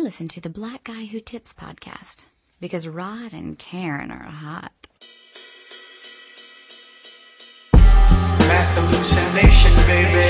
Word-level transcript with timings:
I 0.00 0.02
listen 0.02 0.28
to 0.28 0.40
the 0.40 0.48
Black 0.48 0.84
Guy 0.84 1.04
Who 1.04 1.20
Tips 1.20 1.52
podcast 1.52 2.24
because 2.58 2.88
Rod 2.88 3.34
and 3.34 3.58
Karen 3.58 4.10
are 4.10 4.22
hot. 4.22 4.88
Mass 8.48 8.72
hallucination, 8.78 9.74
baby. 9.84 10.28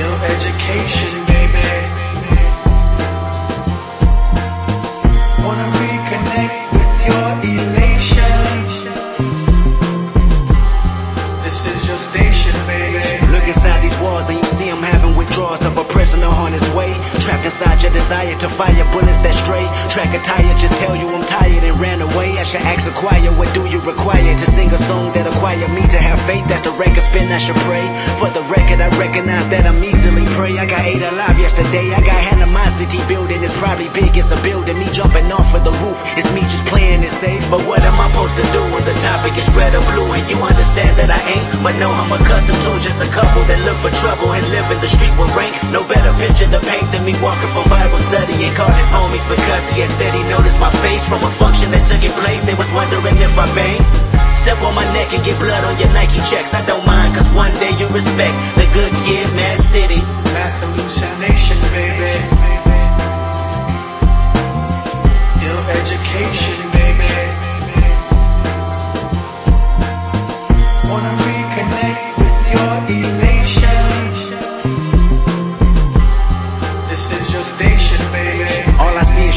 Ill 0.00 0.16
education, 0.32 1.12
baby. 1.28 1.68
Wanna 5.44 5.68
reconnect 5.76 6.56
with 6.72 6.92
your 7.04 7.28
elation. 7.52 8.40
This 11.44 11.60
is 11.66 11.86
your 11.86 11.98
station, 11.98 12.54
baby. 12.66 13.26
Look 13.30 13.46
inside 13.46 13.82
these 13.82 13.98
walls 13.98 14.30
and 14.30 14.38
you 14.38 14.44
see 14.48 14.68
him 14.68 14.78
having 14.78 15.14
withdrawals 15.16 15.66
of 15.66 15.72
a 15.72 15.74
prisoner 15.74 15.79
on 16.24 16.52
his 16.52 16.68
way. 16.70 16.89
Trapped 17.20 17.44
inside 17.44 17.82
your 17.84 17.92
desire 17.92 18.32
to 18.40 18.48
fire 18.48 18.86
bullets 18.96 19.20
that 19.20 19.36
stray. 19.36 19.68
Track 19.92 20.16
a 20.16 20.20
tire, 20.24 20.56
just 20.56 20.80
tell 20.80 20.96
you 20.96 21.04
I'm 21.12 21.20
tired 21.20 21.62
and 21.62 21.76
ran 21.76 22.00
away. 22.00 22.40
I 22.40 22.44
should 22.48 22.64
ask 22.64 22.88
a 22.88 22.94
choir, 22.96 23.28
what 23.36 23.52
do 23.52 23.68
you 23.68 23.78
require 23.84 24.32
to 24.32 24.46
sing 24.48 24.72
a 24.72 24.80
song 24.80 25.12
that 25.12 25.28
acquire 25.28 25.68
me 25.68 25.84
to 25.92 25.98
have 26.00 26.16
faith? 26.24 26.48
That's 26.48 26.64
the 26.64 26.72
record 26.80 27.04
spin, 27.04 27.28
I 27.28 27.36
should 27.36 27.60
pray. 27.68 27.84
For 28.16 28.32
the 28.32 28.40
record, 28.48 28.80
I 28.80 28.88
recognize 28.96 29.44
that 29.52 29.68
I'm 29.68 29.84
easily 29.84 30.24
prey. 30.32 30.56
I 30.56 30.64
got 30.64 30.80
eight 30.88 31.04
alive 31.04 31.36
yesterday. 31.36 31.92
I 31.92 32.00
got 32.00 32.16
animosity 32.32 33.04
building. 33.04 33.44
It's 33.44 33.52
probably 33.60 33.92
big, 33.92 34.16
it's 34.16 34.32
a 34.32 34.40
building. 34.40 34.80
Me 34.80 34.88
jumping 34.88 35.28
off 35.28 35.52
of 35.52 35.60
the 35.60 35.76
roof. 35.84 36.00
It's 36.16 36.32
me 36.32 36.40
just 36.48 36.64
playing 36.72 37.04
it 37.04 37.12
safe. 37.12 37.44
But 37.52 37.60
what 37.68 37.84
am 37.84 38.00
I 38.00 38.08
supposed 38.08 38.40
to 38.40 38.46
do 38.48 38.64
when 38.72 38.80
the 38.88 38.96
topic 39.04 39.36
is 39.36 39.44
red 39.52 39.76
or 39.76 39.84
blue? 39.92 40.08
And 40.16 40.24
you 40.24 40.40
understand 40.40 40.96
that 40.96 41.12
I 41.12 41.20
ain't, 41.36 41.48
but 41.60 41.76
know 41.76 41.92
I'm 41.92 42.08
accustomed 42.16 42.64
to 42.64 42.80
just 42.80 43.04
a 43.04 43.08
couple 43.12 43.44
that 43.44 43.60
look 43.68 43.76
for 43.76 43.92
trouble 44.00 44.32
and 44.32 44.44
live 44.48 44.72
in 44.72 44.80
the 44.80 44.88
street 44.88 45.12
with 45.20 45.28
rank. 45.36 45.52
No 45.68 45.84
better 45.84 46.16
picture 46.16 46.48
to 46.48 46.60
paint 46.64 46.88
than 46.96 47.04
me 47.04 47.09
walking 47.18 47.50
from 47.50 47.66
Bible 47.66 47.98
study 47.98 48.38
and 48.46 48.54
called 48.54 48.76
his 48.78 48.90
homies 48.94 49.26
because 49.26 49.66
he 49.74 49.82
had 49.82 49.90
said 49.90 50.14
he 50.14 50.22
noticed 50.30 50.62
my 50.62 50.70
face 50.86 51.02
from 51.02 51.18
a 51.26 51.32
function 51.34 51.70
that 51.74 51.82
took 51.90 52.04
place. 52.22 52.46
They 52.46 52.54
was 52.54 52.70
wondering 52.70 53.18
if 53.18 53.34
I 53.34 53.50
bang. 53.58 53.82
Step 54.38 54.62
on 54.62 54.74
my 54.78 54.86
neck 54.94 55.10
and 55.10 55.22
get 55.24 55.34
blood 55.42 55.64
on 55.64 55.74
your 55.80 55.90
Nike 55.90 56.22
checks. 56.30 56.54
I 56.54 56.62
don't 56.66 56.84
mind, 56.86 57.16
cause 57.16 57.28
one 57.34 57.52
day 57.58 57.72
you 57.80 57.88
respect 57.90 58.36
the 58.54 58.68
good 58.76 58.92
kid, 59.02 59.26
Mad 59.34 59.58
City. 59.58 60.00
Mass 60.36 60.62
hallucination, 60.62 61.58
baby. 61.74 62.14
Ill 65.42 65.62
education, 65.82 66.58
baby. 66.70 67.29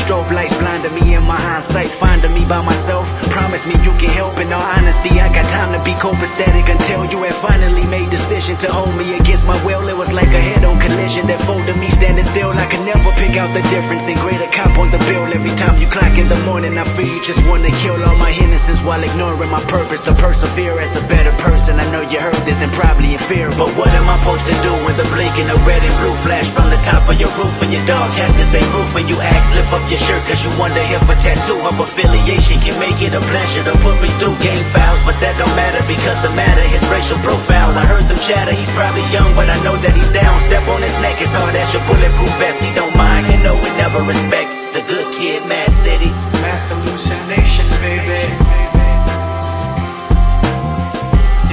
Strobe 0.03 0.31
lights 0.35 0.55
blinding 0.59 0.93
me 0.99 1.15
in 1.15 1.23
my 1.23 1.39
hindsight, 1.39 1.87
finding 1.87 2.33
me 2.33 2.43
by 2.45 2.59
myself. 2.61 3.07
Promise 3.31 3.65
me 3.65 3.75
you 3.87 3.93
can 3.95 4.11
help. 4.11 4.37
In 4.39 4.51
all 4.51 4.67
honesty, 4.75 5.19
I 5.19 5.31
got 5.31 5.47
time 5.47 5.71
to 5.71 5.79
be 5.87 5.95
copacetic 5.95 6.67
until 6.67 7.07
you 7.07 7.23
had 7.23 7.35
finally 7.39 7.85
made 7.87 8.09
decision 8.09 8.57
to 8.63 8.67
hold 8.71 8.93
me 8.99 9.15
against 9.15 9.47
my 9.47 9.55
will. 9.63 9.87
It 9.87 9.95
was 9.95 10.11
like 10.11 10.27
a 10.27 10.43
head-on 10.51 10.79
collision 10.79 11.27
that 11.27 11.39
folded 11.47 11.77
me 11.79 11.89
standing 11.89 12.27
still. 12.27 12.51
I 12.51 12.67
could 12.67 12.83
never 12.83 13.09
pick 13.15 13.39
out 13.39 13.51
the 13.55 13.63
difference 13.71 14.07
in 14.11 14.19
greater 14.19 14.49
cop 14.51 14.75
on 14.77 14.91
the 14.91 14.99
bill. 15.07 15.23
Every 15.31 15.55
time 15.55 15.79
you 15.79 15.87
clock 15.87 16.17
in 16.19 16.27
the 16.27 16.39
morning, 16.43 16.77
I 16.77 16.83
feel 16.83 17.07
you 17.07 17.23
just 17.23 17.41
wanna 17.47 17.71
kill 17.79 17.95
all 18.03 18.17
my 18.19 18.31
innocence 18.43 18.83
while 18.83 19.01
ignoring 19.03 19.49
my 19.49 19.63
purpose 19.71 20.01
to 20.07 20.13
persevere 20.19 20.79
as 20.79 20.99
a 20.99 21.03
better 21.07 21.31
person. 21.39 21.79
I 21.79 21.88
know 21.91 22.03
you 22.03 22.19
heard 22.19 22.43
this 22.43 22.61
and 22.61 22.71
probably 22.73 23.13
in 23.15 23.21
fear, 23.31 23.47
but 23.55 23.71
what 23.79 23.89
am 23.95 24.09
I 24.09 24.19
supposed 24.19 24.45
to 24.51 24.55
do 24.67 24.71
when 24.83 24.95
the 24.99 25.07
blinking 25.15 25.49
of 25.49 25.59
red 25.65 25.81
and 25.83 25.95
blue 25.99 26.15
flash 26.27 26.47
from 26.51 26.69
the 26.69 26.81
top 26.83 27.07
of 27.07 27.15
your 27.19 27.31
roof 27.39 27.55
and 27.63 27.71
your 27.71 27.85
dog 27.85 28.11
has 28.19 28.33
to 28.33 28.43
say 28.43 28.61
roof 28.75 28.91
and 28.95 29.07
you 29.09 29.17
ask 29.19 29.53
lift 29.55 29.71
up 29.73 29.83
your 29.89 29.92
shirt 29.99 30.23
cause 30.25 30.41
you 30.41 30.52
wonder 30.58 30.81
if 30.81 31.03
a 31.05 31.16
tattoo 31.22 31.59
of 31.67 31.77
affiliation 31.80 32.59
can 32.61 32.75
make 32.80 33.02
it 33.02 33.13
a 33.13 33.22
pleasure 33.22 33.63
to 33.67 33.73
put 33.86 34.00
me 34.02 34.09
through 34.17 34.38
game 34.41 34.63
files, 34.73 35.01
but 35.03 35.17
that 35.22 35.38
don't 35.38 35.53
matter 35.53 35.81
because 35.85 36.17
the 36.25 36.31
matter 36.34 36.63
is 36.73 36.81
racial 36.90 37.19
profile. 37.22 37.72
I 37.75 37.85
heard 37.85 38.07
them 38.09 38.19
chatter, 38.23 38.53
he's 38.53 38.72
probably 38.73 39.06
young, 39.13 39.34
but 39.35 39.50
I 39.50 39.57
know 39.62 39.78
that 39.78 39.94
he's 39.94 40.09
down. 40.09 40.40
Step 40.40 40.66
on 40.69 40.81
his 40.81 40.95
neck, 41.03 41.22
it's 41.22 41.34
hard 41.34 41.53
as 41.56 41.69
your 41.73 41.84
bulletproof 41.85 42.34
vest. 42.41 42.63
He 42.63 42.72
don't 42.73 42.95
mind, 42.95 43.28
you 43.29 43.38
know 43.45 43.56
we 43.59 43.69
never 43.78 44.01
respect 44.06 44.50
the 44.73 44.81
good 44.90 45.07
kid, 45.13 45.45
Mad 45.45 45.69
City. 45.69 46.09
Mass 46.41 46.67
hallucination, 46.72 47.67
baby. 47.84 48.23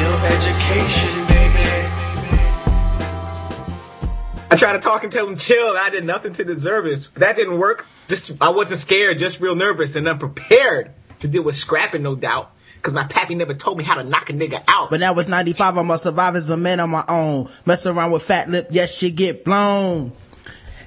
Ill 0.00 0.16
education, 0.32 1.14
baby. 1.28 1.69
I 4.50 4.56
tried 4.56 4.72
to 4.72 4.81
talk 4.81 5.04
and 5.04 5.12
tell 5.12 5.28
him 5.28 5.37
chill. 5.37 5.76
I 5.76 5.91
did 5.91 6.04
nothing 6.04 6.32
to 6.34 6.44
deserve 6.44 6.87
it. 6.87 7.09
That 7.14 7.37
didn't 7.37 7.59
work. 7.59 7.87
Just 8.10 8.32
I 8.41 8.48
wasn't 8.48 8.81
scared, 8.81 9.19
just 9.19 9.41
real 9.41 9.54
nervous 9.54 9.94
and 9.94 10.09
unprepared 10.09 10.91
to 11.21 11.28
deal 11.28 11.44
with 11.44 11.54
scrapping, 11.54 12.03
no 12.03 12.16
doubt. 12.16 12.50
Cause 12.82 12.93
my 12.93 13.04
pappy 13.04 13.37
never 13.37 13.54
told 13.54 13.78
me 13.78 13.84
how 13.84 13.94
to 13.94 14.03
knock 14.03 14.31
a 14.31 14.32
nigga 14.32 14.65
out. 14.66 14.91
But 14.91 14.98
now 14.98 15.16
it's 15.16 15.28
95, 15.28 15.76
I'm 15.76 15.91
a 15.93 15.97
survivor 15.97 16.38
as 16.38 16.50
a 16.50 16.56
man 16.56 16.81
on 16.81 16.91
my 16.91 17.04
own. 17.06 17.49
Mess 17.66 17.87
around 17.87 18.10
with 18.10 18.25
fat 18.25 18.49
lip, 18.49 18.66
yes, 18.70 18.93
she 18.93 19.12
get 19.12 19.44
blown. 19.44 20.10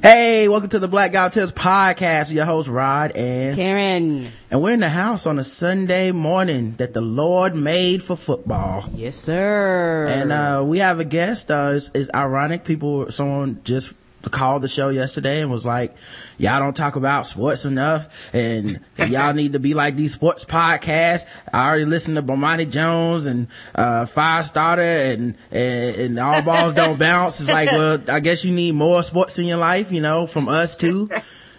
Hey, 0.02 0.50
welcome 0.50 0.68
to 0.72 0.80
the 0.80 0.90
Black 0.90 1.14
Guy 1.14 1.30
Tips 1.30 1.54
podcast. 1.54 2.30
Your 2.34 2.44
host 2.44 2.68
Rod 2.68 3.14
and 3.16 3.56
Karen. 3.56 4.28
and 4.52 4.62
we're 4.62 4.74
in 4.74 4.82
the 4.82 4.90
house 4.90 5.26
on 5.26 5.40
a 5.40 5.46
Sunday 5.46 6.12
morning 6.12 6.74
that 6.74 6.94
the 6.94 7.00
Lord 7.00 7.56
made 7.56 8.04
for 8.04 8.18
football. 8.18 8.84
Yes, 8.94 9.16
sir. 9.16 10.08
And 10.10 10.34
uh, 10.34 10.62
we 10.68 10.80
have 10.80 11.00
a 11.00 11.06
guest. 11.06 11.50
Uh, 11.50 11.72
it's, 11.76 11.90
it's 11.96 12.10
ironic. 12.14 12.66
People, 12.66 13.10
someone 13.14 13.62
just 13.64 13.94
called 14.30 14.62
the 14.62 14.68
show 14.68 14.90
yesterday 14.90 15.42
and 15.42 15.52
was 15.52 15.66
like, 15.66 15.94
"Y'all 16.38 16.60
don't 16.60 16.76
talk 16.76 16.96
about 16.96 17.28
sports 17.28 17.66
enough, 17.66 18.34
and 18.34 18.80
y'all 19.08 19.34
need 19.34 19.54
to 19.54 19.60
be 19.60 19.74
like 19.74 19.96
these 19.96 20.14
sports 20.14 20.46
podcasts." 20.46 21.26
I 21.52 21.68
already 21.68 21.86
listened 21.86 22.18
to 22.18 22.24
Bomani 22.24 22.70
Jones 22.70 23.26
and 23.26 23.48
uh, 23.76 24.06
Five 24.06 24.46
Starter 24.46 24.82
and, 24.82 25.36
and 25.52 25.96
and 25.96 26.20
All 26.20 26.42
Balls 26.42 26.74
Don't 26.74 27.00
Bounce. 27.00 27.40
It's 27.40 27.50
like, 27.50 27.72
well, 27.72 28.00
I 28.08 28.20
guess 28.20 28.44
you 28.46 28.54
need 28.54 28.76
more 28.76 29.04
sports 29.04 29.40
in 29.40 29.46
your 29.46 29.58
life, 29.58 29.92
you 29.92 30.02
know, 30.02 30.26
from 30.28 30.48
us 30.48 30.76
too. 30.76 31.10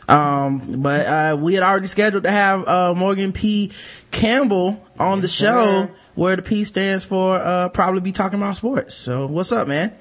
Um, 0.06 0.82
but, 0.82 1.06
uh, 1.06 1.36
we 1.40 1.54
had 1.54 1.62
already 1.62 1.86
scheduled 1.86 2.24
to 2.24 2.30
have, 2.30 2.68
uh, 2.68 2.94
Morgan 2.94 3.32
P. 3.32 3.72
Campbell 4.10 4.84
on 4.98 5.22
the 5.22 5.28
show 5.28 5.88
where 6.14 6.36
the 6.36 6.42
P 6.42 6.64
stands 6.64 7.06
for, 7.06 7.36
uh, 7.36 7.70
probably 7.70 8.02
be 8.02 8.12
talking 8.12 8.38
about 8.38 8.54
sports. 8.56 8.94
So 8.94 9.26
what's 9.26 9.50
up, 9.50 9.66
man? 9.66 9.94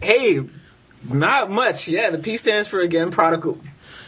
hey, 0.00 0.40
not 1.08 1.50
much. 1.50 1.88
Yeah, 1.88 2.10
the 2.10 2.18
P 2.18 2.36
stands 2.36 2.68
for 2.68 2.80
again 2.80 3.10
prodigal. 3.10 3.58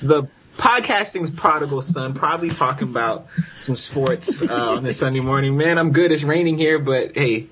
The 0.02 0.24
podcasting's 0.56 1.30
prodigal 1.30 1.82
son. 1.82 2.14
Probably 2.14 2.50
talking 2.50 2.88
about 2.88 3.26
some 3.60 3.76
sports 3.76 4.42
uh, 4.42 4.76
on 4.76 4.84
this 4.84 4.98
Sunday 4.98 5.20
morning. 5.20 5.56
Man, 5.56 5.78
I'm 5.78 5.92
good. 5.92 6.12
It's 6.12 6.22
raining 6.22 6.58
here, 6.58 6.78
but 6.78 7.16
hey, 7.16 7.48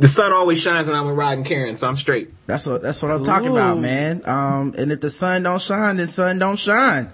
the 0.00 0.08
sun 0.08 0.32
always 0.32 0.62
shines 0.62 0.88
when 0.88 0.96
I'm 0.96 1.06
with 1.06 1.16
Rod 1.16 1.36
and 1.36 1.46
Karen, 1.46 1.76
so 1.76 1.86
I'm 1.86 1.96
straight. 1.96 2.30
That's 2.46 2.66
what, 2.66 2.80
that's 2.80 3.02
what 3.02 3.12
I'm 3.12 3.22
talking 3.22 3.50
about, 3.50 3.78
man. 3.78 4.22
Um, 4.24 4.74
and 4.78 4.90
if 4.90 5.00
the 5.02 5.10
sun 5.10 5.42
don't 5.42 5.60
shine, 5.60 5.98
then 5.98 6.08
sun 6.08 6.38
don't 6.38 6.58
shine. 6.58 7.10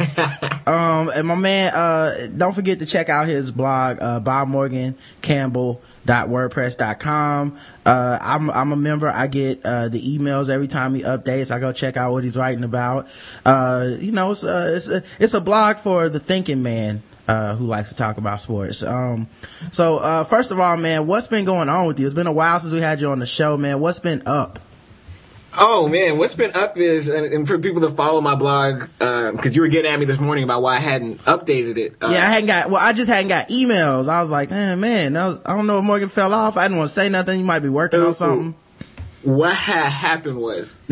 um, 0.66 1.10
and 1.14 1.28
my 1.28 1.36
man, 1.36 1.72
uh, 1.72 2.26
don't 2.36 2.52
forget 2.52 2.80
to 2.80 2.86
check 2.86 3.08
out 3.08 3.28
his 3.28 3.52
blog, 3.52 3.98
uh, 4.00 4.18
Bob 4.18 4.48
Morgan 4.48 4.96
Campbell 5.22 5.80
wordpress.com 6.06 7.56
uh 7.86 8.18
i'm 8.20 8.50
i'm 8.50 8.72
a 8.72 8.76
member 8.76 9.08
i 9.08 9.26
get 9.26 9.64
uh 9.64 9.88
the 9.88 10.18
emails 10.18 10.50
every 10.50 10.68
time 10.68 10.94
he 10.94 11.02
updates 11.02 11.50
i 11.50 11.58
go 11.58 11.72
check 11.72 11.96
out 11.96 12.12
what 12.12 12.22
he's 12.22 12.36
writing 12.36 12.62
about 12.62 13.10
uh 13.46 13.88
you 14.00 14.12
know 14.12 14.32
it's 14.32 14.44
uh, 14.44 14.70
it's 14.76 14.86
a, 14.86 15.02
it's 15.18 15.32
a 15.32 15.40
blog 15.40 15.76
for 15.76 16.10
the 16.10 16.20
thinking 16.20 16.62
man 16.62 17.02
uh 17.28 17.56
who 17.56 17.66
likes 17.66 17.88
to 17.90 17.94
talk 17.94 18.18
about 18.18 18.40
sports. 18.40 18.82
Um 18.82 19.28
so 19.72 19.98
uh 19.98 20.24
first 20.24 20.50
of 20.50 20.60
all 20.60 20.76
man 20.76 21.06
what's 21.06 21.26
been 21.26 21.44
going 21.44 21.68
on 21.68 21.86
with 21.86 21.98
you? 22.00 22.06
It's 22.06 22.14
been 22.14 22.26
a 22.26 22.32
while 22.32 22.60
since 22.60 22.72
we 22.72 22.80
had 22.80 23.00
you 23.00 23.08
on 23.08 23.18
the 23.18 23.26
show 23.26 23.56
man. 23.56 23.80
What's 23.80 23.98
been 23.98 24.22
up? 24.26 24.58
Oh 25.56 25.88
man, 25.88 26.18
what's 26.18 26.34
been 26.34 26.52
up 26.56 26.76
is, 26.76 27.08
and, 27.08 27.46
for 27.46 27.58
people 27.58 27.80
that 27.82 27.92
follow 27.92 28.20
my 28.20 28.34
blog, 28.34 28.88
because 28.98 29.54
you 29.54 29.62
were 29.62 29.68
getting 29.68 29.90
at 29.90 29.98
me 29.98 30.04
this 30.04 30.18
morning 30.18 30.42
about 30.42 30.62
why 30.62 30.76
I 30.76 30.80
hadn't 30.80 31.18
updated 31.24 31.76
it. 31.76 31.94
Uh, 32.02 32.10
yeah 32.12 32.26
i 32.26 32.30
hadn't 32.32 32.46
got 32.48 32.70
well 32.70 32.82
i 32.82 32.92
just 32.92 33.08
hadn't 33.08 33.28
got 33.28 33.48
emails. 33.48 34.08
I 34.08 34.20
was 34.20 34.30
like 34.30 34.50
eh, 34.50 34.74
man 34.74 35.12
that 35.12 35.26
was, 35.26 35.42
i 35.46 35.54
don't 35.54 35.66
know 35.66 35.78
if 35.78 35.84
morgan 35.84 36.08
fell 36.08 36.34
off. 36.34 36.56
I 36.56 36.64
didn't 36.64 36.78
want 36.78 36.88
to 36.88 36.94
say 36.94 37.08
nothing. 37.08 37.38
You 37.38 37.44
might 37.44 37.60
be 37.60 37.68
working 37.68 38.00
on 38.00 38.14
something. 38.14 38.54
What 39.22 39.54
had 39.54 39.88
happened 39.88 40.38
was, 40.38 40.76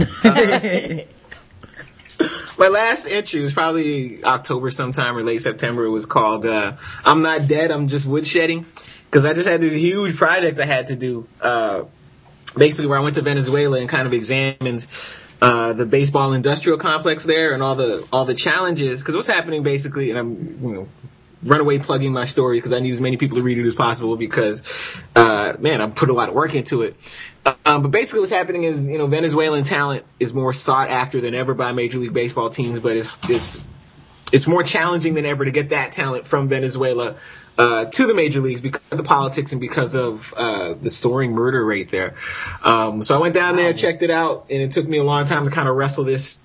my 2.63 2.69
last 2.69 3.07
entry 3.07 3.41
was 3.41 3.53
probably 3.53 4.23
October 4.23 4.71
sometime 4.71 5.17
or 5.17 5.25
late 5.25 5.43
September. 5.43 5.85
It 5.85 5.91
was 5.91 6.07
called 6.07 6.47
uh, 6.47 6.77
"I'm 7.05 7.21
Not 7.21 7.49
Dead, 7.49 7.73
I'm 7.73 7.89
Just 7.89 8.07
Woodshedding," 8.07 8.65
because 9.07 9.25
I 9.25 9.35
just 9.35 9.49
had 9.49 9.61
this 9.61 9.75
huge 9.75 10.15
project 10.15 10.61
I 10.61 10.67
had 10.67 10.87
to 10.87 10.97
do. 10.97 11.27
Uh, 11.41 11.85
basically, 12.57 12.87
where 12.87 12.99
I 12.99 13.01
went 13.03 13.17
to 13.17 13.23
Venezuela 13.23 13.81
and 13.81 13.89
kind 13.89 14.07
of 14.07 14.13
examined 14.13 14.87
uh, 15.41 15.73
the 15.73 15.87
baseball 15.87 16.35
industrial 16.35 16.79
complex 16.79 17.25
there 17.25 17.53
and 17.53 17.65
all 17.65 17.75
the 17.75 18.07
all 18.13 18.27
the 18.27 18.35
challenges. 18.35 19.01
Because 19.01 19.17
what's 19.17 19.27
happening 19.27 19.65
basically, 19.65 20.11
and 20.11 20.19
I'm 20.21 20.31
you 20.63 20.73
know 20.73 20.89
run 21.45 21.61
away 21.61 21.81
plugging 21.81 22.13
my 22.13 22.25
story 22.25 22.59
because 22.59 22.73
I 22.73 22.79
need 22.79 22.93
as 22.93 23.01
many 23.01 23.17
people 23.17 23.39
to 23.39 23.43
read 23.43 23.59
it 23.59 23.67
as 23.67 23.75
possible 23.75 24.17
because, 24.17 24.63
uh, 25.17 25.55
man, 25.59 25.81
I 25.81 25.89
put 25.89 26.09
a 26.09 26.13
lot 26.13 26.29
of 26.29 26.37
work 26.37 26.55
into 26.55 26.83
it. 26.83 26.95
Um, 27.65 27.83
but 27.83 27.91
basically 27.91 28.21
what's 28.21 28.33
happening 28.33 28.65
is, 28.65 28.89
you 28.89 28.99
know, 28.99 29.07
Venezuelan 29.07 29.65
talent 29.65 30.05
is 30.21 30.33
more 30.33 30.53
sought 30.53 30.91
after 30.91 31.21
than 31.21 31.35
ever 31.35 31.55
by 31.55 31.73
Major 31.73 31.99
League 31.99 32.13
Baseball 32.13 32.51
teams, 32.51 32.79
but 32.79 32.97
it's, 32.97 33.09
it's, 33.29 33.61
it's 34.33 34.47
more 34.47 34.63
challenging 34.63 35.15
than 35.15 35.27
ever 35.27 35.45
to 35.45 35.51
get 35.51 35.71
that 35.71 35.93
talent 35.93 36.27
from 36.27 36.49
Venezuela 36.49 37.17
uh, 37.59 37.85
to 37.87 38.07
the 38.07 38.15
major 38.15 38.41
leagues 38.41 38.61
because 38.61 38.81
of 38.91 38.99
the 38.99 39.05
politics 39.05 39.53
and 39.53 39.61
because 39.61 39.95
of 39.95 40.33
uh, 40.35 40.75
the 40.75 40.91
soaring 40.91 41.33
murder 41.33 41.65
rate 41.65 41.91
there. 41.91 42.15
Um, 42.63 43.03
so 43.03 43.15
I 43.17 43.19
went 43.21 43.35
down 43.35 43.57
there, 43.57 43.73
checked 43.73 44.03
it 44.03 44.11
out, 44.11 44.47
and 44.49 44.63
it 44.63 44.73
took 44.73 44.89
me 44.89 44.99
a 44.99 45.05
long 45.05 45.27
time 45.27 45.45
to 45.45 45.51
kind 45.51 45.69
of 45.69 45.77
wrestle 45.77 46.05
this 46.05 46.43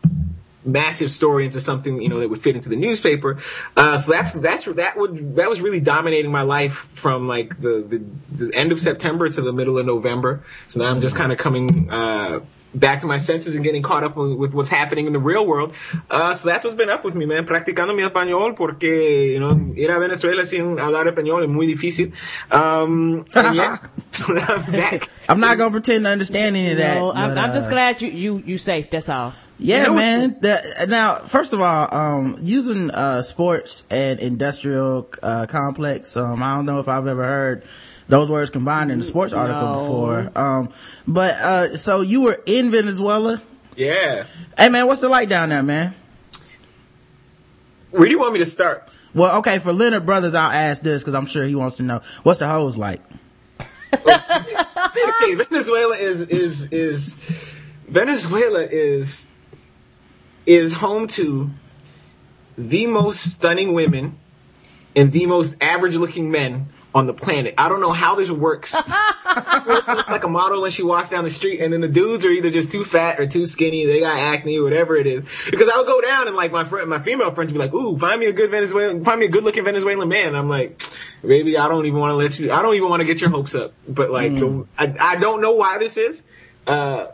massive 0.67 1.11
story 1.11 1.45
into 1.45 1.59
something 1.59 2.01
you 2.01 2.09
know 2.09 2.19
that 2.19 2.29
would 2.29 2.41
fit 2.41 2.55
into 2.55 2.69
the 2.69 2.75
newspaper. 2.75 3.37
Uh, 3.75 3.97
so 3.97 4.11
that's 4.11 4.33
that's 4.33 4.65
that 4.65 4.97
would 4.97 5.35
that 5.35 5.49
was 5.49 5.61
really 5.61 5.79
dominating 5.79 6.31
my 6.31 6.43
life 6.43 6.89
from 6.93 7.27
like 7.27 7.59
the, 7.59 8.03
the, 8.29 8.45
the 8.45 8.55
end 8.55 8.71
of 8.71 8.79
September 8.79 9.29
to 9.29 9.41
the 9.41 9.53
middle 9.53 9.77
of 9.77 9.85
November. 9.85 10.43
So 10.67 10.81
now 10.81 10.89
I'm 10.89 11.01
just 11.01 11.15
kind 11.15 11.31
of 11.31 11.37
coming. 11.37 11.89
Uh, 11.89 12.41
back 12.73 13.01
to 13.01 13.07
my 13.07 13.17
senses 13.17 13.55
and 13.55 13.63
getting 13.63 13.81
caught 13.81 14.03
up 14.03 14.15
with, 14.15 14.33
with 14.33 14.53
what's 14.53 14.69
happening 14.69 15.07
in 15.07 15.13
the 15.13 15.19
real 15.19 15.45
world. 15.45 15.73
Uh, 16.09 16.33
so 16.33 16.47
that's 16.47 16.63
what's 16.63 16.75
been 16.75 16.89
up 16.89 17.03
with 17.03 17.15
me, 17.15 17.25
man. 17.25 17.45
Practicando 17.45 17.95
mi 17.95 18.03
español 18.03 18.55
porque, 18.55 19.31
you 19.33 19.39
know, 19.39 19.73
ir 19.75 19.89
a 19.89 19.99
Venezuela 19.99 20.45
sin 20.45 20.77
hablar 20.77 21.07
español 21.07 21.43
es 21.43 21.49
muy 21.49 21.65
difícil. 21.65 22.13
Um, 22.51 23.25
and 23.33 23.55
yeah, 23.55 23.77
I'm 24.27 24.71
back. 24.71 25.09
I'm 25.27 25.39
not 25.39 25.57
gonna 25.57 25.71
pretend 25.71 26.05
to 26.05 26.11
understand 26.11 26.55
any 26.55 26.71
of 26.71 26.77
that. 26.77 26.97
No, 26.97 27.11
I'm, 27.11 27.31
but, 27.31 27.37
I'm 27.37 27.53
just 27.53 27.67
uh, 27.67 27.71
glad 27.71 28.01
you 28.01 28.09
you 28.09 28.43
you 28.45 28.57
safe. 28.57 28.89
That's 28.89 29.09
all. 29.09 29.33
Yeah, 29.59 29.89
man. 29.89 30.37
The, 30.39 30.85
now, 30.87 31.15
first 31.15 31.53
of 31.53 31.61
all, 31.61 31.93
um, 31.93 32.37
using 32.41 32.91
uh, 32.91 33.21
sports 33.23 33.87
and 33.89 34.19
industrial 34.19 35.09
uh, 35.23 35.47
complex. 35.47 36.15
Um, 36.15 36.43
I 36.43 36.55
don't 36.55 36.65
know 36.65 36.79
if 36.79 36.87
I've 36.87 37.07
ever 37.07 37.23
heard 37.23 37.63
those 38.07 38.29
words 38.29 38.49
combined 38.51 38.91
in 38.91 38.99
a 38.99 39.03
sports 39.03 39.33
article 39.33 39.61
No. 39.61 39.81
before. 39.81 40.31
Um, 40.35 40.69
but 41.07 41.35
uh, 41.35 41.75
so 41.77 42.01
you 42.01 42.21
were 42.21 42.39
in 42.45 42.69
Venezuela. 42.71 43.41
Yeah. 43.75 44.25
Hey, 44.57 44.69
man, 44.69 44.87
what's 44.87 45.03
it 45.03 45.09
like 45.09 45.29
down 45.29 45.49
there, 45.49 45.63
man? 45.63 45.93
Where 47.91 48.05
do 48.05 48.11
you 48.11 48.19
want 48.19 48.33
me 48.33 48.39
to 48.39 48.45
start? 48.45 48.89
Well, 49.13 49.39
okay, 49.39 49.57
for 49.59 49.73
Leonard 49.73 50.05
Brothers, 50.05 50.35
I'll 50.35 50.51
ask 50.51 50.83
this 50.83 51.01
because 51.01 51.15
I'm 51.15 51.25
sure 51.25 51.43
he 51.45 51.55
wants 51.55 51.77
to 51.77 51.83
know 51.83 52.01
what's 52.23 52.39
the 52.39 52.47
hose 52.47 52.77
like. 52.77 53.01
okay, 53.93 55.35
Venezuela 55.35 55.95
is 55.95 56.21
is 56.21 56.71
is 56.71 57.13
Venezuela 57.87 58.61
is 58.61 59.27
is 60.47 60.73
home 60.73 61.07
to 61.07 61.51
the 62.57 62.87
most 62.87 63.33
stunning 63.33 63.73
women 63.73 64.17
and 64.95 65.11
the 65.11 65.27
most 65.27 65.55
average 65.61 65.95
looking 65.95 66.31
men 66.31 66.67
on 66.95 67.05
the 67.05 67.13
planet. 67.13 67.53
I 67.57 67.69
don't 67.69 67.81
know 67.81 67.91
how 67.91 68.15
this 68.15 68.31
works. 68.31 68.75
Like 69.67 70.23
a 70.23 70.29
model 70.29 70.61
when 70.61 70.71
she 70.71 70.83
walks 70.83 71.09
down 71.09 71.25
the 71.25 71.29
street, 71.29 71.59
and 71.59 71.73
then 71.73 71.81
the 71.81 71.89
dudes 71.89 72.23
are 72.23 72.29
either 72.29 72.49
just 72.49 72.71
too 72.71 72.85
fat 72.85 73.19
or 73.19 73.27
too 73.27 73.45
skinny. 73.45 73.85
They 73.85 73.99
got 73.99 74.17
acne, 74.17 74.59
whatever 74.61 74.95
it 74.95 75.05
is. 75.05 75.23
Because 75.51 75.67
I 75.67 75.77
would 75.77 75.85
go 75.85 75.99
down 75.99 76.27
and 76.27 76.35
like 76.35 76.51
my 76.51 76.63
friend, 76.63 76.89
my 76.89 76.99
female 76.99 77.31
friends 77.31 77.51
would 77.51 77.59
be 77.59 77.65
like, 77.65 77.73
"Ooh, 77.73 77.97
find 77.97 78.19
me 78.19 78.27
a 78.27 78.31
good 78.31 78.49
Venezuelan, 78.49 79.03
find 79.03 79.19
me 79.19 79.25
a 79.25 79.29
good 79.29 79.43
looking 79.43 79.65
Venezuelan 79.65 80.07
man." 80.07 80.33
I'm 80.33 80.47
like, 80.47 80.81
"Baby, 81.21 81.57
I 81.57 81.67
don't 81.67 81.85
even 81.85 81.99
want 81.99 82.11
to 82.11 82.15
let 82.15 82.39
you. 82.39 82.51
I 82.51 82.61
don't 82.61 82.75
even 82.75 82.89
want 82.89 83.01
to 83.01 83.05
get 83.05 83.19
your 83.19 83.29
hopes 83.29 83.53
up." 83.53 83.73
But 83.87 84.09
like, 84.09 84.33
the, 84.35 84.65
I, 84.77 84.95
I 84.99 85.15
don't 85.17 85.41
know 85.41 85.51
why 85.53 85.77
this 85.77 85.97
is, 85.97 86.23
uh, 86.65 87.07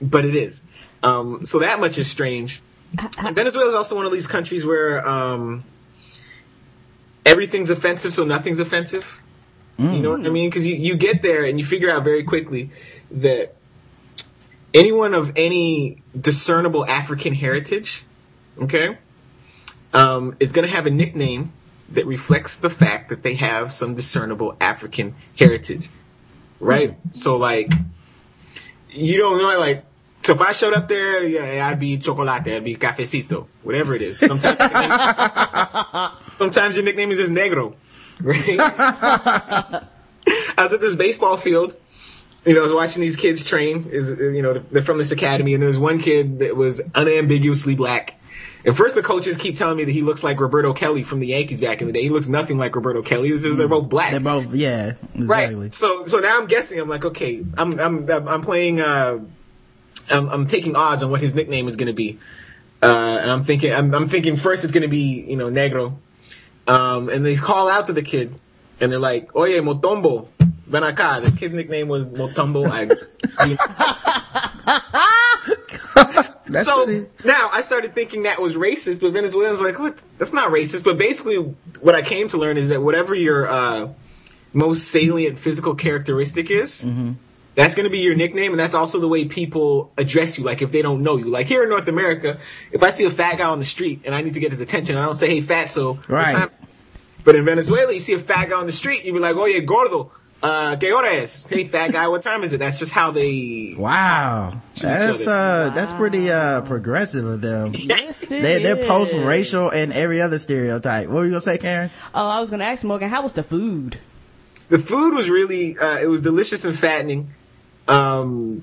but 0.00 0.24
it 0.24 0.34
is. 0.34 0.64
Um, 1.02 1.44
so 1.44 1.58
that 1.58 1.78
much 1.78 1.98
is 1.98 2.10
strange. 2.10 2.62
Venezuela 2.92 3.68
is 3.68 3.74
also 3.74 3.96
one 3.96 4.06
of 4.06 4.12
these 4.12 4.26
countries 4.26 4.66
where 4.66 5.06
um, 5.06 5.64
everything's 7.24 7.70
offensive, 7.70 8.12
so 8.12 8.24
nothing's 8.24 8.60
offensive. 8.60 9.20
You 9.94 10.02
know 10.02 10.10
what 10.10 10.26
I 10.26 10.30
mean? 10.30 10.50
Because 10.50 10.66
you, 10.66 10.74
you 10.74 10.96
get 10.96 11.22
there 11.22 11.44
and 11.44 11.58
you 11.58 11.64
figure 11.64 11.90
out 11.90 12.04
very 12.04 12.22
quickly 12.24 12.70
that 13.12 13.54
anyone 14.74 15.14
of 15.14 15.32
any 15.36 16.02
discernible 16.18 16.84
African 16.86 17.32
heritage, 17.34 18.04
okay, 18.60 18.98
um, 19.94 20.36
is 20.38 20.52
going 20.52 20.68
to 20.68 20.74
have 20.74 20.86
a 20.86 20.90
nickname 20.90 21.52
that 21.90 22.06
reflects 22.06 22.56
the 22.56 22.70
fact 22.70 23.08
that 23.08 23.22
they 23.22 23.34
have 23.34 23.72
some 23.72 23.94
discernible 23.94 24.54
African 24.60 25.14
heritage, 25.38 25.88
right? 26.60 26.96
So 27.12 27.36
like, 27.36 27.72
you 28.90 29.16
don't 29.16 29.38
know 29.38 29.58
like. 29.58 29.84
So 30.22 30.34
if 30.34 30.40
I 30.40 30.52
showed 30.52 30.74
up 30.74 30.86
there, 30.88 31.24
yeah, 31.24 31.66
I'd 31.66 31.80
be 31.80 31.96
chocolate, 31.96 32.28
I'd 32.28 32.64
be 32.64 32.76
cafecito, 32.76 33.46
whatever 33.62 33.94
it 33.94 34.02
is. 34.02 34.18
Sometimes, 34.18 34.58
sometimes 36.34 36.76
your 36.76 36.84
nickname 36.84 37.10
is 37.10 37.18
just 37.18 37.32
negro, 37.32 37.74
right? 38.20 38.58
I 40.58 40.62
was 40.62 40.72
at 40.74 40.80
this 40.80 40.94
baseball 40.94 41.36
field. 41.38 41.74
You 42.44 42.54
know, 42.54 42.60
I 42.60 42.62
was 42.62 42.72
watching 42.72 43.00
these 43.00 43.16
kids 43.16 43.44
train. 43.44 43.88
Is 43.90 44.18
you 44.18 44.42
know 44.42 44.54
they're 44.54 44.82
from 44.82 44.98
this 44.98 45.12
academy, 45.12 45.54
and 45.54 45.62
there 45.62 45.68
was 45.68 45.78
one 45.78 45.98
kid 45.98 46.40
that 46.40 46.54
was 46.54 46.80
unambiguously 46.94 47.74
black. 47.74 48.16
And 48.64 48.76
first, 48.76 48.94
the 48.94 49.02
coaches 49.02 49.38
keep 49.38 49.56
telling 49.56 49.78
me 49.78 49.84
that 49.84 49.92
he 49.92 50.02
looks 50.02 50.22
like 50.22 50.38
Roberto 50.38 50.74
Kelly 50.74 51.02
from 51.02 51.20
the 51.20 51.28
Yankees 51.28 51.62
back 51.62 51.80
in 51.80 51.86
the 51.86 51.94
day. 51.94 52.02
He 52.02 52.10
looks 52.10 52.28
nothing 52.28 52.58
like 52.58 52.76
Roberto 52.76 53.00
Kelly. 53.00 53.30
It's 53.30 53.42
just 53.42 53.56
they're 53.56 53.68
both 53.68 53.88
black. 53.88 54.10
They're 54.10 54.20
both, 54.20 54.54
yeah, 54.54 54.92
exactly. 55.14 55.56
Right. 55.56 55.74
So 55.74 56.04
so 56.04 56.18
now 56.18 56.38
I'm 56.38 56.46
guessing. 56.46 56.78
I'm 56.78 56.88
like, 56.88 57.06
okay, 57.06 57.42
I'm 57.56 57.80
I'm 57.80 58.10
I'm 58.10 58.42
playing. 58.42 58.80
Uh, 58.80 59.20
I'm 60.10 60.28
I'm 60.28 60.46
taking 60.46 60.76
odds 60.76 61.02
on 61.02 61.10
what 61.10 61.20
his 61.20 61.34
nickname 61.34 61.68
is 61.68 61.76
going 61.76 61.88
to 61.88 61.92
be. 61.92 62.18
Uh, 62.82 63.18
and 63.20 63.30
I'm 63.30 63.42
thinking, 63.42 63.72
I'm, 63.74 63.94
I'm 63.94 64.08
thinking 64.08 64.36
first 64.36 64.64
it's 64.64 64.72
going 64.72 64.82
to 64.82 64.88
be, 64.88 65.24
you 65.28 65.36
know, 65.36 65.50
Negro. 65.50 65.96
Um, 66.66 67.08
and 67.10 67.24
they 67.24 67.36
call 67.36 67.68
out 67.68 67.86
to 67.86 67.92
the 67.92 68.02
kid, 68.02 68.34
and 68.80 68.90
they're 68.90 68.98
like, 68.98 69.34
"Oye, 69.36 69.60
Mutombo, 69.60 70.28
ven 70.66 70.82
acá." 70.82 71.22
This 71.22 71.34
kid's 71.34 71.54
nickname 71.54 71.88
was 71.88 72.08
Mutombo. 72.08 72.66
I, 72.70 72.88
That's 76.50 76.64
so 76.64 76.84
now 77.24 77.48
I 77.52 77.60
started 77.60 77.94
thinking 77.94 78.24
that 78.24 78.40
was 78.40 78.54
racist, 78.54 79.00
but 79.00 79.12
Venezuelans 79.12 79.60
like, 79.60 79.78
what? 79.78 80.02
That's 80.18 80.32
not 80.32 80.50
racist. 80.50 80.84
But 80.84 80.98
basically, 80.98 81.36
what 81.80 81.94
I 81.94 82.02
came 82.02 82.28
to 82.28 82.38
learn 82.38 82.56
is 82.56 82.70
that 82.70 82.82
whatever 82.82 83.14
your 83.14 83.48
uh, 83.48 83.88
most 84.52 84.88
salient 84.88 85.38
physical 85.38 85.74
characteristic 85.74 86.50
is, 86.50 86.84
that's 87.60 87.74
going 87.74 87.84
to 87.84 87.90
be 87.90 87.98
your 88.00 88.14
nickname, 88.14 88.52
and 88.52 88.58
that's 88.60 88.74
also 88.74 88.98
the 89.00 89.08
way 89.08 89.24
people 89.26 89.92
address 89.98 90.38
you. 90.38 90.44
Like 90.44 90.62
if 90.62 90.72
they 90.72 90.82
don't 90.82 91.02
know 91.02 91.16
you, 91.16 91.26
like 91.28 91.46
here 91.46 91.62
in 91.62 91.68
North 91.68 91.88
America, 91.88 92.38
if 92.72 92.82
I 92.82 92.90
see 92.90 93.04
a 93.04 93.10
fat 93.10 93.38
guy 93.38 93.46
on 93.48 93.58
the 93.58 93.64
street 93.64 94.02
and 94.04 94.14
I 94.14 94.22
need 94.22 94.34
to 94.34 94.40
get 94.40 94.50
his 94.50 94.60
attention, 94.60 94.96
I 94.96 95.04
don't 95.04 95.14
say, 95.16 95.28
"Hey, 95.28 95.40
fat." 95.40 95.70
So 95.70 95.98
Right. 96.08 96.32
time- 96.34 96.50
But 97.22 97.36
in 97.36 97.44
Venezuela, 97.44 97.92
you 97.92 98.00
see 98.00 98.14
a 98.14 98.18
fat 98.18 98.48
guy 98.48 98.56
on 98.56 98.64
the 98.66 98.72
street, 98.72 99.04
you 99.04 99.12
be 99.12 99.18
like, 99.18 99.36
"Oye, 99.36 99.60
gordo." 99.60 100.10
Uh, 100.42 100.74
¿qué 100.76 100.90
hora 100.90 101.12
es? 101.16 101.44
Hey, 101.50 101.64
fat 101.64 101.92
guy, 101.92 102.08
what 102.08 102.22
time 102.22 102.42
is 102.42 102.54
it? 102.54 102.58
That's 102.60 102.78
just 102.78 102.92
how 102.92 103.10
they 103.10 103.74
Wow, 103.76 104.54
that's 104.80 105.26
other. 105.26 105.68
uh, 105.68 105.74
that's 105.74 105.92
pretty 105.92 106.30
uh 106.30 106.62
progressive 106.62 107.26
of 107.26 107.42
them. 107.42 107.72
Yes, 107.74 108.22
it 108.22 108.40
They, 108.40 108.62
they're 108.62 108.86
post 108.88 109.12
racial 109.14 109.68
and 109.68 109.92
every 109.92 110.22
other 110.22 110.38
stereotype. 110.38 111.08
What 111.08 111.16
were 111.16 111.24
you 111.26 111.30
gonna 111.32 111.42
say, 111.42 111.58
Karen? 111.58 111.90
Oh, 112.14 112.26
I 112.26 112.40
was 112.40 112.48
gonna 112.48 112.64
ask 112.64 112.84
Morgan, 112.84 113.10
how 113.10 113.22
was 113.22 113.34
the 113.34 113.42
food? 113.42 113.98
the 114.70 114.78
food 114.78 115.12
was 115.14 115.28
really 115.28 115.76
uh, 115.76 115.98
it 115.98 116.06
was 116.08 116.22
delicious 116.22 116.64
and 116.64 116.78
fattening 116.78 117.28
um 117.90 118.62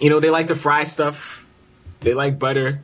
you 0.00 0.10
know 0.10 0.20
they 0.20 0.30
like 0.30 0.48
to 0.48 0.54
fry 0.54 0.84
stuff 0.84 1.48
they 2.00 2.12
like 2.14 2.38
butter 2.38 2.80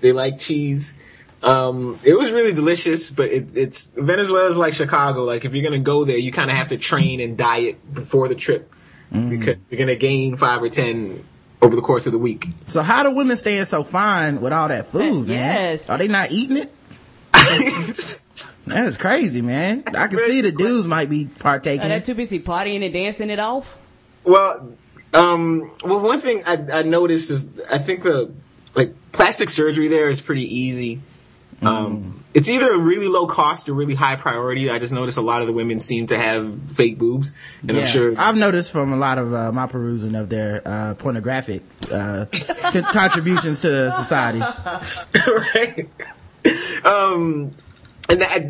they 0.00 0.12
like 0.12 0.38
cheese 0.38 0.94
um 1.42 1.98
it 2.02 2.14
was 2.14 2.30
really 2.32 2.52
delicious 2.52 3.10
but 3.10 3.30
it, 3.30 3.56
it's 3.56 3.86
venezuela's 3.88 4.56
like 4.58 4.74
chicago 4.74 5.22
like 5.24 5.44
if 5.44 5.54
you're 5.54 5.62
gonna 5.62 5.78
go 5.78 6.04
there 6.04 6.16
you 6.16 6.32
kind 6.32 6.50
of 6.50 6.56
have 6.56 6.68
to 6.68 6.76
train 6.78 7.20
and 7.20 7.36
diet 7.36 7.76
before 7.94 8.26
the 8.28 8.34
trip 8.34 8.72
because 9.10 9.56
you're 9.70 9.78
gonna 9.78 9.96
gain 9.96 10.36
five 10.36 10.62
or 10.62 10.68
ten 10.68 11.24
over 11.62 11.74
the 11.76 11.82
course 11.82 12.06
of 12.06 12.12
the 12.12 12.18
week 12.18 12.46
So 12.66 12.82
how 12.82 13.02
do 13.02 13.10
women 13.12 13.36
staying 13.36 13.64
so 13.66 13.82
fine 13.84 14.40
with 14.40 14.52
all 14.52 14.68
that 14.68 14.86
food, 14.86 15.26
man? 15.26 15.36
Yes. 15.36 15.90
Are 15.90 15.98
they 15.98 16.08
not 16.08 16.30
eating 16.30 16.56
it? 16.58 16.72
That's 18.66 18.96
crazy, 18.96 19.42
man. 19.42 19.82
I 19.86 20.08
can 20.08 20.18
see 20.18 20.40
the 20.42 20.52
dudes 20.52 20.86
might 20.86 21.08
be 21.10 21.26
partaking. 21.26 21.86
Are 21.86 21.88
they 21.88 22.00
too 22.00 22.14
busy 22.14 22.38
partying 22.38 22.84
and 22.84 22.92
dancing 22.92 23.30
it 23.30 23.38
off? 23.38 23.80
Well, 24.24 24.74
um, 25.18 25.72
well, 25.84 26.00
one 26.00 26.20
thing 26.20 26.42
I, 26.46 26.54
I 26.72 26.82
noticed 26.82 27.30
is 27.30 27.48
I 27.70 27.78
think 27.78 28.02
the 28.02 28.32
like 28.74 28.94
plastic 29.12 29.50
surgery 29.50 29.88
there 29.88 30.08
is 30.08 30.20
pretty 30.20 30.44
easy. 30.44 31.00
Um, 31.60 32.22
it's 32.34 32.48
either 32.48 32.72
a 32.72 32.78
really 32.78 33.08
low 33.08 33.26
cost 33.26 33.68
or 33.68 33.74
really 33.74 33.96
high 33.96 34.14
priority. 34.14 34.70
I 34.70 34.78
just 34.78 34.92
noticed 34.92 35.18
a 35.18 35.22
lot 35.22 35.40
of 35.40 35.48
the 35.48 35.52
women 35.52 35.80
seem 35.80 36.06
to 36.06 36.16
have 36.16 36.70
fake 36.70 36.98
boobs, 36.98 37.32
and 37.62 37.72
yeah. 37.72 37.82
I'm 37.82 37.88
sure. 37.88 38.14
I've 38.16 38.36
noticed 38.36 38.70
from 38.70 38.92
a 38.92 38.96
lot 38.96 39.18
of 39.18 39.34
uh, 39.34 39.50
my 39.50 39.66
perusing 39.66 40.14
of 40.14 40.28
their 40.28 40.62
uh, 40.64 40.94
pornographic 40.94 41.62
uh, 41.92 42.26
con- 42.70 42.82
contributions 42.92 43.60
to 43.60 43.90
society. 43.90 44.38
right. 45.26 45.88
Um, 46.84 47.52
and 48.08 48.20
that, 48.20 48.42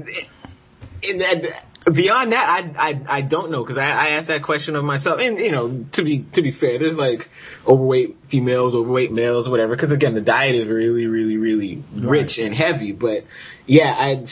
and 1.08 1.20
that, 1.22 1.67
beyond 1.94 2.32
that, 2.32 2.74
I, 2.78 2.90
I, 2.90 3.00
I 3.08 3.20
don't 3.20 3.50
know 3.50 3.62
because 3.62 3.78
I, 3.78 3.86
I 3.86 4.08
asked 4.10 4.28
that 4.28 4.42
question 4.42 4.76
of 4.76 4.84
myself. 4.84 5.20
And 5.20 5.38
you 5.38 5.52
know, 5.52 5.84
to 5.92 6.02
be 6.02 6.20
to 6.32 6.42
be 6.42 6.50
fair, 6.50 6.78
there's 6.78 6.98
like 6.98 7.28
overweight 7.66 8.16
females, 8.24 8.74
overweight 8.74 9.12
males, 9.12 9.48
whatever. 9.48 9.74
Because 9.74 9.90
again, 9.90 10.14
the 10.14 10.20
diet 10.20 10.54
is 10.54 10.66
really, 10.66 11.06
really, 11.06 11.36
really 11.36 11.82
rich 11.94 12.38
and 12.38 12.54
heavy. 12.54 12.92
But 12.92 13.24
yeah, 13.66 13.94
I. 13.96 14.26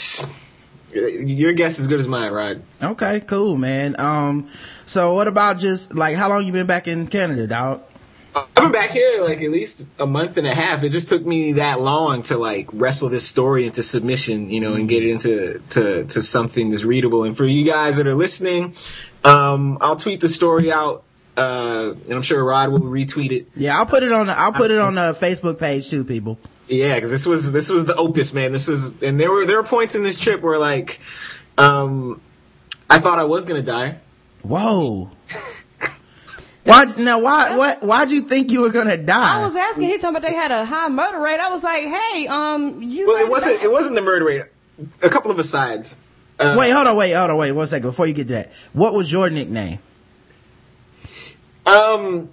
Your 0.92 1.52
guess 1.52 1.74
is 1.74 1.80
as 1.80 1.86
good 1.88 2.00
as 2.00 2.08
mine, 2.08 2.32
Rod. 2.32 2.62
Okay, 2.82 3.20
cool, 3.20 3.58
man. 3.58 4.00
Um, 4.00 4.48
so 4.86 5.12
what 5.12 5.28
about 5.28 5.58
just 5.58 5.94
like 5.94 6.16
how 6.16 6.30
long 6.30 6.44
you 6.44 6.52
been 6.52 6.66
back 6.66 6.88
in 6.88 7.06
Canada, 7.06 7.46
dog? 7.46 7.82
I've 8.36 8.54
been 8.54 8.72
back 8.72 8.90
here 8.90 9.22
like 9.22 9.40
at 9.40 9.50
least 9.50 9.88
a 9.98 10.06
month 10.06 10.36
and 10.36 10.46
a 10.46 10.54
half. 10.54 10.82
It 10.82 10.90
just 10.90 11.08
took 11.08 11.24
me 11.24 11.52
that 11.54 11.80
long 11.80 12.22
to 12.22 12.36
like 12.36 12.68
wrestle 12.72 13.08
this 13.08 13.26
story 13.26 13.66
into 13.66 13.82
submission, 13.82 14.50
you 14.50 14.60
know, 14.60 14.74
and 14.74 14.88
get 14.88 15.02
it 15.02 15.10
into 15.10 15.62
to 15.70 16.04
to 16.04 16.22
something 16.22 16.70
that's 16.70 16.84
readable. 16.84 17.24
And 17.24 17.36
for 17.36 17.46
you 17.46 17.64
guys 17.64 17.96
that 17.96 18.06
are 18.06 18.14
listening, 18.14 18.74
um, 19.24 19.78
I'll 19.80 19.96
tweet 19.96 20.20
the 20.20 20.28
story 20.28 20.70
out, 20.70 21.02
uh, 21.36 21.94
and 22.04 22.12
I'm 22.12 22.22
sure 22.22 22.44
Rod 22.44 22.70
will 22.70 22.80
retweet 22.80 23.32
it. 23.32 23.48
Yeah, 23.56 23.78
I'll 23.78 23.86
put 23.86 24.02
it 24.02 24.12
on. 24.12 24.26
The, 24.26 24.38
I'll 24.38 24.52
put 24.52 24.70
it 24.70 24.78
on 24.78 24.94
the 24.96 25.12
Facebook 25.20 25.58
page 25.58 25.88
too, 25.88 26.04
people. 26.04 26.38
Yeah, 26.68 26.96
because 26.96 27.10
this 27.10 27.24
was 27.24 27.52
this 27.52 27.70
was 27.70 27.86
the 27.86 27.94
opus, 27.96 28.34
man. 28.34 28.52
This 28.52 28.68
is, 28.68 29.00
and 29.02 29.18
there 29.18 29.30
were 29.30 29.46
there 29.46 29.56
were 29.56 29.66
points 29.66 29.94
in 29.94 30.02
this 30.02 30.18
trip 30.18 30.42
where 30.42 30.58
like, 30.58 31.00
um, 31.56 32.20
I 32.90 32.98
thought 32.98 33.18
I 33.18 33.24
was 33.24 33.46
gonna 33.46 33.62
die. 33.62 33.98
Whoa. 34.42 35.10
Why 36.66 36.84
now? 36.98 37.20
Why 37.20 37.56
what? 37.56 37.82
Why'd 37.82 38.10
you 38.10 38.22
think 38.22 38.50
you 38.50 38.60
were 38.62 38.70
gonna 38.70 38.96
die? 38.96 39.40
I 39.40 39.44
was 39.44 39.54
asking. 39.56 39.84
He 39.88 39.98
told 39.98 40.14
me 40.14 40.20
they 40.20 40.34
had 40.34 40.50
a 40.50 40.64
high 40.64 40.88
murder 40.88 41.20
rate. 41.20 41.38
I 41.40 41.48
was 41.48 41.62
like, 41.62 41.82
hey, 41.84 42.26
um, 42.26 42.82
you. 42.82 43.06
Well, 43.06 43.24
it 43.24 43.30
wasn't 43.30 43.62
it 43.62 43.70
wasn't 43.70 43.94
the 43.94 44.02
murder 44.02 44.24
rate. 44.24 44.42
A 45.02 45.08
couple 45.08 45.30
of 45.30 45.38
asides. 45.38 45.98
Uh, 46.38 46.54
wait, 46.58 46.70
hold 46.70 46.86
on, 46.86 46.96
wait, 46.96 47.12
hold 47.12 47.30
on, 47.30 47.36
wait, 47.38 47.52
one 47.52 47.66
second 47.66 47.88
before 47.88 48.06
you 48.06 48.12
get 48.12 48.26
to 48.28 48.34
that. 48.34 48.52
What 48.74 48.92
was 48.92 49.10
your 49.10 49.30
nickname? 49.30 49.78
Um, 51.64 52.28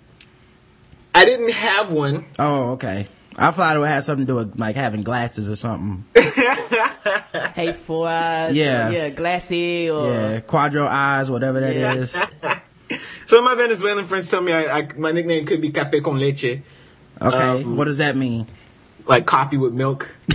I 1.16 1.26
didn't 1.26 1.52
have 1.54 1.92
one. 1.92 2.26
Oh, 2.38 2.72
okay. 2.74 3.08
I 3.36 3.50
thought 3.52 3.76
it 3.76 3.80
would 3.80 3.88
have 3.88 4.04
something 4.04 4.26
to 4.28 4.32
do 4.32 4.36
with 4.36 4.60
like 4.60 4.76
having 4.76 5.04
glasses 5.04 5.50
or 5.50 5.56
something. 5.56 6.04
Hey, 7.56 7.72
four 7.72 8.08
eyes. 8.08 8.54
Yeah. 8.56 8.90
yeah, 8.90 9.10
glassy 9.10 9.90
or. 9.90 10.08
Yeah, 10.08 10.40
quadro 10.42 10.88
eyes, 10.88 11.30
whatever 11.30 11.60
that 11.60 11.76
Yeah. 11.76 11.94
is. 11.94 12.16
So 13.26 13.42
my 13.42 13.56
Venezuelan 13.56 14.06
friends 14.06 14.30
tell 14.30 14.42
me 14.42 14.52
I, 14.54 14.80
I 14.80 14.90
my 14.98 15.12
nickname 15.12 15.46
could 15.46 15.62
be 15.62 15.70
Cafe 15.70 16.02
con 16.02 16.18
leche, 16.20 16.62
Okay, 17.22 17.62
Um, 17.64 17.78
what 17.78 17.86
does 17.86 18.00
that 18.00 18.16
mean? 18.16 18.48
like 19.06 19.26
coffee 19.26 19.58
with 19.58 19.74
milk. 19.74 20.10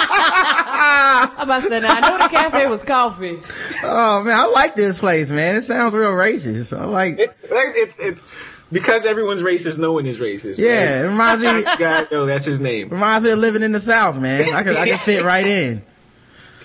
I'm 0.00 1.40
about 1.40 1.62
to 1.62 1.68
say, 1.68 1.80
now 1.80 1.88
I 1.94 2.00
know 2.00 2.18
the 2.18 2.28
cafe 2.28 2.66
was 2.68 2.84
coffee. 2.84 3.38
Oh 3.84 4.22
man, 4.22 4.38
I 4.38 4.46
like 4.46 4.74
this 4.74 4.98
place, 5.00 5.30
man. 5.30 5.56
It 5.56 5.62
sounds 5.62 5.94
real 5.94 6.10
racist. 6.12 6.76
I 6.76 6.84
like. 6.84 7.18
It's 7.18 7.38
it's 7.50 7.98
it's 7.98 8.24
because 8.70 9.06
everyone's 9.06 9.42
racist. 9.42 9.78
No 9.78 9.92
one 9.92 10.06
is 10.06 10.18
racist. 10.18 10.58
Yeah, 10.58 11.02
it 11.04 11.08
reminds 11.08 11.42
me. 11.44 11.62
God, 11.78 12.08
no, 12.10 12.26
that's 12.26 12.44
his 12.44 12.60
name. 12.60 12.88
Reminds 12.90 13.24
me 13.24 13.30
of 13.30 13.38
living 13.38 13.62
in 13.62 13.72
the 13.72 13.80
South, 13.80 14.18
man. 14.18 14.42
I 14.52 14.62
could, 14.62 14.76
I 14.76 14.88
could 14.88 15.00
fit 15.04 15.22
right 15.22 15.46
in. 15.46 15.82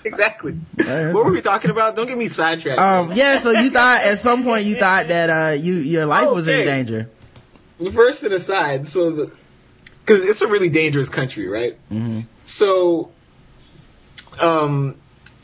Exactly. 0.05 0.53
What 0.77 1.25
were 1.25 1.31
we 1.31 1.41
talking 1.41 1.71
about? 1.71 1.95
Don't 1.95 2.07
get 2.07 2.17
me 2.17 2.27
sidetracked. 2.27 2.79
Um, 2.79 3.11
yeah, 3.13 3.37
so 3.37 3.51
you 3.51 3.69
thought, 3.69 4.01
at 4.03 4.19
some 4.19 4.43
point 4.43 4.65
you 4.65 4.75
thought 4.75 5.07
that, 5.07 5.29
uh, 5.29 5.53
you, 5.53 5.75
your 5.75 6.05
life 6.05 6.29
was 6.31 6.47
in 6.47 6.55
Okay. 6.55 6.65
danger. 6.65 7.09
First 7.93 8.23
and 8.23 8.33
aside, 8.33 8.87
so 8.87 9.11
the 9.11 9.31
because 10.05 10.21
it's 10.21 10.41
a 10.41 10.47
really 10.47 10.69
dangerous 10.69 11.07
country, 11.09 11.47
right? 11.47 11.77
Mm-hmm. 11.91 12.21
So, 12.45 13.09
um, 14.39 14.95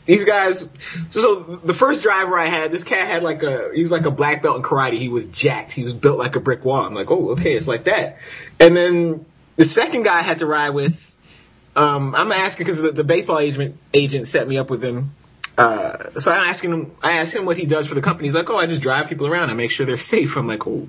these 0.06 0.24
guys. 0.24 0.70
So 1.10 1.42
the 1.64 1.74
first 1.74 2.02
driver 2.02 2.38
I 2.38 2.46
had, 2.46 2.72
this 2.72 2.84
cat 2.84 3.08
had 3.08 3.22
like 3.22 3.42
a 3.42 3.70
he 3.74 3.82
was 3.82 3.90
like 3.90 4.06
a 4.06 4.10
black 4.10 4.42
belt 4.42 4.56
in 4.56 4.62
karate. 4.62 4.98
He 4.98 5.08
was 5.08 5.26
jacked. 5.26 5.72
He 5.72 5.84
was 5.84 5.94
built 5.94 6.18
like 6.18 6.36
a 6.36 6.40
brick 6.40 6.64
wall. 6.64 6.84
I'm 6.84 6.94
like, 6.94 7.10
oh, 7.10 7.30
okay, 7.30 7.54
it's 7.54 7.68
like 7.68 7.84
that. 7.84 8.18
And 8.58 8.76
then 8.76 9.24
the 9.56 9.64
second 9.64 10.04
guy 10.04 10.18
I 10.18 10.22
had 10.22 10.38
to 10.40 10.46
ride 10.46 10.70
with. 10.70 11.09
Um, 11.76 12.14
I'm 12.14 12.32
asking 12.32 12.66
because 12.66 12.82
the, 12.82 12.92
the 12.92 13.04
baseball 13.04 13.38
agent 13.38 13.78
agent 13.94 14.26
set 14.26 14.48
me 14.48 14.58
up 14.58 14.70
with 14.70 14.82
him. 14.82 15.14
Uh, 15.56 16.18
so 16.18 16.32
I'm 16.32 16.48
asking 16.48 16.72
him. 16.72 16.92
I 17.02 17.18
asked 17.18 17.34
him 17.34 17.44
what 17.44 17.56
he 17.56 17.66
does 17.66 17.86
for 17.86 17.94
the 17.94 18.00
company. 18.00 18.28
He's 18.28 18.34
like, 18.34 18.48
"Oh, 18.50 18.56
I 18.56 18.66
just 18.66 18.82
drive 18.82 19.08
people 19.08 19.26
around. 19.26 19.50
I 19.50 19.54
make 19.54 19.70
sure 19.70 19.86
they're 19.86 19.96
safe." 20.14 20.36
I'm 20.36 20.46
like, 20.46 20.66
"Oh, 20.66 20.88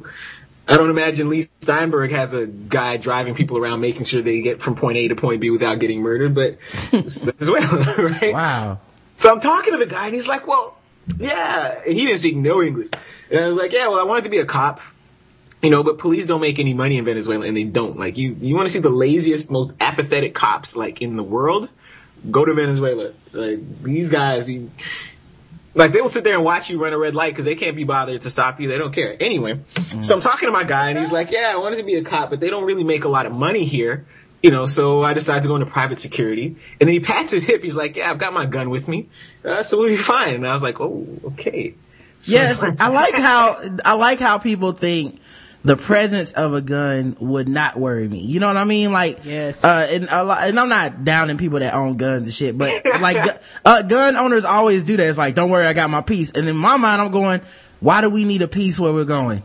I 0.68 0.78
don't 0.78 0.90
imagine 0.90 1.30
Leigh 1.30 1.48
Steinberg 1.60 2.12
has 2.12 2.34
a 2.34 2.48
guy 2.48 2.98
driving 2.98 3.36
people 3.36 3.58
around, 3.58 3.82
making 3.82 4.06
sure 4.06 4.22
they 4.22 4.42
get 4.42 4.62
from 4.62 4.76
point 4.76 4.98
A 4.98 5.08
to 5.10 5.16
point 5.16 5.42
B 5.42 5.50
without 5.50 5.80
getting 5.80 6.02
murdered." 6.02 6.34
But 6.34 6.58
it's 6.92 7.22
Venezuela, 7.22 7.96
right? 7.96 8.34
Wow. 8.34 8.80
So 9.18 9.32
I'm 9.32 9.42
talking 9.42 9.74
to 9.74 9.78
the 9.78 9.86
guy, 9.86 10.06
and 10.06 10.16
he's 10.16 10.28
like, 10.28 10.48
"Well, 10.48 10.78
yeah." 11.18 11.82
And 11.86 11.94
he 11.94 12.06
didn't 12.06 12.20
speak 12.20 12.38
no 12.38 12.62
English, 12.62 12.90
and 13.30 13.40
I 13.40 13.48
was 13.48 13.58
like, 13.58 13.74
"Yeah, 13.74 13.88
well, 13.90 14.00
I 14.00 14.04
wanted 14.04 14.24
to 14.24 14.30
be 14.30 14.40
a 14.40 14.46
cop." 14.46 14.80
You 15.62 15.70
know, 15.70 15.84
but 15.84 15.98
police 16.00 16.26
don't 16.26 16.42
make 16.42 16.58
any 16.58 16.74
money 16.74 16.98
in 16.98 17.06
Venezuela, 17.06 17.46
and 17.46 17.56
they 17.56 17.64
don't. 17.66 17.98
Like, 17.98 18.18
you, 18.18 18.36
you 18.42 18.56
want 18.56 18.66
to 18.68 18.72
see 18.74 18.80
the 18.80 18.90
laziest, 18.90 19.52
most 19.52 19.76
apathetic 19.80 20.34
cops, 20.34 20.76
like, 20.76 21.02
in 21.02 21.16
the 21.18 21.24
world? 21.24 21.70
Go 22.32 22.44
to 22.46 22.54
Venezuela. 22.54 23.14
Like, 23.32 23.84
these 23.84 24.10
guys, 24.10 24.50
you, 24.50 24.72
like, 25.76 25.92
they 25.92 26.02
will 26.02 26.10
sit 26.10 26.24
there 26.24 26.36
and 26.36 26.44
watch 26.44 26.70
you 26.72 26.82
run 26.82 26.94
a 26.94 26.98
red 26.98 27.16
light 27.16 27.32
because 27.34 27.46
they 27.46 27.56
can't 27.56 27.76
be 27.76 27.84
bothered 27.84 28.22
to 28.22 28.30
stop 28.32 28.60
you. 28.60 28.68
They 28.70 28.78
don't 28.80 28.92
care. 28.94 29.16
Anyway, 29.20 29.60
so 30.02 30.16
I'm 30.16 30.22
talking 30.22 30.48
to 30.48 30.52
my 30.52 30.64
guy, 30.64 30.90
and 30.90 30.98
he's 30.98 31.12
like, 31.12 31.30
yeah, 31.32 31.52
I 31.54 31.58
wanted 31.58 31.78
to 31.78 31.84
be 31.84 31.94
a 31.96 32.04
cop, 32.04 32.32
but 32.32 32.40
they 32.40 32.50
don't 32.50 32.66
really 32.66 32.84
make 32.84 33.04
a 33.04 33.10
lot 33.10 33.26
of 33.28 33.32
money 33.32 33.66
here. 33.66 34.06
You 34.44 34.50
know, 34.50 34.66
so 34.66 35.04
I 35.04 35.14
decided 35.14 35.44
to 35.44 35.48
go 35.50 35.56
into 35.58 35.68
private 35.68 36.00
security. 36.00 36.48
And 36.80 36.88
then 36.88 36.90
he 36.90 37.00
pats 37.00 37.30
his 37.30 37.44
hip. 37.44 37.62
He's 37.62 37.76
like, 37.76 37.96
yeah, 37.96 38.10
I've 38.10 38.18
got 38.18 38.34
my 38.34 38.48
gun 38.48 38.72
with 38.72 38.88
me. 38.88 39.08
Uh, 39.46 39.62
so 39.62 39.78
we'll 39.78 39.90
be 39.90 39.98
fine. 39.98 40.34
And 40.34 40.48
I 40.48 40.54
was 40.56 40.64
like, 40.64 40.82
oh, 40.82 41.06
okay. 41.26 41.76
So- 42.20 42.34
Yes, 42.34 42.64
I 42.80 42.88
like 42.88 43.14
how, 43.14 43.56
I 43.86 43.94
like 43.94 44.20
how 44.20 44.40
people 44.40 44.72
think 44.72 45.22
the 45.64 45.78
presence 45.78 46.32
of 46.34 46.54
a 46.54 46.62
gun 46.62 47.16
would 47.20 47.48
not 47.48 47.78
worry 47.78 48.08
me. 48.08 48.20
You 48.20 48.40
know 48.40 48.48
what 48.48 48.58
I 48.58 48.64
mean? 48.64 48.92
Like, 48.92 49.20
Yes. 49.26 49.64
uh, 49.64 49.88
and 49.92 50.08
a 50.10 50.24
lot, 50.24 50.48
and 50.48 50.60
I'm 50.60 50.70
not 50.70 51.06
downing 51.06 51.38
people 51.38 51.60
that 51.60 51.74
own 51.74 51.98
guns 51.98 52.24
and 52.24 52.34
shit, 52.34 52.58
but 52.58 52.72
like, 53.00 53.18
uh, 53.66 53.84
gun 53.84 54.16
owners 54.16 54.44
always 54.46 54.84
do 54.84 54.98
that. 54.98 55.08
It's 55.08 55.18
like, 55.20 55.36
don't 55.36 55.50
worry, 55.52 55.66
I 55.68 55.74
got 55.74 55.90
my 55.90 56.02
piece. 56.02 56.32
And 56.32 56.48
in 56.50 56.56
my 56.58 56.78
mind, 56.78 57.02
I'm 57.02 57.12
going, 57.12 57.42
why 57.80 58.02
do 58.02 58.10
we 58.10 58.24
need 58.26 58.42
a 58.42 58.48
piece 58.48 58.80
where 58.80 58.92
we're 58.94 59.06
going? 59.06 59.44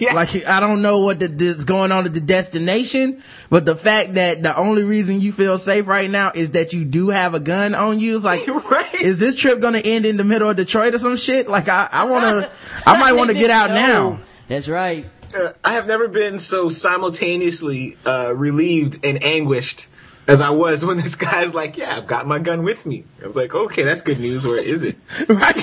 Yes. 0.00 0.12
Like, 0.12 0.44
I 0.46 0.58
don't 0.58 0.82
know 0.82 1.04
what 1.04 1.20
the, 1.20 1.26
is 1.38 1.64
going 1.64 1.92
on 1.92 2.04
at 2.06 2.12
the 2.12 2.20
destination, 2.20 3.22
but 3.48 3.64
the 3.64 3.76
fact 3.76 4.14
that 4.14 4.42
the 4.42 4.56
only 4.56 4.82
reason 4.82 5.20
you 5.20 5.30
feel 5.30 5.56
safe 5.56 5.86
right 5.86 6.10
now 6.10 6.32
is 6.34 6.50
that 6.52 6.72
you 6.72 6.84
do 6.84 7.10
have 7.10 7.34
a 7.34 7.40
gun 7.40 7.76
on 7.76 8.00
you. 8.00 8.16
It's 8.16 8.24
like, 8.24 8.44
Right. 8.48 8.94
is 9.02 9.20
this 9.20 9.36
trip 9.38 9.60
gonna 9.60 9.78
end 9.78 10.04
in 10.04 10.16
the 10.16 10.24
middle 10.24 10.48
of 10.48 10.56
Detroit 10.56 10.94
or 10.94 10.98
some 10.98 11.16
shit? 11.16 11.48
Like, 11.48 11.68
I, 11.68 11.88
I 11.92 12.04
wanna, 12.06 12.50
I 12.86 12.98
might 13.00 13.12
wanna 13.12 13.34
get 13.34 13.50
out 13.50 13.68
No. 13.70 13.76
now. 13.76 14.20
That's 14.48 14.66
right. 14.68 15.06
Uh, 15.34 15.52
I 15.64 15.74
have 15.74 15.86
never 15.86 16.08
been 16.08 16.38
so 16.38 16.68
simultaneously 16.68 17.96
uh, 18.04 18.32
relieved 18.34 19.04
and 19.04 19.22
anguished 19.22 19.88
as 20.28 20.42
I 20.42 20.50
was 20.50 20.84
when 20.84 20.98
this 20.98 21.16
guy's 21.16 21.54
like, 21.54 21.76
"Yeah, 21.78 21.96
I've 21.96 22.06
got 22.06 22.26
my 22.26 22.38
gun 22.38 22.62
with 22.62 22.86
me." 22.86 23.04
I 23.20 23.26
was 23.26 23.36
like, 23.36 23.54
"Okay, 23.54 23.82
that's 23.82 24.02
good 24.02 24.20
news, 24.20 24.46
Where 24.46 24.62
is 24.62 24.84
it?" 24.84 24.96
Right? 25.28 25.56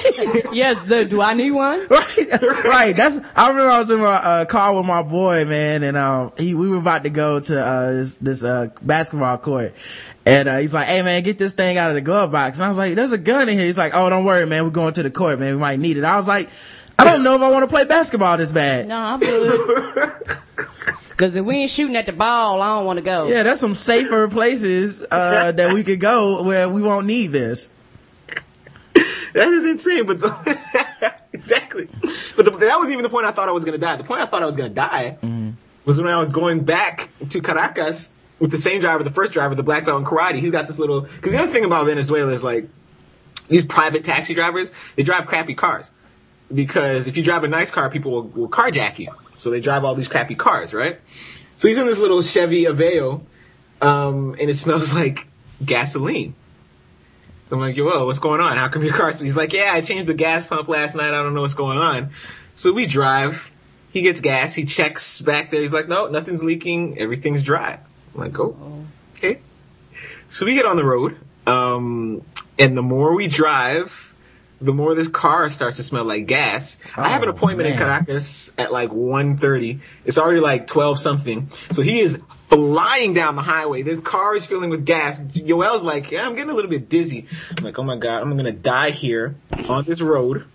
Yes, 0.51 0.81
the, 0.81 1.05
do 1.05 1.21
I 1.21 1.33
need 1.35 1.51
one? 1.51 1.87
right, 1.89 2.63
right. 2.65 2.95
That's. 2.95 3.19
I 3.35 3.49
remember 3.49 3.69
I 3.69 3.79
was 3.79 3.89
in 3.91 3.99
my 3.99 4.15
uh, 4.15 4.45
car 4.45 4.75
with 4.75 4.85
my 4.85 5.03
boy, 5.03 5.45
man, 5.45 5.83
and 5.83 5.95
um, 5.95 6.33
he 6.37 6.55
we 6.55 6.69
were 6.69 6.77
about 6.77 7.03
to 7.03 7.09
go 7.09 7.39
to 7.39 7.63
uh 7.63 7.91
this 7.91 8.17
this 8.17 8.43
uh 8.43 8.69
basketball 8.81 9.37
court, 9.37 9.73
and 10.25 10.49
uh, 10.49 10.57
he's 10.57 10.73
like, 10.73 10.87
"Hey, 10.87 11.01
man, 11.03 11.23
get 11.23 11.37
this 11.37 11.53
thing 11.53 11.77
out 11.77 11.91
of 11.91 11.95
the 11.95 12.01
glove 12.01 12.31
box." 12.31 12.57
And 12.57 12.65
I 12.65 12.69
was 12.69 12.77
like, 12.77 12.95
"There's 12.95 13.11
a 13.11 13.17
gun 13.17 13.47
in 13.47 13.57
here." 13.57 13.67
He's 13.67 13.77
like, 13.77 13.93
"Oh, 13.93 14.09
don't 14.09 14.25
worry, 14.25 14.45
man, 14.45 14.63
we're 14.63 14.71
going 14.71 14.93
to 14.95 15.03
the 15.03 15.11
court, 15.11 15.39
man. 15.39 15.53
We 15.53 15.59
might 15.59 15.79
need 15.79 15.97
it." 15.97 16.03
I 16.03 16.17
was 16.17 16.27
like, 16.27 16.49
"I 16.97 17.03
don't 17.03 17.23
know 17.23 17.35
if 17.35 17.41
I 17.41 17.49
want 17.49 17.63
to 17.63 17.67
play 17.67 17.85
basketball 17.85 18.37
this 18.37 18.51
bad." 18.51 18.87
No, 18.87 18.97
I'm 18.97 19.19
good. 19.19 20.11
Cause 21.17 21.33
if 21.33 21.45
we 21.45 21.55
ain't 21.55 21.71
shooting 21.71 21.95
at 21.95 22.05
the 22.07 22.11
ball, 22.11 22.61
I 22.61 22.75
don't 22.75 22.85
want 22.85 22.97
to 22.99 23.05
go. 23.05 23.27
Yeah, 23.27 23.43
there's 23.43 23.61
some 23.61 23.73
safer 23.73 24.27
places 24.27 25.01
uh 25.01 25.51
that 25.55 25.73
we 25.73 25.83
could 25.83 26.01
go 26.01 26.43
where 26.43 26.67
we 26.67 26.81
won't 26.81 27.05
need 27.05 27.27
this. 27.27 27.71
That 29.33 29.49
is 29.49 29.65
insane, 29.65 30.05
but 30.05 30.19
the, 30.19 31.13
exactly. 31.33 31.89
But 32.35 32.45
the, 32.45 32.51
that 32.51 32.79
was 32.79 32.89
even 32.89 33.03
the 33.03 33.09
point 33.09 33.25
I 33.25 33.31
thought 33.31 33.49
I 33.49 33.51
was 33.51 33.65
going 33.65 33.77
to 33.79 33.85
die. 33.85 33.97
The 33.97 34.05
point 34.05 34.21
I 34.21 34.25
thought 34.27 34.41
I 34.41 34.45
was 34.45 34.55
going 34.55 34.69
to 34.69 34.75
die 34.75 35.17
was 35.83 36.01
when 36.01 36.11
I 36.11 36.17
was 36.17 36.31
going 36.31 36.63
back 36.63 37.09
to 37.29 37.41
Caracas 37.41 38.13
with 38.39 38.51
the 38.51 38.57
same 38.57 38.79
driver, 38.79 39.03
the 39.03 39.11
first 39.11 39.33
driver, 39.33 39.53
the 39.53 39.63
black 39.63 39.85
belt 39.85 39.99
in 39.99 40.05
karate. 40.05 40.39
He's 40.39 40.51
got 40.51 40.67
this 40.67 40.79
little. 40.79 41.01
Because 41.01 41.33
the 41.33 41.39
other 41.39 41.51
thing 41.51 41.65
about 41.65 41.85
Venezuela 41.85 42.31
is 42.31 42.43
like 42.45 42.69
these 43.49 43.65
private 43.65 44.03
taxi 44.03 44.33
drivers, 44.33 44.71
they 44.95 45.03
drive 45.03 45.25
crappy 45.27 45.53
cars. 45.53 45.91
Because 46.53 47.07
if 47.07 47.17
you 47.17 47.23
drive 47.23 47.43
a 47.43 47.47
nice 47.47 47.71
car, 47.71 47.89
people 47.89 48.11
will, 48.11 48.23
will 48.23 48.49
carjack 48.49 48.99
you. 48.99 49.13
So 49.37 49.49
they 49.49 49.59
drive 49.59 49.83
all 49.83 49.95
these 49.95 50.07
crappy 50.07 50.35
cars, 50.35 50.73
right? 50.73 50.99
So 51.57 51.67
he's 51.67 51.77
in 51.77 51.87
this 51.87 51.97
little 51.97 52.21
Chevy 52.21 52.65
Aveo, 52.65 53.23
um, 53.81 54.35
and 54.39 54.49
it 54.49 54.55
smells 54.55 54.93
like 55.01 55.27
gasoline. 55.63 56.35
So 57.45 57.55
I'm 57.55 57.61
like, 57.61 57.75
yo, 57.75 58.05
what's 58.05 58.19
going 58.19 58.41
on? 58.41 58.57
How 58.57 58.69
come 58.69 58.83
your 58.83 58.93
car's? 58.93 59.19
He's 59.19 59.37
like, 59.37 59.53
yeah, 59.53 59.69
I 59.71 59.81
changed 59.81 60.09
the 60.09 60.15
gas 60.15 60.45
pump 60.45 60.67
last 60.67 60.95
night. 60.95 61.13
I 61.13 61.21
don't 61.21 61.35
know 61.35 61.41
what's 61.41 61.53
going 61.53 61.77
on. 61.77 62.09
So 62.55 62.73
we 62.73 62.87
drive. 62.87 63.51
He 63.91 64.01
gets 64.01 64.19
gas. 64.19 64.55
He 64.55 64.65
checks 64.65 65.21
back 65.21 65.51
there. 65.51 65.61
He's 65.61 65.73
like, 65.73 65.87
no, 65.87 66.07
nothing's 66.07 66.43
leaking. 66.43 66.97
Everything's 66.97 67.43
dry. 67.43 67.79
I'm 68.13 68.19
like, 68.19 68.39
oh, 68.39 68.85
okay. 69.15 69.39
So 70.25 70.45
we 70.45 70.55
get 70.55 70.65
on 70.65 70.75
the 70.75 70.83
road. 70.83 71.17
Um, 71.45 72.23
and 72.57 72.75
the 72.75 72.81
more 72.81 73.15
we 73.15 73.27
drive, 73.27 74.14
the 74.61 74.73
more 74.73 74.95
this 74.95 75.07
car 75.07 75.49
starts 75.49 75.77
to 75.77 75.83
smell 75.83 76.05
like 76.05 76.27
gas. 76.27 76.77
I 76.95 77.09
have 77.09 77.23
an 77.23 77.29
Oh, 77.29 77.31
appointment 77.33 77.69
in. 77.69 77.77
Caracas 77.77 78.53
at 78.57 78.71
like 78.71 78.89
1.30. 78.91 79.79
It's 80.05 80.17
already 80.17 80.39
like 80.39 80.67
12 80.67 80.99
something. 80.99 81.49
So 81.71 81.81
he 81.81 81.99
is 81.99 82.21
flying 82.33 83.13
down 83.13 83.35
the 83.35 83.41
highway. 83.41 83.81
This 83.81 83.99
car 83.99 84.35
is 84.35 84.45
filling 84.45 84.69
with 84.69 84.85
gas. 84.85 85.21
Yoel's 85.33 85.83
like, 85.83 86.11
yeah, 86.11 86.25
I'm 86.25 86.35
getting 86.35 86.51
a 86.51 86.53
little 86.53 86.71
bit 86.71 86.87
dizzy. 86.89 87.27
I'm 87.57 87.63
like, 87.63 87.77
oh 87.79 87.83
my 87.83 87.97
God, 87.97 88.21
I'm 88.21 88.31
going 88.31 88.45
to 88.45 88.51
die 88.51 88.91
here 88.91 89.35
on 89.69 89.83
this 89.83 89.99
road 90.01 90.45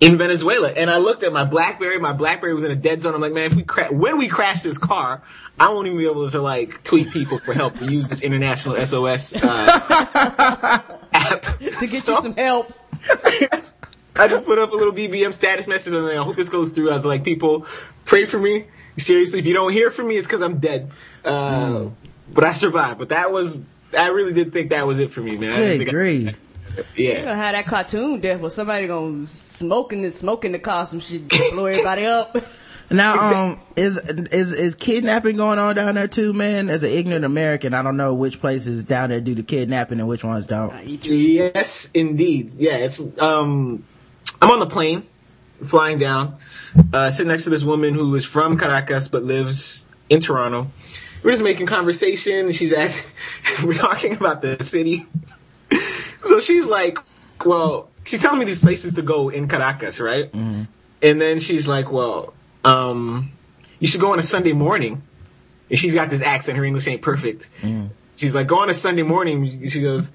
in 0.00 0.18
Venezuela. 0.18 0.68
And 0.70 0.90
I 0.90 0.98
looked 0.98 1.22
at 1.22 1.32
my 1.32 1.44
BlackBerry. 1.44 1.98
My 1.98 2.12
BlackBerry 2.12 2.52
was 2.54 2.64
in 2.64 2.70
a 2.70 2.76
dead 2.76 3.00
zone. 3.00 3.14
I'm 3.14 3.20
like, 3.22 3.32
man, 3.32 3.50
if 3.50 3.54
we 3.54 3.62
cra- 3.62 3.92
when 3.94 4.18
we 4.18 4.28
crash 4.28 4.62
this 4.62 4.76
car, 4.78 5.22
I 5.58 5.70
won't 5.70 5.86
even 5.86 5.96
be 5.98 6.06
able 6.06 6.30
to 6.30 6.42
like 6.42 6.84
tweet 6.84 7.10
people 7.12 7.38
for 7.38 7.54
help 7.54 7.76
to 7.78 7.86
use 7.90 8.10
this 8.10 8.20
international 8.20 8.76
SOS 8.76 9.34
uh, 9.34 10.82
app 11.14 11.42
To 11.42 11.58
get 11.60 11.72
So- 11.74 12.16
you 12.16 12.22
some 12.22 12.34
help. 12.36 12.72
I 14.18 14.28
just 14.28 14.44
put 14.46 14.58
up 14.58 14.72
a 14.72 14.74
little 14.76 14.92
BBM 14.94 15.32
status 15.34 15.66
message 15.66 15.92
and 15.92 16.06
I 16.06 16.16
hope 16.22 16.36
this 16.36 16.48
goes 16.48 16.70
through. 16.70 16.90
I 16.90 16.94
was 16.94 17.04
like, 17.04 17.22
people, 17.24 17.66
pray 18.04 18.24
for 18.24 18.38
me. 18.38 18.64
Seriously, 18.96 19.40
if 19.40 19.46
you 19.46 19.52
don't 19.52 19.72
hear 19.72 19.90
from 19.90 20.08
me, 20.08 20.16
it's 20.16 20.26
because 20.26 20.40
I'm 20.40 20.58
dead. 20.58 20.90
Uh, 21.24 21.86
But 22.32 22.44
I 22.44 22.52
survived. 22.54 22.98
But 22.98 23.10
that 23.10 23.30
was, 23.30 23.60
I 23.96 24.08
really 24.08 24.32
did 24.32 24.52
think 24.52 24.70
that 24.70 24.86
was 24.86 25.00
it 25.00 25.10
for 25.10 25.20
me, 25.20 25.36
man. 25.36 25.50
I 25.52 25.56
didn't 25.56 25.66
Good 25.68 25.76
think 25.78 25.88
I- 25.88 25.92
grief. 25.92 26.38
You 26.94 27.08
yeah. 27.08 27.18
gonna 27.24 27.36
have 27.36 27.52
that 27.54 27.66
cartoon 27.66 28.20
death 28.20 28.38
where 28.40 28.50
somebody 28.50 28.86
gonna 28.86 29.26
smoking 29.26 30.04
and 30.04 30.12
smoking 30.12 30.52
the 30.52 30.58
car 30.58 30.84
some 30.84 31.00
shit 31.00 31.26
blow 31.52 31.64
everybody 31.66 32.04
up. 32.04 32.36
Now, 32.90 33.34
um, 33.34 33.60
is 33.74 33.98
is 33.98 34.52
is 34.52 34.74
kidnapping 34.76 35.36
going 35.36 35.58
on 35.58 35.74
down 35.74 35.96
there 35.96 36.06
too, 36.06 36.32
man? 36.32 36.70
As 36.70 36.84
an 36.84 36.90
ignorant 36.90 37.24
American, 37.24 37.74
I 37.74 37.82
don't 37.82 37.96
know 37.96 38.14
which 38.14 38.40
places 38.40 38.84
down 38.84 39.10
there 39.10 39.20
do 39.20 39.34
the 39.34 39.42
kidnapping 39.42 39.98
and 39.98 40.08
which 40.08 40.22
ones 40.22 40.46
don't. 40.46 40.86
Yes, 40.86 41.90
indeed. 41.92 42.52
Yeah, 42.52 42.76
it's 42.76 43.00
um, 43.18 43.84
I'm 44.40 44.50
on 44.50 44.60
the 44.60 44.66
plane, 44.66 45.02
flying 45.64 45.98
down, 45.98 46.36
uh, 46.92 47.10
sitting 47.10 47.28
next 47.28 47.44
to 47.44 47.50
this 47.50 47.64
woman 47.64 47.94
who 47.94 48.14
is 48.14 48.24
from 48.24 48.56
Caracas 48.56 49.08
but 49.08 49.24
lives 49.24 49.86
in 50.08 50.20
Toronto. 50.20 50.68
We're 51.24 51.32
just 51.32 51.42
making 51.42 51.66
conversation. 51.66 52.52
She's 52.52 52.72
asking, 52.72 53.12
we're 53.66 53.74
talking 53.74 54.16
about 54.16 54.42
the 54.42 54.62
city. 54.62 55.06
so 56.22 56.38
she's 56.38 56.66
like, 56.66 56.98
well, 57.44 57.88
she's 58.04 58.22
telling 58.22 58.38
me 58.38 58.44
these 58.44 58.60
places 58.60 58.92
to 58.94 59.02
go 59.02 59.28
in 59.28 59.48
Caracas, 59.48 59.98
right? 59.98 60.32
And 61.02 61.20
then 61.20 61.40
she's 61.40 61.66
like, 61.66 61.90
well, 61.90 62.32
um, 62.66 63.32
you 63.78 63.86
should 63.86 64.00
go 64.00 64.12
on 64.12 64.18
a 64.18 64.22
Sunday 64.22 64.52
morning. 64.52 65.02
And 65.70 65.78
she's 65.78 65.94
got 65.94 66.10
this 66.10 66.22
accent. 66.22 66.58
Her 66.58 66.64
English 66.64 66.86
ain't 66.88 67.02
perfect. 67.02 67.48
She's 68.16 68.34
like, 68.34 68.46
go 68.46 68.60
on 68.60 68.70
a 68.70 68.74
Sunday 68.74 69.02
morning. 69.02 69.68
She 69.68 69.80
goes, 69.80 70.10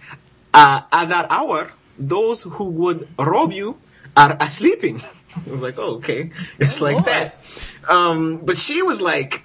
uh, 0.54 0.82
at 0.92 1.10
that 1.10 1.28
hour, 1.30 1.72
those 1.98 2.44
who 2.44 2.70
would 2.70 3.08
rob 3.18 3.52
you 3.52 3.78
are 4.18 4.50
sleeping. 4.50 5.02
I 5.48 5.50
was 5.50 5.62
like, 5.62 5.78
oh, 5.78 5.96
okay. 5.96 6.32
It's 6.60 6.82
like 6.82 7.06
that. 7.06 7.36
Um, 7.88 8.38
but 8.38 8.58
she 8.58 8.82
was 8.82 9.02
like, 9.02 9.44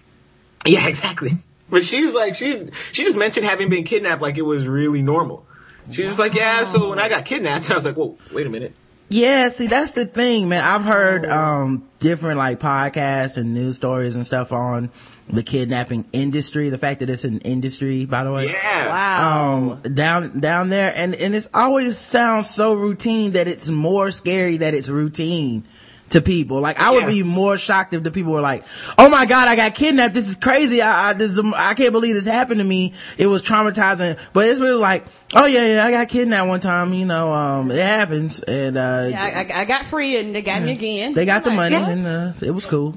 yeah, 0.67 0.89
exactly. 0.95 1.31
But 1.71 1.85
she 1.85 2.05
was 2.05 2.15
like, 2.15 2.35
she, 2.35 2.71
she 2.93 3.05
just 3.05 3.17
mentioned 3.17 3.47
having 3.47 3.69
been 3.69 3.85
kidnapped 3.85 4.23
like 4.23 4.37
it 4.37 4.43
was 4.43 4.67
really 4.67 5.03
normal. 5.03 5.47
She 5.91 6.03
was 6.03 6.11
just 6.11 6.19
like, 6.19 6.35
yeah, 6.35 6.65
so 6.65 6.91
when 6.91 6.99
I 6.99 7.09
got 7.09 7.25
kidnapped, 7.25 7.71
I 7.71 7.75
was 7.75 7.85
like, 7.85 7.97
whoa, 7.97 8.19
wait 8.33 8.47
a 8.47 8.51
minute. 8.51 8.75
Yeah, 9.09 9.49
see, 9.49 9.69
that's 9.69 9.93
the 9.93 10.05
thing, 10.05 10.49
man. 10.49 10.65
I've 10.65 10.85
heard, 10.85 11.27
um, 11.27 11.89
different 12.01 12.39
like 12.39 12.59
podcasts 12.59 13.37
and 13.37 13.55
news 13.55 13.77
stories 13.77 14.17
and 14.17 14.27
stuff 14.27 14.53
on 14.53 14.91
the 15.29 15.43
kidnapping 15.43 16.07
industry. 16.13 16.71
The 16.71 16.79
fact 16.79 17.01
that 17.01 17.11
it's 17.11 17.25
an 17.25 17.39
industry, 17.39 18.05
by 18.05 18.25
the 18.25 18.33
way. 18.33 18.47
Yeah. 18.47 18.89
Wow. 18.89 19.79
Um, 19.85 19.95
down, 19.95 20.41
down 20.41 20.71
there. 20.71 20.93
And, 20.95 21.15
and 21.15 21.35
it's 21.35 21.49
always 21.55 21.97
sounds 21.97 22.51
so 22.51 22.75
routine 22.75 23.33
that 23.33 23.47
it's 23.47 23.69
more 23.69 24.11
scary 24.11 24.59
that 24.59 24.75
it's 24.75 24.89
routine 24.89 25.65
to 26.11 26.21
people. 26.21 26.61
Like 26.61 26.79
I 26.79 26.93
would 26.93 27.07
be 27.07 27.23
more 27.35 27.59
shocked 27.59 27.93
if 27.95 28.03
the 28.03 28.11
people 28.11 28.33
were 28.33 28.41
like, 28.41 28.65
"Oh 28.99 29.09
my 29.09 29.27
god, 29.27 29.49
I 29.49 29.57
got 29.57 29.75
kidnapped. 29.75 30.15
This 30.15 30.29
is 30.29 30.37
crazy. 30.37 30.81
I, 30.83 31.11
I, 31.11 31.13
this 31.13 31.39
I 31.39 31.75
can't 31.75 31.93
believe 31.93 32.15
this 32.15 32.27
happened 32.27 32.61
to 32.61 32.67
me. 32.67 32.93
It 33.19 33.27
was 33.27 33.43
traumatizing." 33.43 34.19
But 34.33 34.47
it's 34.49 34.61
really 34.61 34.81
like, 34.81 35.05
"Oh 35.35 35.47
yeah, 35.47 35.75
yeah, 35.75 35.85
I 35.85 35.91
got 35.91 36.09
kidnapped 36.09 36.49
one 36.49 36.61
time. 36.61 36.93
You 36.93 37.07
know, 37.07 37.33
um, 37.33 37.71
it 37.71 37.79
happens." 37.79 38.41
And 38.41 38.77
uh, 38.77 39.09
Yeah, 39.11 39.23
I, 39.23 39.29
I, 39.43 39.61
I 39.63 39.65
got 39.65 39.87
free 39.87 40.19
and 40.19 40.35
they 40.35 40.43
got 40.43 40.63
me 40.63 40.73
again. 40.73 41.13
they 41.13 41.27
got 41.27 41.45
the 41.45 41.51
I'm 41.51 41.57
like, 41.57 41.73
money, 41.73 41.85
what? 41.85 41.93
and 41.93 42.07
uh, 42.07 42.47
it 42.47 42.53
was 42.53 42.67
cool. 42.67 42.97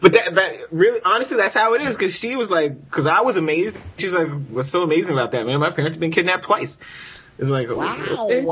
But 0.00 0.12
that, 0.14 0.34
but 0.34 0.52
really, 0.70 1.00
honestly, 1.04 1.36
that's 1.36 1.54
how 1.54 1.74
it 1.74 1.82
is. 1.82 1.96
Because 1.96 2.16
she 2.16 2.36
was 2.36 2.50
like, 2.50 2.84
because 2.84 3.06
I 3.06 3.20
was 3.20 3.36
amazed. 3.36 3.80
She 3.98 4.06
was 4.06 4.14
like, 4.14 4.28
what's 4.48 4.68
so 4.68 4.82
amazing 4.82 5.14
about 5.14 5.32
that, 5.32 5.46
man? 5.46 5.60
My 5.60 5.70
parents 5.70 5.96
have 5.96 6.00
been 6.00 6.12
kidnapped 6.12 6.44
twice. 6.44 6.78
It's 7.38 7.50
like, 7.50 7.68
wow. 7.70 7.98
okay. 8.26 8.44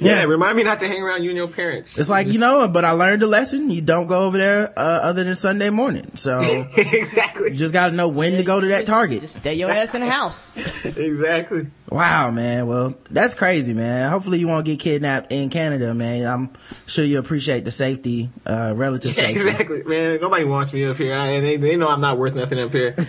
Wow. 0.00 0.06
yeah. 0.08 0.22
Remind 0.24 0.56
me 0.56 0.62
not 0.62 0.80
to 0.80 0.88
hang 0.88 1.02
around 1.02 1.24
you 1.24 1.30
and 1.30 1.36
your 1.36 1.48
parents. 1.48 1.98
It's 1.98 2.08
like 2.10 2.26
you 2.28 2.38
know, 2.38 2.66
but 2.68 2.84
I 2.84 2.92
learned 2.92 3.22
a 3.22 3.26
lesson. 3.26 3.70
You 3.70 3.82
don't 3.82 4.06
go 4.06 4.24
over 4.24 4.38
there 4.38 4.70
uh, 4.78 4.82
other 4.82 5.24
than 5.24 5.36
Sunday 5.36 5.70
morning. 5.70 6.12
So 6.16 6.40
exactly. 6.76 7.50
you 7.50 7.56
just 7.56 7.74
got 7.74 7.88
to 7.88 7.92
know 7.94 8.08
when 8.08 8.32
to 8.32 8.42
go 8.42 8.60
to 8.60 8.66
that 8.68 8.80
Just- 8.80 8.88
Target. 8.88 9.20
Just 9.20 9.36
stay 9.40 9.54
your 9.54 9.70
ass 9.70 9.94
in 9.94 10.00
the 10.00 10.10
house. 10.10 10.56
exactly. 10.84 11.66
Wow, 11.90 12.30
man. 12.30 12.68
Well, 12.68 12.94
that's 13.10 13.34
crazy, 13.34 13.74
man. 13.74 14.08
Hopefully 14.10 14.38
you 14.38 14.46
won't 14.46 14.64
get 14.64 14.78
kidnapped 14.78 15.32
in 15.32 15.50
Canada, 15.50 15.92
man. 15.92 16.24
I'm 16.24 16.50
sure 16.86 17.04
you 17.04 17.18
appreciate 17.18 17.64
the 17.64 17.72
safety, 17.72 18.30
uh, 18.46 18.74
relative 18.76 19.16
Yeah, 19.16 19.24
safety. 19.24 19.48
exactly, 19.48 19.82
man. 19.82 20.20
Nobody 20.20 20.44
wants 20.44 20.72
me 20.72 20.84
up 20.84 20.96
here, 20.98 21.14
I, 21.14 21.26
and 21.28 21.44
they, 21.44 21.56
they 21.56 21.76
know 21.76 21.88
I'm 21.88 22.00
not 22.00 22.16
worth 22.16 22.34
nothing 22.36 22.60
up 22.60 22.70
here. 22.70 22.94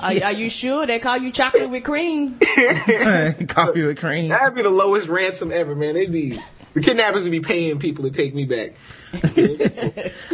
Are, 0.00 0.24
are 0.24 0.32
you 0.32 0.48
sure 0.48 0.86
they 0.86 0.98
call 0.98 1.18
you 1.18 1.30
chocolate 1.30 1.68
with 1.68 1.84
cream? 1.84 2.38
Coffee 3.48 3.82
with 3.82 3.98
cream. 3.98 4.28
That'd 4.28 4.54
be 4.54 4.62
the 4.62 4.70
lowest 4.70 5.06
ransom 5.08 5.52
ever, 5.52 5.74
man. 5.74 5.92
They'd 5.94 6.10
be 6.10 6.38
the 6.72 6.80
kidnappers 6.80 7.24
would 7.24 7.32
be 7.32 7.40
paying 7.40 7.78
people 7.78 8.04
to 8.04 8.10
take 8.10 8.34
me 8.34 8.44
back. 8.46 8.74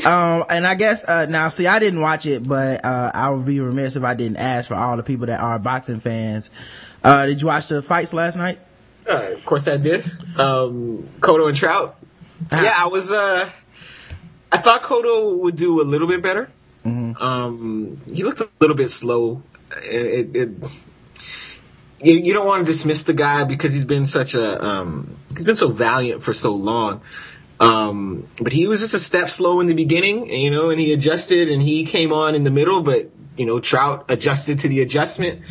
Um, 0.06 0.44
and 0.48 0.64
I 0.66 0.74
guess, 0.76 1.08
uh, 1.08 1.26
now 1.26 1.48
see, 1.48 1.66
I 1.66 1.78
didn't 1.80 2.00
watch 2.00 2.26
it, 2.26 2.46
but, 2.46 2.84
uh, 2.84 3.10
I 3.14 3.30
would 3.30 3.44
be 3.46 3.58
remiss 3.60 3.96
if 3.96 4.04
I 4.04 4.14
didn't 4.14 4.36
ask 4.36 4.68
for 4.68 4.74
all 4.74 4.96
the 4.96 5.02
people 5.02 5.26
that 5.26 5.40
are 5.40 5.58
boxing 5.58 6.00
fans. 6.00 6.50
Uh, 7.02 7.26
did 7.26 7.40
you 7.40 7.46
watch 7.48 7.68
the 7.68 7.82
fights 7.82 8.12
last 8.12 8.36
night? 8.36 8.58
Uh, 9.08 9.32
of 9.32 9.44
course, 9.44 9.66
I 9.66 9.76
did. 9.76 10.04
Um, 10.38 11.08
Cotto 11.20 11.48
and 11.48 11.56
Trout. 11.56 11.98
Yeah, 12.52 12.74
I 12.76 12.86
was. 12.86 13.10
Uh, 13.12 13.48
I 14.52 14.58
thought 14.58 14.82
Cotto 14.82 15.38
would 15.38 15.56
do 15.56 15.80
a 15.80 15.84
little 15.84 16.06
bit 16.06 16.22
better. 16.22 16.50
Um, 16.84 18.00
he 18.12 18.24
looked 18.24 18.40
a 18.40 18.48
little 18.60 18.76
bit 18.76 18.90
slow. 18.90 19.42
It, 19.76 20.34
it, 20.34 20.36
it, 20.36 20.50
you, 22.02 22.14
you 22.18 22.32
don't 22.32 22.46
want 22.46 22.66
to 22.66 22.72
dismiss 22.72 23.04
the 23.04 23.12
guy 23.12 23.44
because 23.44 23.72
he's 23.72 23.84
been 23.84 24.06
such 24.06 24.34
a 24.34 24.62
um, 24.64 25.16
he's 25.30 25.44
been 25.44 25.56
so 25.56 25.68
valiant 25.68 26.22
for 26.22 26.34
so 26.34 26.54
long. 26.54 27.00
Um, 27.60 28.26
but 28.42 28.52
he 28.52 28.66
was 28.66 28.80
just 28.80 28.94
a 28.94 28.98
step 28.98 29.30
slow 29.30 29.60
in 29.60 29.68
the 29.68 29.74
beginning, 29.74 30.28
you 30.30 30.50
know, 30.50 30.70
and 30.70 30.80
he 30.80 30.92
adjusted 30.92 31.48
and 31.48 31.62
he 31.62 31.84
came 31.84 32.12
on 32.12 32.34
in 32.34 32.42
the 32.42 32.50
middle, 32.50 32.82
but 32.82 33.10
you 33.36 33.46
know, 33.46 33.60
Trout 33.60 34.06
adjusted 34.08 34.58
to 34.60 34.68
the 34.68 34.82
adjustment. 34.82 35.42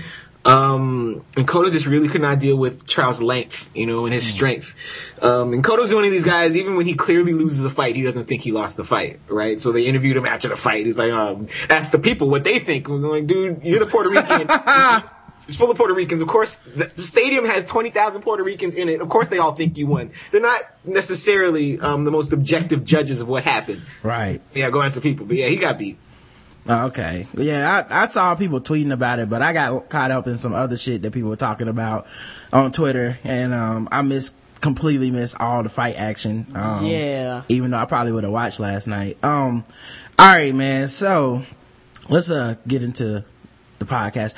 Um, 0.43 1.23
and 1.37 1.47
Cotto 1.47 1.71
just 1.71 1.85
really 1.85 2.07
could 2.07 2.21
not 2.21 2.39
deal 2.39 2.57
with 2.57 2.87
Trout's 2.87 3.21
length, 3.21 3.69
you 3.75 3.85
know, 3.85 4.05
and 4.05 4.13
his 4.13 4.27
strength. 4.27 4.75
Um, 5.21 5.53
and 5.53 5.63
Cotto's 5.63 5.93
one 5.93 6.03
of 6.03 6.11
these 6.11 6.25
guys, 6.25 6.57
even 6.57 6.75
when 6.75 6.87
he 6.87 6.95
clearly 6.95 7.33
loses 7.33 7.63
a 7.63 7.69
fight, 7.69 7.95
he 7.95 8.01
doesn't 8.01 8.25
think 8.25 8.41
he 8.41 8.51
lost 8.51 8.77
the 8.77 8.83
fight, 8.83 9.19
right? 9.27 9.59
So 9.59 9.71
they 9.71 9.85
interviewed 9.85 10.17
him 10.17 10.25
after 10.25 10.47
the 10.47 10.57
fight. 10.57 10.85
He's 10.85 10.97
like, 10.97 11.11
um, 11.11 11.45
that's 11.67 11.89
the 11.89 11.99
people, 11.99 12.29
what 12.29 12.43
they 12.43 12.57
think. 12.57 12.87
I'm 12.87 13.03
like, 13.03 13.27
dude, 13.27 13.63
you're 13.63 13.79
the 13.79 13.85
Puerto 13.85 14.09
Rican. 14.09 14.47
It's 15.47 15.57
full 15.57 15.69
of 15.69 15.75
Puerto 15.75 15.93
Ricans. 15.93 16.21
Of 16.21 16.29
course, 16.29 16.57
the 16.57 16.85
the 16.95 17.01
stadium 17.01 17.43
has 17.43 17.65
20,000 17.65 18.21
Puerto 18.21 18.41
Ricans 18.41 18.73
in 18.73 18.87
it. 18.87 19.01
Of 19.01 19.09
course, 19.09 19.27
they 19.27 19.37
all 19.37 19.51
think 19.51 19.77
you 19.77 19.85
won. 19.85 20.11
They're 20.31 20.39
not 20.39 20.61
necessarily 20.85 21.77
um, 21.77 22.05
the 22.05 22.11
most 22.11 22.31
objective 22.31 22.85
judges 22.85 23.19
of 23.19 23.27
what 23.27 23.43
happened. 23.43 23.81
Right. 24.01 24.41
Yeah, 24.53 24.69
go 24.69 24.81
ask 24.81 24.95
the 24.95 25.01
people. 25.01 25.25
But 25.25 25.35
yeah, 25.35 25.47
he 25.47 25.57
got 25.57 25.77
beat. 25.77 25.99
Oh, 26.67 26.85
Okay. 26.87 27.25
Yeah, 27.35 27.85
I, 27.89 28.03
I 28.03 28.07
saw 28.07 28.35
people 28.35 28.61
tweeting 28.61 28.91
about 28.91 29.19
it, 29.19 29.29
but 29.29 29.41
I 29.41 29.51
got 29.53 29.89
caught 29.89 30.11
up 30.11 30.27
in 30.27 30.37
some 30.37 30.53
other 30.53 30.77
shit 30.77 31.01
that 31.01 31.11
people 31.11 31.29
were 31.29 31.35
talking 31.35 31.67
about 31.67 32.05
on 32.53 32.71
Twitter 32.71 33.17
and, 33.23 33.53
um, 33.53 33.89
I 33.91 34.01
missed, 34.03 34.35
completely 34.61 35.09
missed 35.09 35.35
all 35.39 35.63
the 35.63 35.69
fight 35.69 35.95
action. 35.97 36.45
Um, 36.53 36.85
Yeah. 36.85 37.41
Even 37.49 37.71
though 37.71 37.77
I 37.79 37.85
probably 37.85 38.11
would 38.11 38.23
have 38.23 38.33
watched 38.33 38.59
last 38.59 38.87
night. 38.87 39.17
Um, 39.23 39.63
alright, 40.19 40.53
man. 40.53 40.87
So, 40.87 41.43
let's, 42.09 42.29
uh, 42.29 42.55
get 42.67 42.83
into 42.83 43.25
the 43.79 43.85
podcast. 43.85 44.35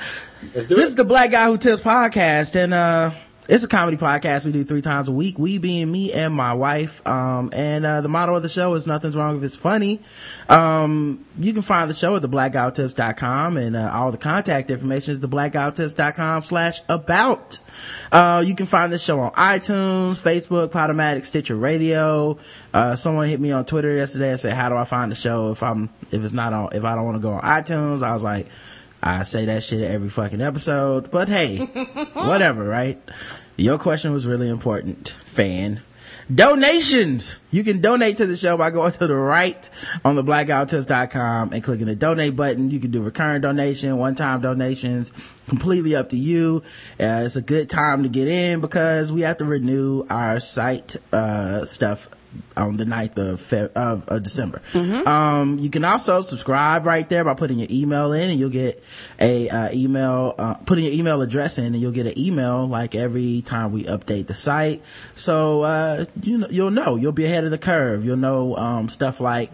Let's 0.54 0.68
do 0.68 0.76
This 0.76 0.84
it. 0.84 0.88
is 0.88 0.94
the 0.96 1.04
Black 1.04 1.30
Guy 1.30 1.44
Who 1.44 1.58
Tips 1.58 1.82
podcast 1.82 2.56
and, 2.56 2.72
uh, 2.72 3.10
it's 3.48 3.62
a 3.62 3.68
comedy 3.68 3.96
podcast 3.96 4.46
we 4.46 4.52
do 4.52 4.64
three 4.64 4.80
times 4.80 5.08
a 5.08 5.12
week. 5.12 5.38
We 5.38 5.58
being 5.58 5.90
me 5.90 6.12
and 6.12 6.32
my 6.32 6.54
wife. 6.54 7.06
Um, 7.06 7.50
and, 7.52 7.84
uh, 7.84 8.00
the 8.00 8.08
motto 8.08 8.34
of 8.34 8.42
the 8.42 8.48
show 8.48 8.74
is 8.74 8.86
nothing's 8.86 9.16
wrong 9.16 9.36
if 9.36 9.42
it's 9.42 9.56
funny. 9.56 10.00
Um, 10.48 11.24
you 11.38 11.52
can 11.52 11.62
find 11.62 11.90
the 11.90 11.94
show 11.94 12.16
at 12.16 12.22
theblackguywhotips.com 12.22 13.56
and, 13.56 13.76
uh, 13.76 13.90
all 13.92 14.10
the 14.10 14.18
contact 14.18 14.70
information 14.70 15.12
is 15.12 15.20
theblackguywhotips.com 15.20 16.42
slash 16.42 16.80
about. 16.88 17.58
Uh, 18.10 18.42
you 18.46 18.54
can 18.54 18.66
find 18.66 18.92
this 18.92 19.04
show 19.04 19.20
on 19.20 19.32
iTunes, 19.32 20.20
Facebook, 20.20 20.68
Podomatic, 20.68 21.24
Stitcher 21.24 21.56
Radio. 21.56 22.38
Uh, 22.72 22.94
someone 22.96 23.28
hit 23.28 23.40
me 23.40 23.52
on 23.52 23.66
Twitter 23.66 23.94
yesterday 23.94 24.30
and 24.30 24.40
said, 24.40 24.54
how 24.54 24.70
do 24.70 24.76
I 24.76 24.84
find 24.84 25.10
the 25.10 25.16
show 25.16 25.50
if 25.50 25.62
I'm, 25.62 25.90
if 26.10 26.24
it's 26.24 26.32
not 26.32 26.52
on, 26.52 26.70
if 26.72 26.84
I 26.84 26.94
don't 26.94 27.04
want 27.04 27.16
to 27.16 27.22
go 27.22 27.32
on 27.32 27.42
iTunes? 27.42 28.02
I 28.02 28.14
was 28.14 28.22
like, 28.22 28.46
I 29.06 29.24
say 29.24 29.44
that 29.44 29.62
shit 29.62 29.82
every 29.82 30.08
fucking 30.08 30.40
episode, 30.40 31.10
but 31.10 31.28
hey, 31.28 31.58
whatever, 32.14 32.64
right? 32.64 32.98
Your 33.54 33.76
question 33.76 34.14
was 34.14 34.26
really 34.26 34.48
important, 34.48 35.10
fan. 35.26 35.82
Donations. 36.34 37.36
You 37.50 37.64
can 37.64 37.82
donate 37.82 38.16
to 38.16 38.24
the 38.24 38.34
show 38.34 38.56
by 38.56 38.70
going 38.70 38.92
to 38.98 39.06
the 39.06 39.14
right 39.14 39.68
on 40.06 40.16
the 40.16 40.24
blackouttips.com 40.24 41.52
and 41.52 41.62
clicking 41.62 41.84
the 41.84 41.94
donate 41.94 42.34
button. 42.34 42.70
You 42.70 42.80
can 42.80 42.92
do 42.92 43.02
recurring 43.02 43.42
donation, 43.42 43.98
one-time 43.98 44.40
donations, 44.40 45.12
completely 45.48 45.94
up 45.94 46.08
to 46.08 46.16
you. 46.16 46.62
Uh, 46.98 47.24
it's 47.26 47.36
a 47.36 47.42
good 47.42 47.68
time 47.68 48.04
to 48.04 48.08
get 48.08 48.26
in 48.26 48.62
because 48.62 49.12
we 49.12 49.20
have 49.20 49.36
to 49.36 49.44
renew 49.44 50.06
our 50.08 50.40
site, 50.40 50.96
uh, 51.12 51.66
stuff 51.66 52.08
on 52.56 52.76
the 52.76 52.84
9th 52.84 53.18
of, 53.18 53.40
Feb- 53.40 53.72
of, 53.74 54.08
of 54.08 54.22
December. 54.22 54.62
Um, 55.06 55.58
you 55.58 55.70
can 55.70 55.84
also 55.84 56.20
subscribe 56.20 56.86
right 56.86 57.08
there 57.08 57.24
by 57.24 57.34
putting 57.34 57.58
your 57.58 57.68
email 57.70 58.12
in 58.12 58.30
and 58.30 58.38
you'll 58.38 58.50
get 58.50 58.82
a, 59.20 59.48
uh, 59.48 59.68
email, 59.72 60.34
uh, 60.38 60.54
putting 60.54 60.84
your 60.84 60.92
email 60.92 61.20
address 61.22 61.58
in 61.58 61.66
and 61.66 61.76
you'll 61.76 61.92
get 61.92 62.06
an 62.06 62.18
email 62.18 62.66
like 62.66 62.94
every 62.94 63.42
time 63.42 63.72
we 63.72 63.84
update 63.84 64.26
the 64.26 64.34
site. 64.34 64.82
So, 65.14 65.62
uh, 65.62 66.04
you 66.22 66.38
know, 66.38 66.46
you'll 66.50 66.70
know, 66.70 66.96
you'll 66.96 67.12
be 67.12 67.24
ahead 67.24 67.44
of 67.44 67.50
the 67.50 67.58
curve. 67.58 68.04
You'll 68.04 68.16
know, 68.16 68.56
um, 68.56 68.88
stuff 68.88 69.20
like, 69.20 69.50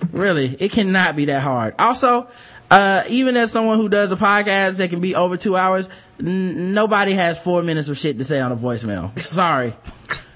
really, 0.12 0.56
it 0.60 0.72
cannot 0.72 1.16
be 1.16 1.26
that 1.26 1.42
hard. 1.42 1.74
Also, 1.78 2.28
uh, 2.70 3.02
even 3.08 3.36
as 3.36 3.52
someone 3.52 3.78
who 3.78 3.88
does 3.88 4.10
a 4.12 4.16
podcast 4.16 4.78
that 4.78 4.90
can 4.90 5.00
be 5.00 5.14
over 5.14 5.36
two 5.36 5.56
hours, 5.56 5.88
n- 6.20 6.74
nobody 6.74 7.12
has 7.12 7.42
four 7.42 7.62
minutes 7.62 7.88
of 7.88 7.96
shit 7.98 8.18
to 8.18 8.24
say 8.24 8.40
on 8.40 8.52
a 8.52 8.56
voicemail. 8.56 9.16
Sorry. 9.18 9.72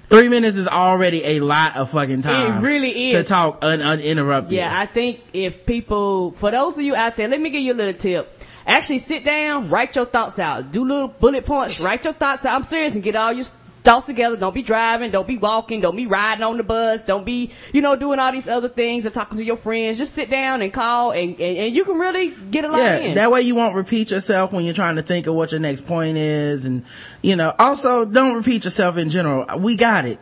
Three 0.08 0.28
minutes 0.28 0.56
is 0.56 0.66
already 0.66 1.24
a 1.24 1.40
lot 1.40 1.76
of 1.76 1.90
fucking 1.90 2.22
time. 2.22 2.58
It 2.58 2.66
really 2.66 3.10
is. 3.10 3.22
To 3.22 3.28
talk 3.28 3.58
un- 3.62 3.80
uninterrupted. 3.80 4.52
Yeah, 4.52 4.76
I 4.76 4.86
think 4.86 5.20
if 5.32 5.64
people, 5.66 6.32
for 6.32 6.50
those 6.50 6.76
of 6.78 6.84
you 6.84 6.96
out 6.96 7.16
there, 7.16 7.28
let 7.28 7.40
me 7.40 7.50
give 7.50 7.62
you 7.62 7.72
a 7.72 7.74
little 7.74 7.94
tip. 7.94 8.36
Actually 8.66 8.98
sit 8.98 9.24
down, 9.24 9.68
write 9.70 9.94
your 9.96 10.04
thoughts 10.04 10.38
out. 10.38 10.72
Do 10.72 10.84
little 10.84 11.08
bullet 11.08 11.46
points, 11.46 11.78
write 11.80 12.04
your 12.04 12.12
thoughts 12.12 12.44
out. 12.44 12.56
I'm 12.56 12.64
serious 12.64 12.94
and 12.94 13.02
get 13.04 13.14
all 13.16 13.32
your 13.32 13.44
thoughts 13.82 14.06
together. 14.06 14.36
Don't 14.36 14.54
be 14.54 14.62
driving, 14.62 15.10
don't 15.10 15.26
be 15.26 15.38
walking, 15.38 15.80
don't 15.80 15.96
be 15.96 16.06
riding 16.06 16.44
on 16.44 16.56
the 16.56 16.62
bus, 16.62 17.02
don't 17.02 17.24
be, 17.24 17.52
you 17.72 17.82
know, 17.82 17.96
doing 17.96 18.18
all 18.18 18.32
these 18.32 18.48
other 18.48 18.68
things 18.68 19.06
and 19.06 19.14
talking 19.14 19.38
to 19.38 19.44
your 19.44 19.56
friends. 19.56 19.98
Just 19.98 20.14
sit 20.14 20.30
down 20.30 20.62
and 20.62 20.72
call 20.72 21.12
and, 21.12 21.40
and, 21.40 21.58
and 21.58 21.74
you 21.74 21.84
can 21.84 21.98
really 21.98 22.32
get 22.50 22.64
a 22.64 22.68
lot 22.68 22.78
yeah, 22.78 22.98
in. 22.98 23.14
that 23.14 23.30
way 23.30 23.42
you 23.42 23.54
won't 23.54 23.74
repeat 23.74 24.10
yourself 24.10 24.52
when 24.52 24.64
you're 24.64 24.74
trying 24.74 24.96
to 24.96 25.02
think 25.02 25.26
of 25.26 25.34
what 25.34 25.52
your 25.52 25.60
next 25.60 25.86
point 25.86 26.16
is. 26.16 26.66
And, 26.66 26.84
you 27.22 27.36
know, 27.36 27.54
also 27.58 28.04
don't 28.04 28.36
repeat 28.36 28.64
yourself 28.64 28.96
in 28.96 29.10
general. 29.10 29.58
We 29.58 29.76
got 29.76 30.04
it. 30.04 30.18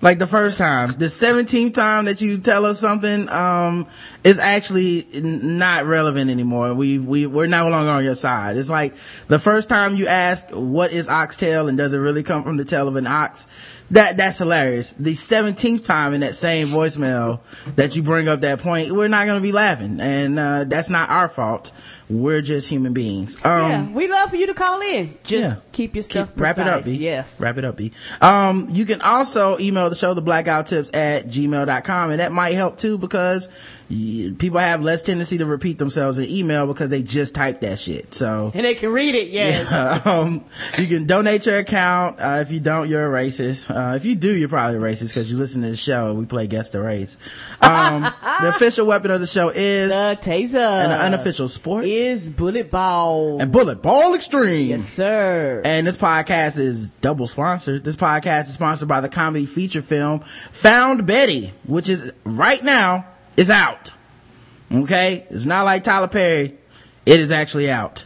Like 0.00 0.18
the 0.18 0.26
first 0.26 0.58
time, 0.58 0.90
the 0.90 1.06
17th 1.06 1.74
time 1.74 2.04
that 2.04 2.20
you 2.20 2.38
tell 2.38 2.64
us 2.64 2.80
something, 2.80 3.28
um, 3.28 3.86
is 4.22 4.38
actually 4.38 5.06
not 5.14 5.86
relevant 5.86 6.30
anymore. 6.30 6.74
We, 6.74 6.98
we, 6.98 7.26
we're 7.26 7.46
no 7.46 7.68
longer 7.68 7.90
on 7.90 8.04
your 8.04 8.14
side. 8.14 8.56
It's 8.56 8.70
like 8.70 8.94
the 9.26 9.38
first 9.38 9.68
time 9.68 9.96
you 9.96 10.06
ask, 10.06 10.48
what 10.50 10.92
is 10.92 11.08
oxtail 11.08 11.68
and 11.68 11.76
does 11.76 11.94
it 11.94 11.98
really 11.98 12.22
come 12.22 12.44
from 12.44 12.56
the 12.56 12.64
tail 12.64 12.86
of 12.86 12.96
an 12.96 13.06
ox? 13.06 13.48
That, 13.90 14.18
that's 14.18 14.38
hilarious. 14.38 14.92
The 14.92 15.12
17th 15.12 15.84
time 15.84 16.12
in 16.14 16.20
that 16.20 16.34
same 16.34 16.68
voicemail 16.68 17.40
that 17.76 17.96
you 17.96 18.02
bring 18.02 18.28
up 18.28 18.40
that 18.40 18.60
point, 18.60 18.92
we're 18.92 19.08
not 19.08 19.26
going 19.26 19.38
to 19.38 19.42
be 19.42 19.52
laughing. 19.52 19.98
And, 20.00 20.38
uh, 20.38 20.64
that's 20.64 20.90
not 20.90 21.08
our 21.10 21.28
fault. 21.28 21.72
We're 22.10 22.42
just 22.42 22.68
human 22.68 22.92
beings. 22.92 23.36
Um, 23.44 23.70
yeah, 23.70 23.88
we 23.90 24.08
love 24.08 24.30
for 24.30 24.36
you 24.36 24.46
to 24.46 24.54
call 24.54 24.80
in. 24.80 25.16
Just 25.24 25.64
yeah. 25.64 25.70
keep 25.72 25.94
your 25.94 26.02
stuff 26.02 26.28
Keep- 26.30 26.40
wrap 26.40 26.58
it 26.58 26.66
up. 26.66 26.84
B. 26.84 26.96
Yes. 26.96 27.40
Wrap 27.40 27.58
it 27.58 27.64
up, 27.64 27.76
B. 27.76 27.92
Um, 28.20 28.68
you 28.70 28.84
can 28.84 29.00
also 29.00 29.58
email 29.58 29.87
the 29.88 29.96
show, 29.96 30.14
the 30.14 30.22
blackout 30.22 30.66
tips 30.68 30.90
at 30.94 31.26
gmail.com. 31.26 32.10
And 32.10 32.20
that 32.20 32.32
might 32.32 32.54
help 32.54 32.78
too 32.78 32.98
because 32.98 33.48
people 33.88 34.58
have 34.58 34.82
less 34.82 35.02
tendency 35.02 35.38
to 35.38 35.46
repeat 35.46 35.78
themselves 35.78 36.18
in 36.18 36.28
email 36.28 36.66
because 36.66 36.90
they 36.90 37.02
just 37.02 37.34
type 37.34 37.60
that 37.62 37.78
shit. 37.78 38.14
So, 38.14 38.50
And 38.54 38.64
they 38.64 38.74
can 38.74 38.92
read 38.92 39.14
it, 39.14 39.28
yes. 39.28 40.06
um, 40.06 40.44
you 40.78 40.86
can 40.86 41.06
donate 41.06 41.46
your 41.46 41.56
account. 41.58 42.20
Uh, 42.20 42.38
if 42.42 42.50
you 42.50 42.60
don't, 42.60 42.88
you're 42.88 43.14
a 43.14 43.22
racist. 43.24 43.70
Uh, 43.74 43.96
if 43.96 44.04
you 44.04 44.14
do, 44.14 44.30
you're 44.34 44.48
probably 44.48 44.76
a 44.76 44.80
racist 44.80 45.08
because 45.08 45.30
you 45.30 45.36
listen 45.38 45.62
to 45.62 45.70
the 45.70 45.76
show 45.76 46.10
and 46.10 46.18
we 46.18 46.26
play 46.26 46.46
guess 46.46 46.70
the 46.70 46.80
race. 46.80 47.16
Um, 47.62 48.02
the 48.42 48.48
official 48.50 48.86
weapon 48.86 49.10
of 49.10 49.20
the 49.20 49.26
show 49.26 49.48
is 49.48 49.90
The 49.90 50.18
taser. 50.20 50.84
And 50.84 50.92
an 50.92 51.00
unofficial 51.12 51.48
sport 51.48 51.84
is 51.84 52.28
bullet 52.28 52.70
ball. 52.70 53.40
and 53.40 53.50
bullet 53.50 53.82
ball 53.82 54.14
extreme. 54.14 54.68
yes, 54.68 54.84
sir. 54.84 55.62
And 55.64 55.86
this 55.86 55.96
podcast 55.96 56.58
is 56.58 56.90
double 56.90 57.26
sponsored. 57.26 57.84
This 57.84 57.96
podcast 57.96 58.42
is 58.42 58.54
sponsored 58.54 58.88
by 58.88 59.00
the 59.00 59.08
comedy 59.08 59.46
feature 59.46 59.77
film 59.82 60.20
Found 60.20 61.06
Betty, 61.06 61.52
which 61.66 61.88
is 61.88 62.12
right 62.24 62.62
now 62.62 63.06
is 63.36 63.50
out. 63.50 63.92
Okay? 64.72 65.26
It's 65.30 65.46
not 65.46 65.64
like 65.64 65.84
Tyler 65.84 66.08
Perry. 66.08 66.54
It 67.06 67.20
is 67.20 67.32
actually 67.32 67.70
out. 67.70 68.04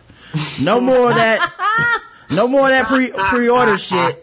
No 0.61 0.81
more 0.81 1.11
of 1.11 1.17
that. 1.17 1.99
No 2.33 2.49
more 2.49 2.63
of 2.63 2.69
that 2.69 2.87
pre 2.87 3.11
pre-order 3.11 3.77
shit. 3.77 4.19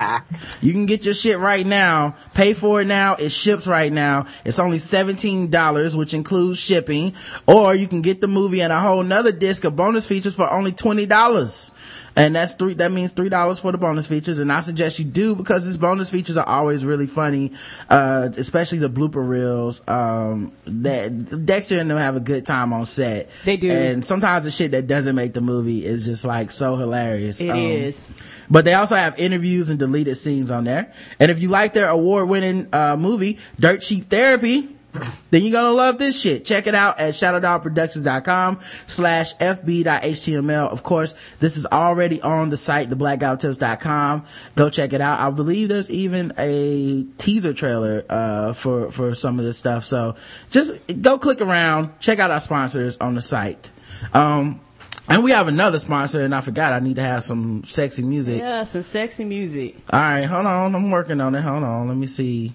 You 0.62 0.73
can 0.73 0.88
get 0.88 1.05
your 1.05 1.13
shit 1.13 1.38
right 1.38 1.65
now. 1.65 2.15
Pay 2.33 2.53
for 2.53 2.81
it 2.81 2.88
now. 2.88 3.15
It 3.15 3.29
ships 3.29 3.67
right 3.67 3.93
now. 3.93 4.25
It's 4.45 4.57
only 4.57 4.77
$17, 4.77 5.95
which 5.95 6.15
includes 6.15 6.59
shipping. 6.59 7.13
Or 7.45 7.75
you 7.75 7.88
can 7.88 8.01
get 8.01 8.19
the 8.19 8.27
movie 8.27 8.62
and 8.62 8.73
a 8.73 8.79
whole 8.79 9.03
nother 9.03 9.31
disc 9.31 9.63
of 9.63 9.75
bonus 9.75 10.07
features 10.07 10.35
for 10.35 10.49
only 10.49 10.71
$20. 10.71 11.71
And 12.19 12.36
that's 12.36 12.53
three, 12.55 12.73
that 12.75 12.91
means 12.91 13.13
$3 13.13 13.62
for 13.62 13.71
the 13.71 13.77
bonus 13.77 14.08
features. 14.08 14.39
And 14.39 14.51
I 14.51 14.62
suggest 14.62 14.99
you 14.99 15.05
do 15.05 15.36
because 15.36 15.65
these 15.65 15.77
bonus 15.77 16.10
features 16.10 16.38
are 16.38 16.45
always 16.47 16.84
really 16.86 17.08
funny. 17.08 17.53
Uh, 17.89 18.29
especially 18.38 18.79
the 18.79 18.89
blooper 18.89 19.27
reels. 19.27 19.82
Um, 19.88 20.51
that 20.65 21.45
Dexter 21.45 21.79
and 21.79 21.89
them 21.89 21.97
have 21.97 22.15
a 22.15 22.19
good 22.19 22.45
time 22.45 22.73
on 22.73 22.86
set. 22.86 23.29
They 23.45 23.58
do. 23.58 23.71
And 23.71 24.03
sometimes 24.03 24.45
the 24.45 24.51
shit 24.51 24.71
that 24.71 24.88
doesn't 24.88 25.15
make 25.15 25.34
the 25.34 25.41
movie 25.41 25.86
is 25.86 26.05
just 26.05 26.25
like 26.25 26.51
so 26.51 26.75
hilarious. 26.75 27.41
It 27.41 27.49
Um, 27.49 27.58
is. 27.58 28.12
but 28.49 28.65
they 28.65 28.73
also 28.73 28.95
have 28.95 29.17
interviews 29.19 29.69
and 29.69 29.79
deleted 29.79 30.17
scenes 30.17 30.51
on 30.51 30.65
there. 30.65 30.91
And 31.19 31.32
if 31.32 31.41
you 31.41 31.49
like 31.49 31.73
their 31.73 31.89
award 31.89 32.27
winning, 32.29 32.67
uh, 32.73 32.97
movie, 32.97 33.38
Dirt 33.60 33.82
Cheap 33.82 34.10
Therapy, 34.10 34.67
then 35.32 35.43
you're 35.43 35.52
gonna 35.52 35.71
love 35.71 35.97
this 35.97 36.19
shit. 36.19 36.45
Check 36.45 36.67
it 36.67 36.75
out 36.75 36.99
at 36.99 37.13
shadowdogproductions.com 37.13 38.60
slash 38.62 39.36
fb.html. 39.36 40.69
Of 40.69 40.84
course, 40.84 41.13
this 41.39 41.58
is 41.58 41.65
already 41.65 42.21
on 42.21 42.49
the 42.49 42.58
site, 42.58 42.89
theblackguywhotips.com. 42.89 44.25
Go 44.56 44.69
check 44.69 44.93
it 44.93 45.02
out. 45.02 45.19
I 45.19 45.30
believe 45.30 45.69
there's 45.69 45.89
even 45.89 46.34
a 46.38 47.04
teaser 47.17 47.54
trailer, 47.54 48.06
uh, 48.10 48.54
for, 48.54 48.91
for 48.91 49.13
some 49.13 49.39
of 49.39 49.45
this 49.45 49.58
stuff. 49.58 49.86
So 49.86 50.15
just 50.49 51.02
go 51.02 51.17
click 51.17 51.41
around, 51.41 51.99
check 51.99 52.19
out 52.19 52.32
our 52.32 52.41
sponsors 52.41 52.97
on 52.97 53.15
the 53.15 53.21
site. 53.21 53.71
Um, 54.13 54.62
and 55.08 55.23
we 55.23 55.32
have 55.32 55.47
another 55.47 55.80
sponsor, 55.80 56.21
and 56.21 56.36
I 56.36 56.41
forgot 56.41 56.71
I 56.71 56.80
need 56.80 56.97
to 56.97 57.02
have 57.02 57.23
some 57.23 57.63
sexy 57.63 58.04
music. 58.04 58.39
Yeah, 58.39 58.63
some 58.63 58.84
sexy 58.84 59.25
music. 59.25 59.75
All 59.91 59.99
right, 59.99 60.25
hold 60.25 60.45
on. 60.45 60.75
I'm 60.75 60.91
working 60.91 61.19
on 61.19 61.34
it. 61.34 61.41
Hold 61.41 61.63
on. 61.63 61.88
Let 61.88 61.97
me 61.97 62.06
see. 62.06 62.54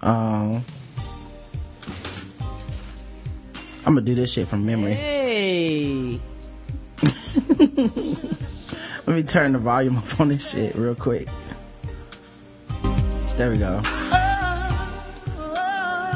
Um, 0.00 0.64
I'm 3.86 3.94
gonna 3.94 4.00
do 4.00 4.14
this 4.14 4.32
shit 4.32 4.48
from 4.48 4.64
memory. 4.64 4.94
Hey. 4.94 6.20
Let 9.06 9.16
me 9.16 9.22
turn 9.22 9.52
the 9.52 9.58
volume 9.58 9.98
up 9.98 10.20
on 10.20 10.28
this 10.28 10.52
shit 10.52 10.74
real 10.74 10.94
quick. 10.94 11.28
There 13.36 13.50
we 13.50 13.58
go. 13.58 13.80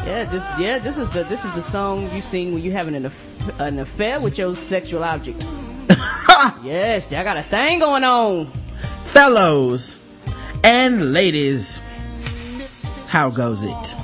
Yeah, 0.06 0.24
this 0.30 0.46
yeah, 0.58 0.78
this 0.78 0.96
is 0.96 1.10
the 1.10 1.24
this 1.24 1.44
is 1.44 1.54
the 1.54 1.60
song 1.62 2.10
you 2.14 2.20
sing 2.20 2.54
when 2.54 2.62
you 2.62 2.70
having 2.72 2.94
an 2.94 3.06
aff- 3.06 3.60
an 3.60 3.80
affair 3.80 4.20
with 4.20 4.38
your 4.38 4.54
sexual 4.54 5.02
object. 5.04 5.42
yes, 6.62 7.10
y'all 7.10 7.24
got 7.24 7.36
a 7.36 7.42
thing 7.42 7.80
going 7.80 8.04
on. 8.04 8.46
Fellows 8.46 9.98
and 10.64 11.12
ladies, 11.12 11.82
how 13.08 13.30
goes 13.30 13.64
it? 13.64 13.96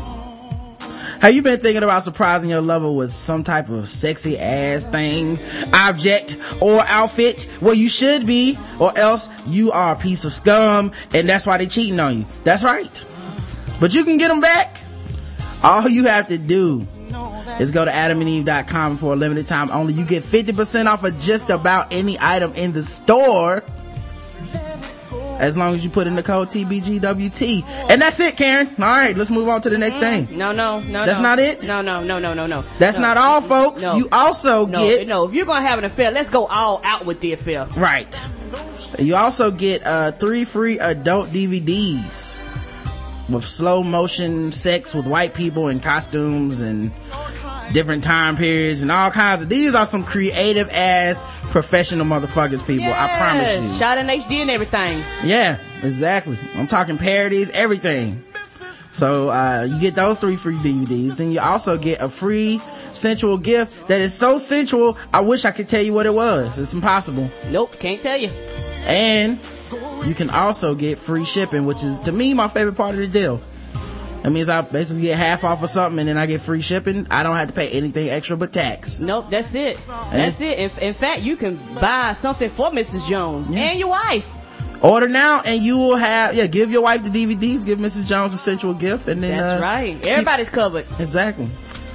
Have 1.20 1.34
you 1.34 1.42
been 1.42 1.60
thinking 1.60 1.82
about 1.82 2.02
surprising 2.02 2.50
your 2.50 2.60
lover 2.60 2.90
with 2.90 3.12
some 3.12 3.42
type 3.42 3.68
of 3.68 3.88
sexy 3.88 4.38
ass 4.38 4.84
thing, 4.84 5.38
object, 5.72 6.36
or 6.60 6.80
outfit? 6.86 7.48
Well, 7.60 7.74
you 7.74 7.88
should 7.88 8.26
be, 8.26 8.58
or 8.78 8.96
else 8.98 9.28
you 9.46 9.72
are 9.72 9.94
a 9.94 9.98
piece 9.98 10.24
of 10.24 10.32
scum, 10.32 10.92
and 11.12 11.28
that's 11.28 11.46
why 11.46 11.58
they're 11.58 11.66
cheating 11.66 12.00
on 12.00 12.18
you. 12.18 12.24
That's 12.44 12.64
right. 12.64 13.04
But 13.80 13.94
you 13.94 14.04
can 14.04 14.18
get 14.18 14.28
them 14.28 14.40
back. 14.40 14.80
All 15.62 15.88
you 15.88 16.04
have 16.04 16.28
to 16.28 16.38
do 16.38 16.86
is 17.60 17.70
go 17.72 17.84
to 17.84 17.90
adamandeve.com 17.90 18.96
for 18.96 19.12
a 19.12 19.16
limited 19.16 19.46
time 19.46 19.70
only. 19.70 19.94
You 19.94 20.04
get 20.04 20.22
50% 20.22 20.86
off 20.86 21.04
of 21.04 21.18
just 21.20 21.50
about 21.50 21.92
any 21.92 22.16
item 22.20 22.52
in 22.54 22.72
the 22.72 22.82
store. 22.82 23.62
As 25.40 25.56
long 25.56 25.74
as 25.74 25.84
you 25.84 25.90
put 25.90 26.06
in 26.06 26.14
the 26.14 26.22
code 26.22 26.48
TBGWT. 26.48 27.90
And 27.90 28.00
that's 28.00 28.20
it, 28.20 28.36
Karen. 28.36 28.68
All 28.78 28.84
right, 28.84 29.16
let's 29.16 29.30
move 29.30 29.48
on 29.48 29.60
to 29.62 29.70
the 29.70 29.78
next 29.78 29.98
thing. 29.98 30.36
No, 30.36 30.52
no, 30.52 30.80
no. 30.80 31.04
That's 31.06 31.18
no. 31.18 31.24
not 31.24 31.38
it? 31.38 31.66
No, 31.66 31.80
no, 31.82 32.02
no, 32.02 32.18
no, 32.18 32.34
no, 32.34 32.46
no. 32.46 32.64
That's 32.78 32.98
No. 32.98 33.02
not 33.08 33.16
all, 33.16 33.40
folks. 33.40 33.82
No. 33.82 33.96
You 33.96 34.08
also 34.12 34.66
get 34.66 35.08
no. 35.08 35.26
If 35.26 35.34
you're 35.34 35.46
gonna 35.46 35.66
have 35.66 35.78
an 35.78 35.84
affair, 35.84 36.10
let's 36.10 36.30
go 36.30 36.46
all 36.46 36.80
out 36.84 37.04
with 37.06 37.20
the 37.20 37.32
affair. 37.32 37.66
right. 37.76 38.20
You 38.98 39.16
also 39.16 39.50
get 39.50 39.84
uh 39.86 40.12
three 40.12 40.44
free 40.44 40.78
adult 40.78 41.28
DVDs 41.30 42.38
with 43.28 43.44
slow 43.44 43.82
motion 43.82 44.52
sex 44.52 44.94
with 44.94 45.06
white 45.06 45.34
people 45.34 45.68
in 45.68 45.80
costumes 45.80 46.60
and 46.60 46.92
different 47.72 48.04
time 48.04 48.36
periods 48.36 48.82
and 48.82 48.92
all 48.92 49.10
kinds 49.10 49.42
of 49.42 49.48
these 49.48 49.74
are 49.74 49.86
some 49.86 50.04
creative 50.04 50.68
ass 50.70 51.20
professional 51.50 52.04
motherfuckers 52.06 52.64
people 52.66 52.92
i 52.92 53.16
promise 53.18 53.72
you 53.72 53.78
Shot 53.78 53.98
in 53.98 54.06
HD 54.06 54.36
and 54.36 54.50
everything. 54.50 55.02
Yeah, 55.24 55.58
exactly. 55.82 56.38
I'm 56.54 56.66
talking 56.66 56.96
parodies, 56.98 57.50
everything. 57.50 58.22
So 58.92 59.28
uh, 59.30 59.66
you 59.68 59.80
get 59.80 59.94
those 59.96 60.18
three 60.18 60.36
free 60.36 60.54
DVDs, 60.56 61.18
and 61.18 61.32
you 61.32 61.40
also 61.40 61.76
get 61.76 62.00
a 62.00 62.08
free 62.08 62.58
sensual 62.92 63.38
gift 63.38 63.88
that 63.88 64.00
is 64.00 64.16
so 64.16 64.38
sensual. 64.38 64.96
I 65.12 65.20
wish 65.20 65.44
I 65.44 65.50
could 65.50 65.68
tell 65.68 65.82
you 65.82 65.92
what 65.92 66.06
it 66.06 66.14
was. 66.14 66.58
It's 66.58 66.72
impossible. 66.74 67.28
Nope, 67.50 67.78
can't 67.80 68.00
tell 68.02 68.16
you. 68.16 68.28
And 68.84 69.40
you 70.06 70.14
can 70.14 70.30
also 70.30 70.74
get 70.74 70.98
free 70.98 71.24
shipping, 71.24 71.66
which 71.66 71.82
is 71.82 71.98
to 72.00 72.12
me 72.12 72.34
my 72.34 72.46
favorite 72.46 72.76
part 72.76 72.90
of 72.94 73.00
the 73.00 73.08
deal. 73.08 73.40
That 74.24 74.30
means 74.30 74.48
I 74.48 74.62
basically 74.62 75.02
get 75.02 75.18
half 75.18 75.44
off 75.44 75.62
of 75.62 75.68
something, 75.68 75.98
and 75.98 76.08
then 76.08 76.16
I 76.16 76.24
get 76.24 76.40
free 76.40 76.62
shipping. 76.62 77.06
I 77.10 77.22
don't 77.22 77.36
have 77.36 77.48
to 77.48 77.52
pay 77.54 77.68
anything 77.68 78.08
extra 78.08 78.38
but 78.38 78.54
tax. 78.54 78.98
Nope, 78.98 79.26
that's 79.28 79.54
it. 79.54 79.78
And 79.86 80.22
That's 80.22 80.40
it. 80.40 80.58
In, 80.58 80.70
in 80.82 80.94
fact, 80.94 81.20
you 81.20 81.36
can 81.36 81.56
buy 81.78 82.14
something 82.14 82.48
for 82.48 82.70
Mrs. 82.70 83.06
Jones 83.06 83.50
and 83.50 83.78
your 83.78 83.88
wife. 83.88 84.26
Order 84.80 85.08
now, 85.08 85.42
and 85.44 85.62
you 85.62 85.76
will 85.76 85.96
have 85.96 86.34
yeah. 86.34 86.46
Give 86.46 86.70
your 86.70 86.80
wife 86.80 87.04
the 87.04 87.10
DVDs. 87.10 87.66
Give 87.66 87.78
Mrs. 87.78 88.08
Jones 88.08 88.32
a 88.32 88.38
sensual 88.38 88.72
gift, 88.72 89.08
and 89.08 89.22
then 89.22 89.36
That's 89.36 89.60
uh, 89.60 89.62
right. 89.62 90.02
Everybody's 90.06 90.48
covered. 90.48 90.86
Exactly. 90.98 91.48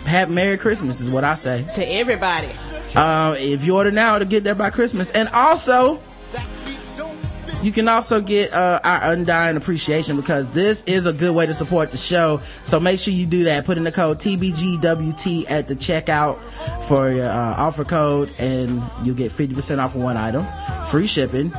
Have 0.06 0.30
Merry 0.30 0.58
Christmas 0.60 1.02
is 1.02 1.10
what 1.10 1.24
I 1.24 1.34
say. 1.34 1.66
To 1.76 1.84
everybody. 1.84 2.50
Uh, 2.96 3.36
if 3.40 3.66
you 3.66 3.76
order 3.76 3.90
now, 3.92 4.16
it'll 4.18 4.28
get 4.28 4.44
there 4.44 4.56
by 4.56 4.70
Christmas. 4.70 5.10
And 5.12 5.30
also, 5.30 6.00
you 7.62 7.72
can 7.72 7.88
also 7.88 8.22
get 8.22 8.54
uh, 8.54 8.80
our 8.84 9.12
undying 9.12 9.58
appreciation 9.58 10.16
because 10.16 10.50
this 10.50 10.84
is 10.86 11.06
a 11.06 11.14
good 11.14 11.36
way 11.36 11.46
to 11.46 11.54
support 11.54 11.92
the 11.92 11.98
show. 11.98 12.40
So 12.64 12.80
make 12.80 13.00
sure 13.00 13.14
you 13.14 13.26
do 13.26 13.44
that. 13.46 13.66
Put 13.66 13.78
in 13.78 13.84
the 13.84 13.92
code 13.92 14.20
TBGWT 14.20 15.50
at 15.50 15.68
the 15.68 15.76
checkout 15.76 16.42
for 16.88 17.12
your 17.12 17.28
uh, 17.28 17.56
offer 17.58 17.84
code, 17.84 18.32
and 18.40 18.82
you'll 19.04 19.16
get 19.16 19.32
50% 19.32 19.80
off 19.80 19.96
of 19.96 20.02
one 20.02 20.16
item, 20.16 20.46
free 20.88 21.08
shipping, 21.08 21.52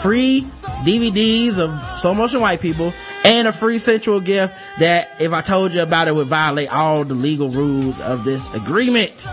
free 0.00 0.42
DVDs 0.84 1.58
of 1.58 1.98
slow 1.98 2.14
motion 2.14 2.40
white 2.40 2.60
people, 2.60 2.92
and 3.24 3.48
a 3.48 3.52
free 3.52 3.78
sensual 3.78 4.20
gift 4.20 4.54
that, 4.78 5.10
if 5.20 5.32
I 5.32 5.40
told 5.40 5.74
you 5.74 5.82
about 5.82 6.06
it, 6.08 6.14
would 6.14 6.28
violate 6.28 6.72
all 6.72 7.04
the 7.04 7.14
legal 7.14 7.48
rules 7.48 8.00
of 8.00 8.24
this 8.24 8.52
agreement. 8.54 9.26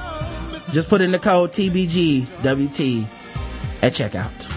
Just 0.72 0.90
put 0.90 1.02
in 1.02 1.12
the 1.12 1.20
code 1.20 1.52
TBGWT 1.52 3.06
at 3.84 3.94
checkout. 3.94 4.55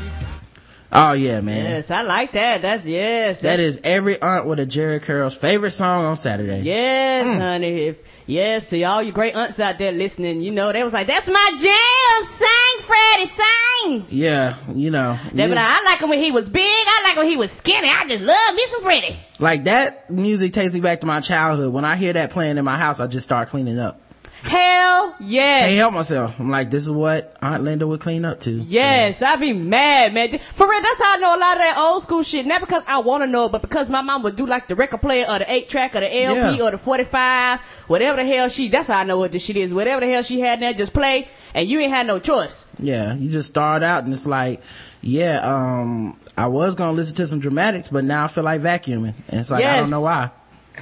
Oh 0.91 1.13
yeah, 1.13 1.43
man. 1.43 1.65
Yes, 1.71 1.91
I 1.91 2.01
like 2.03 2.33
that. 2.33 2.63
That's 2.63 2.85
yes. 2.87 3.41
That 3.41 3.57
that's- 3.59 3.79
every 3.85 4.21
aunt 4.23 4.47
with 4.47 4.59
a 4.59 4.65
Jheri 4.67 5.03
curl's 5.03 5.37
favorite 5.37 5.73
song 5.73 6.07
on 6.07 6.17
Saturday. 6.17 6.61
Yes, 6.61 7.27
Mm. 7.27 7.39
honey. 7.39 7.75
If 7.89 7.99
yes, 8.27 8.71
to 8.71 8.83
all 8.85 9.03
you 9.03 9.13
great 9.13 9.35
aunts 9.37 9.61
out 9.61 9.79
there 9.79 9.93
listening, 9.93 10.41
you 10.41 10.51
know 10.51 10.73
they 10.73 10.83
was 10.83 10.95
like, 10.95 11.07
"That's 11.07 11.29
my 11.29 11.51
jam, 11.61 12.25
sing, 12.25 12.81
Freddie, 12.81 13.27
sing." 13.31 14.07
Yeah, 14.09 14.55
you 14.75 14.91
know. 14.91 15.19
They 15.35 15.47
yeah. 15.47 15.55
like, 15.55 15.59
I 15.59 15.85
like 15.85 15.99
him 16.01 16.09
when 16.09 16.21
he 16.21 16.31
was 16.31 16.49
big. 16.49 16.63
I 16.65 17.03
like 17.05 17.17
when 17.19 17.29
he 17.29 17.37
was 17.37 17.53
skinny. 17.53 17.89
I 17.91 18.07
just 18.09 18.23
love 18.23 18.55
me 18.55 18.63
some 18.69 18.81
Freddie. 18.81 19.19
Like 19.39 19.65
that 19.65 20.11
music 20.11 20.55
takes 20.55 20.73
me 20.73 20.81
back 20.81 21.01
to 21.03 21.07
my 21.07 21.21
childhood. 21.21 21.71
When 21.73 21.85
I 21.85 21.97
hear 21.97 22.15
that 22.15 22.31
playing 22.31 22.57
in 22.57 22.65
my 22.65 22.79
house, 22.79 22.99
I 23.01 23.07
just 23.09 23.25
start 23.25 23.49
cleaning 23.51 23.79
up. 23.79 24.01
Hell 24.43 25.17
yes. 25.21 25.69
Can't 25.69 25.79
help 25.79 25.95
myself. 25.95 26.39
I'm 26.41 26.49
like, 26.49 26.71
this 26.71 26.85
is 26.85 26.91
what 26.91 27.37
Aunt 27.43 27.63
Linda 27.65 27.87
would 27.87 28.01
clean 28.01 28.25
up 28.25 28.41
to. 28.41 28.51
Yes, 28.51 29.21
I'd 29.21 29.41
be 29.41 29.53
mad, 29.53 30.15
man. 30.15 30.39
For 30.39 30.69
real, 30.71 30.81
that's 30.81 31.01
how 31.01 31.15
I 31.15 31.17
know 31.19 31.37
a 31.37 31.41
lot 31.41 31.53
of 31.57 31.59
that 31.63 31.77
old 31.79 32.03
school 32.03 32.23
shit. 32.23 32.47
Not 32.47 32.61
because 32.61 32.83
I 32.87 33.01
want 33.01 33.23
to 33.25 33.27
know 33.27 33.49
but 33.49 33.63
because 33.63 33.91
my 33.91 34.01
mom 34.01 34.23
would 34.23 34.37
do 34.37 34.47
like 34.47 34.69
the 34.69 34.75
record 34.77 35.03
player 35.03 35.27
or 35.29 35.39
the 35.41 35.51
8 35.53 35.69
track 35.69 35.95
or 35.97 36.01
the 36.01 36.23
LP 36.23 36.59
Yeah. 36.59 36.65
or 36.65 36.71
the 36.71 36.79
45, 36.79 37.61
whatever 37.89 38.17
the 38.23 38.25
hell 38.25 38.49
she, 38.49 38.69
that's 38.69 38.89
how 38.89 38.99
I 39.01 39.05
know 39.05 39.19
what 39.19 39.33
the 39.33 39.39
shit 39.39 39.57
is. 39.57 39.75
Whatever 39.75 40.01
the 40.01 40.13
hell 40.13 40.23
she 40.23 40.41
had 40.41 40.61
there, 40.61 40.73
just 40.73 40.95
play, 40.95 41.29
and 41.55 41.69
you 41.69 41.81
ain't 41.81 41.91
had 41.93 42.07
no 42.07 42.19
choice. 42.19 42.65
Yeah, 42.79 43.15
you 43.15 43.31
just 43.31 43.49
start 43.49 43.83
out 43.83 44.05
and 44.05 44.13
it's 44.13 44.27
like, 44.27 44.63
yeah, 45.03 45.41
um, 45.43 46.19
I 46.37 46.47
was 46.47 46.75
gonna 46.77 46.93
listen 46.93 47.17
to 47.17 47.27
some 47.27 47.41
dramatics, 47.41 47.89
but 47.89 48.05
now 48.05 48.25
I 48.25 48.29
feel 48.29 48.45
like 48.45 48.61
vacuuming. 48.61 49.15
And 49.29 49.41
it's 49.41 49.51
like, 49.51 49.65
I 49.65 49.81
don't 49.81 49.91
know 49.91 50.03
why. 50.03 50.31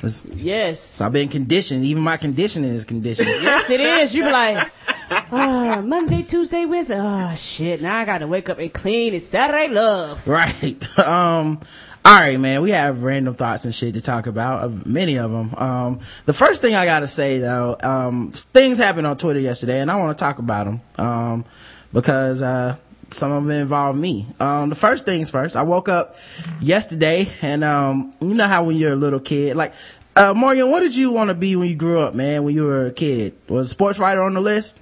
Yes. 0.02 1.00
I've 1.00 1.12
been 1.12 1.28
conditioned. 1.28 1.85
Even 1.85 2.02
my 2.02 2.16
conditioning 2.16 2.70
is 2.72 2.85
conditioned. 2.85 3.28
Yes, 3.42 3.70
it 3.70 3.80
is. 3.80 4.14
You 4.14 4.24
be 4.24 4.30
like, 4.30 4.70
ah, 5.11 5.82
Monday, 5.85 6.22
Tuesday, 6.22 6.64
Wednesday. 6.66 6.98
Oh, 6.98 7.35
shit. 7.37 7.80
Now 7.82 7.96
I 7.96 8.04
gotta 8.04 8.26
wake 8.26 8.48
up 8.48 8.59
and 8.59 8.72
clean. 8.72 9.14
It's 9.14 9.26
Saturday 9.26 9.72
love. 9.72 10.26
right. 10.26 10.76
Um, 10.98 11.61
all 12.04 12.14
right, 12.14 12.38
man. 12.38 12.62
We 12.62 12.70
have 12.70 13.02
random 13.02 13.35
thoughts 13.35 13.64
and 13.64 13.74
shit 13.74 13.94
to 13.94 14.00
talk 14.00 14.26
about. 14.28 14.62
Uh, 14.64 14.72
many 14.87 15.18
of 15.18 15.30
them. 15.32 15.54
Um, 15.56 16.00
the 16.24 16.32
first 16.32 16.62
thing 16.62 16.74
I 16.74 16.85
gotta 16.85 17.06
say 17.09 17.38
though, 17.38 17.76
um, 17.82 18.30
things 18.32 18.78
happened 18.78 19.06
on 19.09 19.16
Twitter 19.16 19.40
yesterday, 19.40 19.80
and 19.80 19.90
I 19.90 19.96
want 19.96 20.16
to 20.16 20.22
talk 20.22 20.38
about 20.38 20.66
them. 20.66 20.80
Um, 20.98 21.44
because 21.92 22.42
uh, 22.42 22.76
some 23.11 23.33
of 23.33 23.45
them 23.45 23.61
involve 23.61 23.97
me. 23.97 24.27
Um, 24.40 24.69
the 24.69 24.75
first 24.75 25.05
things 25.05 25.31
first. 25.31 25.57
I 25.57 25.62
woke 25.62 25.88
up 25.88 26.16
yesterday, 26.61 27.29
and 27.42 27.64
um, 27.64 28.14
you 28.21 28.35
know 28.35 28.47
how 28.47 28.64
when 28.64 28.77
you're 28.77 28.92
a 28.92 28.97
little 28.97 29.21
kid, 29.21 29.57
like. 29.57 29.75
Uh, 30.19 30.33
Morgan, 30.33 30.71
what 30.71 30.81
did 30.81 30.97
you 30.97 31.11
want 31.11 31.29
to 31.29 31.35
be 31.35 31.57
when 31.57 31.69
you 31.69 31.75
grew 31.75 31.99
up, 31.99 32.14
man? 32.14 32.42
When 32.42 32.55
you 32.55 32.64
were 32.64 32.87
a 32.87 32.90
kid, 32.90 33.35
was 33.51 33.66
a 33.66 33.69
sports 33.69 33.99
writer 33.99 34.23
on 34.23 34.33
the 34.33 34.40
list? 34.40 34.79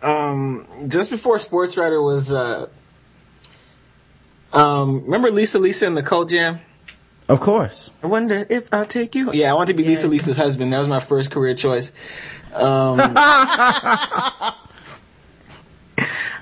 Um, 0.00 0.66
just 0.88 1.10
before 1.10 1.38
sports 1.38 1.76
writer 1.76 2.00
was, 2.00 2.32
uh, 2.32 2.68
um, 4.54 5.04
remember 5.04 5.30
Lisa 5.30 5.58
Lisa 5.58 5.86
and 5.86 5.94
the 5.94 6.02
Cult 6.02 6.30
Jam? 6.30 6.60
Of 7.28 7.40
course. 7.40 7.90
I 8.02 8.06
wonder 8.06 8.46
if 8.48 8.72
I'll 8.72 8.86
take 8.86 9.14
you. 9.14 9.32
Yeah, 9.32 9.50
I 9.50 9.54
wanted 9.54 9.72
to 9.72 9.82
be 9.82 9.84
Lisa 9.88 10.08
Lisa's 10.08 10.36
husband. 10.36 10.72
That 10.72 10.78
was 10.78 10.88
my 10.88 11.00
first 11.00 11.30
career 11.30 11.54
choice. 11.54 11.90
Um, 12.52 12.98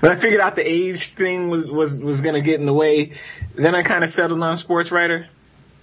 but 0.03 0.11
I 0.11 0.17
figured 0.17 0.41
out 0.41 0.57
the 0.57 0.69
age 0.69 1.11
thing 1.13 1.49
was, 1.49 1.71
was, 1.71 2.01
was 2.01 2.19
gonna 2.19 2.41
get 2.41 2.59
in 2.59 2.65
the 2.65 2.73
way. 2.73 3.13
Then 3.55 3.73
I 3.73 3.83
kind 3.83 4.03
of 4.03 4.09
settled 4.09 4.43
on 4.43 4.57
sports 4.57 4.91
writer. 4.91 5.27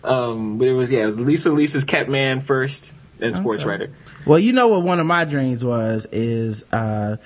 Um, 0.05 0.59
but 0.59 0.69
it 0.69 0.75
was, 0.75 0.93
yeah, 0.93 1.05
it 1.05 1.07
was 1.07 1.19
Lisa 1.19 1.51
Lisa's 1.51 1.85
kept 1.85 2.11
man 2.11 2.43
first, 2.43 2.95
then 3.17 3.35
sports 3.35 3.65
writer. 3.65 3.91
Well, 4.27 4.39
you 4.39 4.53
know 4.53 4.69
what 4.69 4.83
one 4.83 5.01
of 5.01 5.07
my 5.07 5.25
dreams 5.25 5.65
was 5.65 6.07
is, 6.13 6.71
uh, 6.71 7.17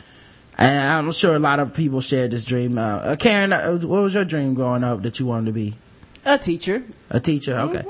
and 0.57 0.89
I'm 0.89 1.11
sure 1.11 1.35
a 1.35 1.41
lot 1.41 1.59
of 1.59 1.75
people 1.75 2.01
shared 2.01 2.31
this 2.31 2.45
dream. 2.45 2.79
Uh, 2.79 2.83
uh, 2.83 3.17
Karen, 3.17 3.53
uh, 3.53 3.73
what 3.79 4.03
was 4.03 4.15
your 4.15 4.25
dream 4.25 4.55
growing 4.55 4.85
up 4.85 5.03
that 5.03 5.19
you 5.19 5.27
wanted 5.27 5.47
to 5.47 5.53
be? 5.53 5.75
A 6.25 6.39
teacher. 6.39 6.85
A 7.11 7.19
teacher, 7.19 7.59
okay. 7.59 7.83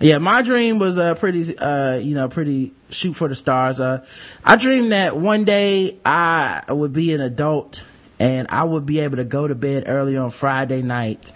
Yeah, 0.00 0.18
my 0.18 0.42
dream 0.42 0.80
was 0.80 0.98
uh, 0.98 1.14
pretty, 1.14 1.56
uh, 1.56 1.94
you 1.94 2.16
know, 2.16 2.28
pretty 2.28 2.72
shoot 2.90 3.12
for 3.12 3.28
the 3.28 3.36
stars. 3.36 3.78
Uh, 3.78 4.04
I 4.44 4.56
dreamed 4.56 4.90
that 4.90 5.16
one 5.16 5.44
day 5.44 5.96
I 6.04 6.64
would 6.68 6.92
be 6.92 7.14
an 7.14 7.20
adult 7.20 7.84
and 8.18 8.48
I 8.50 8.64
would 8.64 8.86
be 8.86 9.00
able 9.00 9.16
to 9.16 9.24
go 9.24 9.46
to 9.46 9.54
bed 9.54 9.84
early 9.86 10.16
on 10.16 10.30
Friday 10.30 10.82
night 10.82 11.32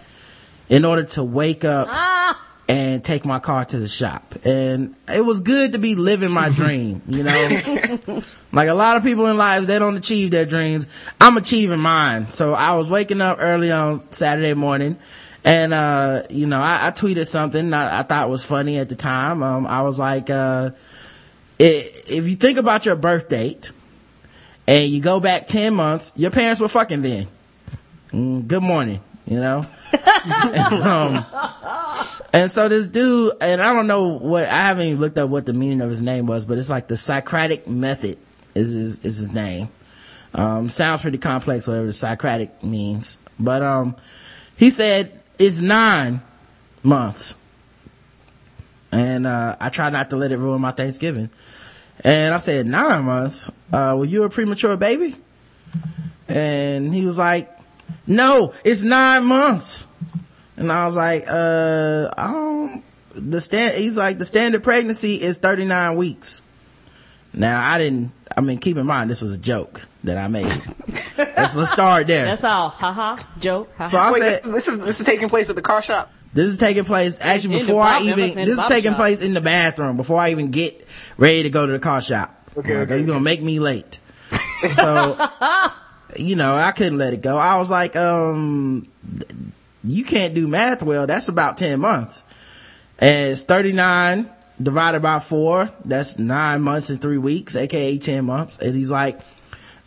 in 0.69 0.85
order 0.85 1.05
to 1.05 1.23
wake 1.25 1.65
up 1.65 1.89
and 2.69 3.05
take 3.05 3.25
my 3.25 3.39
car 3.39 3.65
to 3.65 3.79
the 3.79 3.89
shop. 3.89 4.35
And 4.45 4.95
it 5.09 5.25
was 5.25 5.41
good 5.41 5.73
to 5.73 5.79
be 5.79 5.95
living 5.95 6.31
my 6.31 6.49
dream, 6.61 7.03
you 7.07 7.25
know? 7.25 8.23
like 8.53 8.69
a 8.69 8.75
lot 8.75 8.97
of 8.97 9.03
people 9.03 9.27
in 9.27 9.37
life, 9.37 9.67
they 9.67 9.79
don't 9.79 9.97
achieve 9.97 10.31
their 10.31 10.47
dreams. 10.47 10.87
I'm 11.21 11.37
achieving 11.37 11.81
mine. 11.81 12.29
So 12.29 12.55
I 12.55 12.75
was 12.77 12.89
waking 12.89 13.21
up 13.21 13.39
early 13.41 13.71
on 13.71 14.11
Saturday 14.13 14.55
morning 14.55 14.99
and, 15.45 15.75
uh, 15.75 16.23
you 16.31 16.47
know, 16.47 16.61
I, 16.61 16.89
I 16.89 16.91
tweeted 16.93 17.27
something 17.27 17.75
I, 17.75 18.01
I 18.01 18.03
thought 18.05 18.31
was 18.31 18.45
funny 18.45 18.79
at 18.79 18.89
the 18.89 18.97
time. 18.97 19.43
Um, 19.43 19.67
I 19.67 19.83
was 19.83 19.99
like, 19.99 20.31
uh, 20.31 20.71
i 21.61 21.65
if 21.65 22.27
you 22.27 22.37
think 22.37 22.59
about 22.59 22.87
your 22.87 22.97
birth 22.97 23.29
date 23.29 23.73
and 24.67 24.91
you 24.91 25.01
go 25.01 25.21
back 25.21 25.47
10 25.47 25.75
months, 25.75 26.13
your 26.17 26.31
parents 26.31 26.61
were 26.61 26.69
fucking 26.69 27.03
then. 27.03 27.29
Mm, 28.11 28.47
good 28.47 28.63
morning, 28.63 29.01
you 29.27 29.41
know? 29.41 29.67
um, 30.83 31.25
and 32.33 32.51
so 32.51 32.69
this 32.69 32.87
dude, 32.89 33.35
and 33.41 33.61
I 33.61 33.73
don't 33.73 33.87
know 33.87 34.09
what, 34.09 34.45
I 34.45 34.59
haven't 34.67 34.87
even 34.87 35.01
looked 35.01 35.19
up 35.19 35.29
what 35.29 35.47
the 35.47 35.53
meaning 35.53 35.81
of 35.81 35.91
his 35.91 36.01
name 36.01 36.27
was, 36.27 36.47
but 36.47 36.59
it's 36.59 36.71
like 36.71 36.89
the 36.89 36.97
Socratic 36.97 37.67
method 37.67 38.19
is 38.55 38.73
his, 38.73 38.99
is 39.05 39.19
his 39.19 39.35
name. 39.35 39.69
Um, 40.35 40.69
sounds 40.69 41.03
pretty 41.03 41.19
complex, 41.19 41.67
whatever 41.67 41.87
the 41.87 41.93
Socratic 41.93 42.63
means. 42.63 43.19
But, 43.39 43.63
um, 43.63 43.97
he 44.57 44.71
said 44.71 45.21
it's 45.39 45.61
nine 45.61 46.23
months. 46.83 47.35
And, 48.93 49.27
uh, 49.27 49.57
I 49.59 49.71
try 49.71 49.91
not 49.91 50.11
to 50.11 50.17
let 50.17 50.33
it 50.33 50.39
ruin 50.39 50.61
my 50.61 50.73
Thanksgiving. 50.73 51.31
And 52.05 52.35
I 52.35 52.39
said, 52.39 52.67
nine 52.67 53.05
months? 53.05 53.51
Uh, 53.73 53.95
were 53.99 54.05
you 54.05 54.25
a 54.25 54.29
premature 54.31 54.77
baby? 54.77 55.15
And 56.29 56.93
he 56.93 57.05
was 57.07 57.19
like, 57.19 57.51
no, 58.07 58.55
it's 58.65 58.83
nine 58.83 59.25
months. 59.25 59.87
And 60.57 60.71
I 60.71 60.87
was 60.87 60.97
like, 60.97 61.23
uh, 61.29 62.11
I 62.17 62.27
don't, 62.33 62.83
the 63.15 63.41
stand, 63.41 63.77
he's 63.77 63.97
like, 63.99 64.19
the 64.19 64.25
standard 64.25 64.63
pregnancy 64.63 65.21
is 65.21 65.39
39 65.39 65.97
weeks. 65.97 66.43
Now 67.33 67.65
I 67.65 67.79
didn't, 67.79 68.13
I 68.37 68.41
mean, 68.41 68.59
keep 68.59 68.77
in 68.77 68.87
mind, 68.87 69.11
this 69.11 69.23
was 69.23 69.35
a 69.35 69.39
joke 69.39 69.83
that 70.05 70.19
I 70.19 70.29
made. 70.29 70.45
let's, 71.19 71.57
let's 71.57 71.73
start 71.73 72.07
there. 72.07 72.25
That's 72.25 72.45
all. 72.45 72.69
Ha 72.69 72.93
ha. 72.93 73.29
Joke. 73.39 73.73
Ha 73.77 73.85
So. 73.85 73.99
I 73.99 74.13
Wait, 74.13 74.21
said, 74.21 74.31
this, 74.31 74.53
this 74.53 74.69
is 74.69 74.81
this 74.81 75.01
is 75.01 75.07
taking 75.07 75.29
place 75.29 75.49
at 75.49 75.57
the 75.57 75.63
car 75.63 75.81
shop. 75.83 76.13
This 76.35 76.47
is 76.47 76.57
taking 76.59 76.85
place 76.85 77.19
actually 77.21 77.55
In 77.57 77.61
before 77.67 77.83
I 77.83 78.01
even. 78.03 78.35
This 78.35 78.59
is 78.59 78.67
taking 78.69 78.93
shop. 78.93 78.97
place 78.99 79.23
in 79.23 79.35
the 79.35 79.41
bathroom 79.41 79.97
before 79.97 80.19
I 80.21 80.31
even 80.31 80.51
get 80.51 80.87
ready 81.19 81.43
to 81.43 81.51
go 81.51 81.67
to 81.67 81.73
the 81.73 81.79
car 81.79 82.01
shop. 82.01 82.51
Okay, 82.57 82.75
Like, 82.75 82.89
okay, 82.89 82.99
You're 82.99 83.07
gonna 83.07 83.21
make 83.21 83.43
me 83.43 83.59
late. 83.59 84.01
so, 84.75 85.29
you 86.17 86.37
know, 86.37 86.55
I 86.57 86.73
couldn't 86.73 86.99
let 86.99 87.13
it 87.13 87.21
go. 87.23 87.37
I 87.37 87.57
was 87.59 87.71
like, 87.71 87.97
um, 87.97 88.89
you 89.85 90.05
can't 90.05 90.35
do 90.35 90.49
math 90.49 90.83
well. 90.83 91.07
That's 91.07 91.29
about 91.29 91.59
ten 91.59 91.81
months. 91.81 92.25
And 92.99 93.33
it's 93.33 93.43
thirty 93.43 93.73
nine 93.73 94.31
divided 94.63 95.01
by 95.03 95.19
four. 95.19 95.71
That's 95.85 96.19
nine 96.19 96.63
months 96.63 96.89
and 96.91 97.01
three 97.01 97.19
weeks, 97.19 97.57
aka 97.57 97.99
ten 97.99 98.25
months. 98.25 98.59
And 98.59 98.75
he's 98.77 98.91
like, 98.91 99.21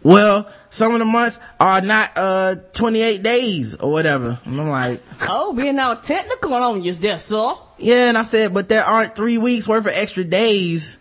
well, 0.05 0.47
some 0.69 0.93
of 0.93 0.99
the 0.99 1.05
months 1.05 1.39
are 1.59 1.81
not 1.81 2.11
uh 2.15 2.55
28 2.73 3.23
days 3.23 3.75
or 3.75 3.91
whatever. 3.91 4.39
And 4.45 4.61
I'm 4.61 4.69
like, 4.69 5.01
Oh, 5.27 5.53
being 5.53 5.79
all 5.79 5.95
technical 5.97 6.53
on 6.53 6.83
you 6.83 6.93
there, 6.93 7.17
sir. 7.17 7.55
yeah, 7.79 8.09
and 8.09 8.17
I 8.17 8.21
said, 8.23 8.53
but 8.53 8.69
there 8.69 8.83
aren't 8.85 9.15
three 9.15 9.37
weeks 9.37 9.67
worth 9.67 9.85
of 9.87 9.91
extra 9.93 10.23
days 10.23 10.97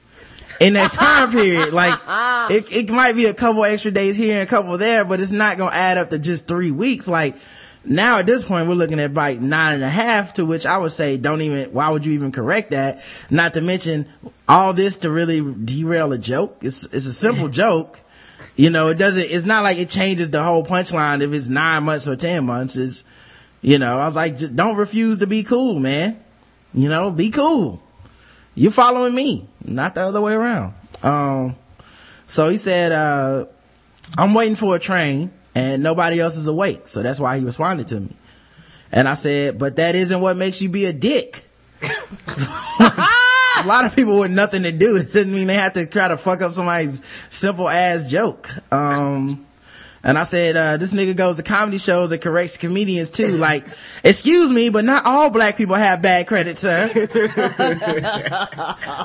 in 0.61 0.73
that 0.75 0.93
time 0.93 1.31
period. 1.31 1.73
Like, 1.75 1.99
it, 2.51 2.73
it 2.73 2.91
might 2.91 3.15
be 3.15 3.27
a 3.27 3.35
couple 3.35 3.65
extra 3.65 3.91
days 3.91 4.17
here 4.17 4.41
and 4.41 4.49
a 4.49 4.51
couple 4.51 4.79
there, 4.79 5.05
but 5.05 5.21
it's 5.21 5.33
not 5.33 5.59
gonna 5.59 5.75
add 5.75 5.99
up 5.99 6.11
to 6.11 6.19
just 6.19 6.47
three 6.49 6.71
weeks. 6.71 7.07
Like, 7.09 7.37
now 7.85 8.19
at 8.21 8.27
this 8.27 8.45
point, 8.45 8.69
we're 8.69 8.75
looking 8.77 9.01
at 9.01 9.13
like 9.13 9.41
nine 9.41 9.75
and 9.75 9.83
a 9.85 9.91
half, 9.91 10.35
to 10.35 10.47
which 10.47 10.65
I 10.65 10.79
would 10.79 10.93
say, 10.93 11.17
don't 11.19 11.43
even, 11.43 11.73
why 11.75 11.91
would 11.91 12.07
you 12.07 12.13
even 12.13 12.33
correct 12.33 12.71
that? 12.71 13.03
Not 13.29 13.53
to 13.55 13.61
mention 13.61 14.07
all 14.49 14.73
this 14.73 14.97
to 14.99 15.11
really 15.11 15.43
derail 15.65 16.13
a 16.13 16.19
joke. 16.19 16.59
It's, 16.63 16.85
it's 16.85 17.07
a 17.07 17.13
simple 17.13 17.49
joke. 17.63 18.01
You 18.57 18.71
know, 18.71 18.89
it 18.89 18.99
doesn't, 18.99 19.23
it's 19.31 19.47
not 19.47 19.65
like 19.65 19.79
it 19.79 19.89
changes 19.89 20.31
the 20.31 20.43
whole 20.43 20.65
punchline 20.65 21.23
if 21.23 21.33
it's 21.33 21.49
nine 21.49 21.83
months 21.85 22.07
or 22.07 22.15
ten 22.15 22.47
months. 22.47 22.77
It's, 22.77 23.05
you 23.63 23.79
know, 23.79 23.99
I 23.99 24.05
was 24.05 24.15
like, 24.15 24.39
don't 24.55 24.77
refuse 24.77 25.19
to 25.19 25.27
be 25.27 25.43
cool, 25.43 25.81
man. 25.81 26.23
You 26.73 26.89
know, 26.89 27.11
be 27.11 27.31
cool. 27.31 27.83
You're 28.55 28.71
following 28.71 29.15
me, 29.15 29.49
not 29.65 29.97
the 29.97 30.03
other 30.03 30.21
way 30.21 30.35
around. 30.35 30.75
Um, 31.03 31.57
so 32.27 32.49
he 32.49 32.57
said, 32.57 32.93
uh, 32.93 33.47
I'm 34.17 34.35
waiting 34.35 34.55
for 34.55 34.77
a 34.77 34.79
train 34.79 35.33
and 35.55 35.83
nobody 35.83 36.21
else 36.21 36.37
is 36.37 36.47
awake. 36.47 36.87
So 36.87 37.03
that's 37.03 37.19
why 37.19 37.39
he 37.39 37.45
responded 37.45 37.89
to 37.89 38.01
me. 38.01 38.15
And 38.93 39.09
I 39.09 39.15
said, 39.15 39.59
but 39.59 39.77
that 39.77 39.97
isn't 39.97 40.21
what 40.21 40.37
makes 40.37 40.63
you 40.63 40.69
be 40.69 40.85
a 40.85 40.93
dick. 40.93 41.45
a 43.65 43.67
lot 43.67 43.85
of 43.85 43.97
people 43.97 44.21
with 44.21 44.31
nothing 44.31 44.63
to 44.65 44.73
do. 44.73 44.97
It 45.05 45.13
doesn't 45.13 45.33
mean 45.33 45.47
they 45.47 45.55
have 45.55 45.75
to 45.75 45.87
try 45.87 46.09
to 46.09 46.17
fuck 46.17 46.43
up 46.43 46.55
somebody's 46.55 47.05
simple 47.31 47.69
ass 47.69 48.11
joke. 48.11 48.51
Um, 48.73 49.47
and 50.03 50.19
I 50.19 50.25
said, 50.25 50.57
uh, 50.57 50.77
this 50.77 50.93
nigga 50.93 51.17
goes 51.17 51.39
to 51.39 51.43
comedy 51.43 51.79
shows 51.79 52.13
and 52.13 52.21
corrects 52.21 52.59
comedians 52.59 53.11
too. 53.11 53.39
Like, 53.45 53.65
excuse 54.05 54.51
me, 54.51 54.71
but 54.71 54.85
not 54.85 55.07
all 55.07 55.31
black 55.31 55.57
people 55.57 55.75
have 55.75 56.03
bad 56.03 56.27
credit, 56.27 56.59
sir. 56.59 56.87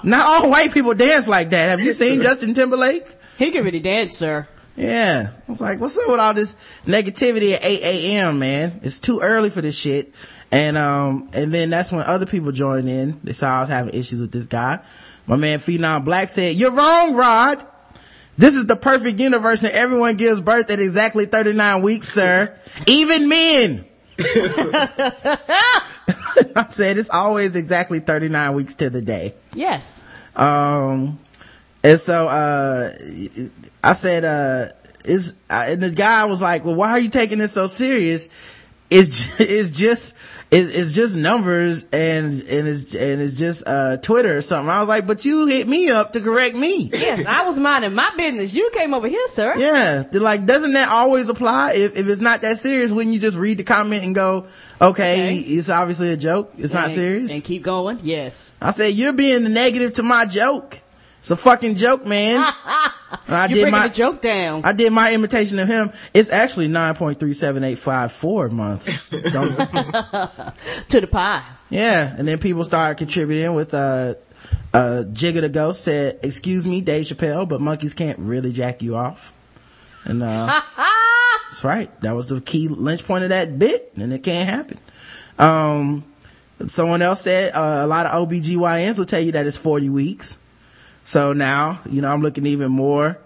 not 0.03 0.25
all 0.25 0.49
white 0.49 0.73
people 0.73 0.93
dance 0.93 1.27
like 1.27 1.49
that. 1.49 1.69
Have 1.69 1.81
you 1.81 1.93
seen 1.93 2.21
Justin 2.21 2.53
Timberlake? 2.53 3.15
He 3.37 3.51
can 3.51 3.63
really 3.63 3.79
dance, 3.79 4.17
sir. 4.17 4.47
Yeah. 4.75 5.31
I 5.47 5.51
was 5.51 5.59
like, 5.59 5.81
what's 5.81 5.97
up 5.97 6.09
with 6.09 6.19
all 6.19 6.33
this 6.33 6.55
negativity 6.85 7.53
at 7.53 7.65
8 7.65 7.81
a.m., 7.83 8.39
man? 8.39 8.79
It's 8.81 8.99
too 8.99 9.19
early 9.19 9.49
for 9.49 9.61
this 9.61 9.77
shit. 9.77 10.13
And, 10.51 10.77
um, 10.77 11.29
and 11.33 11.53
then 11.53 11.69
that's 11.69 11.91
when 11.91 12.01
other 12.01 12.25
people 12.25 12.51
joined 12.51 12.89
in. 12.89 13.19
They 13.23 13.33
saw 13.33 13.57
I 13.57 13.59
was 13.61 13.69
having 13.69 13.93
issues 13.93 14.21
with 14.21 14.31
this 14.31 14.47
guy. 14.47 14.79
My 15.27 15.35
man 15.35 15.59
Phenom 15.59 16.05
Black 16.05 16.27
said, 16.27 16.55
you're 16.55 16.71
wrong, 16.71 17.15
Rod. 17.15 17.65
This 18.37 18.55
is 18.55 18.67
the 18.67 18.75
perfect 18.75 19.19
universe 19.19 19.63
and 19.63 19.73
everyone 19.73 20.15
gives 20.15 20.41
birth 20.41 20.71
at 20.71 20.79
exactly 20.79 21.25
39 21.25 21.81
weeks, 21.81 22.09
sir. 22.09 22.57
Even 22.87 23.29
men. 23.29 23.85
I 26.55 26.65
said 26.69 26.97
it's 26.97 27.09
always 27.09 27.55
exactly 27.55 27.99
39 27.99 28.53
weeks 28.53 28.75
to 28.75 28.89
the 28.89 29.01
day. 29.01 29.35
Yes. 29.53 30.03
Um, 30.35 31.19
and 31.83 31.99
so, 31.99 32.27
uh, 32.27 32.91
I 33.83 33.93
said, 33.93 34.25
uh, 34.25 34.73
is, 35.05 35.35
uh, 35.49 35.65
and 35.67 35.81
the 35.81 35.91
guy 35.91 36.25
was 36.25 36.41
like, 36.41 36.65
well, 36.65 36.75
why 36.75 36.91
are 36.91 36.99
you 36.99 37.09
taking 37.09 37.39
this 37.39 37.53
so 37.53 37.67
serious? 37.67 38.58
It's, 38.89 39.39
it's 39.39 39.71
just, 39.71 40.17
it's, 40.51 40.71
it's 40.71 40.91
just 40.93 41.15
numbers 41.15 41.83
and, 41.93 42.41
and 42.41 42.67
it's, 42.67 42.95
and 42.95 43.21
it's 43.21 43.33
just, 43.33 43.67
uh, 43.67 43.97
Twitter 43.97 44.37
or 44.37 44.41
something. 44.41 44.69
I 44.69 44.79
was 44.79 44.89
like, 44.89 45.05
but 45.05 45.23
you 45.25 45.45
hit 45.45 45.67
me 45.67 45.89
up 45.89 46.13
to 46.13 46.21
correct 46.21 46.55
me. 46.55 46.89
Yes, 46.91 47.25
I 47.27 47.45
was 47.45 47.59
minding 47.59 47.93
my 47.93 48.09
business. 48.17 48.53
You 48.55 48.69
came 48.73 48.93
over 48.93 49.07
here, 49.07 49.27
sir. 49.27 49.53
Yeah. 49.57 50.03
They're 50.03 50.19
like, 50.21 50.45
doesn't 50.45 50.73
that 50.73 50.89
always 50.89 51.29
apply? 51.29 51.73
If, 51.73 51.95
if 51.97 52.07
it's 52.07 52.21
not 52.21 52.41
that 52.41 52.57
serious, 52.57 52.91
wouldn't 52.91 53.13
you 53.13 53.19
just 53.19 53.37
read 53.37 53.57
the 53.59 53.63
comment 53.63 54.03
and 54.03 54.15
go, 54.15 54.47
okay, 54.81 55.13
Okay. 55.29 55.35
it's 55.35 55.69
obviously 55.69 56.09
a 56.11 56.17
joke. 56.17 56.51
It's 56.57 56.73
not 56.73 56.89
serious. 56.91 57.33
And 57.33 57.43
keep 57.43 57.61
going. 57.63 57.99
Yes. 58.03 58.55
I 58.61 58.71
said, 58.71 58.93
you're 58.93 59.13
being 59.13 59.43
the 59.43 59.49
negative 59.49 59.93
to 59.93 60.03
my 60.03 60.25
joke. 60.25 60.79
It's 61.19 61.31
a 61.31 61.35
fucking 61.37 61.75
joke, 61.75 62.05
man. 62.05 62.45
I 63.27 63.47
You 63.47 63.55
did 63.55 63.71
my, 63.71 63.87
the 63.87 63.93
joke 63.93 64.21
down. 64.21 64.63
I 64.65 64.73
did 64.73 64.91
my 64.91 65.13
imitation 65.13 65.59
of 65.59 65.67
him. 65.67 65.91
It's 66.13 66.29
actually 66.29 66.67
9.37854 66.67 68.51
months. 68.51 69.09
Don't, 69.09 69.55
to 70.89 71.01
the 71.01 71.07
pie. 71.07 71.43
yeah. 71.69 72.15
And 72.17 72.27
then 72.27 72.37
people 72.39 72.63
started 72.63 72.97
contributing 72.97 73.53
with, 73.53 73.73
uh, 73.73 74.15
uh, 74.73 75.03
Jigga 75.07 75.41
the 75.41 75.49
Ghost 75.49 75.83
said, 75.83 76.19
excuse 76.23 76.65
me, 76.65 76.81
Dave 76.81 77.05
Chappelle, 77.05 77.47
but 77.47 77.61
monkeys 77.61 77.93
can't 77.93 78.19
really 78.19 78.51
jack 78.51 78.81
you 78.81 78.95
off. 78.95 79.33
And, 80.05 80.23
uh, 80.23 80.61
that's 81.49 81.63
right. 81.63 82.01
That 82.01 82.15
was 82.15 82.27
the 82.27 82.41
key 82.41 82.67
lynch 82.67 83.05
point 83.05 83.23
of 83.23 83.29
that 83.29 83.57
bit, 83.59 83.91
and 83.95 84.13
it 84.13 84.23
can't 84.23 84.49
happen. 84.49 84.77
Um, 85.37 86.03
someone 86.67 87.01
else 87.01 87.21
said, 87.21 87.53
uh, 87.53 87.81
a 87.83 87.87
lot 87.87 88.05
of 88.05 88.29
OBGYNs 88.29 88.97
will 88.97 89.05
tell 89.05 89.21
you 89.21 89.31
that 89.33 89.45
it's 89.47 89.57
40 89.57 89.89
weeks. 89.89 90.37
So 91.09 91.33
now, 91.33 91.81
you 91.89 92.03
know, 92.03 92.13
I'm 92.13 92.21
looking 92.21 92.45
even 92.45 92.71
more, 92.71 93.17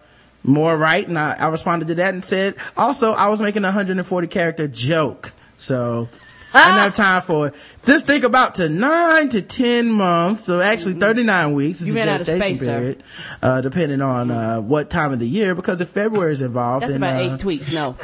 more 0.42 0.78
right. 0.78 1.06
And 1.06 1.20
I, 1.20 1.34
I 1.34 1.50
responded 1.50 1.90
to 1.90 1.96
that 1.96 2.14
and 2.14 2.24
said, 2.24 2.56
also, 2.78 3.12
I 3.12 3.28
was 3.28 3.42
making 3.42 3.66
a 3.66 3.68
140 3.68 4.28
character 4.28 4.70
joke. 4.70 5.34
So 5.58 6.08
I 6.54 6.64
didn't 6.68 6.80
have 6.80 6.96
time 6.96 7.22
for 7.24 7.48
it. 7.48 7.56
Just 7.86 8.08
think 8.08 8.24
about 8.24 8.56
to 8.56 8.70
nine 8.70 9.28
to 9.28 9.42
10 9.42 9.92
months. 9.92 10.46
So 10.46 10.62
actually 10.62 10.94
39 10.94 11.52
weeks 11.56 11.82
is 11.82 11.88
You 11.88 11.94
the 11.94 12.00
ran 12.00 12.08
out 12.08 12.22
of 12.22 12.26
gestation 12.26 12.56
space, 12.56 12.70
period, 12.70 13.04
uh, 13.42 13.60
depending 13.60 14.02
on, 14.02 14.32
uh, 14.32 14.62
what 14.62 14.90
time 14.90 15.12
of 15.12 15.20
the 15.20 15.28
year, 15.28 15.54
because 15.54 15.82
if 15.82 15.90
February 15.90 16.32
is 16.32 16.40
involved, 16.40 16.84
That's 16.84 16.94
then, 16.94 17.04
about 17.04 17.22
uh, 17.22 17.34
eight 17.34 17.42
tweets. 17.42 17.74
No. 17.74 17.98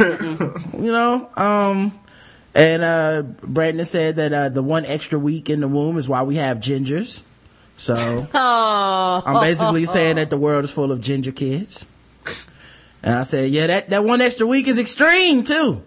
you 0.84 0.92
know 0.92 1.30
um 1.38 1.98
and 2.54 2.84
uh 2.84 3.22
brandon 3.44 3.86
said 3.86 4.18
that 4.18 4.34
uh 4.34 4.50
the 4.50 4.64
one 4.64 4.84
extra 4.86 5.18
week 5.18 5.50
in 5.50 5.62
the 5.62 5.70
womb 5.70 5.98
is 5.98 6.10
why 6.10 6.24
we 6.24 6.36
have 6.36 6.58
gingers 6.58 7.22
so 7.80 7.96
oh. 8.34 9.24
i'm 9.26 9.42
basically 9.42 9.86
saying 9.86 10.18
that 10.18 10.30
the 10.30 10.38
world 10.38 10.64
is 10.64 10.72
full 10.72 10.92
of 10.92 11.02
ginger 11.02 11.32
kids 11.32 11.90
and 13.02 13.16
i 13.16 13.24
said 13.24 13.50
yeah 13.50 13.68
that 13.68 13.90
that 13.90 14.04
one 14.04 14.22
extra 14.22 14.46
week 14.46 14.68
is 14.68 14.78
extreme 14.78 15.44
too 15.44 15.82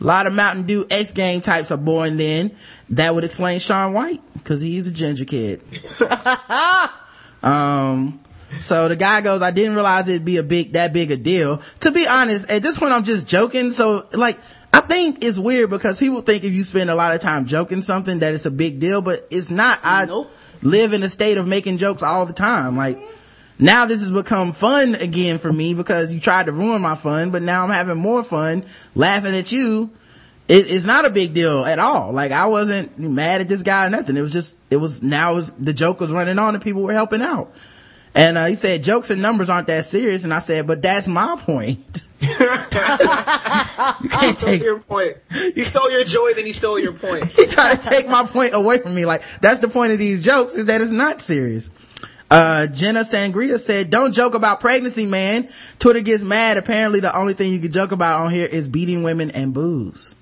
a 0.00 0.04
lot 0.04 0.26
of 0.26 0.32
mountain 0.32 0.64
dew 0.64 0.86
x 0.90 1.12
game 1.12 1.40
types 1.40 1.70
are 1.70 1.76
born 1.76 2.16
then 2.16 2.54
that 2.88 3.14
would 3.14 3.24
explain 3.24 3.58
Shaun 3.58 3.92
White 3.92 4.22
because 4.34 4.62
he's 4.62 4.88
a 4.88 4.92
ginger 4.92 5.24
kid 5.24 5.60
um 7.42 8.20
so 8.60 8.88
the 8.88 8.96
guy 8.96 9.20
goes, 9.20 9.42
I 9.42 9.50
didn't 9.50 9.74
realize 9.74 10.08
it'd 10.08 10.24
be 10.24 10.36
a 10.36 10.42
big, 10.42 10.72
that 10.72 10.92
big 10.92 11.10
a 11.10 11.16
deal. 11.16 11.58
To 11.80 11.90
be 11.90 12.06
honest, 12.06 12.50
at 12.50 12.62
this 12.62 12.78
point 12.78 12.92
I'm 12.92 13.04
just 13.04 13.26
joking. 13.28 13.70
So 13.70 14.06
like, 14.12 14.38
I 14.74 14.80
think 14.80 15.22
it's 15.24 15.38
weird 15.38 15.70
because 15.70 16.00
people 16.00 16.20
think 16.20 16.42
if 16.42 16.52
you 16.52 16.64
spend 16.64 16.90
a 16.90 16.96
lot 16.96 17.14
of 17.14 17.20
time 17.20 17.46
joking 17.46 17.80
something 17.80 18.18
that 18.18 18.34
it's 18.34 18.44
a 18.44 18.50
big 18.50 18.80
deal, 18.80 19.02
but 19.02 19.24
it's 19.30 19.52
not. 19.52 19.78
I 19.84 20.06
Nope. 20.06 20.32
live 20.62 20.92
in 20.92 21.04
a 21.04 21.08
state 21.08 21.38
of 21.38 21.46
making 21.46 21.78
jokes 21.78 22.02
all 22.02 22.26
the 22.26 22.32
time. 22.32 22.76
Like, 22.76 22.98
now 23.56 23.86
this 23.86 24.00
has 24.00 24.10
become 24.10 24.52
fun 24.52 24.96
again 24.96 25.38
for 25.38 25.52
me 25.52 25.74
because 25.74 26.12
you 26.12 26.18
tried 26.18 26.46
to 26.46 26.52
ruin 26.52 26.82
my 26.82 26.96
fun, 26.96 27.30
but 27.30 27.40
now 27.42 27.62
I'm 27.62 27.70
having 27.70 27.98
more 27.98 28.24
fun 28.24 28.64
laughing 28.96 29.36
at 29.36 29.52
you. 29.52 29.90
It, 30.48 30.68
it's 30.68 30.86
not 30.86 31.04
a 31.04 31.10
big 31.10 31.34
deal 31.34 31.64
at 31.64 31.78
all. 31.78 32.10
Like 32.10 32.32
I 32.32 32.46
wasn't 32.46 32.98
mad 32.98 33.42
at 33.42 33.48
this 33.48 33.62
guy 33.62 33.86
or 33.86 33.90
nothing. 33.90 34.16
It 34.16 34.22
was 34.22 34.32
just, 34.32 34.58
it 34.70 34.78
was 34.78 35.04
now 35.04 35.30
it 35.32 35.34
was, 35.36 35.52
the 35.52 35.72
joke 35.72 36.00
was 36.00 36.10
running 36.10 36.40
on 36.40 36.56
and 36.56 36.64
people 36.64 36.82
were 36.82 36.92
helping 36.92 37.22
out. 37.22 37.54
And 38.12 38.36
uh, 38.36 38.46
he 38.46 38.56
said 38.56 38.82
jokes 38.82 39.10
and 39.10 39.22
numbers 39.22 39.50
aren't 39.50 39.68
that 39.68 39.84
serious. 39.84 40.24
And 40.24 40.34
I 40.34 40.40
said, 40.40 40.66
but 40.66 40.82
that's 40.82 41.06
my 41.06 41.36
point. 41.40 42.02
You 44.02 44.08
can't 44.08 44.38
stole 44.38 44.50
take, 44.50 44.62
your 44.62 44.80
point. 44.80 45.16
You 45.54 45.64
stole 45.64 45.90
your 45.90 46.04
joy, 46.04 46.32
then 46.34 46.46
he 46.46 46.52
stole 46.52 46.78
your 46.78 46.92
point. 46.92 47.24
he 47.26 47.46
tried 47.46 47.80
to 47.80 47.88
take 47.90 48.08
my 48.08 48.24
point 48.24 48.54
away 48.54 48.78
from 48.78 48.94
me. 48.94 49.04
Like 49.04 49.22
that's 49.40 49.60
the 49.60 49.68
point 49.68 49.92
of 49.92 49.98
these 49.98 50.22
jokes 50.22 50.56
is 50.56 50.66
that 50.66 50.80
it's 50.80 50.92
not 50.92 51.20
serious. 51.20 51.70
Uh, 52.30 52.66
Jenna 52.66 53.00
Sangria 53.00 53.58
said, 53.58 53.90
don't 53.90 54.12
joke 54.12 54.34
about 54.34 54.58
pregnancy, 54.60 55.06
man. 55.06 55.48
Twitter 55.78 56.00
gets 56.00 56.24
mad. 56.24 56.56
Apparently 56.56 57.00
the 57.00 57.16
only 57.16 57.34
thing 57.34 57.52
you 57.52 57.60
can 57.60 57.70
joke 57.70 57.92
about 57.92 58.20
on 58.20 58.32
here 58.32 58.46
is 58.46 58.66
beating 58.66 59.02
women 59.02 59.30
and 59.30 59.54
booze. 59.54 60.14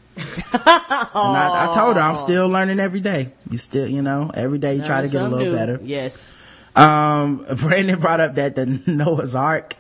I, 0.53 1.69
I 1.71 1.75
told 1.75 1.97
her 1.97 2.03
I'm 2.03 2.17
still 2.19 2.49
learning 2.49 2.81
every 2.81 3.01
day. 3.01 3.33
You 3.51 3.57
still, 3.57 3.89
you 3.89 4.03
know, 4.03 4.31
every 4.35 4.59
day 4.59 4.75
you 4.75 4.83
try 4.83 5.03
to 5.03 5.11
get 5.11 5.23
a 5.23 5.29
little 5.29 5.53
do. 5.53 5.57
better. 5.57 5.81
Yes. 5.83 6.35
Um, 6.75 7.45
Brandon 7.57 7.99
brought 7.99 8.21
up 8.21 8.37
that 8.37 8.57
the 8.57 8.67
Noah's 8.87 9.35
Ark, 9.35 9.77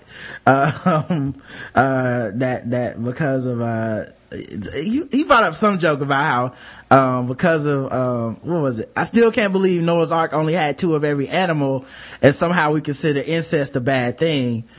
um, 0.47 1.35
uh, 1.75 2.31
that, 2.35 2.71
that 2.71 3.03
because 3.03 3.47
of, 3.47 3.61
uh, 3.61 4.05
he, 4.33 5.03
he 5.11 5.25
brought 5.25 5.43
up 5.43 5.55
some 5.55 5.79
joke 5.79 6.01
about 6.01 6.55
how, 6.91 7.17
um, 7.19 7.27
because 7.27 7.67
of, 7.67 7.93
um, 7.93 8.37
what 8.43 8.63
was 8.63 8.79
it? 8.81 8.91
I 8.97 9.05
still 9.05 9.31
can't 9.31 9.53
believe 9.53 9.83
Noah's 9.83 10.13
Ark 10.13 10.33
only 10.33 10.55
had 10.55 10.79
two 10.79 10.95
of 10.95 11.05
every 11.05 11.29
animal 11.29 11.85
and 12.21 12.35
somehow 12.35 12.73
we 12.73 12.81
consider 12.81 13.21
incest 13.21 13.77
a 13.77 13.81
bad 13.81 14.19
thing. 14.19 14.65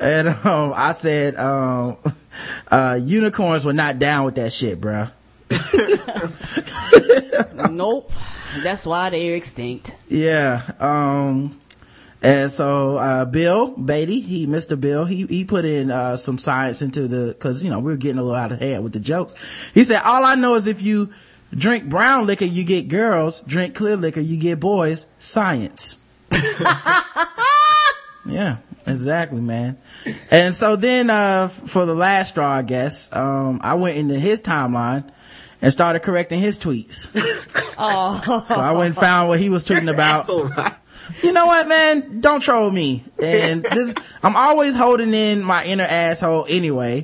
and, 0.00 0.28
um, 0.28 0.72
I 0.74 0.92
said, 0.92 1.36
um, 1.36 1.96
uh, 2.70 2.98
unicorns 3.02 3.64
were 3.64 3.72
not 3.72 3.98
down 3.98 4.24
with 4.24 4.36
that 4.36 4.52
shit, 4.52 4.80
bruh. 4.80 5.10
nope. 7.70 8.12
That's 8.62 8.86
why 8.86 9.10
they're 9.10 9.36
extinct. 9.36 9.94
Yeah. 10.08 10.62
Um, 10.80 11.60
and 12.22 12.50
so, 12.50 12.96
uh, 12.96 13.24
Bill 13.26 13.68
Beatty, 13.76 14.20
he, 14.20 14.46
Mr. 14.46 14.78
Bill, 14.80 15.04
he, 15.04 15.26
he 15.26 15.44
put 15.44 15.64
in, 15.64 15.90
uh, 15.90 16.16
some 16.16 16.38
science 16.38 16.82
into 16.82 17.06
the, 17.06 17.34
cause, 17.34 17.64
you 17.64 17.70
know, 17.70 17.78
we 17.78 17.92
are 17.92 17.96
getting 17.96 18.18
a 18.18 18.22
little 18.22 18.36
out 18.36 18.50
of 18.50 18.58
hand 18.58 18.82
with 18.82 18.92
the 18.92 19.00
jokes. 19.00 19.70
He 19.72 19.84
said, 19.84 20.02
all 20.04 20.24
I 20.24 20.34
know 20.34 20.56
is 20.56 20.66
if 20.66 20.82
you 20.82 21.10
drink 21.54 21.88
brown 21.88 22.26
liquor, 22.26 22.44
you 22.44 22.64
get 22.64 22.88
girls, 22.88 23.40
drink 23.42 23.74
clear 23.76 23.96
liquor, 23.96 24.20
you 24.20 24.36
get 24.38 24.58
boys, 24.58 25.06
science. 25.18 25.96
yeah, 28.26 28.58
exactly, 28.86 29.40
man. 29.40 29.78
And 30.30 30.54
so 30.54 30.74
then, 30.74 31.10
uh, 31.10 31.46
for 31.48 31.86
the 31.86 31.94
last 31.94 32.30
straw, 32.30 32.50
I 32.50 32.62
guess, 32.62 33.14
um, 33.14 33.60
I 33.62 33.74
went 33.74 33.96
into 33.96 34.18
his 34.18 34.42
timeline 34.42 35.08
and 35.60 35.72
started 35.72 36.00
correcting 36.00 36.40
his 36.40 36.58
tweets. 36.58 37.08
Oh. 37.78 38.44
So 38.46 38.56
I 38.56 38.72
went 38.72 38.86
and 38.86 38.96
found 38.96 39.28
what 39.28 39.40
he 39.40 39.48
was 39.50 39.64
tweeting 39.64 39.90
about. 39.90 40.28
You 41.22 41.32
know 41.32 41.46
what, 41.46 41.66
man? 41.68 42.20
Don't 42.20 42.42
troll 42.42 42.70
me. 42.70 43.02
And 43.22 43.62
this, 43.62 43.94
I'm 44.22 44.36
always 44.36 44.76
holding 44.76 45.14
in 45.14 45.42
my 45.42 45.64
inner 45.64 45.84
asshole 45.84 46.44
anyway. 46.48 47.02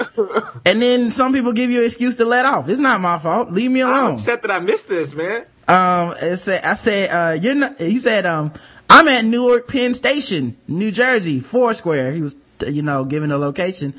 And 0.66 0.82
then 0.82 1.10
some 1.10 1.32
people 1.32 1.52
give 1.54 1.70
you 1.70 1.80
an 1.80 1.86
excuse 1.86 2.16
to 2.16 2.24
let 2.26 2.44
off. 2.44 2.68
It's 2.68 2.80
not 2.80 3.00
my 3.00 3.18
fault. 3.18 3.50
Leave 3.50 3.70
me 3.70 3.82
I'm 3.82 3.90
alone. 3.90 4.14
upset 4.14 4.42
that 4.42 4.50
I 4.50 4.58
missed 4.58 4.88
this, 4.88 5.14
man. 5.14 5.46
Um, 5.66 6.14
it 6.20 6.36
said, 6.36 6.62
I 6.64 6.74
said, 6.74 7.10
uh, 7.10 7.40
you're 7.40 7.54
not, 7.54 7.80
he 7.80 7.98
said, 7.98 8.26
um, 8.26 8.52
I'm 8.90 9.08
at 9.08 9.24
Newark 9.24 9.68
Penn 9.68 9.94
Station, 9.94 10.58
New 10.68 10.90
Jersey, 10.90 11.40
Foursquare. 11.40 12.12
He 12.12 12.20
was, 12.20 12.36
you 12.72 12.82
know, 12.82 13.04
giving 13.04 13.30
a 13.30 13.38
location. 13.38 13.94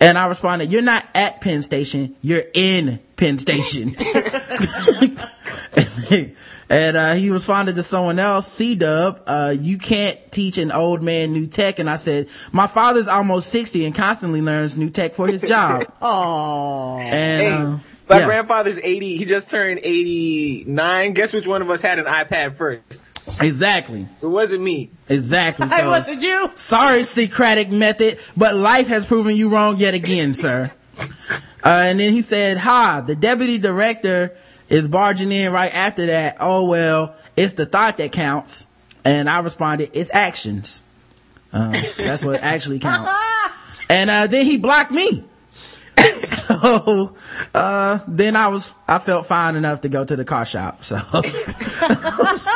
And 0.00 0.18
I 0.18 0.26
responded, 0.26 0.72
you're 0.72 0.82
not 0.82 1.06
at 1.14 1.40
Penn 1.40 1.62
Station, 1.62 2.16
you're 2.22 2.44
in 2.54 3.00
Penn 3.16 3.38
Station. 3.38 3.94
and, 6.70 6.96
uh, 6.96 7.14
he 7.14 7.30
responded 7.30 7.76
to 7.76 7.82
someone 7.82 8.18
else, 8.18 8.46
C-Dub, 8.48 9.22
uh, 9.26 9.54
you 9.58 9.78
can't 9.78 10.18
teach 10.32 10.58
an 10.58 10.72
old 10.72 11.02
man 11.02 11.32
new 11.32 11.46
tech. 11.46 11.78
And 11.78 11.88
I 11.88 11.96
said, 11.96 12.28
my 12.52 12.66
father's 12.66 13.08
almost 13.08 13.48
60 13.50 13.84
and 13.84 13.94
constantly 13.94 14.42
learns 14.42 14.76
new 14.76 14.90
tech 14.90 15.14
for 15.14 15.26
his 15.26 15.42
job. 15.42 15.86
Oh. 16.02 16.98
And, 16.98 17.42
Hey, 17.42 17.52
uh, 17.52 17.78
my 18.08 18.18
yeah. 18.18 18.26
grandfather's 18.26 18.78
80. 18.78 19.16
He 19.16 19.24
just 19.24 19.50
turned 19.50 19.80
89. 19.82 21.12
Guess 21.12 21.32
which 21.32 21.46
one 21.46 21.62
of 21.62 21.70
us 21.70 21.80
had 21.80 21.98
an 22.00 22.06
iPad 22.06 22.56
first? 22.56 23.02
Exactly. 23.40 24.06
It 24.22 24.26
wasn't 24.26 24.62
me. 24.62 24.90
Exactly. 25.08 25.66
Hey, 25.70 25.78
So- 25.78 25.90
was 25.90 26.08
it 26.08 26.22
you? 26.22 26.50
Sorry, 26.56 27.02
Socratic 27.02 27.70
method, 27.70 28.18
but 28.36 28.54
life 28.54 28.88
has 28.88 29.06
proven 29.06 29.36
you 29.36 29.48
wrong 29.48 29.76
yet 29.76 29.94
again, 29.94 30.34
sir. 30.34 30.70
Uh, 31.62 31.84
and 31.86 32.00
then 32.00 32.12
he 32.12 32.22
said, 32.22 32.56
ha, 32.58 33.02
the 33.06 33.14
deputy 33.16 33.58
director 33.58 34.34
is 34.68 34.88
barging 34.88 35.30
in 35.32 35.52
right 35.52 35.74
after 35.74 36.06
that. 36.06 36.36
Oh, 36.40 36.66
well, 36.68 37.14
it's 37.36 37.54
the 37.54 37.66
thought 37.66 37.98
that 37.98 38.12
counts. 38.12 38.66
And 39.04 39.28
I 39.28 39.40
responded, 39.40 39.90
it's 39.94 40.14
actions. 40.14 40.82
Um, 41.52 41.74
that's 41.96 42.24
what 42.24 42.40
actually 42.42 42.78
counts. 42.80 43.86
And, 43.90 44.08
uh, 44.10 44.26
then 44.26 44.44
he 44.46 44.58
blocked 44.58 44.90
me. 44.90 45.24
so, 46.22 47.16
uh, 47.54 47.98
then 48.08 48.36
I 48.36 48.48
was, 48.48 48.74
I 48.88 48.98
felt 48.98 49.26
fine 49.26 49.54
enough 49.56 49.82
to 49.82 49.88
go 49.90 50.04
to 50.04 50.16
the 50.16 50.24
car 50.24 50.46
shop. 50.46 50.82
So, 50.84 50.96
I 50.96 51.20
was 51.20 52.44
just 52.44 52.48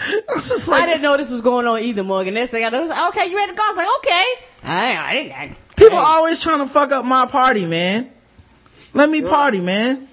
like, 0.68 0.82
I 0.82 0.86
didn't 0.86 1.02
know 1.02 1.16
this 1.16 1.30
was 1.30 1.40
going 1.40 1.66
on 1.66 1.80
either, 1.80 2.04
Morgan. 2.04 2.34
Next 2.34 2.50
thing 2.50 2.64
I 2.64 2.68
know, 2.68 2.78
I 2.78 2.80
was 2.80 2.90
like, 2.90 3.08
okay, 3.08 3.30
you 3.30 3.36
ready 3.36 3.52
to 3.52 3.56
go? 3.56 3.62
I 3.62 3.68
was 3.68 3.76
like, 3.76 3.88
okay. 3.98 4.24
I, 4.62 4.96
I 4.96 5.12
didn't. 5.12 5.32
I, 5.32 5.56
People 5.76 5.98
hey. 5.98 6.04
always 6.04 6.40
trying 6.40 6.58
to 6.60 6.66
fuck 6.66 6.92
up 6.92 7.04
my 7.04 7.26
party, 7.26 7.66
man. 7.66 8.10
Let 8.94 9.08
me 9.08 9.22
party, 9.22 9.60
man. 9.60 10.08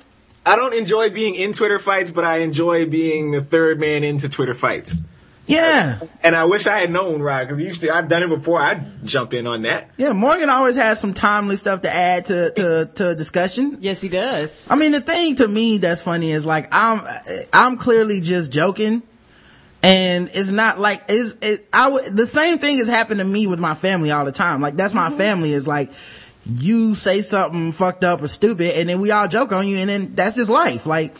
I 0.45 0.55
don't 0.55 0.73
enjoy 0.73 1.09
being 1.09 1.35
in 1.35 1.53
Twitter 1.53 1.79
fights, 1.79 2.11
but 2.11 2.23
I 2.23 2.37
enjoy 2.37 2.85
being 2.85 3.31
the 3.31 3.41
third 3.41 3.79
man 3.79 4.03
into 4.03 4.29
Twitter 4.29 4.53
fights. 4.53 5.01
Yeah. 5.45 5.99
And 6.21 6.35
I 6.35 6.45
wish 6.45 6.67
I 6.67 6.77
had 6.77 6.91
known, 6.91 7.21
Rod, 7.21 7.43
because 7.43 7.59
usually 7.59 7.89
I've 7.89 8.07
done 8.07 8.23
it 8.23 8.29
before. 8.29 8.61
I'd 8.61 9.05
jump 9.05 9.33
in 9.33 9.47
on 9.47 9.63
that. 9.63 9.89
Yeah, 9.97 10.13
Morgan 10.13 10.49
always 10.49 10.77
has 10.77 10.99
some 10.99 11.13
timely 11.13 11.55
stuff 11.55 11.81
to 11.81 11.93
add 11.93 12.25
to, 12.25 12.51
to, 12.51 12.91
to 12.95 13.09
a 13.09 13.15
discussion. 13.15 13.77
Yes, 13.79 14.01
he 14.01 14.09
does. 14.09 14.69
I 14.69 14.75
mean, 14.75 14.91
the 14.91 15.01
thing 15.01 15.35
to 15.37 15.47
me 15.47 15.77
that's 15.79 16.01
funny 16.03 16.31
is 16.31 16.45
like, 16.45 16.67
I'm, 16.73 17.01
I'm 17.53 17.77
clearly 17.77 18.19
just 18.21 18.51
joking. 18.51 19.01
And 19.83 20.29
it's 20.33 20.51
not 20.51 20.79
like, 20.79 21.03
it's, 21.07 21.37
it, 21.41 21.67
I 21.71 21.89
would, 21.89 22.05
the 22.05 22.27
same 22.27 22.57
thing 22.57 22.77
has 22.77 22.89
happened 22.89 23.19
to 23.19 23.25
me 23.25 23.47
with 23.47 23.59
my 23.59 23.75
family 23.75 24.11
all 24.11 24.25
the 24.25 24.31
time. 24.31 24.61
Like, 24.61 24.75
that's 24.75 24.93
my 24.93 25.09
mm-hmm. 25.09 25.17
family 25.17 25.53
is 25.53 25.67
like, 25.67 25.91
you 26.45 26.95
say 26.95 27.21
something 27.21 27.71
fucked 27.71 28.03
up 28.03 28.21
or 28.21 28.27
stupid 28.27 28.75
and 28.75 28.87
then 28.87 29.01
we 29.01 29.11
all 29.11 29.27
joke 29.27 29.51
on 29.51 29.67
you 29.67 29.77
and 29.77 29.89
then 29.89 30.15
that's 30.15 30.35
just 30.35 30.49
life. 30.49 30.85
Like, 30.85 31.15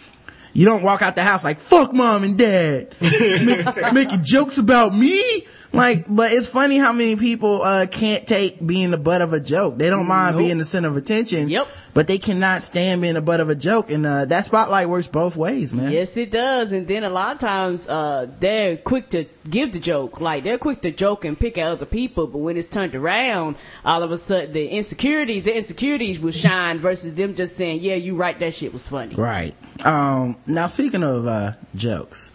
you 0.53 0.65
don't 0.65 0.81
walk 0.81 1.01
out 1.01 1.15
the 1.15 1.23
house 1.23 1.43
like, 1.43 1.59
fuck 1.59 1.93
mom 1.93 2.23
and 2.23 2.37
dad. 2.37 2.95
Making 3.93 4.23
jokes 4.23 4.57
about 4.57 4.95
me. 4.95 5.21
Like, 5.73 6.05
but 6.07 6.31
it's 6.31 6.47
funny 6.47 6.77
how 6.77 6.93
many 6.93 7.17
people, 7.17 7.61
uh, 7.61 7.85
can't 7.87 8.25
take 8.25 8.65
being 8.65 8.89
the 8.89 8.97
butt 8.97 9.21
of 9.21 9.33
a 9.33 9.39
joke. 9.39 9.77
They 9.77 9.89
don't 9.89 10.07
mind 10.07 10.35
Nope. 10.37 10.45
being 10.45 10.57
the 10.57 10.65
center 10.65 10.87
of 10.87 10.95
attention. 10.97 11.49
Yep. 11.49 11.67
But 11.93 12.07
they 12.07 12.17
cannot 12.17 12.61
stand 12.63 13.01
being 13.01 13.15
the 13.15 13.21
butt 13.21 13.41
of 13.41 13.49
a 13.49 13.55
joke. 13.55 13.91
And, 13.91 14.05
uh, 14.05 14.25
that 14.25 14.45
spotlight 14.45 14.87
works 14.87 15.07
both 15.07 15.35
ways, 15.35 15.73
man. 15.73 15.91
Yes, 15.91 16.15
it 16.15 16.31
does. 16.31 16.71
And 16.71 16.87
then 16.87 17.03
a 17.03 17.09
lot 17.09 17.33
of 17.33 17.39
times, 17.39 17.87
uh, 17.87 18.27
they're 18.39 18.77
quick 18.77 19.09
to 19.09 19.25
give 19.49 19.73
the 19.73 19.79
joke. 19.79 20.21
Like, 20.21 20.43
they're 20.45 20.57
quick 20.57 20.81
to 20.83 20.91
joke 20.91 21.25
and 21.25 21.37
pick 21.37 21.57
at 21.57 21.67
other 21.67 21.85
people, 21.85 22.27
but 22.27 22.39
when 22.39 22.55
it's 22.55 22.69
turned 22.69 22.95
around, 22.95 23.55
all 23.83 24.03
of 24.03 24.11
a 24.11 24.17
sudden, 24.17 24.53
the 24.53 24.67
insecurities, 24.69 25.43
the 25.43 25.55
insecurities 25.55 26.19
will 26.19 26.31
shine 26.31 26.79
versus 26.79 27.13
them 27.15 27.35
just 27.35 27.55
saying, 27.57 27.81
yeah, 27.81 27.95
you 27.95 28.15
right, 28.15 28.39
that 28.39 28.53
shit 28.53 28.71
was 28.71 28.87
funny. 28.87 29.15
Right. 29.15 29.53
Um, 29.85 30.37
now 30.47 30.67
speaking 30.67 31.03
of, 31.03 31.27
uh, 31.27 31.53
jokes, 31.75 32.31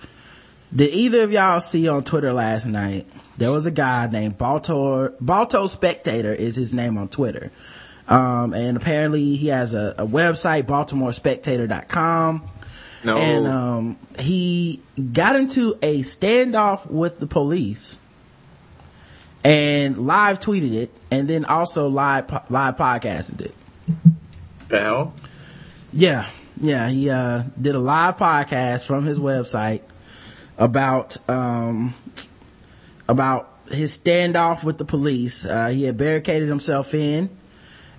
did 0.75 0.93
either 0.95 1.23
of 1.23 1.33
y'all 1.33 1.61
see 1.61 1.89
on 1.89 2.05
Twitter 2.05 2.33
last 2.33 2.67
night, 2.67 3.07
there 3.43 3.51
was 3.51 3.67
a 3.67 3.73
guy 3.73 4.07
named 4.07 4.39
Balto, 4.39 5.09
Balto 5.21 5.67
Spectator 5.67 6.33
is 6.33 6.55
his 6.55 6.73
name 6.73 6.97
on 6.97 7.09
Twitter. 7.09 7.51
Um, 8.07 8.55
and 8.55 8.77
apparently 8.77 9.35
he 9.35 9.49
has 9.49 9.75
a, 9.75 9.97
a 9.99 10.07
website, 10.07 10.63
baltimorespectator.com. 10.63 12.49
No. 13.03 13.17
And, 13.17 13.47
um, 13.49 13.99
he 14.17 14.81
got 15.13 15.35
into 15.35 15.77
a 15.83 16.03
standoff 16.03 16.89
with 16.89 17.19
the 17.19 17.27
police 17.27 17.99
and 19.43 20.07
live 20.07 20.39
tweeted 20.39 20.75
it 20.75 20.91
and 21.11 21.27
then 21.27 21.45
also 21.45 21.89
live, 21.89 22.31
live 22.49 22.77
podcasted 22.77 23.47
it. 23.47 23.55
the 24.69 24.79
hell? 24.79 25.15
Yeah, 25.93 26.29
yeah, 26.61 26.89
he 26.89 27.11
uh 27.11 27.43
did 27.61 27.75
a 27.75 27.81
live 27.81 28.19
podcast 28.19 28.87
from 28.87 29.05
his 29.05 29.19
website 29.19 29.83
about 30.59 31.17
um 31.29 31.93
about 33.13 33.49
his 33.71 33.97
standoff 33.99 34.65
with 34.65 34.79
the 34.79 34.85
police. 34.85 35.47
Uh 35.47 35.69
he 35.69 35.85
had 35.85 35.97
barricaded 35.97 36.49
himself 36.49 36.95
in 36.95 37.31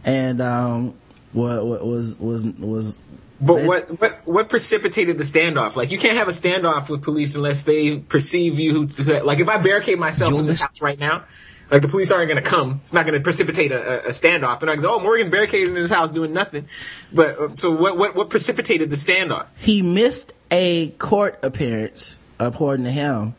and 0.03 0.41
um 0.41 0.93
what, 1.31 1.65
what 1.65 1.85
was 1.85 2.17
was 2.19 2.45
was 2.45 2.97
But 3.41 3.65
what, 3.65 3.99
what 3.99 4.27
what 4.27 4.49
precipitated 4.49 5.17
the 5.17 5.23
standoff? 5.23 5.75
Like 5.75 5.91
you 5.91 5.97
can't 5.97 6.17
have 6.17 6.27
a 6.27 6.31
standoff 6.31 6.89
with 6.89 7.01
police 7.01 7.35
unless 7.35 7.63
they 7.63 7.97
perceive 7.97 8.59
you 8.59 8.87
to 8.87 9.23
like 9.23 9.39
if 9.39 9.49
I 9.49 9.57
barricade 9.57 9.99
myself 9.99 10.33
in 10.33 10.45
this 10.45 10.61
house 10.61 10.81
right 10.81 10.99
now, 10.99 11.23
like 11.71 11.81
the 11.81 11.87
police 11.87 12.11
aren't 12.11 12.29
going 12.29 12.41
to 12.43 12.47
come. 12.47 12.79
It's 12.81 12.93
not 12.93 13.05
going 13.05 13.17
to 13.17 13.23
precipitate 13.23 13.71
a, 13.71 14.05
a, 14.05 14.09
a 14.09 14.09
standoff. 14.09 14.59
They're 14.59 14.67
not 14.67 14.77
going 14.77 14.77
to 14.77 14.81
say, 14.83 14.87
"Oh, 14.87 14.99
Morgan's 14.99 15.31
barricaded 15.31 15.69
in 15.69 15.75
his 15.75 15.89
house 15.89 16.11
doing 16.11 16.31
nothing." 16.33 16.67
But 17.11 17.39
uh, 17.39 17.55
so 17.55 17.71
what 17.71 17.97
what 17.97 18.15
what 18.15 18.29
precipitated 18.29 18.91
the 18.91 18.95
standoff? 18.95 19.47
he 19.57 19.81
missed 19.81 20.33
a 20.51 20.89
court 20.91 21.39
appearance 21.41 22.19
according 22.39 22.85
to 22.85 22.91
him 22.91 23.33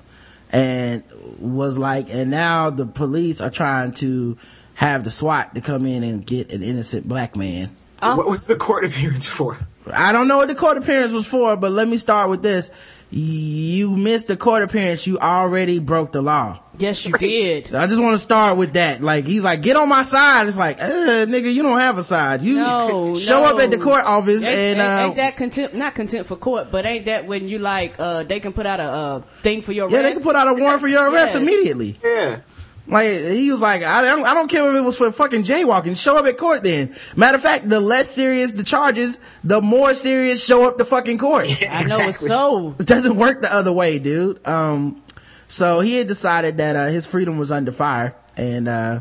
and 0.55 1.03
was 1.41 1.77
like 1.77 2.15
and 2.15 2.31
now 2.31 2.71
the 2.71 2.87
police 2.87 3.41
are 3.41 3.51
trying 3.51 3.91
to 3.91 4.39
have 4.75 5.03
the 5.03 5.11
SWAT 5.11 5.55
to 5.57 5.61
come 5.61 5.85
in 5.85 6.05
and 6.05 6.25
get 6.25 6.53
an 6.53 6.63
innocent 6.63 7.09
black 7.09 7.37
man. 7.37 7.75
Oh. 8.01 8.17
What 8.17 8.29
was 8.29 8.47
the 8.47 8.57
court 8.57 8.85
appearance 8.85 9.29
for? 9.29 9.59
I 9.93 10.13
don't 10.13 10.29
know 10.29 10.39
what 10.39 10.49
the 10.49 10.55
court 10.55 10.79
appearance 10.79 11.13
was 11.13 11.27
for, 11.27 11.57
but 11.57 11.73
let 11.73 11.89
me 11.89 11.99
start 11.99 12.31
with 12.31 12.43
this. 12.43 12.71
You 13.17 13.91
missed 13.91 14.27
the 14.27 14.37
court 14.37 14.63
appearance. 14.65 15.07
You 15.07 15.19
already 15.21 15.79
broke 15.79 16.11
the 16.11 16.21
law. 16.21 16.59
Yes, 16.79 17.07
you 17.07 17.13
did. 17.13 17.73
I 17.73 17.87
just 17.87 18.03
want 18.03 18.15
to 18.15 18.19
start 18.19 18.57
with 18.57 18.73
that. 18.73 19.01
Like, 19.03 19.25
he's 19.25 19.45
like, 19.45 19.63
get 19.63 19.77
on 19.77 19.89
my 19.89 20.03
side. 20.03 20.49
It's 20.49 20.59
like, 20.59 20.83
uh, 20.83 21.25
nigga, 21.27 21.55
you 21.55 21.63
don't 21.63 21.79
have 21.79 21.97
a 21.97 22.03
side. 22.03 22.43
You 22.43 22.57
No, 22.57 23.17
show 23.19 23.43
no. 23.43 23.55
up 23.55 23.61
at 23.63 23.71
the 23.71 23.79
court 23.79 24.05
office 24.05 24.43
Ain't, 24.43 24.53
and, 24.53 24.81
ain't, 24.81 24.81
uh, 24.81 25.07
ain't 25.07 25.17
that 25.17 25.37
contempt? 25.37 25.77
Not 25.77 25.95
contempt 25.95 26.27
for 26.29 26.35
court, 26.35 26.73
but 26.73 26.87
ain't 26.87 27.05
that 27.05 27.27
when 27.29 27.47
you 27.49 27.61
like 27.61 27.95
uh 28.01 28.25
they 28.25 28.41
can 28.41 28.53
put 28.53 28.67
out 28.67 28.81
a 28.81 28.83
uh, 28.83 29.21
thing 29.43 29.63
for 29.63 29.71
your 29.71 29.89
yeah, 29.89 29.99
arrest? 29.99 30.09
they 30.09 30.13
can 30.15 30.23
put 30.25 30.35
out 30.35 30.49
a 30.49 30.55
warrant 30.55 30.81
for 30.81 30.89
your 30.89 31.09
arrest 31.09 31.35
Yes. 31.35 31.43
immediately. 31.43 31.97
Yeah. 32.03 32.41
Like 32.87 33.09
he 33.09 33.51
was 33.51 33.63
like, 33.63 33.83
I 33.83 34.03
don't, 34.03 34.25
I 34.27 34.35
don't 34.35 34.51
care 34.51 34.69
if 34.69 34.77
it 34.77 34.81
was 34.83 34.99
for 34.99 35.11
fucking 35.11 35.43
jaywalking. 35.43 36.01
Show 36.01 36.19
up 36.19 36.27
at 36.27 36.37
court 36.37 36.63
then. 36.63 36.95
Matter 37.17 37.37
of 37.37 37.43
fact, 37.43 37.69
the 37.69 37.81
less 37.81 38.11
serious 38.11 38.53
the 38.53 38.65
charges, 38.65 39.21
the 39.43 39.63
more 39.63 39.95
serious 39.95 40.45
show 40.45 40.69
up 40.69 40.77
to 40.77 40.85
fucking 40.85 41.17
court. 41.17 41.49
yeah 41.61 41.79
I 41.79 41.85
know 41.85 42.01
it's 42.01 42.21
so. 42.21 42.77
It 42.79 42.87
doesn't 42.87 43.17
work 43.17 43.41
the 43.41 43.53
other 43.53 43.73
way, 43.73 43.99
dude. 43.99 44.47
Um, 44.47 45.03
so 45.49 45.81
he 45.81 45.97
had 45.97 46.09
decided 46.09 46.59
that 46.59 46.77
uh, 46.77 46.87
his 46.87 47.07
freedom 47.07 47.39
was 47.39 47.51
under 47.51 47.73
fire, 47.73 48.15
and 48.37 48.69
uh, 48.69 49.01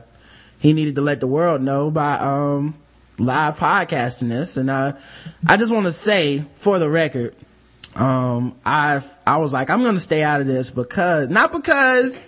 he 0.60 0.72
needed 0.72 0.96
to 0.96 1.02
let 1.02 1.20
the 1.20 1.28
world 1.28 1.62
know 1.62 1.92
by 1.92 2.16
um, 2.20 2.76
live 3.18 3.58
podcasting 3.58 4.30
this. 4.30 4.56
And 4.56 4.70
uh, 4.70 4.94
I 5.46 5.58
just 5.58 5.74
want 5.74 5.88
to 5.88 5.92
say, 5.92 6.46
for 6.56 6.80
the 6.80 6.90
record, 6.90 7.36
um, 7.96 8.56
I 8.66 9.02
I 9.28 9.38
was 9.38 9.52
like, 9.52 9.70
I'm 9.70 9.84
gonna 9.84 10.00
stay 10.00 10.24
out 10.24 10.42
of 10.42 10.48
this 10.48 10.70
because 10.70 11.28
not 11.30 11.52
because 11.52 12.20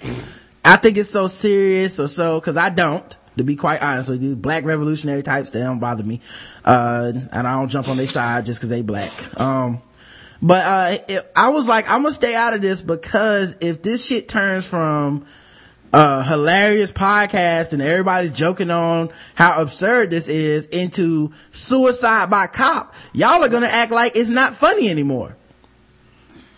I 0.66 0.78
think 0.78 0.98
it's 0.98 1.12
so 1.12 1.28
serious 1.28 2.00
or 2.00 2.08
so, 2.08 2.40
because 2.40 2.58
I 2.58 2.70
don't. 2.70 3.16
To 3.38 3.44
be 3.44 3.56
quite 3.56 3.82
honest 3.82 4.10
with 4.10 4.24
you, 4.24 4.36
black 4.36 4.64
revolutionary 4.64 5.22
types, 5.22 5.52
they 5.52 5.62
don't 5.62 5.80
bother 5.80 6.04
me. 6.04 6.22
Uh, 6.64 7.12
and 7.34 7.48
I 7.48 7.52
don't 7.52 7.68
jump 7.70 7.90
on 7.90 7.98
their 7.98 8.08
side 8.08 8.46
just 8.46 8.62
cause 8.62 8.70
they 8.70 8.82
black. 8.82 9.12
Um, 9.40 9.82
but, 10.42 10.64
uh, 10.66 10.98
it, 11.10 11.32
I 11.36 11.50
was 11.50 11.68
like, 11.68 11.90
I'm 11.90 12.04
gonna 12.04 12.14
stay 12.14 12.34
out 12.34 12.54
of 12.54 12.62
this 12.62 12.82
because 12.82 13.58
if 13.62 13.84
this 13.84 14.06
shit 14.06 14.28
turns 14.30 14.68
from, 14.68 15.26
uh, 15.94 16.24
hilarious 16.24 16.92
podcast 16.92 17.74
and 17.74 17.82
everybody's 17.82 18.32
joking 18.32 18.72
on 18.72 19.10
how 19.36 19.62
absurd 19.62 20.10
this 20.10 20.28
is 20.28 20.66
into 20.68 21.32
suicide 21.52 22.30
by 22.30 22.48
cop, 22.48 22.96
y'all 23.14 23.44
are 23.44 23.50
gonna 23.50 23.68
act 23.68 23.92
like 23.92 24.16
it's 24.16 24.30
not 24.30 24.56
funny 24.56 24.90
anymore. 24.90 25.36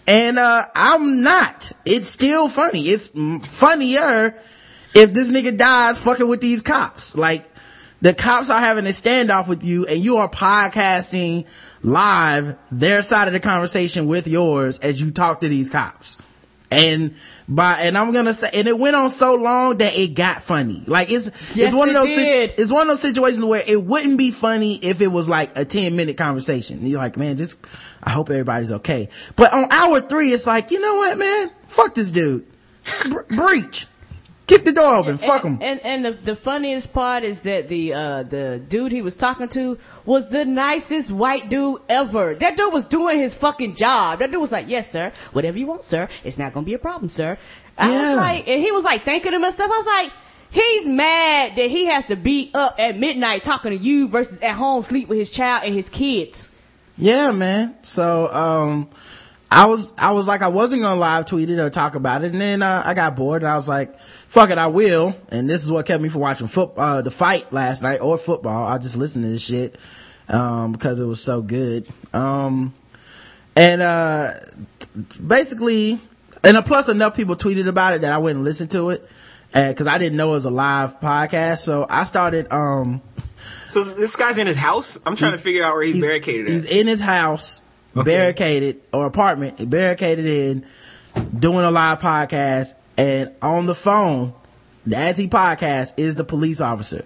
And, 0.08 0.40
uh, 0.40 0.66
I'm 0.74 1.22
not. 1.22 1.72
It's 1.86 2.10
still 2.10 2.48
funny. 2.48 2.84
It's 2.84 3.08
funnier 3.08 4.36
if 4.96 5.14
this 5.14 5.32
nigga 5.32 5.58
dies 5.58 6.02
fucking 6.02 6.28
with 6.28 6.42
these 6.42 6.62
cops. 6.62 7.16
Like, 7.16 7.48
the 8.02 8.14
cops 8.14 8.50
are 8.50 8.60
having 8.60 8.86
a 8.86 8.90
standoff 8.90 9.48
with 9.48 9.64
you 9.64 9.86
and 9.86 10.00
you 10.00 10.18
are 10.18 10.30
podcasting 10.30 11.48
live 11.84 12.56
their 12.72 13.02
side 13.02 13.28
of 13.28 13.34
the 13.34 13.40
conversation 13.40 14.08
with 14.08 14.28
yours 14.28 14.80
as 14.80 15.02
you 15.02 15.12
talk 15.12 15.42
to 15.42 15.50
these 15.50 15.70
cops. 15.70 16.18
And 16.70 17.16
by, 17.48 17.80
and 17.80 17.98
I'm 17.98 18.12
gonna 18.12 18.34
say, 18.34 18.50
and 18.54 18.68
it 18.68 18.78
went 18.78 18.96
on 18.96 19.10
so 19.10 19.36
long 19.36 19.78
that 19.78 19.96
it 19.96 20.16
got 20.16 20.42
funny. 20.42 20.84
Like 20.86 21.10
it's, 21.10 21.28
Yes, 21.56 21.68
it's 21.68 21.74
one 21.74 21.88
of 21.90 21.96
those, 21.96 22.10
si- 22.10 22.24
it's 22.58 22.72
one 22.72 22.82
of 22.82 22.88
those 22.90 23.02
situations 23.02 23.46
where 23.46 23.64
it 23.66 23.82
wouldn't 23.82 24.18
be 24.18 24.32
funny 24.32 24.76
if 24.76 25.00
it 25.00 25.08
was 25.08 25.30
like 25.30 25.58
a 25.58 25.64
10 25.64 25.96
minute 25.96 26.18
conversation. 26.18 26.80
And 26.80 26.88
you're 26.90 27.00
like, 27.00 27.16
man, 27.16 27.38
just, 27.38 27.66
I 28.04 28.10
hope 28.10 28.30
everybody's 28.30 28.74
okay. 28.74 29.08
But 29.38 29.54
on 29.54 29.72
hour 29.72 30.02
three, 30.02 30.34
it's 30.34 30.46
like, 30.46 30.72
you 30.72 30.82
know 30.82 30.96
what, 30.96 31.18
man? 31.18 31.52
Fuck 31.68 31.96
this 31.96 32.12
dude. 32.12 32.46
Bre- 33.10 33.22
breach. 33.36 33.88
Kick 34.48 34.64
the 34.64 34.72
door 34.72 34.96
open. 34.96 35.12
And, 35.12 35.20
Fuck 35.20 35.44
him. 35.44 35.58
And 35.62 35.80
and 35.82 36.06
the 36.06 36.12
the 36.12 36.36
funniest 36.36 36.94
part 36.94 37.24
is 37.24 37.42
that 37.42 37.68
the 37.68 37.94
uh 37.94 38.24
the 38.24 38.60
dude 38.68 38.94
he 38.94 39.02
was 39.02 39.16
talking 39.16 39.50
to 39.50 39.78
was 40.06 40.30
the 40.30 40.46
nicest 40.46 41.12
white 41.12 41.50
dude 41.50 41.82
ever. 41.90 42.34
That 42.34 42.56
dude 42.56 42.72
was 42.74 42.86
doing 42.86 43.20
his 43.20 43.36
fucking 43.36 43.76
job. 43.76 44.20
That 44.20 44.32
dude 44.32 44.40
was 44.40 44.54
like, 44.54 44.70
"Yes, 44.70 44.90
sir. 44.90 45.12
Whatever 45.34 45.58
you 45.58 45.68
want, 45.68 45.84
sir. 45.84 46.08
It's 46.24 46.38
not 46.38 46.54
gonna 46.54 46.66
be 46.66 46.74
a 46.74 46.80
problem, 46.80 47.10
sir." 47.10 47.38
I 47.78 47.92
Yeah. 47.92 48.02
was 48.10 48.18
like, 48.18 48.48
and 48.48 48.62
he 48.62 48.72
was 48.72 48.84
like 48.86 49.04
thanking 49.04 49.34
him 49.34 49.44
and 49.44 49.54
stuff. 49.54 49.70
I 49.72 49.78
was 49.78 49.86
like. 49.86 50.12
He's 50.50 50.88
mad 50.88 51.58
that 51.58 51.70
he 51.70 51.88
has 51.88 52.06
to 52.06 52.16
be 52.16 52.52
up 52.54 52.76
at 52.80 52.98
midnight 52.98 53.44
talking 53.44 53.78
to 53.78 53.78
you 53.78 54.08
versus 54.08 54.40
at 54.40 54.56
home 54.56 54.82
sleep 54.82 55.10
with 55.10 55.18
his 55.18 55.30
child 55.30 55.64
and 55.66 55.74
his 55.74 55.90
kids. 55.90 56.56
Yeah, 56.98 57.34
man. 57.34 57.76
So, 57.82 58.34
um, 58.34 58.88
I 59.50 59.68
was, 59.68 59.94
I 59.98 60.12
was 60.12 60.28
like, 60.28 60.42
I 60.42 60.50
wasn't 60.50 60.82
gonna 60.82 61.00
live 61.00 61.26
tweet 61.26 61.50
it 61.50 61.58
or 61.58 61.70
talk 61.70 61.96
about 61.96 62.24
it. 62.24 62.34
And 62.34 62.42
then, 62.42 62.62
uh, 62.62 62.84
I 62.86 62.94
got 62.94 63.16
bored 63.16 63.44
and 63.44 63.50
I 63.50 63.56
was 63.56 63.70
like, 63.70 63.98
fuck 64.00 64.50
it, 64.50 64.58
I 64.58 64.68
will. 64.68 65.16
And 65.30 65.50
this 65.50 65.64
is 65.64 65.72
what 65.72 65.86
kept 65.86 66.04
me 66.04 66.10
from 66.10 66.22
watching 66.22 66.48
foot, 66.48 66.72
uh, 66.76 67.02
the 67.02 67.12
fight 67.12 67.52
last 67.54 67.82
night 67.82 68.02
or 68.02 68.18
football. 68.18 68.68
I 68.68 68.78
just 68.78 68.98
listened 68.98 69.24
to 69.24 69.30
this 69.30 69.46
shit, 69.46 69.78
um, 70.28 70.74
because 70.74 71.00
it 71.00 71.06
was 71.06 71.22
so 71.22 71.42
good. 71.42 71.88
Um, 72.14 72.74
and, 73.56 73.82
uh, 73.82 74.32
basically, 75.26 76.00
and 76.44 76.66
plus 76.66 76.90
enough 76.90 77.16
people 77.16 77.36
tweeted 77.36 77.68
about 77.68 77.94
it 77.94 78.02
that 78.02 78.12
I 78.12 78.18
went 78.18 78.36
and 78.36 78.46
listened 78.46 78.72
to 78.72 78.90
it. 78.90 79.10
Cause 79.54 79.88
I 79.88 79.98
didn't 79.98 80.18
know 80.18 80.32
it 80.32 80.34
was 80.34 80.46
a 80.46 80.52
live 80.52 81.00
podcast. 81.00 81.60
So 81.60 81.88
I 81.90 82.04
started, 82.04 82.52
um, 82.52 83.02
So 83.70 83.82
this 83.82 84.16
guy's 84.16 84.38
in 84.38 84.46
his 84.46 84.58
house. 84.58 85.00
I'm 85.06 85.16
trying 85.16 85.32
to 85.32 85.38
figure 85.38 85.64
out 85.64 85.74
where 85.74 85.84
he's, 85.84 86.02
barricaded. 86.02 86.50
He's 86.50 86.66
in 86.66 86.86
his 86.86 87.02
house, 87.02 87.62
barricaded 88.04 88.82
or 88.92 89.06
apartment, 89.06 89.70
barricaded 89.70 90.26
in, 90.26 90.66
doing 91.38 91.66
a 91.66 91.72
live 91.72 92.00
podcast, 92.00 92.76
and 92.98 93.32
on 93.42 93.66
the 93.66 93.76
phone, 93.76 94.34
as 94.94 95.18
he 95.18 95.28
podcasts, 95.28 95.94
is 95.98 96.16
the 96.16 96.24
police 96.24 96.62
officer. 96.62 97.06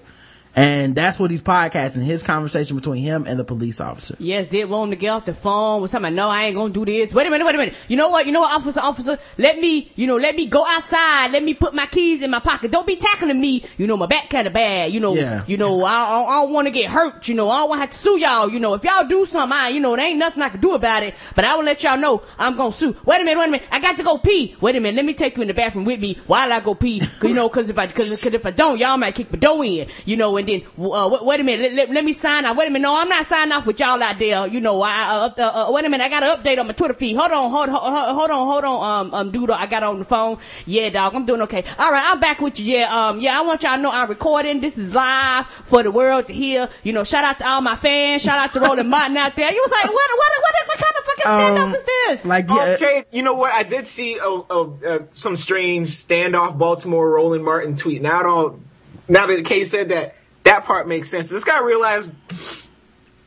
And 0.53 0.95
that's 0.95 1.17
what 1.17 1.31
he's 1.31 1.41
podcasting, 1.41 2.03
his 2.03 2.23
conversation 2.23 2.75
between 2.75 3.01
him 3.01 3.25
and 3.25 3.39
the 3.39 3.45
police 3.45 3.79
officer. 3.79 4.15
Yes, 4.19 4.49
did 4.49 4.69
want 4.69 4.85
him 4.85 4.89
to 4.91 4.95
get 4.97 5.09
off 5.09 5.25
the 5.25 5.33
phone. 5.33 5.81
Talking 5.81 5.99
about, 5.99 6.13
no, 6.13 6.27
I 6.27 6.45
ain't 6.45 6.55
gonna 6.57 6.73
do 6.73 6.83
this. 6.85 7.13
Wait 7.13 7.25
a 7.25 7.29
minute, 7.29 7.45
wait 7.45 7.55
a 7.55 7.57
minute. 7.57 7.75
You 7.87 7.95
know 7.95 8.09
what? 8.09 8.25
You 8.25 8.33
know 8.33 8.41
what, 8.41 8.53
officer, 8.59 8.81
officer? 8.81 9.17
Let 9.37 9.59
me, 9.59 9.91
you 9.95 10.07
know, 10.07 10.17
let 10.17 10.35
me 10.35 10.47
go 10.47 10.65
outside. 10.67 11.31
Let 11.31 11.43
me 11.43 11.53
put 11.53 11.73
my 11.73 11.85
keys 11.85 12.21
in 12.21 12.29
my 12.31 12.39
pocket. 12.39 12.69
Don't 12.71 12.85
be 12.85 12.97
tackling 12.97 13.39
me. 13.39 13.63
You 13.77 13.87
know, 13.87 13.95
my 13.95 14.07
back 14.07 14.29
kind 14.29 14.45
of 14.45 14.51
bad. 14.53 14.91
You 14.91 14.99
know, 14.99 15.15
Yeah. 15.15 15.45
you 15.47 15.55
know, 15.55 15.85
I, 15.85 15.93
I, 15.93 16.23
I 16.23 16.41
don't 16.41 16.51
want 16.53 16.67
to 16.67 16.71
get 16.71 16.89
hurt. 16.91 17.29
You 17.29 17.35
know, 17.35 17.49
I 17.49 17.59
don't 17.59 17.69
want 17.69 17.77
to 17.79 17.81
have 17.83 17.89
to 17.91 17.97
sue 17.97 18.19
y'all. 18.19 18.49
You 18.49 18.59
know, 18.59 18.73
if 18.73 18.83
y'all 18.83 19.07
do 19.07 19.23
something, 19.25 19.57
I, 19.57 19.69
you 19.69 19.79
know, 19.79 19.95
there 19.95 20.05
ain't 20.05 20.19
nothing 20.19 20.43
I 20.43 20.49
can 20.49 20.59
do 20.59 20.73
about 20.73 21.03
it. 21.03 21.15
But 21.33 21.45
I 21.45 21.55
will 21.55 21.63
let 21.63 21.81
y'all 21.83 21.97
know 21.97 22.23
I'm 22.37 22.57
gonna 22.57 22.73
sue. 22.73 22.95
Wait 23.05 23.21
a 23.21 23.23
minute, 23.23 23.39
wait 23.39 23.47
a 23.47 23.51
minute. 23.51 23.67
I 23.71 23.79
got 23.79 23.95
to 23.97 24.03
go 24.03 24.17
pee. 24.17 24.57
Wait 24.59 24.75
a 24.75 24.81
minute. 24.81 24.97
Let 24.97 25.05
me 25.05 25.13
take 25.13 25.37
you 25.37 25.43
in 25.43 25.47
the 25.47 25.53
bathroom 25.53 25.85
with 25.85 26.01
me 26.01 26.15
while 26.27 26.51
I 26.51 26.59
go 26.59 26.75
pee. 26.75 27.01
you 27.23 27.33
know, 27.33 27.47
cause 27.47 27.69
if 27.69 27.77
I, 27.79 27.87
cause, 27.87 28.21
cause 28.21 28.33
if 28.33 28.45
I 28.45 28.51
don't, 28.51 28.77
y'all 28.77 28.97
might 28.97 29.15
kick 29.15 29.31
my 29.31 29.39
door 29.39 29.63
in. 29.63 29.87
You 30.05 30.17
know, 30.17 30.40
and 30.41 30.49
then, 30.49 30.61
uh, 30.77 31.09
wait, 31.11 31.25
wait 31.25 31.39
a 31.39 31.43
minute. 31.43 31.73
Let, 31.73 31.87
let, 31.87 31.95
let 31.95 32.03
me 32.05 32.13
sign 32.13 32.45
off. 32.45 32.57
Wait 32.57 32.67
a 32.67 32.71
minute. 32.71 32.83
No, 32.83 32.99
I'm 32.99 33.07
not 33.09 33.25
signing 33.25 33.51
off 33.51 33.65
with 33.67 33.79
y'all 33.79 34.01
out 34.01 34.19
there. 34.19 34.47
You 34.47 34.59
know, 34.59 34.81
I, 34.81 35.03
uh, 35.03 35.29
uh, 35.37 35.67
uh, 35.67 35.71
wait 35.71 35.85
a 35.85 35.89
minute. 35.89 36.03
I 36.03 36.09
got 36.09 36.21
to 36.21 36.41
update 36.41 36.59
on 36.59 36.67
my 36.67 36.73
Twitter 36.73 36.93
feed. 36.93 37.15
Hold 37.15 37.31
on, 37.31 37.51
hold, 37.51 37.69
hold, 37.69 37.83
hold 37.83 38.15
hold 38.15 38.31
on, 38.31 38.47
hold 38.47 38.63
on, 38.63 39.05
um, 39.07 39.13
um, 39.13 39.31
dude. 39.31 39.51
I 39.51 39.67
got 39.67 39.83
on 39.83 39.99
the 39.99 40.05
phone. 40.05 40.37
Yeah, 40.65 40.89
dog. 40.89 41.15
I'm 41.15 41.25
doing 41.25 41.41
okay. 41.43 41.63
All 41.77 41.91
right. 41.91 42.03
I'm 42.05 42.19
back 42.19 42.41
with 42.41 42.59
you. 42.59 42.77
Yeah, 42.77 43.09
um, 43.09 43.19
yeah, 43.19 43.37
I 43.39 43.41
want 43.43 43.63
y'all 43.63 43.75
to 43.75 43.81
know 43.81 43.91
I'm 43.91 44.09
recording. 44.09 44.61
This 44.61 44.77
is 44.77 44.93
live 44.93 45.47
for 45.47 45.83
the 45.83 45.91
world 45.91 46.27
to 46.27 46.33
hear. 46.33 46.69
You 46.83 46.93
know, 46.93 47.03
shout 47.03 47.23
out 47.23 47.39
to 47.39 47.47
all 47.47 47.61
my 47.61 47.75
fans. 47.75 48.23
Shout 48.23 48.37
out 48.37 48.53
to 48.53 48.59
Roland 48.59 48.89
Martin 48.95 49.15
out 49.17 49.35
there. 49.35 49.51
You 49.51 49.61
was 49.63 49.71
like, 49.71 49.85
what, 49.85 49.93
what, 49.93 50.31
what, 50.41 50.67
what 50.67 50.77
kind 50.77 50.95
of 50.97 51.03
fucking 51.05 51.21
stand 51.23 51.57
up 51.57 51.67
Um, 51.67 51.75
is 51.75 51.83
this? 51.83 52.25
Like, 52.25 52.49
yeah, 52.49 52.75
Okay, 52.75 53.03
you 53.11 53.21
know 53.23 53.33
what? 53.33 53.51
I 53.53 53.63
did 53.63 53.85
see 53.85 54.17
a, 54.17 54.25
a, 54.25 54.61
uh 54.63 54.99
some 55.11 55.35
strange 55.35 55.89
standoff 55.89 56.57
Baltimore 56.57 57.11
Roland 57.15 57.43
Martin 57.43 57.75
tweet. 57.75 58.01
Now 58.01 58.19
it 58.21 58.25
all, 58.25 58.59
now 59.07 59.27
that 59.27 59.45
Kay 59.45 59.65
said 59.65 59.89
that, 59.89 60.15
that 60.51 60.65
part 60.65 60.85
makes 60.87 61.09
sense. 61.09 61.29
This 61.29 61.45
guy 61.45 61.61
realized 61.61 62.13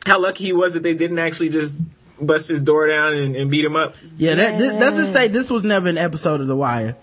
how 0.04 0.20
lucky 0.20 0.44
he 0.44 0.52
was 0.52 0.74
that 0.74 0.82
they 0.82 0.94
didn't 0.94 1.18
actually 1.18 1.48
just 1.48 1.76
bust 2.20 2.48
his 2.48 2.62
door 2.62 2.86
down 2.86 3.14
and, 3.14 3.34
and 3.34 3.50
beat 3.50 3.64
him 3.64 3.76
up. 3.76 3.96
yeah, 4.18 4.34
that, 4.34 4.58
this, 4.58 4.72
let's 4.74 4.96
just 4.96 5.12
say 5.12 5.28
this 5.28 5.50
was 5.50 5.64
never 5.64 5.88
an 5.88 5.96
episode 5.96 6.42
of 6.42 6.46
The 6.46 6.56
Wire. 6.56 6.96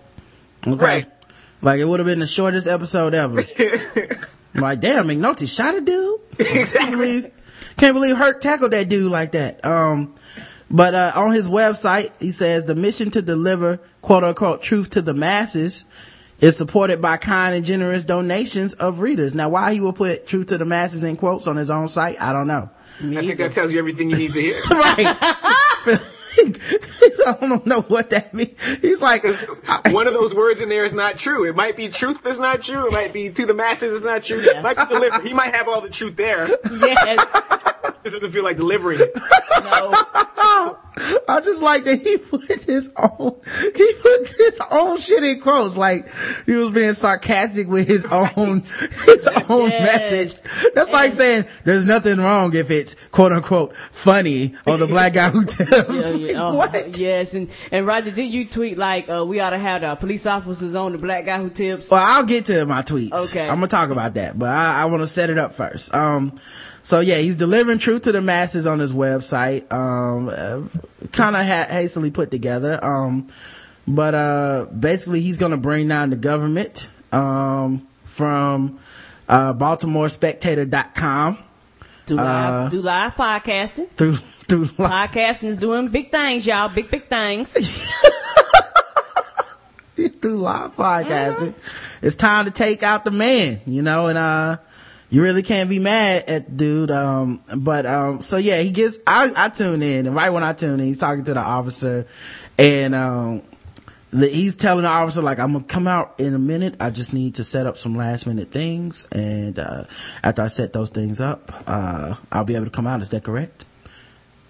Okay. 0.66 0.86
Right. 0.86 1.06
Like, 1.64 1.80
it 1.80 1.86
would 1.86 2.00
have 2.00 2.08
been 2.08 2.20
the 2.20 2.28
shortest 2.28 2.68
episode 2.68 3.16
ever. 3.16 3.36
like, 4.56 4.80
damn, 4.80 5.08
McNulty 5.08 5.54
shot 5.54 5.76
a 5.76 5.82
dude? 5.82 6.20
Can't 6.38 6.92
believe, 6.92 7.32
can't 7.78 7.96
believe 7.96 8.16
Herc 8.16 8.42
tackled 8.42 8.72
that 8.72 8.90
dude 8.90 9.12
like 9.12 9.32
that. 9.32 9.66
Um, 9.66 10.16
but, 10.70 10.94
uh, 10.94 11.12
on 11.16 11.32
his 11.32 11.50
website, 11.50 12.20
he 12.22 12.30
says 12.30 12.66
the 12.66 12.76
mission 12.76 13.10
to 13.12 13.22
deliver 13.24 13.80
quote 14.02 14.24
unquote 14.24 14.62
truth 14.62 14.92
to 14.92 15.02
the 15.02 15.14
masses 15.14 15.86
is 16.42 16.58
supported 16.58 17.02
by 17.02 17.18
kind 17.18 17.56
and 17.56 17.64
generous 17.64 18.04
donations 18.04 18.74
of 18.74 19.00
readers. 19.00 19.34
Now, 19.34 19.50
why 19.50 19.74
he 19.74 19.80
would 19.80 19.96
put 19.96 20.28
truth 20.28 20.48
to 20.48 20.58
the 20.58 20.66
masses 20.66 21.04
in 21.04 21.16
quotes 21.16 21.48
on 21.48 21.56
his 21.56 21.70
own 21.72 21.88
site, 21.88 22.20
I 22.22 22.34
don't 22.34 22.48
know. 22.48 22.70
I 23.00 23.26
think 23.26 23.38
that 23.38 23.52
tells 23.52 23.72
you 23.72 23.80
everything 23.80 24.10
you 24.10 24.18
need 24.18 24.34
to 24.34 24.42
hear. 24.42 24.62
right. 24.70 25.98
I 27.28 27.48
don't 27.48 27.66
know 27.66 27.82
what 27.82 28.10
that 28.12 28.34
means. 28.34 28.60
He's 28.78 29.02
like, 29.02 29.24
One 29.88 30.08
of 30.08 30.14
those 30.14 30.34
words 30.34 30.62
in 30.62 30.70
there 30.70 30.84
is 30.84 30.94
not 30.94 31.18
true. 31.18 31.48
It 31.48 31.56
might 31.56 31.78
be 31.78 31.90
truth 31.90 32.24
that's 32.24 32.40
not 32.40 32.62
true. 32.62 32.88
It 32.88 32.94
might 32.94 33.14
be 33.14 33.30
to 33.30 33.46
the 33.46 33.54
masses 33.54 33.94
it's 33.94 34.06
not 34.06 34.24
true. 34.24 34.40
It 34.40 34.64
might 34.64 34.78
be 34.78 34.86
delivered. 34.86 35.26
He 35.26 35.34
might 35.34 35.56
have 35.56 35.68
all 35.68 35.82
the 35.82 35.90
truth 35.90 36.16
there. 36.16 36.48
yes. 36.80 37.58
This 38.04 38.14
doesn't 38.14 38.32
feel 38.32 38.44
like 38.44 38.58
delivering 38.58 39.00
it. 39.00 39.12
No. 39.16 40.78
I 41.28 41.40
just 41.42 41.62
like 41.62 41.84
that 41.86 42.02
he 42.02 42.18
put 42.18 42.64
his 42.64 42.92
own, 42.98 43.40
he 43.76 43.94
put 44.02 44.28
his 44.28 44.60
own 44.70 45.00
shit 45.00 45.24
in 45.24 45.40
quotes, 45.40 45.78
like 45.78 46.08
he 46.46 46.54
was 46.54 46.74
being 46.74 46.94
sarcastic 46.94 47.68
with 47.68 47.88
his 47.88 48.06
own, 48.06 48.60
his 48.60 49.30
own 49.50 49.70
message. 49.70 50.42
That's 50.74 50.92
like 50.92 51.12
saying 51.12 51.46
there's 51.64 51.86
nothing 51.86 52.18
wrong 52.18 52.56
if 52.56 52.70
it's 52.72 53.08
quote 53.10 53.32
unquote 53.32 53.76
funny 53.76 54.56
or 54.66 54.78
the 54.78 54.88
black 54.88 55.14
guy 55.14 55.30
who 55.30 55.46
tells. 55.46 56.18
Yeah, 56.18 56.28
yeah, 56.28 56.31
Like, 56.34 56.44
oh, 56.44 56.56
what? 56.56 56.98
Yes, 56.98 57.34
and 57.34 57.50
and 57.72 57.86
Roger, 57.86 58.12
did 58.12 58.32
you 58.32 58.46
tweet 58.46 58.78
like 58.78 59.10
uh, 59.10 59.26
we 59.26 59.40
ought 59.40 59.52
to 59.52 59.58
have 59.58 59.82
the 59.82 59.96
police 59.96 60.26
officers 60.26 60.76
on 60.76 60.92
the 60.92 60.98
black 60.98 61.26
guy 61.26 61.38
who 61.40 61.50
tips? 61.50 61.90
Well, 61.92 62.04
I'll 62.04 62.26
get 62.26 62.46
to 62.46 62.66
my 62.66 62.82
tweets. 62.82 63.12
Okay. 63.30 63.48
I'm 63.48 63.56
gonna 63.56 63.68
talk 63.68 63.90
about 63.90 64.16
that, 64.16 64.38
but 64.38 64.50
I, 64.50 64.82
I 64.82 64.86
want 64.86 65.02
to 65.02 65.08
set 65.08 65.30
it 65.30 65.38
up 65.38 65.54
first. 65.54 65.94
Um, 65.94 66.34
so 66.84 67.00
yeah, 67.00 67.18
he's 67.18 67.38
delivering 67.38 67.80
truth 67.80 68.04
to 68.04 68.12
the 68.12 68.22
masses 68.22 68.68
on 68.68 68.80
his 68.80 68.94
website. 68.94 69.72
Um, 69.72 70.30
uh, 70.30 71.08
kind 71.12 71.36
of 71.36 71.46
ha- 71.46 71.68
hastily 71.70 72.12
put 72.12 72.32
together. 72.32 72.80
Um, 72.84 73.28
but 73.88 74.14
uh, 74.14 74.68
basically, 74.78 75.22
he's 75.22 75.38
gonna 75.38 75.58
bring 75.58 75.88
down 75.88 76.10
the 76.10 76.16
government. 76.16 76.90
Um, 77.12 77.88
from 78.12 78.80
uh, 79.28 79.54
BaltimoreSpectator.com 79.54 81.38
do 82.06 82.16
live, 82.16 82.54
uh, 82.54 82.70
do 82.70 82.82
live 82.82 83.16
podcasting. 83.16 83.90
through 83.92 84.16
through. 84.52 84.66
Podcasting 84.88 85.46
is 85.46 85.58
doing 85.58 85.88
big 85.88 86.12
things, 86.12 86.46
y'all. 86.46 86.70
Big 86.70 86.92
big 86.92 87.06
things. 87.06 87.54
through 90.22 90.38
live 90.38 90.76
podcasting. 90.76 91.54
It's 92.04 92.16
time 92.16 92.46
to 92.46 92.52
take 92.52 92.84
out 92.84 93.04
the 93.04 93.12
man, 93.12 93.62
you 93.66 93.82
know, 93.82 94.08
and, 94.08 94.18
uh, 94.18 94.58
you 95.10 95.22
really 95.22 95.44
can't 95.44 95.70
be 95.70 95.80
mad 95.80 96.24
at 96.28 96.56
dude. 96.58 96.92
Um, 96.92 97.42
but, 97.56 97.86
um, 97.86 98.22
so 98.22 98.38
yeah, 98.38 98.62
he 98.62 98.72
gets, 98.72 99.00
I, 99.06 99.32
I 99.36 99.50
tune 99.50 99.82
in 99.82 100.08
and 100.08 100.16
right 100.16 100.30
when 100.30 100.44
I 100.44 100.54
tune 100.54 100.80
in, 100.80 100.86
he's 100.86 101.00
talking 101.00 101.24
to 101.26 101.34
the 101.34 101.40
officer 101.40 102.08
and, 102.58 102.96
um, 102.96 103.42
the, 104.12 104.28
he's 104.28 104.56
telling 104.56 104.84
the 104.84 104.90
officer 104.90 105.22
like, 105.22 105.40
I'm 105.40 105.54
gonna 105.54 105.66
come 105.66 105.88
out 105.88 106.16
in 106.20 106.34
a 106.34 106.40
minute. 106.40 106.76
I 106.80 106.90
just 106.90 107.14
need 107.14 107.36
to 107.36 107.44
set 107.44 107.66
up 107.66 107.78
some 107.78 107.96
last 107.96 108.28
minute 108.28 108.52
things. 108.52 109.08
And, 109.12 109.58
uh, 109.58 109.86
after 110.24 110.42
I 110.42 110.48
set 110.48 110.74
those 110.74 110.90
things 110.90 111.22
up, 111.22 111.52
uh, 111.68 112.16
I'll 112.32 112.44
be 112.44 112.56
able 112.56 112.66
to 112.66 112.72
come 112.72 112.88
out. 112.88 113.02
Is 113.02 113.10
that 113.10 113.24
correct? 113.24 113.66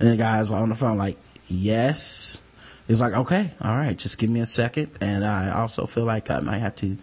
And 0.01 0.11
the 0.11 0.17
guy's 0.17 0.51
on 0.51 0.69
the 0.69 0.75
phone 0.75 0.97
like, 0.97 1.17
yes. 1.47 2.39
He's 2.87 2.99
like, 2.99 3.13
okay, 3.13 3.51
all 3.61 3.75
right, 3.75 3.97
just 3.97 4.17
give 4.17 4.29
me 4.29 4.41
a 4.41 4.45
second. 4.45 4.91
And 4.99 5.23
I 5.23 5.51
also 5.51 5.85
feel 5.85 6.03
like 6.05 6.29
I 6.29 6.39
might 6.41 6.57
have 6.57 6.75
to 6.77 6.97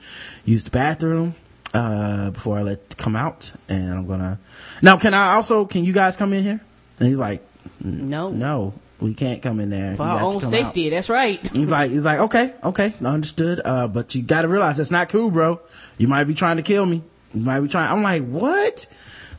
use 0.44 0.64
the 0.64 0.70
bathroom, 0.70 1.34
uh, 1.72 2.30
before 2.30 2.58
I 2.58 2.62
let 2.62 2.96
come 2.96 3.16
out. 3.16 3.52
And 3.68 3.94
I'm 3.94 4.06
gonna, 4.06 4.38
now 4.82 4.96
can 4.98 5.14
I 5.14 5.34
also, 5.34 5.64
can 5.64 5.84
you 5.84 5.92
guys 5.92 6.16
come 6.16 6.32
in 6.32 6.42
here? 6.44 6.60
And 6.98 7.08
he's 7.08 7.18
like, 7.18 7.42
No, 7.80 8.30
no, 8.30 8.74
we 9.00 9.14
can't 9.14 9.40
come 9.40 9.60
in 9.60 9.70
there. 9.70 9.94
for 9.94 10.02
You 10.02 10.08
our 10.08 10.20
own 10.22 10.40
safety. 10.40 10.88
That's 10.90 11.08
right. 11.08 11.40
He's 11.54 11.70
like, 11.70 11.90
he's 11.90 12.04
like, 12.04 12.18
okay, 12.20 12.54
okay, 12.64 12.92
understood. 13.02 13.60
Uh, 13.64 13.86
but 13.88 14.14
you 14.14 14.22
gotta 14.22 14.48
realize 14.48 14.76
that's 14.78 14.90
not 14.90 15.08
cool, 15.08 15.30
bro. 15.30 15.60
You 15.96 16.08
might 16.08 16.24
be 16.24 16.34
trying 16.34 16.56
to 16.56 16.62
kill 16.62 16.84
me. 16.84 17.02
You 17.32 17.42
might 17.42 17.60
be 17.60 17.68
trying, 17.68 17.90
I'm 17.90 18.02
like, 18.02 18.26
what? 18.26 18.86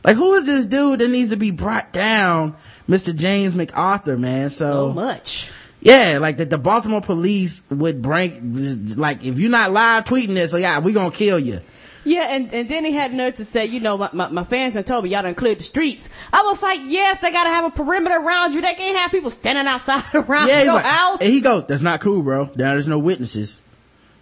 Like, 0.02 0.16
who 0.16 0.34
is 0.34 0.46
this 0.46 0.66
dude 0.66 1.00
that 1.00 1.08
needs 1.08 1.30
to 1.30 1.36
be 1.36 1.50
brought 1.50 1.92
down? 1.92 2.54
Mr. 2.88 3.14
James 3.14 3.54
MacArthur, 3.54 4.16
man. 4.16 4.50
So 4.50 4.92
much. 4.92 5.50
Yeah, 5.82 6.18
like 6.20 6.38
that 6.38 6.50
the 6.50 6.58
Baltimore 6.58 7.00
police 7.00 7.62
would 7.70 8.02
bring, 8.02 8.96
like, 8.96 9.24
if 9.24 9.38
you're 9.38 9.50
not 9.50 9.72
live 9.72 10.04
tweeting 10.04 10.34
this, 10.34 10.50
so 10.52 10.56
yeah, 10.58 10.78
we 10.78 10.92
gonna 10.92 11.10
kill 11.10 11.38
you. 11.38 11.60
Yeah, 12.04 12.28
and, 12.34 12.52
and 12.54 12.66
then 12.68 12.84
he 12.86 12.92
had 12.92 13.12
nerve 13.12 13.34
to 13.34 13.44
say, 13.44 13.66
you 13.66 13.78
know, 13.80 13.98
my, 13.98 14.08
my, 14.14 14.28
my 14.28 14.44
fans 14.44 14.74
have 14.74 14.86
told 14.86 15.04
me 15.04 15.10
y'all 15.10 15.22
done 15.22 15.34
cleared 15.34 15.58
the 15.60 15.64
streets. 15.64 16.08
I 16.32 16.42
was 16.42 16.62
like, 16.62 16.80
yes, 16.84 17.20
they 17.20 17.30
gotta 17.30 17.50
have 17.50 17.66
a 17.66 17.70
perimeter 17.70 18.14
around 18.16 18.54
you. 18.54 18.62
They 18.62 18.72
can't 18.74 18.96
have 18.96 19.10
people 19.10 19.28
standing 19.28 19.66
outside 19.66 20.02
around 20.14 20.48
Yeah, 20.48 20.62
your 20.64 20.74
like, 20.74 20.84
house. 20.86 21.20
and 21.20 21.30
he 21.30 21.40
goes, 21.42 21.66
that's 21.66 21.82
not 21.82 22.00
cool, 22.00 22.22
bro. 22.22 22.44
Now 22.56 22.72
there's 22.72 22.88
no 22.88 22.98
witnesses. 22.98 23.60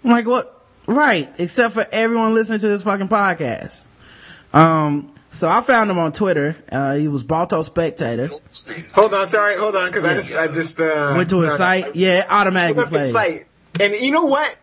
I'm 0.05 0.11
like, 0.11 0.27
what? 0.27 0.61
Right. 0.89 1.29
Except 1.39 1.75
for 1.75 1.87
everyone 1.93 2.35
listening 2.35 2.59
to 2.61 2.69
this 2.69 2.83
fucking 2.83 3.09
podcast. 3.09 3.85
Um, 4.53 5.13
so 5.31 5.49
I 5.49 5.61
found 5.61 5.91
him 5.91 5.99
on 5.99 6.13
Twitter. 6.13 6.57
Uh, 6.71 6.95
he 6.97 7.09
was 7.09 7.23
Balto 7.25 7.63
Spectator. 7.63 8.29
Hold 8.95 9.15
on, 9.15 9.29
sorry, 9.29 9.57
hold 9.57 9.77
on, 9.77 9.87
because 9.89 10.05
I 10.05 10.15
just, 10.15 10.35
I 10.35 10.47
just 10.49 10.81
uh, 10.81 11.15
Went 11.17 11.31
to 11.31 11.41
his 11.41 11.57
sorry. 11.57 11.83
site. 11.83 11.97
Yeah, 11.97 12.27
automatically 12.31 12.77
Look 12.83 12.87
up 12.87 12.93
plays. 12.93 13.13
site, 13.13 13.47
and 13.81 13.95
you 13.95 14.13
know 14.13 14.25
what? 14.25 14.57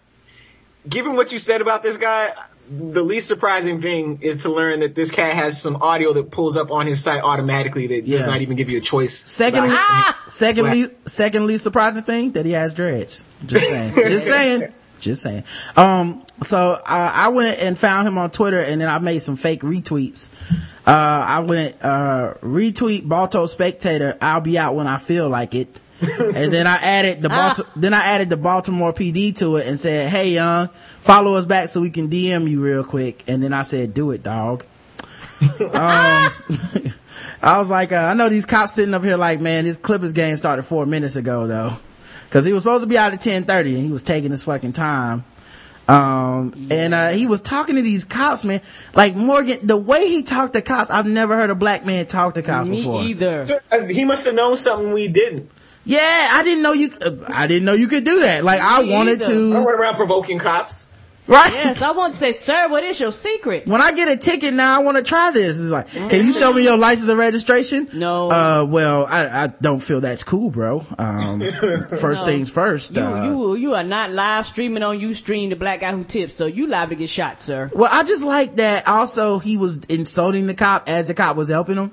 Given 0.88 1.16
what 1.16 1.32
you 1.32 1.39
said 1.39 1.61
about 1.61 1.82
this 1.84 1.97
guy, 1.97 2.30
the 2.70 3.03
least 3.03 3.28
surprising 3.28 3.82
thing 3.82 4.20
is 4.22 4.43
to 4.43 4.51
learn 4.51 4.80
that 4.82 4.95
this 4.95 5.11
cat 5.11 5.36
has 5.36 5.59
some 5.61 5.78
audio 5.84 6.13
that 6.13 6.32
pulls 6.32 6.57
up 6.57 6.72
on 6.72 6.88
his 6.88 7.03
site 7.03 7.22
automatically 7.22 7.88
that 7.88 8.05
Yeah. 8.05 8.18
does 8.20 8.28
not 8.28 8.41
even 8.41 8.55
give 8.57 8.70
you 8.70 8.78
a 8.80 8.82
choice. 8.82 9.18
Secondly, 9.18 9.70
About- 9.70 10.16
secondly, 10.28 10.86
secondly 11.05 11.57
surprising 11.57 12.03
thing 12.03 12.32
that 12.34 12.45
he 12.45 12.51
has 12.53 12.74
dreads. 12.74 13.24
Just 13.45 13.68
saying. 13.68 13.93
Just 13.95 14.28
saying. 14.28 14.74
Just 14.99 15.22
saying. 15.24 15.43
Um, 15.76 16.24
so 16.43 16.57
uh, 16.57 17.11
I 17.13 17.29
went 17.29 17.59
and 17.59 17.77
found 17.77 18.07
him 18.07 18.17
on 18.17 18.31
Twitter 18.31 18.59
and 18.59 18.81
then 18.81 18.89
I 18.89 18.99
made 18.99 19.19
some 19.19 19.36
fake 19.36 19.61
retweets. 19.61 20.29
Uh, 20.86 20.91
I 20.91 21.39
went, 21.39 21.83
uh, 21.83 22.36
retweet 22.41 23.07
Balto 23.07 23.45
Spectator. 23.45 24.17
I'll 24.21 24.41
be 24.41 24.57
out 24.57 24.75
when 24.75 24.88
I 24.88 24.97
feel 24.97 25.29
like 25.29 25.55
it. 25.55 25.67
and 26.01 26.53
then 26.53 26.67
I 26.67 26.75
added 26.75 27.21
the 27.21 27.29
Balti- 27.29 27.65
then 27.77 27.93
I 27.93 28.03
added 28.03 28.29
the 28.29 28.36
Baltimore 28.36 28.91
PD 28.91 29.33
to 29.38 29.55
it 29.55 29.65
and 29.65 29.79
said, 29.79 30.09
"Hey, 30.09 30.31
young, 30.31 30.67
follow 30.67 31.36
us 31.36 31.45
back 31.45 31.69
so 31.69 31.79
we 31.79 31.89
can 31.89 32.09
DM 32.09 32.49
you 32.49 32.61
real 32.61 32.83
quick." 32.83 33.23
And 33.27 33.41
then 33.41 33.53
I 33.53 33.63
said, 33.63 33.93
"Do 33.93 34.11
it, 34.11 34.21
dog." 34.21 34.65
um, 35.41 36.31
I 37.41 37.57
was 37.57 37.69
like, 37.69 37.91
uh, 37.91 37.97
I 37.97 38.13
know 38.13 38.29
these 38.29 38.45
cops 38.45 38.73
sitting 38.73 38.93
up 38.93 39.03
here 39.03 39.17
like, 39.17 39.39
man, 39.39 39.65
this 39.65 39.77
Clippers 39.77 40.13
game 40.13 40.36
started 40.36 40.63
four 40.63 40.86
minutes 40.86 41.15
ago 41.15 41.47
though. 41.47 41.77
Cause 42.29 42.43
he 42.43 42.51
was 42.51 42.63
supposed 42.63 42.83
to 42.83 42.88
be 42.88 42.97
out 42.97 43.13
at 43.13 43.25
1030 43.25 43.75
and 43.75 43.83
he 43.86 43.91
was 43.91 44.03
taking 44.03 44.31
his 44.31 44.43
fucking 44.43 44.73
time. 44.73 45.23
Um, 45.88 46.67
and, 46.71 46.93
uh, 46.93 47.09
he 47.09 47.27
was 47.27 47.41
talking 47.41 47.75
to 47.75 47.81
these 47.81 48.05
cops, 48.05 48.43
man. 48.43 48.61
Like 48.95 49.15
Morgan, 49.15 49.59
the 49.65 49.77
way 49.77 50.07
he 50.07 50.23
talked 50.23 50.53
to 50.53 50.61
cops, 50.61 50.89
I've 50.89 51.05
never 51.05 51.36
heard 51.36 51.49
a 51.51 51.55
black 51.55 51.86
man 51.86 52.05
talk 52.07 52.33
to 52.36 52.41
cops 52.41 52.67
Me 52.67 52.77
before. 52.77 53.03
either. 53.03 53.61
Uh, 53.71 53.86
He 53.86 54.03
must 54.05 54.25
have 54.25 54.33
known 54.36 54.55
something 54.55 54.93
we 54.93 55.07
didn't. 55.07 55.49
Yeah, 55.86 55.99
I 56.01 56.41
didn't 56.43 56.63
know 56.63 56.73
you, 56.73 56.91
uh, 56.99 57.11
I 57.27 57.45
didn't 57.45 57.65
know 57.65 57.73
you 57.73 57.88
could 57.88 58.03
do 58.03 58.21
that. 58.21 58.43
Like 58.43 58.59
I 58.59 58.81
wanted 58.83 59.21
either. 59.21 59.25
I 59.25 59.27
don't 59.29 59.51
to, 59.51 59.67
run 59.67 59.79
around 59.79 59.95
provoking 59.95 60.39
cops. 60.39 60.89
Right? 61.28 61.51
Yes, 61.53 61.82
I 61.82 61.91
want 61.91 62.13
to 62.13 62.19
say, 62.19 62.32
sir, 62.32 62.69
what 62.69 62.84
is 62.84 62.99
your 62.99 63.11
secret? 63.11 63.65
when 63.67 63.82
I 63.82 63.91
get 63.93 64.07
a 64.07 64.17
ticket 64.17 64.53
now, 64.53 64.80
I 64.80 64.84
want 64.84 64.97
to 64.97 65.03
try 65.03 65.32
this. 65.32 65.59
It's 65.59 65.71
like, 65.71 65.88
can 65.89 66.26
you 66.26 66.34
show 66.34 66.53
me 66.53 66.63
your 66.63 66.78
license 66.78 67.09
and 67.09 67.17
registration? 67.17 67.89
No. 67.93 68.30
Uh, 68.30 68.65
well, 68.69 69.05
I, 69.07 69.43
I 69.45 69.47
don't 69.47 69.80
feel 69.80 70.01
that's 70.01 70.23
cool, 70.23 70.49
bro. 70.51 70.86
Um, 70.97 71.39
first 71.99 72.21
No. 72.21 72.28
things 72.28 72.51
first. 72.51 72.91
You, 72.95 73.01
uh, 73.01 73.23
you, 73.26 73.55
you 73.55 73.73
are 73.76 73.84
not 73.84 74.11
live 74.11 74.45
streaming 74.45 74.84
on 74.84 74.99
Ustream, 74.99 75.49
the 75.49 75.55
black 75.55 75.82
guy 75.82 75.91
who 75.91 76.03
tips, 76.03 76.36
so 76.36 76.45
you 76.45 76.67
liable 76.67 76.91
to 76.91 76.95
get 76.95 77.09
shot, 77.09 77.41
sir. 77.41 77.69
well, 77.73 77.89
I 77.91 78.03
just 78.03 78.23
like 78.23 78.57
that. 78.57 78.88
Also, 78.88 79.39
he 79.39 79.57
was 79.57 79.84
insulting 79.86 80.47
the 80.47 80.53
cop 80.53 80.88
as 80.89 81.07
the 81.07 81.13
cop 81.13 81.36
was 81.36 81.49
helping 81.49 81.78
him. 81.78 81.91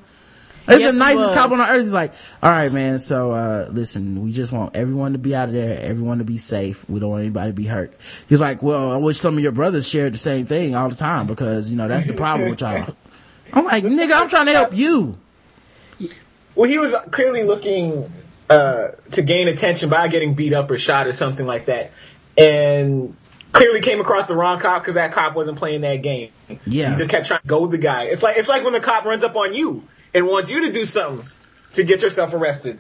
It's 0.69 0.81
Yes, 0.81 0.93
the 0.93 0.99
nicest 0.99 1.31
was. 1.31 1.37
cop 1.37 1.51
on 1.51 1.61
earth. 1.61 1.83
He's 1.83 1.93
like, 1.93 2.15
all 2.43 2.51
right, 2.51 2.73
man. 2.73 2.99
So, 3.01 3.33
uh, 3.33 3.69
listen, 3.73 4.23
we 4.23 4.33
just 4.33 4.53
want 4.53 4.77
everyone 4.77 5.13
to 5.13 5.19
be 5.19 5.35
out 5.35 5.49
of 5.49 5.55
there, 5.55 5.81
everyone 5.81 6.19
to 6.19 6.25
be 6.25 6.39
safe. 6.39 6.89
We 6.89 7.01
don't 7.01 7.11
want 7.11 7.23
anybody 7.23 7.51
to 7.51 7.55
be 7.55 7.67
hurt. 7.67 7.95
He's 8.29 8.41
like, 8.41 8.63
well, 8.63 8.93
I 8.93 8.97
wish 8.97 9.19
some 9.19 9.37
of 9.37 9.43
your 9.43 9.53
brothers 9.53 9.89
shared 9.89 10.15
the 10.15 10.19
same 10.19 10.47
thing 10.47 10.77
all 10.77 10.89
the 10.89 10.95
time 10.95 11.27
because, 11.27 11.71
you 11.71 11.77
know, 11.77 11.89
that's 11.89 12.07
the 12.07 12.15
problem 12.15 12.51
with 12.51 12.61
y'all. 12.61 12.97
I'm 13.53 13.65
like, 13.65 13.85
nigga, 13.85 14.13
I'm 14.13 14.29
trying 14.29 14.47
to 14.47 14.53
help 14.53 14.75
you. 14.75 15.19
Well, 16.55 16.69
he 16.69 16.79
was 16.79 16.95
clearly 17.11 17.43
looking 17.43 18.11
uh, 18.49 18.89
to 19.13 19.23
gain 19.23 19.49
attention 19.49 19.89
by 19.89 20.09
getting 20.09 20.35
beat 20.35 20.53
up 20.53 20.71
or 20.71 20.79
shot 20.79 21.07
or 21.07 21.13
something 21.13 21.47
like 21.47 21.67
that, 21.67 21.93
and 22.37 23.17
clearly 23.53 23.81
came 23.81 24.01
across 24.01 24.29
the 24.29 24.35
wrong 24.35 24.59
cop 24.59 24.83
because 24.83 24.95
that 24.95 25.13
cop 25.13 25.35
wasn't 25.35 25.59
playing 25.59 25.83
that 25.83 25.97
game. 25.97 26.31
Yeah. 26.67 26.91
he 26.93 26.97
just 26.97 27.11
kept 27.11 27.27
trying 27.27 27.41
to 27.41 27.47
go 27.47 27.63
with 27.63 27.71
the 27.71 27.79
guy. 27.79 28.05
It's 28.05 28.23
like 28.23 28.37
it's 28.37 28.49
like 28.49 28.65
when 28.65 28.73
the 28.73 28.81
cop 28.81 29.05
runs 29.05 29.25
up 29.25 29.37
on 29.37 29.55
you 29.55 29.87
and 30.15 30.27
wants 30.27 30.51
you 30.51 30.67
to 30.67 30.73
do 30.73 30.85
something 30.85 31.27
to 31.75 31.85
get 31.85 32.03
yourself 32.03 32.35
arrested. 32.35 32.79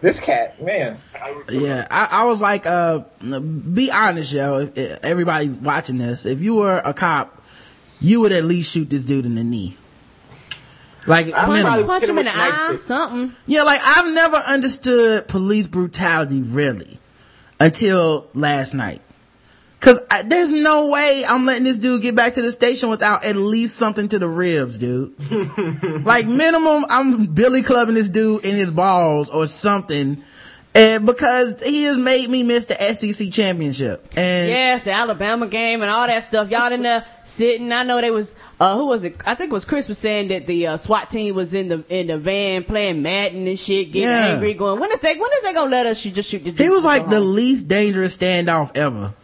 This 0.00 0.18
cat, 0.18 0.62
man. 0.62 0.96
Yeah, 1.50 1.86
I, 1.90 2.08
I 2.10 2.24
was 2.24 2.40
like, 2.40 2.64
uh, 2.66 3.00
be 3.20 3.90
honest, 3.92 4.32
yo. 4.32 4.60
If- 4.60 4.78
if 4.78 5.04
Everybody 5.04 5.48
watching 5.50 5.98
this, 5.98 6.24
if 6.24 6.40
you 6.40 6.54
were 6.54 6.80
a 6.82 6.94
cop, 6.94 7.44
you 8.00 8.20
would 8.20 8.32
at 8.32 8.44
least 8.44 8.72
shoot 8.72 8.88
this 8.88 9.04
dude 9.04 9.26
in 9.26 9.34
the 9.34 9.44
knee. 9.44 9.76
Like, 11.06 11.32
I 11.32 11.46
would 11.46 11.52
minimum. 11.54 11.72
probably- 11.72 11.86
Punch 11.86 12.04
him 12.08 12.18
in 12.18 12.24
the 12.24 12.30
Hit 12.30 12.40
eye, 12.40 12.76
something. 12.76 13.32
Yeah, 13.46 13.62
like 13.64 13.80
I've 13.84 14.12
never 14.14 14.36
understood 14.36 15.28
police 15.28 15.66
brutality 15.66 16.40
really 16.42 16.98
until 17.58 18.26
last 18.32 18.72
night. 18.74 19.02
Cause 19.80 19.98
I, 20.10 20.22
there's 20.22 20.52
no 20.52 20.90
way 20.90 21.22
I'm 21.26 21.46
letting 21.46 21.64
this 21.64 21.78
dude 21.78 22.02
get 22.02 22.14
back 22.14 22.34
to 22.34 22.42
the 22.42 22.52
station 22.52 22.90
without 22.90 23.24
at 23.24 23.34
least 23.34 23.76
something 23.76 24.08
to 24.08 24.18
the 24.18 24.28
ribs, 24.28 24.76
dude. 24.76 25.14
like 26.04 26.26
minimum, 26.26 26.84
I'm 26.90 27.24
billy 27.26 27.62
clubbing 27.62 27.94
this 27.94 28.10
dude 28.10 28.44
in 28.44 28.56
his 28.56 28.70
balls 28.70 29.30
or 29.30 29.46
something. 29.46 30.22
And 30.72 31.04
because 31.04 31.60
he 31.62 31.84
has 31.84 31.96
made 31.96 32.28
me 32.30 32.42
miss 32.44 32.66
the 32.66 32.74
SEC 32.74 33.32
championship. 33.32 34.06
And 34.16 34.48
Yes, 34.50 34.84
the 34.84 34.92
Alabama 34.92 35.48
game 35.48 35.82
and 35.82 35.90
all 35.90 36.06
that 36.06 36.22
stuff. 36.24 36.48
Y'all 36.50 36.70
in 36.72 36.82
there 36.82 37.04
sitting. 37.24 37.72
I 37.72 37.82
know 37.82 38.00
they 38.00 38.10
was 38.12 38.34
uh 38.60 38.76
who 38.76 38.86
was 38.86 39.02
it? 39.02 39.16
I 39.26 39.34
think 39.34 39.50
it 39.50 39.54
was 39.54 39.64
Chris 39.64 39.88
was 39.88 39.98
saying 39.98 40.28
that 40.28 40.46
the 40.46 40.68
uh, 40.68 40.76
SWAT 40.76 41.10
team 41.10 41.34
was 41.34 41.54
in 41.54 41.68
the 41.68 41.84
in 41.88 42.06
the 42.06 42.18
van 42.18 42.62
playing 42.64 43.02
Madden 43.02 43.48
and 43.48 43.58
shit, 43.58 43.90
getting 43.92 44.10
Yeah. 44.10 44.26
angry, 44.34 44.54
going, 44.54 44.78
when 44.78 44.92
is 44.92 45.00
they 45.00 45.14
when 45.16 45.30
is 45.38 45.42
they 45.42 45.54
gonna 45.54 45.70
let 45.70 45.86
us 45.86 45.98
shoot, 46.00 46.14
just 46.14 46.30
shoot 46.30 46.44
the 46.44 46.52
he 46.62 46.68
was 46.70 46.84
like 46.84 47.02
and 47.04 47.12
the 47.12 47.16
home?" 47.16 47.34
least 47.34 47.66
dangerous 47.66 48.16
standoff 48.16 48.76
ever. 48.76 49.14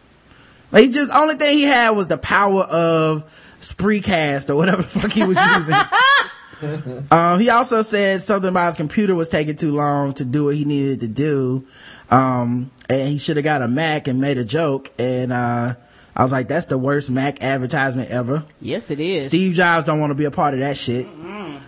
Like 0.71 0.83
he 0.85 0.91
just 0.91 1.11
only 1.13 1.35
thing 1.35 1.57
he 1.57 1.63
had 1.63 1.91
was 1.91 2.07
the 2.07 2.17
power 2.17 2.61
of 2.63 3.23
Spreecast 3.61 4.49
or 4.49 4.55
whatever 4.55 4.81
the 4.81 4.87
fuck 4.87 5.11
he 5.11 5.25
was 5.25 5.39
using. 5.55 7.03
um, 7.11 7.39
he 7.39 7.49
also 7.49 7.81
said 7.81 8.21
something 8.21 8.49
about 8.49 8.67
his 8.67 8.75
computer 8.75 9.15
was 9.15 9.29
taking 9.29 9.55
too 9.55 9.73
long 9.73 10.13
to 10.13 10.25
do 10.25 10.45
what 10.45 10.55
he 10.55 10.65
needed 10.65 10.99
to 11.01 11.07
do. 11.07 11.65
Um, 12.09 12.71
and 12.89 13.09
he 13.09 13.17
should 13.17 13.37
have 13.37 13.43
got 13.43 13.61
a 13.61 13.67
Mac 13.67 14.07
and 14.07 14.19
made 14.19 14.37
a 14.37 14.43
joke. 14.45 14.91
And, 14.99 15.31
uh, 15.33 15.75
I 16.15 16.23
was 16.23 16.31
like, 16.31 16.47
that's 16.47 16.65
the 16.65 16.79
worst 16.79 17.11
Mac 17.11 17.43
advertisement 17.43 18.09
ever. 18.09 18.43
Yes, 18.59 18.89
it 18.89 18.99
is. 18.99 19.27
Steve 19.27 19.53
Jobs 19.53 19.85
don't 19.85 19.99
want 19.99 20.09
to 20.09 20.15
be 20.15 20.25
a 20.25 20.31
part 20.31 20.55
of 20.55 20.61
that 20.61 20.75
shit. 20.75 21.07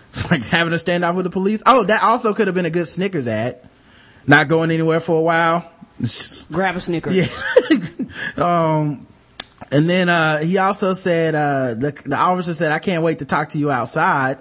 It's 0.09 0.31
like 0.31 0.43
having 0.47 0.73
a 0.73 0.77
standoff 0.77 1.13
with 1.15 1.25
the 1.25 1.29
police. 1.29 1.61
Oh, 1.67 1.83
that 1.83 2.01
also 2.01 2.33
could 2.33 2.47
have 2.47 2.55
been 2.55 2.65
a 2.65 2.71
good 2.71 2.87
Snickers 2.87 3.27
ad. 3.27 3.59
Not 4.25 4.47
going 4.47 4.71
anywhere 4.71 4.99
for 5.01 5.19
a 5.19 5.21
while. 5.21 5.71
Just- 6.01 6.51
Grab 6.51 6.75
a 6.75 6.81
Snickers. 6.81 7.15
yeah. 7.15 7.77
um, 8.37 9.07
and 9.71 9.89
then, 9.89 10.09
uh, 10.09 10.39
he 10.39 10.57
also 10.57 10.93
said, 10.93 11.35
uh, 11.35 11.73
the, 11.75 11.91
the 12.05 12.15
officer 12.17 12.53
said, 12.53 12.71
I 12.71 12.79
can't 12.79 13.03
wait 13.03 13.19
to 13.19 13.25
talk 13.25 13.49
to 13.49 13.59
you 13.59 13.69
outside. 13.71 14.39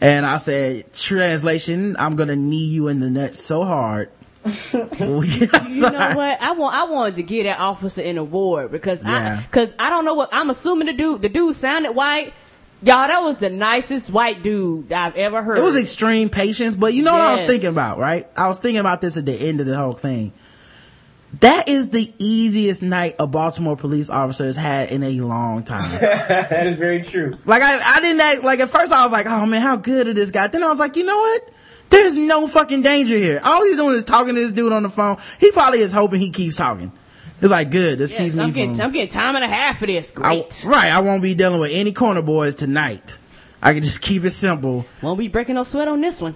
And 0.00 0.26
I 0.26 0.38
said, 0.38 0.92
translation, 0.92 1.96
I'm 1.98 2.16
gonna 2.16 2.36
knee 2.36 2.66
you 2.66 2.88
in 2.88 3.00
the 3.00 3.10
nuts 3.10 3.40
so 3.40 3.64
hard. 3.64 4.10
You 4.74 4.80
know 5.00 6.12
what? 6.14 6.42
I 6.42 6.52
want 6.52 6.74
I 6.76 6.84
wanted 6.84 7.16
to 7.16 7.22
get 7.22 7.44
that 7.44 7.58
officer 7.58 8.02
an 8.02 8.18
award 8.18 8.70
because 8.72 9.02
Yeah. 9.02 9.38
I 9.40 9.42
because 9.42 9.74
I 9.78 9.88
don't 9.88 10.04
know 10.04 10.12
what 10.14 10.28
I'm 10.32 10.50
assuming 10.50 10.86
the 10.86 10.92
dude 10.92 11.22
the 11.22 11.30
dude 11.30 11.54
sounded 11.54 11.92
white. 11.92 12.34
Y'all, 12.82 13.06
that 13.06 13.20
was 13.20 13.38
the 13.38 13.48
nicest 13.48 14.10
white 14.10 14.42
dude 14.42 14.92
I've 14.92 15.16
ever 15.16 15.42
heard. 15.42 15.56
It 15.56 15.62
was 15.62 15.76
extreme 15.76 16.28
patience, 16.28 16.74
but 16.74 16.92
you 16.92 17.02
know 17.02 17.12
what 17.12 17.22
I 17.22 17.32
was 17.32 17.42
thinking 17.42 17.70
about, 17.70 17.98
right? 17.98 18.28
I 18.36 18.48
was 18.48 18.58
thinking 18.58 18.80
about 18.80 19.00
this 19.00 19.16
at 19.16 19.24
the 19.24 19.32
end 19.32 19.60
of 19.60 19.66
the 19.66 19.76
whole 19.76 19.94
thing. 19.94 20.32
That 21.40 21.68
is 21.68 21.90
the 21.90 22.12
easiest 22.18 22.82
night 22.82 23.16
a 23.18 23.26
Baltimore 23.26 23.76
police 23.76 24.10
officer 24.10 24.44
has 24.44 24.56
had 24.56 24.90
in 24.90 25.02
a 25.02 25.20
long 25.20 25.62
time. 25.64 25.90
that 26.00 26.66
is 26.66 26.76
very 26.76 27.02
true. 27.02 27.36
like 27.46 27.62
I, 27.62 27.96
I 27.96 28.00
didn't 28.00 28.20
act, 28.20 28.42
like 28.42 28.60
at 28.60 28.70
first 28.70 28.92
I 28.92 29.02
was 29.04 29.12
like, 29.12 29.26
oh 29.28 29.46
man, 29.46 29.60
how 29.62 29.76
good 29.76 30.06
is 30.08 30.14
this 30.14 30.30
guy? 30.30 30.46
Then 30.48 30.62
I 30.62 30.68
was 30.68 30.78
like, 30.78 30.96
you 30.96 31.04
know 31.04 31.18
what? 31.18 31.50
There's 31.90 32.16
no 32.16 32.46
fucking 32.46 32.82
danger 32.82 33.16
here. 33.16 33.40
All 33.42 33.64
he's 33.64 33.76
doing 33.76 33.94
is 33.94 34.04
talking 34.04 34.34
to 34.34 34.40
this 34.40 34.52
dude 34.52 34.72
on 34.72 34.82
the 34.82 34.88
phone. 34.88 35.16
He 35.40 35.50
probably 35.50 35.80
is 35.80 35.92
hoping 35.92 36.20
he 36.20 36.30
keeps 36.30 36.56
talking. 36.56 36.92
It's 37.40 37.50
like, 37.50 37.70
good. 37.70 37.98
This 37.98 38.12
Yes, 38.12 38.20
keeps 38.22 38.34
me 38.36 38.42
I'm 38.42 38.48
from. 38.50 38.54
getting 38.54 38.80
I'm 38.80 38.92
getting 38.92 39.10
time 39.12 39.34
and 39.36 39.44
a 39.44 39.48
half 39.48 39.78
for 39.78 39.86
this. 39.86 40.12
I- 40.16 40.20
Great. 40.20 40.64
right. 40.66 40.90
I 40.92 41.00
won't 41.00 41.22
be 41.22 41.34
dealing 41.34 41.60
with 41.60 41.72
any 41.72 41.92
corner 41.92 42.22
boys 42.22 42.54
tonight. 42.54 43.18
I 43.62 43.72
can 43.74 43.82
just 43.82 44.02
keep 44.02 44.24
it 44.24 44.30
simple. 44.32 44.84
Won't 45.02 45.18
be 45.18 45.28
breaking 45.28 45.54
no 45.56 45.62
sweat 45.64 45.88
on 45.88 46.00
this 46.00 46.20
one. 46.20 46.34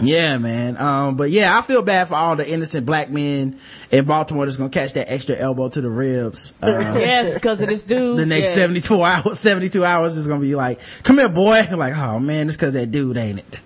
Yeah, 0.00 0.38
man. 0.38 0.76
Um, 0.76 1.16
but 1.16 1.30
yeah, 1.30 1.56
I 1.56 1.62
feel 1.62 1.82
bad 1.82 2.08
for 2.08 2.14
all 2.14 2.36
the 2.36 2.48
innocent 2.48 2.86
black 2.86 3.10
men 3.10 3.58
in 3.90 4.04
Baltimore 4.04 4.44
that's 4.44 4.56
gonna 4.56 4.70
catch 4.70 4.92
that 4.94 5.10
extra 5.10 5.36
elbow 5.36 5.68
to 5.68 5.80
the 5.80 5.90
ribs. 5.90 6.52
Uh, 6.66 6.96
yes, 6.98 7.34
because 7.34 7.60
of 7.60 7.68
this 7.68 7.84
dude. 7.84 8.18
the 8.18 8.26
next 8.26 8.48
yes. 8.48 8.54
72 8.54 9.02
hours, 9.02 9.38
72 9.38 9.84
hours 9.84 10.16
is 10.16 10.26
gonna 10.26 10.40
be 10.40 10.54
like, 10.56 10.80
come 11.04 11.18
here, 11.18 11.28
boy. 11.28 11.62
like, 11.76 11.96
oh 11.96 12.18
man, 12.18 12.48
it's 12.48 12.56
cause 12.56 12.74
that 12.74 12.90
dude 12.90 13.16
ain't 13.16 13.38
it. 13.38 13.60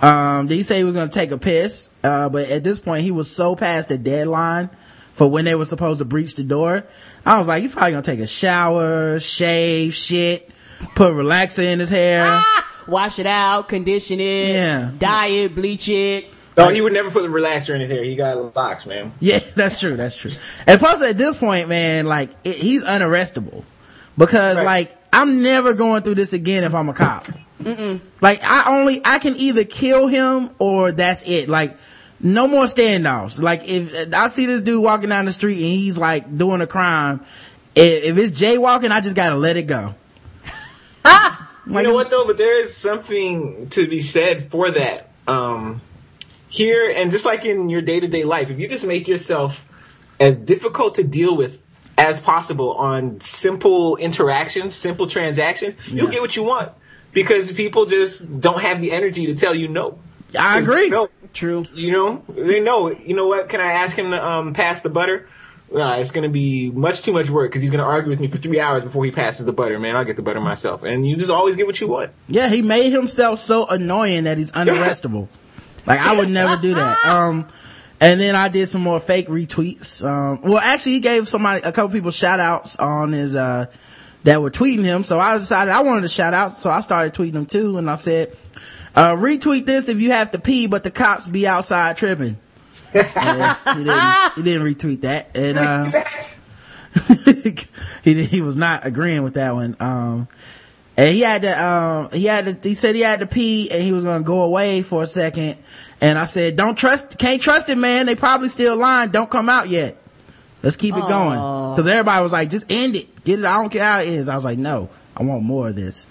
Um, 0.00 0.46
did 0.46 0.54
he 0.54 0.62
say 0.62 0.78
he 0.78 0.84
was 0.84 0.94
gonna 0.94 1.10
take 1.10 1.32
a 1.32 1.38
piss? 1.38 1.90
Uh, 2.04 2.28
but 2.28 2.48
at 2.50 2.62
this 2.62 2.78
point, 2.78 3.02
he 3.02 3.10
was 3.10 3.30
so 3.30 3.56
past 3.56 3.88
the 3.88 3.98
deadline 3.98 4.68
for 5.12 5.28
when 5.28 5.44
they 5.44 5.54
were 5.54 5.64
supposed 5.64 5.98
to 5.98 6.04
breach 6.04 6.36
the 6.36 6.44
door. 6.44 6.84
I 7.26 7.38
was 7.38 7.48
like, 7.48 7.62
he's 7.62 7.72
probably 7.72 7.92
gonna 7.92 8.02
take 8.02 8.20
a 8.20 8.26
shower, 8.26 9.18
shave, 9.18 9.92
shit, 9.92 10.48
put 10.94 11.12
relaxer 11.12 11.64
in 11.64 11.80
his 11.80 11.90
hair. 11.90 12.42
Wash 12.86 13.18
it 13.18 13.26
out, 13.26 13.68
condition 13.68 14.20
it, 14.20 14.50
Yeah. 14.54 14.90
dye 14.98 15.26
it, 15.28 15.54
bleach 15.54 15.88
it. 15.88 16.26
Oh, 16.56 16.68
he 16.68 16.80
would 16.80 16.92
never 16.92 17.10
put 17.10 17.24
a 17.24 17.28
relaxer 17.28 17.74
in 17.74 17.80
his 17.80 17.90
hair. 17.90 18.02
He 18.04 18.16
got 18.16 18.54
locks, 18.54 18.84
man. 18.84 19.12
Yeah, 19.20 19.38
that's 19.56 19.80
true. 19.80 19.96
That's 19.96 20.14
true. 20.16 20.32
And 20.66 20.78
plus, 20.78 21.02
at 21.02 21.16
this 21.16 21.36
point, 21.36 21.68
man, 21.68 22.06
like 22.06 22.30
it, 22.44 22.56
he's 22.56 22.84
unarrestable 22.84 23.64
because, 24.18 24.56
Right. 24.58 24.66
like, 24.66 24.96
I'm 25.12 25.42
never 25.42 25.72
going 25.74 26.02
through 26.02 26.16
this 26.16 26.32
again 26.32 26.64
if 26.64 26.74
I'm 26.74 26.88
a 26.88 26.94
cop. 26.94 27.26
Like, 28.20 28.40
I 28.42 28.78
only 28.80 29.00
I 29.04 29.18
can 29.18 29.36
either 29.36 29.64
kill 29.64 30.06
him 30.06 30.50
or 30.58 30.92
that's 30.92 31.22
it. 31.28 31.48
Like, 31.48 31.76
no 32.20 32.46
more 32.48 32.64
standoffs. 32.64 33.40
Like, 33.40 33.62
if 33.68 34.14
I 34.14 34.28
see 34.28 34.46
this 34.46 34.60
dude 34.62 34.82
walking 34.82 35.08
down 35.10 35.24
the 35.26 35.32
street 35.32 35.54
and 35.56 35.64
he's 35.64 35.98
like 35.98 36.36
doing 36.38 36.60
a 36.60 36.66
crime, 36.66 37.20
if, 37.74 38.04
if 38.04 38.18
it's 38.18 38.38
jaywalking, 38.40 38.90
I 38.90 39.00
just 39.00 39.16
gotta 39.16 39.36
let 39.36 39.56
it 39.56 39.62
go. 39.66 39.94
You 41.66 41.82
know 41.82 41.94
what 41.94 42.10
though? 42.10 42.26
But 42.26 42.38
there 42.38 42.60
is 42.60 42.76
something 42.76 43.68
to 43.70 43.88
be 43.88 44.02
said 44.02 44.50
for 44.50 44.70
that. 44.70 45.10
Um, 45.26 45.80
here 46.48 46.90
and 46.90 47.12
just 47.12 47.24
like 47.24 47.44
in 47.44 47.68
your 47.68 47.82
day 47.82 48.00
to 48.00 48.08
day 48.08 48.24
life, 48.24 48.50
if 48.50 48.58
you 48.58 48.68
just 48.68 48.84
make 48.84 49.06
yourself 49.06 49.66
as 50.18 50.36
difficult 50.36 50.96
to 50.96 51.04
deal 51.04 51.36
with 51.36 51.62
as 51.96 52.18
possible 52.18 52.72
on 52.72 53.20
simple 53.20 53.96
interactions, 53.96 54.74
simple 54.74 55.06
transactions, 55.06 55.74
you'll 55.86 56.10
get 56.10 56.20
what 56.20 56.34
you 56.36 56.42
want. 56.42 56.72
Because 57.12 57.50
people 57.52 57.86
just 57.86 58.40
don't 58.40 58.60
have 58.62 58.80
the 58.80 58.92
energy 58.92 59.26
to 59.26 59.34
tell 59.34 59.54
you 59.54 59.68
no. 59.68 59.98
I 60.38 60.60
agree. 60.60 60.88
No, 60.88 61.08
True. 61.32 61.64
you 61.74 61.92
know, 61.92 62.24
they 62.28 62.60
know. 62.60 62.90
You 62.90 63.14
know 63.14 63.26
what? 63.26 63.48
Can 63.48 63.60
I 63.60 63.72
ask 63.72 63.96
him 63.96 64.12
to 64.12 64.24
um, 64.24 64.52
pass 64.54 64.80
the 64.80 64.90
butter? 64.90 65.28
Uh, 65.72 65.98
it's 66.00 66.10
going 66.10 66.24
to 66.24 66.28
be 66.28 66.70
much 66.70 67.02
too 67.02 67.12
much 67.12 67.30
work 67.30 67.50
because 67.50 67.62
he's 67.62 67.70
going 67.70 67.82
to 67.82 67.88
argue 67.88 68.10
with 68.10 68.18
me 68.18 68.26
for 68.26 68.38
three 68.38 68.58
hours 68.58 68.82
before 68.82 69.04
he 69.04 69.12
passes 69.12 69.46
the 69.46 69.52
butter. 69.52 69.78
Man, 69.78 69.96
I'll 69.96 70.04
get 70.04 70.16
the 70.16 70.22
butter 70.22 70.40
myself. 70.40 70.82
And 70.82 71.06
you 71.06 71.16
just 71.16 71.30
always 71.30 71.54
get 71.54 71.66
what 71.66 71.80
you 71.80 71.86
want. 71.86 72.10
Yeah, 72.26 72.48
he 72.48 72.60
made 72.60 72.90
himself 72.90 73.38
so 73.38 73.66
annoying 73.66 74.24
that 74.24 74.36
he's 74.36 74.50
unarrestable. 74.52 75.28
like 75.86 76.00
I 76.00 76.16
would 76.18 76.28
never 76.30 76.60
do 76.60 76.74
that. 76.74 76.98
Um, 77.04 77.46
and 78.02 78.18
then 78.18 78.34
I 78.34 78.48
did 78.48 78.66
some 78.66 78.82
more 78.82 78.98
fake 78.98 79.28
retweets. 79.28 80.02
Um, 80.04 80.40
well, 80.42 80.58
actually, 80.58 80.92
he 80.92 81.00
gave 81.00 81.28
somebody 81.28 81.60
a 81.62 81.70
couple 81.70 81.90
people 81.92 82.10
shout 82.10 82.40
outs 82.40 82.78
on 82.78 83.12
his 83.12 83.36
uh 83.36 83.66
that 84.24 84.40
were 84.42 84.50
tweeting 84.50 84.84
him. 84.84 85.02
So 85.02 85.20
I 85.20 85.36
decided 85.38 85.70
I 85.72 85.82
wanted 85.82 86.02
to 86.02 86.08
shout 86.08 86.34
out, 86.34 86.54
so 86.54 86.70
I 86.70 86.80
started 86.80 87.14
tweeting 87.14 87.32
them 87.34 87.46
too. 87.46 87.78
And 87.78 87.90
I 87.90 87.94
said, 87.94 88.36
uh, 88.94 89.14
retweet 89.16 89.66
this 89.66 89.88
if 89.88 90.00
you 90.00 90.12
have 90.12 90.30
to 90.32 90.38
pee, 90.40 90.66
but 90.66 90.82
the 90.82 90.90
cops 90.90 91.26
be 91.26 91.46
outside 91.46 91.96
tripping. 91.96 92.38
He 92.92 93.00
didn't. 93.84 94.32
He 94.36 94.42
didn't 94.42 94.66
retweet 94.66 95.00
that, 95.02 95.36
and 95.36 95.58
uh, 95.58 95.90
he 98.04 98.24
he 98.24 98.40
was 98.40 98.56
not 98.56 98.86
agreeing 98.86 99.22
with 99.22 99.34
that 99.34 99.54
one. 99.54 99.76
Um, 99.80 100.28
and 100.96 101.14
he 101.14 101.20
had 101.20 101.42
to, 101.42 101.64
um, 101.64 102.10
he 102.12 102.26
had 102.26 102.62
to, 102.62 102.68
he 102.68 102.74
said 102.74 102.94
he 102.94 103.00
had 103.00 103.20
to 103.20 103.26
pee 103.26 103.70
and 103.70 103.82
he 103.82 103.90
was 103.92 104.04
gonna 104.04 104.22
go 104.22 104.42
away 104.42 104.82
for 104.82 105.02
a 105.02 105.06
second. 105.06 105.56
And 106.00 106.18
I 106.18 106.26
said, 106.26 106.56
don't 106.56 106.76
trust, 106.76 107.18
can't 107.18 107.40
trust 107.40 107.70
it, 107.70 107.78
man. 107.78 108.04
They 108.04 108.14
probably 108.14 108.50
still 108.50 108.76
lying. 108.76 109.10
Don't 109.10 109.30
come 109.30 109.48
out 109.48 109.68
yet. 109.68 109.96
Let's 110.62 110.76
keep 110.76 110.94
it 110.94 111.08
going. 111.08 111.38
Cause 111.38 111.86
everybody 111.86 112.22
was 112.22 112.32
like, 112.32 112.50
just 112.50 112.70
end 112.70 112.96
it. 112.96 113.24
Get 113.24 113.38
it. 113.38 113.46
I 113.46 113.62
don't 113.62 113.70
care 113.70 113.82
how 113.82 114.00
it 114.00 114.08
is. 114.08 114.28
I 114.28 114.34
was 114.34 114.44
like, 114.44 114.58
no, 114.58 114.90
I 115.16 115.22
want 115.22 115.42
more 115.42 115.68
of 115.68 115.74
this. 115.74 116.06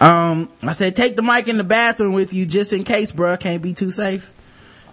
Um, 0.00 0.50
I 0.62 0.72
said, 0.72 0.96
take 0.96 1.14
the 1.14 1.22
mic 1.22 1.46
in 1.46 1.56
the 1.56 1.62
bathroom 1.62 2.12
with 2.12 2.32
you 2.32 2.44
just 2.44 2.72
in 2.72 2.82
case, 2.82 3.12
bruh. 3.12 3.38
Can't 3.38 3.62
be 3.62 3.72
too 3.72 3.92
safe. 3.92 4.32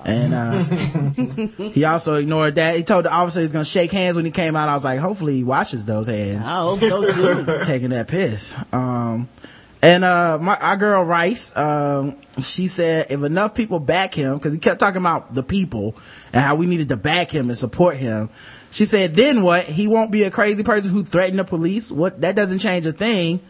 And, 0.03 0.33
uh, 0.33 0.63
he 1.71 1.85
also 1.85 2.15
ignored 2.15 2.55
that. 2.55 2.75
He 2.75 2.83
told 2.83 3.05
the 3.05 3.11
officer 3.11 3.39
he 3.39 3.43
was 3.43 3.51
gonna 3.51 3.65
shake 3.65 3.91
hands 3.91 4.15
when 4.15 4.25
he 4.25 4.31
came 4.31 4.55
out. 4.55 4.69
I 4.69 4.73
was 4.73 4.83
like, 4.83 4.99
hopefully 4.99 5.35
he 5.35 5.43
washes 5.43 5.85
those 5.85 6.07
hands 6.07 6.47
I 6.47 6.61
hope 6.61 6.79
so 6.79 7.11
too. 7.11 7.59
taking 7.63 7.89
that 7.91 8.07
piss. 8.07 8.55
Um, 8.73 9.29
and, 9.83 10.03
uh, 10.03 10.37
my, 10.39 10.55
our 10.57 10.77
girl 10.77 11.03
Rice, 11.03 11.55
um, 11.57 12.17
she 12.41 12.67
said 12.67 13.07
if 13.09 13.23
enough 13.23 13.55
people 13.55 13.79
back 13.79 14.13
him, 14.13 14.39
cause 14.39 14.53
he 14.53 14.59
kept 14.59 14.79
talking 14.79 15.01
about 15.01 15.33
the 15.33 15.43
people 15.43 15.95
and 16.33 16.41
how 16.43 16.55
we 16.55 16.67
needed 16.67 16.89
to 16.89 16.97
back 16.97 17.31
him 17.31 17.49
and 17.49 17.57
support 17.57 17.97
him. 17.97 18.29
She 18.69 18.85
said, 18.85 19.15
then 19.15 19.41
what? 19.41 19.63
He 19.65 19.87
won't 19.87 20.11
be 20.11 20.23
a 20.23 20.31
crazy 20.31 20.63
person 20.63 20.91
who 20.91 21.03
threatened 21.03 21.39
the 21.39 21.43
police. 21.43 21.91
What? 21.91 22.21
That 22.21 22.35
doesn't 22.35 22.59
change 22.59 22.85
a 22.85 22.93
thing. 22.93 23.41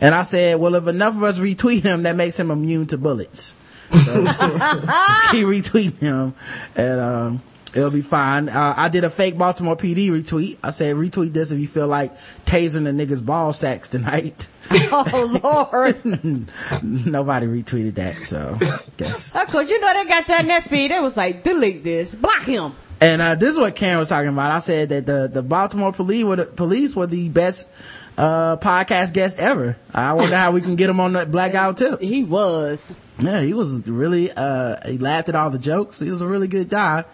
And 0.00 0.14
I 0.14 0.22
said, 0.22 0.60
well, 0.60 0.74
if 0.74 0.86
enough 0.86 1.16
of 1.16 1.22
us 1.22 1.38
retweet 1.38 1.82
him, 1.82 2.02
that 2.02 2.16
makes 2.16 2.38
him 2.38 2.50
immune 2.50 2.86
to 2.88 2.98
bullets. 2.98 3.54
So 3.90 4.24
just, 4.24 4.60
just 4.60 5.30
keep 5.30 5.46
retweeting 5.46 5.98
him 5.98 6.34
and, 6.74 7.00
um, 7.00 7.42
It'll 7.76 7.90
be 7.90 8.00
fine. 8.00 8.48
Uh, 8.48 8.72
I 8.74 8.88
did 8.88 9.04
a 9.04 9.10
fake 9.10 9.36
Baltimore 9.36 9.76
PD 9.76 10.08
retweet. 10.08 10.56
I 10.64 10.70
said, 10.70 10.96
retweet 10.96 11.34
this 11.34 11.52
if 11.52 11.58
you 11.58 11.66
feel 11.66 11.88
like 11.88 12.16
tasing 12.46 12.84
the 12.84 12.90
niggas 12.90 13.24
ball 13.24 13.52
sacks 13.52 13.88
tonight. 13.88 14.48
oh 14.70 15.40
Lord. 15.42 16.02
Nobody 16.82 17.46
retweeted 17.46 17.96
that, 17.96 18.16
so 18.16 18.56
guess. 18.96 19.34
Of 19.34 19.48
course, 19.48 19.68
you 19.68 19.78
know 19.78 19.92
they 19.92 20.08
got 20.08 20.26
that 20.26 20.40
in 20.40 20.46
their 20.46 20.62
feed. 20.62 20.90
They 20.90 21.00
was 21.00 21.18
like, 21.18 21.42
delete 21.42 21.84
this, 21.84 22.14
block 22.14 22.44
him. 22.44 22.74
And 22.98 23.20
uh, 23.20 23.34
this 23.34 23.50
is 23.52 23.58
what 23.58 23.76
Karen 23.76 23.98
was 23.98 24.08
talking 24.08 24.30
about. 24.30 24.52
I 24.52 24.60
said 24.60 24.88
that 24.88 25.04
the, 25.04 25.28
the 25.30 25.42
Baltimore 25.42 25.92
police 25.92 26.24
were 26.24 26.36
the, 26.36 26.46
police 26.46 26.96
were 26.96 27.06
the 27.06 27.28
best 27.28 27.68
uh, 28.16 28.56
podcast 28.56 29.12
guest 29.12 29.38
ever. 29.38 29.76
I 29.92 30.12
wonder 30.14 30.36
how 30.36 30.52
we 30.52 30.60
can 30.60 30.76
get 30.76 30.90
him 30.90 31.00
on 31.00 31.12
the 31.12 31.26
blackout 31.26 31.76
tips. 31.78 32.08
He 32.08 32.24
was. 32.24 32.96
Yeah, 33.18 33.40
he 33.40 33.54
was 33.54 33.86
really, 33.88 34.30
uh, 34.30 34.76
he 34.86 34.98
laughed 34.98 35.28
at 35.28 35.34
all 35.34 35.50
the 35.50 35.58
jokes. 35.58 36.00
He 36.00 36.10
was 36.10 36.20
a 36.20 36.26
really 36.26 36.48
good 36.48 36.68
guy. 36.68 37.04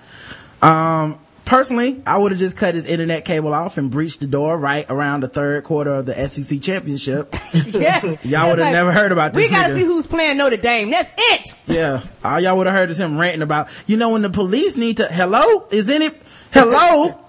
Um, 0.60 1.18
personally, 1.44 2.02
I 2.06 2.18
would 2.18 2.32
have 2.32 2.38
just 2.38 2.56
cut 2.56 2.74
his 2.74 2.86
internet 2.86 3.24
cable 3.24 3.54
off 3.54 3.78
and 3.78 3.90
breached 3.90 4.20
the 4.20 4.26
door 4.26 4.56
right 4.56 4.84
around 4.88 5.20
the 5.20 5.28
third 5.28 5.64
quarter 5.64 5.92
of 5.92 6.06
the 6.06 6.14
SEC 6.28 6.60
championship. 6.60 7.34
yeah. 7.66 8.00
Y'all 8.22 8.48
would 8.48 8.58
have 8.58 8.58
like, 8.58 8.72
never 8.72 8.92
heard 8.92 9.12
about 9.12 9.32
this. 9.32 9.48
We 9.48 9.54
gotta 9.54 9.72
nigga. 9.72 9.76
see 9.76 9.84
who's 9.84 10.06
playing 10.06 10.38
Notre 10.38 10.56
Dame. 10.56 10.90
That's 10.90 11.12
it. 11.16 11.54
Yeah, 11.66 12.02
all 12.24 12.40
y'all 12.40 12.56
would 12.56 12.66
have 12.66 12.76
heard 12.76 12.90
is 12.90 12.98
him 12.98 13.18
ranting 13.18 13.42
about. 13.42 13.68
You 13.86 13.96
know 13.96 14.10
when 14.10 14.22
the 14.22 14.30
police 14.30 14.76
need 14.76 14.96
to. 14.98 15.06
Hello, 15.06 15.66
is 15.70 15.88
any? 15.88 16.10
Hello. 16.52 17.21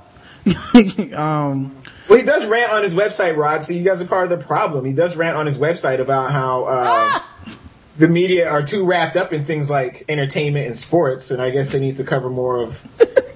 um. 1.15 1.75
Well, 2.09 2.19
he 2.19 2.25
does 2.25 2.45
rant 2.45 2.71
on 2.71 2.83
his 2.83 2.93
website, 2.93 3.37
Rod. 3.37 3.63
So 3.63 3.73
you 3.73 3.83
guys 3.83 4.01
are 4.01 4.05
part 4.05 4.29
of 4.29 4.29
the 4.37 4.45
problem. 4.45 4.83
He 4.83 4.93
does 4.93 5.15
rant 5.15 5.37
on 5.37 5.45
his 5.45 5.57
website 5.57 5.99
about 5.99 6.31
how 6.31 6.65
uh, 6.65 7.19
the 7.97 8.07
media 8.09 8.49
are 8.49 8.61
too 8.61 8.85
wrapped 8.85 9.15
up 9.15 9.31
in 9.31 9.45
things 9.45 9.69
like 9.69 10.03
entertainment 10.09 10.67
and 10.67 10.77
sports, 10.77 11.31
and 11.31 11.41
I 11.41 11.49
guess 11.49 11.71
they 11.71 11.79
need 11.79 11.95
to 11.97 12.03
cover 12.03 12.29
more 12.29 12.61
of 12.61 12.81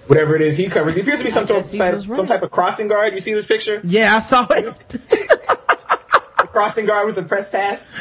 whatever 0.07 0.35
it 0.35 0.41
is 0.41 0.57
he 0.57 0.67
covers. 0.67 0.95
He 0.95 1.01
appears 1.01 1.19
to 1.19 1.23
be 1.23 1.29
some, 1.29 1.47
type, 1.47 1.65
right. 1.79 2.01
some 2.01 2.27
type 2.27 2.41
of 2.41 2.51
crossing 2.51 2.87
guard. 2.87 3.13
You 3.13 3.19
see 3.19 3.33
this 3.33 3.45
picture? 3.45 3.79
Yeah, 3.83 4.15
I 4.15 4.19
saw 4.19 4.45
it. 4.49 4.75
Crossing 6.57 6.87
guard 6.87 7.05
with 7.05 7.17
a 7.19 7.23
press 7.23 7.49
pass. 7.49 7.93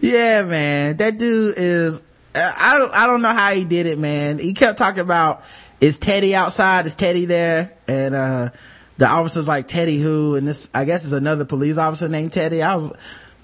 Yeah, 0.00 0.42
man, 0.42 0.96
that 0.96 1.18
dude 1.18 1.54
is. 1.56 2.02
Uh, 2.34 2.52
I 2.58 2.78
don't. 2.78 2.92
I 2.94 3.06
don't 3.06 3.22
know 3.22 3.32
how 3.32 3.52
he 3.52 3.64
did 3.64 3.86
it, 3.86 3.98
man. 3.98 4.38
He 4.38 4.54
kept 4.54 4.78
talking 4.78 5.00
about 5.00 5.44
is 5.80 5.98
Teddy 5.98 6.34
outside? 6.34 6.86
Is 6.86 6.94
Teddy 6.94 7.24
there? 7.24 7.72
And 7.88 8.14
uh 8.14 8.50
the 8.98 9.08
officer's 9.08 9.48
like 9.48 9.68
Teddy 9.68 9.98
who? 9.98 10.36
And 10.36 10.46
this, 10.46 10.70
I 10.74 10.84
guess, 10.84 11.04
is 11.04 11.12
another 11.12 11.44
police 11.44 11.76
officer 11.78 12.08
named 12.08 12.32
Teddy. 12.32 12.62
I 12.62 12.76
was. 12.76 12.92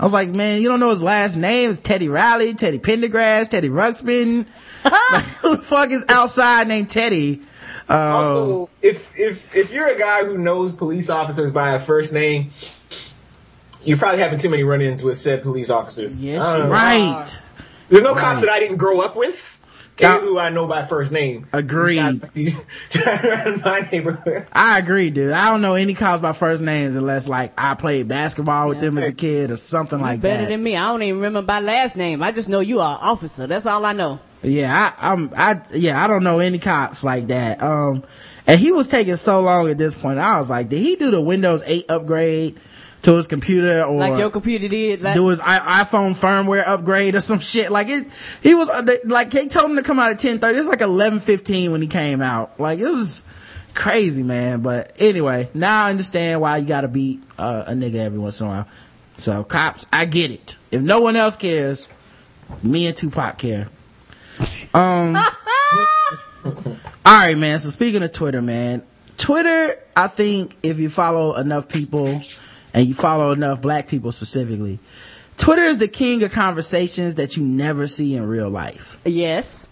I 0.01 0.05
was 0.05 0.13
like, 0.13 0.29
man, 0.29 0.63
you 0.63 0.69
don't 0.69 0.79
know 0.79 0.91
his 0.91 1.03
last 1.03 1.35
name? 1.35 1.71
It's 1.71 1.81
Teddy 1.81 2.09
Riley, 2.09 2.55
Teddy 2.55 2.79
Pendergrass, 2.79 3.49
Teddy 3.49 3.69
Ruxpin. 3.69 4.47
like, 4.85 5.25
who 5.25 5.57
the 5.57 5.63
fuck 5.63 5.91
is 5.91 6.05
outside 6.09 6.69
named 6.69 6.89
Teddy? 6.89 7.43
Um, 7.89 7.97
Also, 7.99 8.71
if 8.81 9.19
if 9.19 9.57
if 9.57 9.73
you're 9.73 9.89
a 9.89 9.99
guy 9.99 10.25
who 10.25 10.39
knows 10.39 10.73
police 10.73 11.11
officers 11.11 11.51
by 11.51 11.75
a 11.75 11.81
first 11.81 12.13
name, 12.13 12.53
you're 13.83 13.99
probably 13.99 14.21
having 14.21 14.39
too 14.39 14.51
many 14.51 14.63
run-ins 14.63 15.03
with 15.03 15.19
said 15.19 15.43
police 15.43 15.69
officers. 15.69 16.17
Yes, 16.21 16.45
I 16.45 16.53
don't 16.53 16.63
you 16.63 16.69
know. 16.69 16.73
right. 16.75 17.39
There's 17.89 18.03
no 18.03 18.15
cops 18.15 18.41
that 18.43 18.51
I 18.51 18.61
didn't 18.61 18.77
grow 18.77 19.01
up 19.01 19.17
with. 19.17 19.55
Yeah. 20.01 20.21
who 20.21 20.39
I 20.39 20.51
know 20.51 20.69
by 20.69 20.87
first 20.87 21.11
name. 21.11 21.49
Agreed. 21.53 22.23
These 22.23 22.55
my 22.95 23.89
neighborhood. 23.91 24.47
I 24.53 24.79
agree, 24.79 25.11
dude. 25.11 25.33
I 25.33 25.51
don't 25.51 25.61
know 25.61 25.75
any 25.75 25.95
cops 25.95 26.23
by 26.23 26.33
first 26.33 26.63
names 26.63 26.95
unless 26.95 27.29
like 27.29 27.53
I 27.59 27.75
played 27.75 28.07
basketball 28.07 28.69
with 28.69 28.81
them 28.81 28.97
as 28.99 29.09
a 29.09 29.13
kid 29.13 29.51
or 29.51 29.57
something 29.57 30.01
like 30.01 30.21
Better 30.21 30.35
that. 30.35 30.45
Better 30.45 30.51
than 30.51 30.63
me. 30.63 30.77
I 30.77 30.87
don't 30.93 31.03
even 31.03 31.21
remember 31.21 31.43
my 31.43 31.61
last 31.61 31.97
name. 31.97 32.23
I 32.23 32.31
just 32.31 32.49
know 32.49 32.61
you 32.61 32.79
are 32.81 32.97
an 32.97 33.03
officer. 33.03 33.49
That's 33.49 33.67
all 33.67 33.85
I 33.85 33.93
know. 33.93 34.21
Yeah, 34.43 34.93
I, 35.01 35.13
I'm, 35.13 35.33
I, 35.37 35.63
yeah, 35.75 36.03
I 36.03 36.07
don't 36.07 36.23
know 36.23 36.39
any 36.39 36.61
cops 36.61 37.03
like 37.03 37.27
that. 37.27 37.61
Um, 37.61 38.05
and 38.47 38.59
he 38.59 38.71
was 38.71 38.87
taking 38.87 39.17
so 39.17 39.41
long 39.41 39.69
at 39.69 39.79
this 39.79 39.97
point. 39.97 40.21
I 40.21 40.39
was 40.39 40.49
like, 40.49 40.69
did 40.69 40.79
he 40.79 40.95
do 40.95 41.11
the 41.11 41.21
Windows 41.21 41.63
8 41.67 41.87
upgrade 41.89 42.61
to 43.03 43.17
his 43.17 43.29
computer 43.29 43.83
or 43.85 43.97
Like 43.99 44.19
your 44.19 44.31
computer 44.31 44.69
did. 44.69 45.03
Like, 45.03 45.15
do 45.15 45.29
his 45.29 45.41
I- 45.41 45.85
iPhone 45.85 46.11
firmware 46.19 46.67
upgrade 46.67 47.15
or 47.15 47.21
some 47.21 47.39
shit? 47.39 47.71
Like 47.71 47.89
it, 47.89 48.07
he 48.43 48.55
was, 48.55 48.69
uh, 48.69 48.83
like, 49.05 49.31
they 49.31 49.47
told 49.47 49.71
him 49.71 49.77
to 49.77 49.83
come 49.83 49.99
out 49.99 50.11
at 50.11 50.23
1030. 50.23 50.59
It's 50.59 50.67
like 50.69 50.81
1115 50.81 51.73
when 51.73 51.81
he 51.83 51.89
came 51.89 52.21
out. 52.21 52.59
Like 52.59 52.79
it 52.81 52.89
was 52.89 53.25
crazy, 53.75 54.23
man. 54.23 54.63
But 54.63 54.93
anyway, 54.99 55.49
now 55.55 55.85
I 55.85 55.91
understand 55.91 56.41
why 56.41 56.57
you 56.57 56.67
gotta 56.67 56.89
beat, 56.89 57.23
uh, 57.39 57.65
a 57.67 57.73
nigga 57.73 57.97
every 57.97 58.19
once 58.19 58.41
in 58.41 58.47
a 58.47 58.51
while. 58.51 58.69
So 59.17 59.45
cops, 59.45 59.87
I 59.93 60.05
get 60.05 60.31
it. 60.31 60.57
If 60.71 60.83
no 60.83 61.01
one 61.01 61.17
else 61.17 61.37
cares, 61.37 61.89
me 62.63 62.87
and 62.87 62.97
Tupac 62.97 63.39
care. 63.39 63.69
Um, 64.75 65.17
all 66.45 66.55
right, 67.05 67.37
man. 67.37 67.59
So 67.59 67.71
speaking 67.71 68.03
of 68.03 68.13
Twitter, 68.13 68.41
man, 68.43 68.85
Twitter, 69.17 69.77
I 69.97 70.07
think 70.07 70.57
if 70.63 70.79
you 70.79 70.89
follow 70.89 71.35
enough 71.35 71.69
people 71.69 72.23
and 72.79 72.87
you 72.87 72.95
follow 72.95 73.33
enough 73.33 73.61
black 73.61 73.89
people 73.89 74.13
specifically, 74.13 74.79
Twitter 75.37 75.65
is 75.65 75.79
the 75.79 75.89
king 75.89 76.23
of 76.23 76.31
conversations 76.31 77.17
that 77.17 77.37
you 77.37 77.43
never 77.43 77.89
see 77.89 78.15
in 78.15 78.25
real 78.25 78.49
life. 78.49 79.01
yes. 79.05 79.69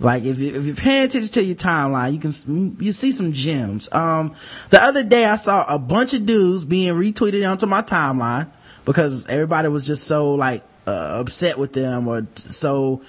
Like 0.00 0.22
if 0.22 0.38
you 0.38 0.54
if 0.54 0.64
you're 0.64 0.76
paying 0.76 1.06
attention 1.06 1.32
to 1.32 1.42
your 1.42 1.56
timeline, 1.56 2.12
you 2.12 2.20
can 2.20 2.76
you 2.80 2.92
see 2.92 3.10
some 3.10 3.32
gems. 3.32 3.92
Um, 3.92 4.32
the 4.70 4.80
other 4.80 5.02
day 5.02 5.24
I 5.24 5.34
saw 5.34 5.64
a 5.68 5.76
bunch 5.76 6.14
of 6.14 6.24
dudes 6.24 6.64
being 6.64 6.94
retweeted 6.94 7.50
onto 7.50 7.66
my 7.66 7.82
timeline 7.82 8.46
because 8.84 9.26
everybody 9.26 9.66
was 9.66 9.84
just 9.84 10.04
so 10.04 10.36
like 10.36 10.62
uh, 10.86 11.18
upset 11.20 11.58
with 11.58 11.72
them 11.72 12.06
or 12.06 12.22
t- 12.22 12.48
so 12.48 13.02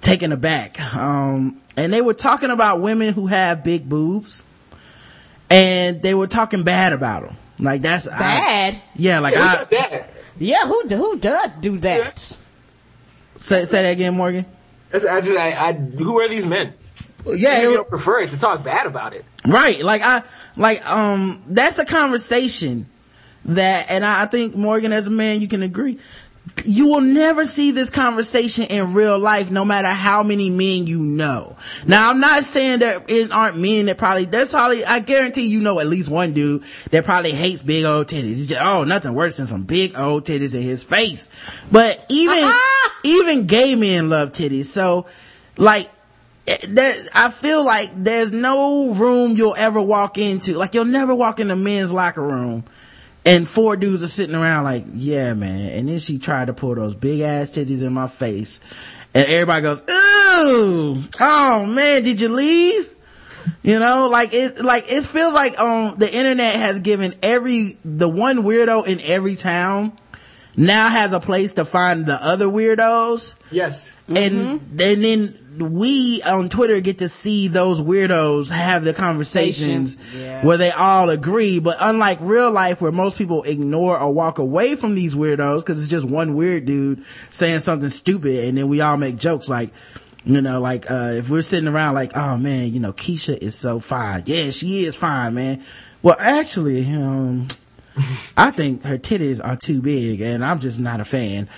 taken 0.00 0.32
aback. 0.32 0.80
Um, 0.96 1.60
and 1.76 1.92
they 1.92 2.00
were 2.00 2.14
talking 2.14 2.50
about 2.50 2.80
women 2.80 3.12
who 3.12 3.26
have 3.26 3.62
big 3.62 3.86
boobs, 3.86 4.42
and 5.50 6.02
they 6.02 6.14
were 6.14 6.26
talking 6.26 6.62
bad 6.62 6.94
about 6.94 7.22
them. 7.24 7.36
Like 7.60 7.82
that's 7.82 8.08
I- 8.08 8.18
Bad. 8.18 8.82
yeah, 8.96 9.18
like 9.20 9.34
Who 9.34 9.40
I 9.42 9.56
does 9.56 9.70
that? 9.70 10.10
Yeah, 10.38 10.66
who 10.66 10.88
who 10.88 11.18
does 11.18 11.52
do 11.54 11.78
that? 11.78 12.18
say 13.36 13.64
say 13.64 13.82
that 13.82 13.90
again, 13.90 14.16
Morgan. 14.16 14.46
That's, 14.90 15.04
I 15.04 15.20
just, 15.20 15.36
I, 15.36 15.68
I, 15.68 15.72
who 15.72 16.18
are 16.18 16.26
these 16.28 16.44
men? 16.44 16.74
Yeah, 17.24 17.32
Even 17.34 17.44
it 17.44 17.56
if 17.58 17.62
you 17.62 17.76
don't 17.76 17.88
prefer 17.88 18.20
it 18.22 18.30
to 18.30 18.38
talk 18.38 18.64
bad 18.64 18.86
about 18.86 19.12
it. 19.14 19.24
Right. 19.46 19.84
Like 19.84 20.02
I, 20.02 20.22
like, 20.56 20.84
um, 20.90 21.42
that's 21.46 21.78
a 21.78 21.86
conversation 21.86 22.86
that, 23.44 23.86
and 23.90 24.04
I, 24.04 24.22
I 24.22 24.26
think 24.26 24.56
Morgan 24.56 24.92
as 24.92 25.06
a 25.06 25.10
man, 25.10 25.40
you 25.40 25.46
can 25.48 25.62
agree. 25.62 25.98
You 26.64 26.88
will 26.88 27.00
never 27.00 27.46
see 27.46 27.70
this 27.70 27.90
conversation 27.90 28.64
in 28.64 28.94
real 28.94 29.18
life, 29.18 29.50
no 29.50 29.64
matter 29.64 29.88
how 29.88 30.22
many 30.22 30.50
men 30.50 30.86
you 30.86 31.00
know. 31.00 31.56
Now, 31.86 32.10
I'm 32.10 32.20
not 32.20 32.44
saying 32.44 32.80
that 32.80 33.04
it 33.08 33.30
aren't 33.30 33.58
men 33.58 33.86
that 33.86 33.98
probably, 33.98 34.24
there's 34.24 34.50
probably, 34.50 34.84
I 34.84 35.00
guarantee 35.00 35.46
you 35.46 35.60
know 35.60 35.80
at 35.80 35.86
least 35.86 36.10
one 36.10 36.32
dude 36.32 36.62
that 36.90 37.04
probably 37.04 37.32
hates 37.32 37.62
big 37.62 37.84
old 37.84 38.08
titties. 38.08 38.48
Just, 38.48 38.60
oh, 38.60 38.84
nothing 38.84 39.14
worse 39.14 39.36
than 39.36 39.46
some 39.46 39.62
big 39.62 39.98
old 39.98 40.24
titties 40.24 40.54
in 40.54 40.62
his 40.62 40.82
face. 40.82 41.64
But 41.70 42.04
even, 42.10 42.52
even 43.04 43.46
gay 43.46 43.74
men 43.74 44.10
love 44.10 44.32
titties. 44.32 44.64
So, 44.64 45.06
like, 45.56 45.88
eh, 46.48 46.56
there, 46.68 47.06
I 47.14 47.30
feel 47.30 47.64
like 47.64 47.90
there's 47.94 48.32
no 48.32 48.92
room 48.92 49.32
you'll 49.36 49.56
ever 49.56 49.80
walk 49.80 50.18
into. 50.18 50.56
Like 50.56 50.74
you'll 50.74 50.84
never 50.84 51.14
walk 51.14 51.40
in 51.40 51.48
the 51.48 51.56
men's 51.56 51.92
locker 51.92 52.22
room 52.22 52.64
and 53.24 53.46
four 53.46 53.76
dudes 53.76 54.02
are 54.02 54.08
sitting 54.08 54.34
around 54.34 54.64
like, 54.64 54.84
yeah, 54.94 55.34
man. 55.34 55.70
And 55.70 55.88
then 55.88 55.98
she 55.98 56.18
tried 56.18 56.46
to 56.46 56.52
pull 56.52 56.74
those 56.74 56.94
big 56.94 57.20
ass 57.20 57.50
titties 57.50 57.84
in 57.84 57.92
my 57.92 58.06
face 58.06 58.98
and 59.14 59.26
everybody 59.26 59.62
goes, 59.62 59.82
ooh, 59.82 61.02
oh 61.20 61.66
man, 61.66 62.02
did 62.02 62.20
you 62.20 62.28
leave? 62.28 62.94
You 63.62 63.78
know, 63.78 64.08
like 64.08 64.30
it, 64.32 64.62
like 64.62 64.84
it 64.88 65.04
feels 65.04 65.34
like 65.34 65.58
um 65.58 65.96
the 65.98 66.12
internet 66.12 66.56
has 66.56 66.80
given 66.80 67.14
every 67.22 67.78
the 67.84 68.08
one 68.08 68.42
weirdo 68.42 68.86
in 68.86 69.00
every 69.00 69.36
town 69.36 69.92
now 70.56 70.88
has 70.88 71.12
a 71.12 71.20
place 71.20 71.52
to 71.54 71.64
find 71.64 72.06
the 72.06 72.14
other 72.24 72.46
weirdos 72.46 73.34
Yes. 73.50 73.96
and 74.08 74.60
and 74.80 75.04
then 75.04 75.36
we 75.58 76.22
on 76.22 76.48
Twitter 76.48 76.80
get 76.80 76.98
to 76.98 77.08
see 77.08 77.48
those 77.48 77.80
weirdos 77.80 78.50
have 78.50 78.84
the 78.84 78.94
conversations 78.94 79.96
Yeah. 80.18 80.44
where 80.44 80.56
they 80.56 80.70
all 80.70 81.10
agree. 81.10 81.58
But 81.58 81.76
unlike 81.80 82.18
real 82.20 82.50
life 82.50 82.80
where 82.80 82.92
most 82.92 83.18
people 83.18 83.42
ignore 83.42 83.98
or 83.98 84.12
walk 84.12 84.38
away 84.38 84.74
from 84.76 84.94
these 84.94 85.14
weirdos 85.14 85.60
because 85.60 85.78
it's 85.80 85.90
just 85.90 86.06
one 86.06 86.34
weird 86.34 86.64
dude 86.64 87.04
saying 87.30 87.60
something 87.60 87.88
stupid 87.90 88.44
and 88.46 88.56
then 88.58 88.68
we 88.68 88.80
all 88.80 88.96
make 88.96 89.18
jokes 89.18 89.48
like, 89.48 89.70
you 90.24 90.40
know, 90.40 90.60
like, 90.60 90.90
uh, 90.90 91.12
if 91.16 91.28
we're 91.30 91.42
sitting 91.42 91.68
around 91.68 91.94
like, 91.94 92.16
oh 92.16 92.36
man, 92.38 92.72
you 92.72 92.80
know, 92.80 92.92
Keisha 92.92 93.36
is 93.36 93.54
so 93.54 93.80
fine. 93.80 94.22
Yeah, 94.26 94.50
she 94.50 94.84
is 94.84 94.96
fine, 94.96 95.34
man. 95.34 95.62
Well, 96.02 96.16
actually, 96.18 96.86
um, 96.94 97.48
I 98.36 98.50
think 98.50 98.82
her 98.84 98.98
titties 98.98 99.44
are 99.44 99.56
too 99.56 99.80
big 99.82 100.20
and 100.20 100.44
I'm 100.44 100.58
just 100.58 100.80
not 100.80 101.00
a 101.00 101.04
fan 101.04 101.48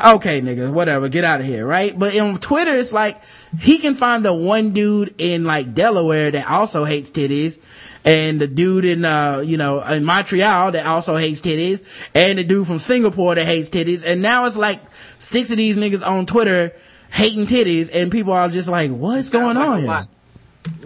okay, 0.00 0.40
nigga, 0.40 0.72
whatever, 0.72 1.08
get 1.08 1.24
out 1.24 1.40
of 1.40 1.46
here, 1.46 1.66
right? 1.66 1.96
But 1.98 2.16
on 2.18 2.38
Twitter, 2.38 2.74
it's 2.76 2.92
like, 2.92 3.20
he 3.60 3.78
can 3.78 3.94
find 3.94 4.24
the 4.24 4.32
one 4.34 4.72
dude 4.72 5.14
in 5.18 5.44
like 5.44 5.74
Delaware 5.74 6.30
that 6.30 6.48
also 6.48 6.84
hates 6.84 7.10
titties, 7.10 7.58
and 8.04 8.40
the 8.40 8.46
dude 8.46 8.84
in, 8.84 9.04
uh, 9.04 9.38
you 9.44 9.56
know, 9.56 9.82
in 9.82 10.04
Montreal 10.04 10.72
that 10.72 10.86
also 10.86 11.16
hates 11.16 11.40
titties, 11.40 12.08
and 12.14 12.38
the 12.38 12.44
dude 12.44 12.66
from 12.66 12.78
Singapore 12.78 13.34
that 13.34 13.46
hates 13.46 13.70
titties, 13.70 14.04
and 14.04 14.22
now 14.22 14.46
it's 14.46 14.56
like 14.56 14.80
six 15.18 15.50
of 15.50 15.56
these 15.56 15.76
niggas 15.76 16.06
on 16.06 16.26
Twitter 16.26 16.72
hating 17.10 17.46
titties, 17.46 17.90
and 17.92 18.12
people 18.12 18.32
are 18.32 18.48
just 18.48 18.68
like, 18.68 18.90
what's 18.90 19.30
going 19.30 19.56
like 19.56 19.68
on 19.68 19.74
a 19.74 19.78
here? 19.78 19.86
lot. 19.86 20.08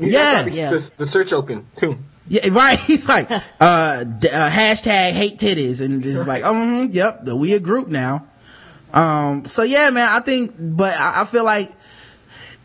Yeah. 0.01 0.47
Yeah. 0.47 0.71
The, 0.71 0.95
the 0.99 1.07
search 1.07 1.33
open 1.33 1.67
too. 1.77 1.99
Yeah, 2.29 2.49
right. 2.53 2.79
He's 2.79 3.09
like, 3.09 3.31
uh, 3.31 3.37
uh, 3.61 4.05
hashtag 4.23 5.13
hate 5.13 5.39
titties. 5.39 5.85
And 5.85 6.03
just 6.03 6.27
like, 6.27 6.43
oh, 6.45 6.53
mhm, 6.53 6.95
yep, 6.95 7.25
the 7.25 7.37
we 7.37 7.55
a 7.55 7.61
group 7.61 7.89
now. 7.89 8.27
Um, 8.93 9.45
so 9.47 9.63
yeah, 9.63 9.91
man, 9.91 10.09
I 10.11 10.21
think, 10.21 10.55
but 10.59 10.95
I, 10.97 11.23
I 11.23 11.25
feel 11.25 11.45
like 11.45 11.71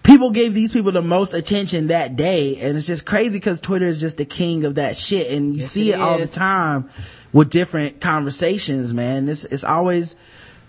people 0.03 0.31
gave 0.31 0.53
these 0.53 0.71
people 0.71 0.91
the 0.91 1.01
most 1.01 1.33
attention 1.33 1.87
that 1.87 2.15
day. 2.15 2.57
And 2.61 2.77
it's 2.77 2.85
just 2.85 3.05
crazy 3.05 3.31
because 3.31 3.59
Twitter 3.59 3.87
is 3.87 3.99
just 3.99 4.17
the 4.17 4.25
king 4.25 4.63
of 4.65 4.75
that 4.75 4.95
shit. 4.95 5.31
And 5.31 5.55
you 5.55 5.61
see 5.61 5.91
it 5.91 5.95
it 5.95 6.01
all 6.01 6.17
the 6.17 6.27
time 6.27 6.89
with 7.33 7.49
different 7.49 7.99
conversations, 7.99 8.93
man. 8.93 9.27
It's, 9.27 9.45
it's 9.45 9.63
always 9.63 10.15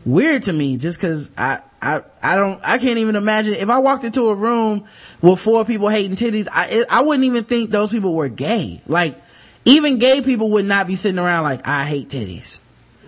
weird 0.05 0.45
to 0.45 0.53
me 0.53 0.79
just 0.79 0.99
cause 1.01 1.31
I, 1.37 1.61
I, 1.83 2.03
I 2.23 2.37
don't, 2.37 2.61
I 2.63 2.79
can't 2.79 2.99
even 2.99 3.17
imagine 3.17 3.55
if 3.55 3.71
I 3.71 3.79
walked 3.79 4.05
into 4.05 4.29
a 4.29 4.35
room 4.35 4.85
with 5.23 5.41
four 5.41 5.65
people 5.65 5.89
hating 5.89 6.17
titties, 6.17 6.47
I, 6.53 6.85
I 6.91 7.01
wouldn't 7.03 7.25
even 7.25 7.45
think 7.45 7.71
those 7.71 7.91
people 7.91 8.15
were 8.15 8.29
gay. 8.29 8.83
Like, 8.87 9.21
even 9.65 9.99
gay 9.99 10.21
people 10.21 10.51
would 10.51 10.65
not 10.65 10.87
be 10.87 10.97
sitting 10.97 11.19
around 11.19 11.45
like, 11.45 11.67
I 11.67 11.85
hate 11.85 12.09
titties. 12.09 12.59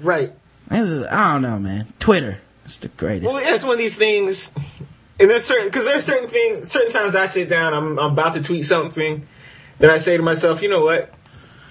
Right. 0.01 0.33
This 0.69 0.89
is, 0.89 1.07
I 1.07 1.33
don't 1.33 1.43
know, 1.43 1.59
man. 1.59 1.93
Twitter. 1.99 2.41
It's 2.65 2.79
the 2.79 2.89
greatest. 2.89 3.31
Well, 3.31 3.43
it's 3.45 3.65
one 3.65 3.75
of 3.75 3.79
these 3.79 3.99
things, 3.99 4.55
and 5.21 5.29
there's 5.29 5.45
certain 5.45 5.67
because 5.67 5.85
there's 5.85 6.05
certain 6.05 6.29
things, 6.29 6.71
certain 6.71 6.93
times 6.93 7.15
I 7.15 7.27
sit 7.27 7.49
down, 7.49 7.75
I'm, 7.75 7.99
I'm 7.99 8.13
about 8.13 8.35
to 8.35 8.43
tweet 8.43 8.65
something, 8.67 9.27
then 9.79 9.91
I 9.91 9.99
say 9.99 10.17
to 10.17 10.23
myself, 10.23 10.63
you 10.63 10.69
know 10.69 10.83
what, 10.83 11.13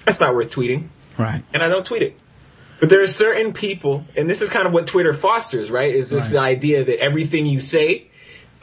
that's 0.04 0.20
not 0.20 0.34
worth 0.34 0.50
tweeting, 0.50 0.88
right. 1.18 1.42
and 1.52 1.62
I 1.62 1.68
don't 1.68 1.84
tweet 1.84 2.02
it. 2.02 2.18
But 2.82 2.88
there 2.90 3.00
are 3.00 3.06
certain 3.06 3.52
people, 3.52 4.04
and 4.16 4.28
this 4.28 4.42
is 4.42 4.50
kind 4.50 4.66
of 4.66 4.72
what 4.72 4.88
Twitter 4.88 5.14
fosters, 5.14 5.70
right? 5.70 5.94
Is 5.94 6.10
this 6.10 6.34
Right. 6.34 6.42
idea 6.56 6.82
that 6.84 6.98
everything 7.00 7.46
you 7.46 7.60
say 7.60 8.08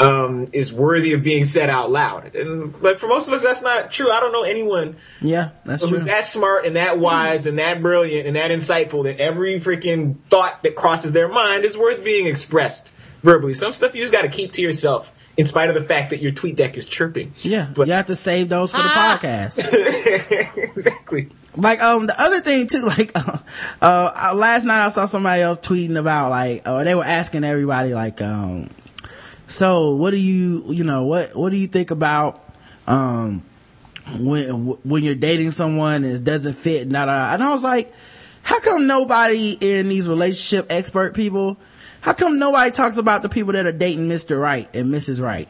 um, 0.01 0.47
is 0.51 0.73
worthy 0.73 1.13
of 1.13 1.23
being 1.23 1.45
said 1.45 1.69
out 1.69 1.89
loud, 1.89 2.35
and 2.35 2.73
like 2.81 2.99
for 2.99 3.07
most 3.07 3.27
of 3.29 3.33
us, 3.33 3.43
that's 3.43 3.61
not 3.61 3.91
true. 3.91 4.09
I 4.11 4.19
don't 4.19 4.31
know 4.33 4.43
anyone 4.43 4.97
Yeah, 5.21 5.49
that's 5.65 5.83
who's 5.83 5.89
true. 6.03 6.11
that 6.11 6.25
smart 6.25 6.65
and 6.65 6.75
that 6.77 6.99
wise 6.99 7.45
and 7.45 7.59
that 7.59 7.81
brilliant 7.81 8.27
and 8.27 8.35
that 8.35 8.51
insightful 8.51 9.03
that 9.05 9.19
every 9.21 9.57
freaking 9.61 10.15
thought 10.29 10.63
that 10.63 10.75
crosses 10.75 11.11
their 11.13 11.27
mind 11.29 11.63
is 11.65 11.77
worth 11.77 12.03
being 12.03 12.27
expressed 12.27 12.91
verbally. 13.23 13.53
Some 13.53 13.71
stuff 13.73 13.93
you 13.95 14.01
just 14.01 14.11
got 14.13 14.21
to 14.23 14.29
keep 14.29 14.51
to 14.53 14.61
yourself, 14.61 15.11
in 15.37 15.45
spite 15.45 15.67
of 15.69 15.75
the 15.75 15.83
fact 15.83 16.09
that 16.11 16.21
your 16.21 16.31
tweet 16.33 16.55
deck 16.57 16.77
is 16.77 16.87
chirping. 16.87 17.33
Yeah, 17.39 17.67
But- 17.73 17.87
you 17.87 17.93
have 17.93 18.07
to 18.07 18.15
save 18.17 18.47
those 18.49 18.71
for 18.71 18.77
the 18.77 18.83
Ah. 18.85 19.17
podcast. 19.21 19.59
exactly. 20.75 21.29
Like 21.61 21.81
um 21.81 22.07
the 22.07 22.21
other 22.21 22.39
thing 22.39 22.67
too 22.67 22.81
like 22.97 23.11
uh, 23.15 23.37
uh 23.81 24.31
last 24.35 24.65
night 24.65 24.85
i 24.85 24.89
saw 24.89 25.05
somebody 25.05 25.41
else 25.41 25.59
tweeting 25.59 25.97
about 25.97 26.29
like 26.29 26.61
uh, 26.65 26.83
they 26.83 26.95
were 26.95 27.03
asking 27.03 27.43
everybody 27.43 27.93
like 27.93 28.21
um 28.21 28.69
so 29.47 29.95
what 29.95 30.11
do 30.11 30.17
you 30.17 30.63
you 30.69 30.83
know 30.83 31.05
what 31.05 31.35
what 31.35 31.49
do 31.51 31.57
you 31.57 31.67
think 31.67 31.91
about 31.91 32.43
um 32.87 33.43
when 34.19 34.49
when 34.83 35.03
you're 35.03 35.15
dating 35.15 35.51
someone 35.51 36.03
and 36.03 36.15
it 36.15 36.23
doesn't 36.23 36.53
fit 36.53 36.83
and, 36.83 36.93
da, 36.93 37.05
da, 37.05 37.33
and 37.33 37.43
i 37.43 37.51
was 37.51 37.63
like 37.63 37.93
how 38.43 38.59
come 38.59 38.87
nobody 38.87 39.57
in 39.59 39.89
these 39.89 40.07
relationship 40.07 40.67
expert 40.71 41.13
people 41.13 41.57
how 42.01 42.13
come 42.13 42.39
nobody 42.39 42.71
talks 42.71 42.97
about 42.97 43.21
the 43.21 43.29
people 43.29 43.53
that 43.53 43.65
are 43.65 43.71
dating 43.71 44.07
mr 44.07 44.39
right 44.39 44.67
and 44.75 44.91
mrs 44.93 45.21
right 45.21 45.47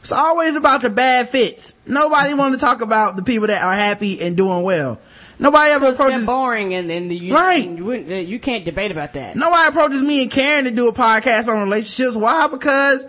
it's 0.00 0.12
always 0.12 0.56
about 0.56 0.82
the 0.82 0.90
bad 0.90 1.28
fits. 1.28 1.76
Nobody 1.86 2.34
want 2.34 2.54
to 2.54 2.60
talk 2.60 2.80
about 2.80 3.16
the 3.16 3.22
people 3.22 3.48
that 3.48 3.62
are 3.62 3.74
happy 3.74 4.20
and 4.20 4.36
doing 4.36 4.62
well. 4.62 4.98
Nobody 5.40 5.70
ever 5.70 5.88
approaches. 5.92 6.26
boring 6.26 6.74
and, 6.74 6.90
and 6.90 7.12
you, 7.12 7.32
Right. 7.34 7.68
you, 7.68 7.84
wouldn't- 7.84 8.26
you 8.28 8.38
can't 8.40 8.64
debate 8.64 8.90
about 8.90 9.12
that. 9.14 9.36
Nobody 9.36 9.68
approaches 9.68 10.02
me 10.02 10.22
and 10.22 10.30
Karen 10.30 10.64
to 10.64 10.70
do 10.72 10.88
a 10.88 10.92
podcast 10.92 11.48
on 11.48 11.62
relationships. 11.62 12.16
Why? 12.16 12.48
Because 12.48 13.06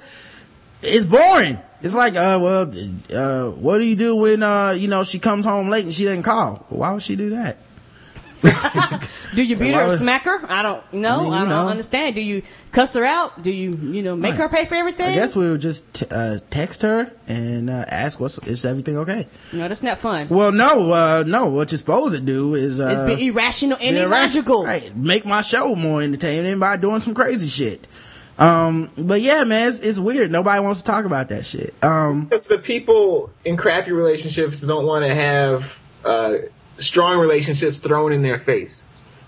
it's 0.83 1.05
boring. 1.05 1.57
It's 1.81 1.95
like, 1.95 2.13
uh, 2.15 2.37
well, 2.41 2.71
uh, 3.13 3.51
what 3.51 3.77
do 3.79 3.85
you 3.85 3.95
do 3.95 4.15
when, 4.15 4.43
uh, 4.43 4.71
you 4.71 4.87
know, 4.89 5.03
she 5.03 5.17
comes 5.17 5.45
home 5.45 5.69
late 5.69 5.85
and 5.85 5.93
she 5.93 6.03
doesn't 6.03 6.23
call? 6.23 6.65
Why 6.69 6.91
would 6.91 7.01
she 7.01 7.15
do 7.15 7.31
that? 7.31 7.57
Do 8.41 9.43
you 9.43 9.55
beat 9.57 9.73
her 9.73 9.85
or 9.85 9.97
smack 9.97 10.23
her? 10.23 10.39
I 10.51 10.61
don't 10.63 10.93
know. 10.93 11.19
I 11.19 11.23
mean, 11.23 11.33
I, 11.33 11.39
don't 11.39 11.49
know. 11.49 11.67
understand. 11.67 12.15
Do 12.15 12.21
you 12.21 12.41
cuss 12.71 12.93
her 12.95 13.05
out? 13.05 13.41
Do 13.43 13.51
you, 13.51 13.71
you 13.75 14.01
know, 14.01 14.15
make 14.15 14.31
Right. 14.31 14.39
her 14.39 14.49
pay 14.49 14.65
for 14.65 14.75
everything? 14.75 15.07
I 15.09 15.13
guess 15.13 15.35
we 15.35 15.49
would 15.49 15.61
just 15.61 15.93
t- 15.93 16.05
uh, 16.09 16.39
text 16.49 16.81
her 16.81 17.11
and 17.27 17.69
uh, 17.69 17.85
ask, 17.87 18.19
"What's 18.19 18.37
is 18.47 18.65
everything 18.65 18.97
okay?" 18.99 19.27
No, 19.53 19.67
that's 19.67 19.83
not 19.83 19.99
fun. 19.99 20.29
Well, 20.29 20.51
no, 20.51 20.91
uh, 20.91 21.23
no. 21.27 21.47
What 21.47 21.71
you're 21.71 21.77
supposed 21.79 22.15
to 22.15 22.21
do 22.21 22.55
is 22.55 22.79
uh, 22.79 22.87
it's 23.07 23.15
be 23.19 23.27
irrational 23.27 23.77
and 23.79 23.95
Yeah, 23.95 24.03
right. 24.03 24.21
illogical. 24.23 24.65
Right. 24.65 24.95
Make 24.95 25.25
my 25.25 25.41
show 25.41 25.75
more 25.75 26.01
entertaining 26.01 26.59
by 26.59 26.77
doing 26.77 27.01
some 27.01 27.13
crazy 27.13 27.49
shit. 27.49 27.87
Um, 28.37 28.89
but 28.97 29.19
yeah, 29.21 29.43
man, 29.43 29.67
it's, 29.67 29.79
it's 29.79 29.99
weird. 29.99 30.31
Nobody 30.31 30.61
wants 30.63 30.81
to 30.81 30.89
talk 30.89 31.03
about 31.03 31.27
that 31.29 31.45
shit. 31.45 31.73
Um, 31.83 32.23
Because 32.25 32.47
the 32.47 32.57
people 32.57 33.31
in 33.43 33.57
crappy 33.57 33.91
relationships 33.91 34.61
don't 34.61 34.85
want 34.85 35.03
to 35.05 35.13
have 35.13 35.83
uh, 36.05 36.35
strong 36.79 37.19
relationships 37.19 37.79
thrown 37.79 38.11
in 38.13 38.21
their 38.21 38.39
face. 38.39 38.83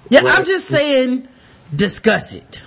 yeah, 0.10 0.22
Right. 0.22 0.40
I'm 0.40 0.46
just 0.46 0.68
saying, 0.68 1.28
discuss 1.76 2.34
it. 2.34 2.64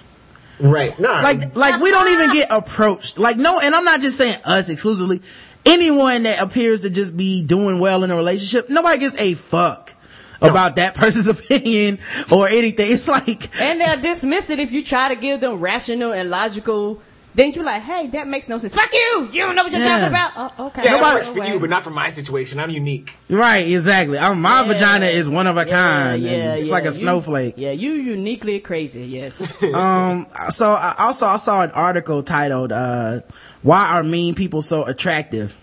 Right. 0.60 0.98
Nah. 0.98 1.20
Like, 1.20 1.56
like 1.56 1.80
we 1.80 1.90
don't 1.90 2.08
even 2.12 2.32
get 2.32 2.48
approached. 2.50 3.18
Like, 3.18 3.36
no, 3.36 3.60
and 3.60 3.74
I'm 3.74 3.84
not 3.84 4.00
just 4.00 4.16
saying 4.16 4.36
us 4.44 4.68
exclusively. 4.68 5.20
Anyone 5.66 6.24
that 6.24 6.40
appears 6.40 6.82
to 6.82 6.90
just 6.90 7.16
be 7.16 7.42
doing 7.42 7.78
well 7.80 8.04
in 8.04 8.10
a 8.10 8.16
relationship, 8.16 8.68
nobody 8.68 8.98
gives 8.98 9.16
a 9.16 9.34
fuck 9.34 9.94
about 10.40 10.76
that 10.76 10.94
person's 10.94 11.26
opinion 11.26 11.98
or 12.30 12.48
anything. 12.48 12.92
It's 12.92 13.08
like, 13.08 13.50
And 13.60 13.80
they'll 13.80 14.00
dismiss 14.00 14.50
it 14.50 14.58
if 14.58 14.72
you 14.72 14.84
try 14.84 15.08
to 15.08 15.16
give 15.16 15.40
them 15.40 15.60
rational 15.60 16.12
and 16.12 16.30
logical 16.30 17.00
things. 17.34 17.56
You're 17.56 17.64
like, 17.64 17.82
hey, 17.82 18.06
that 18.08 18.26
makes 18.28 18.48
no 18.48 18.58
sense. 18.58 18.74
Fuck 18.74 18.92
you! 18.92 19.28
You 19.32 19.42
don't 19.46 19.56
know 19.56 19.64
what 19.64 19.72
you're 19.72 19.80
Yeah. 19.82 20.00
talking 20.00 20.08
about. 20.08 20.32
Oh, 20.58 20.66
okay. 20.66 20.82
yeah, 20.84 20.92
that 20.92 21.00
nobody- 21.00 21.14
works 21.16 21.28
for 21.28 21.44
you, 21.52 21.60
but 21.60 21.70
not 21.70 21.82
for 21.82 21.90
my 21.90 22.10
situation. 22.10 22.58
I'm 22.60 22.70
unique. 22.70 23.12
right, 23.28 23.66
exactly. 23.66 24.18
Um, 24.18 24.40
my 24.40 24.62
Yeah. 24.62 24.68
vagina 24.72 25.06
is 25.06 25.28
one 25.28 25.46
of 25.46 25.56
a 25.56 25.64
kind. 25.64 26.22
Yeah, 26.22 26.30
and 26.30 26.42
yeah, 26.42 26.54
it's 26.54 26.70
like 26.70 26.84
a 26.84 26.86
You- 26.86 26.92
snowflake. 26.92 27.54
Yeah, 27.56 27.72
you 27.72 27.92
uniquely 27.92 28.60
crazy. 28.60 29.02
Yes. 29.04 29.62
um 29.74 30.26
so 30.50 30.72
I 30.72 30.94
also 30.98 31.26
I 31.26 31.36
saw 31.36 31.62
an 31.62 31.70
article 31.72 32.22
titled 32.22 32.72
uh 32.72 33.20
why 33.62 33.86
are 33.86 34.02
mean 34.02 34.34
people 34.34 34.62
so 34.62 34.84
attractive 34.84 35.54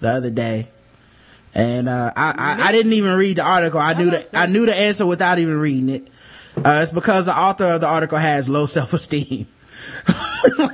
the 0.00 0.10
other 0.10 0.30
day 0.30 0.68
and 1.54 1.88
uh 1.88 2.10
I, 2.16 2.34
I 2.36 2.68
I 2.68 2.72
didn't 2.72 2.92
even 2.94 3.16
read 3.16 3.36
the 3.36 3.42
article 3.42 3.80
I 3.80 3.94
knew 3.94 4.10
the. 4.10 4.26
I 4.34 4.46
knew 4.46 4.66
the 4.66 4.74
answer 4.74 5.06
without 5.06 5.38
even 5.38 5.58
reading 5.58 5.88
it 5.88 6.08
uh 6.64 6.80
it's 6.82 6.90
because 6.92 7.26
the 7.26 7.36
author 7.38 7.64
of 7.64 7.80
the 7.80 7.86
article 7.86 8.18
has 8.18 8.48
low 8.48 8.66
self-esteem 8.66 9.46
like 10.58 10.73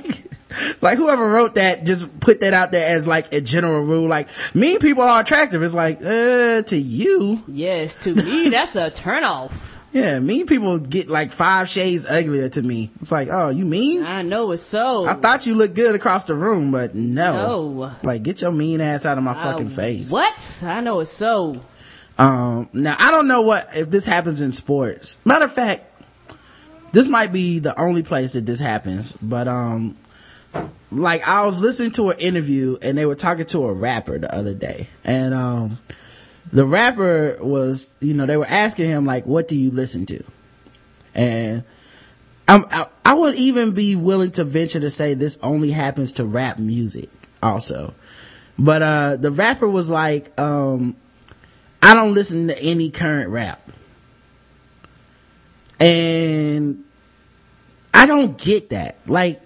like 0.81 0.97
whoever 0.97 1.27
wrote 1.29 1.55
that 1.55 1.83
just 1.85 2.19
put 2.19 2.41
that 2.41 2.53
out 2.53 2.71
there 2.71 2.87
as 2.87 3.07
like 3.07 3.31
a 3.33 3.41
general 3.41 3.81
rule 3.81 4.07
like 4.07 4.27
mean 4.53 4.79
people 4.79 5.03
are 5.03 5.21
attractive 5.21 5.63
it's 5.63 5.73
like 5.73 5.97
uh 6.03 6.61
to 6.63 6.77
you 6.77 7.43
yes, 7.47 8.03
to 8.03 8.13
me, 8.15 8.49
that's 8.51 8.75
a 8.75 8.91
turnoff. 8.91 9.79
yeah 9.93 10.19
mean 10.19 10.45
people 10.47 10.79
get 10.79 11.07
like 11.09 11.31
five 11.31 11.67
shades 11.69 12.05
uglier 12.05 12.49
to 12.49 12.61
me 12.61 12.89
it's 13.01 13.11
like 13.11 13.27
oh 13.31 13.49
you 13.49 13.65
mean 13.65 14.03
I 14.03 14.21
know 14.23 14.51
it's 14.51 14.63
so. 14.63 15.05
I 15.05 15.13
thought 15.13 15.45
you 15.45 15.55
looked 15.55 15.73
good 15.75 15.95
across 15.95 16.25
the 16.25 16.35
room, 16.35 16.71
but 16.71 16.93
no. 16.95 17.69
No. 17.71 17.91
Like, 18.03 18.23
get 18.23 18.41
your 18.41 18.51
mean 18.51 18.81
ass 18.81 19.05
out 19.05 19.17
of 19.17 19.23
my 19.23 19.33
fucking 19.33 19.67
Uh, 19.67 19.69
face. 19.69 20.11
What? 20.11 20.63
I 20.65 20.81
know 20.81 20.99
it's 20.99 21.11
so. 21.11 21.55
Um, 22.17 22.69
now 22.73 22.95
I 22.99 23.09
don't 23.11 23.27
know 23.27 23.41
what, 23.41 23.65
if 23.75 23.89
this 23.89 24.05
happens 24.05 24.41
in 24.41 24.51
sports. 24.51 25.17
Matter 25.25 25.45
of 25.45 25.53
fact, 25.53 25.83
this 26.91 27.07
might 27.07 27.31
be 27.31 27.59
the 27.59 27.79
only 27.79 28.03
place 28.03 28.33
that 28.33 28.45
this 28.45 28.59
happens, 28.59 29.13
but, 29.13 29.47
um, 29.47 29.95
like 30.91 31.27
I 31.27 31.45
was 31.45 31.61
listening 31.61 31.91
to 31.91 32.09
an 32.09 32.19
interview 32.19 32.77
and 32.81 32.97
they 32.97 33.05
were 33.05 33.15
talking 33.15 33.45
to 33.45 33.65
a 33.65 33.73
rapper 33.73 34.19
the 34.19 34.33
other 34.33 34.53
day 34.53 34.87
and, 35.03 35.33
um, 35.33 35.79
the 36.51 36.65
rapper 36.65 37.37
was, 37.39 37.93
you 38.01 38.13
know, 38.13 38.25
they 38.25 38.35
were 38.35 38.45
asking 38.45 38.87
him 38.87 39.05
like, 39.05 39.25
what 39.25 39.47
do 39.47 39.55
you 39.55 39.71
listen 39.71 40.05
to? 40.07 40.23
And 41.15 41.63
I'm, 42.47 42.65
I, 42.69 42.87
I 43.05 43.13
would 43.13 43.35
even 43.35 43.71
be 43.71 43.95
willing 43.95 44.31
to 44.31 44.43
venture 44.43 44.79
to 44.79 44.89
say 44.89 45.13
this 45.13 45.39
only 45.41 45.71
happens 45.71 46.13
to 46.13 46.25
rap 46.25 46.59
music 46.59 47.09
also. 47.41 47.93
But, 48.59 48.81
uh, 48.81 49.15
the 49.17 49.31
rapper 49.31 49.67
was 49.67 49.89
like, 49.89 50.37
um, 50.39 50.95
I 51.81 51.93
don't 51.93 52.13
listen 52.13 52.47
to 52.49 52.61
any 52.61 52.89
current 52.89 53.29
rap. 53.29 53.61
And 55.79 56.83
I 57.93 58.05
don't 58.05 58.37
get 58.37 58.69
that. 58.69 58.97
Like, 59.07 59.41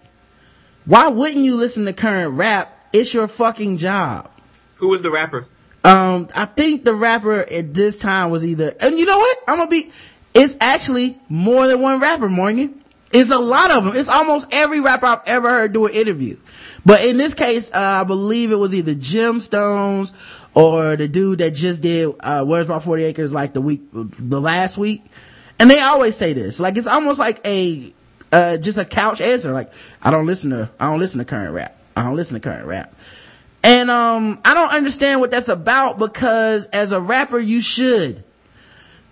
why 0.86 1.08
wouldn't 1.08 1.44
you 1.44 1.56
listen 1.56 1.86
to 1.86 1.94
current 1.94 2.34
rap? 2.34 2.72
It's 2.94 3.14
your 3.14 3.28
fucking 3.28 3.78
job. 3.78 4.32
Who 4.76 4.88
was 4.88 5.02
the 5.04 5.12
rapper? 5.12 5.48
Um, 5.84 6.30
I 6.36 6.46
think 6.46 6.84
the 6.84 6.96
rapper 6.96 7.42
at 7.42 7.74
this 7.74 7.98
time 7.98 8.32
was 8.32 8.46
either, 8.46 8.74
and 8.80 8.98
you 8.98 9.06
know 9.06 9.18
what? 9.18 9.38
I'm 9.48 9.58
gonna 9.58 9.70
be, 9.70 9.92
it's 10.34 10.58
actually 10.60 11.18
more 11.30 11.68
than 11.68 11.82
one 11.82 12.00
rapper, 12.00 12.30
Morgan. 12.30 12.82
It's 13.12 13.32
a 13.32 13.40
lot 13.40 13.72
of 13.72 13.86
them. 13.86 13.96
It's 13.96 14.10
almost 14.10 14.48
every 14.52 14.82
rapper 14.82 15.06
I've 15.06 15.22
ever 15.26 15.48
heard 15.48 15.74
do 15.74 15.86
an 15.86 15.94
interview. 15.94 16.38
But 16.86 17.06
in 17.06 17.18
this 17.18 17.34
case, 17.34 17.72
uh, 17.74 18.02
I 18.02 18.04
believe 18.04 18.52
it 18.52 18.56
was 18.56 18.76
either 18.76 18.94
Jim 18.94 19.40
Jones 19.40 20.12
or 20.54 20.96
the 20.96 21.08
dude 21.08 21.40
that 21.40 21.54
just 21.54 21.82
did, 21.82 22.14
uh, 22.20 22.44
Where's 22.44 22.68
My 22.68 22.80
40 22.80 23.04
Acres 23.04 23.34
like 23.34 23.54
the 23.54 23.62
week, 23.62 23.84
the 23.94 24.42
last 24.42 24.78
week. 24.78 25.04
And 25.60 25.72
they 25.72 25.80
always 25.80 26.18
say 26.18 26.34
this. 26.34 26.60
Like, 26.60 26.78
it's 26.78 26.88
almost 26.88 27.18
like 27.18 27.40
a, 27.48 27.94
uh, 28.36 28.58
just 28.58 28.78
a 28.78 28.84
couch 28.84 29.22
answer. 29.22 29.54
Like, 29.54 29.72
I 30.02 30.12
don't 30.12 30.26
listen 30.26 30.50
to, 30.50 30.70
I 30.78 30.90
don't 30.90 31.00
listen 31.00 31.20
to 31.20 31.26
current 31.26 31.54
rap. 31.54 31.80
I 31.96 32.04
don't 32.04 32.18
listen 32.18 32.40
to 32.40 32.42
current 32.42 32.68
rap. 32.68 32.94
And, 33.64 33.90
um, 33.90 34.42
I 34.44 34.54
don't 34.54 34.74
understand 34.74 35.22
what 35.22 35.32
that's 35.32 35.48
about 35.48 35.98
because 35.98 36.68
as 36.68 36.92
a 36.92 37.00
rapper, 37.00 37.40
you 37.40 37.62
should. 37.62 38.25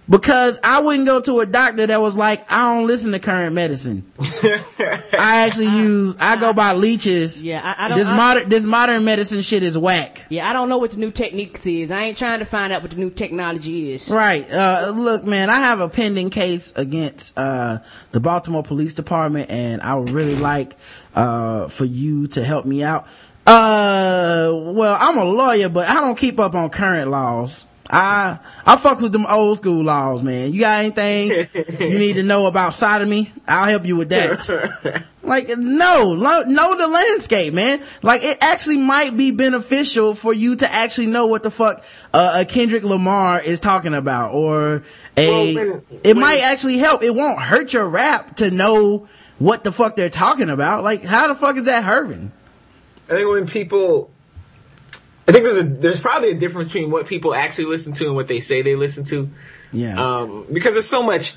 Because 0.10 0.60
I 0.64 0.80
wouldn't 0.82 1.06
go 1.06 1.22
to 1.22 1.40
a 1.40 1.46
doctor 1.46 1.88
that 1.88 2.02
was 2.02 2.18
like, 2.18 2.52
I 2.52 2.74
don't 2.76 2.88
listen 2.88 3.12
to 3.14 3.20
current 3.20 3.56
medicine. 3.56 4.04
I 4.20 5.46
actually 5.48 5.68
use, 5.68 6.18
I 6.20 6.36
go 6.38 6.52
by 6.54 6.74
leeches. 6.74 7.42
Yeah, 7.42 7.62
I- 7.78 7.86
I 7.86 7.88
don't- 7.88 7.98
This 7.98 8.08
I- 8.08 8.16
modern, 8.18 8.50
this 8.50 8.66
modern 8.66 9.06
medicine 9.06 9.42
shit 9.42 9.64
is 9.64 9.78
whack. 9.78 10.26
Yeah, 10.30 10.50
I 10.50 10.54
don't 10.54 10.68
know 10.70 10.78
what 10.78 10.92
the 10.92 10.98
new 11.00 11.12
techniques 11.12 11.66
is. 11.66 11.90
I 11.92 12.04
ain't 12.04 12.18
trying 12.18 12.40
to 12.40 12.46
find 12.46 12.74
out 12.74 12.82
what 12.82 12.92
the 12.92 12.98
new 12.98 13.10
technology 13.10 13.94
is. 13.94 14.10
Right. 14.10 14.46
Uh, 14.52 14.92
look, 14.94 15.24
man, 15.26 15.50
I 15.50 15.56
have 15.60 15.80
a 15.80 15.88
pending 15.90 16.30
case 16.30 16.74
against, 16.76 17.38
uh, 17.40 17.80
the 18.12 18.20
Baltimore 18.20 18.64
Police 18.64 18.96
Department 18.96 19.50
and 19.50 19.82
I 19.82 19.96
would 19.96 20.10
really 20.10 20.36
like, 20.36 20.76
uh, 21.16 21.68
for 21.70 21.86
you 21.86 22.28
to 22.28 22.44
help 22.44 22.66
me 22.66 22.84
out. 22.84 23.08
Uh, 23.46 24.52
well, 24.54 24.98
I'm 25.00 25.18
a 25.18 25.26
lawyer, 25.26 25.70
but 25.70 25.88
I 25.90 25.96
don't 25.96 26.18
keep 26.18 26.40
up 26.40 26.56
on 26.56 26.70
current 26.70 27.10
laws. 27.12 27.68
I, 27.90 28.40
I 28.66 28.78
fuck 28.78 29.02
with 29.02 29.12
them 29.12 29.26
old 29.28 29.58
school 29.58 29.84
laws, 29.84 30.24
man. 30.24 30.54
You 30.54 30.62
got 30.62 30.80
anything 30.80 31.30
you 31.92 32.00
need 32.00 32.14
to 32.14 32.24
know 32.24 32.48
about 32.48 32.74
sodomy? 32.74 33.32
I'll 33.48 33.70
help 33.70 33.86
you 33.86 33.96
with 33.96 34.10
that. 34.10 35.04
Like, 35.26 35.48
no, 35.58 36.14
lo- 36.18 36.44
know 36.44 36.76
the 36.76 36.86
landscape, 36.86 37.54
man. 37.54 37.82
Like, 38.02 38.26
it 38.26 38.38
actually 38.42 38.76
might 38.76 39.16
be 39.16 39.32
beneficial 39.32 40.16
for 40.16 40.34
you 40.34 40.58
to 40.58 40.70
actually 40.70 41.08
know 41.08 41.28
what 41.28 41.44
the 41.44 41.50
fuck, 41.50 41.82
uh, 42.14 42.40
a 42.42 42.46
Kendrick 42.46 42.84
Lamar 42.84 43.40
is 43.42 43.62
talking 43.62 43.94
about, 43.94 44.34
or 44.34 44.84
a, 45.16 45.30
Well, 45.30 45.56
when- 45.56 45.82
it 46.04 46.08
when- 46.08 46.20
might 46.20 46.42
actually 46.44 46.78
help. 46.78 47.04
It 47.04 47.16
won't 47.16 47.40
hurt 47.42 47.72
your 47.72 47.88
rap 47.88 48.36
to 48.36 48.52
know 48.52 49.08
what 49.40 49.64
the 49.64 49.72
fuck 49.72 49.96
they're 49.96 50.10
talking 50.10 50.50
about. 50.50 50.84
Like, 50.84 51.06
how 51.06 51.28
the 51.30 51.36
fuck 51.36 51.56
is 51.56 51.68
that 51.68 51.86
hurting? 51.86 52.34
I 53.10 53.14
think 53.14 53.30
when 53.30 53.48
people, 53.48 54.12
I 55.28 55.32
think 55.32 55.44
there's 55.44 55.58
a 55.58 55.64
there's 55.64 56.00
probably 56.00 56.32
a 56.32 56.36
difference 56.36 56.70
between 56.70 56.92
what 56.92 57.08
people 57.08 57.34
actually 57.34 57.66
listen 57.66 57.94
to 57.94 58.06
and 58.06 58.16
what 58.16 58.28
they 58.28 58.40
say 58.40 58.62
they 58.62 58.76
listen 58.76 59.06
to. 59.06 59.30
Yeah. 59.72 60.00
Um, 60.00 60.46
because 60.52 60.74
there's 60.74 60.90
so 60.90 61.04
much 61.04 61.36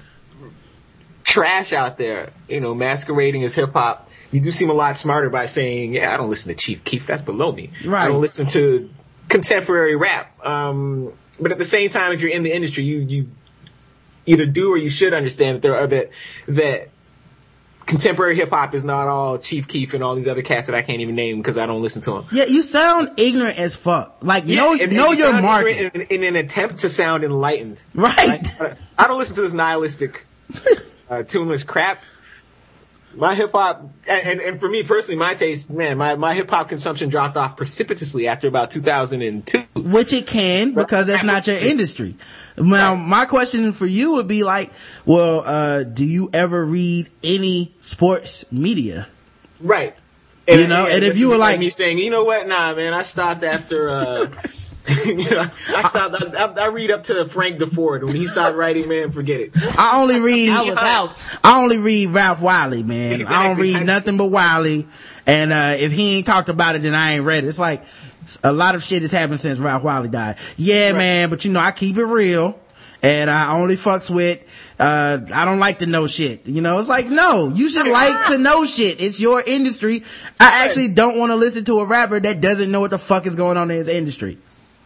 trash 1.23 1.73
out 1.73 1.99
there, 1.99 2.31
you 2.49 2.61
know, 2.61 2.75
masquerading 2.75 3.45
as 3.45 3.55
hip 3.55 3.73
hop. 3.73 4.09
You 4.33 4.41
do 4.41 4.51
seem 4.51 4.71
a 4.71 4.75
lot 4.75 4.97
smarter 4.97 5.31
by 5.31 5.47
saying, 5.47 5.95
"Yeah, 5.95 6.13
I 6.13 6.17
don't 6.17 6.31
listen 6.31 6.49
to 6.49 6.57
Chief 6.57 6.83
Keef. 6.83 7.07
That's 7.07 7.23
below 7.23 7.53
me. 7.53 7.71
Right. 7.85 8.05
I 8.05 8.09
don't 8.09 8.21
listen 8.21 8.47
to 8.49 8.91
contemporary 9.29 9.95
rap." 9.95 10.45
Um, 10.45 11.13
but 11.39 11.53
at 11.53 11.59
the 11.59 11.65
same 11.65 11.91
time, 11.91 12.13
if 12.13 12.21
you're 12.21 12.33
in 12.33 12.43
the 12.43 12.53
industry, 12.53 12.85
you 12.85 12.99
you 12.99 13.29
either 14.27 14.47
do 14.47 14.73
or 14.73 14.77
you 14.77 14.89
should 14.89 15.15
understand 15.15 15.57
that 15.57 15.63
there 15.63 15.77
are 15.77 15.87
that 15.87 16.11
that 16.49 16.89
contemporary 17.87 18.37
hip 18.37 18.51
hop 18.51 18.75
is 18.75 18.85
not 18.85 19.09
all 19.09 19.39
Chief 19.39 19.69
Keef 19.69 19.95
and 19.95 20.03
all 20.03 20.15
these 20.17 20.29
other 20.29 20.43
cats 20.43 20.67
that 20.67 20.75
I 20.75 20.83
can't 20.83 21.01
even 21.01 21.15
name 21.15 21.39
because 21.39 21.57
I 21.57 21.67
don't 21.67 21.83
listen 21.83 22.03
to 22.03 22.11
them. 22.13 22.27
yeah, 22.33 22.45
you 22.45 22.63
sound 22.63 23.11
ignorant 23.17 23.59
as 23.59 23.77
fuck. 23.77 24.17
Like, 24.21 24.45
know, 24.45 24.73
and- 24.73 24.81
and 24.83 24.93
know 24.93 25.13
you 25.13 25.19
your 25.25 25.41
market. 25.41 25.95
In, 25.95 26.03
in 26.03 26.25
an 26.25 26.37
attempt 26.37 26.79
to 26.79 26.89
sound 26.89 27.25
enlightened. 27.25 27.83
Right. 27.95 28.47
I 28.99 29.07
don't 29.07 29.19
listen 29.19 29.37
to 29.37 29.43
this 29.43 29.53
nihilistic, 29.53 30.25
uh, 31.11 31.23
tuneless 31.23 31.63
crap. 31.63 32.03
My 33.17 33.35
hip 33.35 33.53
hop, 33.53 33.81
and, 34.07 34.27
and, 34.29 34.41
and 34.41 34.61
for 34.61 34.69
me 34.69 34.83
personally, 34.83 35.19
my 35.19 35.35
taste, 35.35 35.71
man, 35.71 35.97
my, 35.97 36.17
my 36.17 36.35
hip 36.35 36.51
hop 36.51 36.69
consumption 36.69 37.09
dropped 37.09 37.37
off 37.37 37.57
precipitously 37.57 38.29
after 38.29 38.47
about 38.47 38.71
2002. 38.71 39.65
Which 39.75 40.13
it 40.13 40.27
can 40.27 40.75
because 40.75 41.07
that's 41.07 41.25
not 41.25 41.47
your 41.47 41.57
industry. 41.57 42.17
Now, 42.59 42.95
my 42.95 43.25
question 43.25 43.73
for 43.73 43.87
you 43.87 44.13
would 44.13 44.29
be 44.29 44.45
like, 44.45 44.71
well, 45.05 45.43
uh, 45.47 45.83
do 45.85 46.05
you 46.05 46.29
ever 46.33 46.65
read 46.65 47.09
any 47.23 47.75
sports 47.81 48.51
media? 48.53 49.09
Right. 49.61 49.95
And, 50.49 50.61
You 50.61 50.69
know, 50.69 50.87
and 50.87 51.03
if 51.03 51.19
you 51.19 51.29
were 51.29 51.39
like- 51.39 51.59
me 51.59 51.71
saying, 51.71 51.99
you 51.99 52.11
know 52.11 52.25
what, 52.25 52.47
nah, 52.47 52.75
man, 52.75 52.95
I 52.95 53.03
stopped 53.03 53.43
after, 53.43 53.89
uh, 53.89 54.27
you 55.05 55.31
know, 55.31 55.51
I 55.69 55.83
stopped, 55.83 56.15
I, 56.23 56.45
I, 56.45 56.65
I 56.65 56.67
read 56.67 56.91
up 56.91 57.05
to 57.05 57.25
Frank 57.27 57.59
Deford. 57.59 58.05
When 58.05 58.15
he 58.15 58.27
stopped 58.27 58.57
writing, 58.57 58.89
man, 58.89 59.11
forget 59.11 59.41
it. 59.41 59.51
I 59.55 60.01
only 60.01 60.21
read, 60.21 60.51
I 60.51 60.63
was 60.63 60.79
out. 60.79 61.39
I 61.45 61.63
only 61.63 61.79
read 61.79 62.11
Ralph 62.11 62.41
Wiley, 62.41 62.83
man. 62.83 63.27
I 63.27 63.49
don't 63.49 63.59
read 63.59 63.85
nothing 63.85 64.17
but 64.17 64.27
Wiley. 64.27 64.87
And, 65.27 65.53
uh, 65.53 65.75
if 65.79 65.93
he 65.93 66.19
ain't 66.19 66.27
talked 66.27 66.49
about 66.49 66.77
it, 66.77 66.83
then 66.83 66.95
I 66.95 67.15
ain't 67.15 67.25
read 67.25 67.45
it. 67.45 67.49
It's 67.49 67.59
like, 67.59 67.85
a 68.43 68.53
lot 68.53 68.75
of 68.75 68.83
shit 68.83 69.03
has 69.03 69.13
happened 69.13 69.41
since 69.41 69.59
Ralph 69.59 69.83
Wiley 69.83 70.09
died. 70.09 70.37
Yeah, 70.57 70.93
man, 70.93 71.31
but 71.31 71.45
you 71.45 71.53
know, 71.53 71.61
I 71.61 71.73
keep 71.73 71.97
it 71.97 72.05
real. 72.05 72.59
And 73.03 73.31
I 73.31 73.55
only 73.57 73.77
fucks 73.77 74.11
with, 74.11 74.75
uh, 74.81 75.21
I 75.33 75.45
don't 75.45 75.59
like 75.59 75.79
to 75.81 75.87
know 75.87 76.07
shit. 76.07 76.47
You 76.47 76.63
know, 76.63 76.79
it's 76.79 76.89
like, 76.89 77.07
no, 77.07 77.51
you 77.51 77.69
should 77.69 77.87
like 77.87 78.33
to 78.33 78.39
know 78.39 78.65
shit. 78.65 79.01
It's 79.01 79.21
your 79.21 79.43
industry. 79.47 80.03
I 80.41 80.65
actually 80.65 80.89
don't 80.89 81.19
want 81.19 81.31
to 81.31 81.37
listen 81.37 81.65
to 81.67 81.81
a 81.81 81.85
rapper 81.85 82.19
that 82.19 82.41
doesn't 82.41 82.71
know 82.71 82.81
what 82.81 82.91
the 82.91 82.99
fuck 82.99 83.27
is 83.27 83.37
going 83.37 83.59
on 83.59 83.71
in 83.71 83.77
his 83.77 83.89
industry. 83.89 84.39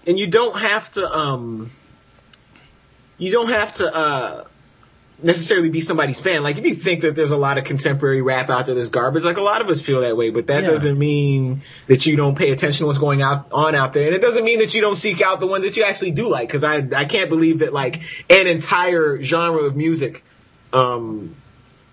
And 0.07 0.19
you 0.19 0.27
don't 0.27 0.59
have 0.59 0.91
to 0.93 1.11
um 1.11 1.71
you 3.19 3.31
don't 3.31 3.51
have 3.51 3.73
to 3.75 3.95
uh 3.95 4.45
necessarily 5.23 5.69
be 5.69 5.83
somebody's 5.83 6.19
fan. 6.19 6.43
Like 6.43 6.57
if 6.57 6.65
you 6.65 6.75
think 6.75 7.03
that 7.03 7.15
there's 7.15 7.31
a 7.31 7.37
lot 7.37 7.59
of 7.59 7.65
contemporary 7.65 8.23
rap 8.23 8.49
out 8.49 8.65
there 8.65 8.75
that's 8.75 8.89
garbage 8.89 9.23
like 9.23 9.37
a 9.37 9.43
lot 9.43 9.61
of 9.61 9.69
us 9.69 9.83
feel 9.83 10.01
that 10.01 10.17
way. 10.17 10.31
But 10.31 10.47
that 10.47 10.63
Yeah. 10.63 10.71
doesn't 10.71 10.99
mean 10.99 11.61
that 11.89 12.07
you 12.07 12.17
don't 12.17 12.39
pay 12.39 12.53
attention 12.53 12.85
to 12.85 12.87
what's 12.87 12.99
going 12.99 13.21
out 13.21 13.47
on 13.53 13.75
out 13.75 13.93
there. 13.93 14.07
And 14.07 14.15
it 14.17 14.23
doesn't 14.23 14.45
mean 14.45 14.61
that 14.61 14.75
you 14.75 14.81
don't 14.81 14.95
seek 14.97 15.21
out 15.21 15.39
the 15.39 15.47
ones 15.47 15.65
that 15.65 15.77
you 15.77 15.83
actually 15.85 16.13
do 16.13 16.27
like. 16.29 16.49
Because 16.49 16.65
i 16.65 16.77
i 16.97 17.05
can't 17.05 17.29
believe 17.29 17.59
that 17.59 17.75
like 17.75 18.01
an 18.31 18.47
entire 18.47 19.23
genre 19.23 19.63
of 19.65 19.77
music 19.77 20.25
um 20.73 21.35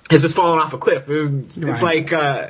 has 0.09 0.21
just 0.21 0.35
fallen 0.35 0.59
off 0.59 0.73
a 0.73 0.77
cliff. 0.77 1.09
It's 1.09 1.57
Right. 1.57 1.81
like 1.83 2.13
uh 2.13 2.49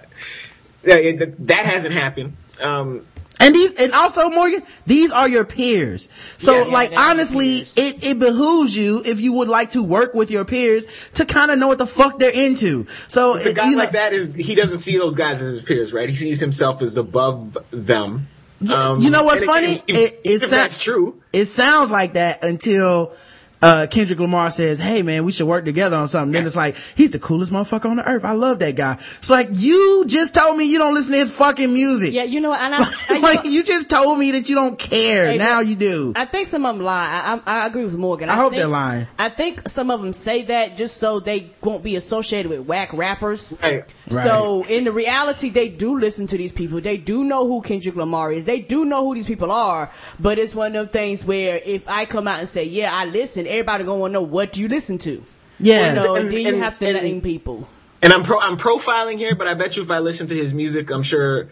it, 0.84 1.48
that 1.48 1.66
hasn't 1.66 1.96
happened. 1.96 2.38
Um 2.62 3.02
And 3.40 3.54
these, 3.54 3.76
and 3.76 3.94
also 3.94 4.30
Morgan, 4.30 4.64
these 4.86 5.12
are 5.12 5.30
your 5.30 5.46
peers. 5.46 6.10
So 6.38 6.54
Yes. 6.56 6.72
like 6.72 6.92
honestly, 6.98 7.58
it, 7.76 8.04
it 8.04 8.20
behooves 8.20 8.76
you 8.76 9.02
if 9.06 9.22
you 9.22 9.34
would 9.34 9.48
like 9.48 9.72
to 9.72 9.84
work 9.84 10.14
with 10.14 10.32
your 10.32 10.44
peers 10.46 11.10
to 11.16 11.26
kind 11.26 11.52
of 11.52 11.60
know 11.60 11.68
what 11.68 11.78
the 11.78 11.86
fuck 11.88 12.18
they're 12.20 12.32
into. 12.32 12.86
So 13.08 13.36
a 13.38 13.54
guy 13.54 13.66
you 13.66 13.72
know- 13.76 13.78
like 13.84 13.92
that 13.92 14.14
is 14.14 14.34
he 14.34 14.56
doesn't 14.56 14.80
see 14.80 14.98
those 14.98 15.16
guys 15.16 15.42
as 15.42 15.56
his 15.58 15.62
peers, 15.62 15.94
right? 15.94 16.10
He 16.10 16.16
sees 16.16 16.40
himself 16.40 16.82
as 16.82 16.98
above 16.98 17.58
them. 17.72 18.28
Um, 18.74 19.00
you 19.02 19.12
know 19.12 19.22
what's 19.24 19.44
funny? 19.44 19.84
It- 19.88 19.96
it 19.98 20.20
if 20.24 20.42
sa- 20.42 20.48
that's 20.48 20.80
true, 20.80 21.22
it 21.32 21.46
sounds 21.46 21.92
like 21.92 22.14
that 22.14 22.44
until 22.44 23.14
uh 23.62 23.88
Kendrick 23.90 24.20
Lamar 24.20 24.52
says, 24.52 24.80
"Hey 24.80 25.02
man, 25.02 25.26
we 25.26 25.32
should 25.32 25.48
work 25.48 25.66
together 25.66 25.96
on 25.98 26.08
something." 26.08 26.32
Then 26.34 26.46
it's 26.46 26.56
like 26.56 26.76
he's 26.96 27.12
the 27.12 27.20
coolest 27.20 27.52
motherfucker 27.52 27.86
on 27.90 27.98
the 27.98 28.08
earth. 28.08 28.24
I 28.24 28.34
love 28.34 28.60
that 28.60 28.76
guy. 28.76 28.94
It's 28.94 29.30
like 29.30 29.48
you 29.52 30.06
just 30.08 30.36
told 30.36 30.58
me 30.58 30.66
you 30.72 30.78
don't 30.78 30.94
listen 30.94 31.14
to 31.14 31.20
his 31.20 31.36
fucking 31.36 31.74
music. 31.74 32.14
Yeah, 32.14 32.24
you 32.24 32.40
know, 32.40 32.54
and 32.54 32.76
I, 32.76 32.80
I, 33.10 33.14
you 33.16 33.20
like 33.22 33.46
know- 33.46 33.50
you 33.52 33.64
just 33.64 33.90
told 33.90 34.20
me 34.20 34.32
that 34.32 34.48
you 34.50 34.56
don't 34.56 34.78
care. 34.78 35.32
Hey, 35.32 35.38
now 35.38 35.62
you 35.62 35.76
do. 35.76 36.14
I 36.16 36.26
think 36.26 36.48
some 36.48 36.66
of 36.66 36.76
them 36.76 36.86
lie. 36.86 37.08
I, 37.08 37.34
I, 37.36 37.64
I 37.64 37.68
agree 37.68 37.86
with 37.86 37.98
Morgan. 37.98 38.30
I 38.30 38.36
hope 38.36 38.52
think, 38.52 38.60
they're 38.60 38.68
lying. 38.68 39.08
I 39.18 39.30
think 39.30 39.68
some 39.68 39.90
of 39.90 40.02
them 40.02 40.14
say 40.14 40.44
that 40.44 40.78
just 40.78 40.98
so 40.98 41.20
they 41.20 41.50
won't 41.62 41.84
be 41.84 41.96
associated 41.96 42.50
with 42.50 42.62
whack 42.68 42.94
rappers. 42.94 43.54
right? 43.64 43.84
So 44.10 44.64
in 44.66 44.84
the 44.86 44.92
reality, 44.92 45.50
they 45.50 45.70
do 45.70 46.00
listen 46.00 46.28
to 46.28 46.38
these 46.38 46.52
people. 46.52 46.80
They 46.82 46.98
do 46.98 47.24
know 47.24 47.48
who 47.48 47.62
Kendrick 47.62 47.96
Lamar 47.96 48.32
is. 48.32 48.46
They 48.46 48.60
do 48.60 48.86
know 48.86 49.04
who 49.04 49.16
these 49.16 49.28
people 49.28 49.52
are. 49.52 49.92
But 50.20 50.38
it's 50.40 50.56
one 50.56 50.76
of 50.76 50.86
them 50.86 50.88
things 50.90 51.26
where 51.26 51.62
if 51.66 51.88
I 51.90 52.06
come 52.06 52.28
out 52.28 52.40
and 52.40 52.50
say, 52.50 52.64
"Yeah, 52.64 52.94
I 52.94 53.06
listen," 53.06 53.46
everybody 53.48 53.84
gonna 53.84 54.00
want 54.00 54.12
to 54.12 54.20
know 54.20 54.22
what 54.22 54.54
do 54.54 54.62
you 54.62 54.68
listen 54.68 54.98
to. 55.00 55.24
yeah. 55.60 55.90
You 55.90 55.96
know, 55.96 56.16
and, 56.16 56.26
And- 56.26 56.34
then 56.34 56.42
you 56.42 56.48
and- 56.50 56.64
have 56.64 56.80
to 56.80 56.86
and- 56.88 57.04
name 57.04 57.22
people. 57.22 57.68
And 58.02 58.14
I'm 58.14 58.22
pro 58.24 58.40
I'm 58.40 58.58
profiling 58.58 59.18
here, 59.18 59.34
but 59.36 59.48
I 59.48 59.56
bet 59.56 59.76
you 59.76 59.84
if 59.84 59.90
I 59.90 60.00
listen 60.00 60.28
to 60.28 60.36
his 60.36 60.54
music, 60.54 60.92
I'm 60.92 61.02
sure 61.04 61.50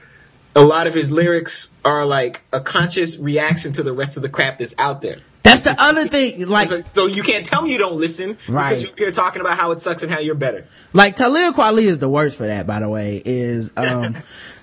a 0.56 0.62
lot 0.62 0.86
of 0.88 0.94
his 0.94 1.10
lyrics 1.12 1.72
are 1.84 2.06
like 2.06 2.44
a 2.54 2.60
conscious 2.62 3.18
reaction 3.18 3.74
to 3.74 3.84
the 3.84 3.92
rest 3.92 4.16
of 4.16 4.24
the 4.24 4.30
crap 4.30 4.60
that's 4.60 4.76
out 4.78 5.02
there. 5.02 5.18
That's 5.46 5.62
the 5.62 5.76
other 5.78 6.06
thing. 6.06 6.48
Like 6.48 6.70
So, 6.70 6.82
so 6.92 7.06
you 7.06 7.22
can't 7.24 7.46
tell 7.46 7.62
me 7.62 7.72
you 7.72 7.78
don't 7.78 7.98
listen 7.98 8.38
Right. 8.50 8.72
because 8.72 8.84
you're 8.84 8.96
here 8.98 9.12
talking 9.12 9.42
about 9.42 9.58
how 9.58 9.72
it 9.72 9.80
sucks 9.80 10.02
and 10.04 10.12
how 10.12 10.20
you're 10.20 10.34
better. 10.36 10.66
Like 10.92 11.16
Talib 11.16 11.54
Kweli 11.54 11.84
is 11.84 12.00
the 12.00 12.10
worst 12.10 12.38
for 12.38 12.48
that, 12.48 12.66
by 12.66 12.80
the 12.80 12.90
way, 12.90 13.22
is, 13.24 13.72
um, 13.78 14.18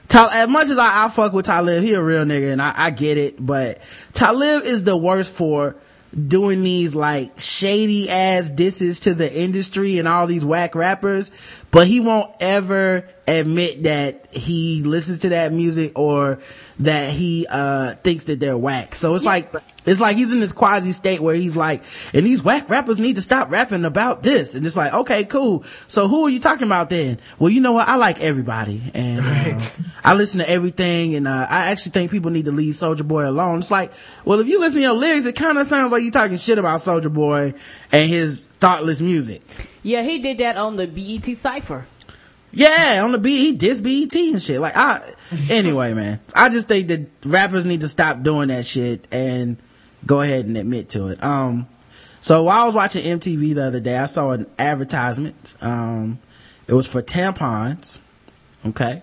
Tal- 0.09 0.28
as 0.28 0.49
much 0.49 0.68
as 0.68 0.76
I, 0.78 1.05
I 1.07 1.09
fuck 1.09 1.33
with 1.33 1.47
Talib, 1.47 1.83
he 1.83 1.95
a 1.95 2.03
real 2.03 2.24
nigga 2.24 2.53
and 2.53 2.61
I, 2.61 2.74
I 2.76 2.91
get 2.91 3.16
it, 3.16 3.37
but 3.39 3.78
Talib 4.12 4.64
is 4.64 4.85
the 4.85 4.97
worst 4.97 5.33
for 5.35 5.76
doing 6.28 6.62
these 6.62 6.95
like 6.95 7.41
shady 7.41 8.11
ass 8.11 8.51
disses 8.51 9.01
to 9.01 9.14
the 9.14 9.33
industry 9.33 9.99
and 9.99 10.07
all 10.07 10.26
these 10.26 10.45
whack 10.45 10.74
rappers, 10.74 11.64
but 11.70 11.87
he 11.87 12.01
won't 12.01 12.30
ever 12.41 13.09
admit 13.26 13.85
that 13.85 14.30
he 14.33 14.83
listens 14.83 15.20
to 15.20 15.30
that 15.30 15.53
music 15.53 15.99
or 15.99 16.39
that 16.80 17.11
he, 17.11 17.47
uh, 17.49 17.95
thinks 17.95 18.24
that 18.24 18.41
they're 18.41 18.59
whack. 18.59 18.95
So 18.95 19.14
it's 19.14 19.24
like, 19.24 19.51
it's 19.85 20.01
like 20.01 20.16
he's 20.16 20.33
in 20.33 20.41
this 20.41 20.53
quasi 20.53 20.93
state 20.93 21.20
where 21.20 21.35
he's 21.35 21.57
like, 21.57 21.83
and 22.14 22.24
these 22.24 22.43
whack 22.43 22.70
rappers 22.70 22.99
need 22.99 23.16
to 23.16 23.22
stop 23.22 23.51
rapping 23.51 23.85
about 23.85 24.22
this. 24.22 24.55
And 24.55 24.64
it's 24.64 24.76
like, 24.76 24.93
okay, 24.93 25.24
cool. 25.24 25.62
So 25.64 26.09
who 26.09 26.26
are 26.26 26.30
you 26.30 26.41
talking 26.41 26.66
about 26.66 26.91
then? 26.91 27.18
Well, 27.39 27.51
you 27.51 27.61
know 27.61 27.72
what? 27.72 27.89
I 27.89 27.97
like 27.97 28.20
everybody 28.20 28.83
and, 28.95 29.26
uh, 29.26 29.61
I 30.05 30.14
listen 30.14 30.41
to 30.41 30.49
everything 30.49 31.14
and, 31.14 31.26
uh, 31.26 31.47
I 31.49 31.70
actually 31.70 31.93
think 31.93 32.11
people 32.11 32.30
need 32.30 32.45
to 32.45 32.53
leave 32.53 32.74
Soulja 32.74 33.07
Boy 33.07 33.28
alone. 33.28 33.59
It's 33.59 33.70
like, 33.70 33.93
well, 34.24 34.41
if 34.41 34.47
you 34.47 34.61
listen 34.61 34.76
to 34.76 34.83
your 34.83 34.95
lyrics, 34.95 35.26
it 35.26 35.35
kind 35.37 35.59
of 35.59 35.66
sounds 35.66 35.93
like 35.93 36.03
you're 36.03 36.12
talking 36.12 36.37
shit 36.37 36.59
about 36.59 36.80
Soulja 36.80 37.12
Boy 37.12 37.55
and 37.91 38.11
his 38.11 38.45
thoughtless 38.61 39.01
music. 39.01 39.43
Yeah, 39.83 40.03
he 40.03 40.20
did 40.20 40.39
that 40.39 40.57
on 40.57 40.76
the 40.76 40.87
BET 40.87 41.37
Cypher. 41.37 41.87
Yeah, 42.53 43.01
on 43.03 43.12
the 43.12 43.18
beat, 43.18 43.39
he 43.39 43.57
dissed 43.57 43.83
BET 43.83 44.14
and 44.14 44.41
shit. 44.41 44.61
Like, 44.61 44.76
I, 44.76 45.01
anyway, 45.49 45.95
man, 45.95 46.20
I 46.37 46.51
just 46.51 46.68
think 46.68 46.89
that 46.89 47.09
rappers 47.24 47.64
need 47.64 47.80
to 47.80 47.89
stop 47.89 48.22
doing 48.22 48.49
that 48.49 48.66
shit 48.66 49.09
and 49.11 49.57
go 50.07 50.21
ahead 50.21 50.47
and 50.47 50.57
admit 50.57 50.91
to 50.91 51.09
it. 51.09 51.23
Um, 51.23 51.66
So 52.20 52.45
while 52.45 52.62
I 52.62 52.66
was 52.66 52.74
watching 52.74 53.03
MTV 53.05 53.55
the 53.55 53.65
other 53.66 53.81
day, 53.81 53.99
I 53.99 54.07
saw 54.07 54.31
an 54.31 54.47
advertisement. 54.59 55.55
Um, 55.61 56.19
it 56.69 56.73
was 56.74 56.87
for 56.87 57.03
tampons. 57.03 57.99
Okay. 58.65 59.03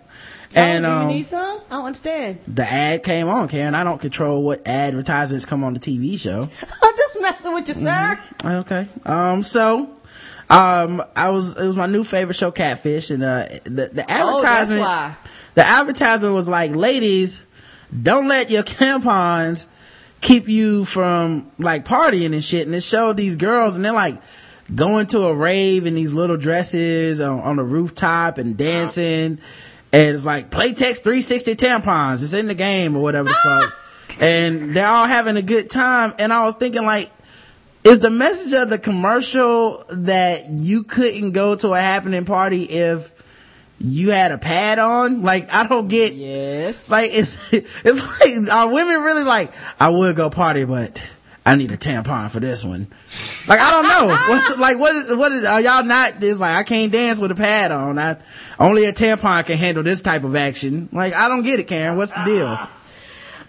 And, 0.55 0.85
oh, 0.85 0.89
do 0.89 0.95
you 0.95 1.01
um, 1.01 1.07
need 1.09 1.23
some? 1.25 1.59
I 1.69 1.75
don't 1.75 1.85
understand. 1.85 2.39
the 2.47 2.63
ad 2.63 3.03
came 3.03 3.27
on, 3.27 3.49
Karen. 3.49 3.75
I 3.75 3.83
don't 3.83 3.99
control 3.99 4.41
what 4.41 4.65
advertisements 4.67 5.45
come 5.45 5.63
on 5.63 5.73
the 5.73 5.79
TV 5.79 6.17
show. 6.19 6.43
I'm 6.83 6.95
just 6.97 7.21
messing 7.21 7.53
with 7.53 7.67
you, 7.67 7.73
sir. 7.75 8.19
Okay. 8.43 8.87
Um, 9.05 9.43
so, 9.43 9.89
um, 10.49 11.03
I 11.15 11.29
was, 11.29 11.59
it 11.59 11.67
was 11.67 11.75
my 11.75 11.85
new 11.85 12.03
favorite 12.03 12.35
show, 12.35 12.51
Catfish, 12.51 13.11
and, 13.11 13.21
uh, 13.21 13.45
the, 13.65 13.89
the 13.93 14.05
Oh, 14.09 14.41
that's 14.41 14.71
advertisement, 14.71 14.81
why. 14.81 15.15
the 15.55 15.63
advertisement 15.67 16.33
was 16.33 16.47
like, 16.49 16.71
ladies, 16.73 17.45
don't 18.01 18.27
let 18.27 18.49
your 18.49 18.63
tampons 18.79 19.67
keep 20.21 20.47
you 20.47 20.85
from 20.85 21.51
like 21.57 21.85
partying 21.85 22.33
and 22.33 22.43
shit. 22.43 22.65
And 22.65 22.75
it 22.75 22.83
showed 22.83 23.17
these 23.17 23.35
girls 23.35 23.75
and 23.75 23.85
they're 23.85 23.91
like 23.91 24.21
going 24.73 25.07
to 25.07 25.21
a 25.23 25.35
rave 25.35 25.85
in 25.85 25.95
these 25.95 26.13
little 26.13 26.37
dresses 26.37 27.21
on, 27.21 27.39
on 27.39 27.55
the 27.55 27.63
rooftop 27.63 28.37
and 28.37 28.57
dancing. 28.57 29.39
And 29.91 30.15
it's 30.15 30.25
like 30.25 30.49
Playtex 30.51 30.99
360 30.99 31.55
tampons. 31.55 32.21
It's 32.21 32.33
in 32.33 32.47
the 32.47 32.55
game 32.55 32.95
or 32.95 33.01
whatever 33.01 33.29
the 33.29 33.35
ah! 33.35 33.73
fuck. 34.07 34.21
And 34.21 34.71
they're 34.71 34.87
all 34.87 35.05
having 35.05 35.37
a 35.37 35.41
good 35.41 35.69
time. 35.69 36.13
And 36.19 36.33
I 36.33 36.43
was 36.43 36.55
thinking 36.55 36.85
like, 36.85 37.09
is 37.83 37.99
the 37.99 38.09
message 38.09 38.53
of 38.53 38.69
the 38.69 38.77
commercial 38.77 39.83
that 39.91 40.49
you 40.49 40.83
couldn't 40.83 41.31
go 41.31 41.55
to 41.55 41.73
a 41.73 41.79
happening 41.79 42.25
party 42.25 42.63
if 42.63 43.13
you 43.79 44.11
had 44.11 44.31
a 44.31 44.37
pad 44.37 44.79
on? 44.79 45.21
Like, 45.23 45.53
I 45.53 45.67
don't 45.67 45.87
get, 45.87 46.13
Yes. 46.13 46.89
like, 46.91 47.09
it's, 47.13 47.53
it's 47.53 48.45
like, 48.45 48.53
are 48.53 48.73
women 48.73 49.01
really 49.01 49.23
like, 49.23 49.51
I 49.79 49.89
would 49.89 50.15
go 50.15 50.29
party, 50.29 50.65
but 50.65 51.09
I 51.45 51.55
need 51.55 51.71
a 51.71 51.77
tampon 51.77 52.29
for 52.29 52.39
this 52.39 52.63
one. 52.63 52.87
Like, 53.47 53.59
I 53.59 53.71
don't 53.71 53.87
know. 53.87 54.07
What's, 54.29 54.57
like, 54.57 54.77
what 54.77 54.95
is, 54.95 55.15
what 55.15 55.31
is, 55.31 55.45
are 55.45 55.61
y'all 55.61 55.83
not, 55.83 56.21
it's 56.23 56.39
like, 56.39 56.55
I 56.55 56.63
can't 56.63 56.91
dance 56.91 57.19
with 57.19 57.31
a 57.31 57.35
pad 57.35 57.71
on. 57.71 57.97
I, 57.97 58.17
only 58.59 58.85
a 58.85 58.93
tampon 58.93 59.45
can 59.45 59.57
handle 59.57 59.83
this 59.83 60.01
type 60.01 60.23
of 60.23 60.35
action. 60.35 60.89
Like, 60.91 61.13
I 61.13 61.27
don't 61.29 61.43
get 61.43 61.59
it, 61.59 61.67
Karen. 61.67 61.97
What's 61.97 62.11
the 62.11 62.23
deal? 62.25 62.59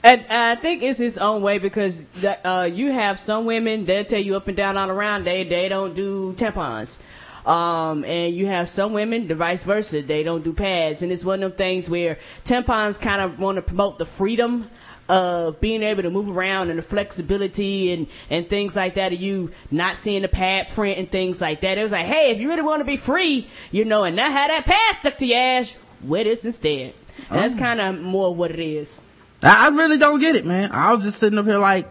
And 0.02 0.24
I 0.30 0.54
think 0.54 0.82
it's 0.82 0.98
his 0.98 1.18
own 1.18 1.42
way 1.42 1.58
because 1.58 2.06
uh, 2.42 2.68
you 2.72 2.90
have 2.90 3.20
some 3.20 3.44
women 3.44 3.84
they'll 3.84 4.04
tell 4.04 4.20
you 4.20 4.34
up 4.34 4.48
and 4.48 4.56
down 4.56 4.78
all 4.78 4.88
around 4.90 5.24
they 5.24 5.44
they 5.44 5.68
don't 5.68 5.94
do 5.94 6.32
tampons. 6.38 6.96
Um, 7.46 8.04
and 8.04 8.34
you 8.34 8.46
have 8.46 8.68
some 8.68 8.92
women, 8.92 9.28
the 9.28 9.34
vice 9.34 9.64
versa, 9.64 10.02
they 10.02 10.22
don't 10.22 10.44
do 10.44 10.52
pads. 10.52 11.02
And 11.02 11.10
it's 11.10 11.24
one 11.24 11.42
of 11.42 11.52
them 11.52 11.58
things 11.58 11.88
where 11.88 12.18
tampons 12.44 13.00
kind 13.00 13.20
of 13.20 13.38
want 13.38 13.56
to 13.56 13.62
promote 13.62 13.98
the 13.98 14.06
freedom 14.06 14.68
of 15.08 15.60
being 15.60 15.82
able 15.82 16.02
to 16.02 16.10
move 16.10 16.30
around 16.30 16.70
and 16.70 16.78
the 16.78 16.82
flexibility 16.82 17.92
and, 17.92 18.06
and 18.30 18.48
things 18.48 18.76
like 18.76 18.94
that. 18.94 19.12
Of 19.12 19.20
you 19.20 19.50
not 19.70 19.96
seeing 19.96 20.22
the 20.22 20.28
pad 20.28 20.68
print 20.68 20.98
and 20.98 21.10
things 21.10 21.40
like 21.40 21.62
that. 21.62 21.78
It 21.78 21.82
was 21.82 21.92
like, 21.92 22.06
hey, 22.06 22.30
if 22.30 22.40
you 22.40 22.48
really 22.48 22.62
want 22.62 22.80
to 22.80 22.84
be 22.84 22.96
free, 22.96 23.48
you 23.72 23.84
know, 23.84 24.04
and 24.04 24.14
not 24.14 24.30
have 24.30 24.50
that 24.50 24.66
pad 24.66 24.96
stuck 24.96 25.18
to 25.18 25.26
your 25.26 25.38
ass, 25.38 25.76
wear 26.02 26.24
this 26.24 26.44
instead. 26.44 26.94
And 27.28 27.40
That's 27.40 27.54
kind 27.56 27.80
of 27.80 28.00
more 28.00 28.34
what 28.34 28.52
it 28.52 28.60
is. 28.60 29.00
I, 29.42 29.66
I 29.66 29.68
really 29.76 29.98
don't 29.98 30.20
get 30.20 30.36
it, 30.36 30.46
man. 30.46 30.70
I 30.72 30.94
was 30.94 31.02
just 31.02 31.18
sitting 31.18 31.38
up 31.38 31.46
here 31.46 31.58
like, 31.58 31.88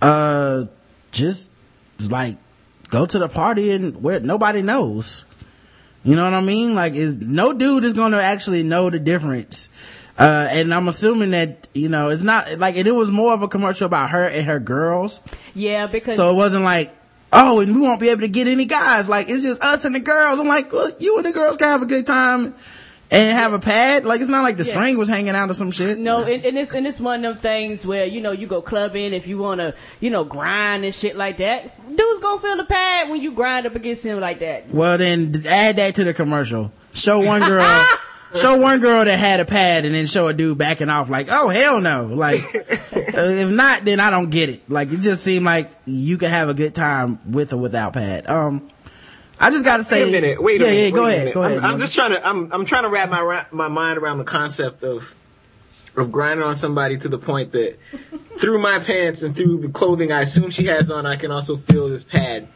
uh, 0.00 0.64
just 1.12 1.50
like 2.10 2.36
go 2.88 3.06
to 3.06 3.18
the 3.18 3.28
party 3.28 3.70
and 3.70 4.02
where 4.02 4.20
nobody 4.20 4.62
knows. 4.62 5.24
You 6.04 6.16
know 6.16 6.24
what 6.24 6.34
I 6.34 6.40
mean? 6.40 6.74
Like, 6.74 6.94
is 6.94 7.18
no 7.18 7.52
dude 7.52 7.84
is 7.84 7.92
going 7.92 8.12
to 8.12 8.22
actually 8.22 8.62
know 8.62 8.88
the 8.90 8.98
difference. 8.98 9.68
Uh, 10.18 10.48
and 10.50 10.72
I'm 10.72 10.88
assuming 10.88 11.30
that, 11.30 11.68
you 11.74 11.88
know, 11.88 12.10
it's 12.10 12.22
not 12.22 12.58
like, 12.58 12.76
it 12.76 12.90
was 12.90 13.10
more 13.10 13.32
of 13.32 13.42
a 13.42 13.48
commercial 13.48 13.86
about 13.86 14.10
her 14.10 14.24
and 14.24 14.46
her 14.46 14.58
girls. 14.58 15.20
Yeah, 15.54 15.86
because 15.86 16.16
So 16.16 16.30
it 16.32 16.34
wasn't 16.34 16.64
like, 16.64 16.94
oh, 17.32 17.60
and 17.60 17.74
we 17.74 17.80
won't 17.80 18.00
be 18.00 18.08
able 18.08 18.22
to 18.22 18.28
get 18.28 18.46
any 18.46 18.64
guys. 18.64 19.08
Like, 19.08 19.28
it's 19.28 19.42
just 19.42 19.62
us 19.62 19.84
and 19.84 19.94
the 19.94 20.00
girls. 20.00 20.40
I'm 20.40 20.48
like, 20.48 20.72
well, 20.72 20.90
you 20.98 21.16
and 21.18 21.26
the 21.26 21.32
girls 21.32 21.56
can 21.56 21.68
have 21.68 21.82
a 21.82 21.86
good 21.86 22.06
time 22.06 22.54
and 23.10 23.38
have 23.38 23.52
a 23.52 23.58
pad. 23.58 24.04
Like, 24.04 24.20
it's 24.20 24.30
not 24.30 24.42
like 24.42 24.56
the 24.56 24.64
Yeah. 24.64 24.72
string 24.72 24.98
was 24.98 25.08
hanging 25.08 25.34
out 25.34 25.50
or 25.50 25.54
some 25.54 25.70
shit. 25.70 25.98
no, 25.98 26.24
and, 26.24 26.44
and 26.44 26.58
it's 26.58 26.74
and 26.74 26.86
it's 26.86 27.00
one 27.00 27.24
of 27.24 27.34
them 27.34 27.40
things 27.40 27.86
where 27.86 28.04
you 28.06 28.20
know 28.20 28.32
you 28.32 28.46
go 28.46 28.60
clubbing 28.60 29.12
if 29.14 29.26
you 29.26 29.38
want 29.38 29.60
to 29.60 29.74
you 30.00 30.10
know 30.10 30.24
grind 30.24 30.84
and 30.84 30.94
shit 30.94 31.16
like 31.16 31.38
that. 31.38 31.74
Dudes 31.88 32.20
gonna 32.20 32.40
feel 32.40 32.56
the 32.56 32.64
pad 32.64 33.08
when 33.08 33.20
you 33.22 33.32
grind 33.32 33.66
up 33.66 33.74
against 33.74 34.04
him 34.04 34.20
like 34.20 34.40
that. 34.40 34.70
Well, 34.70 34.98
then 34.98 35.42
add 35.46 35.76
that 35.76 35.94
to 35.96 36.04
the 36.04 36.14
commercial. 36.14 36.70
Show 36.94 37.20
one 37.24 37.40
girl, 37.40 37.84
show 38.34 38.56
one 38.56 38.80
girl 38.80 39.04
that 39.04 39.18
had 39.18 39.40
a 39.40 39.44
pad 39.44 39.84
and 39.84 39.94
then 39.94 40.06
show 40.06 40.28
a 40.28 40.34
dude 40.34 40.58
backing 40.58 40.88
off 40.90 41.08
like, 41.08 41.28
oh 41.30 41.48
hell 41.48 41.80
no. 41.80 42.06
Like, 42.06 42.40
uh, 42.54 42.60
if 42.92 43.50
not, 43.50 43.84
then 43.84 44.00
I 44.00 44.10
don't 44.10 44.30
get 44.30 44.48
it. 44.48 44.68
Like, 44.70 44.92
it 44.92 45.00
just 45.00 45.22
seemed 45.24 45.44
like 45.46 45.70
you 45.86 46.18
could 46.18 46.30
have 46.30 46.48
a 46.48 46.54
good 46.54 46.74
time 46.74 47.18
with 47.30 47.52
or 47.52 47.56
without 47.58 47.92
pad. 47.94 48.28
Um, 48.28 48.68
I 49.40 49.50
just 49.50 49.64
gotta 49.64 49.84
say. 49.84 50.04
Wait 50.04 50.08
a 50.08 50.20
minute. 50.20 50.42
Wait 50.42 50.60
a 50.60 50.64
yeah, 50.64 50.70
minute. 50.70 50.84
Yeah, 50.84 50.90
go 50.90 51.04
wait 51.04 51.14
a 51.14 51.16
ahead. 51.16 51.34
Go 51.34 51.42
I'm, 51.42 51.50
ahead. 51.52 51.64
I'm 51.64 51.78
just 51.78 51.94
trying 51.94 52.10
to. 52.10 52.26
I'm 52.26 52.52
I'm 52.52 52.64
trying 52.64 52.82
to 52.84 52.88
wrap 52.88 53.08
my 53.10 53.46
my 53.50 53.68
mind 53.68 53.98
around 53.98 54.18
the 54.18 54.24
concept 54.24 54.82
of 54.82 55.14
of 55.96 56.12
grinding 56.12 56.46
on 56.46 56.54
somebody 56.54 56.96
to 56.98 57.08
the 57.08 57.18
point 57.18 57.52
that 57.52 57.76
through 58.38 58.60
my 58.60 58.78
pants 58.78 59.22
and 59.22 59.34
through 59.34 59.58
the 59.60 59.68
clothing 59.68 60.12
I 60.12 60.20
assume 60.20 60.50
she 60.50 60.66
has 60.66 60.90
on, 60.90 61.06
I 61.06 61.16
can 61.16 61.30
also 61.32 61.56
feel 61.56 61.88
this 61.88 62.04
pad. 62.04 62.46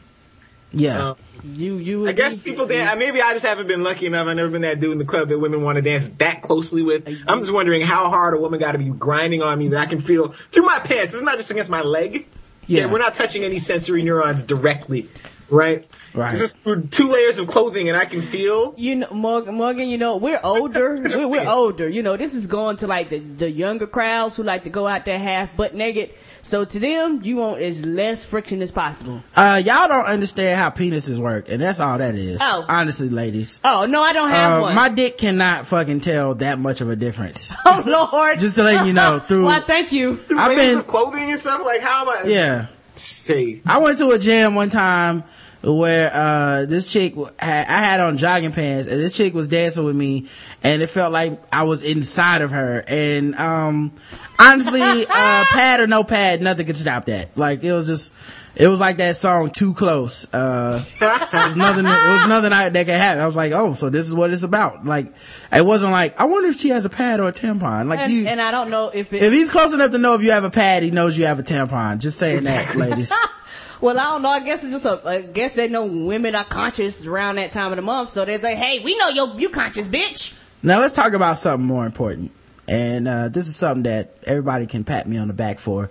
yeah. 0.73 1.09
Um, 1.11 1.17
You 1.43 1.75
you. 1.75 2.07
I 2.07 2.13
guess 2.13 2.39
people 2.39 2.67
dance. 2.67 2.97
Maybe 2.99 3.21
I 3.21 3.33
just 3.33 3.45
haven't 3.45 3.67
been 3.67 3.83
lucky 3.83 4.07
enough. 4.07 4.29
I've 4.29 4.37
never 4.37 4.51
been 4.51 4.63
that 4.63 4.79
dude 4.79 4.93
in 4.93 4.99
the 4.99 5.05
club 5.05 5.29
that 5.31 5.39
women 5.41 5.63
want 5.63 5.77
to 5.77 5.83
dance 5.83 6.07
that 6.19 6.43
closely 6.43 6.83
with. 6.83 7.09
I'm 7.27 7.41
just 7.41 7.53
wondering 7.53 7.83
how 7.83 8.11
hard 8.11 8.35
a 8.35 8.41
woman 8.41 8.61
got 8.61 8.73
to 8.73 8.79
be 8.79 8.91
grinding 8.91 9.43
on 9.43 9.59
me 9.59 9.69
that 9.69 9.81
I 9.81 9.87
can 9.87 10.01
feel 10.01 10.33
through 10.53 10.67
my 10.67 10.79
pants. 10.79 11.13
It's 11.15 11.23
not 11.23 11.37
just 11.37 11.51
against 11.51 11.71
my 11.71 11.83
leg. 11.83 12.29
Yeah. 12.69 12.87
we're 12.87 12.99
not 13.01 13.15
touching 13.15 13.43
any 13.43 13.59
sensory 13.59 14.05
neurons 14.05 14.45
directly, 14.45 15.09
right? 15.51 15.87
Right. 16.15 16.33
It's 16.33 16.41
just 16.41 16.63
through 16.63 16.87
two 16.89 17.09
layers 17.11 17.39
of 17.39 17.47
clothing, 17.47 17.89
and 17.89 17.97
I 17.97 18.05
can 18.05 18.21
feel. 18.21 18.75
You 18.77 18.97
know, 18.97 19.09
Morgan, 19.13 19.55
Morgan, 19.55 19.89
you 19.89 19.99
know, 19.99 20.17
we're 20.17 20.41
older. 20.45 21.01
we're, 21.03 21.29
we're 21.29 21.49
older. 21.49 21.89
You 21.89 22.03
know, 22.03 22.17
this 22.17 22.35
is 22.35 22.47
going 22.47 22.77
to 22.79 22.87
like 22.87 23.09
the, 23.09 23.19
the 23.19 23.51
younger 23.51 23.87
crowds 23.87 24.37
who 24.37 24.43
like 24.43 24.65
to 24.65 24.71
go 24.71 24.87
out 24.87 25.05
there 25.05 25.19
half 25.19 25.57
butt 25.57 25.75
naked. 25.75 26.11
So 26.45 26.65
to 26.65 26.81
them, 26.81 27.21
you 27.23 27.37
want 27.37 27.61
as 27.63 27.85
less 27.85 28.27
friction 28.27 28.63
as 28.63 28.73
possible. 28.73 29.23
Uh, 29.37 29.63
y'all 29.65 29.87
don't 29.87 30.07
understand 30.07 30.59
how 30.61 30.71
penises 30.71 31.19
work, 31.19 31.49
and 31.49 31.63
that's 31.63 31.79
all 31.79 31.99
that 31.99 32.17
is. 32.17 32.41
Oh. 32.43 32.65
Honestly, 32.69 33.09
ladies. 33.09 33.61
Oh, 33.65 33.87
no, 33.87 34.03
I 34.03 34.13
don't 34.13 34.29
have 34.29 34.59
Uh, 34.59 34.63
one. 34.63 34.75
my 34.75 34.89
dick 34.89 35.19
cannot 35.19 35.67
fucking 35.69 36.01
tell 36.01 36.35
that 36.37 36.59
much 36.59 36.81
of 36.81 36.91
a 36.91 36.97
difference. 36.97 37.55
oh, 37.65 37.85
Lord. 38.13 38.41
Just 38.41 38.57
to 38.57 38.65
let 38.65 38.87
you 38.87 38.93
know, 38.93 39.19
through, 39.27 39.45
Why, 39.45 39.61
thank 39.61 39.93
you. 39.93 40.17
Through 40.17 40.39
I've 40.41 40.57
layers 40.57 40.71
been- 40.73 40.79
of 40.81 40.87
clothing 40.89 41.31
and 41.31 41.39
stuff. 41.39 41.65
Like 41.65 41.81
how 41.81 42.03
am 42.03 42.09
I? 42.09 42.29
yeah. 42.29 42.67
Say 42.95 43.61
I 43.65 43.79
went 43.79 43.99
to 43.99 44.11
a 44.11 44.19
jam 44.19 44.55
one 44.55 44.71
time 44.71 45.25
where 45.63 46.11
uh 46.13 46.67
this 46.67 46.93
chick 46.93 47.15
had, 47.39 47.67
I 47.69 47.79
had 47.79 48.01
on 48.01 48.19
jogging 48.19 48.53
pants 48.53 48.91
and 48.91 49.01
this 49.01 49.17
chick 49.17 49.33
was 49.33 49.49
dancing 49.49 49.85
with 49.85 49.97
me 49.97 50.29
and 50.63 50.83
it 50.83 50.89
felt 50.89 51.13
like 51.13 51.41
I 51.53 51.63
was 51.63 51.83
inside 51.83 52.43
of 52.43 52.51
her 52.51 52.85
and 52.87 53.35
um 53.37 53.93
honestly 54.39 54.83
uh 54.83 55.05
pad 55.53 55.81
or 55.81 55.87
no 55.87 56.05
pad 56.05 56.43
nothing 56.43 56.67
could 56.67 56.77
stop 56.77 57.07
that. 57.07 57.37
Like 57.37 57.63
it 57.65 57.73
was 57.73 57.87
just 57.87 58.15
it 58.55 58.69
was 58.69 58.81
like 58.81 58.99
that 58.99 59.17
song 59.17 59.51
too 59.51 59.73
close 59.75 60.33
uh 60.35 60.85
it 61.01 61.33
was 61.33 61.57
nothing 61.57 61.87
it 61.87 61.89
was 61.89 62.29
nothing 62.29 62.53
I, 62.53 62.69
that 62.69 62.87
could 62.87 62.95
happen 62.95 63.23
I 63.23 63.27
was 63.27 63.37
like 63.37 63.53
oh 63.53 63.73
so 63.73 63.91
this 63.91 64.07
is 64.07 64.15
what 64.15 64.31
it's 64.31 64.43
about 64.43 64.85
like 64.85 65.15
it 65.53 65.65
wasn't 65.65 65.93
like 65.93 66.21
I 66.21 66.25
wonder 66.25 66.49
if 66.49 66.57
she 66.57 66.69
has 66.69 66.85
a 66.85 66.91
pad 66.91 67.21
or 67.21 67.29
a 67.29 67.33
tampon 67.33 67.89
like 67.89 68.01
And, 68.01 68.13
you 68.13 68.27
and 68.27 68.41
I 68.41 68.51
don't 68.51 68.71
know 68.71 68.91
if 68.93 69.13
it. 69.13 69.23
if 69.23 69.33
he's 69.33 69.51
close 69.51 69.73
enough 69.73 69.91
to 69.93 69.99
know 69.99 70.15
if 70.15 70.23
you 70.23 70.33
have 70.33 70.45
a 70.45 70.51
pad 70.51 70.83
he 70.83 70.91
knows 70.91 71.17
you 71.17 71.27
have 71.27 71.39
a 71.39 71.43
tampon 71.43 71.99
just 71.99 72.19
saying 72.19 72.45
that 72.45 72.75
ladies 72.77 73.13
well, 73.83 73.99
I 73.99 74.05
don't 74.05 74.23
know. 74.23 74.29
I 74.29 74.41
guess 74.41 74.63
it's 74.63 74.73
just 74.73 74.87
a. 74.87 75.03
I 75.05 75.23
guess 75.23 75.57
they 75.57 75.69
know 75.69 75.85
women 75.87 76.37
are 76.37 76.45
conscious 76.45 77.05
around 77.05 77.35
that 77.37 77.51
time 77.51 77.73
of 77.73 77.77
the 77.77 77.83
month, 77.83 78.11
so 78.11 78.25
they're 78.25 78.39
like, 78.39 78.57
"Hey, 78.57 78.79
we 78.79 78.97
know 78.97 79.09
you 79.09 79.33
you 79.39 79.49
conscious, 79.49 79.89
bitch." 79.89 80.39
Now 80.63 80.79
let's 80.79 80.95
talk 80.95 81.15
about 81.15 81.37
something 81.37 81.67
more 81.67 81.85
important. 81.85 82.31
And, 82.69 83.09
uh, 83.09 83.29
this 83.29 83.49
is 83.49 83.57
something 83.57 83.83
that 83.83 84.15
everybody 84.25 84.67
can 84.67 84.85
pat 84.85 85.09
me 85.09 85.19
on 85.19 85.27
the 85.27 85.35
back 85.35 85.59
for. 85.59 85.91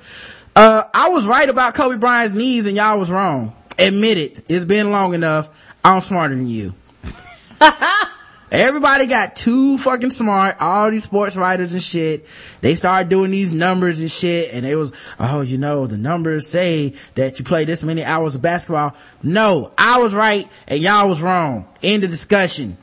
Uh, 0.56 0.84
I 0.94 1.10
was 1.10 1.26
right 1.28 1.48
about 1.48 1.76
Kobe 1.76 1.98
Bryant's 1.98 2.34
knees 2.34 2.68
and 2.68 2.76
y'all 2.76 3.00
was 3.00 3.10
wrong. 3.10 3.56
Admit 3.80 4.18
it. 4.18 4.46
It's 4.50 4.66
been 4.66 4.92
long 4.92 5.14
enough. 5.14 5.76
I'm 5.84 6.02
smarter 6.02 6.36
than 6.36 6.48
you. 6.48 6.74
Everybody 8.52 9.08
got 9.08 9.38
too 9.38 9.78
fucking 9.78 10.10
smart. 10.10 10.58
All 10.60 10.92
these 10.92 11.06
sports 11.06 11.38
writers 11.38 11.74
and 11.74 11.82
shit. 11.82 12.26
They 12.60 12.76
started 12.76 13.08
doing 13.08 13.32
these 13.32 13.54
numbers 13.54 14.02
and 14.02 14.12
shit. 14.12 14.54
And 14.54 14.66
it 14.66 14.76
was, 14.76 14.94
oh, 15.20 15.40
you 15.40 15.58
know, 15.58 15.88
the 15.88 15.98
numbers 15.98 16.48
say 16.48 16.96
that 17.16 17.40
you 17.40 17.46
play 17.46 17.64
this 17.64 17.86
many 17.86 18.04
hours 18.04 18.36
of 18.36 18.42
basketball. 18.42 18.94
No, 19.24 19.72
I 19.78 20.02
was 20.02 20.14
right 20.14 20.46
and 20.68 20.82
y'all 20.82 21.08
was 21.08 21.22
wrong. 21.22 21.66
End 21.82 22.04
of 22.04 22.10
discussion. 22.10 22.78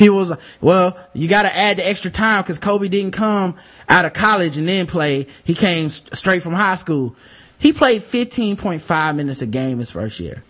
People 0.00 0.16
was 0.16 0.30
like, 0.30 0.40
well, 0.62 0.96
you 1.12 1.28
gotta 1.28 1.54
add 1.54 1.76
the 1.76 1.86
extra 1.86 2.10
time 2.10 2.42
because 2.42 2.58
Kobe 2.58 2.88
didn't 2.88 3.10
come 3.10 3.56
out 3.86 4.06
of 4.06 4.14
college 4.14 4.56
and 4.56 4.66
then 4.66 4.86
play. 4.86 5.26
He 5.44 5.52
came 5.54 5.90
st- 5.90 6.16
straight 6.16 6.42
from 6.42 6.54
high 6.54 6.76
school. 6.76 7.14
He 7.58 7.74
played 7.74 8.00
15.5 8.00 9.14
minutes 9.16 9.42
a 9.42 9.46
game 9.46 9.78
his 9.78 9.90
first 9.90 10.18
year. 10.18 10.42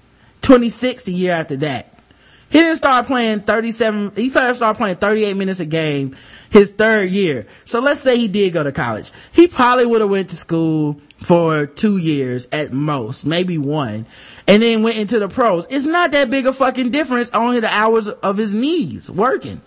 26 0.42 1.02
the 1.02 1.12
year 1.12 1.32
after 1.32 1.56
that. 1.56 1.92
He 2.52 2.60
didn't 2.60 2.76
start 2.76 3.08
playing 3.08 3.40
37, 3.40 4.12
he 4.14 4.28
started 4.28 4.54
start 4.54 4.76
playing 4.76 4.96
38 4.96 5.36
minutes 5.36 5.58
a 5.58 5.66
game 5.66 6.14
his 6.50 6.70
third 6.70 7.10
year. 7.10 7.48
So 7.64 7.80
let's 7.80 7.98
say 7.98 8.16
he 8.18 8.28
did 8.28 8.52
go 8.52 8.62
to 8.62 8.70
college. 8.70 9.10
He 9.32 9.48
probably 9.48 9.86
would 9.86 10.00
have 10.00 10.10
went 10.10 10.30
to 10.30 10.36
school 10.36 11.00
for 11.20 11.66
two 11.66 11.98
years 11.98 12.48
at 12.50 12.72
most, 12.72 13.26
maybe 13.26 13.58
one, 13.58 14.06
and 14.48 14.62
then 14.62 14.82
went 14.82 14.96
into 14.96 15.18
the 15.18 15.28
pros. 15.28 15.66
It's 15.68 15.86
not 15.86 16.12
that 16.12 16.30
big 16.30 16.46
a 16.46 16.52
fucking 16.52 16.90
difference 16.90 17.30
only 17.32 17.60
the 17.60 17.68
hours 17.68 18.08
of 18.08 18.38
his 18.38 18.54
knees 18.54 19.10
working. 19.10 19.60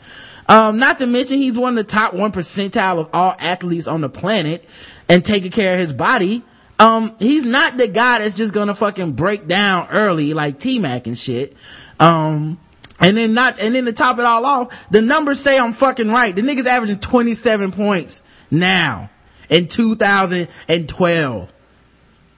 Um, 0.49 0.77
not 0.79 0.97
to 0.97 1.07
mention 1.07 1.37
he's 1.37 1.57
one 1.57 1.77
of 1.77 1.85
the 1.85 1.89
top 1.89 2.13
one 2.13 2.31
percentile 2.31 2.99
of 2.99 3.09
all 3.13 3.35
athletes 3.39 3.87
on 3.87 4.01
the 4.01 4.09
planet 4.09 4.67
and 5.07 5.23
taking 5.23 5.51
care 5.51 5.75
of 5.75 5.79
his 5.79 5.93
body. 5.93 6.41
Um, 6.79 7.15
he's 7.19 7.45
not 7.45 7.77
the 7.77 7.87
guy 7.87 8.19
that's 8.19 8.33
just 8.33 8.53
gonna 8.53 8.73
fucking 8.73 9.13
break 9.13 9.47
down 9.47 9.87
early 9.89 10.33
like 10.33 10.57
T-Mac 10.57 11.05
and 11.05 11.17
shit. 11.17 11.55
Um, 11.99 12.57
and 12.99 13.15
then 13.15 13.35
not, 13.35 13.59
and 13.61 13.75
then 13.75 13.85
to 13.85 13.93
top 13.93 14.17
it 14.17 14.25
all 14.25 14.45
off, 14.45 14.89
the 14.89 15.03
numbers 15.03 15.39
say 15.39 15.59
I'm 15.59 15.73
fucking 15.73 16.09
right. 16.09 16.35
The 16.35 16.41
nigga's 16.41 16.67
averaging 16.67 16.99
27 16.99 17.71
points 17.71 18.23
now 18.49 19.11
in 19.53 19.67
2012. 19.67 21.53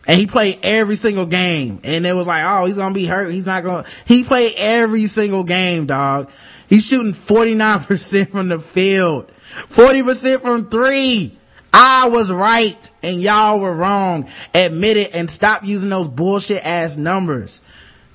And 0.08 0.20
he 0.20 0.28
played 0.28 0.60
every 0.62 0.96
single 0.96 1.26
game. 1.26 1.80
And 1.84 2.06
it 2.06 2.14
was 2.14 2.28
like, 2.28 2.44
oh, 2.46 2.66
he's 2.66 2.78
gonna 2.78 2.94
be 2.94 3.06
hurt. 3.06 3.32
He's 3.32 3.48
not 3.48 3.64
gonna, 3.64 3.86
he 4.06 4.24
played 4.24 4.54
every 4.58 5.08
single 5.08 5.44
game, 5.44 5.88
dog. 5.88 6.30
He's 6.68 6.86
shooting 6.86 7.14
49% 7.14 8.30
from 8.30 8.50
the 8.50 8.60
field. 8.60 9.32
40% 9.38 10.42
from 10.42 10.70
three. 10.70 11.38
I 11.74 12.10
was 12.10 12.32
right 12.32 12.90
and 13.02 13.22
y'all 13.22 13.60
were 13.60 13.74
wrong. 13.74 14.30
Admit 14.54 14.98
it 14.98 15.16
and 15.16 15.30
stop 15.30 15.66
using 15.66 15.90
those 15.90 16.08
bullshit 16.08 16.66
ass 16.66 16.98
numbers. 16.98 17.62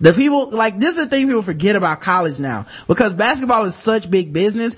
The 0.00 0.12
people, 0.12 0.50
like, 0.50 0.78
this 0.78 0.96
is 0.96 1.04
the 1.04 1.06
thing 1.06 1.26
people 1.26 1.42
forget 1.42 1.76
about 1.76 2.00
college 2.00 2.38
now. 2.38 2.66
Because 2.86 3.12
basketball 3.12 3.64
is 3.64 3.74
such 3.74 4.10
big 4.10 4.32
business. 4.32 4.76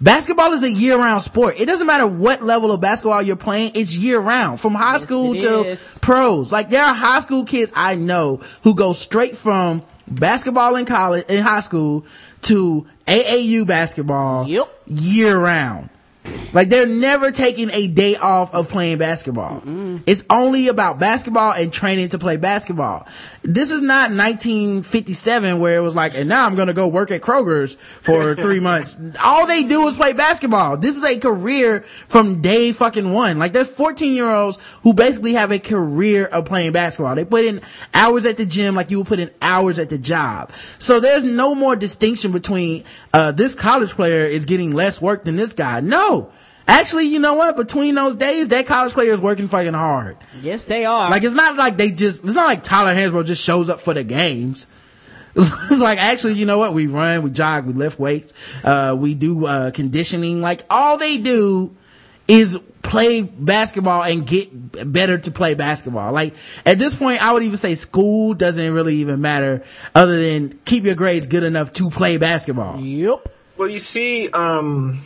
Basketball 0.00 0.52
is 0.54 0.62
a 0.62 0.70
year 0.70 0.96
round 0.96 1.22
sport. 1.22 1.60
It 1.60 1.66
doesn't 1.66 1.86
matter 1.86 2.06
what 2.06 2.42
level 2.42 2.72
of 2.72 2.80
basketball 2.80 3.20
you're 3.20 3.36
playing, 3.36 3.72
it's 3.74 3.94
year 3.96 4.18
round. 4.18 4.58
From 4.58 4.74
high 4.74 4.94
Yes, 4.94 5.02
school 5.02 5.34
to 5.34 5.64
is. 5.64 5.98
pros. 6.00 6.50
Like 6.50 6.70
there 6.70 6.82
are 6.82 6.94
high 6.94 7.20
school 7.20 7.44
kids 7.44 7.70
I 7.76 7.96
know 7.96 8.40
who 8.62 8.74
go 8.74 8.94
straight 8.94 9.36
from 9.36 9.82
basketball 10.08 10.76
in 10.76 10.86
college, 10.86 11.26
in 11.28 11.42
high 11.42 11.60
school 11.60 12.06
to 12.42 12.86
AAU 13.06 13.66
basketball 13.66 14.48
Yep. 14.48 14.68
year 14.86 15.38
round. 15.38 15.90
Like 16.52 16.68
they're 16.68 16.86
never 16.86 17.30
taking 17.30 17.70
a 17.70 17.88
day 17.88 18.16
off 18.16 18.54
of 18.54 18.68
playing 18.68 18.98
basketball. 18.98 19.62
It's 20.06 20.24
only 20.30 20.68
about 20.68 20.98
basketball 20.98 21.52
and 21.52 21.72
training 21.72 22.10
to 22.10 22.18
play 22.18 22.36
basketball. 22.36 23.06
This 23.42 23.70
is 23.70 23.80
not 23.82 24.10
1957 24.10 25.58
where 25.60 25.76
it 25.76 25.80
was 25.80 25.94
like, 25.94 26.16
and 26.16 26.28
now 26.28 26.46
I'm 26.46 26.56
gonna 26.56 26.72
go 26.72 26.88
work 26.88 27.10
at 27.10 27.20
Kroger's 27.20 27.74
for 27.74 28.34
three 28.42 28.60
months. 28.60 28.98
All 29.22 29.46
they 29.46 29.62
do 29.64 29.86
is 29.86 29.96
play 29.96 30.12
basketball. 30.12 30.76
This 30.76 30.96
is 30.96 31.04
a 31.04 31.18
career 31.18 31.80
from 31.82 32.42
day 32.42 32.72
fucking 32.72 33.12
one. 33.12 33.38
Like 33.38 33.52
there's 33.52 33.68
14 33.68 34.12
year 34.12 34.30
olds 34.30 34.58
who 34.82 34.92
basically 34.92 35.34
have 35.34 35.52
a 35.52 35.58
career 35.58 36.26
of 36.26 36.44
playing 36.44 36.72
basketball. 36.72 37.14
They 37.14 37.24
put 37.24 37.44
in 37.44 37.60
hours 37.94 38.26
at 38.26 38.36
the 38.36 38.46
gym 38.46 38.74
like 38.74 38.90
you 38.90 38.98
would 38.98 39.06
put 39.06 39.18
in 39.18 39.30
hours 39.40 39.78
at 39.78 39.90
the 39.90 39.98
job. 39.98 40.52
So 40.78 41.00
there's 41.00 41.24
no 41.24 41.54
more 41.54 41.76
distinction 41.76 42.32
between, 42.32 42.84
uh, 43.12 43.32
this 43.32 43.54
college 43.54 43.90
player 43.90 44.26
is 44.26 44.46
getting 44.46 44.72
less 44.72 45.00
work 45.00 45.24
than 45.24 45.36
this 45.36 45.52
guy. 45.52 45.80
No. 45.80 46.19
Actually, 46.66 47.06
you 47.06 47.18
know 47.18 47.34
what? 47.34 47.56
Between 47.56 47.94
those 47.94 48.16
days, 48.16 48.48
that 48.48 48.66
college 48.66 48.92
player 48.92 49.12
is 49.12 49.20
working 49.20 49.48
fucking 49.48 49.74
hard. 49.74 50.16
Yes, 50.40 50.64
they 50.64 50.84
are. 50.84 51.10
Like 51.10 51.24
it's 51.24 51.34
not 51.34 51.56
like 51.56 51.76
they 51.76 51.90
just, 51.90 52.24
it's 52.24 52.34
not 52.34 52.46
like 52.46 52.62
Tyler 52.62 52.94
Hansbrough 52.94 53.26
just 53.26 53.42
shows 53.42 53.68
up 53.68 53.80
for 53.80 53.94
the 53.94 54.04
games. 54.04 54.66
It's, 55.36 55.48
it's 55.70 55.80
like 55.80 56.00
actually, 56.00 56.32
you 56.34 56.44
know 56.44 56.58
what? 56.58 56.74
We 56.74 56.88
run, 56.88 57.22
we 57.22 57.30
jog, 57.30 57.64
we 57.64 57.72
lift 57.72 58.00
weights, 58.00 58.34
uh, 58.64 58.96
we 58.98 59.14
do, 59.14 59.46
uh, 59.46 59.70
conditioning. 59.70 60.40
Like 60.40 60.66
all 60.68 60.98
they 60.98 61.18
do 61.18 61.70
is 62.26 62.58
play 62.82 63.22
basketball 63.22 64.02
and 64.02 64.26
get 64.26 64.92
better 64.92 65.18
to 65.18 65.30
play 65.30 65.54
basketball. 65.54 66.12
Like 66.12 66.34
at 66.66 66.78
this 66.78 66.94
point, 66.96 67.22
I 67.22 67.32
would 67.32 67.44
even 67.44 67.56
say 67.58 67.76
school 67.76 68.34
doesn't 68.34 68.72
really 68.72 68.96
even 68.96 69.20
matter 69.20 69.62
other 69.94 70.20
than 70.20 70.58
keep 70.64 70.84
your 70.84 70.96
grades 70.96 71.28
good 71.28 71.44
enough 71.44 71.72
to 71.74 71.90
play 71.90 72.16
basketball. 72.16 72.80
yep. 72.80 73.28
Well, 73.56 73.68
you 73.68 73.78
see, 73.78 74.30
um, 74.30 75.00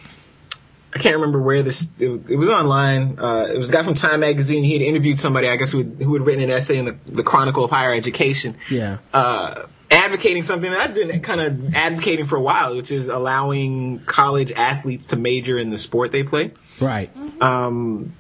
I 0.95 0.99
can't 0.99 1.17
remember 1.17 1.41
where 1.41 1.63
this. 1.63 1.93
It, 1.99 2.31
it 2.31 2.37
was 2.37 2.49
online. 2.49 3.19
Uh, 3.19 3.49
it 3.53 3.59
was 3.59 3.71
a 3.71 3.73
guy 3.73 3.83
from 3.83 3.95
Time 3.95 4.21
Magazine. 4.21 4.63
He 4.63 4.75
had 4.75 4.83
interviewed 4.83 5.19
somebody, 5.19 5.49
I 5.49 5.57
guess, 5.57 5.73
who 5.73 5.79
had, 5.79 6.01
who 6.01 6.15
had 6.15 6.25
written 6.25 6.45
an 6.45 6.51
essay 6.51 6.79
in 6.79 6.85
the, 6.85 6.97
the 7.07 7.25
Chronicle 7.25 7.65
of 7.65 7.71
Higher 7.71 7.93
Education. 7.93 8.57
Yeah. 8.71 8.99
Uh, 9.13 9.67
advocating 9.91 10.43
something 10.45 10.71
that 10.71 10.81
I've 10.81 10.95
been 10.95 11.21
kind 11.21 11.41
of 11.41 11.75
advocating 11.75 12.27
for 12.27 12.37
a 12.37 12.41
while, 12.41 12.77
which 12.77 12.93
is 12.93 13.09
allowing 13.09 14.01
college 14.01 14.53
athletes 14.53 15.07
to 15.07 15.17
major 15.17 15.59
in 15.59 15.71
the 15.71 15.79
sport 15.79 16.13
they 16.13 16.23
play. 16.23 16.53
Right. 16.81 17.11
Um, 17.41 18.13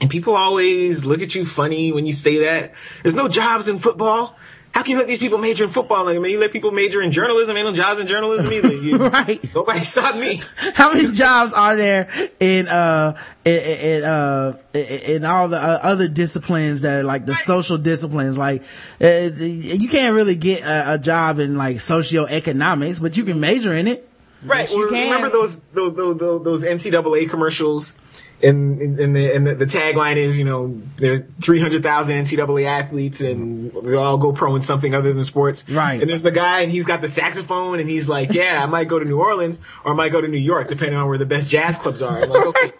and 0.00 0.08
people 0.08 0.34
always 0.34 1.04
look 1.04 1.20
at 1.20 1.34
you 1.34 1.44
funny 1.44 1.92
when 1.92 2.06
you 2.06 2.14
say 2.14 2.44
that. 2.44 2.72
There's 3.02 3.14
no 3.14 3.28
jobs 3.28 3.68
in 3.68 3.78
football. 3.78 4.36
How 4.80 4.84
can 4.84 4.92
you 4.92 4.98
let 4.98 5.08
these 5.08 5.18
people 5.18 5.36
major 5.36 5.64
in 5.64 5.70
football? 5.70 6.06
Like, 6.06 6.16
I 6.16 6.20
mean, 6.20 6.32
you 6.32 6.38
let 6.38 6.52
people 6.52 6.70
major 6.70 7.02
in 7.02 7.12
journalism. 7.12 7.54
Ain't 7.54 7.66
no 7.66 7.74
jobs 7.74 8.00
in 8.00 8.06
journalism 8.06 8.50
either. 8.50 8.72
You, 8.72 8.96
Right. 9.10 9.54
Nobody 9.54 9.84
stop 9.84 10.14
me. 10.16 10.40
How 10.74 10.90
many 10.94 11.12
jobs 11.12 11.52
are 11.52 11.76
there 11.76 12.08
in 12.40 12.66
uh 12.66 13.14
in, 13.44 13.60
in 13.60 14.04
uh 14.04 14.58
in 14.72 15.26
all 15.26 15.48
the 15.48 15.58
uh, 15.58 15.80
other 15.82 16.08
disciplines 16.08 16.80
that 16.80 16.98
are 17.00 17.04
like 17.04 17.26
the 17.26 17.34
social 17.34 17.76
disciplines? 17.76 18.38
Like 18.38 18.62
uh, 19.02 19.28
you 19.36 19.86
can't 19.90 20.14
really 20.14 20.34
get 20.36 20.62
a, 20.62 20.94
a 20.94 20.98
job 20.98 21.40
in 21.40 21.58
like 21.58 21.76
socioeconomics, 21.76 23.02
but 23.02 23.18
you 23.18 23.24
can 23.24 23.38
major 23.38 23.74
in 23.74 23.86
it. 23.86 24.08
Right. 24.42 24.70
you 24.70 24.78
Well, 24.78 24.88
can. 24.88 25.10
remember 25.10 25.28
those 25.28 25.60
those 25.74 25.94
those, 25.94 26.16
those, 26.16 26.42
those 26.42 26.64
NCAA 26.64 27.28
commercials? 27.28 27.96
And, 28.42 28.98
and, 28.98 29.14
the, 29.14 29.34
and 29.34 29.46
the, 29.46 29.54
the 29.54 29.66
tagline 29.66 30.16
is, 30.16 30.38
you 30.38 30.44
know, 30.44 30.80
there 30.96 31.12
are 31.12 31.26
300,000 31.42 32.16
NCAA 32.16 32.64
athletes 32.64 33.20
and 33.20 33.72
we 33.72 33.94
all 33.96 34.16
go 34.16 34.32
pro 34.32 34.56
in 34.56 34.62
something 34.62 34.94
other 34.94 35.12
than 35.12 35.24
sports. 35.24 35.68
Right. 35.68 36.00
And 36.00 36.08
there's 36.08 36.22
the 36.22 36.30
guy 36.30 36.60
and 36.60 36.72
he's 36.72 36.86
got 36.86 37.02
the 37.02 37.08
saxophone 37.08 37.80
and 37.80 37.88
he's 37.88 38.08
like, 38.08 38.32
yeah, 38.32 38.60
I 38.62 38.66
might 38.66 38.88
go 38.88 38.98
to 38.98 39.04
New 39.04 39.20
Orleans 39.20 39.60
or 39.84 39.92
I 39.92 39.94
might 39.94 40.10
go 40.10 40.20
to 40.20 40.28
New 40.28 40.38
York, 40.38 40.68
depending 40.68 40.96
on 40.96 41.08
where 41.08 41.18
the 41.18 41.26
best 41.26 41.50
jazz 41.50 41.76
clubs 41.76 42.00
are. 42.00 42.22
I'm 42.22 42.30
like, 42.30 42.46
okay. 42.46 42.72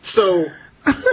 So 0.00 0.46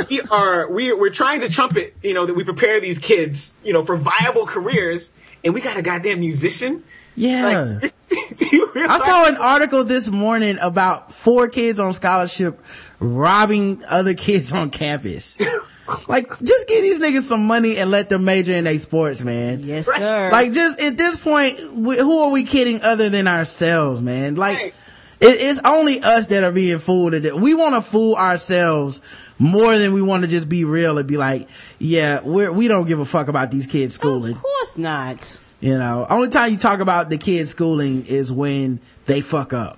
we 0.09 0.21
are, 0.21 0.71
we, 0.71 0.93
we're 0.93 1.09
trying 1.09 1.41
to 1.41 1.49
trumpet, 1.49 1.95
you 2.01 2.13
know, 2.13 2.25
that 2.25 2.35
we 2.35 2.43
prepare 2.43 2.79
these 2.79 2.99
kids, 2.99 3.53
you 3.63 3.73
know, 3.73 3.83
for 3.83 3.97
viable 3.97 4.45
careers 4.45 5.11
and 5.43 5.53
we 5.53 5.61
got 5.61 5.77
a 5.77 5.81
goddamn 5.81 6.19
musician. 6.19 6.83
Yeah. 7.19 7.79
Like, 7.81 7.93
I 8.11 8.97
saw 8.99 9.27
an 9.27 9.37
article 9.37 9.83
this 9.83 10.09
morning 10.09 10.57
about 10.61 11.13
four 11.13 11.47
kids 11.49 11.79
on 11.79 11.93
scholarship 11.93 12.59
robbing 12.99 13.83
other 13.89 14.13
kids 14.13 14.51
on 14.51 14.69
campus. 14.69 15.37
like, 16.07 16.29
just 16.39 16.67
give 16.67 16.81
these 16.81 16.99
niggas 16.99 17.21
some 17.23 17.45
money 17.45 17.77
and 17.77 17.91
let 17.91 18.09
them 18.09 18.25
major 18.25 18.53
in 18.53 18.63
their 18.63 18.79
sports, 18.79 19.21
man. 19.23 19.63
Yes, 19.63 19.87
sir. 19.87 20.29
Like, 20.31 20.53
just 20.53 20.81
at 20.81 20.97
this 20.97 21.17
point, 21.17 21.59
we, 21.73 21.97
who 21.97 22.19
are 22.21 22.29
we 22.31 22.43
kidding 22.45 22.81
other 22.81 23.09
than 23.09 23.27
ourselves, 23.27 24.01
man? 24.01 24.35
Like, 24.35 24.57
Right. 24.57 24.73
it, 25.21 25.37
it's 25.41 25.59
only 25.65 25.99
us 26.01 26.27
that 26.27 26.43
are 26.43 26.51
being 26.51 26.79
fooled. 26.79 27.13
at 27.13 27.25
it. 27.25 27.35
We 27.35 27.53
want 27.53 27.75
to 27.75 27.81
fool 27.81 28.15
ourselves 28.15 29.01
more 29.37 29.77
than 29.77 29.93
we 29.93 30.01
want 30.01 30.21
to 30.23 30.27
just 30.27 30.47
be 30.49 30.63
real 30.63 30.97
and 30.97 31.07
be 31.07 31.17
like, 31.17 31.47
yeah, 31.79 32.21
we're, 32.23 32.51
we 32.51 32.67
don't 32.67 32.87
give 32.87 32.99
a 32.99 33.05
fuck 33.05 33.27
about 33.27 33.51
these 33.51 33.67
kids 33.67 33.93
schooling. 33.95 34.35
of 34.35 34.41
course 34.41 34.77
not. 34.77 35.39
You 35.61 35.77
know, 35.77 36.05
only 36.09 36.29
time 36.29 36.51
you 36.51 36.57
talk 36.57 36.79
about 36.79 37.09
the 37.09 37.17
kids 37.17 37.49
schooling 37.51 38.05
is 38.05 38.31
when 38.31 38.79
they 39.07 39.21
fuck 39.21 39.51
up. 39.53 39.77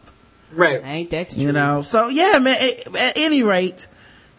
Right. 0.54 0.82
Ain't 0.84 1.10
that 1.12 1.30
the 1.30 1.38
You 1.38 1.44
truth? 1.44 1.56
know, 1.56 1.82
so 1.82 2.08
yeah, 2.10 2.38
man. 2.40 2.58
At, 2.62 2.96
at 2.96 3.18
any 3.18 3.42
rate, 3.42 3.88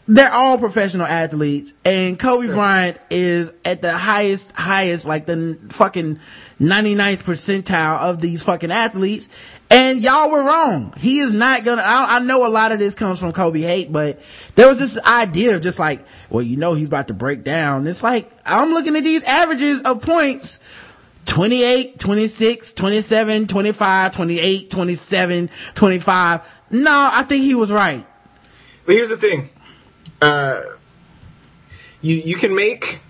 they're 0.06 0.32
all 0.32 0.58
professional 0.58 1.06
athletes, 1.06 1.74
and 1.84 2.18
Kobe 2.18 2.48
Bryant 2.48 2.98
is 3.10 3.52
at 3.64 3.82
the 3.82 3.92
highest, 3.96 4.52
highest, 4.52 5.06
like 5.06 5.26
the 5.26 5.58
fucking 5.70 6.16
99th 6.60 7.22
percentile 7.24 7.98
of 8.00 8.20
these 8.20 8.42
fucking 8.42 8.70
athletes. 8.70 9.58
And 9.70 10.00
y'all 10.00 10.30
were 10.30 10.44
wrong. 10.44 10.92
He 10.98 11.20
is 11.20 11.32
not 11.32 11.64
gonna. 11.64 11.82
I, 11.82 12.16
I 12.16 12.18
know 12.20 12.46
a 12.46 12.50
lot 12.50 12.72
of 12.72 12.78
this 12.78 12.94
comes 12.94 13.18
from 13.20 13.32
Kobe 13.32 13.60
hate, 13.62 13.90
but 13.90 14.20
there 14.54 14.68
was 14.68 14.78
this 14.78 14.98
idea 15.04 15.56
of 15.56 15.62
just 15.62 15.78
like, 15.78 16.04
well, 16.30 16.42
you 16.42 16.56
know, 16.56 16.74
he's 16.74 16.88
about 16.88 17.08
to 17.08 17.14
break 17.14 17.42
down. 17.42 17.86
It's 17.86 18.02
like 18.02 18.30
I'm 18.44 18.70
looking 18.70 18.94
at 18.96 19.02
these 19.02 19.24
averages 19.24 19.82
of 19.82 20.02
points. 20.02 20.60
28, 21.26 21.98
26, 21.98 22.72
27, 22.74 23.46
25, 23.46 24.12
28, 24.14 24.70
27, 24.70 25.50
25. 25.74 26.60
No, 26.70 27.10
I 27.12 27.22
think 27.22 27.44
he 27.44 27.54
was 27.54 27.70
right. 27.70 28.06
But 28.84 28.94
here's 28.94 29.08
the 29.08 29.16
thing. 29.16 29.48
Uh, 30.20 30.62
you 32.00 32.16
you 32.16 32.36
can 32.36 32.54
make 32.54 33.00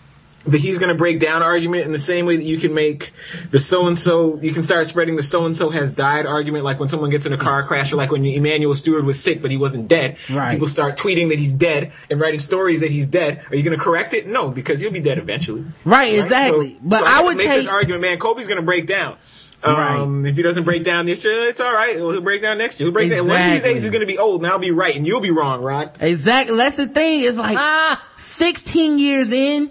the 0.44 0.58
he's 0.58 0.78
going 0.78 0.88
to 0.88 0.94
break 0.94 1.20
down 1.20 1.42
argument 1.42 1.84
in 1.86 1.92
the 1.92 1.98
same 1.98 2.26
way 2.26 2.36
that 2.36 2.42
you 2.44 2.58
can 2.58 2.74
make 2.74 3.12
the 3.50 3.58
so 3.58 3.86
and 3.86 3.96
so. 3.96 4.38
You 4.40 4.52
can 4.52 4.62
start 4.62 4.86
spreading 4.86 5.16
the 5.16 5.22
so 5.22 5.46
and 5.46 5.54
so 5.54 5.70
has 5.70 5.92
died 5.92 6.26
argument, 6.26 6.64
like 6.64 6.80
when 6.80 6.88
someone 6.88 7.10
gets 7.10 7.26
in 7.26 7.32
a 7.32 7.36
car 7.38 7.62
crash, 7.62 7.92
or 7.92 7.96
like 7.96 8.10
when 8.10 8.24
Emanuel 8.24 8.74
Steward 8.74 9.04
was 9.04 9.22
sick 9.22 9.40
but 9.40 9.50
he 9.50 9.56
wasn't 9.56 9.88
dead. 9.88 10.16
Right. 10.28 10.52
People 10.52 10.68
start 10.68 10.96
tweeting 10.96 11.28
that 11.30 11.38
he's 11.38 11.52
dead 11.52 11.92
and 12.10 12.20
writing 12.20 12.40
stories 12.40 12.80
that 12.80 12.90
he's 12.90 13.06
dead. 13.06 13.44
Are 13.50 13.56
you 13.56 13.62
going 13.62 13.76
to 13.78 13.82
correct 13.82 14.14
it? 14.14 14.26
No, 14.26 14.50
because 14.50 14.80
he'll 14.80 14.90
be 14.90 15.00
dead 15.00 15.18
eventually. 15.18 15.62
Right, 15.84 16.12
Right? 16.12 16.18
exactly. 16.18 16.70
So- 16.74 16.80
but 16.82 16.98
so 17.00 17.06
I 17.06 17.10
can 17.16 17.24
would 17.26 17.36
make 17.36 17.46
take, 17.46 17.56
this 17.58 17.66
argument, 17.68 18.02
man. 18.02 18.18
Kobe's 18.18 18.46
going 18.48 18.60
to 18.60 18.64
break 18.66 18.86
down. 18.86 19.16
Um, 19.64 20.26
If 20.26 20.36
he 20.36 20.42
doesn't 20.42 20.64
break 20.64 20.82
down 20.82 21.06
this 21.06 21.24
year, 21.24 21.44
it's 21.44 21.60
all 21.60 21.72
right. 21.72 21.94
He'll 21.94 22.20
break 22.20 22.42
down 22.42 22.58
next 22.58 22.80
year. 22.80 22.86
He'll 22.88 22.92
break 22.92 23.10
down. 23.10 23.28
One 23.28 23.40
of 23.40 23.50
these 23.52 23.62
days, 23.62 23.82
he's 23.82 23.92
going 23.92 24.00
to 24.00 24.06
be 24.06 24.18
old, 24.18 24.42
and 24.42 24.50
I'll 24.52 24.58
be 24.58 24.72
right, 24.72 24.96
and 24.96 25.06
you'll 25.06 25.20
be 25.20 25.30
wrong, 25.30 25.62
Rod. 25.62 25.92
Exactly. 26.00 26.56
That's 26.56 26.78
the 26.78 26.86
thing. 26.88 27.20
It's 27.22 27.38
like 27.38 27.56
Ah. 27.56 28.02
16 28.16 28.98
years 28.98 29.30
in. 29.30 29.70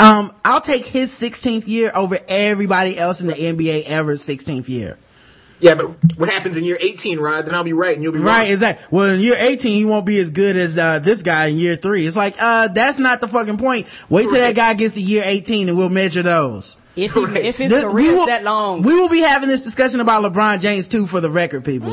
Um, 0.00 0.32
I'll 0.44 0.60
take 0.62 0.86
his 0.86 1.10
16th 1.10 1.68
year 1.68 1.92
over 1.94 2.18
everybody 2.28 2.96
else 2.98 3.20
in 3.20 3.28
the 3.28 3.34
NBA 3.34 3.84
ever 3.86 4.14
16th 4.14 4.68
year. 4.68 4.96
Yeah, 5.60 5.74
but 5.74 5.90
what 6.16 6.30
happens 6.30 6.56
in 6.56 6.64
year 6.64 6.78
18, 6.80 7.20
Rod? 7.20 7.44
Then 7.44 7.54
I'll 7.54 7.62
be 7.64 7.74
right, 7.74 7.92
and 7.94 8.02
you'll 8.02 8.14
be 8.14 8.18
Right, 8.18 8.44
wrong. 8.44 8.50
exactly. 8.50 8.86
Well, 8.90 9.10
in 9.12 9.20
year 9.20 9.36
18, 9.38 9.76
he 9.76 9.84
won't 9.84 10.06
be 10.06 10.18
as 10.18 10.30
good 10.30 10.56
as, 10.56 10.78
uh, 10.78 11.00
this 11.00 11.22
guy 11.22 11.46
in 11.48 11.58
year 11.58 11.76
three. 11.76 12.06
It's 12.06 12.16
like, 12.16 12.34
uh, 12.40 12.68
that's 12.68 12.98
not 12.98 13.20
the 13.20 13.28
fucking 13.28 13.58
point. 13.58 13.86
Wait 14.08 14.22
till 14.22 14.32
that 14.32 14.54
guy 14.56 14.72
gets 14.72 14.94
to 14.94 15.02
year 15.02 15.22
18 15.26 15.68
and 15.68 15.76
we'll 15.76 15.90
measure 15.90 16.22
those. 16.22 16.76
If 17.04 17.12
he, 17.14 17.24
Right. 17.24 17.44
if 17.44 17.56
his 17.58 17.70
This- 17.70 17.82
career 17.84 18.12
will, 18.12 18.20
is 18.22 18.26
that 18.26 18.44
long, 18.44 18.82
We 18.82 18.94
will 18.94 19.08
be 19.08 19.20
having 19.20 19.48
this 19.48 19.60
discussion 19.62 20.00
about 20.00 20.22
LeBron 20.22 20.60
James 20.60 20.88
too 20.88 21.06
for 21.06 21.20
the 21.20 21.30
record, 21.30 21.64
people. 21.64 21.90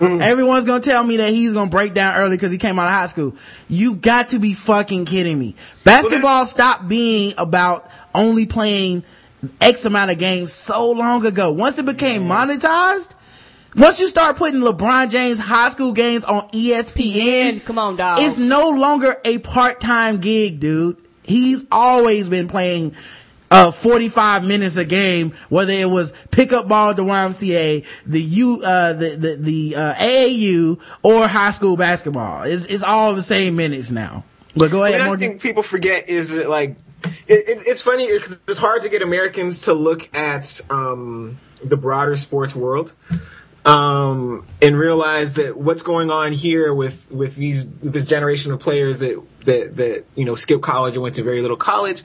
Mm-hmm. 0.00 0.20
Everyone's 0.22 0.64
gonna 0.64 0.80
tell 0.80 1.02
me 1.02 1.16
that 1.18 1.30
he's 1.30 1.52
gonna 1.52 1.70
break 1.70 1.92
down 1.94 2.14
early 2.16 2.36
because 2.36 2.52
he 2.52 2.58
came 2.58 2.78
out 2.78 2.86
of 2.86 2.92
high 2.92 3.06
school. 3.06 3.34
You 3.68 3.94
got 3.94 4.28
to 4.30 4.38
be 4.38 4.54
fucking 4.54 5.06
kidding 5.06 5.38
me. 5.38 5.54
Basketball 5.84 6.46
stopped 6.46 6.86
being 6.88 7.34
about 7.36 7.90
only 8.14 8.46
playing 8.46 9.02
X 9.60 9.84
amount 9.84 10.10
of 10.10 10.18
games 10.18 10.52
so 10.52 10.90
long 10.92 11.24
ago. 11.26 11.50
Once 11.52 11.78
it 11.78 11.86
became 11.86 12.22
monetized, 12.28 13.10
once 13.76 14.00
you 14.00 14.08
start 14.08 14.36
putting 14.36 14.60
LeBron 14.60 15.10
James 15.10 15.38
high 15.38 15.68
school 15.68 15.92
games 15.92 16.24
on 16.24 16.48
ESPN, 16.52 17.64
come 17.64 17.78
on, 17.78 17.96
dog. 17.96 18.18
it's 18.20 18.38
no 18.38 18.70
longer 18.70 19.16
a 19.24 19.38
part-time 19.38 20.18
gig, 20.18 20.60
dude. 20.60 20.96
He's 21.22 21.66
always 21.70 22.28
been 22.28 22.48
playing 22.48 22.94
uh 23.50 23.70
45 23.70 24.44
minutes 24.44 24.76
a 24.76 24.84
game, 24.84 25.34
whether 25.48 25.72
it 25.72 25.88
was 25.88 26.12
pickup 26.30 26.68
ball 26.68 26.90
at 26.90 26.96
the 26.96 27.04
YMCA, 27.04 27.84
the 28.06 28.20
U 28.22 28.62
uh 28.64 28.92
the 28.92 29.16
the, 29.16 29.36
the 29.36 29.76
uh 29.76 29.94
AAU 29.94 30.80
or 31.02 31.26
high 31.28 31.50
school 31.52 31.76
basketball. 31.76 32.42
It's 32.42 32.66
it's 32.66 32.82
all 32.82 33.14
the 33.14 33.22
same 33.22 33.56
minutes 33.56 33.90
now. 33.90 34.24
But 34.56 34.70
go 34.70 34.84
ahead, 34.84 35.00
I 35.00 35.06
Morgan. 35.06 35.30
think 35.30 35.42
people 35.42 35.62
forget 35.62 36.08
is 36.08 36.34
that, 36.34 36.48
like, 36.48 36.76
it, 37.04 37.48
it, 37.48 37.66
it's 37.66 37.80
funny 37.80 38.12
because 38.12 38.40
it's 38.48 38.58
hard 38.58 38.82
to 38.82 38.88
get 38.88 39.02
Americans 39.02 39.62
to 39.62 39.74
look 39.74 40.12
at 40.14 40.60
um, 40.68 41.38
the 41.62 41.76
broader 41.76 42.16
sports 42.16 42.56
world 42.56 42.92
um, 43.64 44.46
and 44.62 44.78
realize 44.78 45.34
that 45.36 45.56
what's 45.56 45.82
going 45.82 46.10
on 46.10 46.32
here 46.32 46.72
with 46.72 47.10
with 47.10 47.36
these 47.36 47.66
with 47.66 47.92
this 47.92 48.04
generation 48.04 48.52
of 48.52 48.60
players 48.60 49.00
that 49.00 49.22
that 49.40 49.76
that 49.76 50.04
you 50.14 50.24
know 50.24 50.34
skipped 50.34 50.62
college 50.62 50.94
and 50.94 51.02
went 51.02 51.16
to 51.16 51.22
very 51.22 51.42
little 51.42 51.56
college 51.56 52.02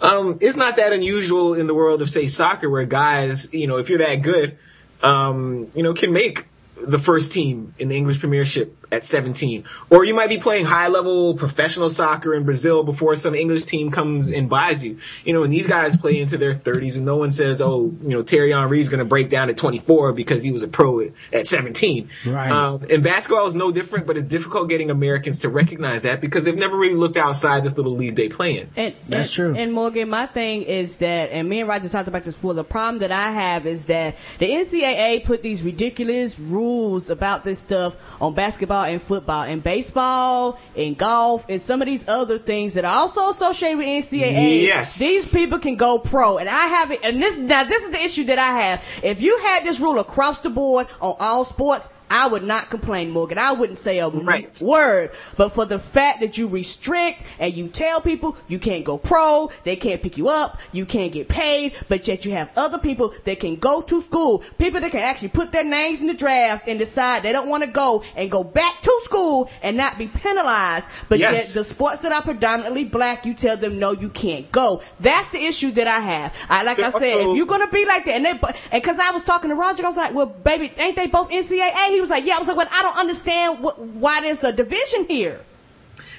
um, 0.00 0.38
is 0.40 0.56
not 0.56 0.76
that 0.76 0.92
unusual 0.92 1.54
in 1.54 1.66
the 1.66 1.74
world 1.74 2.02
of 2.02 2.10
say 2.10 2.26
soccer, 2.26 2.68
where 2.68 2.84
guys, 2.84 3.52
you 3.52 3.66
know, 3.66 3.78
if 3.78 3.88
you're 3.88 3.98
that 3.98 4.16
good, 4.16 4.58
um, 5.02 5.70
you 5.74 5.82
know, 5.82 5.94
can 5.94 6.12
make 6.12 6.46
the 6.76 6.98
first 6.98 7.32
team 7.32 7.74
in 7.78 7.88
the 7.88 7.96
English 7.96 8.18
Premiership 8.18 8.76
at 8.90 9.04
17. 9.04 9.64
Or 9.90 10.04
you 10.04 10.14
might 10.14 10.28
be 10.28 10.38
playing 10.38 10.66
high 10.66 10.88
level 10.88 11.34
professional 11.34 11.90
soccer 11.90 12.34
in 12.34 12.44
Brazil 12.44 12.84
before 12.84 13.16
some 13.16 13.34
English 13.34 13.64
team 13.64 13.90
comes 13.90 14.28
and 14.28 14.48
buys 14.48 14.84
you. 14.84 14.98
You 15.24 15.32
know, 15.32 15.42
and 15.42 15.52
these 15.52 15.66
guys 15.66 15.96
play 15.96 16.18
into 16.20 16.38
their 16.38 16.52
30s 16.52 16.96
and 16.96 17.04
no 17.04 17.16
one 17.16 17.30
says, 17.30 17.60
oh, 17.60 17.94
you 18.02 18.10
know, 18.10 18.22
Thierry 18.22 18.52
Henry's 18.52 18.88
going 18.88 18.98
to 18.98 19.04
break 19.04 19.28
down 19.28 19.50
at 19.50 19.56
24 19.56 20.12
because 20.12 20.42
he 20.42 20.52
was 20.52 20.62
a 20.62 20.68
pro 20.68 21.00
at, 21.00 21.12
at 21.32 21.46
17. 21.46 22.08
Right. 22.26 22.50
Um, 22.50 22.84
and 22.88 23.02
basketball 23.02 23.46
is 23.46 23.54
no 23.54 23.72
different, 23.72 24.06
but 24.06 24.16
it's 24.16 24.26
difficult 24.26 24.68
getting 24.68 24.90
Americans 24.90 25.40
to 25.40 25.48
recognize 25.48 26.04
that 26.04 26.20
because 26.20 26.44
they've 26.44 26.56
never 26.56 26.76
really 26.76 26.94
looked 26.94 27.16
outside 27.16 27.64
this 27.64 27.76
little 27.76 27.94
league 27.94 28.16
they 28.16 28.28
play 28.28 28.58
in. 28.58 28.70
And, 28.76 28.94
That's 29.08 29.36
and- 29.38 29.54
true. 29.54 29.56
And 29.56 29.72
Morgan, 29.72 30.08
my 30.08 30.26
thing 30.26 30.62
is 30.62 30.98
that, 30.98 31.30
and 31.30 31.48
me 31.48 31.60
and 31.60 31.68
Roger 31.68 31.88
talked 31.88 32.08
about 32.08 32.24
this 32.24 32.34
before. 32.34 32.54
The 32.54 32.64
problem 32.64 32.98
that 32.98 33.12
I 33.12 33.30
have 33.30 33.66
is 33.66 33.86
that 33.86 34.16
the 34.38 34.48
NCAA 34.48 35.24
put 35.24 35.42
these 35.42 35.62
ridiculous 35.62 36.38
rules 36.38 37.10
about 37.10 37.44
this 37.44 37.58
stuff 37.58 37.96
on 38.20 38.34
basketball 38.34 38.75
and 38.84 39.00
football 39.00 39.42
and 39.42 39.62
baseball 39.62 40.58
and 40.76 40.96
golf 40.96 41.46
and 41.48 41.60
some 41.60 41.82
of 41.82 41.86
these 41.86 42.08
other 42.08 42.38
things 42.38 42.74
that 42.74 42.84
are 42.84 42.98
also 43.00 43.30
associated 43.30 43.78
with 43.78 43.86
NCAA. 43.86 44.62
Yes. 44.62 44.98
these 44.98 45.32
people 45.34 45.58
can 45.58 45.76
go 45.76 45.98
pro, 45.98 46.38
and 46.38 46.48
I 46.48 46.66
have 46.66 46.90
it. 46.90 47.00
And 47.02 47.22
this 47.22 47.36
now 47.38 47.64
this 47.64 47.82
is 47.84 47.90
the 47.90 48.00
issue 48.02 48.24
that 48.24 48.38
I 48.38 48.52
have. 48.60 49.00
If 49.02 49.20
you 49.22 49.38
had 49.44 49.64
this 49.64 49.80
rule 49.80 49.98
across 49.98 50.40
the 50.40 50.50
board 50.50 50.86
on 51.00 51.14
all 51.18 51.44
sports. 51.44 51.90
I 52.10 52.26
would 52.28 52.44
not 52.44 52.70
complain, 52.70 53.10
Morgan. 53.10 53.38
I 53.38 53.52
wouldn't 53.52 53.78
say 53.78 53.98
a 53.98 54.08
Right. 54.08 54.60
word. 54.60 55.10
But 55.36 55.52
for 55.52 55.64
the 55.66 55.78
fact 55.78 56.20
that 56.20 56.38
you 56.38 56.46
restrict 56.48 57.22
and 57.38 57.52
you 57.54 57.68
tell 57.68 58.00
people 58.00 58.36
you 58.48 58.58
can't 58.58 58.84
go 58.84 58.96
pro, 58.98 59.50
they 59.64 59.76
can't 59.76 60.00
pick 60.02 60.16
you 60.16 60.28
up, 60.28 60.58
you 60.72 60.86
can't 60.86 61.12
get 61.12 61.28
paid, 61.28 61.72
but 61.88 62.06
yet 62.06 62.24
you 62.24 62.32
have 62.32 62.48
other 62.56 62.78
people 62.78 63.12
that 63.24 63.40
can 63.40 63.56
go 63.56 63.80
to 63.82 64.00
school, 64.00 64.42
people 64.58 64.80
that 64.80 64.90
can 64.92 65.00
actually 65.00 65.28
put 65.28 65.52
their 65.52 65.64
names 65.64 66.00
in 66.00 66.06
the 66.06 66.14
draft 66.14 66.68
and 66.68 66.78
decide 66.78 67.22
they 67.22 67.32
don't 67.32 67.48
want 67.48 67.62
to 67.64 67.68
go 67.70 68.02
and 68.16 68.30
go 68.30 68.44
back 68.44 68.82
to 68.82 69.00
school 69.02 69.50
and 69.62 69.76
not 69.76 69.98
be 69.98 70.06
penalized. 70.06 70.88
But 71.08 71.18
Yes. 71.18 71.48
yet 71.48 71.54
the 71.54 71.64
sports 71.64 72.00
that 72.00 72.12
are 72.12 72.22
predominantly 72.22 72.84
black, 72.84 73.26
you 73.26 73.34
tell 73.34 73.56
them 73.56 73.78
no, 73.78 73.92
you 73.92 74.08
can't 74.10 74.50
go. 74.52 74.80
That's 75.00 75.30
the 75.30 75.44
issue 75.44 75.72
that 75.72 75.86
I 75.88 76.00
have. 76.00 76.32
I, 76.48 76.62
like 76.62 76.78
I 76.78 76.90
said, 76.90 77.14
also- 77.14 77.30
if 77.32 77.36
you're 77.36 77.46
gonna 77.46 77.66
be 77.68 77.84
like 77.84 78.04
that, 78.04 78.14
and 78.14 78.24
they, 78.24 78.38
and 78.72 78.82
cause 78.84 78.98
I 79.02 79.10
was 79.10 79.22
talking 79.24 79.50
to 79.50 79.56
Roger, 79.56 79.84
I 79.84 79.88
was 79.88 79.96
like, 79.96 80.14
well, 80.14 80.26
baby, 80.26 80.72
ain't 80.78 80.96
they 80.96 81.06
both 81.06 81.30
NCAA? 81.30 81.95
He 81.96 82.00
was 82.02 82.10
like, 82.10 82.26
yeah. 82.26 82.36
I 82.36 82.38
was 82.38 82.48
like, 82.48 82.58
well, 82.58 82.68
I 82.70 82.82
don't 82.82 82.98
understand 82.98 83.62
what, 83.62 83.78
why 83.78 84.20
there's 84.20 84.44
a 84.44 84.52
division 84.52 85.06
here. 85.06 85.40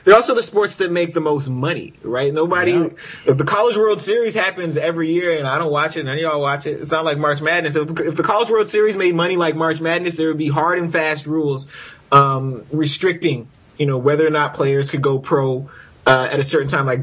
They're 0.04 0.16
also 0.16 0.34
the 0.34 0.42
sports 0.42 0.78
that 0.78 0.92
make 0.92 1.14
the 1.14 1.20
most 1.20 1.50
money, 1.50 1.94
right? 2.02 2.34
Nobody, 2.34 2.90
the 3.26 3.44
College 3.44 3.76
World 3.76 4.00
Series 4.00 4.34
happens 4.34 4.78
every 4.78 5.12
year, 5.12 5.38
and 5.38 5.46
I 5.46 5.58
don't 5.60 5.72
watch 5.72 5.98
it. 5.98 6.06
None 6.06 6.16
of 6.16 6.22
y'all 6.22 6.42
watch 6.42 6.66
it. 6.66 6.80
It's 6.80 6.92
not 6.92 7.04
like 7.04 7.18
March 7.18 7.42
Madness. 7.42 7.76
If, 7.76 7.92
if 8.00 8.16
the 8.16 8.24
College 8.24 8.50
World 8.50 8.70
Series 8.70 8.96
made 8.96 9.14
money 9.14 9.36
like 9.36 9.56
March 9.56 9.82
Madness, 9.82 10.18
there 10.18 10.30
would 10.30 10.38
be 10.38 10.48
hard 10.48 10.80
and 10.80 10.92
fast 10.92 11.28
rules 11.28 11.68
um, 12.12 12.66
restricting, 12.72 13.50
you 13.78 13.86
know, 13.86 13.98
whether 13.98 14.26
or 14.26 14.30
not 14.30 14.54
players 14.54 14.90
could 14.90 15.02
go 15.02 15.20
pro. 15.20 15.70
Uh, 16.06 16.30
at 16.32 16.40
a 16.40 16.44
certain 16.44 16.70
time, 16.70 16.86
like 16.86 17.02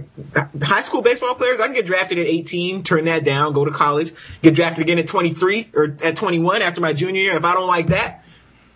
high 0.62 0.80
school 0.80 1.02
baseball 1.02 1.34
players, 1.34 1.60
I 1.60 1.66
can 1.66 1.74
get 1.74 1.84
drafted 1.84 2.16
at 2.16 2.26
18, 2.26 2.84
turn 2.84 3.04
that 3.04 3.22
down, 3.22 3.52
go 3.52 3.66
to 3.66 3.70
college, 3.70 4.14
get 4.40 4.54
drafted 4.54 4.80
again 4.80 4.98
at 4.98 5.06
23 5.06 5.68
or 5.74 5.94
at 6.02 6.16
21 6.16 6.62
after 6.62 6.80
my 6.80 6.94
junior 6.94 7.20
year. 7.20 7.32
If 7.32 7.44
I 7.44 7.52
don't 7.52 7.68
like 7.68 7.88
that, 7.88 8.23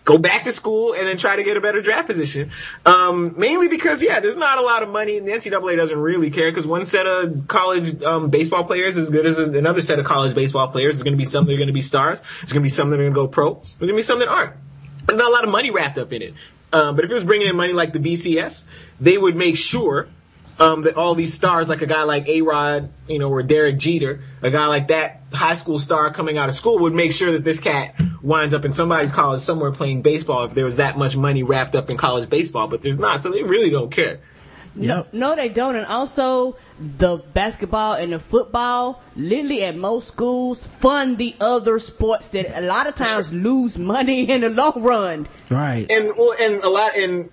go 0.05 0.17
back 0.17 0.43
to 0.43 0.51
school 0.51 0.93
and 0.93 1.05
then 1.05 1.17
try 1.17 1.35
to 1.35 1.43
get 1.43 1.57
a 1.57 1.61
better 1.61 1.81
draft 1.81 2.07
position. 2.07 2.51
Um, 2.85 3.35
mainly 3.37 3.67
because, 3.67 4.01
yeah, 4.01 4.19
there's 4.19 4.37
not 4.37 4.57
a 4.57 4.61
lot 4.61 4.81
of 4.81 4.89
money. 4.89 5.17
and 5.17 5.27
The 5.27 5.31
NCAA 5.31 5.77
doesn't 5.77 5.99
really 5.99 6.31
care 6.31 6.51
because 6.51 6.65
one 6.65 6.85
set 6.85 7.05
of 7.05 7.47
college 7.47 8.01
um, 8.03 8.29
baseball 8.29 8.63
players 8.63 8.97
is 8.97 9.05
as 9.05 9.09
good 9.09 9.25
as 9.25 9.37
another 9.37 9.81
set 9.81 9.99
of 9.99 10.05
college 10.05 10.33
baseball 10.33 10.67
players. 10.67 10.95
There's 10.95 11.03
going 11.03 11.13
to 11.13 11.17
be 11.17 11.25
some 11.25 11.45
that 11.45 11.53
are 11.53 11.57
going 11.57 11.67
to 11.67 11.73
be 11.73 11.81
stars. 11.81 12.21
There's 12.41 12.53
going 12.53 12.61
to 12.61 12.65
be 12.65 12.69
some 12.69 12.89
that 12.89 12.99
are 12.99 13.03
going 13.03 13.13
to 13.13 13.19
go 13.19 13.27
pro. 13.27 13.55
There's 13.55 13.73
going 13.79 13.89
to 13.89 13.95
be 13.95 14.01
some 14.03 14.19
that 14.19 14.27
aren't. 14.27 14.53
There's 15.05 15.19
not 15.19 15.29
a 15.29 15.33
lot 15.33 15.43
of 15.43 15.51
money 15.51 15.71
wrapped 15.71 15.97
up 15.97 16.11
in 16.13 16.21
it. 16.21 16.33
Um, 16.71 16.95
but 16.95 17.05
if 17.05 17.11
it 17.11 17.13
was 17.13 17.23
bringing 17.23 17.47
in 17.47 17.55
money 17.55 17.73
like 17.73 17.93
the 17.93 17.99
BCS, 17.99 18.65
they 18.99 19.17
would 19.17 19.35
make 19.35 19.57
sure 19.57 20.07
um, 20.59 20.81
that 20.83 20.95
all 20.95 21.15
these 21.15 21.33
stars, 21.33 21.69
like 21.69 21.81
a 21.81 21.85
guy 21.85 22.03
like 22.03 22.27
A 22.27 22.41
Rod, 22.41 22.89
you 23.07 23.19
know, 23.19 23.29
or 23.29 23.41
Derek 23.43 23.77
Jeter, 23.77 24.21
a 24.41 24.51
guy 24.51 24.67
like 24.67 24.89
that 24.89 25.21
high 25.31 25.53
school 25.53 25.79
star 25.79 26.11
coming 26.11 26.37
out 26.37 26.49
of 26.49 26.55
school 26.55 26.79
would 26.79 26.93
make 26.93 27.13
sure 27.13 27.31
that 27.31 27.43
this 27.43 27.59
cat 27.59 27.95
winds 28.21 28.53
up 28.53 28.65
in 28.65 28.73
somebody's 28.73 29.11
college 29.11 29.41
somewhere 29.41 29.71
playing 29.71 30.01
baseball 30.01 30.45
if 30.45 30.53
there 30.53 30.65
was 30.65 30.77
that 30.77 30.97
much 30.97 31.15
money 31.15 31.43
wrapped 31.43 31.75
up 31.75 31.89
in 31.89 31.97
college 31.97 32.29
baseball, 32.29 32.67
but 32.67 32.81
there's 32.81 32.99
not, 32.99 33.23
so 33.23 33.31
they 33.31 33.43
really 33.43 33.69
don't 33.69 33.91
care. 33.91 34.19
Yep. 34.75 35.13
No, 35.13 35.35
they 35.35 35.49
don't. 35.49 35.75
And 35.75 35.85
also, 35.85 36.55
the 36.79 37.17
basketball 37.17 37.93
and 37.93 38.13
the 38.13 38.19
football, 38.19 39.01
literally 39.15 39.63
at 39.63 39.75
most 39.75 40.07
schools, 40.07 40.65
fund 40.65 41.17
the 41.17 41.35
other 41.41 41.79
sports 41.79 42.29
that 42.29 42.57
a 42.57 42.61
lot 42.61 42.87
of 42.87 42.95
times 42.95 43.33
lose 43.33 43.77
money 43.77 44.29
in 44.29 44.41
the 44.41 44.49
long 44.49 44.81
run. 44.81 45.27
Right. 45.49 45.89
And 45.89 46.15
well, 46.15 46.35
and 46.39 46.63
a 46.63 46.69
lot 46.69 46.95
and 46.95 47.29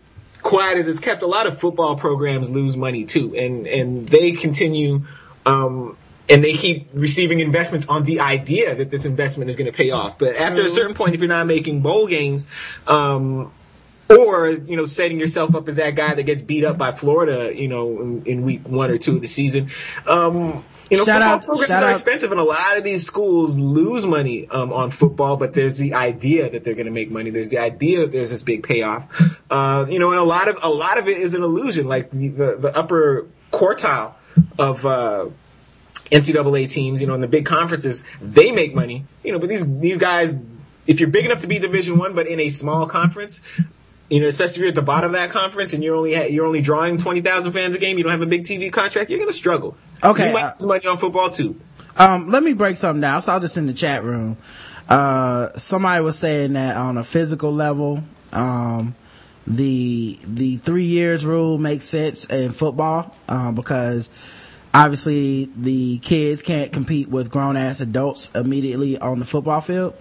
quiet 0.46 0.78
as 0.78 0.86
it's 0.86 1.00
kept, 1.00 1.22
a 1.22 1.26
lot 1.26 1.46
of 1.46 1.58
football 1.58 1.96
programs 1.96 2.48
lose 2.48 2.76
money 2.76 3.04
too, 3.04 3.34
and 3.34 3.66
and 3.66 4.08
they 4.08 4.32
continue, 4.32 5.04
um, 5.44 5.96
and 6.28 6.42
they 6.42 6.54
keep 6.54 6.88
receiving 6.94 7.40
investments 7.40 7.86
on 7.88 8.04
the 8.04 8.20
idea 8.20 8.74
that 8.76 8.90
this 8.90 9.04
investment 9.04 9.50
is 9.50 9.56
going 9.56 9.70
to 9.70 9.76
pay 9.76 9.90
off. 9.90 10.20
But 10.20 10.36
after 10.36 10.62
a 10.62 10.70
certain 10.70 10.94
point, 10.94 11.14
if 11.14 11.20
you're 11.20 11.28
not 11.28 11.48
making 11.48 11.80
bowl 11.80 12.06
games, 12.06 12.44
um, 12.86 13.52
or 14.08 14.50
you 14.50 14.76
know 14.76 14.86
setting 14.86 15.18
yourself 15.18 15.54
up 15.56 15.66
as 15.68 15.76
that 15.76 15.96
guy 15.96 16.14
that 16.14 16.22
gets 16.22 16.42
beat 16.42 16.64
up 16.64 16.78
by 16.78 16.92
Florida, 16.92 17.52
you 17.54 17.66
know, 17.66 18.00
in, 18.00 18.24
in 18.24 18.42
week 18.42 18.68
one 18.68 18.90
or 18.90 18.98
two 18.98 19.16
of 19.16 19.22
the 19.22 19.28
season. 19.28 19.70
Um, 20.06 20.64
you 20.90 20.98
know, 20.98 21.04
Shout 21.04 21.20
football 21.20 21.34
out- 21.34 21.44
programs 21.44 21.70
are 21.70 21.84
out- 21.88 21.90
expensive, 21.92 22.30
and 22.30 22.40
a 22.40 22.44
lot 22.44 22.76
of 22.78 22.84
these 22.84 23.04
schools 23.06 23.58
lose 23.58 24.06
money 24.06 24.48
um, 24.48 24.72
on 24.72 24.90
football. 24.90 25.36
But 25.36 25.52
there's 25.52 25.78
the 25.78 25.94
idea 25.94 26.48
that 26.50 26.64
they're 26.64 26.74
going 26.74 26.86
to 26.86 26.92
make 26.92 27.10
money. 27.10 27.30
There's 27.30 27.50
the 27.50 27.58
idea 27.58 28.02
that 28.02 28.12
there's 28.12 28.30
this 28.30 28.42
big 28.42 28.62
payoff. 28.62 29.04
Uh, 29.50 29.86
you 29.88 29.98
know, 29.98 30.10
and 30.10 30.18
a 30.20 30.24
lot 30.24 30.48
of 30.48 30.58
a 30.62 30.70
lot 30.70 30.98
of 30.98 31.08
it 31.08 31.18
is 31.18 31.34
an 31.34 31.42
illusion. 31.42 31.88
Like 31.88 32.10
the 32.10 32.28
the, 32.28 32.56
the 32.56 32.76
upper 32.76 33.26
quartile 33.52 34.14
of. 34.58 34.84
Uh, 34.86 35.30
NCAA 36.12 36.70
teams, 36.70 37.00
you 37.00 37.08
know, 37.08 37.14
in 37.14 37.20
the 37.20 37.26
big 37.26 37.44
conferences, 37.46 38.04
they 38.22 38.52
make 38.52 38.72
money, 38.76 39.04
you 39.24 39.32
know, 39.32 39.40
but 39.40 39.48
these, 39.48 39.66
these 39.80 39.98
guys, 39.98 40.36
if 40.86 41.00
you're 41.00 41.08
big 41.08 41.24
enough 41.24 41.40
to 41.40 41.48
be 41.48 41.58
division 41.58 41.98
one, 41.98 42.14
but 42.14 42.28
in 42.28 42.38
a 42.38 42.48
small 42.48 42.86
conference, 42.86 43.42
you 44.08 44.20
know, 44.20 44.28
especially 44.28 44.54
if 44.54 44.58
you're 44.60 44.68
at 44.68 44.74
the 44.74 44.82
bottom 44.82 45.10
of 45.10 45.12
that 45.14 45.30
conference 45.30 45.72
and 45.72 45.82
you're 45.82 45.96
only, 45.96 46.14
ha- 46.14 46.26
you're 46.26 46.46
only 46.46 46.60
drawing 46.60 46.98
20,000 46.98 47.52
fans 47.52 47.74
a 47.74 47.78
game, 47.78 47.98
you 47.98 48.04
don't 48.04 48.12
have 48.12 48.22
a 48.22 48.26
big 48.26 48.44
TV 48.44 48.72
contract, 48.72 49.10
you're 49.10 49.18
going 49.18 49.30
to 49.30 49.36
struggle. 49.36 49.76
Okay, 50.02 50.28
You 50.28 50.34
might 50.34 50.42
uh, 50.42 50.52
lose 50.60 50.66
money 50.66 50.86
on 50.86 50.98
football 50.98 51.30
too. 51.30 51.60
Um, 51.96 52.28
let 52.28 52.42
me 52.42 52.52
break 52.52 52.76
something 52.76 53.00
down. 53.00 53.16
I 53.16 53.20
saw 53.20 53.38
this 53.38 53.56
in 53.56 53.66
the 53.66 53.72
chat 53.72 54.04
room. 54.04 54.36
Uh, 54.88 55.48
somebody 55.56 56.02
was 56.02 56.18
saying 56.18 56.52
that 56.52 56.76
on 56.76 56.98
a 56.98 57.04
physical 57.04 57.52
level, 57.52 58.02
um, 58.32 58.94
the 59.46 60.18
the 60.26 60.56
three 60.56 60.84
years 60.84 61.24
rule 61.24 61.56
makes 61.56 61.84
sense 61.84 62.26
in 62.26 62.52
football 62.52 63.14
um, 63.28 63.54
because 63.54 64.10
obviously 64.74 65.50
the 65.56 65.98
kids 66.00 66.42
can't 66.42 66.72
compete 66.72 67.08
with 67.08 67.30
grown 67.30 67.56
ass 67.56 67.80
adults 67.80 68.30
immediately 68.34 68.98
on 68.98 69.18
the 69.18 69.24
football 69.24 69.60
field. 69.60 69.94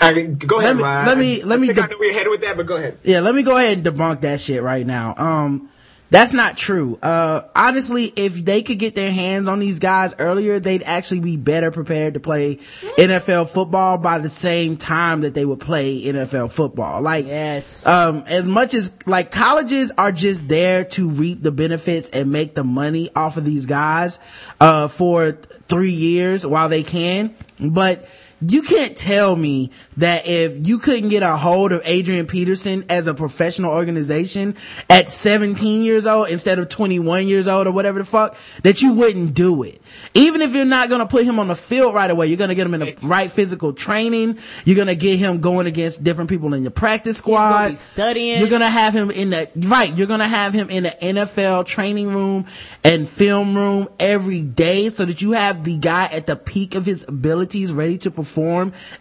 I 0.00 0.12
go 0.24 0.60
ahead, 0.60 0.76
Let 0.76 0.76
me- 0.76 0.82
Ryan. 0.82 1.06
let 1.06 1.18
me- 1.18 1.42
let 1.44 1.58
I 1.58 1.60
me 1.60 1.66
think 1.68 1.78
I 1.78 1.86
de- 1.86 1.92
know 1.92 1.98
where 1.98 2.08
you're 2.08 2.18
headed 2.18 2.30
with 2.30 2.40
that, 2.42 2.56
but 2.56 2.66
go 2.66 2.76
ahead. 2.76 2.98
Yeah, 3.02 3.20
let 3.20 3.34
me 3.34 3.42
go 3.42 3.56
ahead 3.56 3.78
and 3.78 3.86
debunk 3.86 4.20
that 4.22 4.40
shit 4.40 4.62
right 4.62 4.86
now. 4.86 5.14
Um, 5.16 5.68
that's 6.10 6.32
not 6.32 6.56
true. 6.56 6.98
Uh, 7.02 7.40
honestly, 7.56 8.12
if 8.14 8.44
they 8.44 8.62
could 8.62 8.78
get 8.78 8.94
their 8.94 9.10
hands 9.10 9.48
on 9.48 9.58
these 9.58 9.80
guys 9.80 10.14
earlier, 10.20 10.60
they'd 10.60 10.84
actually 10.84 11.18
be 11.20 11.36
better 11.36 11.70
prepared 11.72 12.14
to 12.14 12.20
play 12.20 12.58
NFL 12.96 13.46
football 13.46 13.98
by 13.98 14.18
the 14.18 14.28
same 14.28 14.76
time 14.76 15.22
that 15.22 15.34
they 15.34 15.44
would 15.44 15.58
play 15.58 16.00
NFL 16.04 16.48
football. 16.52 17.00
Like, 17.02 17.26
Yes. 17.26 17.84
um, 17.88 18.22
as 18.28 18.44
much 18.44 18.72
as 18.74 18.92
like 19.06 19.32
colleges 19.32 19.90
are 19.98 20.12
just 20.12 20.46
there 20.48 20.84
to 20.84 21.08
reap 21.08 21.42
the 21.42 21.50
benefits 21.50 22.08
and 22.10 22.30
make 22.30 22.54
the 22.54 22.64
money 22.64 23.10
off 23.16 23.36
of 23.36 23.44
these 23.44 23.66
guys, 23.66 24.20
uh, 24.60 24.86
for 24.86 25.32
th- 25.32 25.44
three 25.68 25.90
years 25.90 26.46
while 26.46 26.68
they 26.68 26.84
can, 26.84 27.34
but 27.60 28.06
you 28.40 28.62
can't 28.62 28.96
tell 28.96 29.34
me 29.34 29.70
that 29.96 30.26
if 30.26 30.68
you 30.68 30.78
couldn't 30.78 31.08
get 31.08 31.22
a 31.22 31.36
hold 31.36 31.72
of 31.72 31.80
Adrian 31.84 32.26
Peterson 32.26 32.84
as 32.90 33.06
a 33.06 33.14
professional 33.14 33.70
organization 33.70 34.56
at 34.90 35.08
17 35.08 35.82
years 35.82 36.06
old 36.06 36.28
instead 36.28 36.58
of 36.58 36.68
21 36.68 37.28
years 37.28 37.48
old 37.48 37.66
or 37.66 37.72
whatever 37.72 37.98
the 37.98 38.04
fuck, 38.04 38.36
that 38.62 38.82
you 38.82 38.92
wouldn't 38.92 39.32
do 39.32 39.62
it. 39.62 39.80
Even 40.12 40.42
if 40.42 40.54
you're 40.54 40.66
not 40.66 40.90
gonna 40.90 41.06
put 41.06 41.24
him 41.24 41.38
on 41.38 41.48
the 41.48 41.56
field 41.56 41.94
right 41.94 42.10
away, 42.10 42.26
you're 42.26 42.36
gonna 42.36 42.54
get 42.54 42.66
him 42.66 42.74
in 42.74 42.80
the 42.80 42.96
right 43.00 43.30
physical 43.30 43.72
training, 43.72 44.38
you're 44.66 44.76
gonna 44.76 44.94
get 44.94 45.18
him 45.18 45.40
going 45.40 45.66
against 45.66 46.04
different 46.04 46.28
people 46.28 46.52
in 46.52 46.60
your 46.62 46.70
practice 46.70 47.22
gonna 47.22 47.36
squad. 47.36 47.68
be 47.70 47.74
studying. 47.76 48.38
You're 48.38 48.50
gonna 48.50 48.68
have 48.68 48.94
him 48.94 49.10
in 49.10 49.30
the, 49.30 49.48
right, 49.56 49.96
you're 49.96 50.06
gonna 50.06 50.28
have 50.28 50.52
him 50.52 50.68
in 50.68 50.82
the 50.82 50.90
NFL 50.90 51.64
training 51.64 52.08
room 52.08 52.44
and 52.84 53.08
film 53.08 53.56
room 53.56 53.88
every 53.98 54.42
day 54.42 54.90
so 54.90 55.06
that 55.06 55.22
you 55.22 55.32
have 55.32 55.64
the 55.64 55.78
guy 55.78 56.04
at 56.12 56.26
the 56.26 56.36
peak 56.36 56.74
of 56.74 56.84
his 56.84 57.08
abilities 57.08 57.72
ready 57.72 57.96
to 57.96 58.10
perform 58.10 58.25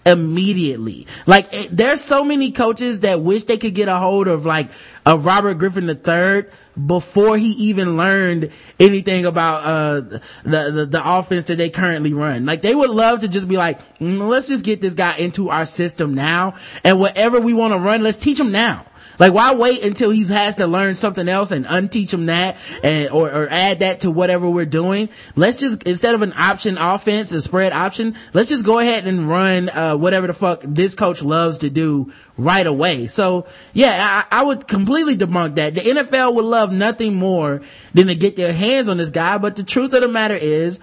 immediately. 0.06 1.08
Like, 1.26 1.48
it, 1.52 1.70
there's 1.72 2.02
so 2.02 2.24
many 2.24 2.52
coaches 2.52 3.02
that 3.02 3.22
wish 3.22 3.44
they 3.44 3.58
could 3.58 3.76
get 3.76 3.88
a 3.88 3.98
hold 3.98 4.28
of 4.28 4.46
like 4.46 4.70
a 5.06 5.18
Robert 5.18 5.56
Griffin 5.56 5.90
III 5.90 6.46
before 6.86 7.38
he 7.38 7.52
even 7.52 7.96
learned 7.96 8.52
anything 8.80 9.26
about, 9.26 9.64
uh, 9.64 10.02
the, 10.44 10.72
the, 10.72 10.86
the 10.86 11.02
offense 11.04 11.46
that 11.46 11.58
they 11.58 11.70
currently 11.70 12.14
run. 12.14 12.46
Like, 12.46 12.62
they 12.62 12.76
would 12.76 12.90
love 12.90 13.22
to 13.22 13.28
just 13.28 13.48
be 13.48 13.58
like, 13.58 13.80
"Mm, 14.00 14.28
let's 14.28 14.48
just 14.48 14.66
get 14.66 14.82
this 14.82 14.94
guy 14.94 15.16
into 15.18 15.50
our 15.50 15.66
system 15.66 16.14
now 16.14 16.56
and 16.84 17.00
whatever 17.00 17.40
we 17.40 17.54
want 17.54 17.74
to 17.74 17.80
run, 17.80 18.04
let's 18.04 18.18
teach 18.18 18.40
him 18.40 18.52
now. 18.52 18.86
Like, 19.20 19.34
why 19.34 19.54
wait 19.56 19.84
until 19.84 20.12
he 20.12 20.26
has 20.28 20.56
to 20.58 20.68
learn 20.68 20.96
something 20.96 21.28
else 21.28 21.52
and 21.52 21.66
unteach 21.66 22.14
him 22.14 22.28
that 22.28 22.58
and, 22.84 23.10
or, 23.10 23.32
or 23.32 23.48
add 23.50 23.80
that 23.80 24.02
to 24.02 24.12
whatever 24.12 24.50
we're 24.50 24.66
doing? 24.66 25.10
Let's 25.36 25.58
just, 25.58 25.84
instead 25.84 26.16
of 26.16 26.22
an 26.22 26.34
option 26.36 26.78
offense, 26.78 27.32
a 27.32 27.42
spread 27.42 27.74
option, 27.74 28.16
let's 28.34 28.50
just 28.50 28.66
go 28.66 28.80
ahead 28.80 29.08
and 29.08 29.30
run, 29.30 29.70
uh, 29.70 29.96
whatever 29.96 30.28
the 30.28 30.34
fuck 30.34 30.62
this 30.64 30.96
coach 30.96 31.22
loves 31.22 31.60
to 31.60 31.70
do 31.70 32.12
right 32.38 32.66
away. 32.66 33.08
So, 33.08 33.48
yeah, 33.74 34.26
I, 34.32 34.40
I 34.40 34.44
would 34.44 34.68
completely 34.68 35.16
debunk 35.16 35.56
that. 35.56 35.76
The 35.76 35.82
NFL 35.82 36.36
would 36.36 36.46
love 36.46 36.72
nothing 36.72 37.16
more 37.16 37.62
than 37.94 38.08
to 38.08 38.16
get 38.16 38.36
their 38.36 38.54
hands 38.54 38.90
on 38.90 38.98
this 38.98 39.10
guy, 39.10 39.38
but 39.38 39.56
the 39.56 39.64
truth 39.64 39.94
of 39.94 40.02
the 40.02 40.08
matter 40.08 40.36
is, 40.36 40.80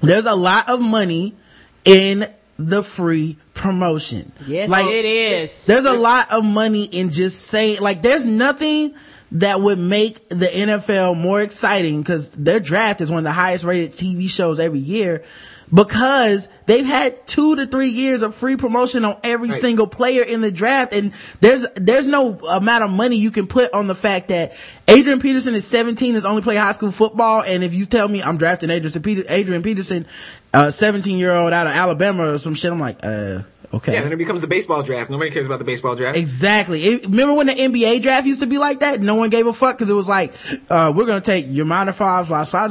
there's 0.00 0.26
a 0.26 0.34
lot 0.34 0.68
of 0.68 0.80
money 0.80 1.34
in 1.84 2.26
the 2.68 2.82
free 2.82 3.36
promotion. 3.54 4.32
yes, 4.46 4.68
Like, 4.68 4.86
it 4.86 5.04
is. 5.04 5.66
there's 5.66 5.86
a 5.86 5.94
lot 5.94 6.30
of 6.30 6.44
money 6.44 6.84
in 6.84 7.10
just 7.10 7.42
saying, 7.46 7.80
like, 7.80 8.02
there's 8.02 8.26
nothing 8.26 8.94
that 9.32 9.60
would 9.60 9.78
make 9.78 10.28
the 10.28 10.46
NFL 10.46 11.16
more 11.16 11.40
exciting 11.40 12.00
because 12.02 12.30
their 12.30 12.60
draft 12.60 13.00
is 13.00 13.10
one 13.10 13.18
of 13.18 13.24
the 13.24 13.32
highest 13.32 13.64
rated 13.64 13.92
TV 13.92 14.28
shows 14.28 14.58
every 14.60 14.80
year 14.80 15.22
because 15.72 16.48
they've 16.66 16.86
had 16.86 17.26
two 17.26 17.56
to 17.56 17.66
three 17.66 17.88
years 17.88 18.22
of 18.22 18.34
free 18.34 18.56
promotion 18.56 19.04
on 19.04 19.16
every 19.22 19.50
Right. 19.50 19.58
single 19.58 19.86
player 19.86 20.22
in 20.22 20.40
the 20.40 20.50
draft. 20.50 20.92
And 20.92 21.12
there's, 21.40 21.66
there's 21.76 22.06
no 22.08 22.38
amount 22.38 22.84
of 22.84 22.90
money 22.90 23.16
you 23.16 23.30
can 23.30 23.46
put 23.46 23.72
on 23.72 23.86
the 23.86 23.94
fact 23.94 24.28
that 24.28 24.52
Adrian 24.88 25.20
Peterson 25.20 25.54
is 25.54 25.66
17, 25.66 26.14
has 26.14 26.24
only 26.24 26.42
played 26.42 26.58
high 26.58 26.72
school 26.72 26.90
football. 26.90 27.42
And 27.42 27.62
if 27.62 27.74
you 27.74 27.86
tell 27.86 28.08
me 28.08 28.22
I'm 28.22 28.36
drafting 28.38 28.70
Adrian, 28.70 29.24
Adrian 29.28 29.62
Peterson, 29.62 30.06
uh, 30.52 30.70
17 30.70 31.18
year 31.18 31.32
old 31.32 31.52
out 31.52 31.66
of 31.66 31.72
Alabama 31.72 32.32
or 32.32 32.38
some 32.38 32.54
shit, 32.54 32.72
I'm 32.72 32.80
like, 32.80 32.98
uh, 33.02 33.42
okay. 33.72 33.94
Yeah, 33.94 34.02
then 34.02 34.12
it 34.12 34.16
becomes 34.16 34.42
a 34.44 34.48
baseball 34.48 34.82
draft. 34.82 35.10
Nobody 35.10 35.30
cares 35.30 35.46
about 35.46 35.58
the 35.58 35.64
baseball 35.64 35.96
draft. 35.96 36.16
Exactly. 36.16 36.82
It- 36.82 37.04
remember 37.04 37.34
when 37.34 37.46
the 37.46 37.54
NBA 37.54 38.02
draft 38.02 38.26
used 38.26 38.40
to 38.40 38.46
be 38.46 38.58
like 38.58 38.80
that? 38.80 39.00
No 39.00 39.14
one 39.14 39.30
gave 39.30 39.46
a 39.46 39.52
fuck 39.52 39.76
because 39.78 39.90
it 39.90 39.94
was 39.94 40.08
like, 40.08 40.34
uh, 40.68 40.92
we're 40.94 41.06
gonna 41.06 41.20
take 41.20 41.48
Yamana 41.50 41.90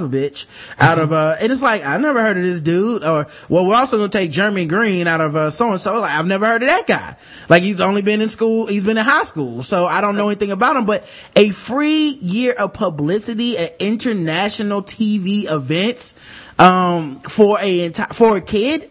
bitch 0.10 0.46
out 0.80 1.00
of, 1.00 1.12
uh, 1.12 1.36
and 1.42 1.52
it's 1.52 1.62
like, 1.62 1.86
I 1.86 1.98
never 1.98 2.22
heard 2.22 2.38
of 2.38 2.44
this 2.44 2.62
dude. 2.62 3.04
Or, 3.04 3.28
well, 3.48 3.66
we're 3.66 3.76
also 3.76 3.98
gonna 3.98 4.10
take 4.10 4.32
Jeremy 4.32 4.66
Green 4.66 5.08
out 5.08 5.22
of, 5.22 5.36
uh, 5.36 5.50
so 5.50 5.72
and 5.72 5.82
so. 5.82 6.00
Like, 6.00 6.12
I've 6.12 6.28
never 6.28 6.46
heard 6.46 6.64
of 6.64 6.70
that 6.70 6.88
guy. 6.88 7.16
Like, 7.50 7.64
he's 7.64 7.82
only 7.82 8.02
been 8.02 8.22
in 8.22 8.30
school, 8.30 8.68
he's 8.68 8.84
been 8.84 8.98
in 8.98 9.04
high 9.06 9.24
school, 9.24 9.64
so 9.64 9.86
I 9.86 10.02
don't 10.02 10.16
know 10.16 10.28
anything 10.30 10.52
about 10.52 10.76
him. 10.76 10.86
But 10.86 11.06
a 11.36 11.50
free 11.50 12.18
year 12.22 12.54
of 12.54 12.74
publicity 12.74 13.58
at 13.58 13.76
international 13.80 14.84
TV 14.84 15.46
events, 15.50 16.16
um, 16.58 17.20
for 17.22 17.58
a, 17.62 17.90
enti- 17.90 18.14
for 18.14 18.38
a 18.38 18.42
kid, 18.42 18.90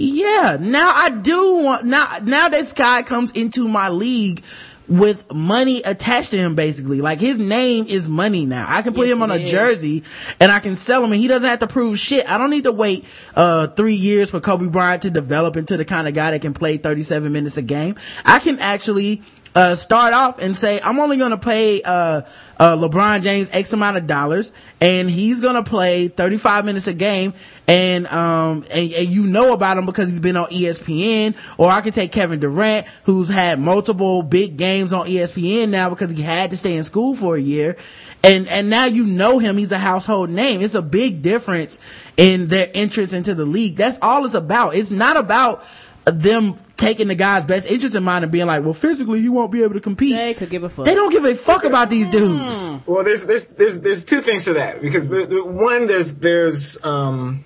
yeah, 0.00 0.56
now 0.60 0.92
I 0.94 1.10
do 1.10 1.56
want 1.58 1.84
now 1.84 2.06
now 2.22 2.48
this 2.48 2.72
guy 2.72 3.02
comes 3.02 3.32
into 3.32 3.68
my 3.68 3.88
league 3.88 4.42
with 4.88 5.32
money 5.32 5.82
attached 5.82 6.32
to 6.32 6.36
him 6.36 6.56
basically. 6.56 7.00
Like 7.00 7.20
his 7.20 7.38
name 7.38 7.86
is 7.88 8.08
money 8.08 8.44
now. 8.44 8.66
I 8.68 8.82
can 8.82 8.92
put 8.92 9.06
Yes, 9.06 9.14
him 9.16 9.22
on 9.22 9.30
a 9.30 9.36
is. 9.36 9.48
jersey 9.50 10.02
and 10.40 10.50
I 10.50 10.58
can 10.58 10.74
sell 10.74 11.04
him 11.04 11.12
and 11.12 11.20
he 11.20 11.28
doesn't 11.28 11.48
have 11.48 11.60
to 11.60 11.68
prove 11.68 11.98
shit. 11.98 12.28
I 12.28 12.38
don't 12.38 12.50
need 12.50 12.64
to 12.64 12.72
wait 12.72 13.04
uh 13.36 13.68
3 13.68 13.94
years 13.94 14.30
for 14.30 14.40
Kobe 14.40 14.66
Bryant 14.68 15.02
to 15.02 15.10
develop 15.10 15.56
into 15.56 15.76
the 15.76 15.84
kind 15.84 16.08
of 16.08 16.14
guy 16.14 16.32
that 16.32 16.40
can 16.42 16.54
play 16.54 16.76
37 16.76 17.32
minutes 17.32 17.56
a 17.56 17.62
game. 17.62 17.94
I 18.24 18.40
can 18.40 18.58
actually 18.58 19.22
uh, 19.54 19.74
start 19.74 20.14
off 20.14 20.40
and 20.40 20.56
say, 20.56 20.80
I'm 20.84 20.98
only 21.00 21.16
gonna 21.16 21.38
pay, 21.38 21.82
uh, 21.82 22.22
uh, 22.58 22.76
LeBron 22.76 23.22
James 23.22 23.50
X 23.52 23.72
amount 23.72 23.96
of 23.96 24.06
dollars 24.06 24.52
and 24.80 25.10
he's 25.10 25.40
gonna 25.40 25.64
play 25.64 26.08
35 26.08 26.64
minutes 26.64 26.86
a 26.86 26.94
game 26.94 27.34
and, 27.66 28.06
um, 28.08 28.64
and, 28.70 28.92
and 28.92 29.08
you 29.08 29.24
know 29.24 29.52
about 29.52 29.78
him 29.78 29.86
because 29.86 30.08
he's 30.08 30.20
been 30.20 30.36
on 30.36 30.46
ESPN 30.48 31.36
or 31.58 31.70
I 31.70 31.80
can 31.80 31.92
take 31.92 32.12
Kevin 32.12 32.38
Durant 32.38 32.86
who's 33.04 33.28
had 33.28 33.58
multiple 33.58 34.22
big 34.22 34.56
games 34.56 34.92
on 34.92 35.06
ESPN 35.06 35.70
now 35.70 35.90
because 35.90 36.12
he 36.12 36.22
had 36.22 36.50
to 36.50 36.56
stay 36.56 36.76
in 36.76 36.84
school 36.84 37.14
for 37.14 37.36
a 37.36 37.40
year 37.40 37.76
and, 38.22 38.48
and 38.48 38.68
now 38.68 38.84
you 38.84 39.06
know 39.06 39.38
him. 39.38 39.56
He's 39.56 39.72
a 39.72 39.78
household 39.78 40.30
name. 40.30 40.60
It's 40.60 40.74
a 40.74 40.82
big 40.82 41.22
difference 41.22 41.80
in 42.16 42.48
their 42.48 42.70
entrance 42.74 43.12
into 43.12 43.34
the 43.34 43.46
league. 43.46 43.76
That's 43.76 43.98
all 44.02 44.24
it's 44.24 44.34
about. 44.34 44.74
It's 44.74 44.90
not 44.90 45.16
about 45.16 45.64
them 46.04 46.54
taking 46.80 47.08
the 47.08 47.14
guy's 47.14 47.44
best 47.44 47.70
interest 47.70 47.94
in 47.94 48.02
mind 48.02 48.24
and 48.24 48.32
being 48.32 48.46
like, 48.46 48.64
well, 48.64 48.72
physically 48.72 49.20
he 49.20 49.28
won't 49.28 49.52
be 49.52 49.62
able 49.62 49.74
to 49.74 49.80
compete. 49.80 50.16
They 50.16 50.34
could 50.34 50.50
give 50.50 50.64
a 50.64 50.68
fuck. 50.68 50.86
They 50.86 50.94
don't 50.94 51.12
give 51.12 51.24
a 51.24 51.34
fuck 51.34 51.64
about 51.64 51.90
these 51.90 52.08
dudes. 52.08 52.68
Well, 52.86 53.04
there's 53.04 53.26
there's 53.26 53.46
there's 53.48 53.80
there's 53.82 54.04
two 54.04 54.20
things 54.22 54.46
to 54.46 54.54
that 54.54 54.80
because 54.80 55.08
the, 55.08 55.26
the 55.26 55.44
one 55.44 55.86
there's 55.86 56.18
there's 56.18 56.82
um 56.84 57.44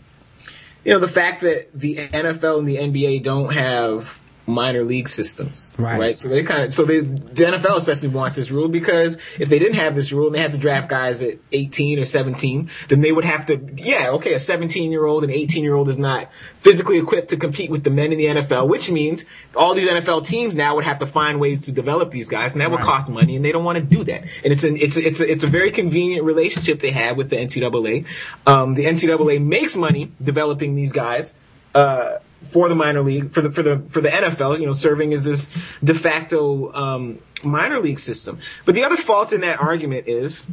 you 0.85 0.93
know 0.93 1.01
the 1.01 1.09
fact 1.09 1.43
that 1.43 1.69
the 1.75 1.97
NFL 1.97 2.61
and 2.61 2.69
the 2.69 2.77
NBA 2.77 3.25
don't 3.25 3.53
have 3.53 4.21
minor 4.47 4.85
league 4.85 5.09
systems, 5.09 5.71
Right. 5.79 5.99
right? 5.99 6.19
So 6.19 6.29
they 6.29 6.43
kind 6.43 6.65
of 6.65 6.73
so 6.73 6.85
they 6.85 7.01
the 7.01 7.45
NFL 7.45 7.77
especially 7.77 8.11
wants 8.11 8.37
this 8.37 8.51
rule 8.51 8.69
because 8.69 9.17
if 9.39 9.49
they 9.49 9.59
didn't 9.59 9.77
have 9.77 9.95
this 9.95 10.13
rule 10.13 10.27
and 10.27 10.35
they 10.35 10.41
had 10.41 10.53
to 10.53 10.59
draft 10.59 10.89
guys 10.89 11.23
at 11.23 11.39
18 11.53 11.99
or 11.99 12.05
17, 12.05 12.69
then 12.89 13.01
they 13.01 13.11
would 13.13 13.25
have 13.25 13.47
to 13.47 13.61
yeah 13.77 14.11
okay 14.11 14.35
a 14.35 14.39
17 14.39 14.91
year 14.93 15.07
old 15.07 15.25
and 15.25 15.33
18 15.33 15.65
year 15.65 15.75
old 15.75 15.89
is 15.89 15.97
not 15.99 16.29
physically 16.59 16.99
equipped 16.99 17.31
to 17.31 17.37
compete 17.37 17.71
with 17.71 17.85
the 17.85 17.91
men 17.91 18.13
in 18.13 18.19
the 18.19 18.27
NFL, 18.27 18.69
which 18.69 18.91
means 18.91 19.25
all 19.57 19.75
these 19.75 19.89
NFL 19.89 20.27
teams 20.27 20.55
now 20.55 20.75
would 20.75 20.85
have 20.85 20.99
to 20.99 21.07
find 21.07 21.41
ways 21.41 21.63
to 21.63 21.73
develop 21.73 22.11
these 22.11 22.29
guys, 22.29 22.53
and 22.55 22.61
that 22.61 22.71
would 22.71 22.81
cost 22.81 23.09
money, 23.09 23.37
and 23.37 23.45
they 23.45 23.53
don't 23.53 23.65
want 23.65 23.77
to 23.79 23.85
do 23.85 24.03
that. 24.05 24.23
And 24.43 24.53
it's 24.53 24.65
an 24.65 24.77
it's 24.77 24.97
a, 24.97 25.07
it's 25.07 25.21
a, 25.21 25.31
it's 25.31 25.45
a 25.45 25.47
very 25.47 25.71
convenient 25.71 26.25
relationship 26.25 26.81
they 26.81 26.91
have 26.91 27.17
with 27.17 27.31
the 27.31 27.37
NCAA. 27.37 28.07
Um, 28.47 28.75
the 28.75 28.85
NCAA 28.85 29.43
makes 29.45 29.77
money 29.77 30.11
developing 30.23 30.75
these 30.75 30.93
guys. 30.93 31.35
Uh, 31.75 32.19
for 32.45 32.69
the 32.69 32.75
minor 32.75 33.03
league, 33.03 33.31
for 33.31 33.41
the 33.41 33.51
for 33.51 33.63
the 33.63 33.79
for 33.89 34.01
the 34.01 34.09
NFL, 34.09 34.61
you 34.61 34.67
know, 34.67 34.73
serving 34.73 35.13
as 35.13 35.25
this 35.25 35.51
de 35.83 35.95
facto 35.95 36.73
um, 36.73 37.19
minor 37.43 37.81
league 37.81 37.99
system. 37.99 38.39
But 38.65 38.75
the 38.75 38.85
other 38.85 38.97
fault 38.97 39.33
in 39.33 39.41
that 39.43 39.61
argument 39.61 40.09
is 40.09 40.45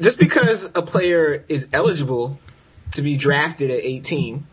just 0.00 0.18
because 0.18 0.70
a 0.74 0.82
player 0.82 1.44
is 1.48 1.68
eligible 1.72 2.38
to 2.92 3.02
be 3.02 3.16
drafted 3.16 3.70
at 3.70 3.80
18 3.80 4.46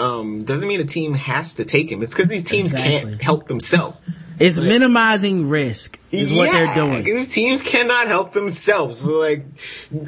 um, 0.00 0.44
doesn't 0.44 0.66
mean 0.66 0.80
a 0.80 0.84
team 0.84 1.14
has 1.14 1.54
to 1.56 1.64
take 1.64 1.92
him. 1.92 2.02
It's 2.02 2.12
because 2.14 2.28
these 2.28 2.44
teams 2.44 2.72
Exactly. 2.72 3.10
can't 3.10 3.22
help 3.22 3.46
themselves. 3.46 4.02
It's 4.38 4.58
minimizing 4.58 5.50
risk 5.50 6.00
is 6.10 6.32
what 6.32 6.50
they're 6.50 6.74
doing. 6.74 7.04
These 7.04 7.28
teams 7.28 7.60
cannot 7.60 8.06
help 8.06 8.32
themselves. 8.32 9.00
So 9.00 9.18
like, 9.18 9.44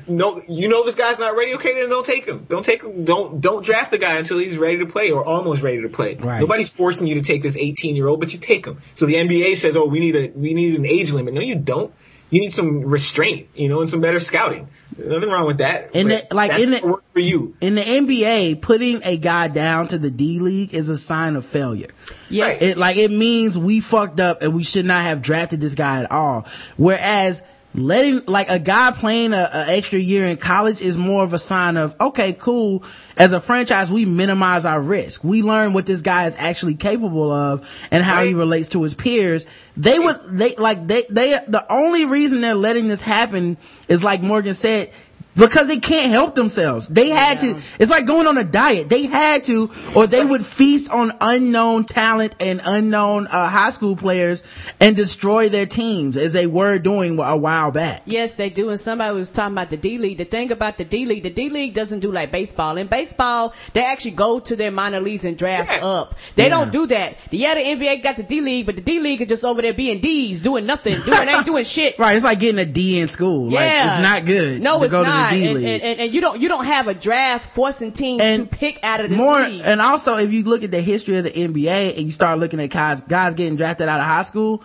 no, 0.08 0.42
you 0.48 0.68
know 0.68 0.86
this 0.86 0.94
guy's 0.94 1.18
not 1.18 1.36
ready. 1.36 1.52
Okay, 1.54 1.74
then 1.74 1.90
don't 1.90 2.06
take 2.06 2.24
him. 2.24 2.46
Don't 2.48 2.64
take 2.64 2.82
him. 2.82 3.04
Don't 3.04 3.42
don't 3.42 3.62
draft 3.62 3.90
the 3.90 3.98
guy 3.98 4.16
until 4.16 4.38
he's 4.38 4.56
ready 4.56 4.78
to 4.78 4.86
play 4.86 5.10
or 5.10 5.22
almost 5.22 5.60
ready 5.62 5.82
to 5.82 5.90
play. 5.90 6.14
Right. 6.14 6.40
Nobody's 6.40 6.70
forcing 6.70 7.06
you 7.06 7.16
to 7.16 7.20
take 7.20 7.42
this 7.42 7.58
18 7.58 7.94
year 7.94 8.08
old, 8.08 8.20
but 8.20 8.32
you 8.32 8.38
take 8.38 8.66
him. 8.66 8.80
So 8.94 9.04
the 9.04 9.16
NBA 9.16 9.56
says, 9.56 9.76
oh, 9.76 9.84
we 9.84 10.00
need 10.00 10.16
a 10.16 10.30
we 10.30 10.54
need 10.54 10.76
an 10.76 10.86
age 10.86 11.12
limit. 11.12 11.34
No, 11.34 11.42
you 11.42 11.56
don't. 11.56 11.92
You 12.30 12.40
need 12.40 12.54
some 12.54 12.80
restraint, 12.80 13.48
you 13.54 13.68
know, 13.68 13.80
and 13.80 13.90
some 13.90 14.00
better 14.00 14.18
scouting. 14.18 14.70
Nothing 14.98 15.30
wrong 15.30 15.46
with 15.46 15.58
that. 15.58 15.90
In 15.94 16.08
But 16.08 16.28
the- 16.28 16.36
like, 16.36 16.50
that's 16.50 16.62
in 16.62 16.70
the- 16.72 16.80
work 16.86 17.04
for 17.12 17.20
you. 17.20 17.54
In 17.60 17.74
the 17.74 17.82
NBA, 17.82 18.54
putting 18.56 19.00
a 19.04 19.16
guy 19.16 19.48
down 19.48 19.88
to 19.88 19.98
the 19.98 20.10
D 20.10 20.38
League 20.38 20.74
is 20.74 20.88
a 20.90 20.96
sign 20.96 21.36
of 21.36 21.44
failure. 21.44 21.88
Yes. 22.28 22.60
Right. 22.60 22.62
It 22.70 22.76
like 22.78 22.96
it 22.96 23.10
means 23.10 23.58
we 23.58 23.80
fucked 23.80 24.20
up 24.20 24.42
and 24.42 24.52
we 24.54 24.62
should 24.64 24.84
not 24.84 25.02
have 25.02 25.22
drafted 25.22 25.60
this 25.60 25.74
guy 25.74 26.00
at 26.02 26.10
all. 26.10 26.46
Whereas 26.76 27.42
letting 27.74 28.24
like 28.26 28.48
a 28.48 28.58
guy 28.58 28.90
playing 28.92 29.32
a, 29.32 29.48
a 29.52 29.64
extra 29.68 29.98
year 29.98 30.26
in 30.26 30.36
college 30.36 30.80
is 30.80 30.98
more 30.98 31.24
of 31.24 31.32
a 31.32 31.38
sign 31.38 31.76
of 31.76 31.94
okay, 32.00 32.32
cool. 32.34 32.84
As 33.16 33.32
a 33.32 33.40
franchise, 33.40 33.90
we 33.90 34.04
minimize 34.04 34.64
our 34.64 34.80
risk. 34.80 35.24
We 35.24 35.42
learn 35.42 35.72
what 35.72 35.86
this 35.86 36.02
guy 36.02 36.26
is 36.26 36.36
actually 36.38 36.74
capable 36.74 37.30
of 37.30 37.88
and 37.90 38.02
how 38.02 38.22
he 38.22 38.34
relates 38.34 38.70
to 38.70 38.82
his 38.82 38.94
peers. 38.94 39.46
They 39.76 39.98
would 39.98 40.18
they 40.28 40.54
like 40.56 40.86
they 40.86 41.04
they 41.08 41.38
the 41.48 41.64
only 41.70 42.04
reason 42.04 42.40
they're 42.40 42.54
letting 42.54 42.88
this 42.88 43.02
happen 43.02 43.56
is 43.88 44.04
like 44.04 44.22
Morgan 44.22 44.54
said. 44.54 44.92
Because 45.34 45.66
they 45.68 45.78
can't 45.78 46.10
help 46.10 46.34
themselves. 46.34 46.88
They 46.88 47.08
had 47.08 47.40
to, 47.40 47.56
it's 47.80 47.90
like 47.90 48.06
going 48.06 48.26
on 48.26 48.36
a 48.36 48.44
diet. 48.44 48.90
They 48.90 49.06
had 49.06 49.44
to, 49.44 49.70
or 49.96 50.06
they 50.06 50.24
would 50.24 50.44
feast 50.44 50.90
on 50.90 51.12
unknown 51.22 51.84
talent 51.84 52.36
and 52.38 52.60
unknown, 52.64 53.26
uh, 53.28 53.48
high 53.48 53.70
school 53.70 53.96
players 53.96 54.44
and 54.78 54.94
destroy 54.94 55.48
their 55.48 55.64
teams 55.64 56.18
as 56.18 56.34
they 56.34 56.46
were 56.46 56.78
doing 56.78 57.18
a 57.18 57.36
while 57.36 57.70
back. 57.70 58.02
Yes, 58.04 58.34
they 58.34 58.50
do. 58.50 58.68
And 58.68 58.78
somebody 58.78 59.14
was 59.14 59.30
talking 59.30 59.54
about 59.54 59.70
the 59.70 59.76
D 59.78 59.96
League. 59.96 60.18
The 60.18 60.24
thing 60.26 60.52
about 60.52 60.76
the 60.76 60.84
D 60.84 61.06
League, 61.06 61.22
the 61.22 61.30
D 61.30 61.48
League 61.48 61.72
doesn't 61.72 62.00
do 62.00 62.12
like 62.12 62.30
baseball. 62.30 62.76
In 62.76 62.86
baseball, 62.88 63.54
they 63.72 63.84
actually 63.84 64.10
go 64.12 64.38
to 64.40 64.54
their 64.54 64.70
minor 64.70 65.00
leagues 65.00 65.24
and 65.24 65.38
draft 65.38 65.70
Yeah. 65.70 65.86
up. 65.86 66.14
They 66.36 66.44
Yeah. 66.44 66.48
don't 66.50 66.72
do 66.72 66.86
that. 66.88 67.16
Yeah, 67.30 67.54
the 67.54 67.60
NBA 67.60 67.96
got 68.02 68.16
the 68.18 68.22
D 68.22 68.42
League, 68.42 68.66
but 68.66 68.76
the 68.76 68.82
D 68.82 69.00
League 69.00 69.22
is 69.22 69.28
just 69.28 69.44
over 69.44 69.62
there 69.62 69.72
being 69.72 70.00
D's, 70.00 70.42
doing 70.42 70.66
nothing, 70.66 71.00
doing 71.06 71.26
ain't 71.28 71.46
doing 71.46 71.64
shit. 71.64 71.98
Right. 72.02 72.16
It's 72.16 72.24
like 72.24 72.38
getting 72.40 72.58
a 72.58 72.66
D 72.66 73.00
in 73.00 73.08
school. 73.08 73.50
Like, 73.50 73.70
it's 73.72 73.98
not 74.00 74.24
good. 74.26 74.60
No, 74.60 74.78
to 74.78 74.84
it's 74.84 74.92
go 74.92 75.02
not. 75.04 75.21
To 75.30 75.36
D 75.36 75.44
and, 75.46 75.54
League. 75.54 75.64
and, 75.64 75.82
and, 75.82 76.00
and 76.00 76.14
you 76.14 76.20
don't 76.20 76.40
you 76.40 76.48
don't 76.48 76.64
have 76.64 76.88
a 76.88 76.94
draft 76.94 77.44
forcing 77.54 77.92
teams 77.92 78.22
And 78.22 78.50
to 78.50 78.56
pick 78.56 78.78
out 78.82 79.00
of 79.00 79.08
this 79.10 79.18
more 79.18 79.42
league. 79.46 79.62
and 79.64 79.80
also 79.80 80.18
if 80.18 80.32
you 80.32 80.42
look 80.44 80.62
at 80.62 80.70
the 80.70 80.80
history 80.80 81.16
of 81.18 81.24
the 81.24 81.30
NBA 81.30 81.96
and 81.96 82.06
you 82.06 82.10
start 82.12 82.38
looking 82.38 82.60
at 82.60 82.70
guys 82.70 83.02
guys 83.02 83.34
getting 83.34 83.56
drafted 83.56 83.88
out 83.88 84.00
of 84.00 84.06
high 84.06 84.22
school 84.24 84.62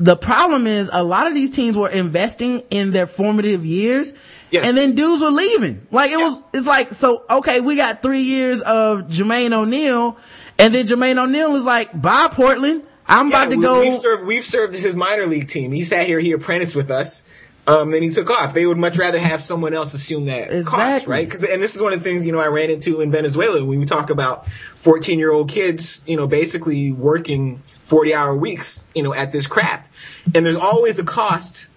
the 0.00 0.16
problem 0.16 0.68
is 0.68 0.88
a 0.92 1.02
lot 1.02 1.26
of 1.26 1.34
these 1.34 1.50
teams 1.50 1.76
were 1.76 1.88
investing 1.88 2.62
in 2.70 2.92
their 2.92 3.06
formative 3.06 3.66
years 3.66 4.12
Yes. 4.50 4.64
and 4.64 4.76
then 4.76 4.94
dudes 4.94 5.20
were 5.20 5.30
leaving 5.30 5.86
like 5.90 6.10
it 6.10 6.16
was 6.18 6.40
it's 6.54 6.66
like 6.66 6.92
so 6.94 7.24
okay 7.28 7.60
we 7.60 7.76
got 7.76 8.00
three 8.00 8.20
years 8.22 8.60
of 8.62 9.02
Jermaine 9.08 9.52
O'Neal 9.52 10.16
and 10.58 10.72
then 10.74 10.86
Jermaine 10.86 11.22
O'Neal 11.22 11.54
is 11.56 11.64
like 11.64 12.00
bye 12.00 12.28
Portland 12.30 12.84
I'm 13.10 13.28
about 13.28 13.50
to 13.50 13.56
we- 13.56 13.62
go 13.62 13.80
We've 13.80 13.98
served, 13.98 14.26
we've 14.26 14.44
served 14.44 14.74
as 14.74 14.82
his 14.84 14.94
minor 14.94 15.24
league 15.26 15.48
team. 15.48 15.72
He 15.72 15.82
sat 15.82 16.06
here, 16.06 16.20
he 16.20 16.32
apprenticed 16.32 16.76
with 16.76 16.90
us. 16.90 17.22
Um, 17.68 17.90
then 17.90 18.02
he 18.02 18.08
took 18.08 18.30
off. 18.30 18.54
They 18.54 18.64
would 18.64 18.78
much 18.78 18.96
rather 18.96 19.18
have 19.18 19.42
someone 19.42 19.74
else 19.74 19.92
assume 19.92 20.24
that 20.24 20.48
cost, 20.64 21.06
right? 21.06 21.30
Cause, 21.30 21.44
and 21.44 21.62
this 21.62 21.76
is 21.76 21.82
one 21.82 21.92
of 21.92 21.98
the 21.98 22.02
things, 22.02 22.24
you 22.24 22.32
know, 22.32 22.38
I 22.38 22.46
ran 22.46 22.70
into 22.70 23.02
in 23.02 23.10
Venezuela 23.10 23.62
when 23.62 23.78
we 23.78 23.84
talk 23.84 24.08
about 24.08 24.46
14 24.76 25.18
year 25.18 25.30
old 25.30 25.50
kids, 25.50 26.02
you 26.06 26.16
know, 26.16 26.26
basically 26.26 26.92
working 26.92 27.62
40 27.82 28.14
hour 28.14 28.34
weeks, 28.34 28.88
you 28.94 29.02
know, 29.02 29.12
at 29.12 29.32
this 29.32 29.46
craft. 29.46 29.90
And 30.34 30.46
there's 30.46 30.56
always 30.56 30.98
a 30.98 31.04
cost 31.04 31.68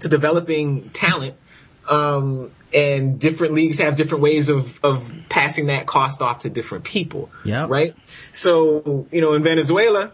to 0.00 0.08
developing 0.08 0.90
talent. 0.90 1.36
Um, 1.88 2.50
and 2.74 3.20
different 3.20 3.54
leagues 3.54 3.78
have 3.78 3.96
different 3.96 4.22
ways 4.22 4.48
of, 4.48 4.84
of 4.84 5.12
passing 5.28 5.66
that 5.66 5.86
cost 5.86 6.20
off 6.20 6.40
to 6.40 6.50
different 6.50 6.82
people. 6.82 7.30
Yeah. 7.44 7.66
Right? 7.68 7.94
So, 8.32 9.06
you 9.12 9.20
know, 9.20 9.34
in 9.34 9.44
Venezuela, 9.44 10.10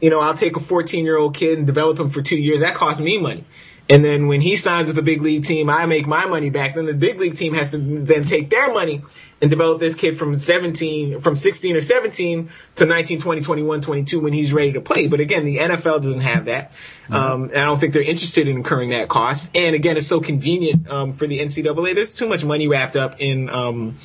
you 0.00 0.08
know, 0.08 0.20
I'll 0.20 0.34
take 0.34 0.56
a 0.56 0.60
14 0.60 1.04
year 1.04 1.18
old 1.18 1.34
kid 1.34 1.58
and 1.58 1.66
develop 1.66 1.98
him 1.98 2.08
for 2.08 2.22
two 2.22 2.38
years. 2.38 2.60
That 2.60 2.74
costs 2.74 3.02
me 3.02 3.18
money. 3.18 3.44
And 3.88 4.04
then 4.04 4.26
when 4.26 4.40
he 4.40 4.56
signs 4.56 4.88
with 4.88 4.98
a 4.98 5.02
big 5.02 5.22
league 5.22 5.44
team, 5.44 5.70
I 5.70 5.86
make 5.86 6.06
my 6.06 6.26
money 6.26 6.50
back. 6.50 6.74
Then 6.74 6.86
the 6.86 6.94
big 6.94 7.20
league 7.20 7.36
team 7.36 7.54
has 7.54 7.70
to 7.70 7.78
then 7.78 8.24
take 8.24 8.50
their 8.50 8.72
money 8.72 9.02
and 9.40 9.50
develop 9.50 9.78
this 9.78 9.94
kid 9.94 10.18
from 10.18 10.38
17, 10.38 11.20
from 11.20 11.36
16 11.36 11.76
or 11.76 11.80
17 11.80 12.50
to 12.76 12.86
19, 12.86 13.20
20, 13.20 13.42
21, 13.42 13.80
22 13.82 14.20
when 14.20 14.32
he's 14.32 14.52
ready 14.52 14.72
to 14.72 14.80
play. 14.80 15.06
But 15.06 15.20
again, 15.20 15.44
the 15.44 15.58
NFL 15.58 16.02
doesn't 16.02 16.22
have 16.22 16.46
that. 16.46 16.72
Um, 17.10 17.44
and 17.44 17.56
I 17.56 17.66
don't 17.66 17.78
think 17.78 17.92
they're 17.92 18.02
interested 18.02 18.48
in 18.48 18.56
incurring 18.56 18.90
that 18.90 19.08
cost. 19.08 19.54
And 19.54 19.76
again, 19.76 19.96
it's 19.96 20.06
so 20.06 20.20
convenient, 20.20 20.88
um, 20.88 21.12
for 21.12 21.26
the 21.26 21.38
NCAA. 21.38 21.94
There's 21.94 22.14
too 22.14 22.28
much 22.28 22.44
money 22.44 22.66
wrapped 22.66 22.96
up 22.96 23.16
in, 23.18 23.50
um, 23.50 23.98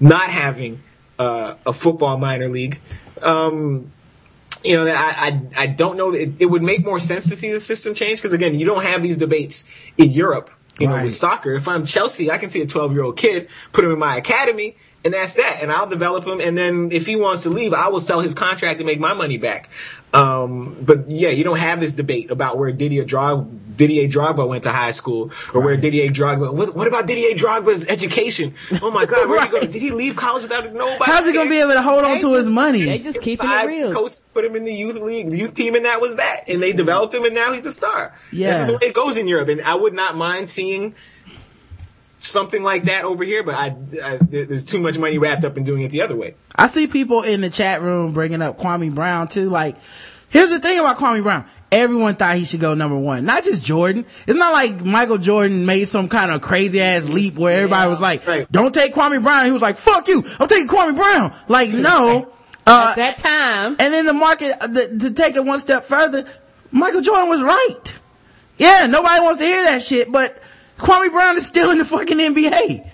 not 0.00 0.30
having, 0.30 0.82
uh, 1.18 1.54
a 1.66 1.72
football 1.72 2.18
minor 2.18 2.48
league. 2.48 2.80
Um, 3.20 3.90
you 4.64 4.76
know, 4.76 4.84
that 4.84 4.96
I, 4.96 5.28
I, 5.28 5.64
I 5.64 5.66
don't 5.66 5.96
know. 5.96 6.12
It, 6.12 6.34
it 6.40 6.46
would 6.46 6.62
make 6.62 6.84
more 6.84 7.00
sense 7.00 7.28
to 7.30 7.36
see 7.36 7.52
the 7.52 7.60
system 7.60 7.94
change 7.94 8.18
because 8.18 8.32
again, 8.32 8.54
you 8.54 8.66
don't 8.66 8.84
have 8.84 9.02
these 9.02 9.16
debates 9.16 9.64
in 9.98 10.10
Europe. 10.10 10.50
You 10.78 10.88
know, 10.88 11.02
with 11.02 11.14
soccer. 11.14 11.52
If 11.52 11.68
I'm 11.68 11.84
Chelsea, 11.84 12.30
I 12.30 12.38
can 12.38 12.48
see 12.48 12.62
a 12.62 12.66
12 12.66 12.92
year 12.92 13.02
old 13.02 13.16
kid, 13.18 13.48
put 13.72 13.84
him 13.84 13.92
in 13.92 13.98
my 13.98 14.16
academy, 14.16 14.74
and 15.04 15.12
that's 15.12 15.34
that. 15.34 15.58
And 15.60 15.70
I'll 15.70 15.88
develop 15.88 16.26
him. 16.26 16.40
And 16.40 16.56
then 16.56 16.90
if 16.92 17.06
he 17.06 17.14
wants 17.14 17.42
to 17.42 17.50
leave, 17.50 17.74
I 17.74 17.88
will 17.88 18.00
sell 18.00 18.20
his 18.20 18.34
contract 18.34 18.80
and 18.80 18.86
make 18.86 18.98
my 18.98 19.12
money 19.12 19.36
back. 19.36 19.68
Um, 20.14 20.76
but 20.82 21.10
yeah, 21.10 21.30
you 21.30 21.42
don't 21.42 21.58
have 21.58 21.80
this 21.80 21.92
debate 21.94 22.30
about 22.30 22.58
where 22.58 22.70
Didier 22.70 23.04
Drogba, 23.04 23.76
Didier 23.76 24.08
Drogba 24.08 24.46
went 24.46 24.64
to 24.64 24.70
high 24.70 24.90
school 24.90 25.30
or 25.54 25.62
where 25.62 25.76
Didier 25.76 26.10
Drogba, 26.10 26.52
what, 26.52 26.74
what 26.74 26.86
about 26.86 27.06
Didier 27.06 27.34
Drogba's 27.34 27.86
education? 27.86 28.54
Oh 28.82 28.90
my 28.90 29.06
God, 29.06 29.28
where 29.28 29.40
did 29.40 29.46
he 29.46 29.52
go? 29.66 29.72
Did 29.72 29.82
he 29.82 29.90
leave 29.90 30.14
college 30.14 30.42
without 30.42 30.64
nobody? 30.72 31.10
how's 31.10 31.24
he 31.26 31.32
gonna 31.32 31.48
be 31.48 31.60
able 31.60 31.72
to 31.72 31.82
hold 31.82 32.04
on 32.04 32.12
They 32.16 32.20
to 32.20 32.34
his 32.34 32.48
money 32.48 32.82
They 32.82 32.98
just 32.98 33.22
keeping 33.22 33.48
it 33.50 33.66
real. 33.66 33.92
coaches 33.94 34.24
put 34.34 34.44
him 34.44 34.54
in 34.54 34.64
the 34.64 34.74
youth 34.74 34.96
league, 35.00 35.30
the 35.30 35.38
youth 35.38 35.54
team, 35.54 35.74
and 35.74 35.86
that 35.86 36.00
was 36.00 36.16
that. 36.16 36.44
And 36.46 36.62
they 36.62 36.72
developed 36.72 37.14
him, 37.14 37.24
and 37.24 37.34
now 37.34 37.52
he's 37.52 37.64
a 37.64 37.72
star. 37.72 38.14
Yeah. 38.30 38.50
This 38.50 38.60
is 38.60 38.66
the 38.66 38.72
way 38.74 38.78
it 38.82 38.94
goes 38.94 39.16
in 39.16 39.26
Europe, 39.28 39.48
and 39.48 39.62
I 39.62 39.74
would 39.74 39.94
not 39.94 40.14
mind 40.16 40.50
seeing 40.50 40.94
something 42.22 42.62
like 42.62 42.84
that 42.84 43.04
over 43.04 43.24
here. 43.24 43.42
But 43.42 43.54
I, 43.56 43.76
I 44.02 44.16
there's 44.20 44.64
too 44.64 44.80
much 44.80 44.98
money 44.98 45.18
wrapped 45.18 45.44
up 45.44 45.56
in 45.56 45.64
doing 45.64 45.82
it 45.82 45.90
the 45.90 46.02
other 46.02 46.16
way. 46.16 46.34
I 46.54 46.66
see 46.66 46.86
people 46.86 47.22
in 47.22 47.40
the 47.40 47.50
chat 47.50 47.82
room 47.82 48.12
bringing 48.12 48.42
up 48.42 48.58
Kwame 48.58 48.94
Brown 48.94 49.28
too. 49.28 49.48
Like, 49.50 49.76
here's 50.30 50.50
the 50.50 50.60
thing 50.60 50.78
about 50.78 50.98
Kwame 50.98 51.22
Brown. 51.22 51.44
Everyone 51.70 52.14
thought 52.16 52.36
he 52.36 52.44
should 52.44 52.60
go 52.60 52.74
number 52.74 52.98
one. 52.98 53.24
Not 53.24 53.44
just 53.44 53.64
Jordan. 53.64 54.04
It's 54.26 54.36
not 54.36 54.52
like 54.52 54.84
Michael 54.84 55.16
Jordan 55.16 55.64
made 55.64 55.86
some 55.86 56.08
kind 56.10 56.30
of 56.30 56.42
crazy 56.42 56.82
ass 56.82 57.08
leap 57.08 57.36
where 57.38 57.56
everybody 57.56 57.88
was 57.88 58.00
like, 58.00 58.26
Right. 58.26 58.50
don't 58.52 58.74
take 58.74 58.92
Kwame 58.94 59.22
Brown. 59.22 59.46
He 59.46 59.52
was 59.52 59.62
like, 59.62 59.78
fuck 59.78 60.06
you. 60.06 60.22
I'm 60.38 60.48
taking 60.48 60.68
Kwame 60.68 60.94
Brown. 60.96 61.34
Like, 61.48 61.70
no. 61.70 62.30
Uh, 62.66 62.88
At 62.90 62.96
that 62.96 63.18
time, 63.18 63.76
and 63.80 63.92
then 63.94 64.04
the 64.06 64.12
market, 64.12 64.54
uh, 64.60 64.66
the, 64.68 64.98
to 65.00 65.14
take 65.14 65.34
it 65.34 65.44
one 65.44 65.58
step 65.58 65.82
further, 65.84 66.28
Michael 66.70 67.00
Jordan 67.00 67.28
was 67.30 67.42
right. 67.42 67.98
Yeah, 68.58 68.86
nobody 68.86 69.20
wants 69.22 69.38
to 69.40 69.44
hear 69.46 69.64
that 69.64 69.82
shit, 69.82 70.12
but 70.12 70.40
Kwame 70.82 71.12
Brown 71.12 71.36
is 71.36 71.46
still 71.46 71.70
in 71.70 71.78
the 71.78 71.84
fucking 71.84 72.18
NBA. 72.18 72.90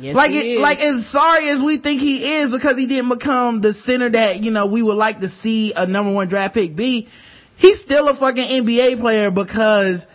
yes, 0.00 0.14
like 0.14 0.32
it, 0.32 0.46
is. 0.46 0.60
like 0.60 0.78
as 0.78 1.06
sorry 1.06 1.48
as 1.48 1.62
we 1.62 1.78
think 1.78 2.02
he 2.02 2.34
is 2.34 2.50
because 2.50 2.76
he 2.76 2.86
didn't 2.86 3.08
become 3.08 3.62
the 3.62 3.72
center 3.72 4.10
that, 4.10 4.42
you 4.42 4.50
know, 4.50 4.66
we 4.66 4.82
would 4.82 4.98
like 4.98 5.20
to 5.20 5.28
see 5.28 5.72
a 5.72 5.86
number 5.86 6.12
one 6.12 6.28
draft 6.28 6.52
pick 6.52 6.76
be, 6.76 7.08
he's 7.56 7.80
still 7.80 8.08
a 8.10 8.14
fucking 8.14 8.44
NBA 8.44 9.00
player 9.00 9.30
because 9.30 10.06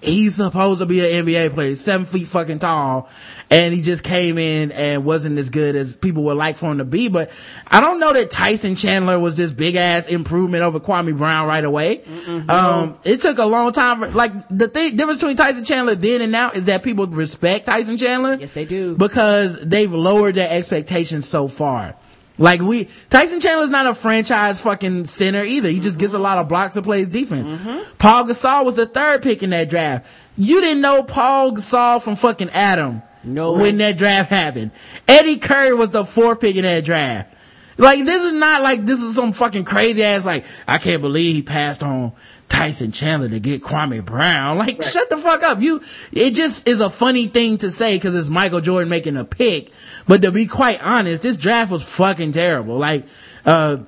he's 0.00 0.36
supposed 0.36 0.80
to 0.80 0.86
be 0.86 1.00
an 1.00 1.26
NBA 1.26 1.50
player, 1.50 1.74
seven 1.74 2.06
feet 2.06 2.26
fucking 2.28 2.58
tall, 2.58 3.08
and 3.50 3.74
he 3.74 3.82
just 3.82 4.04
came 4.04 4.38
in 4.38 4.72
and 4.72 5.04
wasn't 5.04 5.38
as 5.38 5.50
good 5.50 5.74
as 5.76 5.96
people 5.96 6.24
would 6.24 6.36
like 6.36 6.58
for 6.58 6.70
him 6.70 6.78
to 6.78 6.84
be. 6.84 7.08
But 7.08 7.30
I 7.66 7.80
don't 7.80 8.00
know 8.00 8.12
that 8.12 8.30
Tyson 8.30 8.76
Chandler 8.76 9.18
was 9.18 9.36
this 9.36 9.52
big 9.52 9.76
ass 9.76 10.08
improvement 10.08 10.62
over 10.62 10.80
Kwame 10.80 11.16
Brown 11.16 11.46
right 11.46 11.64
away. 11.64 12.02
Um, 12.48 12.98
it 13.04 13.20
took 13.20 13.38
a 13.38 13.46
long 13.46 13.72
time. 13.72 14.00
For, 14.00 14.08
like 14.08 14.32
the 14.48 14.68
thing, 14.68 14.96
difference 14.96 15.20
between 15.20 15.36
Tyson 15.36 15.64
Chandler 15.64 15.94
then 15.94 16.22
and 16.22 16.32
now 16.32 16.50
is 16.52 16.66
that 16.66 16.82
people 16.82 17.06
respect 17.06 17.66
Tyson 17.66 17.96
Chandler. 17.96 18.36
Yes, 18.40 18.52
they 18.52 18.64
do. 18.64 18.96
Because 18.96 19.58
they've 19.60 19.92
lowered 19.92 20.36
their 20.36 20.50
expectations 20.50 21.28
so 21.28 21.48
far. 21.48 21.94
Like 22.38 22.60
we, 22.60 22.88
Tyson 23.10 23.40
Chandler's 23.40 23.70
not 23.70 23.86
a 23.86 23.94
franchise 23.94 24.60
fucking 24.60 25.06
center 25.06 25.42
either. 25.42 25.68
He 25.68 25.80
just 25.80 25.98
gets 25.98 26.12
a 26.12 26.18
lot 26.18 26.38
of 26.38 26.48
blocks 26.48 26.76
and 26.76 26.84
plays 26.84 27.08
defense. 27.08 27.48
Mm-hmm. 27.48 27.96
Paul 27.98 28.24
Gasol 28.24 28.64
was 28.64 28.76
the 28.76 28.86
third 28.86 29.22
pick 29.22 29.42
in 29.42 29.50
that 29.50 29.68
draft. 29.68 30.06
You 30.36 30.60
didn't 30.60 30.80
know 30.80 31.02
Paul 31.02 31.52
Gasol 31.52 32.00
from 32.00 32.14
fucking 32.14 32.50
Adam. 32.50 33.02
No. 33.24 33.54
When 33.54 33.78
that 33.78 33.98
draft 33.98 34.30
happened. 34.30 34.70
Eddie 35.08 35.38
Curry 35.38 35.74
was 35.74 35.90
the 35.90 36.04
fourth 36.04 36.40
pick 36.40 36.54
in 36.54 36.62
that 36.62 36.84
draft. 36.84 37.34
Like 37.78 38.04
this 38.04 38.24
is 38.24 38.32
not 38.32 38.62
like 38.62 38.84
this 38.84 39.00
is 39.00 39.14
some 39.14 39.32
fucking 39.32 39.64
crazy 39.64 40.02
ass 40.02 40.26
like 40.26 40.44
I 40.66 40.78
can't 40.78 41.00
believe 41.00 41.34
he 41.34 41.42
passed 41.42 41.82
on 41.82 42.12
Tyson 42.48 42.90
Chandler 42.90 43.28
to 43.28 43.40
get 43.40 43.62
Kwame 43.62 44.04
Brown. 44.04 44.58
Like 44.58 44.82
shut 44.82 45.08
the 45.08 45.16
fuck 45.16 45.42
up. 45.44 45.60
You 45.60 45.80
it 46.12 46.32
just 46.32 46.68
is 46.68 46.80
a 46.80 46.90
funny 46.90 47.28
thing 47.28 47.58
to 47.58 47.70
say 47.70 47.98
cuz 47.98 48.14
it's 48.14 48.28
Michael 48.28 48.60
Jordan 48.60 48.88
making 48.88 49.16
a 49.16 49.24
pick, 49.24 49.70
but 50.06 50.22
to 50.22 50.32
be 50.32 50.46
quite 50.46 50.84
honest, 50.84 51.22
this 51.22 51.36
draft 51.36 51.70
was 51.70 51.82
fucking 51.84 52.32
terrible. 52.32 52.76
Like 52.76 53.06
uh 53.46 53.78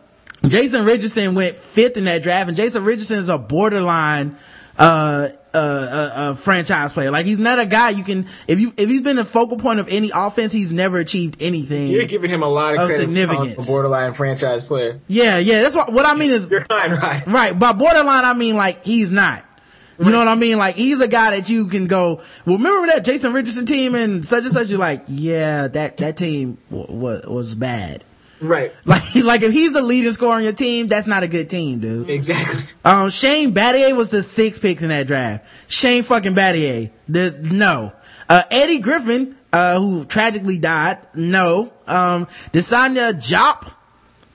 Jason 0.47 0.85
Richardson 0.85 1.35
went 1.35 1.57
fifth 1.57 1.97
in 1.97 2.05
that 2.05 2.23
draft, 2.23 2.49
and 2.49 2.57
Jason 2.57 2.85
Richardson 2.85 3.19
is 3.19 3.29
a 3.29 3.37
borderline 3.37 4.37
uh, 4.79 5.29
uh, 5.55 5.59
uh, 5.59 6.11
uh, 6.15 6.35
franchise 6.35 6.93
player. 6.93 7.11
Like 7.11 7.27
he's 7.27 7.39
not 7.39 7.59
a 7.59 7.67
guy 7.67 7.91
you 7.91 8.05
can 8.05 8.27
if 8.49 8.61
you 8.61 8.73
if 8.77 8.89
he's 8.89 9.03
been 9.03 9.17
the 9.17 9.25
focal 9.25 9.57
point 9.57 9.81
of 9.81 9.89
any 9.89 10.11
offense, 10.15 10.53
he's 10.53 10.73
never 10.73 10.99
achieved 10.99 11.37
anything. 11.41 11.89
You're 11.89 12.05
giving 12.07 12.31
him 12.31 12.43
a 12.43 12.49
lot 12.49 12.75
of 12.75 12.81
Of 12.81 12.93
significance. 12.93 13.69
a 13.69 13.71
borderline 13.71 14.15
franchise 14.15 14.63
player. 14.63 15.01
yeah, 15.09 15.39
yeah. 15.39 15.63
That's 15.63 15.77
what 15.77 15.93
what 15.93 16.07
I 16.07 16.15
mean 16.15 16.31
is 16.31 16.47
You're 16.47 16.67
right? 16.71 17.27
right. 17.27 17.59
By 17.59 17.73
borderline, 17.73 18.25
I 18.25 18.35
mean 18.35 18.57
like 18.57 18.85
he's 18.85 19.11
not. 19.11 19.45
You 20.03 20.11
know 20.11 20.19
what 20.19 20.29
I 20.29 20.35
mean? 20.35 20.57
Like 20.57 20.77
he's 20.77 21.03
a 21.03 21.09
guy 21.09 21.33
that 21.39 21.51
you 21.51 21.67
can 21.67 21.87
go. 21.87 22.23
Well, 22.47 22.57
remember 22.57 22.87
that 22.87 23.05
Jason 23.05 23.35
Richardson 23.35 23.67
team 23.67 23.95
and 23.95 24.25
such 24.25 24.45
and 24.45 24.53
such. 24.53 24.71
You're 24.71 24.79
like, 24.79 25.05
yeah, 25.09 25.69
that 25.69 25.99
that 25.99 26.17
team 26.17 26.57
was 26.71 27.27
was 27.27 27.55
bad. 27.55 28.03
Right. 28.41 28.73
Like 28.85 29.15
like 29.15 29.43
if 29.43 29.53
he's 29.53 29.73
the 29.73 29.83
leading 29.83 30.13
scorer 30.13 30.37
on 30.37 30.43
your 30.43 30.53
team, 30.53 30.89
that's 30.89 31.07
not 31.07 31.23
a 31.23 31.29
good 31.29 31.49
team, 31.51 31.81
dude. 31.81 32.11
Exactly. 32.11 32.63
Um, 32.85 33.11
Shane 33.11 33.53
Battier 33.53 33.97
was 33.97 34.11
the 34.11 34.23
sixth 34.23 34.63
pick 34.63 34.81
in 34.83 34.89
that 34.89 35.07
draft. 35.07 35.47
Shane 35.71 36.03
fucking 36.03 36.35
Battier. 36.35 36.91
The, 37.09 37.39
no. 37.53 37.93
Uh, 38.29 38.43
Eddie 38.51 38.79
Griffin, 38.79 39.37
uh, 39.53 39.79
who 39.81 40.05
tragically 40.05 40.59
died. 40.59 40.99
No. 41.15 41.73
Um, 41.87 42.27
DeSagana 42.53 43.13
Diop. 43.15 43.75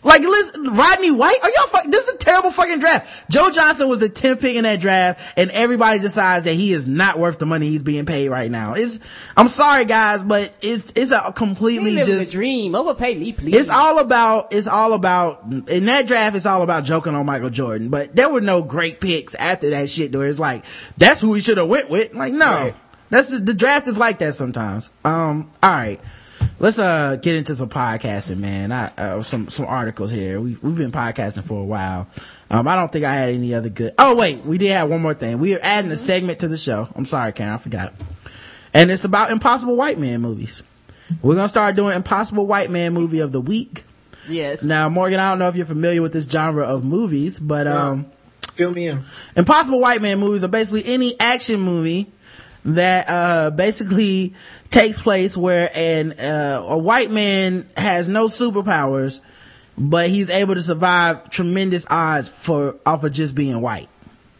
Like, 0.05 0.21
listen, 0.21 0.75
Rodney 0.75 1.09
White? 1.09 1.39
Are 1.41 1.49
y'all 1.49 1.67
fuck, 1.67 1.85
this 1.85 2.07
is 2.07 2.13
a 2.13 2.17
terrible 2.19 2.51
fucking 2.51 2.79
draft. 2.79 3.27
Joe 3.27 3.49
Johnson 3.49 3.89
was 3.89 4.01
the 4.01 4.07
10th 4.07 4.39
pick 4.39 4.55
in 4.55 4.63
that 4.63 4.79
draft 4.79 5.33
and 5.35 5.49
everybody 5.49 5.97
decides 5.97 6.45
that 6.45 6.53
he 6.53 6.71
is 6.71 6.87
not 6.87 7.17
worth 7.17 7.39
the 7.39 7.47
money 7.47 7.69
he's 7.69 7.81
being 7.81 8.05
paid 8.05 8.29
right 8.29 8.51
now. 8.51 8.75
It's, 8.75 8.99
I'm 9.35 9.47
sorry 9.47 9.85
guys, 9.85 10.21
but 10.21 10.53
it's, 10.61 10.91
it's 10.95 11.11
a 11.11 11.33
completely 11.33 11.95
in 11.95 12.01
a 12.03 12.05
just, 12.05 12.33
dream. 12.33 12.75
Overpay 12.75 13.15
me, 13.15 13.33
please. 13.33 13.55
it's 13.55 13.71
all 13.71 13.97
about, 13.97 14.53
it's 14.53 14.67
all 14.67 14.93
about, 14.93 15.41
in 15.69 15.85
that 15.85 16.05
draft, 16.05 16.35
it's 16.35 16.45
all 16.45 16.61
about 16.61 16.83
joking 16.83 17.15
on 17.15 17.25
Michael 17.25 17.49
Jordan, 17.49 17.89
but 17.89 18.15
there 18.15 18.29
were 18.29 18.41
no 18.41 18.61
great 18.61 19.01
picks 19.01 19.33
after 19.33 19.71
that 19.71 19.89
shit 19.89 20.15
where 20.15 20.27
it's 20.27 20.37
like, 20.37 20.63
that's 20.97 21.19
who 21.19 21.33
he 21.33 21.41
should 21.41 21.57
have 21.57 21.67
went 21.67 21.89
with. 21.89 22.13
Like, 22.13 22.31
no. 22.31 22.45
Right. 22.45 22.75
That's 23.09 23.39
the, 23.39 23.43
the 23.43 23.53
draft 23.55 23.87
is 23.87 23.97
like 23.97 24.19
that 24.19 24.35
sometimes. 24.35 24.91
Um, 25.03 25.49
alright. 25.63 25.99
Let's, 26.57 26.79
uh, 26.79 27.17
get 27.17 27.35
into 27.35 27.53
some 27.53 27.69
podcasting, 27.69 28.37
man. 28.37 28.71
I, 28.71 28.91
uh, 28.97 29.21
some, 29.21 29.49
some 29.49 29.65
articles 29.65 30.11
here. 30.11 30.39
We, 30.39 30.57
we've 30.61 30.77
been 30.77 30.91
podcasting 30.91 31.43
for 31.43 31.61
a 31.61 31.65
while. 31.65 32.07
Um, 32.49 32.67
I 32.67 32.75
don't 32.75 32.91
think 32.91 33.03
I 33.03 33.13
had 33.13 33.33
any 33.33 33.53
other 33.53 33.69
good, 33.69 33.93
oh 33.97 34.15
wait, 34.15 34.45
we 34.45 34.57
did 34.57 34.69
have 34.71 34.89
one 34.89 35.01
more 35.01 35.13
thing. 35.13 35.39
We 35.39 35.55
are 35.55 35.59
adding 35.61 35.91
a 35.91 35.95
segment 35.95 36.39
to 36.39 36.47
the 36.47 36.57
show. 36.57 36.87
I'm 36.95 37.05
sorry, 37.05 37.33
Karen, 37.33 37.53
I 37.53 37.57
forgot. 37.57 37.93
And 38.73 38.89
it's 38.89 39.03
about 39.03 39.31
impossible 39.31 39.75
white 39.75 39.99
man 39.99 40.21
movies. 40.21 40.63
We're 41.21 41.35
gonna 41.35 41.47
start 41.47 41.75
doing 41.75 41.95
impossible 41.95 42.47
white 42.47 42.69
man 42.71 42.93
movie 42.93 43.19
of 43.19 43.31
the 43.31 43.41
week. 43.41 43.83
yes. 44.29 44.63
Now, 44.63 44.89
Morgan, 44.89 45.19
I 45.19 45.29
don't 45.29 45.39
know 45.39 45.49
if 45.49 45.55
you're 45.55 45.65
familiar 45.65 46.01
with 46.01 46.13
this 46.13 46.25
genre 46.25 46.63
of 46.63 46.83
movies, 46.85 47.39
but 47.39 47.67
um, 47.67 48.05
Fill 48.55 48.71
me 48.71 48.87
in. 48.87 49.03
Impossible 49.35 49.81
White 49.81 50.01
Man 50.01 50.19
movies 50.19 50.43
are 50.45 50.49
basically 50.49 50.85
any 50.85 51.19
action 51.19 51.59
movie 51.59 52.09
that 52.65 53.05
uh 53.07 53.51
basically 53.51 54.33
takes 54.71 54.99
place 54.99 55.37
where 55.37 55.69
an 55.75 56.13
uh, 56.13 56.63
a 56.67 56.77
white 56.77 57.11
man 57.11 57.67
has 57.77 58.09
no 58.09 58.25
superpowers, 58.25 59.21
but 59.77 60.09
he's 60.09 60.29
able 60.29 60.55
to 60.55 60.61
survive 60.61 61.29
tremendous 61.29 61.85
odds 61.89 62.27
for 62.27 62.77
off 62.85 63.03
of 63.03 63.11
just 63.13 63.35
being 63.35 63.61
white. 63.61 63.87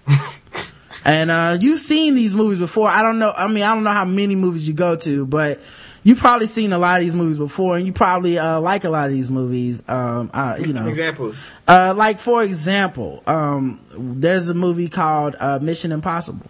and 1.06 1.30
uh 1.32 1.58
you've 1.60 1.80
seen 1.80 2.16
these 2.16 2.34
movies 2.36 2.58
before. 2.60 2.88
I 2.90 3.02
don't 3.04 3.20
know. 3.20 3.32
I 3.36 3.48
mean, 3.48 3.64
I 3.64 3.74
don't 3.74 3.84
know 3.84 3.92
how 3.92 4.06
many 4.06 4.36
movies 4.36 4.68
you 4.68 4.74
go 4.74 4.96
to, 4.96 5.26
but 5.26 5.60
you've 6.04 6.20
probably 6.20 6.48
seen 6.48 6.74
a 6.74 6.78
lot 6.80 7.00
of 7.00 7.06
these 7.06 7.16
movies 7.16 7.38
before, 7.38 7.78
and 7.78 7.86
you 7.86 7.94
probably 7.94 8.40
uh 8.40 8.60
like 8.60 8.86
a 8.86 8.90
lot 8.90 9.06
of 9.08 9.14
these 9.14 9.30
movies. 9.30 9.84
Um, 9.88 10.32
uh, 10.34 10.58
you 10.60 10.70
Some 10.70 10.84
know, 10.84 10.90
examples. 10.90 11.52
uh, 11.68 11.94
like 11.96 12.20
for 12.20 12.44
example, 12.44 13.22
um, 13.28 13.80
there's 13.98 14.50
a 14.50 14.54
movie 14.56 14.90
called 14.90 15.36
uh, 15.40 15.60
Mission 15.62 15.92
Impossible. 15.92 16.46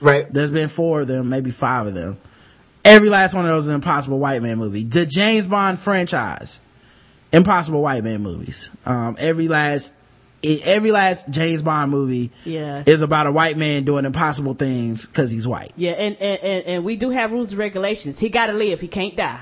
Right. 0.00 0.32
There's 0.32 0.50
been 0.50 0.68
four 0.68 1.02
of 1.02 1.08
them, 1.08 1.28
maybe 1.28 1.50
five 1.50 1.86
of 1.86 1.94
them. 1.94 2.18
Every 2.84 3.08
last 3.08 3.34
one 3.34 3.44
of 3.46 3.50
those 3.50 3.64
is 3.64 3.70
an 3.70 3.76
Impossible 3.76 4.18
White 4.18 4.42
Man 4.42 4.58
movie. 4.58 4.84
The 4.84 5.06
James 5.06 5.46
Bond 5.46 5.78
franchise, 5.78 6.60
Impossible 7.32 7.80
White 7.82 8.04
Man 8.04 8.20
movies. 8.22 8.68
Um, 8.84 9.16
every 9.18 9.48
last, 9.48 9.94
every 10.42 10.90
last 10.90 11.30
James 11.30 11.62
Bond 11.62 11.90
movie 11.90 12.30
Yeah. 12.44 12.82
is 12.84 13.00
about 13.00 13.26
a 13.26 13.32
white 13.32 13.56
man 13.56 13.84
doing 13.84 14.04
impossible 14.04 14.52
things 14.54 15.06
because 15.06 15.30
he's 15.30 15.48
white. 15.48 15.72
Yeah, 15.76 15.92
and, 15.92 16.16
and, 16.20 16.40
and, 16.42 16.64
and 16.66 16.84
we 16.84 16.96
do 16.96 17.08
have 17.10 17.32
rules 17.32 17.52
and 17.52 17.58
regulations. 17.58 18.20
He 18.20 18.28
gotta 18.28 18.52
live. 18.52 18.80
He 18.80 18.88
can't 18.88 19.16
die. 19.16 19.40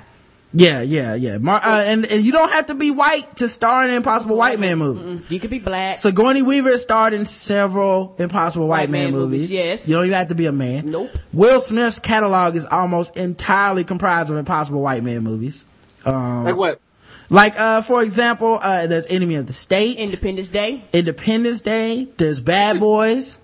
Yeah, 0.54 0.82
yeah, 0.82 1.14
yeah. 1.14 1.38
Mar- 1.38 1.62
uh, 1.64 1.82
and, 1.86 2.04
and 2.06 2.22
you 2.22 2.30
don't 2.32 2.52
have 2.52 2.66
to 2.66 2.74
be 2.74 2.90
white 2.90 3.36
to 3.36 3.48
star 3.48 3.84
in 3.84 3.90
an 3.90 3.96
Impossible 3.96 4.36
White 4.36 4.60
Man 4.60 4.78
movie. 4.78 5.34
You 5.34 5.40
could 5.40 5.50
be 5.50 5.58
black. 5.58 5.96
Sigourney 5.96 6.42
Weaver 6.42 6.76
starred 6.78 7.14
in 7.14 7.24
several 7.24 8.14
Impossible 8.18 8.68
White, 8.68 8.80
White 8.80 8.90
Man, 8.90 9.04
Man 9.04 9.12
movies. 9.12 9.50
movies, 9.50 9.52
yes. 9.52 9.88
You 9.88 9.94
don't 9.94 10.04
even 10.04 10.18
have 10.18 10.28
to 10.28 10.34
be 10.34 10.46
a 10.46 10.52
man. 10.52 10.90
Nope. 10.90 11.10
Will 11.32 11.60
Smith's 11.60 11.98
catalog 11.98 12.54
is 12.54 12.66
almost 12.66 13.16
entirely 13.16 13.84
comprised 13.84 14.30
of 14.30 14.36
Impossible 14.36 14.82
White 14.82 15.02
Man 15.02 15.22
movies. 15.22 15.64
Um, 16.04 16.44
Like 16.44 16.56
what? 16.56 16.80
like, 17.30 17.58
uh, 17.58 17.80
for 17.80 18.02
example, 18.02 18.58
uh, 18.60 18.86
there's 18.88 19.06
Enemy 19.06 19.36
of 19.36 19.46
the 19.46 19.52
State, 19.54 19.96
Independence 19.96 20.48
Day. 20.50 20.82
Independence 20.92 21.60
Day, 21.62 22.08
there's 22.18 22.40
Bad 22.40 22.78
Boys, 22.78 23.38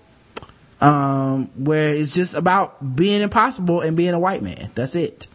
um, 0.79 1.49
where 1.55 1.95
it's 1.95 2.13
just 2.13 2.35
about 2.35 2.95
being 2.95 3.21
impossible 3.21 3.81
and 3.81 3.97
being 3.97 4.13
a 4.13 4.19
white 4.19 4.43
man. 4.43 4.69
That's 4.75 4.95
it. 4.95 5.25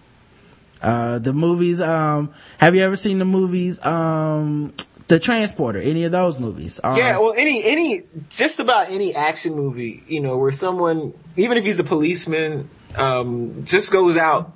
Uh, 0.85 1.19
the 1.19 1.32
movies, 1.32 1.81
um, 1.81 2.31
have 2.59 2.74
you 2.74 2.82
ever 2.82 2.94
seen 2.94 3.19
the 3.19 3.24
movies, 3.24 3.82
um, 3.86 4.70
The 5.09 5.19
Transporter, 5.19 5.78
any 5.81 6.05
of 6.05 6.12
those 6.12 6.39
movies? 6.39 6.78
Uh, 6.85 6.94
Yeah, 6.98 7.16
well, 7.19 7.32
any 7.35 7.65
any 7.65 8.02
just 8.28 8.59
about 8.61 8.90
any 8.90 9.15
action 9.15 9.55
movie, 9.55 10.02
you 10.06 10.20
know, 10.20 10.36
where 10.36 10.52
someone, 10.52 11.15
even 11.36 11.56
if 11.56 11.65
he's 11.65 11.78
a 11.78 11.85
policeman, 11.85 12.69
um, 12.97 13.65
just 13.65 13.90
goes 13.90 14.19
out, 14.19 14.52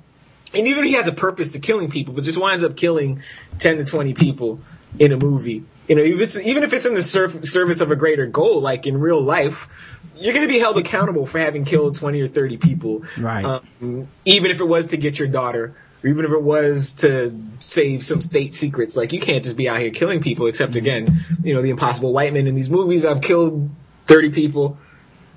and 0.53 0.67
even 0.67 0.83
if 0.83 0.91
he 0.91 0.95
has 0.97 1.07
a 1.07 1.11
purpose 1.11 1.53
to 1.53 1.59
killing 1.59 1.89
people, 1.89 2.13
but 2.13 2.23
just 2.23 2.37
winds 2.37 2.63
up 2.63 2.75
killing 2.75 3.23
ten 3.57 3.77
to 3.77 3.85
twenty 3.85 4.13
people 4.13 4.59
in 4.99 5.11
a 5.11 5.17
movie. 5.17 5.63
You 5.87 5.95
know, 5.95 6.03
if 6.03 6.21
it's 6.21 6.37
even 6.45 6.61
if 6.61 6.73
it's 6.73 6.85
in 6.85 6.93
the 6.93 7.01
serv- 7.01 7.43
service 7.45 7.81
of 7.81 7.91
a 7.91 7.95
greater 7.95 8.27
goal, 8.27 8.61
like 8.61 8.85
in 8.85 8.99
real 8.99 9.19
life, 9.21 9.67
you're 10.15 10.33
going 10.35 10.47
to 10.47 10.53
be 10.53 10.59
held 10.59 10.77
accountable 10.77 11.25
for 11.25 11.39
having 11.39 11.65
killed 11.65 11.95
twenty 11.95 12.21
or 12.21 12.27
thirty 12.27 12.57
people. 12.57 13.03
Right. 13.17 13.43
Um, 13.43 14.07
even 14.25 14.51
if 14.51 14.61
it 14.61 14.67
was 14.67 14.87
to 14.87 14.97
get 14.97 15.17
your 15.17 15.27
daughter. 15.27 15.73
Or 16.03 16.09
even 16.09 16.25
if 16.25 16.31
it 16.31 16.41
was 16.41 16.93
to 16.93 17.37
save 17.59 18.03
some 18.03 18.21
state 18.21 18.53
secrets, 18.53 18.95
like 18.95 19.11
you 19.11 19.19
can't 19.19 19.43
just 19.43 19.57
be 19.57 19.67
out 19.67 19.79
here 19.79 19.91
killing 19.91 20.21
people. 20.21 20.47
Except 20.47 20.71
mm-hmm. 20.71 20.77
again, 20.79 21.25
you 21.43 21.53
know, 21.53 21.61
the 21.61 21.69
impossible 21.69 22.13
white 22.13 22.33
men 22.33 22.47
in 22.47 22.55
these 22.55 22.69
movies. 22.69 23.05
I've 23.05 23.21
killed 23.21 23.69
thirty 24.05 24.29
people, 24.29 24.77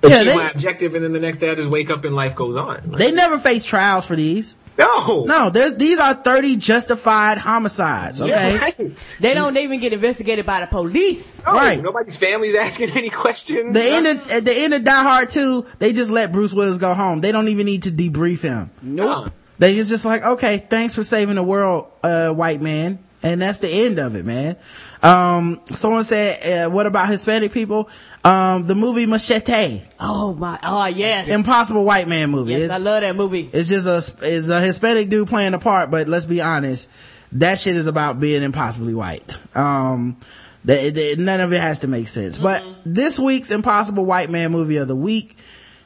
Yeah, 0.02 0.24
they- 0.24 0.34
my 0.34 0.50
objective, 0.50 0.94
and 0.94 1.04
then 1.04 1.12
the 1.12 1.20
next 1.20 1.38
day 1.38 1.50
I 1.50 1.54
just 1.54 1.68
wake 1.68 1.90
up 1.90 2.04
and 2.04 2.14
life 2.14 2.34
goes 2.34 2.56
on. 2.56 2.90
Like, 2.90 2.98
They 2.98 3.12
never 3.12 3.38
face 3.38 3.64
trials 3.64 4.06
for 4.06 4.16
these. 4.16 4.56
no, 4.78 5.24
No, 5.24 5.50
these 5.50 5.98
are 5.98 6.14
30 6.14 6.56
justified 6.56 7.36
homicides, 7.36 8.22
okay? 8.22 8.54
Yeah, 8.54 8.58
right. 8.58 9.16
They 9.20 9.34
don't 9.34 9.56
even 9.58 9.80
get 9.80 9.92
investigated 9.92 10.46
by 10.46 10.60
the 10.60 10.66
police. 10.66 11.44
No, 11.44 11.52
Right. 11.52 11.80
Nobody's 11.82 12.16
family's 12.16 12.54
asking 12.54 12.90
any 12.90 13.10
questions. 13.10 13.74
The 13.74 13.82
end 13.82 14.06
of, 14.06 14.30
at 14.30 14.44
the 14.46 14.52
end 14.52 14.72
of 14.72 14.82
Die 14.82 15.02
Hard 15.02 15.28
2, 15.28 15.66
they 15.78 15.92
just 15.92 16.10
let 16.10 16.32
Bruce 16.32 16.54
Willis 16.54 16.78
go 16.78 16.94
home. 16.94 17.20
They 17.20 17.32
don't 17.32 17.48
even 17.48 17.66
need 17.66 17.82
to 17.82 17.90
debrief 17.90 18.40
him. 18.40 18.70
no. 18.80 19.28
They 19.62 19.76
is 19.76 19.88
just 19.88 20.04
like, 20.04 20.24
okay, 20.24 20.58
thanks 20.58 20.96
for 20.96 21.04
saving 21.04 21.36
the 21.36 21.42
world, 21.44 21.86
uh, 22.02 22.30
white 22.32 22.60
man. 22.60 22.98
And 23.22 23.40
that's 23.40 23.60
the 23.60 23.68
end 23.68 24.00
of 24.00 24.16
it, 24.16 24.24
man. 24.26 24.56
Um, 25.04 25.60
someone 25.70 26.02
said, 26.02 26.66
uh, 26.66 26.70
what 26.70 26.86
about 26.86 27.08
Hispanic 27.08 27.52
people? 27.52 27.88
Um, 28.24 28.66
the 28.66 28.74
movie 28.74 29.06
Machete, 29.06 29.82
Oh 30.00 30.34
my, 30.34 30.58
oh 30.64 30.86
yes. 30.86 31.28
Impossible 31.28 31.84
White 31.84 32.08
Man 32.08 32.30
movie. 32.30 32.54
yes, 32.54 32.72
I 32.72 32.78
love 32.78 33.02
that 33.02 33.14
movie. 33.14 33.48
It's 33.52 33.68
just 33.68 33.86
a, 33.86 33.98
it's 34.28 34.48
a 34.48 34.60
Hispanic 34.60 35.08
dude 35.08 35.28
playing 35.28 35.54
a 35.54 35.60
part, 35.60 35.92
but 35.92 36.08
let's 36.08 36.26
be 36.26 36.40
honest, 36.40 36.90
that 37.30 37.60
shit 37.60 37.76
is 37.76 37.86
about 37.86 38.18
being 38.18 38.42
impossibly 38.42 38.94
white. 38.96 39.38
Um, 39.56 40.16
none 40.64 41.40
of 41.40 41.52
it 41.52 41.60
has 41.60 41.78
to 41.80 41.86
make 41.86 42.08
sense. 42.08 42.36
But 42.38 42.64
this 42.84 43.16
week's 43.16 43.52
Impossible 43.52 44.04
White 44.04 44.28
Man 44.28 44.50
movie 44.50 44.78
of 44.78 44.88
the 44.88 44.96
week 44.96 45.38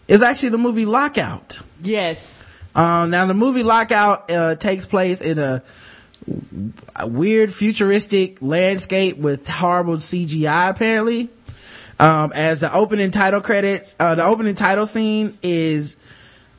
is 0.09 0.23
actually 0.23 0.48
the 0.48 0.59
movie 0.59 0.86
Lockout. 0.86 1.61
Yes. 1.82 2.47
Um, 2.77 3.11
now 3.11 3.24
the 3.24 3.35
movie 3.35 3.62
Lockout, 3.62 4.31
uh, 4.31 4.55
takes 4.55 4.85
place 4.85 5.23
in 5.23 5.39
a, 5.39 5.62
a 6.94 7.07
weird 7.07 7.51
futuristic 7.53 8.43
landscape 8.43 9.16
with 9.16 9.48
horrible 9.48 9.97
CGI 9.97 10.70
apparently. 10.70 11.31
Um, 11.98 12.32
as 12.35 12.61
the 12.61 12.73
opening 12.73 13.11
title 13.11 13.40
credits, 13.40 13.97
uh, 13.98 14.15
the 14.15 14.24
opening 14.24 14.55
title 14.55 14.85
scene 14.85 15.39
is 15.43 15.97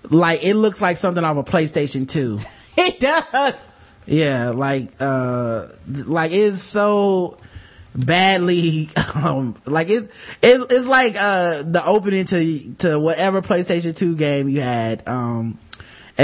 like, 0.03 0.43
it 0.43 0.55
looks 0.55 0.81
like 0.81 0.97
something 0.97 1.23
off 1.23 1.37
a 1.37 1.43
PlayStation 1.43 2.09
2. 2.09 2.39
It 2.79 2.99
does. 2.99 3.67
Yeah, 4.05 4.51
like, 4.51 4.91
uh, 4.99 5.67
like 5.87 6.31
it's 6.31 6.61
so 6.61 7.39
badly, 7.95 8.89
um, 9.15 9.55
like 9.65 9.89
it, 9.89 10.03
it, 10.43 10.67
it's 10.69 10.87
like, 10.87 11.15
uh, 11.19 11.63
the 11.63 11.81
opening 11.83 12.25
to, 12.25 12.73
to 12.75 12.99
whatever 12.99 13.41
PlayStation 13.41 13.97
2 13.97 14.15
game 14.15 14.47
you 14.47 14.61
had, 14.61 15.07
um, 15.07 15.57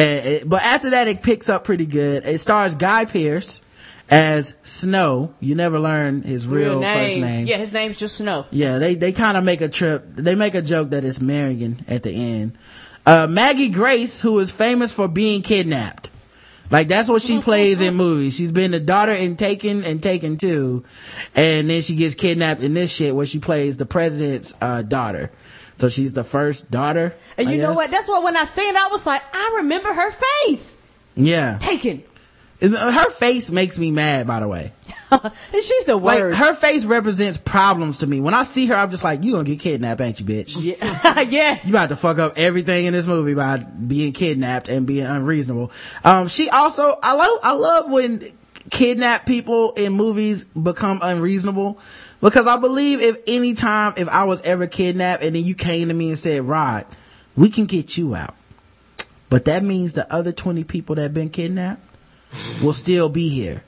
it, 0.02 0.50
but 0.50 0.62
after 0.64 0.92
that 0.92 1.08
it 1.08 1.22
picks 1.22 1.50
up 1.50 1.64
pretty 1.64 1.86
good. 1.86 2.26
It 2.26 2.40
stars 2.40 2.76
Guy 2.76 3.06
Pearce, 3.06 3.62
as 4.10 4.56
Snow. 4.64 5.34
You 5.40 5.56
never 5.56 5.80
learn 5.80 6.22
his 6.24 6.48
real, 6.48 6.82
first 6.82 7.18
name. 7.18 7.48
Yeah, 7.48 7.58
his 7.58 7.74
name's 7.74 7.98
just 7.98 8.18
Snow. 8.18 8.46
Yeah, 8.52 8.78
they, 8.78 8.96
they 8.96 9.12
kind 9.12 9.38
of 9.38 9.44
make 9.44 9.62
a 9.62 9.70
trip. 9.70 10.06
They 10.16 10.36
make 10.36 10.56
a 10.56 10.62
joke 10.62 10.92
that 10.92 11.04
it's 11.06 11.22
Marion 11.22 11.84
at 11.88 12.04
the 12.04 12.12
end. 12.12 12.58
Uh, 13.06 13.28
Maggie 13.30 13.70
Grace, 13.70 14.22
who 14.22 14.40
is 14.40 14.52
famous 14.52 14.94
for 14.94 15.08
being 15.08 15.42
kidnapped. 15.42 16.10
Like 16.72 16.88
that's 16.88 17.10
what 17.10 17.22
she 17.22 17.40
plays 17.42 17.82
in 17.82 17.96
movies. 17.96 18.36
She's 18.36 18.52
been 18.52 18.72
the 18.72 18.80
daughter 18.80 19.12
in 19.12 19.36
Taken 19.36 19.84
and 19.84 20.02
Taken 20.02 20.38
2. 20.38 20.84
And 21.36 21.70
then 21.70 21.82
she 21.82 21.96
gets 21.96 22.16
kidnapped 22.16 22.64
in 22.64 22.74
this 22.74 22.92
shit 22.92 23.16
where 23.16 23.26
she 23.26 23.40
plays 23.40 23.78
the 23.78 23.86
president's, 23.86 24.56
uh, 24.60 24.82
daughter. 24.82 25.32
So 25.84 25.90
she's 25.90 26.14
the 26.14 26.24
first 26.24 26.72
daughter. 26.72 27.14
And 27.38 27.50
you 27.50 27.58
know 27.58 27.74
what? 27.74 27.92
That's 27.92 28.08
why 28.08 28.20
when 28.20 28.38
I 28.38 28.46
seen 28.46 28.74
it, 28.74 28.78
I 28.78 28.88
was 28.88 29.06
like, 29.06 29.22
I 29.34 29.56
remember 29.58 29.94
her 29.94 30.12
face. 30.46 30.82
Yeah. 31.14 31.58
Taken. 31.58 32.04
Her 32.62 33.10
face 33.10 33.52
makes 33.52 33.78
me 33.78 33.92
mad, 33.92 34.26
by 34.26 34.40
the 34.40 34.48
way. 34.48 34.72
and 35.12 35.34
she's 35.62 35.84
the 35.84 35.98
Like 35.98 36.22
worst. 36.22 36.38
her 36.38 36.54
face 36.54 36.86
represents 36.86 37.38
problems 37.38 37.98
to 37.98 38.08
me. 38.08 38.22
When 38.22 38.34
I 38.34 38.44
see 38.44 38.68
her, 38.68 38.76
I'm 38.76 38.92
just 38.92 39.04
like, 39.04 39.26
you 39.26 39.34
gonna 39.34 39.44
get 39.44 39.60
kidnapped, 39.60 40.00
ain't 40.00 40.22
you, 40.22 40.26
bitch? 40.26 40.56
yeah. 40.58 41.20
yes. 41.30 41.66
You 41.66 41.74
about 41.74 41.90
to 41.90 41.98
fuck 41.98 42.18
up 42.18 42.38
everything 42.38 42.86
in 42.86 42.94
this 42.94 43.06
movie 43.06 43.34
by 43.34 43.58
being 43.58 44.14
kidnapped 44.14 44.70
and 44.70 44.88
being 44.88 45.06
unreasonable. 45.06 45.74
Um, 46.06 46.30
she 46.30 46.50
also, 46.50 46.96
I 47.04 47.14
love, 47.16 47.40
I 47.44 47.52
love 47.56 47.92
when 47.92 48.24
kidnapped 48.72 49.28
people 49.28 49.74
in 49.74 49.92
movies 49.92 50.46
become 50.46 51.00
unreasonable 51.04 51.78
because 52.24 52.48
I 52.48 52.58
believe 52.58 53.02
if 53.02 53.18
any 53.28 53.54
time, 53.54 53.94
if 53.98 54.08
I 54.08 54.24
was 54.24 54.42
ever 54.44 54.66
kidnapped 54.66 55.24
and 55.24 55.36
then 55.36 55.44
you 55.44 55.56
came 55.56 55.90
to 55.90 55.94
me 55.94 56.08
and 56.08 56.18
said, 56.18 56.44
Rod, 56.44 56.86
we 57.36 57.50
can 57.50 57.66
get 57.66 57.98
you 57.98 58.16
out. 58.16 58.34
But 59.30 59.46
that 59.46 59.62
means 59.62 59.94
the 59.94 60.12
other 60.12 60.32
20 60.32 60.64
people 60.64 60.96
that 60.96 61.02
have 61.02 61.14
been 61.14 61.30
kidnapped 61.30 61.82
will 62.62 62.74
still 62.74 63.10
be 63.10 63.28
here. 63.28 63.62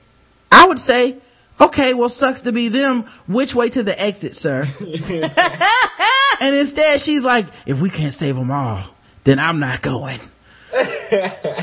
I 0.52 0.68
would 0.68 0.80
say, 0.80 1.18
okay, 1.60 1.94
well, 1.94 2.07
sucks 2.07 2.41
to 2.41 2.53
be 2.53 2.69
them. 2.69 3.03
Which 3.27 3.53
way 3.53 3.69
to 3.69 3.84
the 3.84 3.99
exit, 4.02 4.38
sir? 4.38 4.65
and 4.80 6.56
instead, 6.56 7.02
she's 7.02 7.26
like, 7.26 7.48
if 7.65 7.82
we 7.82 7.90
can't 7.90 8.14
save 8.14 8.36
them 8.36 8.52
all, 8.52 8.82
then 9.26 9.38
I'm 9.38 9.60
not 9.60 9.82
going. 9.82 10.19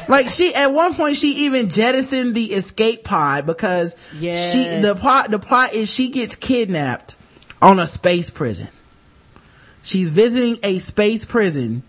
Like 0.09 0.29
she, 0.29 0.55
at 0.55 0.73
one 0.73 0.95
point, 0.95 1.17
she 1.17 1.47
even 1.47 1.69
jettisoned 1.69 2.35
the 2.35 2.45
escape 2.47 3.05
pod 3.05 3.47
because 3.47 3.97
Yes. 4.19 4.53
she, 4.53 4.81
the 4.81 4.95
plot, 4.95 5.31
the 5.31 5.39
plot 5.39 5.73
is 5.75 5.91
she 5.93 6.09
gets 6.11 6.35
kidnapped 6.37 7.17
on 7.61 7.79
a 7.79 7.87
space 7.87 8.31
prison. 8.31 8.69
She's 9.83 10.11
visiting 10.11 10.59
a 10.63 10.79
space 10.79 11.25
prison 11.25 11.83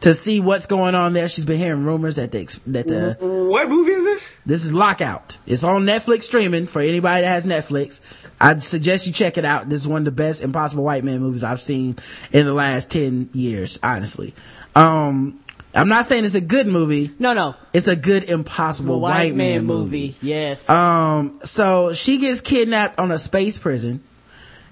to 0.00 0.14
see 0.14 0.40
what's 0.40 0.66
going 0.66 0.94
on 0.94 1.12
there. 1.12 1.28
She's 1.28 1.44
been 1.44 1.58
hearing 1.58 1.84
rumors 1.84 2.16
that 2.16 2.32
the, 2.32 2.58
that 2.68 2.86
the, 2.86 3.16
What 3.20 3.68
movie 3.68 3.92
is 3.92 4.04
this? 4.04 4.38
this 4.46 4.64
is 4.64 4.72
Lockout. 4.72 5.36
It's 5.46 5.62
on 5.62 5.84
Netflix 5.84 6.22
streaming 6.24 6.66
for 6.66 6.80
anybody 6.80 7.20
that 7.22 7.28
has 7.28 7.44
Netflix. 7.46 8.26
I'd 8.40 8.62
suggest 8.62 9.06
you 9.06 9.12
check 9.12 9.36
it 9.36 9.44
out. 9.44 9.68
This 9.68 9.82
is 9.82 9.88
one 9.88 10.00
of 10.00 10.04
the 10.06 10.10
best 10.12 10.42
Impossible 10.42 10.84
White 10.84 11.04
Man 11.04 11.20
movies 11.20 11.44
I've 11.44 11.60
seen 11.60 11.96
in 12.32 12.46
the 12.46 12.54
last 12.54 12.90
10 12.90 13.30
years, 13.34 13.78
honestly. 13.82 14.34
Um, 14.74 15.38
I'm 15.74 15.88
not 15.88 16.06
saying 16.06 16.24
it's 16.24 16.34
a 16.34 16.40
good 16.40 16.66
movie. 16.66 17.12
No, 17.18 17.32
no. 17.32 17.54
It's 17.72 17.86
a 17.86 17.94
good 17.94 18.24
Impossible 18.24 18.94
The 18.94 18.98
White, 18.98 19.34
Man, 19.34 19.66
movie. 19.66 20.16
Yes. 20.20 20.68
Um, 20.68 21.38
so 21.42 21.92
she 21.92 22.18
gets 22.18 22.40
kidnapped 22.40 22.98
on 22.98 23.12
a 23.12 23.18
space 23.18 23.58
prison. 23.58 24.02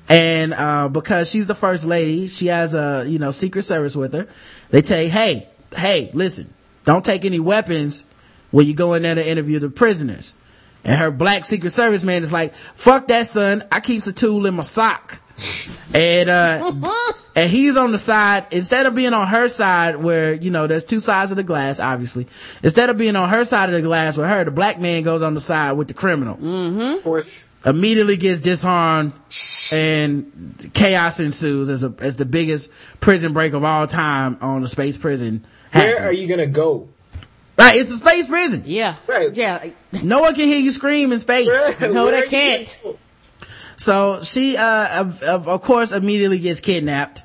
And, 0.09 0.55
uh, 0.55 0.89
because 0.89 1.31
she's 1.31 1.47
the 1.47 1.55
first 1.55 1.85
lady, 1.85 2.29
she 2.29 2.47
has 2.47 2.75
a, 2.75 3.05
you 3.07 3.19
know, 3.19 3.31
secret 3.31 3.62
service 3.62 3.95
with 3.95 4.15
her. 4.15 4.27
They 4.70 4.83
say, 4.83 5.09
hey, 5.09 5.49
hey, 5.77 6.11
listen, 6.15 6.53
don't 6.85 7.05
take 7.05 7.25
any 7.25 7.39
weapons 7.39 8.05
when 8.51 8.66
you 8.66 8.75
go 8.75 8.95
in 8.95 9.03
there 9.03 9.15
to 9.15 9.27
interview 9.27 9.59
the 9.59 9.69
prisoners. 9.69 10.35
And 10.85 10.99
her 10.99 11.11
black 11.11 11.45
secret 11.45 11.70
service 11.70 12.03
man 12.03 12.23
is 12.23 12.33
like, 12.33 12.55
fuck 12.55 13.09
that 13.09 13.27
son, 13.27 13.65
I 13.70 13.81
keeps 13.81 14.07
a 14.07 14.12
tool 14.12 14.47
in 14.47 14.55
my 14.55 14.62
sock. 14.62 15.20
And, 15.94 16.28
uh, 16.28 16.73
and 17.36 17.51
he's 17.51 17.77
on 17.77 17.93
the 17.93 17.98
side, 17.98 18.47
instead 18.51 18.86
of 18.86 18.94
being 18.94 19.12
on 19.12 19.27
her 19.28 19.48
side 19.48 19.97
where, 19.97 20.35
you 20.35 20.51
know, 20.51 20.66
there's 20.66 20.85
two 20.85 21.01
sides 21.01 21.31
of 21.31 21.36
the 21.36 21.43
glass, 21.44 21.81
obviously. 21.81 22.27
Instead 22.62 22.90
of 22.90 22.98
being 22.98 23.16
on 23.16 23.28
her 23.28 23.44
side 23.44 23.69
of 23.69 23.74
the 23.74 23.82
glass 23.82 24.16
with 24.16 24.27
her, 24.28 24.44
the 24.44 24.51
black 24.51 24.78
man 24.81 25.02
goes 25.02 25.23
on 25.23 25.35
the 25.35 25.40
side 25.40 25.73
with 25.73 25.89
the 25.89 25.94
criminal 25.94 26.35
Of 26.97 27.02
course. 27.02 27.44
immediately 27.65 28.16
gets 28.16 28.40
disarmed 28.40 29.12
and 29.73 30.70
chaos 30.74 31.20
ensues 31.20 31.69
as 31.70 31.85
a, 31.85 31.94
as 31.98 32.16
the 32.16 32.24
biggest 32.24 32.70
prison 33.01 33.32
break 33.35 33.52
of 33.52 33.62
all 33.65 33.86
time 33.86 34.39
on 34.40 34.62
a 34.65 34.69
space 34.69 34.97
prison. 34.97 35.44
Where 35.73 36.02
are 36.09 36.12
you 36.12 36.27
gonna 36.27 36.47
go? 36.47 36.89
Right, 37.59 37.77
it's 37.77 37.90
a 37.90 37.97
space 37.97 38.27
prison. 38.28 38.62
yeah. 38.66 38.97
Right. 39.06 39.35
Yeah. 39.35 39.70
No 40.02 40.20
one 40.20 40.35
can 40.35 40.47
hear 40.48 40.60
you 40.60 40.70
scream 40.70 41.12
in 41.12 41.19
space. 41.19 41.48
No, 41.81 42.05
Where 42.06 42.20
they 42.23 42.28
can't. 42.28 42.82
So 43.79 44.23
she, 44.23 44.57
uh, 44.57 45.01
of, 45.01 45.23
of, 45.23 45.49
of 45.49 45.63
course 45.63 45.93
immediately 45.93 46.39
gets 46.41 46.61
kidnapped. 46.61 47.23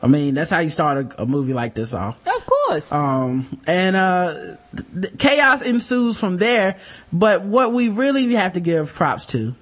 I 0.00 0.06
mean, 0.06 0.34
that's 0.34 0.50
how 0.50 0.60
you 0.60 0.70
start 0.70 1.12
a, 1.18 1.22
a 1.22 1.26
movie 1.26 1.52
like 1.52 1.74
this 1.74 1.92
off. 1.94 2.24
Of 2.26 2.46
course. 2.46 2.92
Um, 2.92 3.60
and, 3.66 3.96
uh, 3.96 4.56
th- 5.00 5.18
chaos 5.18 5.62
ensues 5.62 6.18
from 6.18 6.36
there. 6.36 6.76
But 7.12 7.42
what 7.42 7.72
we 7.72 7.88
really 7.88 8.32
have 8.34 8.52
to 8.52 8.60
give 8.60 8.92
props 8.92 9.26
to 9.26 9.54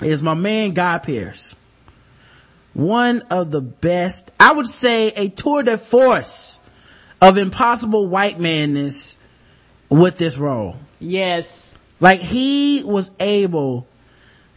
is 0.00 0.22
my 0.22 0.34
man 0.34 0.72
Guy 0.72 0.98
Pearce. 0.98 1.54
One 2.74 3.22
of 3.30 3.50
the 3.50 3.60
best, 3.62 4.30
I 4.38 4.52
would 4.52 4.66
say 4.66 5.08
a 5.08 5.28
tour 5.28 5.62
de 5.62 5.78
force 5.78 6.58
of 7.22 7.38
impossible 7.38 8.08
white 8.08 8.38
manness 8.38 9.16
with 9.88 10.18
this 10.18 10.36
role. 10.38 10.76
yes. 10.98 11.78
Like 12.00 12.20
he 12.20 12.82
was 12.84 13.10
able 13.20 13.86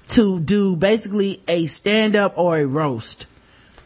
to 0.09 0.39
do 0.39 0.75
basically 0.75 1.41
a 1.47 1.65
stand 1.67 2.15
up 2.15 2.37
or 2.37 2.57
a 2.57 2.65
roast 2.65 3.27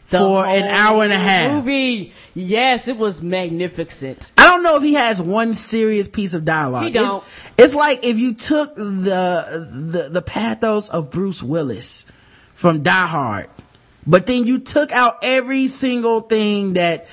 The 0.08 0.18
for 0.18 0.44
an 0.44 0.64
hour 0.64 1.04
and 1.04 1.12
a 1.12 1.18
half. 1.18 1.52
Movie. 1.52 2.12
Yes, 2.34 2.88
it 2.88 2.96
was 2.96 3.22
magnificent. 3.22 4.32
I 4.36 4.46
don't 4.46 4.62
know 4.62 4.76
if 4.76 4.82
he 4.82 4.94
has 4.94 5.22
one 5.22 5.54
serious 5.54 6.08
piece 6.08 6.34
of 6.34 6.44
dialogue. 6.44 6.84
He 6.84 6.90
don't. 6.90 7.22
It's, 7.22 7.52
it's 7.58 7.74
like 7.74 8.04
if 8.04 8.18
you 8.18 8.34
took 8.34 8.74
the, 8.74 9.68
the, 9.90 10.08
the 10.10 10.22
pathos 10.22 10.88
of 10.88 11.10
Bruce 11.10 11.42
Willis 11.42 12.06
from 12.54 12.82
Die 12.82 13.06
Hard, 13.06 13.48
but 14.06 14.26
then 14.26 14.46
you 14.46 14.58
took 14.58 14.92
out 14.92 15.18
every 15.22 15.68
single 15.68 16.20
thing 16.20 16.74
that 16.74 17.08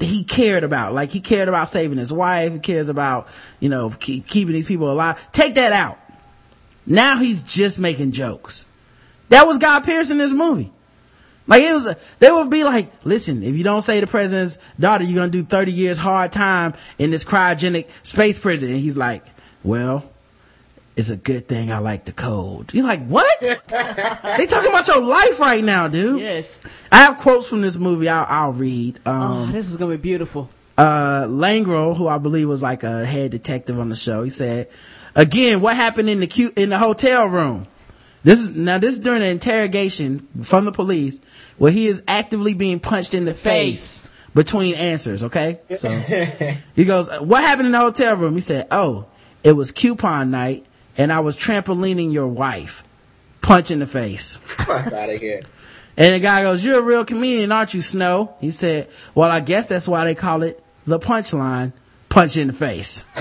he 0.00 0.24
cared 0.24 0.64
about. 0.64 0.94
Like 0.94 1.10
he 1.10 1.20
cared 1.20 1.48
about 1.48 1.68
saving 1.68 1.98
his 1.98 2.12
wife, 2.12 2.52
he 2.52 2.58
cares 2.60 2.88
about, 2.88 3.28
you 3.60 3.68
know, 3.68 3.90
keep, 3.90 4.26
keeping 4.26 4.54
these 4.54 4.68
people 4.68 4.90
alive. 4.90 5.30
Take 5.32 5.56
that 5.56 5.72
out. 5.72 5.98
Now 6.86 7.18
he's 7.18 7.42
just 7.42 7.78
making 7.78 8.12
jokes. 8.12 8.64
That 9.28 9.46
was 9.46 9.58
Guy 9.58 9.80
Pearce 9.80 10.10
in 10.10 10.18
this 10.18 10.32
movie. 10.32 10.70
Like 11.46 11.62
it 11.62 11.72
was, 11.72 12.16
they 12.18 12.30
would 12.30 12.50
be 12.50 12.64
like, 12.64 12.88
listen, 13.04 13.42
if 13.42 13.56
you 13.56 13.64
don't 13.64 13.82
say 13.82 13.98
the 14.00 14.06
president's 14.06 14.58
daughter, 14.78 15.04
you're 15.04 15.16
gonna 15.16 15.30
do 15.32 15.42
30 15.42 15.72
years 15.72 15.98
hard 15.98 16.32
time 16.32 16.74
in 16.98 17.10
this 17.10 17.24
cryogenic 17.24 17.88
space 18.06 18.38
prison. 18.38 18.68
And 18.70 18.78
he's 18.78 18.96
like, 18.96 19.24
well, 19.64 20.04
it's 20.96 21.10
a 21.10 21.16
good 21.16 21.48
thing 21.48 21.72
I 21.72 21.78
like 21.78 22.04
the 22.04 22.12
cold. 22.12 22.72
You're 22.74 22.84
like, 22.84 23.04
what? 23.06 23.40
they 23.40 24.46
talking 24.46 24.70
about 24.70 24.86
your 24.88 25.00
life 25.02 25.40
right 25.40 25.64
now, 25.64 25.88
dude. 25.88 26.20
Yes. 26.20 26.62
I 26.92 26.98
have 26.98 27.18
quotes 27.18 27.48
from 27.48 27.60
this 27.62 27.76
movie 27.76 28.08
I'll, 28.08 28.26
I'll 28.28 28.52
read. 28.52 29.00
Oh, 29.06 29.10
Um, 29.12 29.52
this 29.52 29.70
is 29.70 29.78
gonna 29.78 29.92
be 29.96 30.00
beautiful. 30.02 30.48
uh, 30.78 31.24
Langro, 31.24 31.96
who 31.96 32.06
I 32.08 32.18
believe 32.18 32.48
was 32.48 32.62
like 32.62 32.82
a 32.84 33.04
head 33.04 33.30
detective 33.30 33.80
on 33.80 33.88
the 33.88 33.96
show, 33.96 34.22
he 34.22 34.30
said, 34.30 34.68
again, 35.14 35.60
what 35.60 35.76
happened 35.76 36.08
in 36.08 36.20
the 36.20 36.26
cu- 36.26 36.52
in 36.56 36.70
the 36.70 36.78
hotel 36.78 37.26
room? 37.26 37.64
This 38.24 38.40
is, 38.40 38.54
now 38.54 38.78
this 38.78 38.94
is 38.94 39.00
during 39.00 39.22
an 39.22 39.28
interrogation 39.30 40.28
from 40.42 40.64
the 40.64 40.70
police 40.72 41.20
where 41.58 41.72
he 41.72 41.88
is 41.88 42.02
actively 42.06 42.54
being 42.54 42.78
punched 42.78 43.14
in 43.14 43.24
the 43.24 43.34
face, 43.34 44.08
Face. 44.08 44.26
between 44.32 44.74
answers, 44.76 45.24
okay? 45.24 45.58
So, 45.76 45.88
he 46.76 46.84
goes, 46.84 47.08
what 47.20 47.42
happened 47.42 47.66
in 47.66 47.72
the 47.72 47.78
hotel 47.80 48.16
room? 48.16 48.34
He 48.34 48.40
said, 48.40 48.68
oh, 48.70 49.06
it 49.42 49.52
was 49.52 49.72
coupon 49.72 50.30
night 50.30 50.64
and 50.96 51.12
I 51.12 51.18
was 51.20 51.36
trampolining 51.36 52.12
your 52.12 52.28
wife. 52.28 52.84
Punch 53.40 53.72
in 53.72 53.80
the 53.80 53.86
face. 53.86 54.36
Fuck 54.42 54.92
out 54.92 55.10
of 55.10 55.18
here. 55.18 55.40
And 55.96 56.14
the 56.14 56.20
guy 56.20 56.42
goes, 56.42 56.64
you're 56.64 56.78
a 56.78 56.82
real 56.82 57.04
comedian, 57.04 57.50
aren't 57.50 57.74
you, 57.74 57.80
Snow? 57.80 58.36
He 58.40 58.52
said, 58.52 58.88
well, 59.16 59.30
I 59.30 59.40
guess 59.40 59.68
that's 59.68 59.88
why 59.88 60.04
they 60.04 60.14
call 60.14 60.44
it 60.44 60.62
the 60.86 61.00
punchline, 61.00 61.72
punch 62.08 62.36
in 62.36 62.46
the 62.46 62.52
face. 62.52 63.04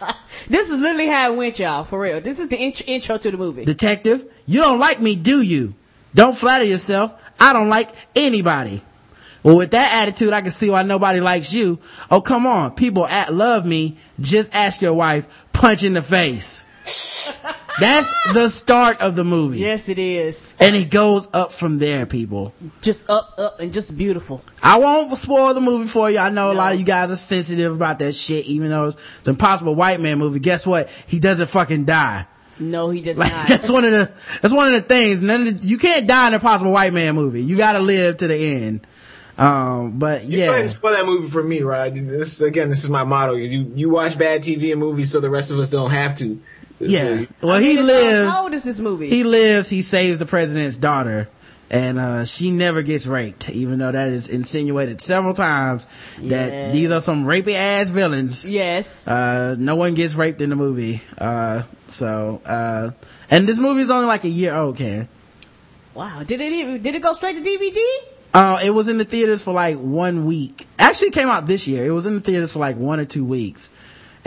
This 0.48 0.70
is 0.70 0.78
literally 0.78 1.08
how 1.08 1.32
it 1.32 1.36
went, 1.36 1.58
y'all. 1.58 1.84
For 1.84 2.00
real. 2.00 2.20
This 2.20 2.38
is 2.38 2.48
the 2.48 2.56
int- 2.62 2.88
intro 2.88 3.18
to 3.18 3.30
the 3.30 3.36
movie. 3.36 3.64
Detective, 3.66 4.24
you 4.46 4.60
don't 4.60 4.78
like 4.78 5.00
me, 5.00 5.14
do 5.14 5.42
you? 5.42 5.74
Don't 6.14 6.36
flatter 6.36 6.64
yourself. 6.64 7.14
I 7.38 7.52
don't 7.52 7.68
like 7.68 7.90
anybody. 8.16 8.82
Well, 9.42 9.56
with 9.56 9.72
that 9.72 10.02
attitude, 10.02 10.32
I 10.32 10.40
can 10.40 10.50
see 10.50 10.70
why 10.70 10.82
nobody 10.82 11.20
likes 11.20 11.52
you. 11.52 11.78
Oh, 12.10 12.20
come 12.20 12.46
on. 12.46 12.72
People 12.74 13.06
at, 13.06 13.32
love 13.32 13.66
me. 13.66 13.98
Just 14.20 14.54
ask 14.54 14.80
your 14.80 14.94
wife, 14.94 15.46
punch 15.52 15.84
in 15.84 15.92
the 15.92 16.02
face. 16.02 16.64
That's 17.80 18.12
the 18.34 18.48
start 18.48 19.00
of 19.00 19.14
the 19.14 19.24
movie. 19.24 19.58
yes, 19.58 19.88
it 19.88 19.98
is. 19.98 20.56
And 20.58 20.74
it 20.74 20.90
goes 20.90 21.28
up 21.32 21.52
from 21.52 21.78
there, 21.78 22.06
people. 22.06 22.52
Just 22.82 23.08
up, 23.08 23.34
up, 23.38 23.60
and 23.60 23.72
just 23.72 23.96
beautiful. 23.96 24.42
I 24.62 24.78
won't 24.78 25.16
spoil 25.16 25.54
the 25.54 25.60
movie 25.60 25.86
for 25.88 26.10
you. 26.10 26.18
I 26.18 26.30
know 26.30 26.50
a 26.50 26.54
lot 26.54 26.72
of 26.72 26.78
you 26.80 26.84
guys 26.84 27.10
are 27.10 27.16
sensitive 27.16 27.74
about 27.74 27.98
that 28.00 28.14
shit, 28.14 28.46
even 28.46 28.70
though 28.70 28.88
it's 28.88 29.22
an 29.26 29.30
impossible 29.30 29.74
white 29.74 30.00
man 30.00 30.18
movie. 30.18 30.40
Guess 30.40 30.66
what? 30.66 30.88
He 31.06 31.20
doesn't 31.20 31.46
fucking 31.48 31.84
die. 31.84 32.26
No, 32.60 32.90
he 32.90 33.00
does 33.00 33.18
Like 33.18 33.30
not. 33.30 33.46
that's 33.48 33.70
one 33.70 33.84
of 33.84 33.92
the 33.92 34.06
that's 34.42 34.52
one 34.52 34.66
of 34.66 34.74
the 34.74 34.80
things. 34.88 35.22
None 35.22 35.46
of 35.46 35.60
the, 35.62 35.66
you 35.68 35.78
can't 35.78 36.08
die 36.08 36.28
in 36.28 36.34
a 36.34 36.40
possible 36.40 36.72
White 36.72 36.92
Man 36.92 37.14
movie. 37.14 37.42
You 37.42 37.56
got 37.56 37.74
to 37.74 37.78
live 37.80 38.16
to 38.16 38.26
the 38.26 38.34
end. 38.34 38.86
Um, 39.36 40.00
but 40.00 40.24
You 40.24 40.38
yeah, 40.38 40.56
and 40.56 40.68
spoil 40.68 40.92
that 40.94 41.06
movie 41.06 41.28
for 41.28 41.42
me, 41.44 41.62
right? 41.62 41.94
This 41.94 42.40
again, 42.40 42.70
this 42.70 42.82
is 42.82 42.90
my 42.90 43.04
motto. 43.04 43.34
You 43.36 43.70
you 43.76 43.88
watch 43.90 44.18
bad 44.18 44.42
TV 44.42 44.72
and 44.72 44.80
movies 44.80 45.12
so 45.12 45.20
the 45.20 45.30
rest 45.30 45.52
of 45.52 45.60
us 45.60 45.70
don't 45.70 45.92
have 45.92 46.16
to. 46.16 46.40
This 46.78 46.92
yeah. 46.92 47.24
Well, 47.42 47.52
I 47.56 47.62
he 47.62 47.76
lives. 47.78 48.32
How 48.34 48.44
old 48.44 48.54
is 48.54 48.64
this 48.64 48.78
movie? 48.78 49.08
He 49.08 49.24
lives. 49.24 49.68
He 49.68 49.82
saves 49.82 50.18
the 50.18 50.26
president's 50.26 50.76
daughter. 50.76 51.28
And, 51.70 51.98
uh, 51.98 52.24
she 52.24 52.50
never 52.50 52.80
gets 52.80 53.06
raped, 53.06 53.50
even 53.50 53.78
though 53.78 53.92
that 53.92 54.08
is 54.08 54.30
insinuated 54.30 55.02
several 55.02 55.34
times 55.34 55.86
that 56.22 56.50
Yeah. 56.50 56.70
these 56.72 56.90
are 56.90 57.00
some 57.02 57.26
rapey 57.26 57.52
ass 57.52 57.90
villains. 57.90 58.48
yes. 58.48 59.06
Uh, 59.06 59.54
no 59.58 59.76
one 59.76 59.92
gets 59.94 60.14
raped 60.14 60.40
in 60.40 60.48
the 60.48 60.56
movie. 60.56 61.02
Uh, 61.18 61.64
so, 61.86 62.40
uh, 62.46 62.92
and 63.30 63.46
this 63.46 63.58
movie 63.58 63.82
is 63.82 63.90
only 63.90 64.06
like 64.06 64.24
a 64.24 64.30
year 64.30 64.54
old, 64.54 64.78
Karen. 64.78 65.08
wow. 65.94 66.22
Did 66.26 66.40
it 66.40 66.52
even, 66.52 66.80
did 66.80 66.94
it 66.94 67.02
go 67.02 67.12
straight 67.12 67.36
to 67.36 67.42
DVD? 67.42 67.82
Uh, 68.32 68.60
it 68.64 68.70
was 68.70 68.88
in 68.88 68.96
the 68.96 69.04
theaters 69.04 69.42
for 69.42 69.52
like 69.52 69.76
one 69.76 70.24
week. 70.24 70.66
Actually, 70.78 71.08
it 71.08 71.14
came 71.14 71.28
out 71.28 71.46
this 71.46 71.66
year. 71.66 71.84
It 71.84 71.90
was 71.90 72.06
in 72.06 72.14
the 72.14 72.20
theaters 72.20 72.52
for 72.54 72.60
like 72.60 72.76
one 72.76 72.98
or 72.98 73.04
two 73.04 73.24
weeks. 73.26 73.68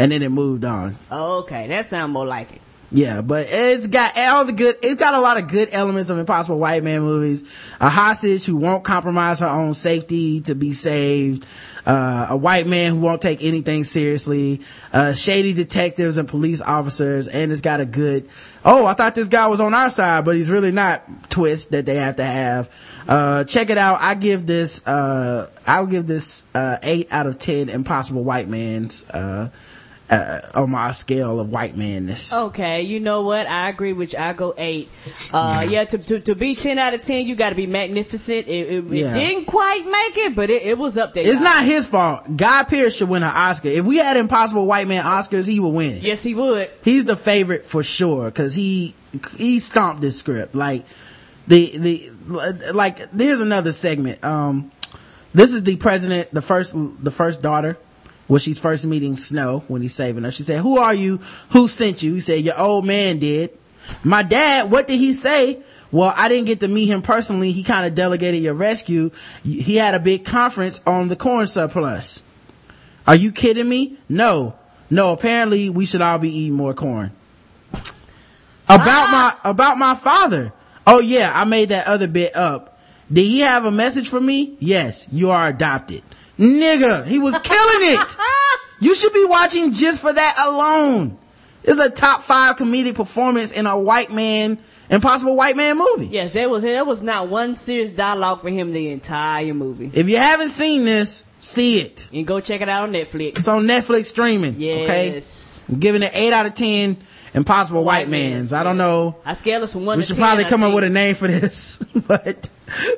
And 0.01 0.11
then 0.11 0.23
it 0.23 0.29
moved 0.29 0.65
on. 0.65 0.97
Oh, 1.11 1.41
okay. 1.41 1.67
That 1.67 1.85
sounds 1.85 2.11
more 2.11 2.25
like 2.25 2.51
it. 2.53 2.61
Yeah, 2.93 3.21
but 3.21 3.47
it's 3.49 3.87
got 3.87 4.17
all 4.17 4.43
the 4.43 4.51
good, 4.51 4.75
it's 4.81 4.99
got 4.99 5.13
a 5.13 5.21
lot 5.21 5.37
of 5.37 5.47
good 5.47 5.69
elements 5.71 6.09
of 6.09 6.17
Impossible 6.17 6.57
White 6.57 6.83
Man 6.83 7.03
movies. 7.03 7.75
A 7.79 7.87
hostage 7.87 8.43
who 8.43 8.57
won't 8.57 8.83
compromise 8.83 9.39
her 9.41 9.47
own 9.47 9.75
safety 9.75 10.41
to 10.41 10.55
be 10.55 10.73
saved. 10.73 11.45
Uh, 11.85 12.27
a 12.31 12.35
white 12.35 12.65
man 12.67 12.93
who 12.93 12.99
won't 12.99 13.21
take 13.21 13.43
anything 13.43 13.83
seriously. 13.83 14.61
Uh, 14.91 15.13
shady 15.13 15.53
detectives 15.53 16.17
and 16.17 16.27
police 16.27 16.61
officers. 16.61 17.27
And 17.27 17.51
it's 17.51 17.61
got 17.61 17.79
a 17.79 17.85
good, 17.85 18.27
oh, 18.65 18.87
I 18.87 18.93
thought 18.93 19.13
this 19.13 19.29
guy 19.29 19.47
was 19.47 19.61
on 19.61 19.73
our 19.73 19.91
side, 19.91 20.25
but 20.25 20.35
he's 20.35 20.49
really 20.49 20.71
not 20.71 21.29
twist 21.29 21.71
that 21.71 21.85
they 21.85 21.95
have 21.95 22.15
to 22.15 22.25
have. 22.25 23.03
Uh, 23.07 23.43
check 23.43 23.69
it 23.69 23.77
out. 23.77 23.99
I 24.01 24.15
give 24.15 24.47
this, 24.47 24.85
uh, 24.85 25.47
I'll 25.65 25.85
give 25.85 26.07
this, 26.07 26.53
uh, 26.55 26.79
eight 26.81 27.13
out 27.13 27.27
of 27.27 27.37
ten 27.39 27.69
Impossible 27.69 28.23
White 28.23 28.49
Man's, 28.49 29.05
uh, 30.11 30.41
on 30.55 30.69
my 30.71 30.91
scale 30.91 31.39
of 31.39 31.49
white 31.49 31.75
manness. 31.77 32.33
Okay, 32.33 32.81
you 32.81 32.99
know 32.99 33.21
what? 33.21 33.47
I 33.47 33.69
agree 33.69 33.93
with 33.93 34.11
you. 34.13 34.19
I 34.19 34.33
go 34.33 34.53
eight. 34.57 34.89
Uh, 35.31 35.65
yeah, 35.69 35.85
to, 35.85 35.97
to, 35.97 36.19
to 36.19 36.35
be 36.35 36.53
10 36.53 36.77
out 36.77 36.93
of 36.93 37.01
10, 37.01 37.25
you 37.25 37.35
gotta 37.35 37.55
be 37.55 37.65
magnificent. 37.65 38.47
It, 38.47 38.51
it, 38.71 38.83
Yeah. 38.89 39.11
it 39.11 39.13
didn't 39.13 39.45
quite 39.45 39.85
make 39.85 40.17
it, 40.25 40.35
but 40.35 40.49
it, 40.49 40.63
it 40.63 40.77
was 40.77 40.97
up 40.97 41.13
there. 41.13 41.23
It's 41.23 41.35
y'all. 41.35 41.43
not 41.43 41.63
his 41.63 41.87
fault. 41.87 42.35
Guy 42.35 42.63
Pearce 42.65 42.97
should 42.97 43.07
win 43.09 43.23
an 43.23 43.29
Oscar. 43.29 43.69
If 43.69 43.85
we 43.85 43.97
had 43.97 44.17
Impossible 44.17 44.65
White 44.67 44.87
Man 44.87 45.03
Oscars, 45.05 45.47
he 45.47 45.59
would 45.61 45.69
win. 45.69 45.99
Yes, 46.01 46.21
he 46.21 46.35
would. 46.35 46.69
He's 46.83 47.05
the 47.05 47.15
favorite 47.15 47.63
for 47.65 47.81
sure 47.81 48.25
because 48.25 48.53
he 48.53 48.93
he 49.37 49.59
stomped 49.61 50.01
this 50.01 50.19
script. 50.19 50.53
Like 50.55 50.85
the 51.47 51.77
the 51.77 52.71
like. 52.73 52.99
Here's 53.17 53.41
another 53.41 53.71
segment. 53.71 54.23
Um, 54.25 54.71
this 55.33 55.53
is 55.53 55.63
the 55.63 55.77
president, 55.77 56.33
the 56.33 56.41
first 56.41 56.75
the 56.75 57.11
first 57.11 57.41
daughter. 57.41 57.77
When 58.31 58.39
she's 58.39 58.61
first 58.61 58.85
meeting 58.85 59.17
Snow, 59.17 59.61
when 59.67 59.81
he's 59.81 59.93
saving 59.93 60.23
her, 60.23 60.31
she 60.31 60.43
said, 60.43 60.61
"Who 60.61 60.77
are 60.77 60.93
you? 60.93 61.17
Who 61.49 61.67
sent 61.67 62.01
you?" 62.01 62.13
He 62.13 62.21
said, 62.21 62.45
"Your 62.45 62.57
old 62.57 62.85
man 62.85 63.19
did." 63.19 63.49
My 64.05 64.23
dad, 64.23 64.71
what 64.71 64.87
did 64.87 65.01
he 65.01 65.11
say? 65.11 65.59
Well, 65.91 66.13
I 66.15 66.29
didn't 66.29 66.45
get 66.45 66.61
to 66.61 66.69
meet 66.69 66.85
him 66.85 67.01
personally. 67.01 67.51
He 67.51 67.61
kind 67.61 67.85
of 67.85 67.93
delegated 67.93 68.41
your 68.41 68.53
rescue. 68.53 69.11
He 69.43 69.75
had 69.75 69.95
a 69.95 69.99
big 69.99 70.23
conference 70.23 70.81
on 70.87 71.09
the 71.09 71.17
corn 71.17 71.45
surplus. 71.45 72.21
Are 73.05 73.17
you 73.17 73.33
kidding 73.33 73.67
me? 73.67 73.97
No. 74.07 74.55
No, 74.89 75.11
apparently 75.11 75.69
we 75.69 75.85
should 75.85 76.01
all 76.01 76.17
be 76.17 76.29
eating 76.29 76.55
more 76.55 76.73
corn. 76.73 77.11
Ah. 77.73 77.83
About 78.69 79.11
my, 79.11 79.51
about 79.51 79.77
my 79.77 79.93
father. 79.93 80.53
Oh 80.87 81.01
yeah, 81.01 81.33
I 81.35 81.43
made 81.43 81.67
that 81.67 81.85
other 81.85 82.07
bit 82.07 82.33
up. 82.33 82.79
Did 83.11 83.23
he 83.23 83.41
have 83.41 83.65
a 83.65 83.71
message 83.71 84.07
for 84.07 84.21
me? 84.21 84.55
Yes, 84.59 85.09
you 85.11 85.31
are 85.31 85.49
adopted. 85.49 86.03
Nigga, 86.41 87.05
he 87.05 87.19
was 87.19 87.37
killing 87.39 87.93
it. 87.93 88.15
You 88.83 88.95
should 88.95 89.13
be 89.13 89.23
watching 89.25 89.71
just 89.71 90.01
for 90.01 90.11
that 90.11 90.43
alone. 90.47 91.15
It's 91.63 91.79
a 91.79 91.91
top 91.91 92.23
five 92.23 92.57
comedic 92.57 92.95
performance 92.95 93.51
in 93.51 93.67
a 93.67 93.79
white 93.79 94.11
man, 94.11 94.57
impossible 94.89 95.35
white 95.35 95.55
man 95.55 95.77
movie. 95.77 96.07
Yes, 96.07 96.33
there 96.33 96.49
was 96.49 96.63
there 96.63 96.83
was 96.83 97.03
not 97.03 97.29
one 97.29 97.53
serious 97.53 97.91
dialogue 97.91 98.41
for 98.41 98.49
him 98.49 98.71
the 98.71 98.89
entire 98.89 99.53
movie. 99.53 99.91
If 99.93 100.09
you 100.09 100.17
haven't 100.17 100.49
seen 100.49 100.83
this, 100.83 101.23
see 101.37 101.79
it. 101.79 102.09
And 102.11 102.25
go 102.25 102.39
check 102.39 102.61
it 102.61 102.69
out 102.69 102.85
on 102.85 102.93
Netflix. 102.93 103.37
It's 103.37 103.47
on 103.47 103.67
Netflix 103.67 104.07
streaming. 104.07 104.55
Okay. 104.55 105.11
Yes. 105.13 105.63
I'm 105.69 105.79
giving 105.79 106.01
it 106.01 106.09
eight 106.15 106.33
out 106.33 106.47
of 106.47 106.55
ten. 106.55 106.97
Impossible 107.33 107.83
White, 107.83 107.99
White 107.99 108.09
Mans. 108.09 108.53
I 108.53 108.63
don't 108.63 108.77
know. 108.77 109.15
I 109.25 109.33
scale 109.33 109.63
us 109.63 109.71
from 109.71 109.85
one 109.85 109.97
We 109.97 110.03
should 110.03 110.17
10. 110.17 110.23
probably 110.23 110.43
come 110.45 110.63
up 110.63 110.73
with 110.73 110.83
a 110.83 110.89
name 110.89 111.15
for 111.15 111.27
this, 111.27 111.77
but 112.07 112.49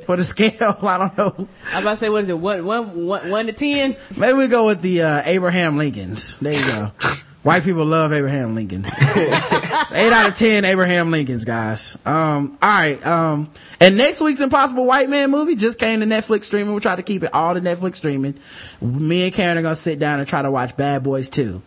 for 0.05 0.15
the 0.15 0.23
scale, 0.23 0.77
I 0.81 0.97
don't 0.97 1.17
know. 1.17 1.47
I'm 1.71 1.81
about 1.83 1.91
to 1.91 1.95
say, 1.97 2.09
what 2.09 2.23
is 2.23 2.29
it? 2.29 2.39
One, 2.39 2.65
one, 2.65 3.05
one, 3.05 3.29
one 3.29 3.45
to 3.47 3.53
ten? 3.53 3.95
Maybe 4.17 4.33
we 4.33 4.47
go 4.47 4.65
with 4.67 4.81
the 4.81 5.03
uh, 5.03 5.21
Abraham 5.25 5.77
Lincolns. 5.77 6.35
There 6.39 6.53
you 6.53 6.65
go. 6.65 6.91
White 7.43 7.63
people 7.63 7.85
love 7.85 8.13
Abraham 8.13 8.55
Lincoln. 8.55 8.85
it's 8.87 9.91
eight 9.91 10.13
out 10.13 10.27
of 10.29 10.35
ten 10.35 10.63
Abraham 10.63 11.11
Lincolns, 11.11 11.43
guys. 11.43 11.97
Um, 12.05 12.57
all 12.61 12.69
right. 12.69 13.05
Um, 13.05 13.49
and 13.81 13.97
next 13.97 14.21
week's 14.21 14.39
Impossible 14.39 14.85
White 14.85 15.09
Man 15.09 15.29
movie 15.29 15.55
just 15.55 15.77
came 15.77 15.99
to 15.99 16.05
Netflix 16.05 16.45
streaming. 16.45 16.71
We'll 16.71 16.79
try 16.79 16.95
to 16.95 17.03
keep 17.03 17.21
it 17.21 17.33
all 17.33 17.53
to 17.53 17.59
Netflix 17.61 17.97
streaming. 17.97 18.39
Me 18.81 19.25
and 19.25 19.33
Karen 19.33 19.57
are 19.57 19.61
gonna 19.61 19.75
sit 19.75 19.99
down 19.99 20.19
and 20.19 20.27
try 20.27 20.41
to 20.41 20.49
watch 20.49 20.77
Bad 20.77 21.03
Boys 21.03 21.29
2. 21.29 21.61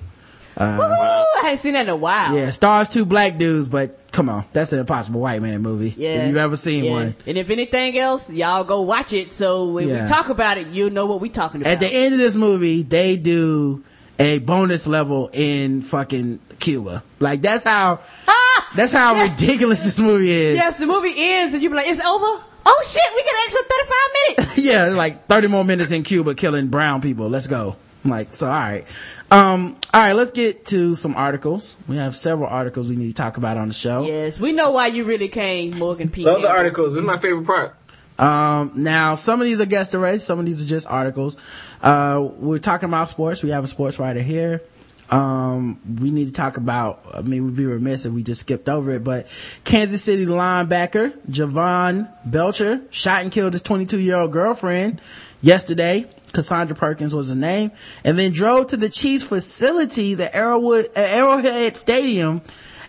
Um, 0.59 0.81
I 0.81 1.25
hadn't 1.43 1.59
seen 1.59 1.75
that 1.75 1.83
in 1.83 1.89
a 1.91 1.97
while. 1.97 2.35
Yeah, 2.35 2.51
stars 2.51 2.89
two 2.89 3.05
black 3.05 3.37
dudes, 3.37 3.69
but 3.69 4.11
come 4.11 4.29
on, 4.31 4.45
that's 4.53 4.73
an 4.73 4.79
Impossible 4.79 5.21
White 5.21 5.43
Man 5.43 5.61
movie. 5.61 5.95
Yeah. 5.97 6.23
If 6.23 6.29
you've 6.29 6.37
ever 6.39 6.57
seen 6.57 6.85
Yeah. 6.85 6.91
one. 6.93 7.15
And 7.27 7.37
if 7.37 7.51
anything 7.51 7.99
else, 7.99 8.31
y'all 8.31 8.65
go 8.65 8.81
watch 8.83 9.13
it. 9.13 9.33
So 9.33 9.69
when 9.73 9.89
Yeah. 9.89 10.03
we 10.05 10.09
talk 10.09 10.31
about 10.31 10.57
it, 10.59 10.69
you'll 10.69 10.91
know 10.91 11.07
what 11.07 11.21
we're 11.21 11.31
talking 11.31 11.61
about. 11.61 11.71
At 11.71 11.81
the 11.81 11.89
end 11.89 12.15
of 12.15 12.19
this 12.19 12.35
movie, 12.35 12.83
they 12.83 13.17
do 13.17 13.85
a 14.19 14.39
bonus 14.39 14.87
level 14.87 15.29
in 15.35 15.83
fucking 15.83 16.39
Cuba. 16.59 17.03
Like 17.21 17.43
that's 17.43 17.65
how 17.65 18.01
that's 18.75 18.95
how 18.95 19.21
ridiculous 19.23 19.85
this 19.85 19.99
movie 19.99 20.31
is. 20.31 20.55
yes, 20.57 20.77
the 20.79 20.87
movie 20.87 21.13
ends 21.17 21.53
and 21.55 21.63
you 21.63 21.69
be 21.69 21.77
like, 21.77 21.87
it's 21.89 22.01
over? 22.01 22.43
Oh 22.69 22.83
shit, 22.85 23.03
we 23.15 23.23
got 23.23 23.35
an 23.35 23.41
extra 23.45 23.63
35 23.63 24.57
minutes. 24.57 24.59
yeah, 24.67 24.85
like 24.97 25.27
30 25.29 25.49
more 25.49 25.65
minutes 25.65 25.93
in 25.93 26.03
Cuba 26.03 26.35
killing 26.35 26.69
brown 26.69 27.03
people. 27.03 27.29
Let's 27.29 27.47
go. 27.47 27.77
I'm 28.07 28.11
like, 28.19 28.33
so 28.33 28.47
alright. 28.47 28.87
Um, 29.31 29.77
alright, 29.93 30.15
let's 30.15 30.31
get 30.31 30.67
to 30.67 30.95
some 30.95 31.17
articles. 31.17 31.77
We 31.89 31.97
have 31.97 32.15
several 32.15 32.49
articles 32.49 32.89
we 32.89 32.97
need 32.97 33.09
to 33.09 33.15
talk 33.15 33.37
about 33.37 33.57
on 33.57 33.69
the 33.69 33.75
show. 33.75 34.07
yes, 34.07 34.39
we 34.41 34.53
know 34.53 34.73
why 34.73 34.89
you 34.89 35.05
really 35.05 35.29
came, 35.29 35.77
Morgan 35.79 36.09
P. 36.09 36.25
Love 36.25 36.43
the 36.43 36.51
articles. 36.51 36.95
This 36.95 37.01
is 37.01 37.07
my 37.07 37.19
favorite 37.19 37.47
part. 37.47 37.77
Um, 38.19 38.73
now 38.77 39.15
some 39.15 39.43
of 39.43 39.47
these 39.47 39.61
are 39.61 39.67
guest 39.67 39.95
arrays, 39.95 40.25
some 40.25 40.39
of 40.39 40.47
these 40.47 40.65
are 40.65 40.69
just 40.69 40.87
articles. 40.87 41.37
Uh, 41.83 42.27
we're 42.39 42.59
talking 42.59 42.89
about 42.89 43.09
sports. 43.11 43.43
We 43.43 43.51
have 43.51 43.65
a 43.65 43.69
sports 43.69 43.99
writer 43.99 44.23
here. 44.23 44.63
Um, 45.11 45.79
we 46.01 46.11
need 46.11 46.27
to 46.29 46.33
talk 46.33 46.57
about, 46.57 47.05
I 47.15 47.23
mean, 47.23 47.45
we'd 47.45 47.57
be 47.57 47.67
remiss 47.67 48.07
if 48.07 48.13
we 48.13 48.23
just 48.25 48.41
skipped 48.41 48.69
over 48.69 48.91
it, 48.93 49.05
but 49.05 49.27
Kansas 49.65 50.03
City 50.03 50.27
linebacker 50.27 51.13
Jovan 51.31 52.09
Belcher 52.25 52.81
shot 52.91 53.23
and 53.23 53.31
killed 53.31 53.53
his 53.53 53.63
22 53.63 54.01
year 54.01 54.17
old 54.17 54.33
girlfriend 54.33 55.01
yesterday. 55.43 56.07
Cassandra 56.37 56.77
Perkins 56.77 57.15
was 57.15 57.29
his 57.29 57.37
name, 57.37 57.73
and 58.05 58.19
then 58.19 58.31
drove 58.31 58.69
to 58.69 58.77
the 58.77 58.89
Chiefs 58.89 59.25
facilities 59.25 60.21
at 60.21 60.35
Arrowwood, 60.35 60.85
at 60.95 61.19
Arrowhead 61.19 61.77
Stadium 61.77 62.43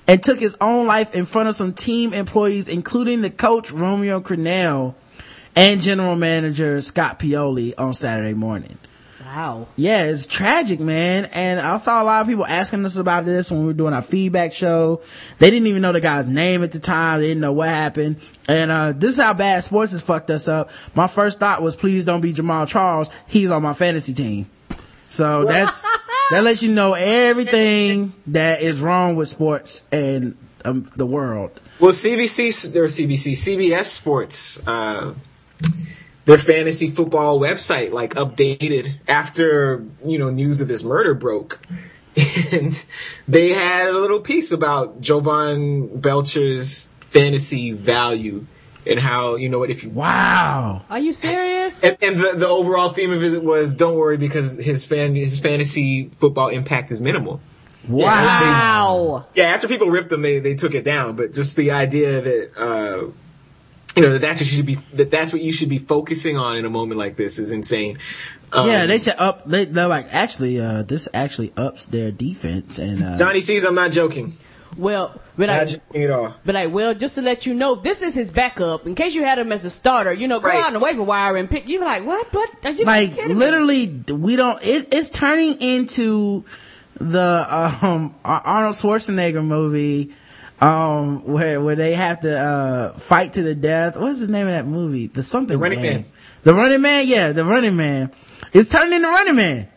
and 0.08 0.22
took 0.22 0.40
his 0.40 0.56
own 0.62 0.86
life 0.86 1.16
in 1.16 1.26
front 1.26 1.50
of 1.50 1.56
some 1.56 1.74
team 1.74 2.14
employees, 2.14 2.70
including 2.70 3.22
the 3.22 3.30
coach 3.30 3.72
Romeo 3.72 4.20
Crennel 4.20 4.96
and 5.56 5.82
general 5.82 6.16
manager 6.16 6.82
Scott 6.82 7.20
Pioli 7.20 7.74
on 7.78 7.94
Saturday 7.94 8.34
morning. 8.34 8.78
Wow. 9.38 9.68
Yeah, 9.76 10.06
it's 10.06 10.26
tragic, 10.26 10.80
man. 10.80 11.26
And 11.26 11.60
I 11.60 11.78
saw 11.78 12.02
a 12.02 12.06
lot 12.06 12.22
of 12.22 12.28
people 12.28 12.44
asking 12.44 12.84
us 12.86 12.98
about 12.98 13.24
this 13.26 13.52
when 13.52 13.60
we 13.60 13.68
were 13.68 13.74
doing 13.74 13.94
our 13.94 14.02
feedback 14.02 14.52
show. 14.52 15.02
They 15.38 15.52
didn't 15.52 15.68
even 15.68 15.84
know 15.84 15.92
the 15.92 16.02
guy's 16.02 16.26
name 16.26 16.64
at 16.64 16.72
the 16.72 16.80
time. 16.80 17.20
They 17.20 17.28
didn't 17.28 17.42
know 17.42 17.52
what 17.52 17.70
happened. 17.70 18.20
And, 18.50 18.72
uh, 18.72 18.94
this 18.94 19.12
is 19.12 19.24
how 19.24 19.36
bad 19.36 19.64
sports 19.64 19.92
has 19.92 20.02
fucked 20.02 20.32
us 20.32 20.48
up. 20.48 20.72
My 20.96 21.06
first 21.06 21.40
thought 21.40 21.62
was, 21.62 21.76
please 21.76 22.04
don't 22.04 22.22
be 22.22 22.34
Jamaal 22.34 22.68
Charles. 22.68 23.12
He's 23.28 23.52
on 23.52 23.62
my 23.62 23.74
fantasy 23.74 24.16
team. 24.16 24.50
So 25.08 25.46
that's, 25.46 25.82
that 26.32 26.44
lets 26.44 26.64
you 26.64 26.72
know 26.72 26.96
everything 26.96 28.14
that 28.28 28.64
is 28.64 28.82
wrong 28.82 29.16
with 29.18 29.30
sports 29.30 29.86
and 29.92 30.36
um, 30.66 30.90
the 30.96 31.06
world. 31.06 31.52
Well, 31.80 31.92
CBC 31.92 32.76
or 32.76 32.88
CBC, 32.88 33.34
CBS 33.34 33.86
Sports, 33.86 34.68
uh, 34.68 35.14
their 36.28 36.38
fantasy 36.38 36.90
football 36.90 37.40
website 37.40 37.94
like 37.94 38.14
updated 38.16 38.96
after 39.08 39.86
you 40.06 40.20
know 40.20 40.30
news 40.30 40.60
of 40.60 40.68
this 40.68 40.84
murder 40.84 41.14
broke, 41.14 41.60
and 42.52 42.86
they 43.28 43.54
had 43.54 43.90
a 43.90 43.98
little 43.98 44.20
piece 44.20 44.52
about 44.52 45.00
Jovan 45.00 46.00
Belcher's 46.00 46.90
fantasy 47.00 47.72
value 47.72 48.46
and 48.86 49.00
how 49.00 49.36
you 49.36 49.48
know 49.48 49.58
what 49.58 49.70
if 49.70 49.86
you 49.86 49.90
Wow. 49.90 50.84
Are 50.90 51.00
you 51.00 51.14
serious? 51.14 51.82
and, 51.84 51.98
and 52.02 52.20
the, 52.20 52.34
the 52.36 52.48
overall 52.48 52.90
theme 52.90 53.12
of 53.12 53.24
it 53.24 53.42
was 53.42 53.74
don't 53.74 53.96
worry 53.96 54.18
because 54.18 54.58
his 54.58 54.86
fan 54.86 55.16
his 55.16 55.40
fantasy 55.40 56.10
football 56.10 56.50
impact 56.50 56.92
is 56.92 57.00
minimal. 57.00 57.40
Wow. 57.88 59.28
Yeah, 59.34 59.46
after 59.46 59.70
people 59.70 59.88
ripped 59.88 60.10
them, 60.10 60.22
they, 60.22 60.40
they 60.40 60.56
took 60.56 60.76
it 60.76 60.84
down. 60.84 61.16
But 61.16 61.32
just 61.34 61.56
the 61.56 61.72
idea 61.72 62.22
that, 62.22 62.58
uh, 62.58 63.12
you 63.98 64.04
know, 64.04 64.14
that 64.14 64.22
that's 64.22 64.40
what 64.42 64.50
you 64.50 64.56
should 64.58 64.66
be, 64.66 64.76
that 64.94 65.12
that's 65.12 65.34
what 65.34 65.42
you 65.42 65.52
should 65.52 65.70
be 65.70 65.80
focusing 65.80 66.38
on 66.38 66.56
in 66.56 66.66
a 66.66 66.70
moment 66.70 66.98
like 67.00 67.16
this 67.18 67.38
is 67.40 67.52
insane. 67.52 67.98
Um, 68.54 68.70
yeah, 68.70 68.86
they 68.86 68.98
should 68.98 69.16
up. 69.18 69.46
They, 69.46 69.66
they're 69.66 69.88
like, 69.90 70.06
actually, 70.14 70.60
uh, 70.62 70.84
this 70.84 71.10
actually 71.14 71.52
ups 71.58 71.86
their 71.88 72.12
defense. 72.12 72.80
And 72.80 73.04
uh, 73.04 73.18
Johnny 73.18 73.42
sees 73.42 73.66
I'm 73.66 73.76
not 73.76 73.92
joking. 73.92 74.38
Well, 74.78 75.20
but 75.38 75.48
Not 75.48 75.60
I, 75.60 75.66
joking 75.66 76.04
at 76.04 76.12
all. 76.12 76.36
but 76.46 76.56
I 76.56 76.68
will 76.68 76.94
just 76.94 77.16
to 77.16 77.22
let 77.22 77.46
you 77.46 77.54
know, 77.56 77.76
this 77.76 78.02
is 78.02 78.14
his 78.14 78.32
backup. 78.32 78.86
In 78.86 78.96
case 78.96 79.16
you 79.16 79.24
had 79.24 79.40
him 79.40 79.52
as 79.52 79.66
a 79.66 79.70
starter, 79.70 80.14
you 80.14 80.28
know, 80.28 80.40
go 80.40 80.50
Right. 80.50 80.60
out 80.60 80.68
on 80.68 80.74
the 80.74 80.80
waiver 80.80 81.02
wire 81.04 81.36
and 81.36 81.50
pick. 81.50 81.68
You're 81.68 81.84
like, 81.84 82.06
what? 82.06 82.28
But 82.32 82.50
are 82.64 82.72
you 82.72 82.86
like 82.86 83.16
kidding 83.16 83.30
me? 83.30 83.34
literally, 83.34 83.88
we 84.14 84.36
don't. 84.36 84.62
It, 84.64 84.94
it's 84.94 85.10
turning 85.10 85.60
into 85.62 86.46
the 86.96 87.48
um 87.82 88.16
Arnold 88.24 88.76
Schwarzenegger 88.76 89.44
movie. 89.44 90.14
Um, 90.60 91.24
where 91.24 91.62
where 91.62 91.76
they 91.76 91.94
have 91.94 92.22
to 92.22 92.36
uh 92.36 92.94
fight 92.94 93.34
to 93.34 93.44
the 93.44 93.54
death. 93.54 93.96
What's 93.96 94.26
the 94.26 94.32
name 94.32 94.48
of 94.48 94.54
that 94.54 94.66
movie? 94.66 95.08
The 95.08 95.22
something 95.22 95.58
The 95.58 95.64
Running 95.64 95.82
Man. 95.82 96.06
The 96.44 96.54
Running 96.54 96.82
Man. 96.82 97.08
Yeah, 97.08 97.32
the 97.32 97.46
Running 97.46 97.76
Man. 97.76 98.12
It's 98.54 98.70
turning 98.70 98.94
into 98.94 99.08
Running 99.08 99.36
Man. 99.36 99.68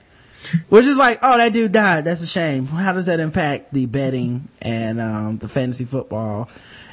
Which 0.69 0.86
is 0.86 0.97
like, 0.97 1.19
oh, 1.23 1.36
that 1.36 1.52
dude 1.52 1.73
died. 1.73 2.05
That's 2.05 2.23
a 2.23 2.27
shame. 2.27 2.66
How 2.66 2.93
does 2.93 3.07
that 3.07 3.20
impact 3.20 3.74
the 3.74 3.86
betting 3.86 4.48
and 4.62 5.01
um 5.01 5.39
the 5.39 5.48
fantasy 5.48 5.85
football? 5.85 6.48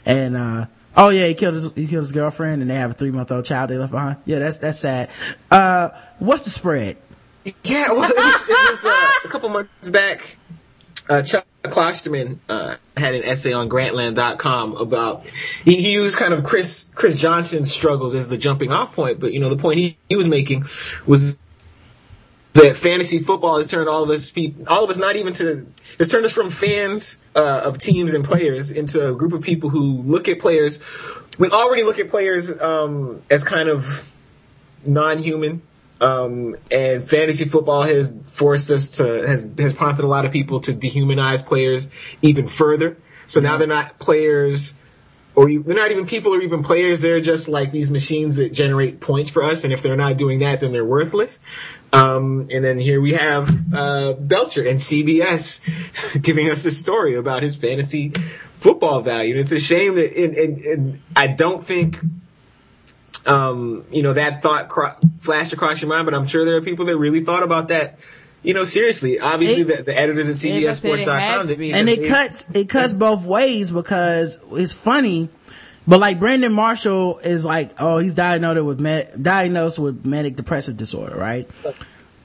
And 0.05 0.35
uh 0.35 0.65
oh 0.97 1.09
yeah, 1.09 1.27
he 1.27 1.34
killed 1.34 1.53
his 1.53 1.73
he 1.73 1.88
killed 1.88 2.03
his 2.03 2.11
girlfriend 2.11 2.61
and 2.61 2.69
they 2.69 2.76
have 2.76 2.91
a 2.91 2.93
three 2.93 3.11
month 3.11 3.31
old 3.31 3.45
child 3.45 3.69
they 3.69 3.77
left 3.77 3.93
behind. 3.93 4.18
Yeah, 4.26 4.39
that's 4.39 4.57
that's 4.57 4.80
sad. 4.80 5.09
Uh 5.49 5.89
what's 6.19 6.43
the 6.43 6.49
spread? 6.49 6.97
Yeah, 7.64 7.93
well, 7.93 8.09
it 8.09 8.15
was, 8.18 8.43
it 8.43 8.72
was 8.72 8.85
uh, 8.85 9.09
a 9.23 9.27
couple 9.30 9.47
months 9.47 9.88
back. 9.88 10.38
Uh, 11.09 11.22
Chuck 11.22 11.45
Klosterman 11.68 12.39
uh, 12.49 12.77
had 12.95 13.15
an 13.15 13.23
essay 13.23 13.53
on 13.53 13.69
Grantland.com 13.69 14.76
about 14.76 15.26
he, 15.64 15.81
he 15.81 15.94
used 15.94 16.18
kind 16.18 16.34
of 16.34 16.44
Chris 16.44 16.91
Chris 16.95 17.18
Johnson's 17.18 17.72
struggles 17.72 18.14
as 18.14 18.30
the 18.30 18.38
jumping 18.38 18.72
off 18.72 18.94
point, 18.94 19.19
but 19.19 19.34
you 19.34 19.39
know 19.39 19.49
the 19.49 19.57
point 19.57 19.80
he, 19.80 19.98
he 20.10 20.15
was 20.15 20.27
making 20.27 20.65
was 21.06 21.38
that 22.53 22.76
fantasy 22.76 23.19
football 23.19 23.57
has 23.57 23.68
turned 23.68 23.88
all 23.88 24.03
of 24.03 24.10
us 24.10 24.30
people, 24.30 24.65
all 24.68 24.84
of 24.84 24.89
us 24.89 24.98
not 24.98 25.15
even 25.15 25.34
to 25.34 25.68
has 25.98 26.10
turned 26.10 26.26
us 26.26 26.34
from 26.34 26.49
fans 26.49 27.18
uh, 27.35 27.61
of 27.64 27.77
teams 27.77 28.14
and 28.14 28.26
players 28.26 28.72
into 28.72 29.10
a 29.10 29.15
group 29.15 29.34
of 29.34 29.41
people 29.41 29.69
who 29.69 30.02
look 30.02 30.27
at 30.27 30.39
players. 30.39 30.80
We 31.38 31.49
already 31.49 31.84
look 31.84 31.99
at 31.99 32.10
players 32.10 32.60
um, 32.60 33.22
as 33.30 33.44
kind 33.44 33.69
of 33.69 34.11
non-human 34.85 35.61
um, 36.02 36.56
and 36.72 37.03
fantasy 37.03 37.45
football 37.45 37.84
has 37.84 38.15
forced 38.28 38.72
us 38.72 38.90
to 38.98 39.03
has 39.28 39.52
has 39.57 39.74
prompted 39.74 40.06
a 40.06 40.07
lot 40.07 40.26
of 40.26 40.32
people 40.32 40.60
to 40.61 40.74
dehumanize 40.74 41.45
players 41.45 41.90
even 42.22 42.48
further. 42.48 42.98
So 43.26 43.41
now 43.41 43.57
they're 43.57 43.68
not 43.68 43.99
players, 43.99 44.76
or 45.36 45.49
you, 45.49 45.61
they're 45.64 45.76
not 45.76 45.91
even 45.91 46.06
people 46.06 46.34
or 46.34 46.41
even 46.41 46.64
players. 46.64 47.02
They're 47.02 47.19
just 47.19 47.48
like 47.48 47.72
these 47.72 47.91
machines 47.91 48.38
that 48.38 48.53
generate 48.53 49.02
points 49.02 49.30
for 49.30 49.44
us. 49.44 49.64
And 49.64 49.74
if 49.74 49.82
they're 49.82 49.98
not 49.98 50.18
doing 50.18 50.40
that, 50.40 50.61
then 50.61 50.72
they're 50.72 50.86
worthless. 50.86 51.40
Um, 51.91 52.48
and 52.52 52.64
then 52.64 52.80
here 52.80 53.02
we 53.02 53.14
have 53.14 53.74
uh, 53.74 54.14
Belcher 54.14 54.65
and 54.65 54.78
CBS 54.78 56.22
giving 56.22 56.49
us 56.49 56.65
a 56.65 56.72
story 56.72 57.15
about 57.15 57.44
his 57.44 57.56
fantasy 57.56 58.14
football 58.53 59.02
value. 59.02 59.32
And 59.32 59.41
it's 59.41 59.52
a 59.52 59.60
shame 59.60 59.95
that, 59.95 60.15
and, 60.15 60.36
and, 60.36 60.57
and 60.60 61.02
I 61.15 61.28
don't 61.28 61.64
think 61.64 61.99
um, 63.28 63.86
you 63.91 64.04
know, 64.04 64.14
that 64.14 64.41
thought 64.41 64.70
cro- 64.70 64.94
flashed 65.20 65.54
across 65.54 65.82
your 65.82 65.90
mind, 65.90 66.06
but 66.06 66.14
I'm 66.14 66.28
sure 66.28 66.45
there 66.45 66.56
are 66.56 66.62
people 66.62 66.86
that 66.86 66.98
really 66.98 67.20
thought 67.22 67.44
about 67.44 67.68
that, 67.68 67.99
you 68.44 68.54
know, 68.54 68.64
seriously. 68.64 69.20
Obviously, 69.20 69.64
It- 69.64 69.78
the, 69.78 69.84
the 69.84 69.98
editors 69.99 70.30
at 70.30 70.49
Yeah, 70.49 70.66
that's 70.68 70.84
what 70.84 70.99
it 70.99 71.08
CBSSports.com, 71.08 71.48
to 71.48 71.72
and 71.72 71.90
it 71.90 72.08
cuts 72.08 72.49
it 72.52 72.70
cuts 72.70 72.95
both 72.95 73.26
ways 73.26 73.72
because 73.72 74.40
it's 74.52 74.74
funny 74.74 75.30
but 75.88 75.99
like 76.02 76.20
brandon 76.20 76.52
marshall 76.52 77.18
is 77.20 77.45
like 77.45 77.72
oh 77.80 77.98
he's 77.99 78.14
diagnosed 78.14 78.64
with 78.64 78.80
med- 78.80 79.24
diagnosed 79.24 79.80
with 79.80 80.06
manic 80.06 80.36
depressive 80.36 80.76
disorder 80.78 81.16
right? 81.16 81.49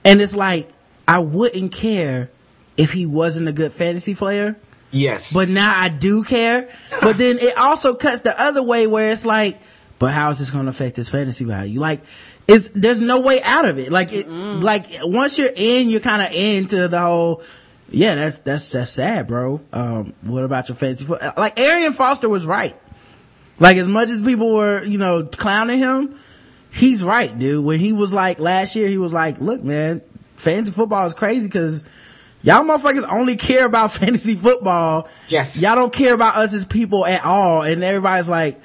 And 0.05 0.21
it's 0.21 0.35
like 0.37 0.69
i 1.07 1.19
wouldn't 1.19 1.73
care 1.73 2.31
if 2.77 2.93
he 2.93 3.07
wasn't 3.07 3.49
a 3.49 3.53
good 3.53 3.73
fantasy 3.73 4.15
player. 4.15 4.57
Yes, 4.91 5.33
but 5.33 5.49
now 5.49 5.73
i 5.75 5.89
do 5.89 6.23
care. 6.25 6.69
But 7.01 7.19
then 7.19 7.39
it 7.39 7.57
also 7.57 7.95
cuts 7.95 8.23
the 8.23 8.35
other 8.41 8.63
way 8.63 8.87
where 8.87 9.13
it's 9.13 9.25
like 9.25 9.61
but 10.03 10.13
how 10.13 10.31
is 10.31 10.39
this 10.41 10.51
going 10.51 10.65
to 10.65 10.71
affect 10.71 10.97
his 10.97 11.09
fantasy 11.09 11.45
value 11.45 11.79
like 11.79 12.01
it's 12.49 12.69
there's 12.71 13.01
no 13.01 13.21
way 13.21 13.41
out 13.45 13.65
of 13.65 13.79
it 13.79 13.93
like 13.93 14.13
it 14.13 14.29
like 14.29 14.85
once 15.03 15.39
you're 15.39 15.53
in 15.55 15.89
you're 15.89 16.01
kind 16.01 16.21
of 16.21 16.33
into 16.35 16.89
the 16.89 16.99
whole 16.99 17.43
yeah, 17.93 18.15
that's 18.15 18.39
that's 18.39 18.73
that's 18.73 18.91
sad, 18.91 19.27
bro. 19.27 19.61
Um, 19.73 20.15
what 20.23 20.45
about 20.45 20.69
your 20.69 20.77
fantasy? 20.77 21.07
Like 21.37 21.61
Arian 21.61 21.93
Foster 21.93 22.29
was 22.29 22.47
right. 22.47 22.75
Like 23.59 23.77
as 23.77 23.87
much 23.87 24.09
as 24.09 24.21
people 24.21 24.55
were, 24.55 24.83
you 24.83 24.99
know, 24.99 25.25
clowning 25.25 25.79
him, 25.79 26.19
he's 26.73 27.05
right, 27.05 27.39
dude. 27.39 27.65
When 27.65 27.79
he 27.79 27.93
was 27.93 28.13
like 28.13 28.39
last 28.39 28.75
year, 28.75 28.89
he 28.89 28.99
was 28.99 29.13
like, 29.13 29.41
"Look, 29.41 29.63
man, 29.63 30.01
fantasy 30.37 30.73
football 30.73 31.07
is 31.07 31.15
crazy 31.15 31.47
because 31.47 31.85
y'all 32.43 32.65
motherfuckers 32.65 33.05
only 33.11 33.37
care 33.37 33.67
about 33.67 33.93
fantasy 33.93 34.35
football. 34.35 35.09
Yes. 35.29 35.61
y'all 35.61 35.77
don't 35.77 35.93
care 35.93 36.15
about 36.15 36.37
us 36.37 36.55
as 36.55 36.65
people 36.65 37.05
at 37.05 37.25
all." 37.25 37.63
And 37.63 37.85
everybody's 37.85 38.31
like, 38.31 38.61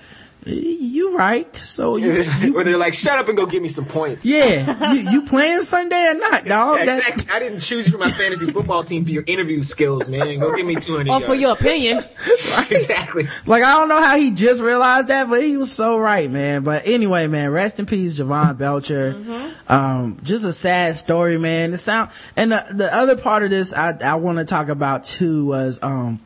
"You 0.47 1.17
right? 1.17 1.55
So 1.55 1.95
you, 1.97 2.23
you 2.39 2.53
where 2.53 2.63
they're 2.63 2.77
like, 2.77 2.93
shut 2.93 3.17
up 3.19 3.27
and 3.27 3.37
go 3.37 3.45
get 3.45 3.61
me 3.61 3.67
some 3.69 3.85
points. 3.85 4.25
yeah, 4.25 4.93
you, 4.93 5.09
you 5.09 5.21
playing 5.23 5.61
Sunday 5.61 6.11
or 6.11 6.13
not, 6.15 6.45
dog? 6.45 6.79
Yeah, 6.79 6.85
That- 6.85 7.25
I 7.31 7.39
didn't 7.39 7.59
choose 7.59 7.85
you 7.87 7.91
for 7.91 7.97
my 7.97 8.11
fantasy 8.11 8.47
football 8.47 8.83
team 8.83 9.05
for 9.05 9.11
your 9.11 9.23
interview 9.27 9.63
skills, 9.63 10.07
man. 10.09 10.39
Go 10.39 10.55
give 10.55 10.65
me 10.65 10.75
200 10.75 11.11
Or 11.11 11.21
for 11.21 11.35
your 11.35 11.53
opinion. 11.53 11.97
exactly. 12.71 13.25
Like 13.45 13.63
I 13.63 13.73
don't 13.77 13.89
know 13.89 14.01
how 14.01 14.17
he 14.17 14.31
just 14.31 14.61
realized 14.61 15.07
that, 15.09 15.29
but 15.29 15.41
he 15.41 15.57
was 15.57 15.71
so 15.71 15.97
right, 15.97 16.29
man. 16.29 16.63
But 16.63 16.83
anyway, 16.87 17.27
man, 17.27 17.51
rest 17.51 17.79
in 17.79 17.85
peace, 17.85 18.15
Jovan 18.15 18.55
Belcher. 18.55 19.21
Um, 19.67 20.19
just 20.23 20.45
a 20.45 20.51
sad 20.53 20.95
story, 20.95 21.37
man. 21.37 21.71
The 21.71 21.77
sound 21.77 22.11
and 22.35 22.51
the, 22.51 22.65
the 22.71 22.93
other 22.95 23.17
part 23.17 23.43
of 23.43 23.49
this 23.49 23.73
I, 23.73 23.97
I 24.03 24.15
want 24.15 24.37
to 24.39 24.45
talk 24.45 24.69
about 24.69 25.03
too 25.03 25.45
was, 25.45 25.79
um, 25.81 26.19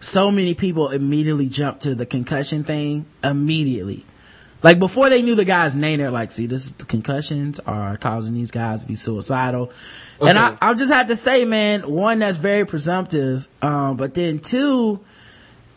so 0.00 0.30
many 0.30 0.54
people 0.54 0.88
immediately 0.90 1.48
jumped 1.48 1.82
to 1.82 1.94
the 1.94 2.06
concussion 2.06 2.64
thing 2.64 3.06
immediately. 3.22 4.04
Like 4.62 4.78
before 4.78 5.08
they 5.08 5.22
knew 5.22 5.34
the 5.34 5.44
guy's 5.46 5.74
name, 5.74 6.00
they're 6.00 6.10
like, 6.10 6.30
see, 6.30 6.46
this 6.46 6.70
the 6.72 6.84
concussions 6.84 7.60
are 7.60 7.96
causing 7.96 8.34
these 8.34 8.50
guys 8.50 8.82
to 8.82 8.88
be 8.88 8.94
suicidal. 8.94 9.72
And 10.20 10.38
I, 10.38 10.56
I'll 10.60 10.74
just 10.74 10.92
have 10.92 11.08
to 11.08 11.16
say, 11.16 11.44
man, 11.46 11.90
one, 11.90 12.18
that's 12.18 12.36
very 12.36 12.66
presumptive. 12.66 13.48
Um, 13.62 13.96
but 13.96 14.12
then 14.14 14.38
two, 14.38 15.00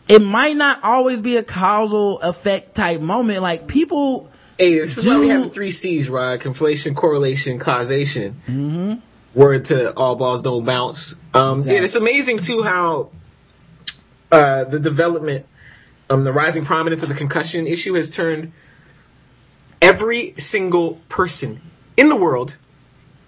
it 0.06 0.20
might 0.20 0.56
not 0.56 0.84
always 0.84 1.20
be 1.20 1.38
a 1.38 1.42
causal 1.42 2.20
effect 2.20 2.74
type 2.74 3.00
moment. 3.00 3.40
Like 3.40 3.66
people, 3.66 4.30
Hey, 4.58 4.78
this 4.78 4.98
is 4.98 5.06
why 5.06 5.18
we 5.18 5.28
have 5.28 5.44
the 5.44 5.50
three 5.50 5.70
C's, 5.70 6.10
Rod. 6.10 6.40
Conflation, 6.40 6.94
correlation, 6.94 7.58
causation. 7.58 8.40
Mm-hmm. 8.46 8.94
Word 9.38 9.64
to 9.66 9.94
all 9.94 10.14
balls 10.14 10.42
don't 10.42 10.64
bounce. 10.64 11.16
Um, 11.32 11.58
Exactly. 11.58 11.74
yeah, 11.76 11.84
it's 11.84 11.96
amazing 11.96 12.38
too 12.38 12.62
how 12.62 13.10
uh, 14.34 14.64
the 14.64 14.78
development, 14.80 15.46
um, 16.10 16.24
the 16.24 16.32
rising 16.32 16.64
prominence 16.64 17.02
of 17.02 17.08
the 17.08 17.14
concussion 17.14 17.66
issue 17.66 17.94
has 17.94 18.10
turned 18.10 18.52
every 19.80 20.34
single 20.38 20.94
person 21.08 21.60
in 21.96 22.08
the 22.08 22.16
world 22.16 22.56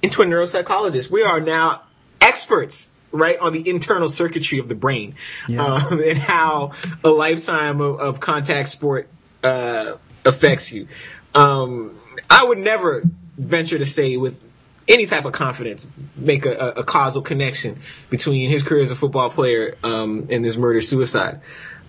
into 0.03 0.23
a 0.23 0.27
neuropsychologist. 0.27 1.11
We 1.11 1.23
are 1.23 1.41
now 1.41 1.83
experts, 2.20 2.91
right, 3.12 3.39
on 3.39 3.53
the 3.53 3.69
internal 3.69 4.09
circuitry 4.09 4.59
of 4.59 4.69
the 4.69 4.74
brain, 4.74 5.15
Yeah. 5.49 5.65
um, 5.65 6.01
and 6.03 6.19
how 6.19 6.73
a 7.05 7.11
lifetime 7.11 7.81
of, 7.81 8.01
of 8.01 8.20
contact 8.20 8.69
sport 8.69 9.09
uh, 9.45 9.97
affects 10.24 10.73
you. 10.73 10.89
Um, 11.35 11.99
I 12.28 12.45
would 12.45 12.59
never 12.59 13.03
venture 13.39 13.78
to 13.78 13.87
say 13.87 14.16
with 14.16 14.41
any 14.89 15.07
type 15.07 15.25
of 15.25 15.33
confidence 15.33 15.91
make 16.17 16.47
a, 16.47 16.53
a, 16.53 16.69
a 16.69 16.85
causal 16.85 17.23
connection 17.23 17.79
between 18.11 18.51
his 18.51 18.63
career 18.63 18.83
as 18.83 18.91
a 18.91 18.97
football 18.97 19.31
player 19.31 19.77
um, 19.83 20.29
and 20.31 20.45
this 20.45 20.57
murder 20.57 20.81
suicide. 20.81 21.41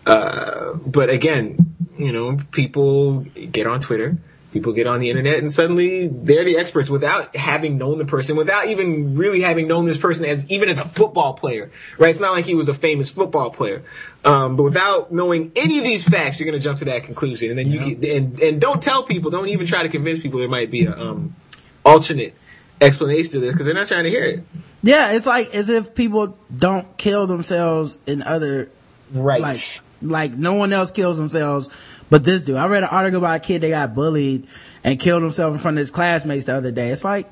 Uh, 0.06 0.74
but 0.74 1.10
again, 1.10 1.76
you 1.98 2.12
know, 2.12 2.38
people 2.52 3.20
get 3.20 3.68
on 3.68 3.80
Twitter, 3.82 4.18
people 4.54 4.72
get 4.72 4.88
on 4.88 5.00
the 5.00 5.10
internet, 5.10 5.40
and 5.40 5.52
suddenly 5.52 6.08
they're 6.08 6.46
the 6.46 6.58
experts 6.58 6.90
without 6.90 7.36
having 7.36 7.78
known 7.78 7.98
the 7.98 8.06
person, 8.06 8.38
without 8.38 8.68
even 8.68 9.18
really 9.18 9.42
having 9.42 9.68
known 9.68 9.86
this 9.86 9.98
person 9.98 10.26
as 10.26 10.50
even 10.50 10.70
as 10.70 10.80
a 10.80 10.86
football 10.86 11.34
player, 11.34 11.70
right? 11.98 12.10
It's 12.10 12.22
not 12.22 12.32
like 12.32 12.46
he 12.46 12.56
was 12.56 12.70
a 12.70 12.74
famous 12.74 13.10
football 13.10 13.50
player, 13.50 13.84
um, 14.24 14.56
but 14.56 14.64
without 14.64 15.12
knowing 15.12 15.52
any 15.56 15.78
of 15.78 15.84
these 15.84 16.08
facts, 16.08 16.40
you're 16.40 16.48
going 16.48 16.58
to 16.58 16.64
jump 16.64 16.80
to 16.80 16.86
that 16.86 17.04
conclusion, 17.04 17.50
and 17.50 17.60
then 17.60 17.70
you 17.70 17.80
can, 17.80 18.06
and 18.06 18.40
and 18.40 18.62
don't 18.62 18.82
tell 18.82 19.04
people, 19.04 19.30
don't 19.30 19.50
even 19.50 19.68
try 19.68 19.84
to 19.84 19.90
convince 19.90 20.22
people 20.22 20.40
there 20.40 20.48
might 20.48 20.72
be 20.72 20.86
a 20.86 20.98
um, 20.98 21.36
alternate 21.84 22.34
explanation 22.82 23.32
to 23.32 23.40
this 23.40 23.54
because 23.54 23.66
they're 23.66 23.76
not 23.76 23.88
trying 23.88 24.04
to 24.04 24.10
hear 24.10 24.24
it. 24.24 24.44
yeah, 24.84 25.12
it's 25.14 25.26
like 25.26 25.54
as 25.56 25.70
if 25.70 25.96
people 25.96 26.38
don't 26.56 26.98
kill 26.98 27.28
themselves 27.28 28.00
in 28.06 28.22
other 28.22 28.70
Right. 29.14 29.40
like 29.42 29.60
like 30.02 30.34
no 30.34 30.56
one 30.56 30.74
else 30.74 30.92
kills 30.92 31.18
themselves 31.18 32.04
but 32.10 32.26
this 32.26 32.42
dude. 32.44 32.58
I 32.58 32.68
read 32.68 32.84
an 32.84 32.90
article 32.90 33.20
about 33.20 33.38
a 33.38 33.40
kid 33.40 33.62
that 33.62 33.70
got 33.70 33.96
bullied 33.96 34.48
and 34.84 35.00
killed 35.00 35.24
himself 35.24 35.54
in 35.54 35.60
front 35.60 35.78
of 35.78 35.80
his 35.80 35.92
classmates 35.92 36.46
the 36.46 36.54
other 36.56 36.72
day. 36.72 36.90
It's 36.90 37.06
like 37.06 37.32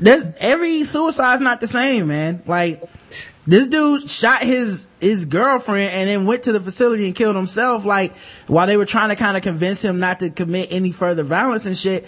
there's 0.00 0.24
every 0.40 0.82
suicide's 0.82 1.40
not 1.40 1.60
the 1.60 1.68
same, 1.68 2.08
man. 2.08 2.42
Like 2.46 2.82
this 3.46 3.68
dude 3.68 4.10
shot 4.10 4.42
his 4.42 4.88
his 5.00 5.26
girlfriend 5.26 5.92
and 5.92 6.08
then 6.08 6.26
went 6.26 6.42
to 6.44 6.52
the 6.52 6.60
facility 6.60 7.06
and 7.06 7.14
killed 7.14 7.36
himself. 7.36 7.84
Like 7.84 8.16
while 8.48 8.66
they 8.66 8.76
were 8.76 8.86
trying 8.86 9.10
to 9.10 9.16
kind 9.16 9.36
of 9.36 9.44
convince 9.44 9.84
him 9.84 10.00
not 10.00 10.18
to 10.18 10.30
commit 10.30 10.72
any 10.72 10.90
further 10.90 11.22
violence 11.22 11.66
and 11.66 11.78
shit. 11.78 12.06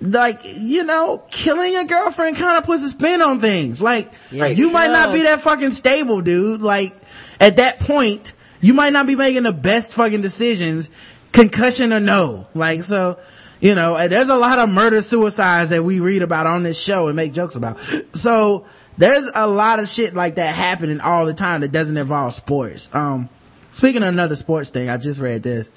Like 0.00 0.40
you 0.44 0.84
know, 0.84 1.22
killing 1.30 1.72
your 1.72 1.84
girlfriend 1.84 2.36
kind 2.36 2.58
of 2.58 2.64
puts 2.64 2.84
a 2.84 2.90
spin 2.90 3.20
on 3.20 3.40
things. 3.40 3.82
Like 3.82 4.12
you 4.56 4.72
might 4.72 4.90
not 4.90 5.12
be 5.12 5.22
that 5.22 5.40
fucking 5.40 5.72
stable, 5.72 6.20
dude. 6.20 6.60
Like 6.60 6.94
at 7.40 7.56
that 7.56 7.80
point, 7.80 8.32
you 8.60 8.74
might 8.74 8.92
not 8.92 9.06
be 9.06 9.16
making 9.16 9.42
the 9.42 9.52
best 9.52 9.92
fucking 9.94 10.20
decisions, 10.20 11.18
concussion 11.32 11.92
or 11.92 12.00
no. 12.00 12.46
Like 12.54 12.82
so. 12.82 13.18
You 13.60 13.74
know, 13.74 14.06
there's 14.06 14.28
a 14.28 14.36
lot 14.36 14.60
of 14.60 14.68
murder 14.68 15.02
suicides 15.02 15.70
that 15.70 15.82
we 15.82 15.98
read 15.98 16.22
about 16.22 16.46
on 16.46 16.62
this 16.62 16.80
show 16.80 17.08
and 17.08 17.16
make 17.16 17.32
jokes 17.32 17.56
about. 17.56 17.80
So 18.12 18.66
there's 18.98 19.28
a 19.34 19.48
lot 19.48 19.80
of 19.80 19.88
shit 19.88 20.14
like 20.14 20.36
that 20.36 20.54
happening 20.54 21.00
all 21.00 21.26
the 21.26 21.34
time 21.34 21.62
that 21.62 21.72
doesn't 21.72 21.96
involve 21.96 22.34
sports. 22.34 22.88
Um, 22.94 23.28
speaking 23.72 24.02
of 24.02 24.08
another 24.10 24.36
sports 24.36 24.70
thing, 24.70 24.88
I 24.90 24.96
just 24.96 25.20
read 25.20 25.42
this. 25.42 25.70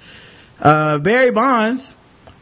Uh, 0.59 0.99
Barry 0.99 1.31
Bonds, 1.31 1.95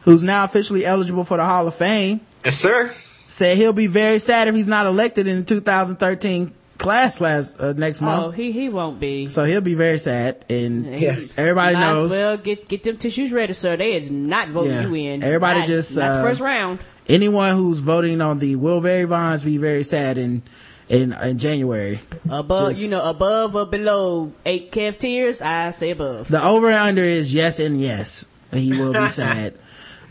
who's 0.10 0.24
now 0.24 0.44
officially 0.44 0.86
eligible 0.86 1.24
for 1.24 1.38
the 1.38 1.46
Hall 1.46 1.68
of 1.68 1.76
Fame, 1.76 2.22
Yes, 2.46 2.56
sir. 2.58 2.92
said 3.28 3.58
he'll 3.58 3.74
be 3.74 3.88
very 3.88 4.20
sad 4.20 4.48
if 4.48 4.56
he's 4.56 4.68
not 4.68 4.86
elected 4.86 5.28
in 5.28 5.40
the 5.40 5.46
2013 5.46 6.54
class 6.78 7.20
last 7.20 7.60
uh, 7.60 7.74
next 7.74 8.02
Oh, 8.02 8.06
month. 8.06 8.36
he 8.36 8.52
he 8.52 8.70
won't 8.70 9.00
be. 9.00 9.28
So 9.28 9.44
he'll 9.44 9.60
be 9.62 9.74
very 9.74 10.00
sad, 10.00 10.46
and 10.50 11.00
Yes. 11.00 11.38
everybody 11.38 11.76
Might 11.76 11.84
as 11.84 11.96
knows. 11.96 12.12
well 12.12 12.38
get 12.38 12.68
get 12.70 12.84
them 12.84 12.98
tissues 12.98 13.32
ready, 13.32 13.54
sir. 13.54 13.76
They 13.76 13.94
is 13.94 14.10
not 14.10 14.50
voting 14.50 14.72
Yeah. 14.72 14.88
you 14.88 14.96
in. 14.96 15.24
Everybody 15.24 15.60
Not- 15.60 15.68
just, 15.68 15.98
not 15.98 16.06
uh, 16.10 16.16
the 16.18 16.24
first 16.30 16.42
round. 16.42 16.80
Anyone 17.08 17.56
who's 17.56 17.80
voting 17.80 18.22
on 18.22 18.40
the 18.40 18.56
will 18.56 18.82
Barry 18.82 19.06
Bonds 19.06 19.44
be 19.44 19.58
very 19.58 19.84
sad 19.84 20.18
in 20.18 20.42
in, 20.88 21.14
in 21.14 21.38
January. 21.38 22.00
Above, 22.30 22.70
just- 22.70 22.82
you 22.82 22.90
know, 22.90 23.08
above 23.08 23.56
or 23.56 23.66
below 23.68 24.32
eight 24.46 24.72
Kev 24.72 24.98
tears, 24.98 25.42
I 25.42 25.70
say 25.72 25.92
above. 25.92 26.30
The 26.30 26.42
over 26.44 26.68
and 26.70 26.80
under 26.80 27.04
is 27.04 27.32
yes 27.34 27.60
and 27.60 27.80
yes. 27.80 28.26
He 28.54 28.72
will 28.72 28.94
be 28.94 29.08
sad. 29.22 29.54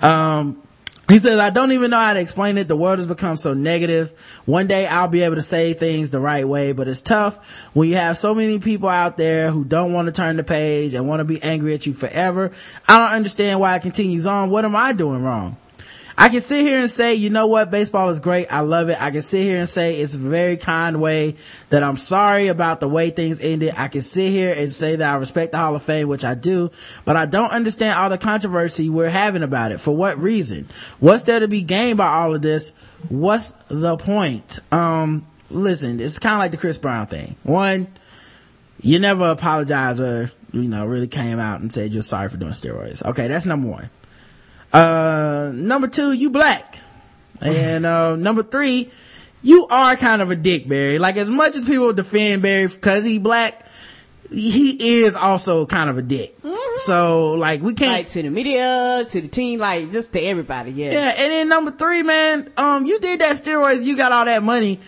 Um, 0.03 0.63
he 1.09 1.19
says, 1.19 1.39
I 1.39 1.49
don't 1.49 1.73
even 1.73 1.91
know 1.91 1.99
how 1.99 2.13
to 2.13 2.21
explain 2.21 2.59
it. 2.59 2.69
The 2.69 2.77
world 2.77 2.99
has 2.99 3.07
become 3.07 3.37
so 3.37 3.55
negative. 3.55 4.11
One 4.45 4.67
day 4.67 4.87
I'll 4.87 5.09
be 5.09 5.23
able 5.23 5.37
to 5.37 5.43
say 5.43 5.73
things 5.73 6.11
the 6.11 6.21
right 6.21 6.47
way, 6.47 6.73
but 6.73 6.87
it's 6.87 7.01
tough 7.01 7.71
when 7.73 7.89
you 7.89 7.95
have 7.95 8.19
so 8.19 8.35
many 8.35 8.59
people 8.59 8.91
out 8.91 9.17
there 9.17 9.51
who 9.51 9.65
don't 9.65 9.95
want 9.95 10.07
to 10.07 10.13
turn 10.13 10.37
the 10.37 10.45
page 10.45 10.93
and 10.93 11.09
want 11.09 11.21
to 11.21 11.25
be 11.25 11.43
angry 11.43 11.73
at 11.73 11.87
you 11.87 11.95
forever. 11.95 12.53
I 12.87 12.99
don't 12.99 13.17
understand 13.17 13.59
why 13.59 13.75
it 13.77 13.83
continues 13.83 14.27
on. 14.27 14.51
What 14.51 14.67
am 14.67 14.77
I 14.77 14.93
doing 14.93 15.23
wrong? 15.23 15.57
I 16.21 16.31
can 16.31 16.43
sit 16.43 16.67
here 16.67 16.81
and 16.81 16.91
say, 16.91 17.15
you 17.15 17.31
know 17.31 17.47
what, 17.47 17.71
baseball 17.71 18.09
is 18.09 18.19
great. 18.19 18.53
I 18.53 18.61
love 18.61 18.89
it. 18.89 19.01
I 19.01 19.13
can 19.13 19.23
sit 19.23 19.45
here 19.45 19.61
and 19.61 19.69
say 19.69 20.01
it's 20.01 20.15
a 20.15 20.19
very 20.19 20.57
kind 20.57 21.01
way 21.01 21.37
that 21.69 21.85
I'm 21.85 21.97
sorry 21.97 22.49
about 22.49 22.81
the 22.81 22.89
way 22.89 23.11
things 23.11 23.41
ended. 23.41 23.75
I 23.77 23.87
can 23.87 24.03
sit 24.03 24.31
here 24.31 24.53
and 24.53 24.75
say 24.75 24.97
that 24.97 25.09
I 25.09 25.15
respect 25.15 25.53
the 25.53 25.59
Hall 25.59 25.77
of 25.77 25.83
Fame, 25.85 26.09
which 26.09 26.25
I 26.25 26.35
do, 26.35 26.73
but 27.05 27.17
I 27.17 27.27
don't 27.27 27.53
understand 27.53 27.97
all 27.97 28.11
the 28.11 28.19
controversy 28.19 28.91
we're 28.91 29.09
having 29.09 29.45
about 29.45 29.71
it. 29.71 29.79
For 29.79 29.95
what 29.95 30.19
reason? 30.19 30.69
What's 30.99 31.23
there 31.23 31.39
to 31.39 31.47
be 31.47 31.63
gained 31.63 31.99
by 31.99 32.09
all 32.09 32.35
of 32.35 32.43
this? 32.43 32.71
What's 33.09 33.51
the 33.69 33.97
point? 33.97 34.59
Um, 34.73 35.25
listen, 35.51 36.01
it's 36.01 36.19
kind 36.19 36.35
of 36.35 36.41
like 36.41 36.51
the 36.51 36.57
Chris 36.57 36.79
Brown 36.79 37.07
thing. 37.07 37.37
One, 37.45 37.87
you 38.81 38.99
never 38.99 39.31
apologize 39.31 40.01
or, 40.01 40.33
you 40.53 40.63
know, 40.63 40.85
really 40.85 41.07
came 41.07 41.39
out 41.39 41.61
and 41.61 41.73
said 41.73 41.93
you're 41.93 42.03
sorry 42.03 42.29
for 42.29 42.39
doing 42.39 42.51
steroids. 42.51 43.05
Okay, 43.05 43.29
that's 43.29 43.47
number 43.47 43.69
one. 43.69 43.91
Uh, 44.73 45.53
number 45.55 45.89
two, 45.89 46.13
you 46.13 46.31
black. 46.31 46.79
And, 47.41 47.87
uh, 47.87 48.17
number 48.17 48.43
three, 48.43 48.91
you 49.43 49.67
are 49.69 49.97
kind 49.97 50.23
of 50.23 50.31
a 50.31 50.37
dick, 50.37 50.69
Barry. 50.69 50.99
Like, 50.99 51.17
as 51.17 51.31
much 51.31 51.57
as 51.57 51.65
people 51.65 51.93
defend 51.93 52.43
Barry 52.43 52.67
because 52.67 53.05
he 53.05 53.19
black, 53.19 53.65
he 54.31 55.03
is 55.03 55.15
also 55.17 55.65
kind 55.67 55.89
of 55.89 55.99
a 55.99 56.03
dick. 56.03 56.37
So, 56.79 57.33
like, 57.35 57.61
we 57.61 57.75
can't. 57.75 57.93
Like 57.93 58.09
to 58.09 58.23
the 58.23 58.31
media, 58.31 59.05
to 59.09 59.21
the 59.21 59.29
team, 59.29 59.59
like 59.59 59.91
just 59.91 60.13
to 60.13 60.21
everybody. 60.21 60.71
Yeah. 60.73 60.93
Yeah, 60.93 61.15
and 61.19 61.33
then 61.33 61.49
number 61.49 61.71
three, 61.71 62.03
man, 62.03 62.53
um, 62.57 62.87
you 62.87 63.01
did 63.01 63.21
that 63.21 63.37
steroids, 63.37 63.85
you 63.85 63.97
got 63.97 64.13
all 64.13 64.25
that 64.27 64.43
money. 64.43 64.79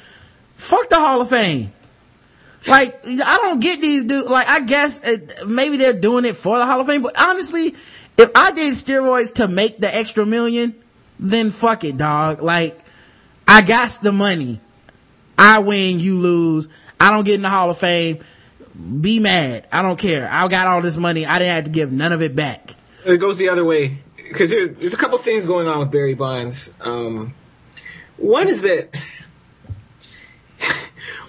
Fuck 0.56 0.88
the 0.88 0.96
Hall 0.96 1.20
of 1.20 1.30
Fame. 1.30 1.72
Like, 2.66 3.00
I 3.04 3.38
don't 3.40 3.60
get 3.60 3.80
these 3.80 4.04
dudes, 4.04 4.28
like, 4.28 4.46
I 4.46 4.60
guess 4.60 5.02
uh, 5.02 5.16
maybe 5.46 5.78
they're 5.78 5.94
doing 5.94 6.26
it 6.26 6.36
for 6.36 6.58
the 6.58 6.66
Hall 6.66 6.80
of 6.80 6.86
Fame, 6.86 7.02
but 7.02 7.18
honestly, 7.20 7.74
if 8.20 8.30
I 8.34 8.52
did 8.52 8.74
steroids 8.74 9.34
to 9.34 9.48
make 9.48 9.78
the 9.78 9.94
extra 9.94 10.26
million, 10.26 10.74
then 11.18 11.50
fuck 11.50 11.84
it, 11.84 11.96
dog. 11.96 12.42
Like, 12.42 12.78
I 13.48 13.62
got 13.62 13.98
the 14.02 14.12
money. 14.12 14.60
I 15.38 15.60
win, 15.60 16.00
you 16.00 16.18
lose. 16.18 16.68
I 17.00 17.10
don't 17.10 17.24
get 17.24 17.36
in 17.36 17.42
the 17.42 17.48
Hall 17.48 17.70
of 17.70 17.78
Fame. 17.78 18.18
Be 19.00 19.18
mad. 19.20 19.66
I 19.72 19.82
don't 19.82 19.98
care. 19.98 20.28
I 20.30 20.46
got 20.48 20.66
all 20.66 20.82
this 20.82 20.96
money. 20.96 21.26
I 21.26 21.38
didn't 21.38 21.54
have 21.54 21.64
to 21.64 21.70
give 21.70 21.92
none 21.92 22.12
of 22.12 22.22
it 22.22 22.36
back. 22.36 22.74
It 23.04 23.18
goes 23.18 23.38
the 23.38 23.48
other 23.48 23.64
way 23.64 23.98
because 24.16 24.50
there, 24.50 24.68
there's 24.68 24.94
a 24.94 24.98
couple 24.98 25.18
things 25.18 25.46
going 25.46 25.66
on 25.66 25.80
with 25.80 25.90
Barry 25.90 26.14
Bonds. 26.14 26.72
Um, 26.80 27.34
one 28.16 28.48
is 28.48 28.62
that 28.62 28.94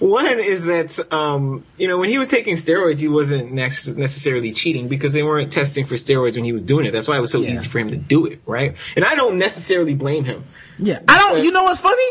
one 0.02 0.40
is 0.40 0.64
that 0.64 0.98
um, 1.12 1.64
you 1.78 1.86
know 1.88 1.96
when 1.96 2.08
he 2.08 2.18
was 2.18 2.28
taking 2.28 2.54
steroids, 2.56 2.98
he 2.98 3.08
wasn't 3.08 3.52
necessarily 3.52 4.52
cheating 4.52 4.88
because 4.88 5.12
they 5.12 5.22
weren't 5.22 5.52
testing 5.52 5.84
for 5.86 5.94
steroids 5.94 6.34
when 6.34 6.44
he 6.44 6.52
was 6.52 6.62
doing 6.64 6.86
it. 6.86 6.90
That's 6.90 7.06
why 7.06 7.16
it 7.16 7.20
was 7.20 7.30
so 7.30 7.40
Yeah. 7.40 7.52
easy 7.52 7.68
for 7.68 7.78
him 7.78 7.90
to 7.90 7.96
do 7.96 8.26
it, 8.26 8.40
right? 8.44 8.74
And 8.96 9.04
I 9.04 9.14
don't 9.14 9.38
necessarily 9.38 9.94
blame 9.94 10.24
him. 10.24 10.44
Yeah. 10.78 10.98
I 11.06 11.18
don't, 11.18 11.44
you 11.44 11.52
know 11.52 11.62
what's 11.62 11.80
funny? 11.80 12.02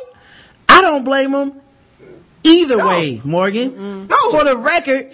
I 0.70 0.82
don't 0.82 1.04
blame 1.04 1.32
him 1.34 1.54
either 2.44 2.78
No. 2.78 2.88
way, 2.88 3.22
Morgan. 3.26 4.08
No. 4.08 4.32
For 4.32 4.44
the 4.46 4.56
record, 4.58 5.12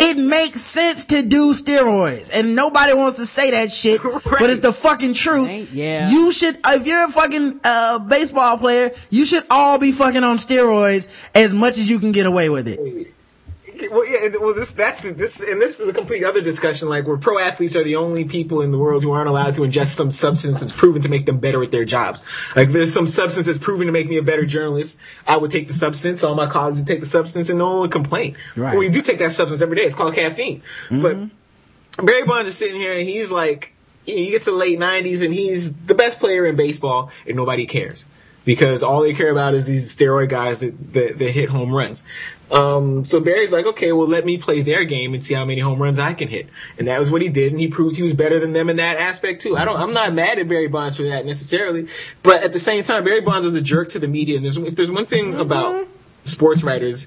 it 0.00 0.16
makes 0.16 0.60
sense 0.60 1.06
to 1.06 1.22
do 1.22 1.52
steroids 1.52 2.30
and 2.32 2.54
nobody 2.54 2.94
wants 2.94 3.18
to 3.18 3.26
say 3.26 3.50
that 3.50 3.72
shit, 3.72 4.02
but 4.02 4.50
it's 4.50 4.60
the 4.60 4.72
fucking 4.72 5.14
truth. 5.14 5.48
Right, 5.48 5.70
yeah. 5.70 6.10
You 6.10 6.32
should, 6.32 6.58
if 6.66 6.86
you're 6.86 7.04
a 7.04 7.08
fucking, 7.08 7.60
uh, 7.62 7.98
baseball 8.00 8.58
player, 8.58 8.92
you 9.10 9.24
should 9.24 9.44
all 9.50 9.78
be 9.78 9.92
fucking 9.92 10.24
on 10.24 10.38
steroids 10.38 11.28
as 11.34 11.52
much 11.52 11.78
as 11.78 11.90
you 11.90 11.98
can 11.98 12.12
get 12.12 12.26
away 12.26 12.48
with 12.48 12.68
it. 12.68 13.12
Well, 13.88 14.06
yeah. 14.06 14.28
Well, 14.40 14.54
this 14.54 14.72
that's 14.72 15.02
this, 15.02 15.40
and 15.40 15.60
this 15.60 15.80
is 15.80 15.88
a 15.88 15.92
complete 15.92 16.24
other 16.24 16.40
discussion. 16.40 16.88
Like, 16.88 17.06
where 17.06 17.16
pro 17.16 17.38
athletes 17.38 17.76
are 17.76 17.84
the 17.84 17.96
only 17.96 18.24
people 18.24 18.62
in 18.62 18.70
the 18.70 18.78
world 18.78 19.02
who 19.02 19.12
aren't 19.12 19.28
allowed 19.28 19.54
to 19.54 19.62
ingest 19.62 19.94
some 19.94 20.10
substance 20.10 20.60
that's 20.60 20.72
proven 20.72 21.02
to 21.02 21.08
make 21.08 21.26
them 21.26 21.38
better 21.38 21.62
at 21.62 21.70
their 21.70 21.84
jobs. 21.84 22.22
Like, 22.56 22.70
there's 22.70 22.92
some 22.92 23.06
substance 23.06 23.46
that's 23.46 23.58
proven 23.58 23.86
to 23.86 23.92
make 23.92 24.08
me 24.08 24.16
a 24.16 24.22
better 24.22 24.44
journalist. 24.44 24.98
I 25.26 25.36
would 25.36 25.50
take 25.50 25.66
the 25.66 25.74
substance. 25.74 26.24
All 26.24 26.34
my 26.34 26.46
colleagues 26.46 26.78
would 26.78 26.86
take 26.86 27.00
the 27.00 27.06
substance, 27.06 27.48
and 27.48 27.58
no 27.58 27.70
one 27.70 27.80
would 27.80 27.92
complain. 27.92 28.36
Right. 28.56 28.74
Well, 28.74 28.82
you 28.82 28.90
do 28.90 29.02
take 29.02 29.18
that 29.18 29.32
substance 29.32 29.62
every 29.62 29.76
day. 29.76 29.82
It's 29.82 29.94
called 29.94 30.14
caffeine. 30.14 30.62
Mm-hmm. 30.88 31.02
But 31.96 32.06
Barry 32.06 32.24
Bonds 32.24 32.48
is 32.48 32.56
sitting 32.56 32.80
here, 32.80 32.92
and 32.92 33.08
he's 33.08 33.30
like, 33.30 33.72
you 34.06 34.16
know, 34.16 34.30
gets 34.30 34.46
to 34.46 34.50
the 34.52 34.56
late 34.56 34.78
'90s, 34.78 35.24
and 35.24 35.34
he's 35.34 35.76
the 35.76 35.94
best 35.94 36.18
player 36.18 36.46
in 36.46 36.56
baseball, 36.56 37.10
and 37.26 37.36
nobody 37.36 37.66
cares 37.66 38.06
because 38.44 38.82
all 38.82 39.02
they 39.02 39.14
care 39.14 39.30
about 39.30 39.54
is 39.54 39.66
these 39.66 39.94
steroid 39.94 40.28
guys 40.28 40.60
that 40.60 40.92
that, 40.92 41.18
that 41.18 41.30
hit 41.30 41.48
home 41.48 41.72
runs. 41.72 42.04
Um, 42.50 43.04
so 43.04 43.20
Barry's 43.20 43.52
like, 43.52 43.66
okay, 43.66 43.92
well, 43.92 44.08
let 44.08 44.24
me 44.24 44.36
play 44.36 44.60
their 44.62 44.84
game 44.84 45.14
and 45.14 45.24
see 45.24 45.34
how 45.34 45.44
many 45.44 45.60
home 45.60 45.80
runs 45.80 45.98
I 45.98 46.14
can 46.14 46.28
hit. 46.28 46.48
And 46.78 46.88
that 46.88 46.98
was 46.98 47.10
what 47.10 47.22
he 47.22 47.28
did, 47.28 47.52
and 47.52 47.60
he 47.60 47.68
proved 47.68 47.96
he 47.96 48.02
was 48.02 48.12
better 48.12 48.40
than 48.40 48.52
them 48.52 48.68
in 48.68 48.76
that 48.76 48.96
aspect 48.96 49.42
too. 49.42 49.56
I 49.56 49.64
don't, 49.64 49.78
I'm 49.78 49.92
not 49.92 50.12
mad 50.12 50.38
at 50.38 50.48
Barry 50.48 50.66
Bonds 50.66 50.96
for 50.96 51.04
that 51.04 51.26
necessarily, 51.26 51.86
but 52.22 52.42
at 52.42 52.52
the 52.52 52.58
same 52.58 52.82
time, 52.82 53.04
Barry 53.04 53.20
Bonds 53.20 53.44
was 53.44 53.54
a 53.54 53.62
jerk 53.62 53.90
to 53.90 53.98
the 53.98 54.08
media. 54.08 54.36
And 54.36 54.44
there's, 54.44 54.56
if 54.56 54.74
there's 54.74 54.90
one 54.90 55.06
thing 55.06 55.34
about 55.34 55.86
sports 56.24 56.62
writers, 56.64 57.06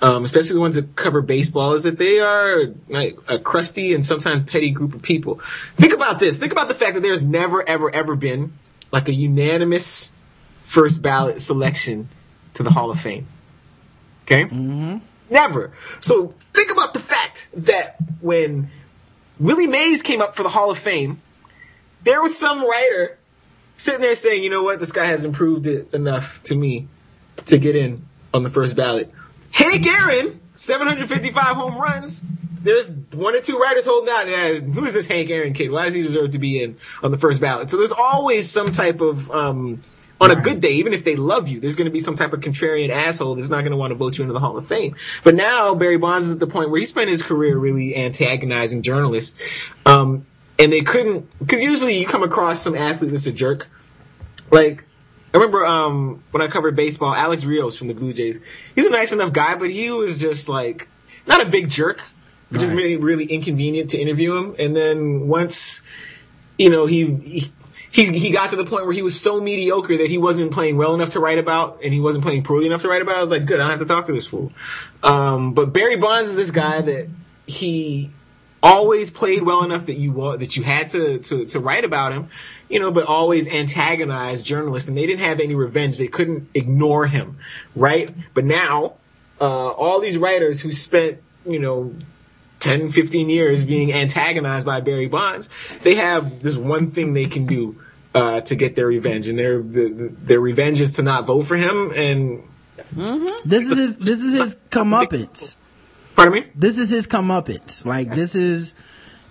um, 0.00 0.24
especially 0.24 0.54
the 0.54 0.60
ones 0.60 0.76
that 0.76 0.96
cover 0.96 1.20
baseball, 1.20 1.74
is 1.74 1.82
that 1.82 1.98
they 1.98 2.20
are 2.20 2.72
like 2.88 3.18
a 3.28 3.38
crusty 3.38 3.92
and 3.92 4.04
sometimes 4.04 4.42
petty 4.42 4.70
group 4.70 4.94
of 4.94 5.02
people. 5.02 5.40
Think 5.74 5.92
about 5.92 6.18
this. 6.18 6.38
Think 6.38 6.52
about 6.52 6.68
the 6.68 6.74
fact 6.74 6.94
that 6.94 7.00
there's 7.00 7.22
never, 7.22 7.68
ever, 7.68 7.94
ever 7.94 8.16
been 8.16 8.52
like 8.90 9.08
a 9.08 9.12
unanimous 9.12 10.12
first 10.62 11.02
ballot 11.02 11.42
selection 11.42 12.08
to 12.54 12.62
the 12.62 12.70
Hall 12.70 12.90
of 12.90 13.00
Fame. 13.00 13.26
Okay? 14.28 14.44
Mm-hmm. 14.44 14.98
Never. 15.30 15.72
So 16.00 16.34
think 16.38 16.70
about 16.70 16.92
the 16.92 17.00
fact 17.00 17.48
that 17.54 17.96
when 18.20 18.70
Willie 19.40 19.66
Mays 19.66 20.02
came 20.02 20.20
up 20.20 20.36
for 20.36 20.42
the 20.42 20.50
Hall 20.50 20.70
of 20.70 20.76
Fame, 20.76 21.20
there 22.02 22.20
was 22.20 22.38
some 22.38 22.60
writer 22.60 23.18
sitting 23.78 24.02
there 24.02 24.14
saying, 24.14 24.42
you 24.42 24.50
know 24.50 24.62
what, 24.62 24.80
this 24.80 24.92
guy 24.92 25.06
has 25.06 25.24
improved 25.24 25.66
it 25.66 25.92
enough 25.94 26.42
to 26.44 26.54
me 26.54 26.88
to 27.46 27.58
get 27.58 27.74
in 27.74 28.04
on 28.34 28.42
the 28.42 28.50
first 28.50 28.76
ballot. 28.76 29.10
Hank 29.50 29.86
Aaron, 29.86 30.38
755 30.56 31.56
home 31.56 31.78
runs. 31.78 32.22
There's 32.60 32.90
one 33.12 33.34
or 33.34 33.40
two 33.40 33.58
writers 33.58 33.86
holding 33.86 34.12
out. 34.12 34.28
Yeah, 34.28 34.58
who 34.58 34.84
is 34.84 34.92
this 34.92 35.06
Hank 35.06 35.30
Aaron 35.30 35.54
kid? 35.54 35.70
Why 35.70 35.86
does 35.86 35.94
he 35.94 36.02
deserve 36.02 36.32
to 36.32 36.38
be 36.38 36.62
in 36.62 36.76
on 37.02 37.12
the 37.12 37.18
first 37.18 37.40
ballot? 37.40 37.70
So 37.70 37.78
there's 37.78 37.92
always 37.92 38.50
some 38.50 38.70
type 38.70 39.00
of, 39.00 39.30
um, 39.30 39.82
on 40.20 40.30
a 40.32 40.36
good 40.36 40.60
day, 40.60 40.72
even 40.72 40.92
if 40.92 41.04
they 41.04 41.14
love 41.14 41.48
you, 41.48 41.60
there's 41.60 41.76
going 41.76 41.84
to 41.86 41.92
be 41.92 42.00
some 42.00 42.16
type 42.16 42.32
of 42.32 42.40
contrarian 42.40 42.88
asshole 42.88 43.36
that's 43.36 43.50
not 43.50 43.60
going 43.60 43.70
to 43.70 43.76
want 43.76 43.92
to 43.92 43.94
vote 43.94 44.18
you 44.18 44.22
into 44.22 44.32
the 44.32 44.40
Hall 44.40 44.56
of 44.58 44.66
Fame. 44.66 44.96
But 45.22 45.36
now 45.36 45.74
Barry 45.74 45.96
Bonds 45.96 46.26
is 46.26 46.32
at 46.32 46.40
the 46.40 46.46
point 46.46 46.70
where 46.70 46.80
he 46.80 46.86
spent 46.86 47.08
his 47.08 47.22
career 47.22 47.56
really 47.56 47.94
antagonizing 47.96 48.82
journalists. 48.82 49.40
Um, 49.86 50.26
and 50.58 50.72
they 50.72 50.80
couldn't, 50.80 51.28
because 51.38 51.62
usually 51.62 52.00
you 52.00 52.06
come 52.06 52.24
across 52.24 52.60
some 52.60 52.74
athlete 52.74 53.12
that's 53.12 53.26
a 53.26 53.32
jerk. 53.32 53.68
Like, 54.50 54.84
I 55.32 55.36
remember 55.36 55.64
um, 55.64 56.22
when 56.32 56.42
I 56.42 56.48
covered 56.48 56.74
baseball, 56.74 57.14
Alex 57.14 57.44
Rios 57.44 57.76
from 57.76 57.86
the 57.86 57.94
Blue 57.94 58.12
Jays. 58.12 58.40
He's 58.74 58.86
a 58.86 58.90
nice 58.90 59.12
enough 59.12 59.32
guy, 59.32 59.54
but 59.54 59.70
he 59.70 59.90
was 59.90 60.18
just 60.18 60.48
like 60.48 60.88
not 61.26 61.40
a 61.46 61.48
big 61.48 61.68
jerk, 61.70 62.02
which 62.48 62.62
is 62.62 62.70
Right. 62.70 62.78
really 62.78 62.96
really 62.96 63.24
inconvenient 63.26 63.90
to 63.90 63.98
interview 63.98 64.34
him. 64.36 64.56
And 64.58 64.74
then 64.74 65.28
once 65.28 65.82
you 66.58 66.70
know 66.70 66.86
he. 66.86 67.14
he 67.16 67.52
he, 67.90 68.06
he 68.18 68.30
got 68.30 68.50
to 68.50 68.56
the 68.56 68.64
point 68.64 68.84
where 68.84 68.94
he 68.94 69.02
was 69.02 69.18
so 69.18 69.40
mediocre 69.40 69.96
that 69.96 70.08
he 70.08 70.18
wasn't 70.18 70.52
playing 70.52 70.76
well 70.76 70.94
enough 70.94 71.10
to 71.10 71.20
write 71.20 71.38
about 71.38 71.80
and 71.82 71.92
he 71.92 72.00
wasn't 72.00 72.24
playing 72.24 72.42
poorly 72.42 72.66
enough 72.66 72.82
to 72.82 72.88
write 72.88 73.02
about. 73.02 73.16
I 73.16 73.20
was 73.20 73.30
like, 73.30 73.46
good, 73.46 73.60
I 73.60 73.62
don't 73.62 73.70
have 73.70 73.80
to 73.80 73.86
talk 73.86 74.06
to 74.06 74.12
this 74.12 74.26
fool. 74.26 74.52
Um, 75.02 75.54
but 75.54 75.72
Barry 75.72 75.96
Bonds 75.96 76.28
is 76.30 76.36
this 76.36 76.50
guy 76.50 76.80
that 76.82 77.08
he 77.46 78.10
always 78.62 79.10
played 79.10 79.42
well 79.42 79.64
enough 79.64 79.86
that 79.86 79.96
you 79.96 80.12
that 80.38 80.56
you 80.56 80.62
had 80.62 80.90
to, 80.90 81.18
to 81.18 81.46
to 81.46 81.60
write 81.60 81.84
about 81.84 82.12
him, 82.12 82.28
you 82.68 82.78
know, 82.78 82.90
but 82.90 83.04
always 83.04 83.48
antagonized 83.48 84.44
journalists, 84.44 84.88
and 84.88 84.98
they 84.98 85.06
didn't 85.06 85.24
have 85.24 85.40
any 85.40 85.54
revenge. 85.54 85.98
They 85.98 86.08
couldn't 86.08 86.48
ignore 86.54 87.06
him, 87.06 87.38
right? 87.74 88.12
But 88.34 88.44
now, 88.44 88.94
uh, 89.40 89.44
all 89.44 90.00
these 90.00 90.18
writers 90.18 90.60
who 90.60 90.72
spent, 90.72 91.18
you 91.46 91.58
know. 91.58 91.94
10, 92.60 92.90
15 92.92 93.28
years 93.30 93.64
being 93.64 93.92
antagonized 93.92 94.66
by 94.66 94.80
Barry 94.80 95.06
Bonds, 95.06 95.48
they 95.82 95.94
have 95.96 96.40
this 96.40 96.56
one 96.56 96.90
thing 96.90 97.14
they 97.14 97.26
can 97.26 97.46
do 97.46 97.80
uh, 98.14 98.40
to 98.42 98.56
get 98.56 98.74
their 98.74 98.86
revenge, 98.86 99.28
and 99.28 99.38
their 99.38 99.62
the, 99.62 100.12
their 100.22 100.40
revenge 100.40 100.80
is 100.80 100.94
to 100.94 101.02
not 101.02 101.26
vote 101.26 101.42
for 101.42 101.56
him. 101.56 101.92
And 101.94 102.42
This 103.44 103.70
is 103.70 103.78
his, 103.78 103.98
this 103.98 104.20
is 104.22 104.40
his 104.40 104.56
comeuppance. 104.70 105.56
pardon 106.16 106.34
me. 106.34 106.46
This 106.54 106.78
is 106.78 106.90
his 106.90 107.06
comeuppance. 107.06 107.84
Like 107.84 108.12
this 108.14 108.34
is, 108.34 108.74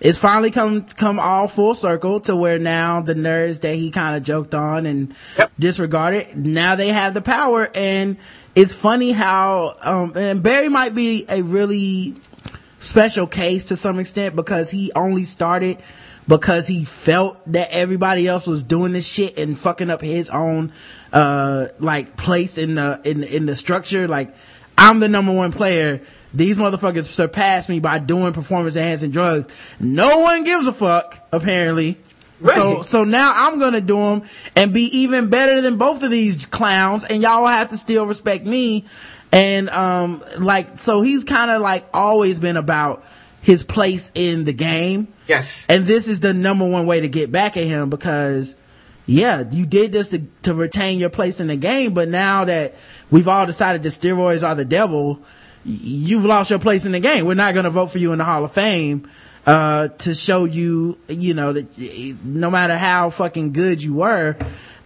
it's 0.00 0.18
finally 0.18 0.50
come 0.52 0.84
come 0.86 1.18
all 1.18 1.48
full 1.48 1.74
circle 1.74 2.20
to 2.20 2.36
where 2.36 2.58
now 2.58 3.00
the 3.02 3.14
nerds 3.14 3.60
that 3.62 3.74
he 3.74 3.90
kind 3.90 4.16
of 4.16 4.22
joked 4.22 4.54
on 4.54 4.86
and 4.86 5.12
Yep. 5.38 5.52
disregarded 5.58 6.36
now 6.36 6.76
they 6.76 6.88
have 6.88 7.14
the 7.14 7.20
power 7.20 7.68
and 7.74 8.16
it's 8.54 8.74
funny 8.76 9.10
how 9.10 9.74
um 9.82 10.12
and 10.16 10.40
Barry 10.42 10.68
might 10.68 10.94
be 10.94 11.26
a 11.28 11.42
really 11.42 12.14
special 12.78 13.26
case 13.26 13.66
to 13.66 13.76
some 13.76 13.98
extent 13.98 14.36
because 14.36 14.70
he 14.70 14.92
only 14.94 15.24
started 15.24 15.78
because 16.26 16.66
he 16.66 16.84
felt 16.84 17.38
that 17.52 17.68
everybody 17.70 18.26
else 18.26 18.46
was 18.46 18.62
doing 18.62 18.92
this 18.92 19.06
shit 19.06 19.38
and 19.38 19.58
fucking 19.58 19.90
up 19.90 20.00
his 20.00 20.30
own 20.30 20.72
uh 21.12 21.66
like 21.80 22.16
place 22.16 22.58
in 22.58 22.74
the 22.76 23.00
in 23.04 23.22
in 23.24 23.46
the 23.46 23.56
structure. 23.56 24.06
Like 24.06 24.34
I'm 24.76 25.00
the 25.00 25.08
number 25.08 25.32
one 25.32 25.52
player. 25.52 26.00
These 26.34 26.58
motherfuckers 26.58 27.04
surpassed 27.04 27.68
me 27.68 27.80
by 27.80 27.98
doing 27.98 28.32
performance 28.32 28.76
enhancing 28.76 29.10
drugs. 29.10 29.76
No 29.80 30.20
one 30.20 30.44
gives 30.44 30.66
a 30.66 30.72
fuck 30.72 31.26
apparently. 31.32 31.98
So 32.40 32.82
so 32.82 33.02
now 33.04 33.32
I'm 33.34 33.58
gonna 33.58 33.80
do 33.80 33.96
them 33.96 34.22
and 34.54 34.72
be 34.72 34.82
even 34.98 35.28
better 35.28 35.60
than 35.60 35.76
both 35.76 36.04
of 36.04 36.10
these 36.10 36.46
clowns, 36.46 37.04
and 37.04 37.20
y'all 37.20 37.46
have 37.46 37.70
to 37.70 37.76
still 37.76 38.06
respect 38.06 38.46
me. 38.46 38.84
And 39.32 39.68
um, 39.70 40.22
like 40.38 40.78
so, 40.78 41.02
he's 41.02 41.24
kind 41.24 41.50
of 41.50 41.60
like 41.62 41.84
always 41.92 42.40
been 42.40 42.56
about 42.56 43.04
his 43.42 43.62
place 43.62 44.10
in 44.14 44.44
the 44.44 44.52
game, 44.52 45.08
Yes. 45.26 45.64
and 45.68 45.84
this 45.86 46.08
is 46.08 46.20
the 46.20 46.34
number 46.34 46.66
one 46.68 46.86
way 46.86 47.00
to 47.00 47.08
get 47.08 47.30
back 47.32 47.56
at 47.56 47.64
him 47.64 47.90
because. 47.90 48.56
Yeah, 49.10 49.42
you 49.50 49.64
did 49.64 49.90
this 49.90 50.10
to, 50.10 50.18
to 50.42 50.52
retain 50.52 50.98
your 50.98 51.08
place 51.08 51.40
in 51.40 51.46
the 51.46 51.56
game, 51.56 51.94
but 51.94 52.10
now 52.10 52.44
that 52.44 52.74
we've 53.10 53.26
all 53.26 53.46
decided 53.46 53.82
that 53.82 53.88
steroids 53.88 54.46
are 54.46 54.54
the 54.54 54.66
devil, 54.66 55.22
you've 55.64 56.26
lost 56.26 56.50
your 56.50 56.58
place 56.58 56.84
in 56.84 56.92
the 56.92 57.00
game. 57.00 57.24
We're 57.24 57.32
not 57.32 57.54
going 57.54 57.64
to 57.64 57.70
vote 57.70 57.86
for 57.86 57.96
you 57.96 58.12
in 58.12 58.18
the 58.18 58.24
Hall 58.24 58.44
of 58.44 58.52
Fame, 58.52 59.08
uh, 59.46 59.88
to 59.88 60.14
show 60.14 60.44
you, 60.44 60.98
you 61.08 61.32
know, 61.32 61.54
that 61.54 62.18
no 62.22 62.50
matter 62.50 62.76
how 62.76 63.08
fucking 63.08 63.54
good 63.54 63.82
you 63.82 63.94
were, 63.94 64.36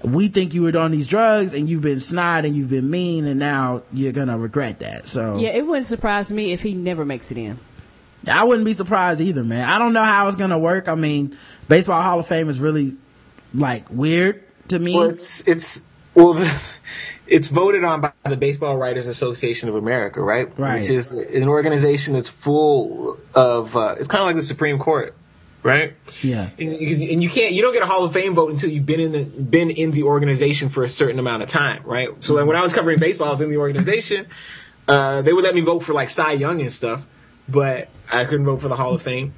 we 0.05 0.29
think 0.29 0.55
you 0.55 0.63
were 0.63 0.77
on 0.77 0.91
these 0.91 1.07
drugs 1.07 1.55
and 1.55 1.69
you've 1.69 1.83
been 1.83 2.01
snide 2.01 2.45
and 2.45 2.57
you've 2.57 2.71
been 2.71 2.91
mean 2.91 3.27
and 3.27 3.39
now 3.39 3.83
you're 3.93 4.13
going 4.13 4.29
to 4.29 4.37
regret 4.37 4.81
that. 4.81 5.07
So 5.07 5.39
Yeah, 5.39 5.51
it 5.51 5.67
wouldn't 5.67 5.87
surprise 5.87 6.31
me 6.33 6.53
if 6.53 6.63
he 6.63 6.75
never 6.75 7.05
makes 7.05 7.31
it 7.31 7.39
in. 7.39 7.59
I 8.31 8.45
wouldn't 8.45 8.65
be 8.65 8.75
surprised 8.75 9.21
either, 9.21 9.43
man. 9.43 9.69
I 9.69 9.79
don't 9.79 9.93
know 9.93 10.05
how 10.05 10.29
it's 10.29 10.37
going 10.37 10.51
to 10.51 10.59
work. 10.59 10.89
I 10.89 10.95
mean, 10.95 11.37
baseball 11.69 12.03
Hall 12.03 12.21
of 12.21 12.27
Fame 12.27 12.49
is 12.49 12.61
really 12.61 12.97
like 13.55 13.91
weird 13.91 14.45
to 14.69 14.79
me. 14.79 14.95
Well, 14.95 15.11
it's 15.11 15.47
it's 15.49 15.87
well, 16.15 16.49
it's 17.27 17.49
voted 17.49 17.85
on 17.85 18.01
by 18.01 18.13
the 18.25 18.37
Baseball 18.37 18.77
Writers 18.77 19.09
Association 19.09 19.69
of 19.69 19.75
America, 19.75 20.21
right? 20.21 20.57
Right. 20.59 20.81
Which 20.81 20.91
is 20.91 21.13
an 21.13 21.49
organization 21.49 22.15
that's 22.15 22.29
full 22.29 23.19
of. 23.35 23.77
Uh, 23.77 23.97
it's 23.99 24.09
kind 24.09 24.21
of 24.21 24.27
like 24.27 24.37
the 24.37 24.43
Supreme 24.43 24.79
Court, 24.79 25.15
right? 25.63 25.95
yeah. 26.23 26.51
And, 26.59 26.73
and 26.73 27.23
you 27.23 27.31
can't, 27.31 27.53
you 27.53 27.63
don't 27.63 27.73
get 27.73 27.83
a 27.83 27.87
Hall 27.87 28.05
of 28.05 28.13
Fame 28.13 28.35
vote 28.35 28.51
until 28.51 28.71
you've 28.71 28.87
been 28.87 29.01
in 29.01 29.13
the 29.13 29.25
been 29.25 29.71
in 29.71 29.91
the 29.93 30.05
organization 30.05 30.69
for 30.69 30.83
a 30.83 30.89
certain 30.89 31.19
amount 31.19 31.43
of 31.43 31.49
time, 31.49 31.83
right? 31.85 32.11
So 32.23 32.35
like 32.35 32.47
when 32.47 32.57
I 32.57 32.61
was 32.61 32.73
covering 32.73 32.99
baseball, 32.99 33.29
I 33.29 33.31
was 33.31 33.41
in 33.41 33.51
the 33.51 33.59
organization. 33.59 34.27
Uh, 34.89 35.23
they 35.23 35.33
would 35.33 35.45
let 35.45 35.55
me 35.55 35.61
vote 35.61 35.79
for 35.79 35.93
like 35.93 36.09
Cy 36.09 36.33
Young 36.33 36.61
and 36.61 36.71
stuff, 36.71 37.07
but 37.49 37.89
I 38.11 38.25
couldn't 38.25 38.45
vote 38.45 38.61
for 38.61 38.67
the 38.67 38.75
Hall 38.75 38.93
of 38.93 39.01
Fame. 39.01 39.33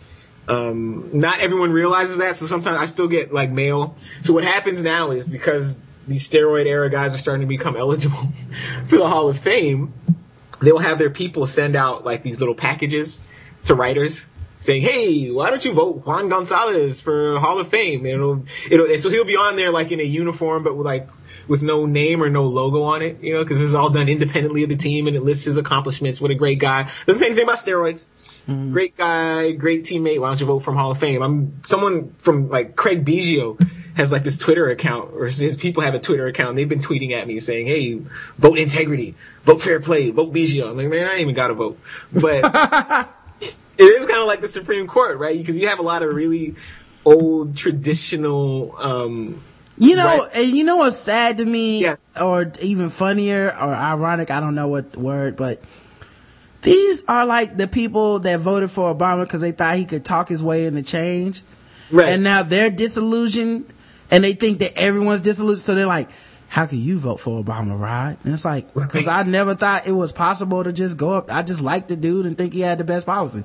Um, 0.49 1.11
not 1.13 1.41
everyone 1.41 1.71
realizes 1.71 2.17
that, 2.17 2.37
so 2.37 2.47
sometimes 2.47 2.81
I 2.81 2.87
still 2.87 3.09
get 3.09 3.33
like 3.33 3.51
mail. 3.51 3.95
So 4.23 4.33
what 4.33 4.43
happens 4.43 4.83
now 4.83 5.11
is 5.11 5.27
because 5.27 5.81
these 6.07 6.29
steroid 6.29 6.67
era 6.67 6.91
guys 6.91 7.15
are 7.15 7.19
starting 7.19 7.43
to 7.43 7.47
become 7.47 7.77
eligible 7.79 8.33
for 8.87 8.97
the 8.97 9.07
Hall 9.07 9.29
of 9.29 9.39
Fame, 9.39 9.93
they 10.63 10.73
will 10.73 10.81
have 10.81 10.99
their 10.99 11.11
people 11.11 11.47
send 11.47 11.77
out 11.77 12.07
like 12.07 12.23
these 12.23 12.41
little 12.41 12.55
packages 12.55 13.21
to 13.67 13.75
writers 13.75 14.27
saying, 14.59 14.83
"Hey, 14.83 15.31
why 15.31 15.51
don't 15.51 15.65
you 15.65 15.73
vote 15.73 16.07
Juan 16.07 16.29
Gonzalez 16.29 17.01
for 17.01 17.39
Hall 17.39 17.59
of 17.59 17.69
Fame?" 17.69 18.01
And 18.01 18.15
it'll, 18.15 18.45
it'll, 18.71 18.99
so 18.99 19.11
he'll 19.11 19.25
be 19.25 19.37
on 19.37 19.57
there 19.57 19.71
like 19.71 19.93
in 19.93 20.01
a 20.01 20.05
uniform, 20.05 20.63
but 20.63 20.77
with 20.77 20.87
like 20.87 21.09
with 21.49 21.63
no 21.63 21.87
name 21.87 22.23
or 22.23 22.31
no 22.31 22.45
logo 22.45 22.83
on 22.83 23.03
it, 23.03 23.23
you 23.23 23.35
know, 23.35 23.43
because 23.43 23.59
this 23.59 23.69
is 23.69 23.75
all 23.75 23.91
done 23.91 24.09
independently 24.09 24.63
of 24.63 24.69
the 24.69 24.77
team 24.77 25.07
and 25.07 25.17
it 25.17 25.23
lists 25.23 25.45
his 25.45 25.57
accomplishments. 25.57 26.21
What 26.21 26.31
a 26.31 26.35
great 26.35 26.59
guy! 26.59 26.91
Doesn't 27.07 27.21
say 27.21 27.27
anything 27.27 27.45
about 27.45 27.59
steroids. 27.59 28.05
Mm-hmm. 28.49 28.73
Great 28.73 28.97
guy, 28.97 29.53
great 29.53 29.85
teammate. 29.85 30.21
Why 30.21 30.29
don't 30.29 30.41
you 30.41 30.47
vote 30.47 30.61
from 30.61 30.77
Hall 30.77 30.91
of 30.91 30.99
Fame? 30.99 31.23
I'm 31.23 31.63
someone 31.63 32.13
from 32.19 32.51
like 32.51 32.77
Craig 32.77 33.05
Biggio 33.05 33.59
has 33.97 34.13
like 34.13 34.25
this 34.25 34.37
Twitter 34.37 34.69
account, 34.69 35.13
or 35.15 35.25
his 35.25 35.57
people 35.57 35.83
have 35.83 35.95
a 35.95 35.99
Twitter 35.99 36.27
account. 36.27 36.51
And 36.51 36.59
they've 36.59 36.69
been 36.69 36.81
tweeting 36.81 37.13
at 37.13 37.27
me 37.27 37.41
saying, 37.41 37.67
"Hey, 37.67 38.01
vote 38.39 38.59
integrity, 38.59 39.15
vote 39.45 39.63
fair 39.63 39.81
play, 39.81 40.11
vote 40.11 40.33
Biggio." 40.33 40.69
I'm 40.69 40.77
like, 40.77 40.89
man, 40.89 41.07
I 41.07 41.13
ain't 41.13 41.21
even 41.21 41.35
got 41.35 41.49
to 41.49 41.55
vote, 41.55 41.79
but 42.13 43.09
it 43.79 43.85
is 43.85 44.07
kind 44.07 44.21
of 44.21 44.27
like 44.27 44.41
the 44.41 44.49
Supreme 44.49 44.87
Court, 44.87 45.19
right? 45.19 45.37
Because 45.39 45.59
you 45.59 45.69
have 45.69 45.79
a 45.79 45.83
lot 45.83 46.03
of 46.03 46.15
really 46.15 46.55
old 47.05 47.57
traditional. 47.57 48.75
um 48.79 49.41
You 49.77 49.97
know, 49.97 50.19
Right. 50.19 50.29
and 50.37 50.47
you 50.57 50.63
know 50.65 50.77
what's 50.77 50.97
sad 50.97 51.39
to 51.39 51.45
me, 51.45 51.81
Yes. 51.81 51.99
or 52.21 52.53
even 52.63 52.91
funnier, 52.91 53.49
or 53.49 53.75
ironic, 53.75 54.31
I 54.31 54.39
don't 54.41 54.55
know 54.55 54.69
what 54.69 54.97
word, 54.97 55.37
but 55.37 55.61
these 56.63 57.03
are 57.09 57.27
like 57.27 57.57
the 57.57 57.67
people 57.67 58.21
that 58.21 58.41
voted 58.41 58.71
for 58.71 58.95
Obama 58.95 59.25
because 59.25 59.41
they 59.41 59.53
thought 59.53 59.77
he 59.77 59.85
could 59.85 60.05
talk 60.05 60.29
his 60.29 60.43
way 60.43 60.65
into 60.67 60.83
change. 60.83 61.43
Right. 61.91 62.09
And 62.09 62.23
now 62.23 62.43
they're 62.43 62.71
disillusioned 62.71 63.67
and 64.11 64.25
they 64.25 64.33
think 64.33 64.61
that 64.61 64.73
everyone's 64.79 65.21
disillusioned. 65.23 65.63
So 65.63 65.75
they're 65.75 65.87
like, 65.87 66.09
how 66.55 66.67
can 66.67 66.81
you 66.81 67.01
vote 67.01 67.17
for 67.19 67.43
Obama, 67.43 67.77
Rod? 67.77 68.17
And 68.23 68.33
it's 68.33 68.45
like, 68.45 68.73
because 68.75 69.09
I 69.09 69.25
never 69.25 69.57
thought 69.57 69.89
it 69.89 69.93
was 69.93 70.13
possible 70.13 70.63
to 70.63 70.73
just 70.73 70.97
go 70.97 71.11
up. 71.11 71.29
I 71.29 71.43
just 71.43 71.61
liked 71.61 71.89
the 71.89 71.97
dude 71.97 72.27
and 72.27 72.39
think 72.39 72.53
he 72.53 72.61
had 72.61 72.79
the 72.79 72.85
best 72.85 73.07
policy. 73.07 73.43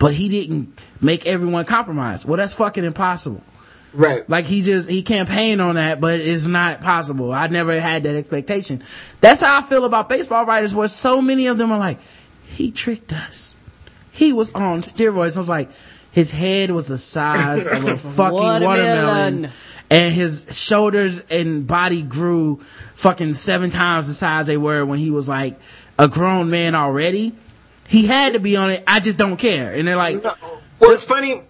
But 0.00 0.12
he 0.12 0.28
didn't 0.28 0.76
make 1.00 1.24
everyone 1.24 1.66
compromise. 1.66 2.26
Well, 2.26 2.36
that's 2.36 2.54
fucking 2.54 2.82
impossible. 2.82 3.44
right. 3.92 4.28
Like 4.28 4.46
he 4.46 4.62
just 4.62 4.90
he 4.90 5.02
campaigned 5.02 5.60
on 5.60 5.76
that, 5.76 6.00
but 6.00 6.18
it's 6.18 6.48
not 6.48 6.80
possible. 6.80 7.30
I 7.30 7.46
never 7.46 7.78
had 7.80 8.02
that 8.02 8.16
expectation. 8.16 8.82
That's 9.20 9.40
how 9.40 9.60
I 9.60 9.62
feel 9.62 9.84
about 9.84 10.08
baseball 10.08 10.44
writers, 10.44 10.74
where 10.74 10.88
so 10.88 11.22
many 11.22 11.46
of 11.46 11.58
them 11.58 11.70
are 11.70 11.78
like, 11.78 12.00
he 12.46 12.72
tricked 12.72 13.12
us. 13.12 13.54
He 14.10 14.32
was 14.32 14.50
on 14.50 14.80
steroids. 14.80 15.36
I 15.36 15.40
was 15.40 15.48
like, 15.48 15.70
his 16.12 16.30
head 16.30 16.70
was 16.70 16.88
the 16.88 16.96
size 16.98 17.66
of 17.66 17.84
a 17.84 17.96
fucking 17.96 18.32
Watermelon. 18.34 18.62
watermelon. 18.64 19.50
And 19.90 20.14
his 20.14 20.58
shoulders 20.58 21.20
and 21.30 21.66
body 21.66 22.02
grew 22.02 22.56
fucking 22.94 23.34
seven 23.34 23.70
times 23.70 24.06
the 24.08 24.14
size 24.14 24.46
they 24.46 24.56
were 24.56 24.84
when 24.84 24.98
he 24.98 25.10
was 25.10 25.28
like 25.28 25.58
a 25.98 26.08
grown 26.08 26.50
man 26.50 26.74
already. 26.74 27.32
He 27.86 28.06
had 28.06 28.34
to 28.34 28.40
be 28.40 28.56
on 28.56 28.70
it. 28.70 28.84
I 28.86 29.00
just 29.00 29.18
don't 29.18 29.38
care. 29.38 29.72
And 29.72 29.88
they're 29.88 29.96
like, 29.96 30.22
No. 30.22 30.34
Well, 30.78 30.90
it's 30.92 31.04
funny. 31.04 31.42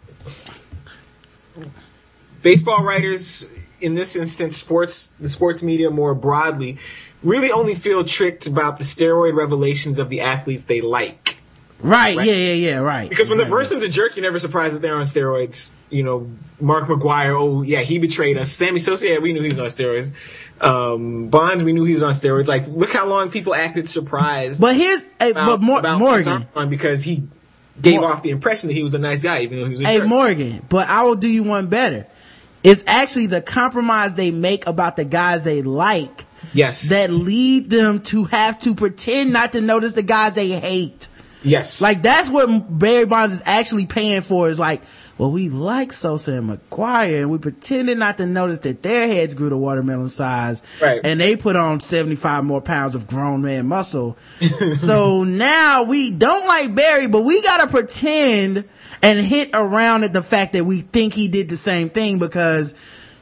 Baseball 2.42 2.84
writers, 2.84 3.46
in 3.80 3.94
this 3.94 4.14
instance, 4.14 4.56
sports, 4.56 5.12
the 5.18 5.28
sports 5.28 5.62
media 5.62 5.90
more 5.90 6.14
broadly, 6.14 6.78
really 7.22 7.50
only 7.50 7.74
feel 7.74 8.04
tricked 8.04 8.46
about 8.46 8.78
the 8.78 8.84
steroid 8.84 9.34
revelations 9.34 9.98
of 9.98 10.08
the 10.08 10.20
athletes 10.20 10.64
they 10.64 10.80
like. 10.80 11.38
Right, 11.80 12.16
Right. 12.16 12.26
yeah, 12.26 12.32
yeah, 12.34 12.52
yeah, 12.54 12.76
right. 12.78 13.08
Because 13.08 13.28
when 13.28 13.38
the 13.38 13.46
person's 13.46 13.84
a 13.84 13.88
jerk, 13.88 14.16
you're 14.16 14.24
never 14.24 14.40
surprised 14.40 14.74
that 14.74 14.82
they're 14.82 14.96
on 14.96 15.06
steroids. 15.06 15.70
You 15.90 16.02
know, 16.02 16.28
Mark 16.60 16.88
McGwire, 16.88 17.38
oh 17.40 17.62
yeah, 17.62 17.80
he 17.82 17.98
betrayed 17.98 18.36
us. 18.36 18.50
Sammy 18.50 18.78
Sosa, 18.80 19.06
yeah, 19.08 19.18
we 19.18 19.32
knew 19.32 19.42
he 19.42 19.48
was 19.48 19.58
on 19.60 19.66
steroids. 19.66 20.12
Um, 20.60 21.28
Bonds, 21.28 21.62
we 21.62 21.72
knew 21.72 21.84
he 21.84 21.94
was 21.94 22.02
on 22.02 22.14
steroids. 22.14 22.48
Like, 22.48 22.66
look 22.66 22.92
how 22.92 23.06
long 23.06 23.30
people 23.30 23.54
acted 23.54 23.88
surprised. 23.88 24.60
But 24.60 24.74
here's, 24.74 25.04
hey, 25.20 25.30
about, 25.30 25.46
but 25.46 25.60
Mor- 25.62 25.78
about 25.78 25.98
Morgan, 26.00 26.46
because 26.68 27.04
he 27.04 27.22
gave 27.80 28.00
Mor- 28.00 28.10
off 28.12 28.22
the 28.22 28.30
impression 28.30 28.66
that 28.68 28.74
he 28.74 28.82
was 28.82 28.94
a 28.94 28.98
nice 28.98 29.22
guy, 29.22 29.42
even 29.42 29.58
though 29.60 29.64
he 29.66 29.70
was 29.70 29.80
a 29.80 29.86
hey 29.86 29.98
jerk. 29.98 30.08
Morgan, 30.08 30.66
but 30.68 30.88
I 30.88 31.04
will 31.04 31.14
do 31.14 31.28
you 31.28 31.44
one 31.44 31.68
better. 31.68 32.06
It's 32.64 32.82
actually 32.88 33.26
the 33.26 33.40
compromise 33.40 34.14
they 34.14 34.32
make 34.32 34.66
about 34.66 34.96
the 34.96 35.04
guys 35.04 35.44
they 35.44 35.62
like 35.62 36.26
Yes. 36.52 36.88
that 36.88 37.10
lead 37.10 37.70
them 37.70 38.00
to 38.02 38.24
have 38.24 38.58
to 38.60 38.74
pretend 38.74 39.32
not 39.32 39.52
to 39.52 39.60
notice 39.60 39.92
the 39.92 40.02
guys 40.02 40.34
they 40.34 40.48
hate. 40.48 41.07
Yes. 41.42 41.80
Like 41.80 42.02
that's 42.02 42.28
what 42.28 42.78
Barry 42.78 43.06
Bonds 43.06 43.34
is 43.34 43.42
actually 43.46 43.86
paying 43.86 44.22
for 44.22 44.48
is 44.48 44.58
like, 44.58 44.82
well, 45.18 45.30
we 45.30 45.48
like 45.48 45.92
Sosa 45.92 46.34
and 46.34 46.50
McGwire 46.50 47.22
and 47.22 47.30
we 47.30 47.38
pretended 47.38 47.98
not 47.98 48.18
to 48.18 48.26
notice 48.26 48.60
that 48.60 48.82
their 48.82 49.06
heads 49.06 49.34
grew 49.34 49.48
to 49.48 49.56
watermelon 49.56 50.08
size. 50.08 50.80
Right. 50.82 51.00
And 51.04 51.20
they 51.20 51.36
put 51.36 51.56
on 51.56 51.80
75 51.80 52.44
more 52.44 52.60
pounds 52.60 52.94
of 52.94 53.06
grown 53.06 53.42
man 53.42 53.66
muscle. 53.66 54.16
so 54.76 55.24
now 55.24 55.84
we 55.84 56.10
don't 56.10 56.46
like 56.46 56.74
Barry, 56.74 57.06
but 57.06 57.22
we 57.22 57.42
gotta 57.42 57.68
pretend 57.68 58.68
and 59.02 59.20
hit 59.20 59.50
around 59.54 60.04
at 60.04 60.12
the 60.12 60.22
fact 60.22 60.52
that 60.54 60.64
we 60.64 60.80
think 60.80 61.14
he 61.14 61.28
did 61.28 61.48
the 61.48 61.56
same 61.56 61.90
thing 61.90 62.18
because 62.18 62.74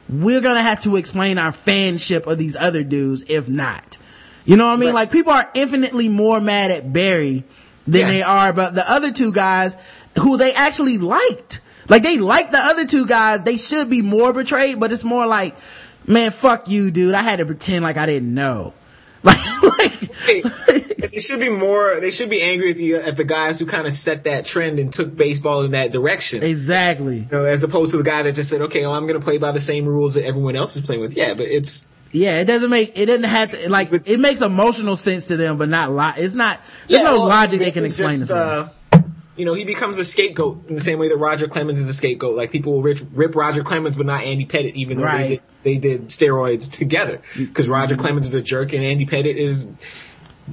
we're 0.09 0.41
gonna 0.41 0.61
have 0.61 0.81
to 0.81 0.95
explain 0.95 1.37
our 1.37 1.51
fanship 1.51 2.25
of 2.25 2.37
these 2.37 2.55
other 2.55 2.83
dudes 2.83 3.23
if 3.29 3.47
not. 3.49 3.97
You 4.45 4.55
know 4.55 4.67
what 4.67 4.73
I 4.73 4.77
mean? 4.77 4.89
Right. 4.89 4.95
Like 4.95 5.11
people 5.11 5.33
are 5.33 5.49
infinitely 5.53 6.07
more 6.07 6.39
mad 6.39 6.71
at 6.71 6.93
Barry 6.93 7.43
than 7.87 8.01
Yes. 8.01 8.11
they 8.17 8.21
are 8.23 8.49
about 8.49 8.73
the 8.75 8.89
other 8.89 9.11
two 9.11 9.31
guys 9.31 10.03
who 10.19 10.37
they 10.37 10.53
actually 10.53 10.97
liked. 10.97 11.61
Like 11.89 12.03
they 12.03 12.17
like 12.17 12.51
the 12.51 12.57
other 12.59 12.85
two 12.85 13.05
guys. 13.05 13.43
They 13.43 13.57
should 13.57 13.89
be 13.89 14.01
more 14.01 14.33
betrayed, 14.33 14.79
but 14.79 14.91
it's 14.91 15.03
more 15.05 15.25
like, 15.25 15.55
man, 16.05 16.31
fuck 16.31 16.67
you, 16.67 16.91
dude. 16.91 17.15
I 17.15 17.21
had 17.21 17.37
to 17.39 17.45
pretend 17.45 17.83
like 17.83 17.97
I 17.97 18.05
didn't 18.05 18.33
know. 18.33 18.73
Like, 19.23 19.39
like, 19.63 20.43
they 21.11 21.19
should 21.19 21.39
be 21.39 21.49
more. 21.49 21.99
They 21.99 22.11
should 22.11 22.29
be 22.29 22.41
angry 22.41 22.71
at 22.71 22.77
the 22.77 22.95
at 22.95 23.17
the 23.17 23.23
guys 23.23 23.59
who 23.59 23.65
kind 23.65 23.85
of 23.87 23.93
set 23.93 24.23
that 24.25 24.45
trend 24.45 24.79
and 24.79 24.91
took 24.93 25.15
baseball 25.15 25.63
in 25.63 25.71
that 25.71 25.91
direction. 25.91 26.43
exactly. 26.43 27.19
You 27.19 27.27
know, 27.31 27.45
as 27.45 27.63
opposed 27.63 27.91
to 27.91 27.97
the 27.97 28.03
guy 28.03 28.21
that 28.21 28.35
just 28.35 28.49
said, 28.49 28.61
"Okay, 28.63 28.81
well, 28.85 28.93
I'm 28.93 29.07
going 29.07 29.19
to 29.19 29.23
play 29.23 29.37
by 29.37 29.51
the 29.51 29.59
same 29.61 29.85
rules 29.85 30.13
that 30.13 30.23
everyone 30.25 30.55
else 30.55 30.75
is 30.75 30.83
playing 30.85 31.01
with." 31.01 31.15
Yeah, 31.17 31.33
but 31.33 31.47
it's 31.47 31.87
Yeah, 32.11 32.39
it 32.39 32.45
doesn't 32.45 32.69
make, 32.69 32.97
it 32.97 33.05
doesn't 33.07 33.23
have 33.25 33.51
to, 33.51 33.69
like, 33.69 33.91
it 33.91 34.19
makes 34.19 34.41
emotional 34.41 34.95
sense 34.95 35.27
to 35.27 35.37
them, 35.37 35.57
but 35.57 35.69
not 35.69 35.91
lo- 35.91 36.11
It's 36.15 36.35
not, 36.35 36.59
there's 36.87 37.01
Yeah, 37.01 37.01
no 37.03 37.19
well, 37.19 37.27
logic 37.29 37.59
they 37.59 37.71
can 37.71 37.83
explain 37.85 38.09
just, 38.11 38.21
this. 38.21 38.31
uh, 38.31 38.69
you 39.35 39.45
know, 39.45 39.53
he 39.53 39.65
becomes 39.65 39.99
a 39.99 40.03
scapegoat 40.03 40.67
in 40.67 40.75
the 40.75 40.81
same 40.81 40.97
way 40.99 41.09
that 41.09 41.17
Roger 41.17 41.47
Clemens 41.47 41.79
is 41.79 41.87
a 41.89 41.93
scapegoat. 41.93 42.35
Like 42.35 42.51
people 42.51 42.73
will 42.73 42.81
rip, 42.81 42.99
rip 43.13 43.35
Roger 43.35 43.63
Clemens, 43.63 43.95
but 43.95 44.05
not 44.07 44.23
Andy 44.23 44.45
Pettitte, 44.47 44.73
even 44.73 44.97
though 44.97 45.03
Right. 45.03 45.41
they, 45.63 45.77
did, 45.77 45.81
they 45.81 45.97
did 45.97 46.07
steroids 46.09 46.71
together. 46.71 47.21
Because 47.37 47.67
Roger 47.69 47.95
Clemens 47.95 48.25
is 48.25 48.33
a 48.33 48.41
jerk 48.41 48.73
and 48.73 48.83
Andy 48.83 49.05
Pettitte 49.05 49.35
is 49.35 49.69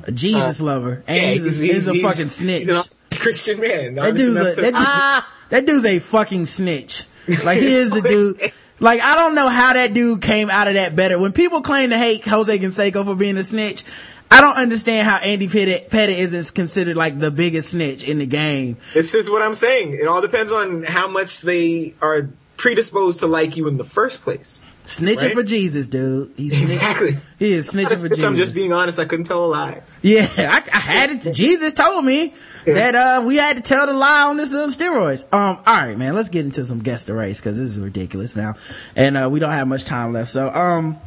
a 0.03 0.13
Jesus 0.13 0.61
lover. 0.61 1.03
And 1.07 1.17
yeah, 1.17 1.31
he's, 1.33 1.63
a, 1.63 1.67
he's, 1.67 1.89
a 1.89 1.95
fucking 1.95 2.29
snitch. 2.29 2.67
He's 2.67 2.77
an 2.77 2.83
Christian 3.19 3.61
man. 3.61 3.95
That 3.95 4.15
dude's 4.17 4.39
a, 4.39 4.55
to- 4.57 4.61
that, 4.61 4.75
dude, 4.75 5.25
that 5.51 5.67
dude's 5.67 5.85
a 5.87 5.99
fucking 6.01 6.45
snitch. 6.47 7.05
Like 7.43 7.61
he 7.61 7.73
is 7.73 7.97
a 7.97 8.03
dude. 8.07 8.39
Like 8.85 9.01
I 9.01 9.15
don't 9.15 9.35
know 9.35 9.49
how 9.49 9.73
that 9.73 9.95
dude 9.95 10.21
came 10.21 10.51
out 10.51 10.69
of 10.69 10.75
that 10.75 10.95
better. 10.95 11.19
When 11.19 11.33
people 11.33 11.63
claim 11.63 11.89
to 11.89 11.97
hate 11.97 12.23
Jose 12.27 12.59
Canseco 12.59 13.03
for 13.07 13.15
being 13.15 13.39
a 13.39 13.43
snitch, 13.43 13.83
I 14.31 14.43
don't 14.43 14.59
understand 14.59 15.09
how 15.09 15.17
Andy 15.17 15.49
Pettitte, 15.49 15.89
Pettitte 15.89 16.19
isn't 16.19 16.55
considered 16.55 16.95
like 16.95 17.19
the 17.19 17.31
biggest 17.31 17.71
snitch 17.71 18.07
in 18.07 18.19
the 18.19 18.27
game. 18.27 18.77
This 18.93 19.15
is 19.15 19.31
what 19.31 19.41
I'm 19.41 19.55
saying. 19.55 19.95
It 19.95 20.07
all 20.07 20.21
depends 20.21 20.53
on 20.53 20.83
how 20.83 21.09
much 21.09 21.41
they 21.41 21.95
are 22.03 22.29
predisposed 22.59 23.21
to 23.21 23.27
like 23.27 23.57
you 23.57 23.69
in 23.69 23.79
the 23.79 23.85
first 23.85 24.21
place. 24.21 24.67
Snitching 24.85 25.23
Right? 25.23 25.33
for 25.33 25.43
Jesus, 25.43 25.89
dude. 25.89 26.33
He's 26.37 26.61
Exactly. 26.61 27.17
He 27.39 27.53
is 27.53 27.73
snitching 27.73 28.01
for 28.01 28.09
Jesus. 28.11 28.25
I'm 28.25 28.37
just 28.37 28.55
being 28.55 28.73
honest. 28.73 28.99
I 28.99 29.07
couldn't 29.07 29.25
tell 29.25 29.45
a 29.45 29.47
lie. 29.47 29.81
Yeah, 30.03 30.27
I, 30.39 30.63
I 30.73 30.79
had 30.79 31.11
it. 31.11 31.33
Jesus 31.33 31.73
told 31.73 32.05
me 32.05 32.35
that 32.67 32.95
uh 32.95 33.25
we 33.25 33.37
had 33.37 33.57
to 33.57 33.63
tell 33.63 33.87
the 33.87 33.95
lie 33.95 34.25
on 34.29 34.37
this 34.37 34.55
uh, 34.55 34.67
steroids. 34.67 35.25
Um, 35.33 35.59
all 35.67 35.81
right, 35.81 35.97
man. 35.97 36.15
Let's 36.15 36.29
get 36.29 36.45
into 36.45 36.65
some 36.67 36.81
guest 36.81 37.07
the 37.07 37.15
race 37.15 37.41
because 37.41 37.59
this 37.59 37.71
is 37.71 37.81
ridiculous 37.81 38.37
now, 38.37 38.57
and 38.95 39.17
uh 39.17 39.29
we 39.33 39.41
don't 39.41 39.53
have 39.53 39.67
much 39.69 39.85
time 39.85 40.13
left. 40.13 40.31
So, 40.31 40.53
um, 40.55 40.99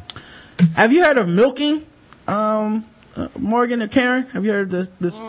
have 0.74 0.92
you 0.92 1.04
heard 1.04 1.16
of 1.18 1.28
milking? 1.28 1.86
Um, 2.26 2.84
uh, 3.16 3.28
Morgan 3.38 3.80
and 3.80 3.90
Karen, 3.90 4.24
have 4.32 4.44
you 4.44 4.50
heard 4.52 4.66
of 4.66 4.70
this 4.70 4.90
this 5.00 5.20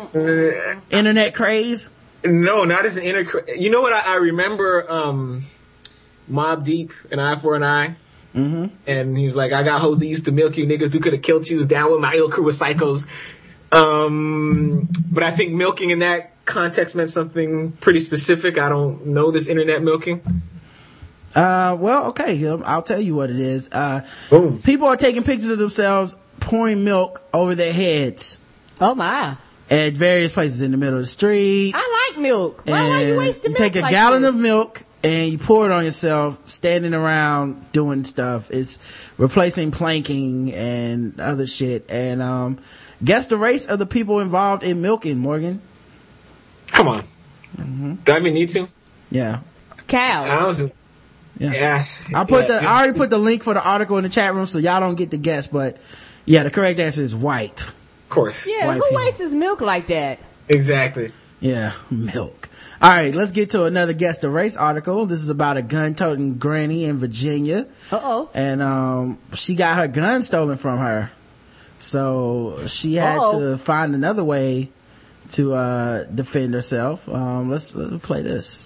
internet 0.89 1.35
craze? 1.35 1.91
No, 2.25 2.65
not 2.65 2.85
as 2.85 2.97
an 2.97 3.03
inter. 3.03 3.45
You 3.55 3.69
know 3.69 3.81
what? 3.81 3.93
I, 3.93 4.13
I 4.13 4.15
remember 4.15 4.91
um, 4.91 5.43
Mobb 6.29 6.65
Deep 6.65 6.91
and 7.11 7.21
Eye 7.21 7.35
for 7.35 7.55
an 7.55 7.63
Eye. 7.63 7.95
Mm-hmm. 8.35 8.65
And 8.87 9.17
he 9.17 9.25
was 9.25 9.35
like, 9.35 9.51
I 9.53 9.63
got 9.63 9.81
hoes 9.81 9.99
that 9.99 10.07
used 10.07 10.25
to 10.25 10.31
milk 10.31 10.55
you 10.57 10.65
niggas 10.67 10.93
who 10.93 10.99
could 10.99 11.13
have 11.13 11.21
killed 11.21 11.47
you. 11.47 11.57
Was 11.57 11.65
down 11.67 11.91
with 11.91 11.99
my 11.99 12.13
ill 12.15 12.29
crew 12.29 12.47
of 12.47 12.55
psychos. 12.55 13.07
Um, 13.71 14.87
but 15.11 15.23
I 15.23 15.31
think 15.31 15.53
milking 15.53 15.89
in 15.89 15.99
that 15.99 16.33
context 16.45 16.95
meant 16.95 17.09
something 17.09 17.71
pretty 17.73 17.99
specific. 17.99 18.57
I 18.57 18.69
don't 18.69 19.07
know 19.07 19.31
this 19.31 19.47
internet 19.47 19.81
milking. 19.83 20.21
Uh, 21.35 21.77
well, 21.79 22.07
okay, 22.07 22.43
um, 22.47 22.63
I'll 22.65 22.81
tell 22.81 22.99
you 22.99 23.13
what 23.13 23.29
it 23.29 23.39
is. 23.39 23.69
Uh, 23.71 24.07
Boom. 24.31 24.61
people 24.61 24.87
are 24.87 24.97
taking 24.97 25.23
pictures 25.23 25.49
of 25.51 25.59
themselves 25.59 26.15
pouring 26.39 26.83
milk 26.83 27.21
over 27.33 27.53
their 27.53 27.71
heads 27.73 28.39
Oh 28.81 28.95
my. 28.95 29.35
at 29.69 29.93
various 29.93 30.33
places 30.33 30.63
in 30.63 30.71
the 30.71 30.77
middle 30.77 30.95
of 30.97 31.03
the 31.03 31.07
street. 31.07 31.73
I 31.75 32.09
like 32.11 32.19
milk. 32.21 32.61
Why, 32.65 32.81
why 32.89 33.01
you 33.03 33.17
wasting 33.17 33.51
you 33.51 33.57
milk 33.57 33.57
take 33.59 33.75
a 33.75 33.81
like 33.81 33.91
gallon 33.91 34.23
this? 34.23 34.29
of 34.33 34.41
milk 34.41 34.83
and 35.03 35.31
you 35.31 35.37
pour 35.37 35.65
it 35.65 35.71
on 35.71 35.83
yourself 35.85 36.45
standing 36.47 36.93
around 36.93 37.71
doing 37.71 38.03
stuff 38.03 38.49
it's 38.51 39.09
replacing 39.17 39.71
planking 39.71 40.51
and 40.53 41.19
other 41.19 41.47
shit 41.47 41.85
and 41.89 42.21
um 42.21 42.57
guess 43.03 43.27
the 43.27 43.37
race 43.37 43.65
of 43.65 43.79
the 43.79 43.85
people 43.85 44.19
involved 44.19 44.63
in 44.63 44.81
milking 44.81 45.17
morgan 45.17 45.61
Come 46.67 46.87
on. 46.87 47.03
Mm-hmm. 47.57 47.95
Do 47.95 48.11
I 48.11 48.17
even 48.19 48.33
need 48.33 48.49
to? 48.49 48.67
yeah 49.09 49.39
Cows. 49.87 50.61
I 50.65 50.71
yeah, 51.39 51.51
Yeah. 51.53 51.85
i 52.19 52.23
put 52.25 52.47
yeah, 52.49 52.59
the 52.59 52.67
i 52.67 52.77
already 52.83 52.97
put 52.97 53.09
the 53.09 53.17
link 53.17 53.43
for 53.43 53.53
the 53.53 53.63
article 53.63 53.97
in 53.97 54.03
the 54.03 54.09
chat 54.09 54.33
room 54.35 54.45
so 54.45 54.59
y'all 54.59 54.79
don't 54.81 54.95
get 54.95 55.09
the 55.11 55.17
guess 55.17 55.47
but 55.47 55.77
yeah 56.25 56.43
the 56.43 56.51
correct 56.51 56.79
answer 56.79 57.01
is 57.01 57.15
white 57.15 57.61
Of 57.63 57.73
course. 58.09 58.45
yeah, 58.47 58.67
white 58.67 58.75
who 58.77 58.81
people. 58.83 58.97
wastes 58.97 59.33
milk 59.33 59.61
like 59.61 59.87
that? 59.87 60.19
Exactly. 60.49 61.11
Yeah, 61.39 61.73
milk. 61.89 62.48
All 62.81 62.89
right, 62.89 63.13
let's 63.13 63.33
get 63.33 63.49
to 63.49 63.65
another 63.65 63.91
guest 63.91 64.21
the 64.21 64.29
race 64.29 64.55
article. 64.55 65.05
This 65.05 65.21
is 65.21 65.27
about 65.27 65.57
a 65.57 65.61
gun-toting 65.61 66.37
granny 66.37 66.85
in 66.85 66.95
Virginia. 66.95 67.67
Uh-oh. 67.91 68.29
And 68.33 68.61
um 68.61 69.17
she 69.33 69.55
got 69.55 69.75
her 69.77 69.89
gun 69.89 70.21
stolen 70.21 70.55
from 70.55 70.79
her. 70.79 71.11
So 71.77 72.57
she 72.67 72.95
had 72.95 73.17
Uh-oh. 73.19 73.39
to 73.51 73.57
find 73.57 73.93
another 73.95 74.23
way 74.23 74.69
to 75.31 75.53
uh 75.55 76.05
defend 76.05 76.53
herself. 76.53 77.09
Um 77.09 77.49
let's, 77.49 77.75
let's 77.75 78.05
play 78.05 78.21
this. 78.21 78.65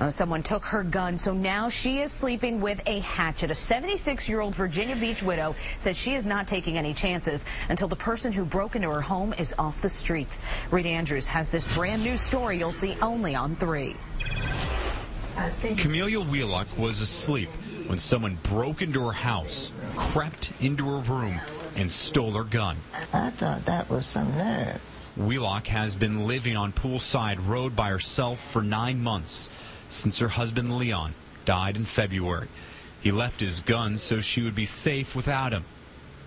Uh, 0.00 0.08
someone 0.08 0.42
took 0.42 0.64
her 0.64 0.84
gun, 0.84 1.18
so 1.18 1.34
now 1.34 1.68
she 1.68 1.98
is 1.98 2.12
sleeping 2.12 2.60
with 2.60 2.80
a 2.86 3.00
hatchet. 3.00 3.50
A 3.50 3.54
76 3.54 4.28
year 4.28 4.40
old 4.40 4.54
Virginia 4.54 4.94
Beach 4.96 5.22
widow 5.22 5.54
says 5.76 5.96
she 5.96 6.14
is 6.14 6.24
not 6.24 6.46
taking 6.46 6.78
any 6.78 6.94
chances 6.94 7.44
until 7.68 7.88
the 7.88 7.96
person 7.96 8.32
who 8.32 8.44
broke 8.44 8.76
into 8.76 8.88
her 8.88 9.00
home 9.00 9.34
is 9.38 9.54
off 9.58 9.82
the 9.82 9.88
streets. 9.88 10.40
Reed 10.70 10.86
Andrews 10.86 11.26
has 11.26 11.50
this 11.50 11.72
brand 11.74 12.04
new 12.04 12.16
story 12.16 12.58
you'll 12.58 12.70
see 12.70 12.96
only 13.02 13.34
on 13.34 13.56
3. 13.56 13.96
Camelia 15.76 16.20
Wheelock 16.20 16.66
was 16.78 17.00
asleep 17.00 17.48
when 17.86 17.98
someone 17.98 18.38
broke 18.44 18.82
into 18.82 19.04
her 19.04 19.12
house, 19.12 19.72
crept 19.96 20.52
into 20.60 20.84
her 20.88 20.98
room, 20.98 21.40
and 21.74 21.90
stole 21.90 22.32
her 22.32 22.44
gun. 22.44 22.76
I 23.12 23.30
thought 23.30 23.64
that 23.64 23.88
was 23.88 24.06
some 24.06 24.36
nerve. 24.36 24.80
Wheelock 25.16 25.66
has 25.68 25.96
been 25.96 26.26
living 26.28 26.56
on 26.56 26.72
Poolside 26.72 27.44
Road 27.44 27.74
by 27.74 27.88
herself 27.88 28.40
for 28.40 28.62
nine 28.62 29.02
months 29.02 29.48
since 29.88 30.18
her 30.18 30.28
husband 30.28 30.76
Leon 30.76 31.14
died 31.44 31.76
in 31.76 31.84
February. 31.84 32.48
He 33.00 33.10
left 33.12 33.40
his 33.40 33.60
gun 33.60 33.98
so 33.98 34.20
she 34.20 34.42
would 34.42 34.54
be 34.54 34.66
safe 34.66 35.14
without 35.14 35.52
him. 35.52 35.64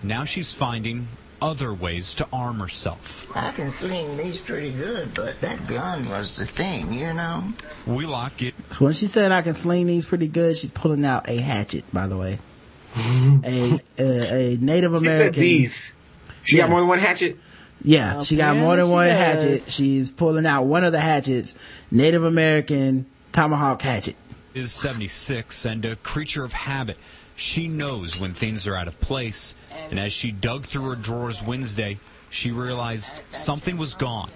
Now 0.02 0.24
she's 0.24 0.52
finding 0.54 1.08
other 1.40 1.72
ways 1.74 2.14
to 2.14 2.26
arm 2.32 2.60
herself. 2.60 3.26
I 3.36 3.50
can 3.52 3.70
sling 3.70 4.16
these 4.16 4.38
pretty 4.38 4.70
good, 4.70 5.12
but 5.14 5.40
that 5.40 5.66
gun 5.66 6.08
was 6.08 6.36
the 6.36 6.46
thing, 6.46 6.92
you 6.92 7.12
know? 7.12 7.52
We 7.86 7.96
Wheelock 8.06 8.36
get 8.36 8.54
When 8.78 8.92
she 8.92 9.06
said 9.06 9.32
I 9.32 9.42
can 9.42 9.54
sling 9.54 9.86
these 9.86 10.06
pretty 10.06 10.28
good, 10.28 10.56
she's 10.56 10.70
pulling 10.70 11.04
out 11.04 11.28
a 11.28 11.36
hatchet, 11.36 11.84
by 11.92 12.06
the 12.06 12.16
way. 12.16 12.38
a, 12.96 13.80
a 13.98 14.54
a 14.54 14.56
Native 14.60 14.92
She 14.92 15.06
American 15.06 15.10
said 15.10 15.34
these. 15.34 15.94
She 16.42 16.56
Yeah. 16.58 16.64
got 16.64 16.70
more 16.70 16.80
than 16.80 16.88
one 16.88 16.98
hatchet. 17.00 17.38
Yeah, 17.84 18.22
she 18.22 18.36
got 18.36 18.56
more 18.56 18.76
than 18.76 18.90
one 18.90 19.08
hatchet. 19.08 19.60
She's 19.62 20.10
pulling 20.10 20.46
out 20.46 20.64
one 20.64 20.84
of 20.84 20.92
the 20.92 21.00
hatchets, 21.00 21.54
Native 21.90 22.22
American 22.22 23.06
tomahawk 23.32 23.80
hatchet. 23.80 24.16
is 24.52 24.72
76 24.72 25.64
and 25.64 25.84
a 25.86 25.96
creature 25.96 26.44
of 26.44 26.52
habit. 26.52 26.98
She 27.34 27.66
knows 27.66 28.20
when 28.20 28.34
things 28.34 28.66
are 28.66 28.76
out 28.76 28.88
of 28.88 29.00
place, 29.00 29.54
and 29.90 29.98
as 29.98 30.12
she 30.12 30.30
dug 30.30 30.66
through 30.66 30.90
her 30.90 30.96
drawers 30.96 31.42
Wednesday, 31.42 31.98
she 32.28 32.50
realized 32.50 33.22
something 33.30 33.78
was 33.78 33.94
gone. 33.94 34.30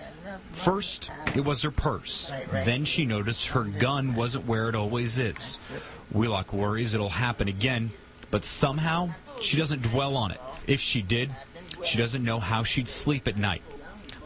First, 0.52 1.10
it 1.34 1.44
was 1.44 1.60
her 1.62 1.70
purse. 1.70 2.32
Then 2.64 2.86
she 2.86 3.04
noticed 3.04 3.48
her 3.48 3.64
gun 3.64 4.14
wasn't 4.14 4.46
where 4.46 4.70
it 4.70 4.74
always 4.74 5.18
is. 5.18 5.58
Wheelock 6.10 6.54
worries 6.54 6.94
it'll 6.94 7.10
happen 7.10 7.48
again, 7.48 7.90
but 8.30 8.46
somehow 8.46 9.10
she 9.42 9.58
doesn't 9.58 9.82
dwell 9.82 10.16
on 10.16 10.30
it. 10.30 10.40
If 10.66 10.80
she 10.80 11.02
did, 11.02 11.30
she 11.84 11.98
doesn't 11.98 12.24
know 12.24 12.40
how 12.40 12.62
she'd 12.62 12.88
sleep 12.88 13.28
at 13.28 13.36
night. 13.36 13.62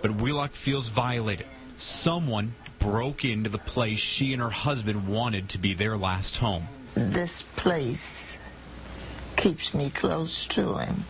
But 0.01 0.13
Wheelock 0.13 0.53
feels 0.53 0.89
violated. 0.89 1.47
Someone 1.77 2.55
broke 2.81 3.25
into 3.25 3.49
the 3.49 3.59
place 3.59 4.01
she 4.01 4.33
and 4.33 4.43
her 4.43 4.51
husband 4.51 5.07
wanted 5.07 5.49
to 5.51 5.59
be 5.59 5.75
their 5.75 5.97
last 5.97 6.39
home. 6.39 6.67
This 6.95 7.43
place 7.43 8.39
keeps 9.37 9.73
me 9.73 9.91
close 9.91 10.47
to 10.49 10.79
him. 10.79 11.05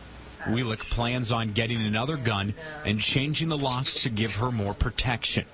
Wheelock 0.49 0.79
plans 0.89 1.31
on 1.31 1.53
getting 1.53 1.81
another 1.81 2.17
gun 2.17 2.53
and 2.85 2.99
changing 2.99 3.49
the 3.49 3.57
locks 3.57 4.03
to 4.03 4.09
give 4.09 4.35
her 4.35 4.51
more 4.51 4.73
protection. 4.73 5.45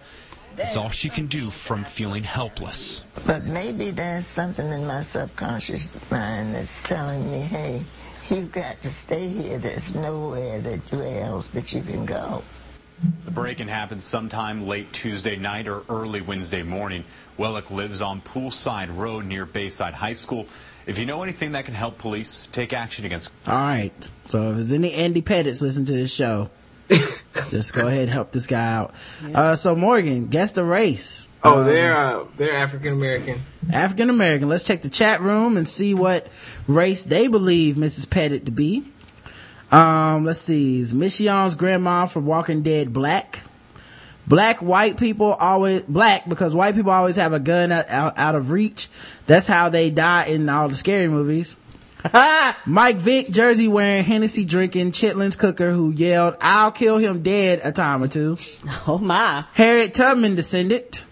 It's 0.57 0.75
all 0.75 0.89
she 0.89 1.09
can 1.09 1.27
do 1.27 1.51
from 1.51 1.83
feeling 1.83 2.23
helpless. 2.23 3.03
But 3.25 3.45
maybe 3.45 3.91
there's 3.91 4.25
something 4.25 4.71
in 4.71 4.87
my 4.87 5.01
subconscious 5.01 5.89
mind 6.09 6.55
that's 6.55 6.81
telling 6.83 7.29
me, 7.29 7.41
hey, 7.41 7.83
you've 8.29 8.51
got 8.51 8.81
to 8.81 8.89
stay 8.89 9.27
here. 9.27 9.59
There's 9.59 9.93
nowhere 9.93 10.59
that 10.61 10.79
you 10.91 11.03
else 11.03 11.51
that 11.51 11.73
you 11.73 11.81
can 11.81 12.05
go. 12.05 12.41
The 13.25 13.31
break-in 13.31 13.67
happened 13.67 14.01
sometime 14.01 14.67
late 14.67 14.91
Tuesday 14.91 15.35
night 15.35 15.67
or 15.67 15.83
early 15.89 16.21
Wednesday 16.21 16.63
morning. 16.63 17.03
Wheelock 17.37 17.69
lives 17.69 18.01
on 18.01 18.21
Poolside 18.21 18.95
Road 18.95 19.25
near 19.25 19.45
Bayside 19.45 19.93
High 19.93 20.13
School. 20.13 20.47
If 20.87 20.97
you 20.97 21.05
know 21.05 21.21
anything 21.21 21.51
that 21.51 21.65
can 21.65 21.75
help 21.75 21.99
police, 21.99 22.47
take 22.51 22.73
action 22.73 23.05
against. 23.05 23.29
All 23.45 23.53
right. 23.55 24.09
So 24.29 24.51
if 24.51 24.55
there's 24.57 24.73
any 24.73 24.93
Andy 24.93 25.21
Pettittes 25.21 25.61
listen 25.61 25.85
to 25.85 25.91
this 25.91 26.11
show, 26.11 26.49
just 27.49 27.73
go 27.73 27.87
ahead 27.87 28.03
and 28.03 28.09
help 28.09 28.31
this 28.31 28.47
guy 28.47 28.65
out. 28.73 28.95
Uh, 29.35 29.55
so 29.55 29.75
Morgan, 29.75 30.27
guess 30.27 30.53
the 30.53 30.63
race. 30.63 31.27
Oh, 31.43 31.59
Um, 31.59 31.65
they're 31.67 31.95
uh, 31.95 32.25
they're 32.37 32.55
African 32.55 32.93
American. 32.93 33.41
African 33.71 34.09
American. 34.09 34.49
Let's 34.49 34.63
check 34.63 34.81
the 34.81 34.89
chat 34.89 35.21
room 35.21 35.57
and 35.57 35.67
see 35.67 35.93
what 35.93 36.27
race 36.67 37.03
they 37.03 37.27
believe 37.27 37.75
Mrs. 37.75 38.09
Pettit 38.09 38.45
to 38.45 38.51
be. 38.51 38.85
Um, 39.71 40.25
let's 40.25 40.39
see. 40.39 40.79
Is 40.79 40.93
Miss 40.93 41.19
Young's 41.19 41.55
grandma 41.55 42.05
from 42.05 42.25
Walking 42.25 42.63
Dead 42.63 42.93
black? 42.93 43.41
Black 44.25 44.61
white 44.61 44.97
people 44.97 45.33
always 45.33 45.83
black 45.83 46.27
because 46.27 46.53
white 46.53 46.75
people 46.75 46.91
always 46.91 47.15
have 47.15 47.31
a 47.33 47.39
gun 47.39 47.71
out, 47.71 47.89
out, 47.89 48.17
out 48.17 48.35
of 48.35 48.51
reach. 48.51 48.89
That's 49.25 49.47
how 49.47 49.69
they 49.69 49.89
die 49.89 50.25
in 50.25 50.49
all 50.49 50.67
the 50.67 50.75
scary 50.75 51.07
movies. 51.07 51.55
Mike 52.65 52.97
Vick, 52.97 53.29
Jersey 53.29 53.67
wearing 53.67 54.03
Hennessy 54.03 54.45
drinking 54.45 54.91
Chitlins 54.91 55.37
cooker 55.37 55.71
who 55.71 55.91
yelled, 55.91 56.35
I'll 56.41 56.71
kill 56.71 56.97
him 56.97 57.23
dead 57.23 57.61
a 57.63 57.71
time 57.71 58.03
or 58.03 58.07
two. 58.07 58.37
Oh 58.89 58.97
my. 58.97 59.45
Harriet 59.53 59.93
Tubman 59.93 60.35
descendant. 60.35 61.03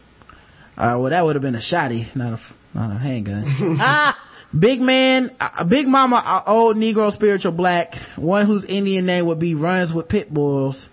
Uh, 0.77 0.97
well, 0.99 1.09
that 1.09 1.25
would 1.25 1.35
have 1.35 1.41
been 1.41 1.55
a 1.55 1.59
shotty, 1.59 2.13
not 2.15 2.39
a, 2.39 2.77
not 2.77 2.91
a 2.91 2.99
handgun. 2.99 3.43
Big 4.57 4.81
man, 4.81 5.31
uh, 5.39 5.63
Big 5.63 5.87
Mama, 5.87 6.21
uh, 6.25 6.41
old 6.47 6.77
Negro 6.77 7.11
spiritual 7.11 7.51
black, 7.51 7.95
one 8.15 8.45
whose 8.45 8.63
Indian 8.65 9.05
name 9.05 9.25
would 9.25 9.39
be 9.39 9.55
runs 9.55 9.93
with 9.93 10.07
pit 10.07 10.33
bulls. 10.33 10.89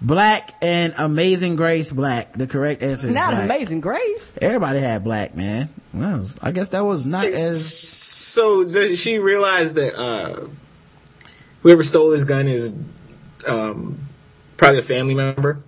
Black 0.00 0.54
and 0.60 0.94
Amazing 0.98 1.54
Grace 1.54 1.92
black. 1.92 2.32
The 2.32 2.48
correct 2.48 2.82
answer 2.82 3.06
is 3.06 3.14
Not 3.14 3.34
black. 3.34 3.44
Amazing 3.44 3.80
Grace. 3.80 4.36
Everybody 4.42 4.80
had 4.80 5.04
black, 5.04 5.36
man. 5.36 5.68
Well, 5.94 6.26
I 6.40 6.50
guess 6.50 6.70
that 6.70 6.80
was 6.80 7.06
not 7.06 7.24
as, 7.24 7.72
So 7.72 8.64
does 8.64 8.98
she 8.98 9.20
realized 9.20 9.76
that 9.76 9.96
uh, 9.96 10.48
whoever 11.62 11.84
stole 11.84 12.10
this 12.10 12.24
gun 12.24 12.48
is 12.48 12.74
um, 13.46 13.98
probably 14.56 14.80
a 14.80 14.82
family 14.82 15.14
member? 15.14 15.60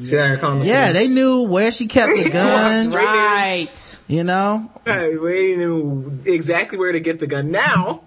See 0.00 0.16
how 0.16 0.26
you're 0.26 0.38
calling 0.38 0.60
them? 0.60 0.68
yeah, 0.68 0.92
they 0.92 1.06
knew 1.08 1.42
where 1.42 1.70
she 1.70 1.86
kept 1.86 2.14
the 2.16 2.30
gun, 2.30 2.90
Right. 2.90 3.98
you 4.08 4.24
know? 4.24 4.70
Hey, 4.86 5.14
They 5.16 5.56
knew 5.56 6.18
exactly 6.24 6.78
where 6.78 6.92
to 6.92 7.00
get 7.00 7.20
the 7.20 7.26
gun. 7.26 7.50
Now 7.50 8.02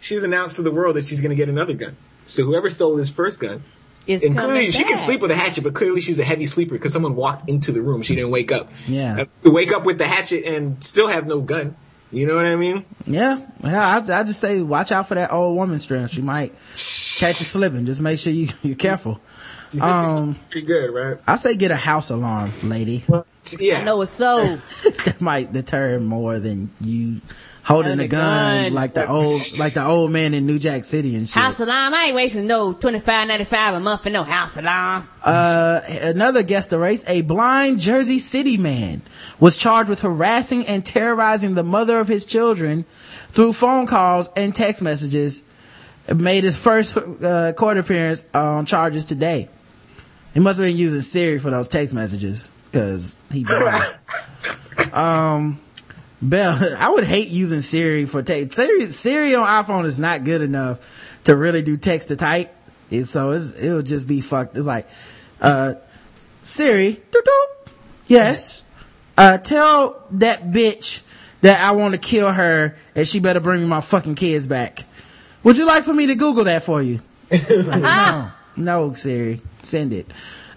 she's 0.00 0.22
announced 0.22 0.56
to 0.56 0.62
the 0.62 0.70
world 0.70 0.96
that 0.96 1.04
she's 1.06 1.20
going 1.20 1.30
to 1.30 1.36
get 1.36 1.48
another 1.48 1.74
gun. 1.74 1.96
So 2.26 2.44
whoever 2.44 2.68
stole 2.70 2.96
this 2.96 3.08
first 3.10 3.40
gun, 3.40 3.62
It's 4.06 4.24
and 4.24 4.34
clearly 4.36 4.54
coming 4.66 4.70
she 4.72 4.84
can 4.84 4.98
sleep 4.98 5.20
with 5.20 5.30
a 5.30 5.34
hatchet, 5.36 5.64
but 5.64 5.74
clearly 5.74 6.00
she's 6.00 6.18
a 6.18 6.24
heavy 6.24 6.46
sleeper 6.46 6.74
because 6.74 6.92
someone 6.92 7.16
walked 7.16 7.48
into 7.48 7.72
the 7.72 7.80
room. 7.80 8.02
She 8.02 8.14
didn't 8.14 8.30
wake 8.30 8.52
up. 8.52 8.70
Yeah. 8.86 9.24
Uh, 9.44 9.50
wake 9.50 9.72
up 9.72 9.84
with 9.84 9.98
the 9.98 10.06
hatchet 10.06 10.44
and 10.44 10.82
still 10.84 11.08
have 11.08 11.26
no 11.26 11.40
gun. 11.40 11.76
You 12.12 12.26
know 12.26 12.36
what 12.36 12.46
I 12.46 12.54
mean? 12.56 12.84
Yeah. 13.06 13.40
Yeah, 13.64 13.84
I, 13.84 14.20
I 14.20 14.22
just 14.22 14.40
say 14.40 14.60
watch 14.62 14.92
out 14.92 15.08
for 15.08 15.16
that 15.16 15.32
old 15.32 15.56
woman 15.56 15.78
strength. 15.80 16.12
She 16.12 16.22
might 16.22 16.50
catch 16.52 17.40
you 17.40 17.46
slipping. 17.46 17.84
Just 17.86 18.00
make 18.00 18.18
sure 18.20 18.32
you, 18.32 18.48
you're 18.62 18.76
careful. 18.76 19.20
She 19.76 19.80
said 19.80 20.00
she's 20.04 20.10
Um, 20.10 20.36
pretty 20.50 20.66
good, 20.66 20.86
right? 20.90 21.18
I 21.26 21.36
say 21.36 21.54
get 21.54 21.70
a 21.70 21.76
house 21.76 22.08
alarm, 22.08 22.52
lady. 22.62 23.04
Yeah. 23.60 23.80
I 23.80 23.84
know 23.84 24.00
it's 24.00 24.10
so. 24.10 24.42
that 25.04 25.16
might 25.20 25.52
deter 25.52 26.00
more 26.00 26.38
than 26.38 26.70
you 26.80 27.20
holding 27.62 28.00
a 28.00 28.04
a 28.04 28.08
gun, 28.08 28.62
gun. 28.64 28.72
like 28.72 28.94
the 28.94 29.06
old 29.06 29.40
like 29.58 29.74
the 29.74 29.84
old 29.84 30.10
man 30.12 30.32
in 30.32 30.46
New 30.46 30.58
Jack 30.58 30.86
City 30.86 31.14
and 31.14 31.28
shit. 31.28 31.42
House 31.42 31.60
alarm. 31.60 31.92
I 31.92 32.04
ain't 32.06 32.14
wasting 32.16 32.46
no 32.46 32.72
twenty 32.72 33.00
five 33.00 33.28
ninety 33.28 33.44
five 33.44 33.74
a 33.74 33.80
month 33.80 34.02
for 34.04 34.10
no 34.10 34.22
house 34.24 34.56
alarm. 34.56 35.06
Uh, 35.22 35.80
another 36.02 36.42
guest 36.42 36.70
the 36.70 36.78
race, 36.78 37.04
a 37.06 37.20
blind 37.20 37.78
Jersey 37.78 38.18
City 38.18 38.56
man 38.56 39.02
was 39.38 39.58
charged 39.58 39.90
with 39.90 40.00
harassing 40.00 40.66
and 40.66 40.84
terrorizing 40.86 41.54
the 41.54 41.62
mother 41.62 42.00
of 42.00 42.08
his 42.08 42.24
children 42.24 42.84
through 43.28 43.52
phone 43.52 43.86
calls 43.86 44.30
and 44.36 44.54
text 44.54 44.80
messages. 44.80 45.42
Made 46.14 46.44
his 46.44 46.56
first 46.56 46.96
uh, 46.96 47.52
court 47.54 47.78
appearance 47.78 48.24
on 48.32 48.64
charges 48.64 49.04
today. 49.04 49.48
He 50.36 50.40
must 50.40 50.58
have 50.58 50.66
been 50.66 50.76
using 50.76 51.00
Siri 51.00 51.38
for 51.38 51.48
those 51.48 51.66
text 51.66 51.94
messages 51.94 52.50
because 52.66 53.16
he 53.32 53.42
blind. 53.42 53.96
um, 54.92 55.58
Bell, 56.20 56.76
I 56.78 56.90
would 56.90 57.04
hate 57.04 57.28
using 57.28 57.62
Siri 57.62 58.04
for 58.04 58.22
text. 58.22 58.54
Siri, 58.54 58.84
Siri 58.84 59.34
on 59.34 59.48
iPhone 59.48 59.86
is 59.86 59.98
not 59.98 60.24
good 60.24 60.42
enough 60.42 61.22
to 61.24 61.34
really 61.34 61.62
do 61.62 61.78
text 61.78 62.08
to 62.08 62.16
type. 62.16 62.54
It, 62.90 63.06
so 63.06 63.30
it's, 63.30 63.58
it'll 63.58 63.80
just 63.80 64.06
be 64.06 64.20
fucked. 64.20 64.58
It's 64.58 64.66
like, 64.66 64.86
uh, 65.40 65.76
Siri, 66.42 67.00
yes, 68.06 68.62
uh, 69.16 69.38
tell 69.38 70.04
that 70.10 70.42
bitch 70.42 71.00
that 71.40 71.60
I 71.60 71.70
want 71.70 71.94
to 71.94 71.98
kill 71.98 72.30
her 72.30 72.76
and 72.94 73.08
she 73.08 73.20
better 73.20 73.40
bring 73.40 73.62
me 73.62 73.66
my 73.66 73.80
fucking 73.80 74.16
kids 74.16 74.46
back. 74.46 74.80
Would 75.44 75.56
you 75.56 75.64
like 75.64 75.84
for 75.84 75.94
me 75.94 76.08
to 76.08 76.14
Google 76.14 76.44
that 76.44 76.62
for 76.62 76.82
you? 76.82 77.00
no, 77.48 78.32
no, 78.56 78.92
Siri, 78.92 79.40
send 79.66 79.92
it. 79.92 80.06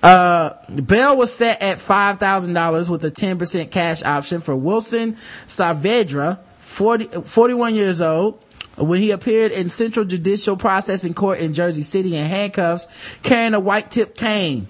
Uh, 0.01 0.53
bail 0.85 1.17
was 1.17 1.33
set 1.33 1.61
at 1.61 1.77
$5,000 1.77 2.89
with 2.89 3.03
a 3.03 3.11
10% 3.11 3.71
cash 3.71 4.03
option 4.03 4.39
for 4.39 4.55
Wilson 4.55 5.13
Saavedra, 5.47 6.39
40, 6.59 7.21
41 7.23 7.75
years 7.75 8.01
old, 8.01 8.43
when 8.77 9.01
he 9.01 9.11
appeared 9.11 9.51
in 9.51 9.69
Central 9.69 10.05
Judicial 10.05 10.55
Processing 10.55 11.13
Court 11.13 11.39
in 11.39 11.53
Jersey 11.53 11.81
City 11.81 12.15
in 12.15 12.25
handcuffs, 12.25 13.17
carrying 13.23 13.53
a 13.53 13.59
white 13.59 13.91
tip 13.91 14.15
cane. 14.15 14.67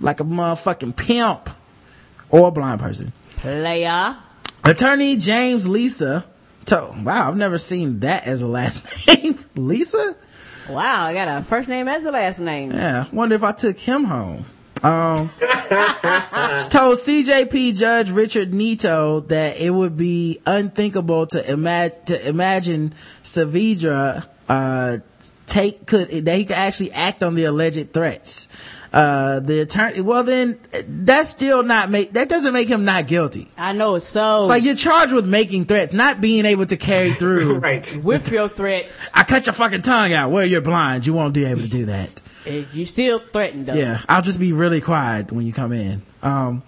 Like 0.00 0.20
a 0.20 0.24
motherfucking 0.24 0.96
pimp. 0.96 1.50
Or 2.30 2.48
a 2.48 2.50
blind 2.50 2.80
person. 2.80 3.12
Player. 3.36 4.16
Attorney 4.62 5.16
James 5.16 5.68
Lisa, 5.68 6.24
to, 6.66 6.94
wow, 7.02 7.28
I've 7.28 7.36
never 7.36 7.58
seen 7.58 8.00
that 8.00 8.26
as 8.26 8.40
a 8.40 8.46
last 8.46 9.06
name. 9.22 9.38
Lisa? 9.54 10.16
Wow, 10.68 11.06
I 11.06 11.14
got 11.14 11.28
a 11.28 11.44
first 11.44 11.68
name 11.68 11.88
as 11.88 12.04
a 12.06 12.10
last 12.10 12.40
name. 12.40 12.72
Yeah, 12.72 13.06
wonder 13.12 13.34
if 13.34 13.42
I 13.42 13.52
took 13.52 13.78
him 13.78 14.04
home. 14.04 14.44
Um, 14.82 15.24
she 15.38 16.68
told 16.68 16.98
CJP 16.98 17.76
Judge 17.76 18.10
Richard 18.10 18.52
Nito 18.52 19.20
that 19.20 19.58
it 19.58 19.70
would 19.70 19.96
be 19.96 20.40
unthinkable 20.46 21.26
to 21.28 21.50
imagine 21.50 22.04
to 22.06 22.28
imagine 22.28 22.90
Saavedra 23.22 24.26
uh, 24.48 24.98
take 25.46 25.86
could 25.86 26.08
that 26.08 26.36
he 26.36 26.44
could 26.44 26.56
actually 26.56 26.92
act 26.92 27.22
on 27.22 27.34
the 27.34 27.44
alleged 27.44 27.92
threats. 27.92 28.48
Uh, 28.94 29.40
the 29.40 29.58
attorney, 29.62 30.00
well 30.02 30.22
then, 30.22 30.56
that's 30.86 31.28
still 31.30 31.64
not 31.64 31.90
make, 31.90 32.12
that 32.12 32.28
doesn't 32.28 32.52
make 32.52 32.68
him 32.68 32.84
not 32.84 33.08
guilty. 33.08 33.48
I 33.58 33.72
know 33.72 33.96
it's 33.96 34.06
so. 34.06 34.42
It's 34.42 34.48
like 34.48 34.62
you're 34.62 34.76
charged 34.76 35.12
with 35.12 35.26
making 35.26 35.64
threats, 35.64 35.92
not 35.92 36.20
being 36.20 36.44
able 36.44 36.64
to 36.66 36.76
carry 36.76 37.12
through. 37.20 37.58
right. 37.58 38.00
with 38.04 38.30
your 38.30 38.48
threats, 38.48 39.10
I 39.12 39.24
cut 39.24 39.46
your 39.46 39.52
fucking 39.52 39.82
tongue 39.82 40.12
out. 40.12 40.30
Well, 40.30 40.46
you're 40.46 40.60
blind. 40.60 41.08
You 41.08 41.12
won't 41.12 41.34
be 41.34 41.44
able 41.44 41.62
to 41.62 41.68
do 41.68 41.86
that. 41.86 42.22
if 42.46 42.76
you 42.76 42.84
still 42.86 43.18
threatened 43.18 43.66
them. 43.66 43.76
Yeah, 43.76 44.00
I'll 44.08 44.22
just 44.22 44.38
be 44.38 44.52
really 44.52 44.80
quiet 44.80 45.32
when 45.32 45.44
you 45.44 45.52
come 45.52 45.72
in. 45.72 46.02
Um, 46.22 46.62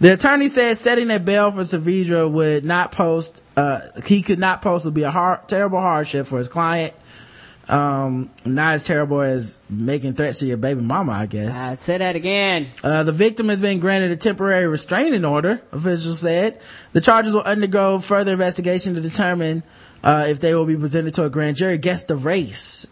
the 0.00 0.14
attorney 0.14 0.48
says 0.48 0.80
setting 0.80 1.10
a 1.10 1.20
bail 1.20 1.50
for 1.50 1.60
Saavedra 1.60 2.30
would 2.32 2.64
not 2.64 2.92
post, 2.92 3.42
uh, 3.58 3.80
he 4.06 4.22
could 4.22 4.38
not 4.38 4.62
post 4.62 4.86
would 4.86 4.94
be 4.94 5.02
a 5.02 5.10
hard, 5.10 5.46
terrible 5.48 5.80
hardship 5.80 6.26
for 6.26 6.38
his 6.38 6.48
client. 6.48 6.94
Um, 7.68 8.30
not 8.46 8.74
as 8.74 8.84
terrible 8.84 9.20
as 9.20 9.60
making 9.68 10.14
threats 10.14 10.38
to 10.38 10.46
your 10.46 10.56
baby 10.56 10.80
mama, 10.80 11.12
I 11.12 11.26
guess. 11.26 11.70
I'd 11.70 11.78
say 11.80 11.98
that 11.98 12.16
again. 12.16 12.68
Uh, 12.82 13.02
the 13.02 13.12
victim 13.12 13.50
has 13.50 13.60
been 13.60 13.78
granted 13.78 14.10
a 14.10 14.16
temporary 14.16 14.66
restraining 14.66 15.26
order, 15.26 15.60
officials 15.70 16.20
said. 16.20 16.62
The 16.92 17.02
charges 17.02 17.34
will 17.34 17.42
undergo 17.42 17.98
further 18.00 18.32
investigation 18.32 18.94
to 18.94 19.02
determine, 19.02 19.64
uh, 20.02 20.24
if 20.28 20.40
they 20.40 20.54
will 20.54 20.64
be 20.64 20.76
presented 20.76 21.12
to 21.14 21.24
a 21.24 21.30
grand 21.30 21.58
jury. 21.58 21.76
Guess 21.76 22.04
the 22.04 22.16
race. 22.16 22.86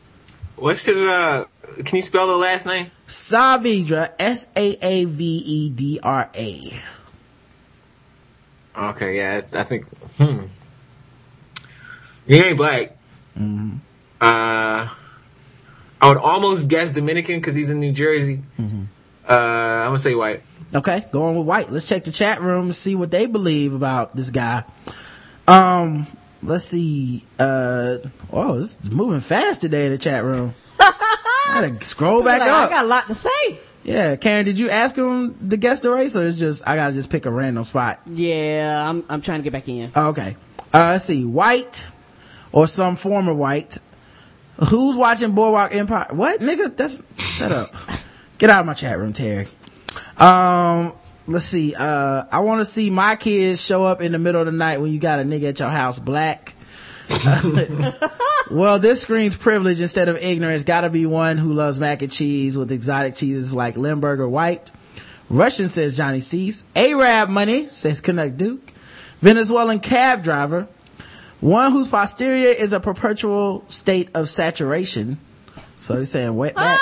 What's 0.57 0.85
his, 0.85 0.99
uh, 0.99 1.47
can 1.85 1.97
you 1.97 2.03
spell 2.03 2.27
the 2.27 2.37
last 2.37 2.67
name? 2.67 2.91
Saavedra, 3.07 4.13
S-A-A-V-E-D-R-A. 4.19 4.81
Okay, 8.79 9.17
yeah, 9.17 9.41
I 9.55 9.61
I 9.61 9.65
think, 9.65 9.89
hmm. 10.19 10.41
He 12.27 12.37
ain't 12.37 12.59
black. 12.59 12.97
Mm-hmm. 13.39 13.79
Uh, 14.21 14.89
I 16.01 16.09
would 16.09 16.17
almost 16.19 16.69
guess 16.69 16.93
Dominican 16.93 17.39
because 17.41 17.55
he's 17.55 17.71
in 17.71 17.81
New 17.81 17.93
Jersey. 17.93 18.43
Mm-hmm. 18.59 18.83
Uh, 19.29 19.33
I'm 19.33 19.89
gonna 19.89 19.99
say 19.99 20.15
white. 20.15 20.43
Okay, 20.75 21.05
going 21.13 21.37
with 21.37 21.47
white. 21.47 21.71
Let's 21.71 21.87
check 21.87 22.05
the 22.05 22.13
chat 22.13 22.41
room 22.41 22.67
and 22.67 22.75
see 22.77 22.95
what 22.95 23.11
they 23.11 23.27
believe 23.27 23.73
about 23.75 24.15
this 24.17 24.31
guy. 24.31 24.65
Um, 25.49 26.07
let's 26.43 26.65
see. 26.65 27.23
Uh, 27.39 27.99
oh, 28.33 28.59
this 28.59 28.81
is 28.81 28.91
moving 28.91 29.21
fast 29.21 29.61
today 29.63 29.87
in 29.87 29.93
the 29.93 29.99
chat 29.99 30.25
room. 30.25 30.53
I 30.81 31.61
gotta 31.61 31.85
scroll 31.85 32.23
back 32.23 32.41
Like, 32.41 32.51
up. 32.51 32.71
I 32.71 32.73
got 32.75 32.85
a 32.85 32.89
lot 32.89 33.07
to 33.09 33.15
say. 33.15 33.59
Yeah, 33.85 34.17
Karen, 34.17 34.45
did 34.45 34.59
you 34.59 34.69
ask 34.69 34.97
him 34.97 35.49
to 35.49 35.57
guess 35.57 35.81
the 35.81 35.91
race, 35.91 36.17
or 36.17 36.27
it's 36.27 36.37
just 36.39 36.67
I 36.67 36.75
gotta 36.77 36.93
just 36.93 37.09
pick 37.11 37.25
a 37.27 37.31
random 37.31 37.65
spot? 37.65 38.01
Yeah, 38.07 38.85
I'm 38.89 39.05
I'm 39.09 39.21
trying 39.23 39.41
to 39.41 39.45
get 39.45 39.53
back 39.53 39.69
in. 39.69 39.93
Oh, 39.95 40.09
okay. 40.09 40.37
Uh, 40.75 40.91
let's 40.93 41.05
see. 41.05 41.25
White 41.25 41.89
or 42.53 42.67
some 42.67 42.97
former 42.97 43.33
white. 43.33 43.79
Who's 44.69 44.97
watching 44.97 45.33
Boardwalk 45.33 45.75
Empire? 45.75 46.09
What, 46.11 46.41
nigga? 46.41 46.77
That's 46.77 47.03
shut 47.19 47.53
up. 47.53 47.75
Get 48.39 48.51
out 48.51 48.61
of 48.61 48.67
my 48.67 48.75
chat 48.75 48.99
room, 48.99 49.13
Terry. 49.13 49.47
Um, 50.17 50.93
let's 51.27 51.45
see. 51.45 51.75
Uh, 51.75 52.25
I 52.31 52.41
want 52.41 52.61
to 52.61 52.65
see 52.65 52.91
my 52.91 53.17
kids 53.17 53.65
show 53.65 53.85
up 53.85 54.01
in 54.01 54.13
the 54.13 54.19
middle 54.19 54.41
of 54.41 54.47
the 54.47 54.53
night 54.53 54.81
when 54.81 54.93
you 54.93 54.99
got 54.99 55.21
a 55.21 55.23
nigga 55.23 55.51
at 55.51 55.61
your 55.61 55.69
house 55.69 55.99
black. 55.99 56.55
well, 58.51 58.79
this 58.79 59.03
screams 59.03 59.37
privilege 59.37 59.81
instead 59.81 60.09
of 60.09 60.17
ignorance. 60.17 60.65
Gotta 60.65 60.91
be 60.91 61.07
one 61.07 61.39
who 61.39 61.53
loves 61.53 61.79
mac 61.79 62.03
and 62.03 62.11
cheese 62.11 62.59
with 62.59 62.73
exotic 62.73 63.15
cheeses 63.15 63.55
like 63.55 63.77
Limburger 63.77 64.29
White. 64.29 64.73
Russian 65.29 65.69
says 65.69 65.97
Johnny 65.97 66.21
Cease. 66.21 66.65
Arab 66.75 67.29
money 67.29 67.69
says 67.69 68.01
Canuck 68.01 68.37
Duke. 68.37 68.71
Venezuelan 69.21 69.81
cab 69.81 70.23
driver. 70.23 70.69
One 71.41 71.73
whose 71.73 71.89
posterior 71.89 72.49
is 72.49 72.73
a 72.73 72.81
perpetual 72.81 73.65
state 73.69 74.11
of 74.15 74.29
saturation. 74.29 75.19
So 75.79 75.99
he's 75.99 76.11
saying 76.11 76.35
wet 76.35 76.55
back. 76.55 76.81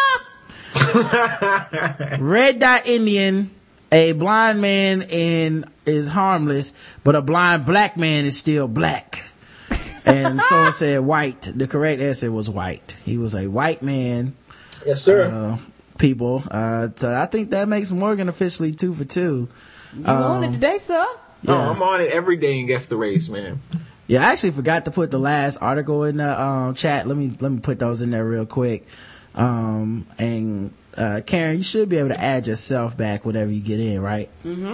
Red 2.20 2.60
dot 2.60 2.86
Indian. 2.86 3.50
A 3.92 4.12
blind 4.12 4.60
man 4.60 5.02
in 5.02 5.64
is 5.86 6.08
harmless, 6.08 6.72
but 7.04 7.14
a 7.14 7.22
blind 7.22 7.64
black 7.64 7.96
man 7.96 8.24
is 8.24 8.36
still 8.36 8.66
black. 8.66 9.24
And 10.04 10.40
someone 10.40 10.72
said 10.72 11.00
white. 11.00 11.42
The 11.42 11.68
correct 11.68 12.00
answer 12.02 12.30
was 12.32 12.50
white. 12.50 12.96
He 13.04 13.18
was 13.18 13.34
a 13.34 13.46
white 13.46 13.82
man. 13.82 14.34
Yes, 14.84 15.02
sir. 15.02 15.30
Uh, 15.30 15.58
people. 15.98 16.42
Uh, 16.50 16.88
so 16.96 17.14
I 17.14 17.26
think 17.26 17.50
that 17.50 17.68
makes 17.68 17.90
Morgan 17.90 18.28
officially 18.28 18.72
two 18.72 18.94
for 18.94 19.04
two. 19.04 19.48
You 19.96 20.04
on 20.06 20.44
it 20.44 20.52
today, 20.52 20.78
sir? 20.78 21.06
No, 21.44 21.56
I'm 21.56 21.82
on 21.82 22.00
it 22.00 22.10
every 22.10 22.36
day 22.36 22.58
and 22.58 22.66
guess 22.66 22.86
the 22.86 22.96
race, 22.96 23.28
man. 23.28 23.60
Yeah, 24.14 24.28
I 24.28 24.32
actually 24.32 24.52
forgot 24.52 24.84
to 24.84 24.92
put 24.92 25.10
the 25.10 25.18
last 25.18 25.56
article 25.56 26.04
in 26.04 26.18
the 26.18 26.40
um, 26.40 26.76
chat. 26.76 27.08
Let 27.08 27.16
me 27.16 27.36
let 27.40 27.50
me 27.50 27.58
put 27.58 27.80
those 27.80 28.00
in 28.00 28.12
there 28.12 28.24
real 28.24 28.46
quick. 28.46 28.86
Um, 29.34 30.06
and 30.20 30.72
uh, 30.96 31.22
Karen, 31.26 31.56
you 31.56 31.64
should 31.64 31.88
be 31.88 31.96
able 31.96 32.10
to 32.10 32.20
add 32.20 32.46
yourself 32.46 32.96
back 32.96 33.24
whenever 33.24 33.50
you 33.50 33.60
get 33.60 33.80
in, 33.80 34.00
right? 34.00 34.30
Mm-hmm. 34.44 34.68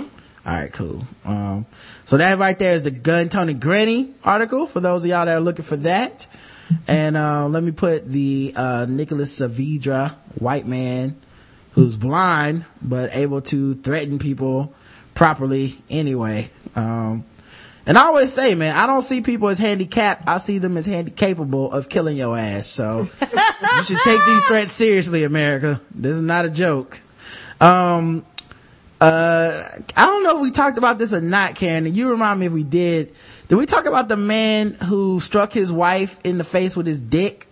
All 0.46 0.54
right, 0.54 0.70
cool. 0.70 1.06
Um, 1.24 1.64
so 2.04 2.18
that 2.18 2.36
right 2.36 2.58
there 2.58 2.74
is 2.74 2.82
the 2.82 2.90
Gun 2.90 3.30
Tony 3.30 3.54
Granny 3.54 4.12
article 4.22 4.66
for 4.66 4.80
those 4.80 5.06
of 5.06 5.10
y'all 5.10 5.24
that 5.24 5.38
are 5.38 5.40
looking 5.40 5.64
for 5.64 5.76
that. 5.76 6.26
And 6.86 7.16
uh, 7.16 7.48
let 7.48 7.62
me 7.62 7.72
put 7.72 8.06
the 8.06 8.52
uh, 8.54 8.84
Nicholas 8.90 9.40
Saavedra, 9.40 10.16
white 10.34 10.66
man 10.66 11.18
who's 11.72 11.96
blind 11.96 12.66
but 12.82 13.16
able 13.16 13.40
to 13.40 13.72
threaten 13.76 14.18
people 14.18 14.74
properly 15.14 15.78
anyway. 15.88 16.50
Um, 16.76 17.24
and 17.90 17.98
I 17.98 18.02
always 18.02 18.32
say, 18.32 18.54
man, 18.54 18.76
I 18.76 18.86
don't 18.86 19.02
see 19.02 19.20
people 19.20 19.48
as 19.48 19.58
handicapped. 19.58 20.22
I 20.28 20.38
see 20.38 20.58
them 20.58 20.76
as 20.76 20.86
handy 20.86 21.10
capable 21.10 21.72
of 21.72 21.88
killing 21.88 22.16
your 22.16 22.38
ass. 22.38 22.68
So 22.68 23.08
you 23.20 23.82
should 23.82 23.98
take 24.04 24.24
these 24.24 24.44
threats 24.44 24.70
seriously, 24.70 25.24
America. 25.24 25.80
This 25.92 26.14
is 26.14 26.22
not 26.22 26.44
a 26.44 26.50
joke. 26.50 27.00
Um, 27.60 28.24
uh, 29.00 29.64
I 29.96 30.06
don't 30.06 30.22
know 30.22 30.36
if 30.36 30.40
we 30.40 30.52
talked 30.52 30.78
about 30.78 30.98
this 30.98 31.12
or 31.12 31.20
not, 31.20 31.56
Karen. 31.56 31.84
and 31.84 31.96
You 31.96 32.10
remind 32.10 32.38
me 32.38 32.46
if 32.46 32.52
we 32.52 32.62
did. 32.62 33.12
Did 33.48 33.56
we 33.56 33.66
talk 33.66 33.86
about 33.86 34.06
the 34.06 34.16
man 34.16 34.74
who 34.74 35.18
struck 35.18 35.52
his 35.52 35.72
wife 35.72 36.20
in 36.22 36.38
the 36.38 36.44
face 36.44 36.76
with 36.76 36.86
his 36.86 37.00
dick? 37.00 37.48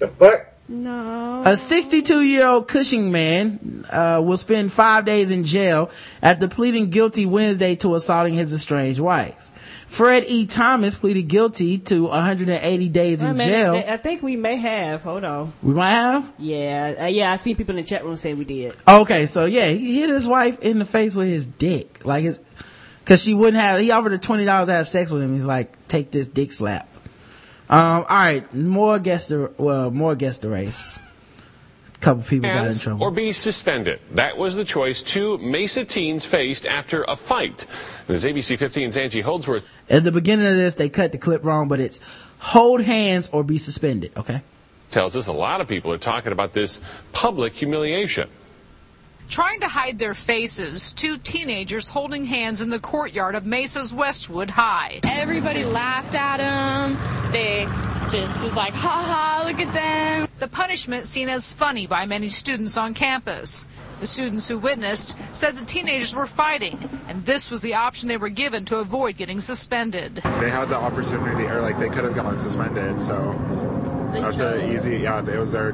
The 0.00 0.08
fuck? 0.08 0.51
No. 0.72 1.42
A 1.44 1.54
62 1.54 2.22
year 2.22 2.46
old 2.46 2.66
Cushing 2.66 3.12
man 3.12 3.84
uh, 3.92 4.22
will 4.24 4.38
spend 4.38 4.72
five 4.72 5.04
days 5.04 5.30
in 5.30 5.44
jail 5.44 5.90
after 6.22 6.48
pleading 6.48 6.88
guilty 6.88 7.26
Wednesday 7.26 7.74
to 7.76 7.94
assaulting 7.94 8.32
his 8.32 8.54
estranged 8.54 8.98
wife. 8.98 9.50
Fred 9.86 10.24
E. 10.26 10.46
Thomas 10.46 10.96
pleaded 10.96 11.28
guilty 11.28 11.76
to 11.76 12.04
180 12.04 12.88
days 12.88 13.22
in 13.22 13.36
jail. 13.36 13.74
I 13.74 13.98
think 13.98 14.22
we 14.22 14.36
may 14.36 14.56
have. 14.56 15.02
Hold 15.02 15.24
on. 15.24 15.52
We 15.62 15.74
might 15.74 15.90
have. 15.90 16.32
Yeah, 16.38 16.94
uh, 16.98 17.06
yeah. 17.06 17.30
I 17.30 17.36
see 17.36 17.54
people 17.54 17.76
in 17.76 17.84
the 17.84 17.88
chat 17.88 18.02
room 18.02 18.16
say 18.16 18.32
we 18.32 18.46
did. 18.46 18.74
Okay, 18.88 19.26
so 19.26 19.44
yeah, 19.44 19.68
he 19.68 20.00
hit 20.00 20.08
his 20.08 20.26
wife 20.26 20.60
in 20.60 20.78
the 20.78 20.86
face 20.86 21.14
with 21.14 21.28
his 21.28 21.46
dick, 21.46 22.06
like 22.06 22.22
his, 22.22 22.40
cause 23.04 23.22
she 23.22 23.34
wouldn't 23.34 23.62
have. 23.62 23.82
He 23.82 23.90
offered 23.90 24.12
her 24.12 24.18
twenty 24.18 24.46
dollars 24.46 24.68
to 24.68 24.72
have 24.72 24.88
sex 24.88 25.10
with 25.10 25.22
him. 25.22 25.34
He's 25.34 25.46
like, 25.46 25.88
take 25.88 26.10
this 26.10 26.28
dick 26.28 26.52
slap. 26.52 26.88
Um, 27.72 28.04
all 28.06 28.16
right, 28.16 28.54
more 28.54 28.98
guess 28.98 29.28
the 29.28 29.50
well, 29.56 29.90
more 29.90 30.14
guess 30.14 30.36
the 30.36 30.50
race. 30.50 30.98
A 31.94 31.98
couple 32.00 32.22
people 32.22 32.50
got 32.50 32.66
in 32.68 32.76
trouble. 32.76 33.02
or 33.02 33.10
be 33.10 33.32
suspended. 33.32 33.98
That 34.10 34.36
was 34.36 34.56
the 34.56 34.64
choice 34.64 35.02
two 35.02 35.38
Mesa 35.38 35.86
teens 35.86 36.26
faced 36.26 36.66
after 36.66 37.02
a 37.04 37.16
fight. 37.16 37.64
As 38.08 38.26
ABC 38.26 38.58
15's 38.58 38.98
Angie 38.98 39.22
Holdsworth 39.22 39.74
At 39.88 40.04
the 40.04 40.12
beginning 40.12 40.48
of 40.48 40.52
this, 40.54 40.74
they 40.74 40.90
cut 40.90 41.12
the 41.12 41.18
clip 41.18 41.44
wrong, 41.46 41.68
but 41.68 41.80
it's 41.80 42.00
hold 42.40 42.82
hands 42.82 43.30
or 43.32 43.42
be 43.42 43.56
suspended. 43.56 44.12
Okay. 44.18 44.42
tells 44.90 45.16
us 45.16 45.26
a 45.26 45.32
lot 45.32 45.62
of 45.62 45.66
people 45.68 45.90
are 45.90 45.98
talking 45.98 46.32
about 46.32 46.52
this 46.52 46.78
public 47.14 47.54
humiliation. 47.54 48.28
Trying 49.32 49.60
to 49.60 49.68
hide 49.68 49.98
their 49.98 50.12
faces, 50.12 50.92
two 50.92 51.16
teenagers 51.16 51.88
holding 51.88 52.26
hands 52.26 52.60
in 52.60 52.68
the 52.68 52.78
courtyard 52.78 53.34
of 53.34 53.46
Mesa's 53.46 53.94
Westwood 53.94 54.50
High. 54.50 55.00
Everybody 55.04 55.64
laughed 55.64 56.14
at 56.14 56.36
them. 56.36 56.98
They 57.32 57.64
just 58.10 58.44
was 58.44 58.54
like, 58.54 58.74
ha 58.74 58.90
ha, 58.90 59.48
look 59.48 59.58
at 59.58 59.72
them. 59.72 60.28
The 60.38 60.48
punishment 60.48 61.06
seen 61.06 61.30
as 61.30 61.50
funny 61.50 61.86
by 61.86 62.04
many 62.04 62.28
students 62.28 62.76
on 62.76 62.92
campus. 62.92 63.66
The 64.00 64.06
students 64.06 64.48
who 64.48 64.58
witnessed 64.58 65.16
said 65.32 65.56
the 65.56 65.64
teenagers 65.64 66.14
were 66.14 66.26
fighting, 66.26 66.90
and 67.08 67.24
this 67.24 67.50
was 67.50 67.62
the 67.62 67.72
option 67.72 68.10
they 68.10 68.18
were 68.18 68.28
given 68.28 68.66
to 68.66 68.80
avoid 68.80 69.16
getting 69.16 69.40
suspended. 69.40 70.16
They 70.16 70.50
had 70.50 70.66
the 70.66 70.76
opportunity, 70.76 71.44
or 71.44 71.62
like 71.62 71.78
they 71.78 71.88
could 71.88 72.04
have 72.04 72.14
gotten 72.14 72.38
suspended. 72.38 73.00
So 73.00 73.34
that's 74.12 74.40
a 74.40 74.70
easy. 74.74 74.98
Yeah, 74.98 75.26
it 75.26 75.38
was 75.38 75.52
their 75.52 75.72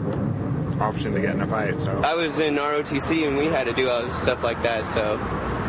option 0.81 1.13
to 1.15 1.21
get 1.21 1.35
in 1.35 1.41
a 1.41 1.47
fight. 1.47 1.79
So 1.81 2.01
I 2.03 2.15
was 2.15 2.39
in 2.39 2.57
ROTC 2.57 3.27
and 3.27 3.37
we 3.37 3.47
had 3.47 3.65
to 3.65 3.73
do 3.73 3.89
all 3.89 4.03
this 4.03 4.21
stuff 4.21 4.43
like 4.43 4.63
that, 4.63 4.85
so 4.87 5.19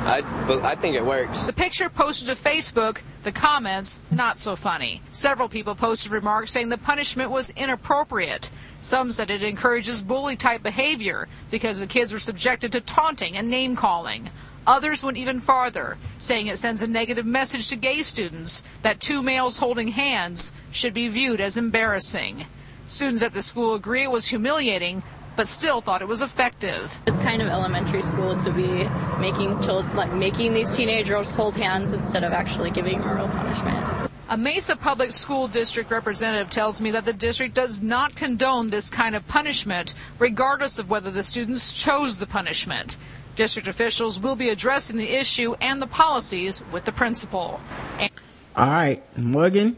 I, 0.06 0.24
I 0.64 0.76
think 0.76 0.96
it 0.96 1.06
works. 1.06 1.46
The 1.46 1.54
picture 1.54 1.90
posted 1.90 2.30
to 2.30 2.36
Facebook, 2.36 3.00
the 3.24 3.32
comments, 3.32 4.02
not 4.12 4.40
so 4.40 4.56
funny. 4.56 5.02
Several 5.12 5.50
people 5.50 5.76
posted 5.76 6.12
remarks 6.12 6.52
saying 6.52 6.70
the 6.70 6.78
punishment 6.78 7.30
was 7.30 7.50
inappropriate. 7.52 8.50
Some 8.82 9.12
said 9.12 9.30
it 9.30 9.44
encourages 9.44 10.02
bully 10.02 10.36
type 10.36 10.64
behavior 10.64 11.28
because 11.52 11.80
the 11.80 11.88
kids 11.88 12.14
were 12.14 12.20
subjected 12.20 12.72
to 12.72 12.82
taunting 12.82 13.36
and 13.36 13.50
name 13.50 13.76
calling. 13.76 14.30
Others 14.66 15.04
went 15.04 15.18
even 15.18 15.40
farther, 15.40 15.98
saying 16.18 16.48
it 16.48 16.58
sends 16.58 16.82
a 16.82 16.88
negative 16.88 17.26
message 17.26 17.70
to 17.70 17.76
gay 17.76 18.02
students 18.02 18.64
that 18.84 19.00
two 19.00 19.22
males 19.22 19.58
holding 19.58 19.90
hands 19.90 20.54
should 20.72 20.94
be 20.94 21.08
viewed 21.08 21.42
as 21.42 21.58
embarrassing. 21.58 22.46
Students 22.90 23.22
at 23.22 23.34
the 23.34 23.44
school 23.44 23.76
agree 23.76 24.02
it 24.02 24.10
was 24.10 24.26
humiliating, 24.28 25.04
but 25.36 25.48
still 25.48 25.80
thought 25.80 26.02
it 26.02 26.08
was 26.08 26.24
effective. 26.24 27.00
It's 27.06 27.20
kind 27.20 27.40
of 27.40 27.48
elementary 27.48 28.02
school 28.02 28.36
to 28.40 28.52
be 28.52 28.90
making 29.20 29.62
children, 29.62 29.96
like 29.96 30.12
making 30.12 30.54
these 30.54 30.76
teenagers 30.76 31.30
hold 31.30 31.56
hands 31.56 31.94
instead 31.94 32.24
of 32.24 32.34
actually 32.34 32.72
giving 32.72 33.00
them 33.00 33.10
a 33.10 33.14
real 33.14 33.28
punishment. 33.28 34.10
A 34.30 34.36
Mesa 34.36 34.76
Public 34.76 35.12
School 35.12 35.48
District 35.48 35.92
representative 35.92 36.50
tells 36.50 36.82
me 36.82 36.90
that 36.90 37.06
the 37.06 37.14
district 37.14 37.54
does 37.54 37.80
not 37.80 38.16
condone 38.16 38.72
this 38.72 38.90
kind 38.90 39.16
of 39.16 39.28
punishment, 39.28 39.94
regardless 40.18 40.80
of 40.80 40.90
whether 40.90 41.12
the 41.12 41.22
students 41.22 41.74
chose 41.74 42.18
the 42.18 42.26
punishment. 42.26 42.98
District 43.36 43.68
officials 43.68 44.20
will 44.20 44.36
be 44.36 44.50
addressing 44.50 44.98
the 44.98 45.12
issue 45.12 45.54
and 45.62 45.80
the 45.80 45.88
policies 45.88 46.64
with 46.72 46.86
the 46.86 46.92
principal. 46.92 47.62
And- 48.00 48.10
All 48.56 48.66
right, 48.68 49.04
Morgan. 49.16 49.76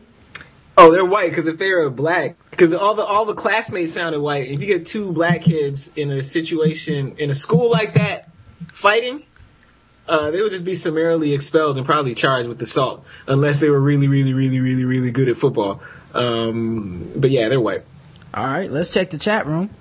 Oh, 0.77 0.93
they're 0.93 1.03
white 1.03 1.29
because 1.29 1.47
if 1.47 1.57
they 1.57 1.71
were 1.71 1.89
black, 1.89 2.37
because 2.61 2.75
all 2.75 2.93
the 2.93 3.03
all 3.03 3.25
the 3.25 3.33
classmates 3.33 3.91
sounded 3.91 4.19
white. 4.19 4.51
If 4.51 4.61
you 4.61 4.67
get 4.67 4.85
two 4.85 5.11
black 5.11 5.41
kids 5.41 5.91
in 5.95 6.11
a 6.11 6.21
situation 6.21 7.15
in 7.17 7.31
a 7.31 7.33
school 7.33 7.71
like 7.71 7.95
that 7.95 8.29
fighting, 8.67 9.23
uh, 10.07 10.29
they 10.29 10.43
would 10.43 10.51
just 10.51 10.63
be 10.63 10.75
summarily 10.75 11.33
expelled 11.33 11.77
and 11.77 11.87
probably 11.87 12.13
charged 12.13 12.47
with 12.47 12.61
assault, 12.61 13.03
unless 13.25 13.61
they 13.61 13.71
were 13.71 13.79
really, 13.79 14.07
really, 14.07 14.33
really, 14.33 14.59
really, 14.59 14.85
really 14.85 15.09
good 15.09 15.27
at 15.27 15.37
football. 15.37 15.81
Um, 16.13 17.11
but 17.15 17.31
yeah, 17.31 17.49
they're 17.49 17.59
white. 17.59 17.81
All 18.31 18.45
right, 18.45 18.69
let's 18.69 18.91
check 18.91 19.09
the 19.09 19.17
chat 19.17 19.47
room. 19.47 19.71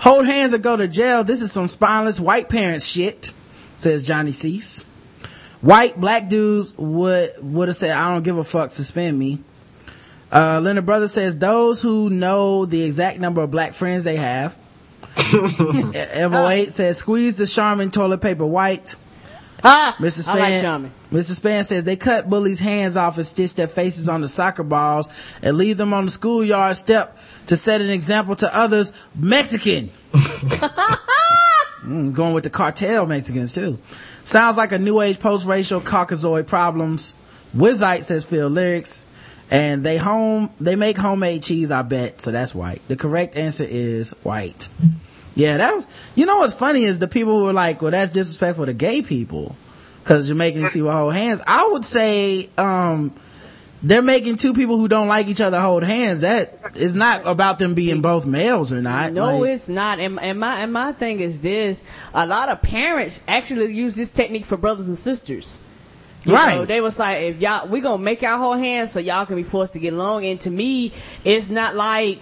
Hold 0.00 0.26
hands 0.26 0.52
or 0.52 0.58
go 0.58 0.76
to 0.76 0.88
jail. 0.88 1.24
This 1.24 1.40
is 1.40 1.50
some 1.50 1.68
spineless 1.68 2.20
white 2.20 2.50
parents 2.50 2.84
shit, 2.84 3.32
says 3.78 4.06
Johnny 4.06 4.32
Cease. 4.32 4.82
White 5.62 5.98
black 5.98 6.28
dudes 6.28 6.76
would 6.76 7.30
would 7.40 7.68
have 7.68 7.78
said, 7.78 7.92
"I 7.92 8.12
don't 8.12 8.24
give 8.24 8.36
a 8.36 8.44
fuck, 8.44 8.72
suspend 8.72 9.18
me." 9.18 9.38
Uh, 10.32 10.60
Leonard 10.62 10.86
Brother 10.86 11.08
says 11.08 11.38
those 11.38 11.80
who 11.80 12.10
know 12.10 12.66
the 12.66 12.82
exact 12.82 13.18
number 13.20 13.42
of 13.42 13.50
black 13.50 13.72
friends 13.72 14.04
they 14.04 14.16
have. 14.16 14.56
Evo 15.16 16.50
8 16.50 16.72
says, 16.72 16.98
squeeze 16.98 17.36
the 17.36 17.46
Charmin 17.46 17.90
toilet 17.90 18.20
paper 18.20 18.44
white. 18.44 18.96
Ah, 19.64 19.96
Mr. 19.98 20.28
I 20.28 20.32
like 20.32 20.44
Span, 20.48 20.62
Charmin. 20.62 20.92
Mr. 21.10 21.34
Span 21.34 21.64
says 21.64 21.84
they 21.84 21.96
cut 21.96 22.28
bullies' 22.28 22.60
hands 22.60 22.96
off 22.96 23.16
and 23.16 23.26
stitch 23.26 23.54
their 23.54 23.68
faces 23.68 24.08
on 24.08 24.20
the 24.20 24.28
soccer 24.28 24.62
balls 24.62 25.08
and 25.42 25.56
leave 25.56 25.78
them 25.78 25.94
on 25.94 26.06
the 26.06 26.10
schoolyard 26.10 26.76
step 26.76 27.18
to 27.46 27.56
set 27.56 27.80
an 27.80 27.88
example 27.88 28.36
to 28.36 28.54
others. 28.54 28.92
Mexican. 29.14 29.90
Mm, 31.86 32.12
going 32.12 32.34
with 32.34 32.42
the 32.42 32.50
cartel 32.50 33.06
Mexicans 33.06 33.54
too. 33.54 33.78
Sounds 34.24 34.56
like 34.56 34.72
a 34.72 34.78
new 34.78 35.00
age 35.00 35.20
post-racial 35.20 35.80
Caucasoid 35.80 36.48
problems. 36.48 37.14
Wizite 37.56 38.02
says 38.02 38.24
Phil 38.24 38.48
lyrics. 38.48 39.05
And 39.50 39.84
they 39.84 39.96
home, 39.96 40.50
they 40.58 40.74
make 40.76 40.96
homemade 40.96 41.42
cheese, 41.42 41.70
I 41.70 41.82
bet. 41.82 42.20
So 42.20 42.32
that's 42.32 42.54
white. 42.54 42.82
The 42.88 42.96
correct 42.96 43.36
answer 43.36 43.64
is 43.64 44.10
white. 44.22 44.68
Yeah, 45.36 45.58
that 45.58 45.74
was, 45.74 45.86
you 46.14 46.26
know 46.26 46.38
what's 46.38 46.54
funny 46.54 46.84
is 46.84 46.98
the 46.98 47.06
people 47.08 47.38
who 47.38 47.44
were 47.44 47.52
like, 47.52 47.80
well, 47.82 47.90
that's 47.90 48.10
disrespectful 48.10 48.66
to 48.66 48.72
gay 48.72 49.02
people. 49.02 49.54
Cause 50.04 50.28
you're 50.28 50.36
making 50.36 50.62
them 50.62 50.70
see 50.70 50.80
hold 50.80 51.14
hands. 51.14 51.40
I 51.46 51.68
would 51.72 51.84
say, 51.84 52.48
um, 52.56 53.12
they're 53.82 54.02
making 54.02 54.36
two 54.36 54.52
people 54.54 54.78
who 54.78 54.88
don't 54.88 55.08
like 55.08 55.26
each 55.28 55.40
other 55.40 55.60
hold 55.60 55.82
hands. 55.82 56.22
That 56.22 56.76
is 56.76 56.96
not 56.96 57.26
about 57.26 57.58
them 57.58 57.74
being 57.74 58.02
both 58.02 58.24
males 58.24 58.72
or 58.72 58.80
not. 58.80 59.12
No, 59.12 59.38
Like- 59.38 59.50
it's 59.50 59.68
not. 59.68 59.98
And, 60.00 60.18
and 60.20 60.40
my 60.40 60.60
and 60.60 60.72
my 60.72 60.92
thing 60.92 61.20
is 61.20 61.40
this: 61.40 61.82
a 62.14 62.26
lot 62.26 62.48
of 62.48 62.62
parents 62.62 63.20
actually 63.28 63.72
use 63.74 63.94
this 63.94 64.10
technique 64.10 64.46
for 64.46 64.56
brothers 64.56 64.88
and 64.88 64.96
sisters. 64.96 65.58
You 66.26 66.34
Right. 66.34 66.56
know, 66.56 66.64
they 66.64 66.80
was 66.80 66.98
like, 66.98 67.22
if 67.22 67.40
y'all, 67.40 67.66
we 67.68 67.80
gonna 67.80 68.02
make 68.02 68.22
our 68.22 68.36
whole 68.38 68.54
hands 68.56 68.92
so 68.92 69.00
y'all 69.00 69.26
can 69.26 69.36
be 69.36 69.42
forced 69.42 69.72
to 69.74 69.78
get 69.78 69.92
along. 69.92 70.24
And 70.24 70.40
to 70.40 70.50
me, 70.50 70.92
it's 71.24 71.50
not 71.50 71.74
like 71.76 72.20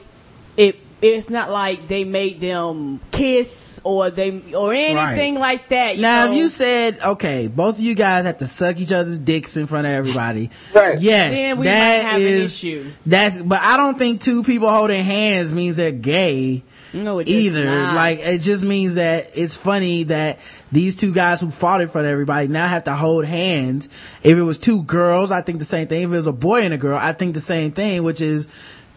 it. 0.56 0.76
It's 1.02 1.28
not 1.28 1.50
like 1.50 1.86
they 1.86 2.04
made 2.04 2.40
them 2.40 2.98
kiss 3.12 3.78
or 3.84 4.10
they 4.10 4.40
or 4.54 4.72
anything 4.72 5.34
Right. 5.34 5.40
like 5.40 5.68
that. 5.68 5.96
You 5.96 6.02
now, 6.02 6.24
know? 6.26 6.32
if 6.32 6.38
you 6.38 6.48
said, 6.48 6.96
okay, 7.04 7.46
both 7.46 7.76
of 7.78 7.84
you 7.84 7.94
guys 7.94 8.24
have 8.24 8.38
to 8.38 8.46
suck 8.46 8.78
each 8.80 8.92
other's 8.92 9.18
dicks 9.18 9.58
in 9.58 9.66
front 9.66 9.86
of 9.86 9.92
everybody. 9.92 10.48
Right. 10.74 10.98
Yes. 10.98 11.34
Then 11.34 11.58
we 11.58 11.66
that 11.66 12.04
might 12.04 12.10
have 12.10 12.20
an 12.22 12.26
issue. 12.26 12.90
That's, 13.04 13.38
but 13.38 13.60
I 13.60 13.76
don't 13.76 13.98
think 13.98 14.22
two 14.22 14.44
people 14.44 14.70
holding 14.70 15.04
hands 15.04 15.52
means 15.52 15.76
they're 15.76 15.92
gay. 15.92 16.62
No, 16.94 17.18
it 17.18 17.28
either. 17.28 17.64
Like, 17.64 18.20
it 18.22 18.40
just 18.40 18.64
means 18.64 18.94
that 18.94 19.30
it's 19.34 19.56
funny 19.56 20.04
that 20.04 20.38
these 20.70 20.96
two 20.96 21.12
guys 21.12 21.40
who 21.40 21.50
fought 21.50 21.80
in 21.80 21.88
front 21.88 22.06
of 22.06 22.12
everybody 22.12 22.48
now 22.48 22.68
have 22.68 22.84
to 22.84 22.94
hold 22.94 23.24
hands. 23.24 23.88
If 24.22 24.38
it 24.38 24.42
was 24.42 24.58
two 24.58 24.82
girls, 24.84 25.32
I 25.32 25.40
think 25.40 25.58
the 25.58 25.64
same 25.64 25.88
thing. 25.88 26.02
If 26.02 26.08
it 26.08 26.16
was 26.16 26.26
a 26.26 26.32
boy 26.32 26.62
and 26.62 26.72
a 26.72 26.78
girl, 26.78 26.96
I 26.96 27.12
think 27.12 27.34
the 27.34 27.40
same 27.40 27.72
thing, 27.72 28.02
which 28.04 28.20
is, 28.20 28.46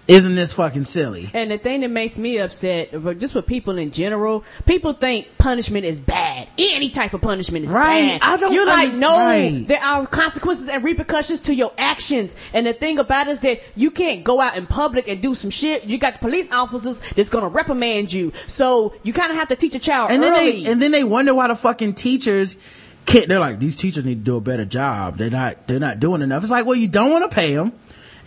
isn't 0.08 0.36
this 0.36 0.54
fucking 0.54 0.86
silly? 0.86 1.30
And 1.34 1.52
the 1.52 1.58
thing 1.58 1.82
that 1.82 1.92
makes 1.92 2.18
me 2.18 2.38
upset, 2.40 2.92
just 3.20 3.36
with 3.36 3.46
people 3.46 3.78
in 3.78 3.92
general, 3.92 4.44
people 4.66 4.94
think 4.94 5.38
punishment 5.38 5.86
is 5.86 6.00
bad. 6.00 6.48
Any 6.58 6.90
type 6.92 7.14
of 7.14 7.22
punishment 7.22 7.66
is 7.66 7.72
Right. 7.72 8.20
bad. 8.20 8.22
I 8.24 8.38
don't 8.38 8.54
You're 8.54 8.66
like, 8.66 8.94
no, 8.94 9.12
right. 9.18 9.66
there 9.68 9.84
are 9.84 10.08
consequences 10.08 10.70
and 10.70 10.84
repercussions 10.84 11.42
to 11.42 11.54
your 11.56 11.74
actions. 11.78 12.36
And 12.54 12.66
the 12.66 12.74
thing 12.74 13.00
about 13.00 13.28
it 13.28 13.32
is 13.32 13.40
that 13.42 13.62
you 13.76 13.92
can't 13.92 14.24
go 14.24 14.40
out 14.40 14.56
in 14.56 14.66
public 14.66 15.08
and 15.08 15.22
do 15.22 15.34
some 15.34 15.50
shit. 15.50 15.86
You 15.86 15.98
got 15.98 16.14
the 16.14 16.20
police 16.20 16.52
officers 16.52 17.02
that's 17.12 17.30
gonna 17.30 17.50
reprimand 17.50 18.14
you. 18.14 18.32
So 18.48 18.94
you 19.04 19.12
kind 19.14 19.32
of 19.32 19.38
have 19.38 19.50
to 19.50 19.56
teach 19.56 19.76
a 19.76 19.80
child 19.80 20.12
and 20.12 20.24
then 20.24 20.34
early. 20.34 20.64
they 20.64 20.72
and 20.72 20.82
then 20.82 20.92
they 20.92 21.04
wonder 21.04 21.34
why 21.34 21.48
the 21.50 21.56
fucking 21.56 21.94
teachers 21.96 22.56
can't 23.06 23.28
they're 23.28 23.40
like 23.40 23.60
these 23.60 23.76
teachers 23.76 24.04
need 24.06 24.20
to 24.20 24.24
do 24.24 24.36
a 24.36 24.42
better 24.42 24.66
job 24.66 25.18
they're 25.18 25.30
not 25.30 25.66
they're 25.68 25.80
not 25.80 26.00
doing 26.00 26.22
enough 26.22 26.44
it's 26.44 26.52
like 26.52 26.66
well 26.66 26.76
you 26.76 26.90
don't 26.90 27.10
want 27.10 27.30
to 27.30 27.34
pay 27.34 27.56
them 27.56 27.72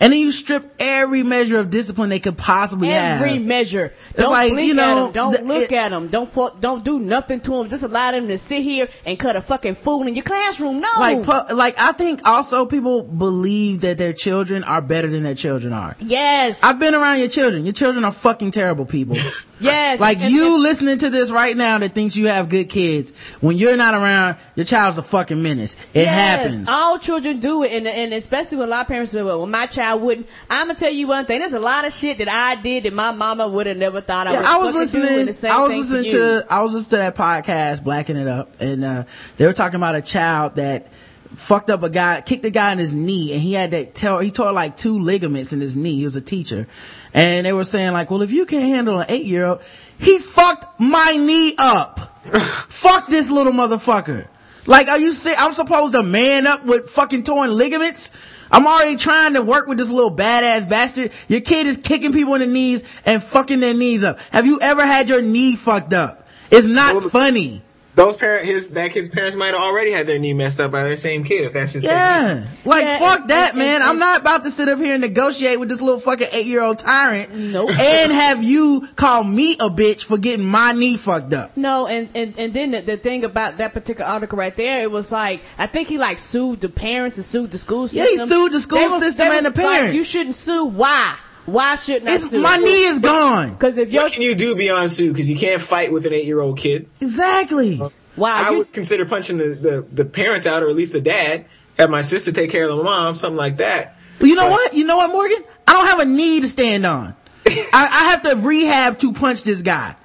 and 0.01 0.11
then 0.11 0.19
you 0.19 0.31
strip 0.33 0.73
every 0.79 1.23
measure 1.23 1.57
of 1.57 1.69
discipline 1.69 2.09
they 2.09 2.19
could 2.19 2.37
possibly 2.37 2.89
Every 2.89 2.99
have 2.99 3.21
Every 3.21 3.39
measure. 3.39 3.93
It's 4.09 4.19
Don't 4.19 4.31
like, 4.31 4.51
blink 4.51 4.67
you 4.67 4.73
know, 4.73 4.83
at 4.83 4.95
them. 5.05 5.11
Don't 5.13 5.37
the- 5.37 5.43
look 5.45 5.71
it- 5.71 5.75
at 5.75 5.89
them. 5.91 6.07
Don't 6.09 6.27
fu- 6.29 6.49
don't 6.59 6.83
do 6.83 6.99
nothing 6.99 7.39
to 7.41 7.51
them. 7.51 7.69
Just 7.69 7.83
allow 7.83 8.11
them 8.11 8.27
to 8.27 8.37
sit 8.37 8.63
here 8.63 8.89
and 9.05 9.17
cut 9.17 9.35
a 9.37 9.41
fucking 9.41 9.75
fool 9.75 10.05
in 10.07 10.15
your 10.15 10.23
classroom. 10.23 10.81
No. 10.81 10.89
like 10.99 11.23
pu- 11.23 11.53
like 11.55 11.75
i 11.79 11.91
think 11.93 12.21
also 12.27 12.65
people 12.65 13.03
believe 13.03 13.81
that 13.81 13.97
their 13.97 14.13
children 14.13 14.63
are 14.63 14.81
better 14.81 15.07
than 15.09 15.21
their 15.23 15.35
children 15.35 15.71
are 15.73 15.95
yes. 15.99 16.59
i've 16.63 16.79
been 16.79 16.95
around 16.95 17.19
your 17.19 17.27
children 17.27 17.63
your 17.65 17.73
children 17.73 18.03
are 18.03 18.11
fucking 18.11 18.49
terrible 18.51 18.85
people 18.85 19.15
yes. 19.61 19.99
like 19.99 20.19
And- 20.19 20.31
you 20.31 20.57
listening 20.59 20.97
to 20.99 21.09
this 21.09 21.31
right 21.31 21.55
now 21.55 21.77
that 21.77 21.93
thinks 21.93 22.15
you 22.15 22.27
have 22.27 22.49
good 22.49 22.69
kids 22.69 23.11
when 23.41 23.57
you're 23.57 23.77
not 23.77 23.93
around 23.93 24.37
your 24.55 24.65
child's 24.65 24.97
a 24.97 25.01
fucking 25.01 25.41
menace 25.41 25.75
it 25.93 26.01
Yes, 26.03 26.09
happens 26.13 26.69
All 26.69 26.97
children 26.99 27.39
do 27.39 27.63
it, 27.63 27.71
and, 27.71 27.87
and 27.87 28.13
especially 28.13 28.57
when 28.57 28.67
a 28.67 28.71
lot 28.71 28.81
of 28.81 28.87
parents 28.87 29.11
say, 29.11 29.21
"Well, 29.23 29.45
my 29.45 29.65
child 29.67 30.01
wouldn't." 30.01 30.27
I'm 30.49 30.67
gonna 30.67 30.77
tell 30.79 30.91
you 30.91 31.07
one 31.07 31.25
thing. 31.25 31.39
There's 31.39 31.53
a 31.53 31.59
lot 31.59 31.85
of 31.85 31.93
shit 31.93 32.17
that 32.19 32.29
I 32.29 32.55
did 32.61 32.83
that 32.83 32.93
my 32.93 33.11
mama 33.11 33.47
would 33.47 33.67
have 33.67 33.77
never 33.77 34.01
thought 34.01 34.27
I 34.27 34.33
Yeah, 34.33 34.37
would. 34.39 34.45
I 34.47 34.57
was 34.57 34.75
listening. 34.75 35.19
and 35.19 35.27
the 35.27 35.33
same 35.33 35.51
I 35.51 35.59
was 35.67 35.77
listening 35.77 36.11
to, 36.11 36.41
to. 36.41 36.45
I 36.49 36.61
was 36.61 36.73
listening 36.73 36.89
to 36.91 36.97
that 36.97 37.15
podcast, 37.15 37.83
blacking 37.83 38.15
it 38.17 38.27
up, 38.27 38.49
and 38.59 38.83
uh, 38.83 39.03
they 39.37 39.45
were 39.45 39.53
talking 39.53 39.75
about 39.75 39.95
a 39.95 40.01
child 40.01 40.55
that 40.55 40.87
fucked 41.35 41.69
up 41.69 41.83
a 41.83 41.89
guy, 41.89 42.21
kicked 42.21 42.45
a 42.45 42.49
guy 42.49 42.71
in 42.71 42.77
his 42.77 42.93
knee, 42.93 43.33
and 43.33 43.41
he 43.41 43.53
had 43.53 43.71
to 43.71 43.85
tell. 43.85 44.19
He 44.19 44.31
tore 44.31 44.51
like 44.51 44.77
two 44.77 44.99
ligaments 44.99 45.53
in 45.53 45.61
his 45.61 45.75
knee. 45.75 45.97
He 45.97 46.05
was 46.05 46.15
a 46.15 46.21
teacher, 46.21 46.67
and 47.13 47.45
they 47.45 47.53
were 47.53 47.63
saying 47.63 47.93
like, 47.93 48.11
"Well, 48.11 48.21
if 48.21 48.31
you 48.31 48.45
can't 48.45 48.65
handle 48.65 48.99
an 48.99 49.05
eight 49.09 49.25
year 49.25 49.45
old, 49.45 49.61
he 49.99 50.19
fucked 50.19 50.79
my 50.79 51.15
knee 51.17 51.55
up. 51.57 51.99
Fuck 52.69 53.07
this 53.07 53.31
little 53.31 53.53
motherfucker." 53.53 54.27
Like, 54.67 54.89
are 54.89 54.99
you 54.99 55.13
saying 55.13 55.37
I'm 55.39 55.53
supposed 55.53 55.93
to 55.93 56.03
man 56.03 56.45
up 56.45 56.65
with 56.65 56.89
fucking 56.89 57.23
torn 57.23 57.51
ligaments? 57.55 58.11
I'm 58.51 58.67
already 58.67 58.97
trying 58.97 59.33
to 59.33 59.41
work 59.41 59.67
with 59.67 59.77
this 59.77 59.89
little 59.89 60.15
badass 60.15 60.69
bastard. 60.69 61.11
Your 61.27 61.41
kid 61.41 61.67
is 61.67 61.77
kicking 61.77 62.13
people 62.13 62.35
in 62.35 62.41
the 62.41 62.47
knees 62.47 63.01
and 63.05 63.23
fucking 63.23 63.59
their 63.59 63.73
knees 63.73 64.03
up. 64.03 64.19
Have 64.31 64.45
you 64.45 64.59
ever 64.61 64.85
had 64.85 65.09
your 65.09 65.21
knee 65.21 65.55
fucked 65.55 65.93
up? 65.93 66.27
It's 66.51 66.67
not 66.67 67.03
funny. 67.11 67.63
Those 67.93 68.15
parent, 68.15 68.45
his 68.45 68.69
that 68.69 68.91
kid's 68.91 69.09
parents 69.09 69.35
might 69.35 69.47
have 69.47 69.61
already 69.61 69.91
had 69.91 70.07
their 70.07 70.17
knee 70.17 70.31
messed 70.33 70.61
up 70.61 70.71
by 70.71 70.83
their 70.83 70.95
same 70.95 71.25
kid. 71.25 71.43
If 71.43 71.53
that's 71.53 71.73
his 71.73 71.83
Yeah. 71.83 72.45
Like, 72.63 72.83
Yeah, 72.85 72.99
fuck 72.99 73.19
and- 73.21 73.29
that, 73.31 73.49
and- 73.49 73.59
man. 73.59 73.75
and- 73.81 73.83
I'm 73.83 73.99
not 73.99 74.21
about 74.21 74.43
to 74.45 74.49
sit 74.51 74.69
up 74.69 74.79
here 74.79 74.93
and 74.93 75.01
negotiate 75.01 75.59
with 75.59 75.67
this 75.67 75.81
little 75.81 75.99
fucking 75.99 76.27
eight 76.31 76.45
year 76.45 76.61
old 76.61 76.79
tyrant. 76.79 77.33
Nope. 77.35 77.69
And 77.77 78.11
have 78.13 78.43
you 78.43 78.87
call 78.95 79.25
me 79.25 79.53
a 79.59 79.69
bitch 79.69 80.03
for 80.03 80.17
getting 80.17 80.45
my 80.45 80.71
knee 80.71 80.95
fucked 80.95 81.33
up. 81.33 81.57
No, 81.57 81.85
and, 81.85 82.07
and, 82.15 82.33
and 82.37 82.53
then 82.53 82.71
the, 82.71 82.81
the 82.81 82.97
thing 82.97 83.25
about 83.25 83.57
that 83.57 83.73
particular 83.73 84.09
article 84.09 84.37
right 84.37 84.55
there, 84.55 84.83
it 84.83 84.89
was 84.91 85.11
like, 85.11 85.43
I 85.57 85.67
think 85.67 85.89
he 85.89 85.97
like 85.97 86.17
sued 86.17 86.61
the 86.61 86.69
parents 86.69 87.17
and 87.17 87.25
sued 87.25 87.51
the 87.51 87.57
school 87.57 87.89
system 87.89 88.05
Yeah, 88.05 88.17
system. 88.19 88.37
he 88.37 88.43
sued 88.43 88.51
the 88.53 88.61
school 88.61 88.79
They 88.79 88.99
system 88.99 89.27
they 89.27 89.37
and 89.37 89.45
was 89.45 89.53
the 89.53 89.61
like, 89.63 89.73
parents. 89.73 89.95
you 89.95 90.03
shouldn't 90.05 90.35
sue. 90.35 90.65
Why? 90.65 91.17
Why 91.45 91.75
shouldn't 91.75 92.09
I 92.09 92.15
It's, 92.15 92.29
sue? 92.29 92.41
my 92.41 92.57
knee 92.57 92.85
is 92.85 92.99
gone. 92.99 93.57
Cause 93.57 93.77
if 93.77 93.91
you're, 93.91 94.03
What 94.03 94.13
can 94.13 94.21
you 94.21 94.35
do 94.35 94.55
beyond 94.55 94.89
sue? 94.91 95.11
Because 95.11 95.29
you 95.29 95.35
can't 95.37 95.61
fight 95.61 95.91
with 95.91 96.05
an 96.05 96.13
eight-year-old 96.13 96.57
kid. 96.57 96.87
Exactly. 97.01 97.79
Uh, 97.81 97.89
wow, 98.15 98.35
I 98.35 98.51
would 98.51 98.71
consider 98.71 99.05
punching 99.05 99.37
the, 99.37 99.55
the, 99.55 99.85
the 99.91 100.05
parents 100.05 100.45
out, 100.45 100.63
or 100.63 100.69
at 100.69 100.75
least 100.75 100.93
the 100.93 101.01
dad. 101.01 101.45
Have 101.77 101.89
my 101.89 102.01
sister 102.01 102.31
take 102.31 102.51
care 102.51 102.69
of 102.69 102.77
the 102.77 102.83
mom, 102.83 103.15
something 103.15 103.37
like 103.37 103.57
that. 103.57 103.95
Well, 104.19 104.29
you 104.29 104.35
know 104.35 104.49
what? 104.49 104.73
You 104.73 104.85
know 104.85 104.97
what, 104.97 105.11
Morgan? 105.11 105.43
I 105.67 105.73
don't 105.73 105.87
have 105.87 105.99
a 105.99 106.05
knee 106.05 106.41
to 106.41 106.47
stand 106.47 106.85
on. 106.85 107.15
I, 107.47 107.69
I 107.73 108.11
have 108.11 108.21
to 108.23 108.47
rehab 108.47 108.99
to 108.99 109.13
punch 109.13 109.43
this 109.43 109.61
guy 109.63 109.95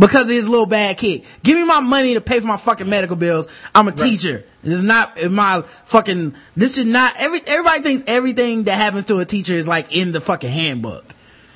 because 0.00 0.28
of 0.28 0.34
his 0.34 0.48
little 0.48 0.66
bad 0.66 0.96
kid. 0.96 1.22
Give 1.44 1.56
me 1.56 1.64
my 1.64 1.78
money 1.78 2.14
to 2.14 2.20
pay 2.20 2.40
for 2.40 2.46
my 2.48 2.56
fucking 2.56 2.88
medical 2.88 3.14
bills. 3.14 3.46
I'm 3.72 3.86
a 3.86 3.92
teacher. 3.92 4.44
This 4.64 4.74
is 4.74 4.82
not 4.82 5.16
in 5.18 5.32
my 5.32 5.62
fucking. 5.62 6.34
This 6.54 6.76
is 6.78 6.86
not 6.86 7.12
every. 7.18 7.40
Everybody 7.46 7.82
thinks 7.82 8.04
everything 8.08 8.64
that 8.64 8.74
happens 8.74 9.04
to 9.04 9.18
a 9.18 9.24
teacher 9.24 9.54
is 9.54 9.68
like 9.68 9.94
in 9.94 10.10
the 10.10 10.20
fucking 10.20 10.50
handbook. 10.50 11.04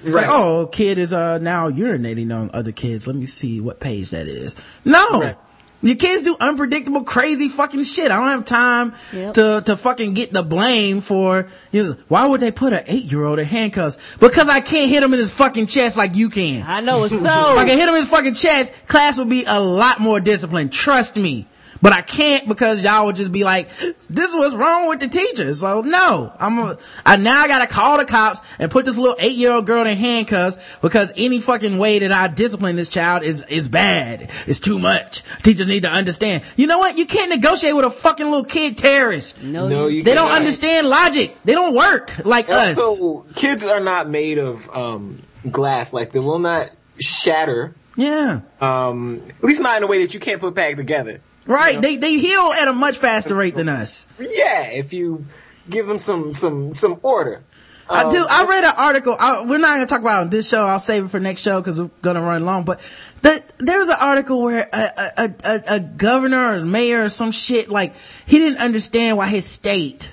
It's 0.04 0.14
like, 0.14 0.26
Right. 0.28 0.34
oh, 0.36 0.66
kid 0.70 0.98
is 0.98 1.12
uh 1.14 1.38
now 1.38 1.70
urinating 1.70 2.32
on 2.32 2.50
other 2.54 2.72
kids. 2.72 3.06
Let 3.06 3.16
me 3.16 3.26
see 3.26 3.60
what 3.60 3.80
page 3.80 4.10
that 4.10 4.26
is. 4.28 4.54
No. 4.84 5.20
Right. 5.20 5.36
Your 5.82 5.96
kids 5.96 6.22
do 6.22 6.34
unpredictable, 6.40 7.04
crazy 7.04 7.48
fucking 7.50 7.82
shit. 7.82 8.10
I 8.10 8.16
don't 8.18 8.28
have 8.28 8.44
time 8.46 8.94
Yep. 9.12 9.34
to, 9.34 9.62
to 9.66 9.76
fucking 9.76 10.14
get 10.14 10.32
the 10.32 10.42
blame 10.42 11.02
for, 11.02 11.46
you 11.72 11.82
know, 11.82 11.96
why 12.08 12.24
would 12.26 12.40
they 12.40 12.50
put 12.50 12.72
an 12.72 12.84
eight 12.86 13.04
year 13.04 13.24
old 13.24 13.38
in 13.38 13.44
handcuffs? 13.44 14.16
Because 14.16 14.48
I 14.48 14.60
can't 14.60 14.88
hit 14.90 15.02
him 15.02 15.12
in 15.12 15.18
his 15.18 15.32
fucking 15.34 15.66
chest 15.66 15.98
like 15.98 16.16
you 16.16 16.30
can. 16.30 16.64
I 16.66 16.80
know 16.80 17.04
it's 17.04 17.14
so. 17.20 17.24
If. 17.52 17.58
I 17.58 17.64
can 17.66 17.76
hit 17.78 17.86
him 17.88 17.94
in 17.94 18.00
his 18.00 18.08
fucking 18.10 18.34
chest, 18.34 18.88
class 18.88 19.18
would 19.18 19.28
be 19.28 19.44
a 19.46 19.60
lot 19.60 20.00
more 20.00 20.20
disciplined. 20.20 20.72
Trust 20.72 21.16
me. 21.16 21.46
But 21.82 21.92
I 21.92 22.02
can't 22.02 22.48
because 22.48 22.82
y'all 22.82 23.06
would 23.06 23.16
just 23.16 23.32
be 23.32 23.44
like, 23.44 23.68
this 23.68 24.30
is 24.30 24.34
what's 24.34 24.54
wrong 24.54 24.88
with 24.88 25.00
the 25.00 25.08
teacher. 25.08 25.52
So 25.54 25.82
no, 25.82 26.32
I'm 26.38 26.58
a, 26.58 26.78
I 27.04 27.16
now 27.16 27.42
I 27.42 27.48
gotta 27.48 27.66
call 27.66 27.98
the 27.98 28.04
cops 28.04 28.40
and 28.58 28.70
put 28.70 28.84
this 28.84 28.98
little 28.98 29.16
eight 29.18 29.36
year 29.36 29.52
old 29.52 29.66
girl 29.66 29.86
in 29.86 29.96
handcuffs 29.96 30.76
because 30.80 31.12
any 31.16 31.40
fucking 31.40 31.78
way 31.78 31.98
that 32.00 32.12
I 32.12 32.28
discipline 32.28 32.76
this 32.76 32.88
child 32.88 33.22
is, 33.22 33.42
is 33.48 33.68
bad. 33.68 34.22
It's 34.46 34.60
too 34.60 34.78
much. 34.78 35.22
Teachers 35.42 35.68
need 35.68 35.82
to 35.82 35.90
understand. 35.90 36.44
You 36.56 36.66
know 36.66 36.78
what? 36.78 36.98
You 36.98 37.06
can't 37.06 37.30
negotiate 37.30 37.74
with 37.74 37.84
a 37.84 37.90
fucking 37.90 38.26
little 38.26 38.44
kid 38.44 38.78
terrorist. 38.78 39.42
no, 39.42 39.68
No, 39.68 39.86
you, 39.86 39.98
you 39.98 40.02
They 40.04 40.14
don't 40.14 40.32
understand 40.32 40.88
logic. 40.88 41.36
They 41.44 41.52
don't 41.52 41.74
work 41.74 42.24
like 42.24 42.48
us. 42.48 42.78
Also, 42.78 43.26
kids 43.34 43.66
are 43.66 43.80
not 43.80 44.08
made 44.08 44.38
of 44.38 44.68
um, 44.70 45.22
glass. 45.50 45.92
Like 45.92 46.12
they 46.12 46.20
will 46.20 46.38
not 46.38 46.70
shatter. 47.00 47.74
Yeah. 47.96 48.40
Um, 48.60 49.22
at 49.28 49.44
least 49.44 49.60
not 49.60 49.76
in 49.78 49.82
a 49.84 49.86
way 49.86 50.02
that 50.02 50.14
you 50.14 50.20
can't 50.20 50.40
put 50.40 50.54
back 50.54 50.76
together. 50.76 51.20
Right. 51.46 51.80
They, 51.80 51.96
they 51.96 52.18
heal 52.18 52.52
at 52.60 52.68
a 52.68 52.72
much 52.72 52.98
faster 52.98 53.34
rate 53.34 53.54
than 53.54 53.68
us. 53.68 54.08
Yeah, 54.18 54.62
if 54.62 54.92
you 54.92 55.26
give 55.68 55.86
them 55.86 55.98
some 55.98 56.32
some 56.32 56.72
some 56.72 56.98
order. 57.02 57.42
I 57.88 58.04
Um, 58.04 58.12
do. 58.12 58.24
I 58.26 58.46
read 58.46 58.64
an 58.64 58.72
article. 58.78 59.14
I, 59.18 59.42
we're 59.44 59.58
not 59.58 59.74
going 59.76 59.80
to 59.80 59.86
talk 59.86 60.00
about 60.00 60.20
it 60.20 60.22
on 60.22 60.30
this 60.30 60.48
show. 60.48 60.64
I'll 60.64 60.78
save 60.78 61.04
it 61.04 61.08
for 61.08 61.20
next 61.20 61.42
show 61.42 61.60
because 61.60 61.78
we're 61.78 61.90
going 62.00 62.16
to 62.16 62.22
run 62.22 62.46
long. 62.46 62.64
But 62.64 62.80
the, 63.20 63.42
there 63.58 63.78
was 63.78 63.90
an 63.90 63.98
article 64.00 64.42
where 64.42 64.66
a, 64.72 64.88
a, 65.18 65.34
a, 65.44 65.62
a 65.76 65.80
governor 65.80 66.56
or 66.56 66.64
mayor 66.64 67.04
or 67.04 67.08
some 67.10 67.30
shit, 67.30 67.68
like, 67.68 67.94
he 68.24 68.38
didn't 68.38 68.58
understand 68.60 69.18
why 69.18 69.26
his 69.26 69.44
state, 69.44 70.10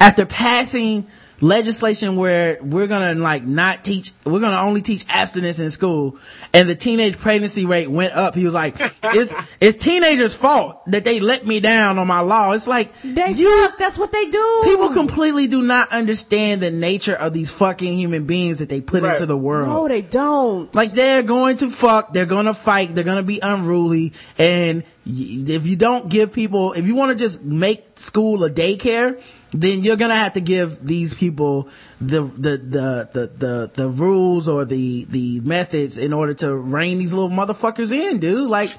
after 0.00 0.26
passing 0.26 1.06
legislation 1.40 2.16
where 2.16 2.58
we're 2.62 2.86
gonna 2.86 3.14
like 3.14 3.44
not 3.44 3.84
teach, 3.84 4.12
we're 4.24 4.40
gonna 4.40 4.60
only 4.60 4.80
teach 4.82 5.04
abstinence 5.08 5.60
in 5.60 5.70
school 5.70 6.16
and 6.54 6.68
the 6.68 6.74
teenage 6.74 7.18
pregnancy 7.18 7.66
rate 7.66 7.88
went 7.90 8.14
up. 8.14 8.34
He 8.34 8.44
was 8.44 8.54
like, 8.54 8.74
it's, 9.04 9.34
it's 9.60 9.76
teenagers 9.76 10.34
fault 10.34 10.82
that 10.90 11.04
they 11.04 11.20
let 11.20 11.46
me 11.46 11.60
down 11.60 11.98
on 11.98 12.06
my 12.06 12.20
law. 12.20 12.52
It's 12.52 12.66
like, 12.68 12.92
They 13.02 13.32
you, 13.32 13.66
fuck, 13.66 13.78
that's 13.78 13.98
what 13.98 14.12
they 14.12 14.26
do. 14.30 14.60
people 14.64 14.88
completely 14.90 15.46
do 15.46 15.62
not 15.62 15.92
understand 15.92 16.60
the 16.60 16.70
nature 16.70 17.14
of 17.14 17.32
these 17.32 17.50
fucking 17.50 17.98
human 17.98 18.24
beings 18.26 18.60
that 18.60 18.68
they 18.68 18.80
put 18.80 19.02
Right. 19.02 19.12
into 19.12 19.26
the 19.26 19.36
world. 19.36 19.68
No, 19.68 19.88
they 19.88 20.02
don't. 20.02 20.74
Like 20.74 20.92
they're 20.92 21.22
going 21.22 21.58
to 21.58 21.70
fuck, 21.70 22.12
they're 22.12 22.26
gonna 22.26 22.54
fight, 22.54 22.94
they're 22.94 23.04
gonna 23.04 23.22
be 23.22 23.40
unruly, 23.42 24.12
and 24.38 24.84
if 25.06 25.66
you 25.66 25.76
don't 25.76 26.08
give 26.08 26.32
people, 26.32 26.72
if 26.72 26.86
you 26.86 26.94
want 26.96 27.12
to 27.12 27.16
just 27.16 27.44
make 27.44 27.84
school 27.98 28.42
a 28.42 28.50
daycare, 28.50 29.20
then 29.52 29.82
you're 29.82 29.96
gonna 29.96 30.16
have 30.16 30.34
to 30.34 30.40
give 30.40 30.84
these 30.84 31.14
people 31.14 31.68
the 32.00 32.22
the 32.22 32.56
the 32.56 33.08
the 33.12 33.26
the, 33.38 33.70
the 33.74 33.88
rules 33.88 34.48
or 34.48 34.64
the 34.64 35.04
the 35.04 35.40
methods 35.40 35.98
in 35.98 36.12
order 36.12 36.34
to 36.34 36.54
rein 36.54 36.98
these 36.98 37.14
little 37.14 37.30
motherfuckers 37.30 37.92
in, 37.92 38.18
dude. 38.18 38.50
Like 38.50 38.70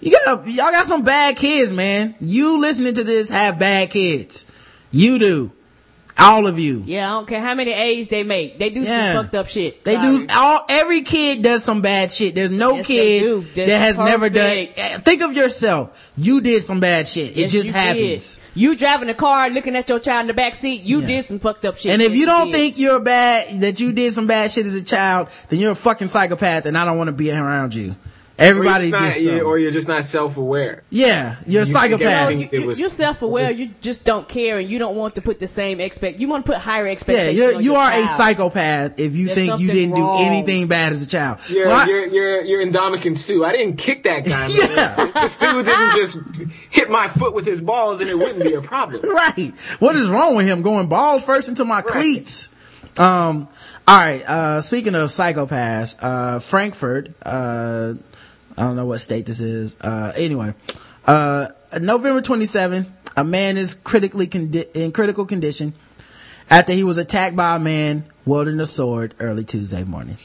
you 0.00 0.12
got 0.12 0.46
y'all 0.46 0.70
got 0.70 0.86
some 0.86 1.02
bad 1.02 1.36
kids, 1.36 1.72
man. 1.72 2.14
You 2.20 2.60
listening 2.60 2.94
to 2.94 3.04
this 3.04 3.30
have 3.30 3.58
bad 3.58 3.90
kids. 3.90 4.46
You 4.90 5.18
do. 5.18 5.52
All 6.20 6.46
of 6.46 6.58
you. 6.58 6.84
Yeah, 6.86 7.08
I 7.10 7.14
don't 7.16 7.26
care 7.26 7.40
how 7.40 7.54
many 7.54 7.72
A's 7.72 8.08
they 8.08 8.22
make. 8.24 8.58
They 8.58 8.68
do 8.70 8.82
Yeah. 8.82 9.14
some 9.14 9.24
fucked 9.24 9.34
up 9.34 9.48
shit. 9.48 9.82
They 9.84 9.94
Sorry. 9.94 10.18
do 10.18 10.26
all 10.30 10.64
every 10.68 11.00
kid 11.02 11.42
does 11.42 11.64
some 11.64 11.80
bad 11.80 12.12
shit. 12.12 12.34
There's 12.34 12.50
no 12.50 12.76
Yes, 12.76 12.86
kid 12.86 13.44
that 13.54 13.68
has 13.68 13.96
never 13.98 14.28
done 14.28 14.66
perfect. 14.66 15.04
think 15.04 15.22
of 15.22 15.32
yourself. 15.32 16.10
You 16.16 16.40
did 16.40 16.62
some 16.62 16.78
bad 16.80 17.08
shit. 17.08 17.30
It 17.30 17.36
Yes, 17.36 17.52
just 17.52 17.66
you 17.68 17.72
happens. 17.72 18.34
did. 18.54 18.60
You 18.60 18.76
driving 18.76 19.08
the 19.08 19.14
car, 19.14 19.48
looking 19.50 19.74
at 19.76 19.88
your 19.88 19.98
child 19.98 20.22
in 20.22 20.26
the 20.28 20.34
back 20.34 20.54
seat. 20.54 20.82
You 20.82 21.00
Yeah. 21.00 21.06
did 21.06 21.24
some 21.24 21.38
fucked 21.38 21.64
up 21.64 21.78
shit. 21.78 21.92
And 21.92 22.02
if 22.02 22.14
you 22.14 22.26
don't 22.26 22.46
did. 22.48 22.54
think 22.54 22.78
you're 22.78 23.00
bad 23.00 23.60
that 23.62 23.80
you 23.80 23.92
did 23.92 24.12
some 24.12 24.26
bad 24.26 24.50
shit 24.52 24.66
as 24.66 24.74
a 24.74 24.82
child, 24.82 25.28
then 25.48 25.58
you're 25.58 25.72
a 25.72 25.74
fucking 25.74 26.08
psychopath 26.08 26.66
and 26.66 26.76
I 26.76 26.84
don't 26.84 26.98
want 26.98 27.08
to 27.08 27.12
be 27.12 27.30
around 27.32 27.74
you. 27.74 27.96
Everybody 28.40 28.86
or 28.86 28.88
you're, 28.88 29.00
gets 29.00 29.24
not, 29.24 29.32
some. 29.38 29.46
or 29.46 29.58
you're 29.58 29.70
just 29.70 29.86
not 29.88 30.04
self-aware. 30.06 30.82
Yeah, 30.88 31.36
you're 31.46 31.62
a 31.62 31.66
You 31.66 31.72
psychopath. 31.72 32.30
everything- 32.30 32.48
it 32.52 32.66
was- 32.66 32.80
you're 32.80 32.88
self-aware. 32.88 33.50
You 33.50 33.70
just 33.82 34.04
don't 34.06 34.26
care, 34.26 34.58
and 34.58 34.70
you 34.70 34.78
don't 34.78 34.96
want 34.96 35.14
to 35.16 35.20
put 35.22 35.38
the 35.38 35.46
same 35.46 35.78
expect. 35.78 36.18
You 36.20 36.26
want 36.28 36.46
to 36.46 36.52
put 36.52 36.58
higher 36.60 36.86
Yeah, 36.86 36.92
expectations. 36.92 37.38
you're, 37.38 37.54
on 37.56 37.62
you 37.62 37.72
your 37.72 37.80
are 37.80 37.92
a 37.92 38.08
psychopath 38.08 38.98
if 38.98 39.14
you 39.14 39.26
There's 39.26 39.34
think 39.36 39.60
you 39.60 39.70
didn't 39.70 39.92
wrong. 39.92 40.18
do 40.22 40.24
anything 40.24 40.66
bad 40.68 40.92
as 40.94 41.02
a 41.02 41.06
child. 41.06 41.38
You're, 41.50 41.66
Well, 41.66 41.76
I- 41.80 41.86
you're, 41.86 42.06
you're, 42.06 42.40
you're 42.44 42.66
Ndamukong 42.66 43.18
Suh. 43.18 43.44
I 43.44 43.52
didn't 43.52 43.76
kick 43.76 44.04
that 44.04 44.24
guy. 44.24 44.48
man. 44.48 44.50
Yeah. 44.70 45.06
This 45.22 45.36
dude 45.36 45.66
didn't 45.66 45.96
just 45.96 46.16
hit 46.70 46.88
my 46.90 47.08
foot 47.08 47.34
with 47.34 47.44
his 47.44 47.60
balls 47.60 48.00
and 48.00 48.08
it 48.08 48.16
wouldn't 48.16 48.42
be 48.42 48.54
a 48.54 48.62
problem. 48.62 49.02
right. 49.14 49.52
What 49.80 49.96
is 49.96 50.08
wrong 50.08 50.34
with 50.34 50.46
him 50.46 50.62
going 50.62 50.86
balls 50.88 51.24
first 51.24 51.48
into 51.48 51.64
my 51.66 51.82
cleats? 51.82 52.48
Um, 52.96 53.48
all 53.86 53.98
right. 53.98 54.22
Uh, 54.22 54.60
speaking 54.60 54.94
of 54.94 55.10
psychopaths, 55.10 55.96
uh, 56.00 56.38
Frankford, 56.38 57.14
uh, 57.22 57.94
I 58.60 58.64
don't 58.64 58.76
know 58.76 58.84
what 58.84 58.98
state 59.00 59.24
this 59.24 59.40
is. 59.40 59.74
Uh, 59.80 60.12
anyway, 60.14 60.52
uh, 61.06 61.48
November 61.80 62.20
27th, 62.20 62.86
a 63.16 63.24
man 63.24 63.56
is 63.56 63.74
critically 63.74 64.26
condi- 64.26 64.70
in 64.76 64.92
critical 64.92 65.24
condition 65.24 65.72
after 66.50 66.72
he 66.74 66.84
was 66.84 66.98
attacked 66.98 67.34
by 67.36 67.56
a 67.56 67.58
man 67.58 68.04
wielding 68.26 68.60
a 68.60 68.66
sword 68.66 69.14
early 69.18 69.44
Tuesday 69.44 69.82
morning. 69.84 70.18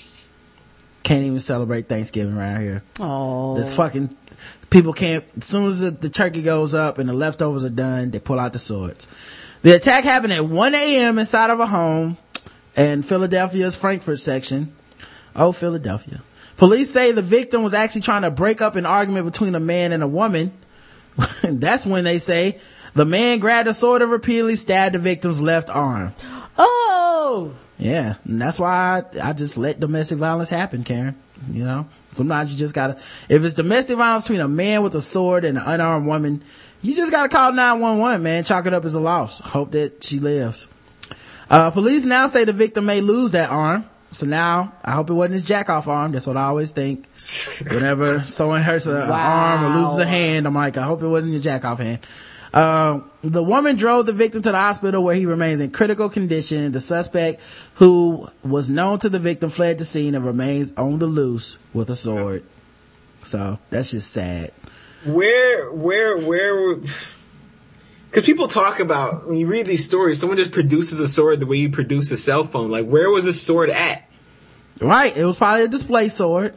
Can't 1.04 1.24
even 1.24 1.40
celebrate 1.40 1.88
Thanksgiving 1.88 2.36
around 2.36 2.62
here. 2.62 2.84
Oh, 3.00 3.56
This 3.56 3.74
fucking 3.74 4.16
people 4.70 4.92
can't. 4.92 5.24
As 5.38 5.46
soon 5.46 5.68
as 5.68 5.80
the, 5.80 5.92
the 5.92 6.10
turkey 6.10 6.42
goes 6.42 6.74
up 6.76 6.98
and 6.98 7.08
the 7.08 7.14
leftovers 7.14 7.64
are 7.64 7.70
done, 7.70 8.12
they 8.12 8.20
pull 8.20 8.40
out 8.40 8.52
the 8.54 8.60
swords. 8.60 9.08
The 9.62 9.76
attack 9.76 10.04
happened 10.04 10.34
at 10.34 10.46
1 10.46 10.76
a.m. 10.76 11.20
inside 11.20 11.52
of 11.52 11.60
a 11.62 11.68
home 11.68 12.18
in 12.76 13.02
Philadelphia's 13.02 13.78
Frankford 13.78 14.20
section. 14.20 14.76
Oh, 15.36 15.52
Philadelphia. 15.54 16.22
Police 16.58 16.90
say 16.90 17.12
the 17.12 17.22
victim 17.22 17.64
was 17.64 17.74
actually 17.74 18.02
trying 18.02 18.22
to 18.22 18.32
break 18.32 18.62
up 18.62 18.76
an 18.76 18.86
argument 18.86 19.26
between 19.26 19.56
a 19.56 19.60
man 19.60 19.92
and 19.92 20.02
a 20.02 20.08
woman. 20.08 20.54
That's 21.44 21.86
when 21.86 22.04
they 22.04 22.18
say 22.18 22.60
the 22.94 23.06
man 23.06 23.40
grabbed 23.40 23.68
a 23.68 23.74
sword 23.74 24.02
and 24.02 24.12
repeatedly 24.12 24.56
stabbed 24.56 24.96
the 24.96 25.00
victim's 25.00 25.42
left 25.42 25.70
arm. 25.70 26.14
Oh, 26.58 27.54
Yeah, 27.78 28.16
and 28.24 28.42
that's 28.42 28.58
why 28.58 29.04
I, 29.22 29.30
I 29.30 29.34
just 29.34 29.58
let 29.58 29.82
domestic 29.82 30.18
violence 30.18 30.50
happen, 30.50 30.86
Karen. 30.86 31.16
You 31.52 31.66
know, 31.66 31.90
sometimes 32.14 32.54
you 32.54 32.58
just 32.58 32.74
gotta, 32.74 32.94
if 32.94 33.44
it's 33.44 33.54
domestic 33.54 33.98
violence 33.98 34.24
between 34.24 34.40
a 34.40 34.48
man 34.48 34.82
with 34.82 34.96
a 34.96 35.02
sword 35.02 35.44
and 35.44 35.58
an 35.58 35.64
unarmed 35.66 36.08
woman, 36.08 36.42
you 36.82 36.96
just 36.96 37.12
gotta 37.12 37.28
call 37.28 37.52
911, 37.52 38.24
man. 38.24 38.46
Chalk 38.46 38.66
it 38.66 38.74
up 38.74 38.86
as 38.86 38.96
a 38.96 39.02
loss. 39.02 39.40
Hope 39.40 39.72
that 39.72 40.02
she 40.02 40.20
lives. 40.20 40.70
Uh, 41.50 41.72
police 41.72 42.06
now 42.06 42.28
say 42.28 42.46
the 42.46 42.54
victim 42.54 42.86
may 42.86 43.02
lose 43.02 43.32
that 43.32 43.50
arm. 43.50 43.86
So 44.16 44.26
now, 44.26 44.72
I 44.82 44.92
hope 44.92 45.10
it 45.10 45.14
wasn't 45.14 45.34
his 45.34 45.44
jack 45.44 45.70
off 45.70 45.90
arm. 45.90 46.14
That's 46.14 46.26
what 46.26 46.38
I 46.38 46.44
always 46.44 46.72
think. 46.72 47.06
Whenever 47.70 48.22
someone 48.26 48.62
hurts 48.62 48.88
an 48.88 48.96
a 48.96 49.12
arm 49.12 49.66
or 49.66 49.82
loses 49.82 50.00
a 50.00 50.06
hand, 50.06 50.48
I'm 50.48 50.56
like, 50.56 50.78
I 50.78 50.84
hope 50.84 51.04
it 51.04 51.08
wasn't 51.08 51.34
your 51.34 51.42
jack 51.42 51.66
off 51.66 51.80
hand. 51.80 52.00
Uh, 52.54 53.02
the 53.22 53.44
woman 53.44 53.76
drove 53.76 54.06
the 54.06 54.14
victim 54.14 54.42
to 54.42 54.54
the 54.54 54.58
hospital 54.58 55.04
where 55.04 55.16
he 55.16 55.26
remains 55.26 55.60
in 55.60 55.72
critical 55.72 56.08
condition. 56.08 56.72
The 56.72 56.80
suspect, 56.80 57.42
who 57.74 58.26
was 58.42 58.70
known 58.70 59.00
to 59.00 59.10
the 59.10 59.20
victim, 59.20 59.50
fled 59.50 59.80
the 59.80 59.84
scene 59.84 60.16
and 60.16 60.26
remains 60.26 60.72
on 60.78 61.00
the 61.00 61.08
loose 61.08 61.58
with 61.74 61.90
a 61.90 61.96
sword. 61.98 62.46
So 63.24 63.60
that's 63.70 63.92
just 63.92 64.12
sad. 64.12 64.52
Where, 65.06 65.74
where, 65.74 66.18
where? 66.20 66.78
Because 68.16 68.28
people 68.28 68.48
talk 68.48 68.80
about 68.80 69.28
when 69.28 69.38
you 69.38 69.46
read 69.46 69.66
these 69.66 69.84
stories, 69.84 70.22
someone 70.22 70.38
just 70.38 70.54
produces 70.54 71.02
a 71.02 71.08
sword 71.10 71.42
the 71.42 71.46
way 71.46 71.58
you 71.58 71.70
produce 71.70 72.12
a 72.12 72.16
cell 72.18 72.46
phone. 72.46 72.72
Like, 72.72 72.88
where 72.88 73.10
was 73.10 73.26
this 73.26 73.42
sword 73.42 73.70
at? 73.70 74.10
Right. 74.80 75.16
It 75.18 75.26
was 75.26 75.36
probably 75.38 75.66
a 75.66 75.68
display 75.68 76.08
sword. 76.08 76.56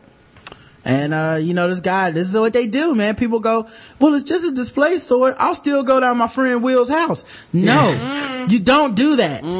And, 0.84 1.12
uh, 1.12 1.38
you 1.42 1.54
know, 1.54 1.66
this 1.66 1.80
guy, 1.80 2.12
this 2.12 2.28
is 2.28 2.38
what 2.38 2.52
they 2.52 2.68
do, 2.68 2.94
man. 2.94 3.16
People 3.16 3.40
go, 3.40 3.66
well, 3.98 4.14
it's 4.14 4.22
just 4.22 4.44
a 4.46 4.52
display 4.52 4.98
sword. 4.98 5.34
I'll 5.36 5.56
still 5.56 5.82
go 5.82 5.98
down 5.98 6.16
my 6.16 6.28
friend 6.28 6.62
Will's 6.62 6.90
house. 6.90 7.24
No, 7.52 8.46
you 8.48 8.60
don't 8.60 8.94
do 8.94 9.16
that. 9.16 9.42
We 9.42 9.50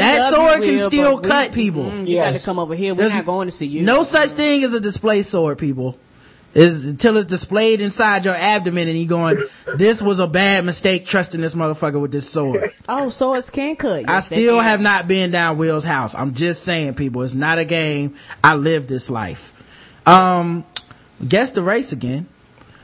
That 0.00 0.32
sword 0.34 0.64
you, 0.64 0.70
can 0.70 0.78
still 0.80 1.14
but 1.18 1.22
we- 1.22 1.28
cut 1.28 1.52
people. 1.52 1.84
Mm, 1.84 2.08
You 2.08 2.16
got 2.16 2.34
to 2.34 2.44
come 2.44 2.58
over 2.58 2.74
here. 2.74 2.92
We're 2.92 3.02
There's 3.02 3.14
not 3.14 3.24
going 3.24 3.46
to 3.46 3.52
see 3.52 3.66
you. 3.68 3.82
No 3.82 4.02
such 4.02 4.30
thing 4.30 4.64
as 4.64 4.74
a 4.74 4.80
display 4.80 5.22
sword, 5.22 5.58
people. 5.58 5.96
Is 6.56 6.86
until 6.86 7.18
it's 7.18 7.26
displayed 7.26 7.82
inside 7.82 8.24
your 8.24 8.34
abdomen 8.34 8.88
and 8.88 8.96
you 8.96 9.06
going, 9.06 9.36
this 9.76 10.00
was 10.00 10.20
a 10.20 10.26
bad 10.26 10.64
mistake 10.64 11.04
trusting 11.04 11.42
this 11.42 11.54
motherfucker 11.54 12.00
with 12.00 12.12
this 12.12 12.30
sword. 12.30 12.72
Oh, 12.88 13.10
swords 13.10 13.50
can 13.50 13.76
cut. 13.76 14.08
I 14.08 14.14
Yes, 14.14 14.30
they 14.30 14.36
still 14.36 14.60
have 14.60 14.80
not 14.80 15.06
been 15.06 15.32
down 15.32 15.58
Will's 15.58 15.84
house. 15.84 16.14
I'm 16.14 16.32
just 16.32 16.62
saying, 16.62 16.94
people, 16.94 17.22
it's 17.22 17.34
not 17.34 17.58
a 17.58 17.66
game. 17.66 18.14
I 18.42 18.54
live 18.54 18.86
this 18.86 19.10
life. 19.10 19.52
Um, 20.08 20.64
guess 21.26 21.52
the 21.52 21.62
race 21.62 21.92
again. 21.92 22.26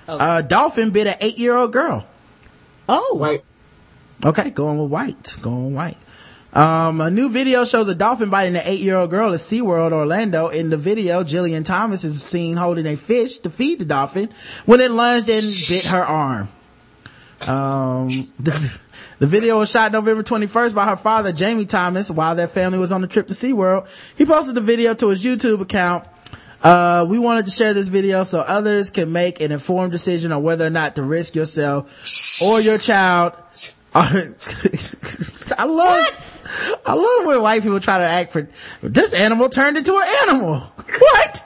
Uh, 0.07 0.42
dolphin 0.42 0.91
bit 0.91 1.07
an 1.07 1.15
eight 1.23 1.39
year 1.39 1.57
old 1.57 1.73
girl. 1.73 2.07
Oh. 2.91 3.15
White. 3.15 3.42
Okay, 4.23 4.51
going 4.51 4.83
with 4.83 4.91
white. 4.91 5.36
Going 5.41 5.75
white. 5.75 5.97
Um, 6.52 7.00
a 7.00 7.10
new 7.10 7.31
video 7.31 7.64
shows 7.64 7.89
a 7.89 7.94
dolphin 7.94 8.28
biting 8.28 8.56
an 8.56 8.62
eight-year-old 8.66 9.08
girl 9.08 9.32
at 9.32 9.39
SeaWorld 9.39 9.92
Orlando. 9.92 10.48
In 10.48 10.68
the 10.68 10.76
video, 10.76 11.24
Jillian 11.24 11.64
Thomas 11.64 12.05
is 12.05 12.22
seen 12.22 12.58
holding 12.58 12.86
a 12.86 12.97
fish 12.97 13.39
to 13.39 13.50
feed 13.50 13.78
the 13.78 13.86
dolphin 13.86 14.28
when 14.66 14.81
it 14.81 14.90
lunged 14.90 15.31
and 15.31 15.42
bit 15.68 15.86
her 15.86 16.05
arm. 16.05 16.48
Um, 17.40 18.08
the, 18.39 18.78
the 19.18 19.26
video 19.26 19.60
was 19.60 19.70
shot 19.70 19.92
November 19.92 20.22
21st 20.22 20.74
by 20.74 20.84
her 20.84 20.97
father, 20.97 21.32
Jamie 21.32 21.64
Thomas, 21.64 22.10
while 22.10 22.34
their 22.34 22.48
family 22.48 22.78
was 22.78 22.92
on 22.92 23.02
a 23.02 23.06
trip 23.06 23.28
to 23.28 23.34
SeaWorld. 23.34 24.16
He 24.18 24.26
posted 24.26 24.55
the 24.55 24.60
video 24.60 24.92
to 24.92 25.08
his 25.08 25.24
YouTube 25.24 25.62
account. 25.62 26.06
Uh, 26.62 27.06
we 27.08 27.18
wanted 27.18 27.47
to 27.47 27.50
share 27.50 27.72
this 27.72 27.89
video 27.89 28.24
so 28.24 28.40
others 28.40 28.90
can 28.90 29.10
make 29.10 29.40
an 29.40 29.52
informed 29.52 29.90
decision 29.90 30.32
on 30.32 30.42
whether 30.42 30.66
or 30.66 30.70
not 30.70 30.97
to 30.97 31.02
risk 31.02 31.34
yourself 31.34 32.42
or 32.42 32.60
your 32.60 32.76
child. 32.76 33.32
I 35.58 35.64
love, 35.64 35.68
what? 35.68 36.80
I 36.86 36.94
love 36.94 37.26
when 37.26 37.42
white 37.42 37.62
people 37.62 37.78
try 37.78 37.98
to 37.98 38.04
act 38.04 38.32
for, 38.32 38.48
this 38.82 39.12
animal 39.12 39.50
turned 39.50 39.76
into 39.76 39.94
an 39.94 40.28
animal. 40.28 40.62
What? 40.98 41.44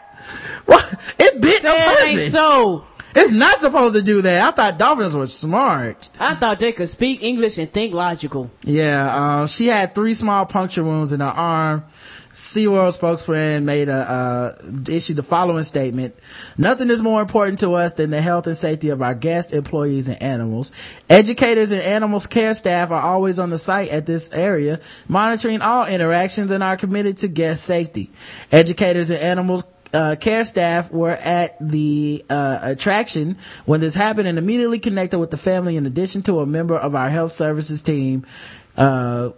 What? 0.66 1.14
It 1.18 1.40
bit 1.40 1.64
a 1.64 1.68
person. 1.72 2.18
ain't 2.18 2.30
so. 2.32 2.84
it's 3.14 3.30
not 3.30 3.56
supposed 3.58 3.94
to 3.94 4.02
do 4.02 4.22
that. 4.22 4.42
I 4.42 4.50
thought 4.50 4.78
dolphins 4.78 5.14
were 5.14 5.26
smart. 5.26 6.08
I 6.18 6.34
thought 6.34 6.58
they 6.58 6.72
could 6.72 6.88
speak 6.88 7.22
English 7.22 7.58
and 7.58 7.72
think 7.72 7.94
logical. 7.94 8.50
Yeah, 8.62 9.14
uh, 9.42 9.46
she 9.46 9.68
had 9.68 9.94
three 9.94 10.14
small 10.14 10.44
puncture 10.46 10.82
wounds 10.84 11.12
in 11.12 11.20
her 11.20 11.26
arm. 11.26 11.84
SeaWorld 12.36 12.92
spokesman 12.92 13.64
made 13.64 13.88
a, 13.88 13.94
uh, 13.94 14.72
issued 14.90 15.16
the 15.16 15.22
following 15.22 15.62
statement. 15.62 16.14
Nothing 16.58 16.90
is 16.90 17.00
more 17.00 17.22
important 17.22 17.60
to 17.60 17.72
us 17.72 17.94
than 17.94 18.10
the 18.10 18.20
health 18.20 18.46
and 18.46 18.54
safety 18.54 18.90
of 18.90 19.00
our 19.00 19.14
guests, 19.14 19.54
employees, 19.54 20.10
and 20.10 20.22
animals. 20.22 20.70
Educators 21.08 21.70
and 21.70 21.80
animals 21.80 22.26
care 22.26 22.52
staff 22.54 22.90
are 22.90 23.00
always 23.00 23.38
on 23.38 23.48
the 23.48 23.56
site 23.56 23.88
at 23.88 24.04
this 24.04 24.30
area, 24.34 24.80
monitoring 25.08 25.62
all 25.62 25.86
interactions 25.86 26.50
and 26.50 26.62
are 26.62 26.76
committed 26.76 27.16
to 27.16 27.28
guest 27.28 27.64
safety. 27.64 28.10
Educators 28.52 29.08
and 29.08 29.20
animals 29.20 29.64
uh, 29.94 30.16
care 30.20 30.44
staff 30.44 30.92
were 30.92 31.12
at 31.12 31.56
the 31.58 32.22
uh, 32.28 32.58
attraction 32.60 33.38
when 33.64 33.80
this 33.80 33.94
happened 33.94 34.28
and 34.28 34.36
immediately 34.36 34.78
connected 34.78 35.18
with 35.18 35.30
the 35.30 35.38
family 35.38 35.78
in 35.78 35.86
addition 35.86 36.20
to 36.20 36.40
a 36.40 36.44
member 36.44 36.76
of 36.76 36.94
our 36.94 37.08
health 37.08 37.32
services 37.32 37.80
team 37.80 38.26
uh, 38.76 39.30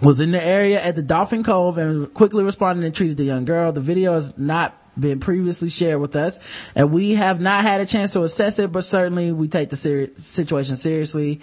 was 0.00 0.20
in 0.20 0.32
the 0.32 0.44
area 0.44 0.82
at 0.82 0.96
the 0.96 1.02
Dolphin 1.02 1.42
Cove 1.42 1.78
and 1.78 2.12
quickly 2.12 2.44
responded 2.44 2.84
and 2.84 2.94
treated 2.94 3.16
the 3.16 3.24
young 3.24 3.44
girl. 3.44 3.72
The 3.72 3.80
video 3.80 4.14
has 4.14 4.36
not 4.36 4.74
been 4.98 5.20
previously 5.20 5.68
shared 5.68 6.00
with 6.00 6.16
us 6.16 6.70
and 6.74 6.90
we 6.90 7.14
have 7.14 7.40
not 7.40 7.62
had 7.62 7.80
a 7.80 7.86
chance 7.86 8.12
to 8.14 8.22
assess 8.22 8.58
it, 8.58 8.72
but 8.72 8.82
certainly 8.82 9.32
we 9.32 9.48
take 9.48 9.68
the 9.70 9.76
seri- 9.76 10.14
situation 10.16 10.76
seriously. 10.76 11.40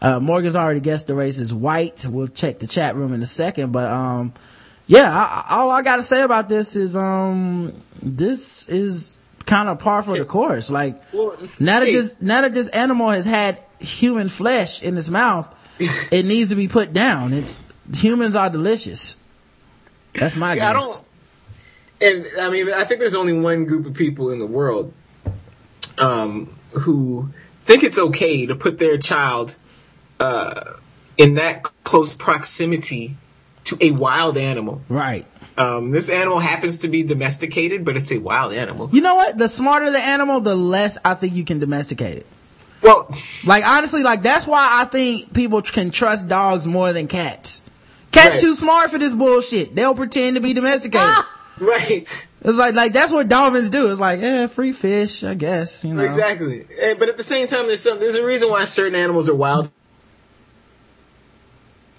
Uh, 0.00 0.20
Morgan's 0.20 0.56
already 0.56 0.80
guessed 0.80 1.06
the 1.06 1.14
race 1.14 1.38
is 1.38 1.54
white. 1.54 2.04
We'll 2.08 2.28
check 2.28 2.58
the 2.58 2.66
chat 2.66 2.96
room 2.96 3.12
in 3.12 3.22
a 3.22 3.26
second, 3.26 3.72
but, 3.72 3.90
um, 3.90 4.32
yeah, 4.88 5.10
I, 5.12 5.56
all 5.56 5.70
I 5.70 5.82
gotta 5.82 6.02
say 6.02 6.22
about 6.22 6.48
this 6.48 6.76
is, 6.76 6.96
um, 6.96 7.72
this 8.02 8.68
is 8.68 9.16
kind 9.46 9.68
of 9.68 9.78
par 9.78 10.02
for 10.02 10.16
the 10.16 10.24
course. 10.24 10.70
Like, 10.70 11.00
now 11.60 11.80
that 11.80 11.86
this, 11.86 12.20
now 12.20 12.42
that 12.42 12.54
this 12.54 12.68
animal 12.68 13.10
has 13.10 13.26
had 13.26 13.62
human 13.80 14.28
flesh 14.28 14.82
in 14.82 14.96
its 14.96 15.10
mouth, 15.10 15.52
it 16.10 16.24
needs 16.24 16.50
to 16.50 16.56
be 16.56 16.68
put 16.68 16.92
down. 16.92 17.32
It's, 17.32 17.60
humans 17.94 18.36
are 18.36 18.50
delicious. 18.50 19.16
That's 20.14 20.36
my 20.36 20.54
Yeah, 20.54 20.70
I 20.70 20.72
guess. 20.74 21.00
don't. 21.00 21.06
And 21.98 22.40
I 22.40 22.50
mean, 22.50 22.72
I 22.72 22.84
think 22.84 23.00
there's 23.00 23.14
only 23.14 23.32
one 23.32 23.64
group 23.64 23.86
of 23.86 23.94
people 23.94 24.30
in 24.30 24.38
the 24.38 24.46
world 24.46 24.92
um, 25.98 26.54
who 26.72 27.30
think 27.62 27.82
it's 27.82 27.98
okay 27.98 28.46
to 28.46 28.54
put 28.54 28.78
their 28.78 28.98
child 28.98 29.56
uh, 30.20 30.74
in 31.16 31.34
that 31.34 31.62
close 31.84 32.14
proximity 32.14 33.16
to 33.64 33.78
a 33.80 33.90
wild 33.90 34.36
animal. 34.36 34.82
Right. 34.88 35.26
Um, 35.58 35.90
this 35.90 36.10
animal 36.10 36.38
happens 36.38 36.78
to 36.78 36.88
be 36.88 37.02
domesticated, 37.02 37.84
but 37.84 37.96
it's 37.96 38.12
a 38.12 38.18
wild 38.18 38.52
animal. 38.52 38.90
You 38.92 39.00
know 39.00 39.14
what? 39.14 39.38
The 39.38 39.48
smarter 39.48 39.90
the 39.90 39.98
animal, 39.98 40.40
the 40.40 40.54
less 40.54 40.98
I 41.02 41.14
think 41.14 41.34
you 41.34 41.44
can 41.44 41.58
domesticate 41.58 42.18
it. 42.18 42.26
Well, 42.82 43.12
like 43.46 43.66
honestly, 43.66 44.02
like 44.02 44.22
that's 44.22 44.46
why 44.46 44.68
I 44.70 44.84
think 44.84 45.32
people 45.32 45.62
can 45.62 45.90
trust 45.90 46.28
dogs 46.28 46.66
more 46.66 46.92
than 46.92 47.08
cats. 47.08 47.62
Cats 48.16 48.34
Right. 48.34 48.40
too 48.40 48.54
smart 48.54 48.90
for 48.90 48.98
this 48.98 49.14
bullshit. 49.14 49.74
They'll 49.74 49.94
pretend 49.94 50.36
to 50.36 50.42
be 50.42 50.52
domesticated. 50.52 51.24
right. 51.60 52.26
It's 52.42 52.58
like 52.58 52.74
like 52.74 52.92
that's 52.92 53.12
what 53.12 53.28
dolphins 53.28 53.70
do. 53.70 53.90
It's 53.90 54.00
like, 54.00 54.20
eh, 54.22 54.46
free 54.46 54.72
fish, 54.72 55.24
I 55.24 55.34
guess. 55.34 55.84
You 55.84 55.94
know. 55.94 56.04
Exactly. 56.04 56.66
Eh, 56.78 56.94
But 56.98 57.08
at 57.08 57.16
the 57.16 57.24
same 57.24 57.46
time, 57.48 57.66
there's 57.66 57.82
some, 57.82 57.98
there's 57.98 58.14
a 58.14 58.24
reason 58.24 58.48
why 58.50 58.64
certain 58.66 58.94
animals 58.94 59.28
are 59.28 59.34
wild 59.34 59.70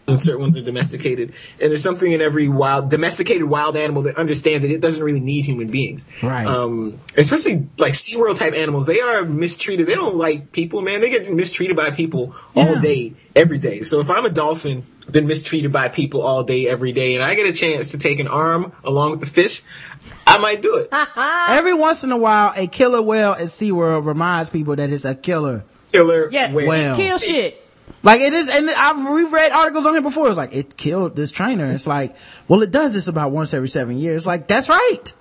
and 0.07 0.21
certain 0.21 0.39
ones 0.39 0.55
are 0.57 0.61
domesticated. 0.61 1.33
And 1.59 1.69
there's 1.69 1.83
something 1.83 2.09
in 2.09 2.21
every 2.21 2.47
wild, 2.47 2.89
domesticated 2.89 3.43
wild 3.43 3.75
animal 3.75 4.03
that 4.03 4.15
understands 4.15 4.63
that 4.63 4.71
it 4.71 4.79
doesn't 4.79 5.03
really 5.03 5.19
need 5.19 5.43
human 5.45 5.67
beings. 5.67 6.05
Right. 6.23 6.47
Um, 6.47 7.01
especially 7.17 7.67
like 7.77 7.91
SeaWorld 7.93 8.37
type 8.37 8.53
animals. 8.53 8.85
They 8.87 9.01
are 9.01 9.25
mistreated. 9.25 9.85
They 9.85 9.95
don't 9.95 10.15
like 10.15 10.53
people, 10.53 10.81
man. 10.81 11.01
They 11.01 11.09
get 11.09 11.29
mistreated 11.29 11.75
by 11.75 11.91
people 11.91 12.33
all 12.55 12.79
day, 12.79 13.15
every 13.35 13.57
day. 13.57 13.81
So 13.81 13.99
if 13.99 14.09
I'm 14.09 14.23
a 14.25 14.29
dolphin, 14.29 14.85
been 15.11 15.27
mistreated 15.27 15.71
by 15.71 15.87
people 15.89 16.21
all 16.21 16.43
day, 16.43 16.67
every 16.67 16.91
day, 16.91 17.15
and 17.15 17.23
I 17.23 17.35
get 17.35 17.47
a 17.47 17.53
chance 17.53 17.91
to 17.91 17.97
take 17.97 18.19
an 18.19 18.27
arm 18.27 18.71
along 18.83 19.11
with 19.11 19.19
the 19.21 19.25
fish, 19.25 19.63
I 20.25 20.37
might 20.37 20.61
do 20.61 20.75
it. 20.77 20.89
Every 21.49 21.73
once 21.73 22.03
in 22.03 22.11
a 22.11 22.17
while, 22.17 22.53
a 22.55 22.67
killer 22.67 23.01
whale 23.01 23.31
at 23.31 23.47
SeaWorld 23.47 24.05
reminds 24.05 24.49
people 24.49 24.75
that 24.75 24.89
it's 24.89 25.05
a 25.05 25.15
killer. 25.15 25.63
Killer 25.91 26.29
Yeah, 26.31 26.53
whale. 26.53 26.95
kill 26.95 27.17
shit. 27.17 27.63
Like 28.03 28.21
it 28.21 28.33
is, 28.33 28.49
and 28.49 28.69
I've 28.69 29.13
we've 29.13 29.31
read 29.31 29.51
articles 29.51 29.85
on 29.85 29.95
it 29.95 30.03
before. 30.03 30.27
It's 30.27 30.37
like 30.37 30.53
it 30.53 30.77
killed 30.77 31.15
this 31.15 31.31
trainer. 31.31 31.71
It's 31.71 31.87
like, 31.87 32.15
well, 32.47 32.61
it 32.61 32.71
does 32.71 32.93
this 32.93 33.07
about 33.07 33.31
once 33.31 33.53
every 33.53 33.69
seven 33.69 33.97
years. 33.97 34.27
Like 34.27 34.47
that's 34.47 34.69
right. 34.69 35.13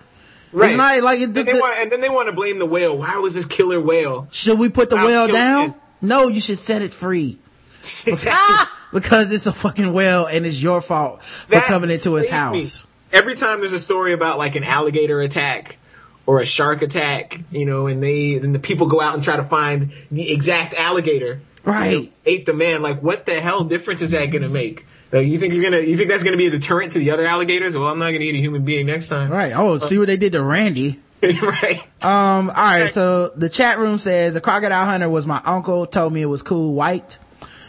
Right. 0.52 0.76
Not 0.76 1.02
like 1.02 1.20
it, 1.20 1.24
And 1.24 1.34
they 1.34 1.52
want, 1.52 1.78
and 1.78 1.90
then 1.90 2.00
they 2.00 2.08
want 2.08 2.28
to 2.28 2.34
blame 2.34 2.58
the 2.58 2.66
whale. 2.66 2.96
Why 2.96 3.18
was 3.18 3.34
this 3.34 3.46
killer 3.46 3.80
whale? 3.80 4.28
Should 4.30 4.58
we 4.58 4.68
put 4.68 4.90
the 4.90 4.96
I'll 4.96 5.06
whale 5.06 5.28
down? 5.28 5.70
it. 5.70 5.74
No, 6.02 6.28
you 6.28 6.40
should 6.40 6.58
set 6.58 6.82
it 6.82 6.92
free. 6.92 7.38
because 8.92 9.32
it's 9.32 9.46
a 9.46 9.52
fucking 9.52 9.92
whale 9.92 10.26
and 10.26 10.46
it's 10.46 10.62
your 10.62 10.80
fault 10.80 11.22
for 11.22 11.60
coming 11.60 11.90
into 11.90 12.14
his 12.14 12.28
slays 12.28 12.30
me. 12.30 12.36
house. 12.36 12.86
Every 13.12 13.34
time 13.34 13.60
there's 13.60 13.72
a 13.72 13.78
story 13.78 14.12
about 14.12 14.38
like 14.38 14.56
an 14.56 14.64
alligator 14.64 15.20
attack 15.20 15.78
or 16.26 16.40
a 16.40 16.46
shark 16.46 16.82
attack, 16.82 17.40
you 17.50 17.64
know, 17.64 17.86
and 17.86 18.02
they 18.02 18.34
and 18.34 18.54
the 18.54 18.58
people 18.58 18.88
go 18.88 19.00
out 19.00 19.14
and 19.14 19.22
try 19.22 19.36
to 19.36 19.44
find 19.44 19.92
the 20.10 20.32
exact 20.32 20.74
alligator. 20.74 21.40
Right. 21.64 22.12
Ate 22.24 22.46
the 22.46 22.54
man. 22.54 22.82
Like, 22.82 23.02
what 23.02 23.26
the 23.26 23.40
hell 23.40 23.64
difference 23.64 24.00
is 24.00 24.12
that 24.12 24.26
going 24.26 24.42
to 24.42 24.48
make? 24.48 24.86
Like, 25.12 25.26
you 25.26 25.38
think 25.38 25.54
you're 25.54 25.62
gonna? 25.62 25.80
You 25.80 25.96
think 25.96 26.10
that's 26.10 26.24
gonna 26.24 26.36
be 26.36 26.48
a 26.48 26.50
deterrent 26.50 26.92
to 26.94 26.98
the 26.98 27.12
other 27.12 27.24
alligators? 27.26 27.76
Well, 27.76 27.86
I'm 27.86 27.98
not 27.98 28.10
gonna 28.10 28.24
eat 28.24 28.34
a 28.34 28.38
human 28.38 28.64
being 28.64 28.86
next 28.86 29.08
time. 29.08 29.30
Right. 29.30 29.52
Oh, 29.54 29.78
see 29.78 29.98
what 29.98 30.08
they 30.08 30.16
did 30.16 30.32
to 30.32 30.42
Randy. 30.42 31.00
right. 31.22 31.82
Um, 32.02 32.50
alright, 32.50 32.90
so 32.90 33.28
the 33.30 33.48
chat 33.48 33.78
room 33.78 33.98
says 33.98 34.36
a 34.36 34.40
crocodile 34.40 34.84
hunter 34.84 35.08
was 35.08 35.26
my 35.26 35.40
uncle, 35.44 35.86
told 35.86 36.12
me 36.12 36.22
it 36.22 36.26
was 36.26 36.42
cool 36.42 36.74
white. 36.74 37.18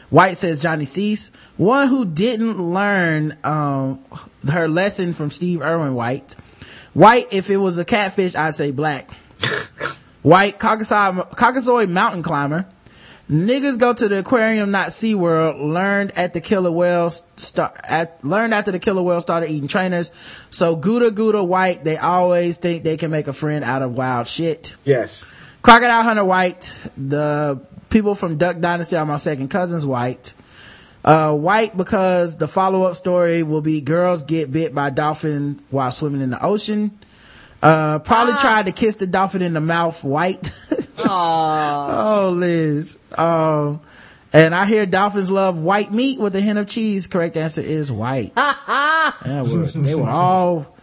White 0.10 0.38
says 0.38 0.61
Johnny 0.61 0.86
Cease. 0.86 1.30
One 1.58 1.88
who 1.88 2.06
didn't 2.06 2.61
learn, 2.61 3.38
um, 3.44 4.03
her 4.50 4.68
lesson 4.68 5.14
from 5.14 5.32
Steve 5.32 5.61
Irwin 5.61 5.95
White. 5.95 6.36
White, 6.94 7.27
if 7.32 7.50
it 7.50 7.58
was 7.58 7.77
a 7.77 7.86
catfish, 7.86 8.34
I'd 8.36 8.56
say 8.56 8.72
black. 8.72 9.11
White, 10.24 10.60
Caucasoid, 10.60 11.36
Caucasoid 11.36 11.90
mountain 11.90 12.24
climber. 12.24 12.66
Niggas 13.30 13.77
go 13.77 13.94
to 13.94 14.08
the 14.08 14.19
aquarium, 14.19 14.72
not 14.72 14.88
SeaWorld. 14.88 15.74
Learned 15.74 16.11
at 16.18 16.34
the 16.34 16.40
killer 16.40 16.72
whales, 16.72 17.24
start, 17.36 17.77
at, 17.84 18.24
learned 18.24 18.53
after 18.53 18.72
the 18.72 18.80
killer 18.80 19.03
whale 19.03 19.19
started 19.19 19.52
eating 19.52 19.68
trainers. 19.68 20.11
So 20.50 20.77
Gouda 20.77 21.11
Gouda 21.11 21.44
White, 21.44 21.84
they 21.84 21.98
always 21.98 22.56
think 22.56 22.84
they 22.84 22.95
can 22.95 23.11
make 23.11 23.27
a 23.27 23.34
friend 23.34 23.66
out 23.66 23.82
of 23.82 23.98
wild 23.98 24.27
shit. 24.27 24.76
Yes. 24.86 25.30
Crocodile 25.61 26.03
Hunter 26.03 26.24
White, 26.24 26.74
the 26.95 27.60
people 27.90 28.16
from 28.16 28.38
Duck 28.38 28.59
Dynasty 28.59 28.95
are 28.95 29.06
my 29.06 29.17
second 29.17 29.49
cousins 29.49 29.85
White. 29.85 30.33
Uh, 31.06 31.33
white 31.33 31.77
because 31.77 32.35
the 32.35 32.49
follow-up 32.49 32.95
story 32.95 33.41
will 33.41 33.61
be 33.61 33.80
girls 33.80 34.24
get 34.24 34.51
bit 34.51 34.75
by 34.75 34.90
dolphin 34.90 35.61
while 35.69 35.91
swimming 35.91 36.22
in 36.22 36.32
the 36.32 36.43
ocean. 36.43 36.99
Uh, 37.61 37.99
probably 37.99 38.33
tried 38.35 38.66
to 38.66 38.72
kiss 38.72 38.98
the 38.98 39.07
dolphin 39.07 39.41
in 39.41 39.53
the 39.53 39.61
mouth 39.61 40.03
white. 40.03 40.51
oh, 40.99 42.33
Liz. 42.35 42.99
Um, 43.17 43.80
and 44.33 44.53
I 44.53 44.66
hear 44.66 44.85
dolphins 44.85 45.32
love 45.32 45.57
white 45.57 45.93
meat 45.93 46.19
with 46.19 46.35
a 46.35 46.41
hint 46.41 46.59
of 46.59 46.67
cheese. 46.67 47.07
Correct 47.07 47.38
answer 47.38 47.61
is 47.61 47.91
white. 47.91 48.33
Yeah, 49.25 49.41
were, 49.41 49.66
they 49.66 49.95
were 49.95 50.09
all, 50.09 50.76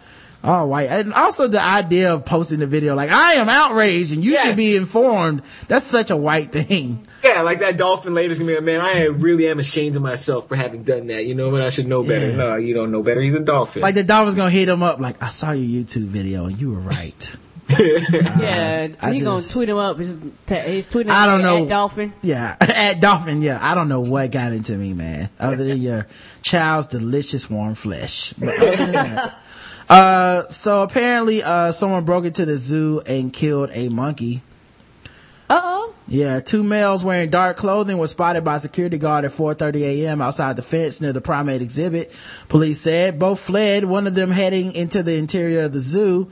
all 0.44 0.68
white. 0.68 0.90
And 0.90 1.12
also 1.12 1.48
the 1.48 1.60
idea 1.60 2.14
of 2.14 2.24
posting 2.24 2.60
the 2.60 2.66
video 2.66 2.94
like, 2.94 3.10
I 3.10 3.34
am 3.34 3.48
outraged 3.48 4.12
and 4.12 4.23
you 4.23 4.36
should 4.36 4.56
be 4.56 4.76
informed. 4.76 5.42
That's 5.68 5.86
such 5.86 6.10
a 6.10 6.16
white 6.16 6.52
thing. 6.52 7.06
Yeah, 7.23 7.42
like 7.42 7.60
that 7.60 7.76
dolphin 7.76 8.14
lady's 8.14 8.39
gonna 8.39 8.50
be 8.50 8.55
like, 8.56 8.64
man, 8.64 8.81
I 8.81 9.05
really 9.05 9.48
am 9.48 9.58
ashamed 9.58 9.97
of 9.97 10.02
myself 10.02 10.48
for 10.48 10.56
having 10.56 10.82
done 10.82 11.06
that. 11.06 11.24
You 11.24 11.34
know, 11.34 11.48
what? 11.48 11.62
I 11.62 11.70
should 11.70 11.86
know 11.86 12.02
better. 12.02 12.31
Yeah. 12.31 12.36
No, 12.36 12.56
you 12.56 12.74
don't 12.74 12.92
know 12.92 13.02
better. 13.02 13.20
He's 13.20 13.34
a 13.34 13.40
dolphin. 13.40 13.82
Like 13.82 13.94
the 13.94 14.05
dolphin's 14.05 14.36
gonna 14.36 14.50
hit 14.50 14.68
him 14.68 14.82
up 14.82 15.00
like, 15.00 15.23
I 15.23 15.28
saw 15.28 15.52
your 15.52 15.84
YouTube 15.84 16.06
video 16.06 16.44
and 16.47 16.60
you 16.60 16.73
were 16.73 16.81
right. 16.81 17.36
yeah, 17.78 18.89
uh, 19.02 19.06
I 19.06 19.12
he 19.12 19.20
gonna 19.23 19.40
tweet 19.40 19.70
him 19.70 19.78
up. 19.78 19.97
He's, 19.98 20.14
t- 20.47 20.58
he's 20.58 20.86
tweeting. 20.89 21.08
I 21.08 21.24
don't 21.24 21.40
at 21.40 21.44
know. 21.44 21.66
Dolphin. 21.66 22.12
Yeah, 22.20 22.55
at 22.60 23.00
Dolphin, 23.00 23.40
yeah. 23.40 23.58
I 23.60 23.74
don't 23.74 23.89
know 23.89 24.00
what 24.00 24.31
got 24.31 24.52
into 24.52 24.74
me, 24.74 24.92
man. 24.92 25.31
Other 25.40 25.64
than 25.64 25.81
your 25.81 26.06
child's 26.42 26.89
delicious 26.89 27.48
warm 27.48 27.74
flesh. 27.74 28.34
But 28.34 28.58
other 28.58 28.76
than 28.76 28.92
that. 28.92 29.39
Uh, 29.89 30.43
so 30.49 30.83
apparently, 30.83 31.43
uh, 31.43 31.73
someone 31.73 32.05
broke 32.05 32.25
into 32.25 32.45
the 32.45 32.57
zoo 32.57 33.03
and 33.07 33.33
killed 33.33 33.71
a 33.73 33.89
monkey. 33.89 34.43
Uh 35.49 35.61
oh. 35.63 35.95
Yeah, 36.07 36.41
two 36.41 36.63
males 36.63 37.05
wearing 37.05 37.31
dark 37.31 37.57
clothing 37.57 37.97
were 37.99 38.07
spotted 38.07 38.45
by 38.45 38.57
a 38.57 38.61
security 38.61 38.99
guard 38.99 39.25
at 39.25 39.31
4:30 39.31 39.83
a.m. 39.83 40.21
outside 40.21 40.57
the 40.57 40.63
fence 40.63 41.01
near 41.01 41.13
the 41.13 41.21
primate 41.21 41.63
exhibit. 41.63 42.15
Police 42.49 42.81
said 42.81 43.19
both 43.19 43.41
fled. 43.41 43.85
One 43.85 44.07
of 44.07 44.15
them 44.15 44.31
heading 44.31 44.73
into 44.73 45.03
the 45.03 45.17
interior 45.17 45.65
of 45.65 45.73
the 45.73 45.81
zoo. 45.81 46.31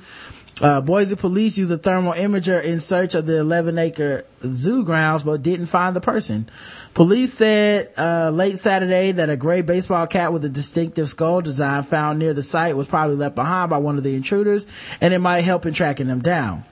Uh, 0.62 0.80
Boise 0.80 1.16
police 1.16 1.58
used 1.58 1.72
a 1.72 1.76
thermal 1.76 2.12
imager 2.12 2.62
in 2.62 2.78
search 2.78 3.16
of 3.16 3.26
the 3.26 3.40
11 3.40 3.78
acre 3.78 4.24
zoo 4.42 4.84
grounds, 4.84 5.24
but 5.24 5.42
didn't 5.42 5.66
find 5.66 5.96
the 5.96 6.00
person. 6.00 6.48
Police 6.94 7.32
said, 7.32 7.90
uh, 7.98 8.30
late 8.30 8.58
Saturday 8.58 9.10
that 9.10 9.28
a 9.28 9.36
gray 9.36 9.62
baseball 9.62 10.06
cap 10.06 10.32
with 10.32 10.44
a 10.44 10.48
distinctive 10.48 11.08
skull 11.08 11.40
design 11.40 11.82
found 11.82 12.20
near 12.20 12.32
the 12.32 12.44
site 12.44 12.76
was 12.76 12.86
probably 12.86 13.16
left 13.16 13.34
behind 13.34 13.70
by 13.70 13.78
one 13.78 13.98
of 13.98 14.04
the 14.04 14.14
intruders 14.14 14.68
and 15.00 15.12
it 15.12 15.18
might 15.18 15.40
help 15.40 15.66
in 15.66 15.74
tracking 15.74 16.06
them 16.06 16.20
down. 16.20 16.64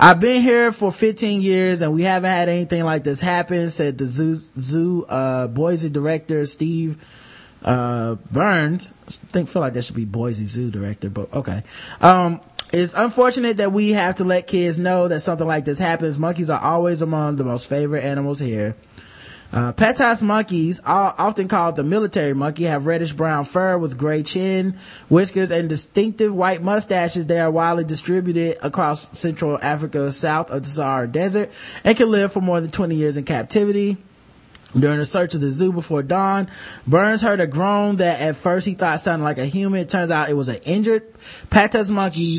I've 0.00 0.20
been 0.20 0.40
here 0.40 0.72
for 0.72 0.90
15 0.90 1.42
years 1.42 1.82
and 1.82 1.92
we 1.92 2.04
haven't 2.04 2.30
had 2.30 2.48
anything 2.48 2.84
like 2.84 3.04
this 3.04 3.20
happen, 3.20 3.68
said 3.68 3.98
the 3.98 4.06
zoo, 4.06 4.36
zoo, 4.58 5.04
uh, 5.10 5.46
Boise 5.48 5.90
director, 5.90 6.46
Steve, 6.46 6.96
uh, 7.62 8.14
Burns. 8.30 8.94
I 9.08 9.10
think, 9.10 9.48
feel 9.50 9.60
like 9.60 9.74
that 9.74 9.84
should 9.84 9.96
be 9.96 10.04
Boise 10.06 10.46
Zoo 10.46 10.70
director, 10.70 11.10
but 11.10 11.32
okay. 11.34 11.62
Um, 12.00 12.40
it's 12.72 12.94
unfortunate 12.94 13.58
that 13.58 13.72
we 13.72 13.90
have 13.90 14.16
to 14.16 14.24
let 14.24 14.46
kids 14.46 14.78
know 14.78 15.08
that 15.08 15.20
something 15.20 15.46
like 15.46 15.64
this 15.64 15.78
happens. 15.78 16.18
Monkeys 16.18 16.50
are 16.50 16.60
always 16.60 17.02
among 17.02 17.36
the 17.36 17.44
most 17.44 17.68
favorite 17.68 18.04
animals 18.04 18.38
here. 18.38 18.76
Uh, 19.52 19.72
Patas 19.72 20.22
monkeys, 20.22 20.80
often 20.84 21.46
called 21.46 21.76
the 21.76 21.84
military 21.84 22.34
monkey, 22.34 22.64
have 22.64 22.86
reddish 22.86 23.12
brown 23.12 23.44
fur 23.44 23.78
with 23.78 23.96
gray 23.96 24.22
chin, 24.22 24.76
whiskers, 25.08 25.50
and 25.50 25.68
distinctive 25.68 26.34
white 26.34 26.62
mustaches. 26.62 27.26
They 27.26 27.38
are 27.38 27.50
widely 27.50 27.84
distributed 27.84 28.58
across 28.62 29.16
Central 29.18 29.58
Africa, 29.62 30.10
south 30.10 30.50
of 30.50 30.64
the 30.64 30.68
Sahara 30.68 31.06
Desert, 31.06 31.52
and 31.84 31.96
can 31.96 32.10
live 32.10 32.32
for 32.32 32.40
more 32.40 32.60
than 32.60 32.70
20 32.70 32.96
years 32.96 33.16
in 33.16 33.24
captivity. 33.24 33.96
During 34.78 35.00
a 35.00 35.06
search 35.06 35.34
of 35.34 35.40
the 35.40 35.50
zoo 35.50 35.72
before 35.72 36.02
dawn, 36.02 36.48
Burns 36.86 37.22
heard 37.22 37.40
a 37.40 37.46
groan 37.46 37.96
that 37.96 38.20
at 38.20 38.36
first 38.36 38.66
he 38.66 38.74
thought 38.74 39.00
sounded 39.00 39.24
like 39.24 39.38
a 39.38 39.46
human. 39.46 39.80
It 39.80 39.88
turns 39.88 40.10
out 40.10 40.28
it 40.28 40.34
was 40.34 40.48
an 40.48 40.58
injured 40.64 41.14
Patas 41.48 41.90
monkey 41.90 42.38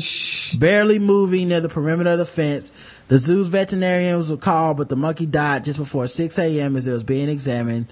barely 0.56 1.00
moving 1.00 1.48
near 1.48 1.60
the 1.60 1.68
perimeter 1.68 2.10
of 2.10 2.18
the 2.18 2.24
fence. 2.24 2.70
The 3.08 3.18
zoo's 3.18 3.48
veterinarians 3.48 4.30
were 4.30 4.36
called, 4.36 4.76
but 4.76 4.88
the 4.88 4.96
monkey 4.96 5.26
died 5.26 5.64
just 5.64 5.78
before 5.78 6.06
6 6.06 6.38
a.m. 6.38 6.76
as 6.76 6.86
it 6.86 6.92
was 6.92 7.02
being 7.02 7.28
examined. 7.28 7.86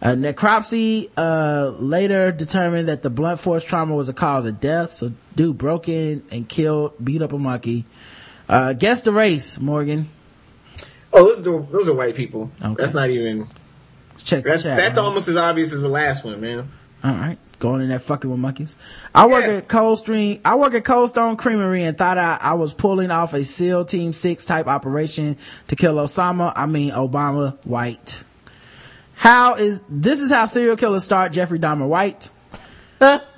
A 0.00 0.08
necropsy 0.08 1.08
uh, 1.16 1.72
later 1.78 2.32
determined 2.32 2.88
that 2.88 3.02
the 3.02 3.10
blunt 3.10 3.38
force 3.38 3.62
trauma 3.62 3.94
was 3.94 4.08
a 4.08 4.12
cause 4.12 4.44
of 4.44 4.60
death. 4.60 4.90
So, 4.90 5.12
dude 5.36 5.56
broke 5.56 5.88
in 5.88 6.24
and 6.32 6.48
killed, 6.48 6.92
beat 7.02 7.22
up 7.22 7.32
a 7.32 7.38
monkey. 7.38 7.84
Uh, 8.48 8.72
guess 8.72 9.02
the 9.02 9.12
race, 9.12 9.58
Morgan. 9.58 10.08
Oh, 11.12 11.24
those 11.24 11.46
are 11.46 11.62
those 11.70 11.88
are 11.88 11.94
white 11.94 12.16
people. 12.16 12.50
That's 12.58 12.92
not 12.92 13.08
even. 13.08 13.46
Let's 14.14 14.22
check 14.22 14.44
That's 14.44 14.62
that's 14.62 14.96
almost 14.96 15.26
as 15.26 15.36
obvious 15.36 15.72
as 15.72 15.82
the 15.82 15.88
last 15.88 16.24
one, 16.24 16.40
man. 16.40 16.70
All 17.02 17.14
right. 17.14 17.36
Going 17.58 17.82
in 17.82 17.88
there 17.88 17.98
fucking 17.98 18.30
with 18.30 18.38
monkeys. 18.38 18.76
I 19.12 19.26
work 19.26 19.44
at 19.44 19.68
Cold 19.68 19.98
Stream. 19.98 20.40
I 20.44 20.54
work 20.54 20.74
at 20.74 20.84
Cold 20.84 21.08
Stone 21.08 21.36
Creamery 21.36 21.82
and 21.82 21.98
thought 21.98 22.16
I, 22.16 22.38
I 22.40 22.54
was 22.54 22.72
pulling 22.72 23.10
off 23.10 23.34
a 23.34 23.42
SEAL 23.42 23.86
Team 23.86 24.12
6 24.12 24.44
type 24.44 24.68
operation 24.68 25.36
to 25.68 25.76
kill 25.76 25.96
Osama. 25.96 26.52
I 26.54 26.66
mean, 26.66 26.92
Obama 26.92 27.56
White. 27.66 28.22
How 29.14 29.54
is, 29.54 29.82
this 29.88 30.20
is 30.20 30.30
how 30.30 30.46
serial 30.46 30.76
killers 30.76 31.04
start 31.04 31.32
Jeffrey 31.32 31.58
Dahmer 31.58 31.88
White. 31.88 32.30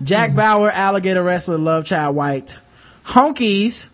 Jack 0.03 0.35
Bauer, 0.35 0.71
alligator 0.71 1.23
wrestler, 1.23 1.59
love 1.59 1.87
child 1.87 2.15
White. 2.15 2.59
Honkies. 3.05 3.91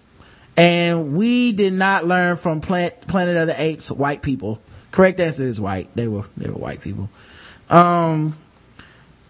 And 0.57 1.15
we 1.15 1.53
did 1.53 1.73
not 1.73 2.07
learn 2.07 2.37
from 2.37 2.61
Plant, 2.61 3.07
Planet 3.07 3.37
of 3.37 3.47
the 3.47 3.61
Apes, 3.61 3.91
white 3.91 4.23
people. 4.23 4.61
Correct 4.93 5.19
answer 5.19 5.45
is 5.45 5.61
white. 5.61 5.89
They 5.97 6.07
were, 6.07 6.25
they 6.37 6.49
were 6.49 6.57
white 6.59 6.81
people. 6.81 7.09
Um, 7.69 8.37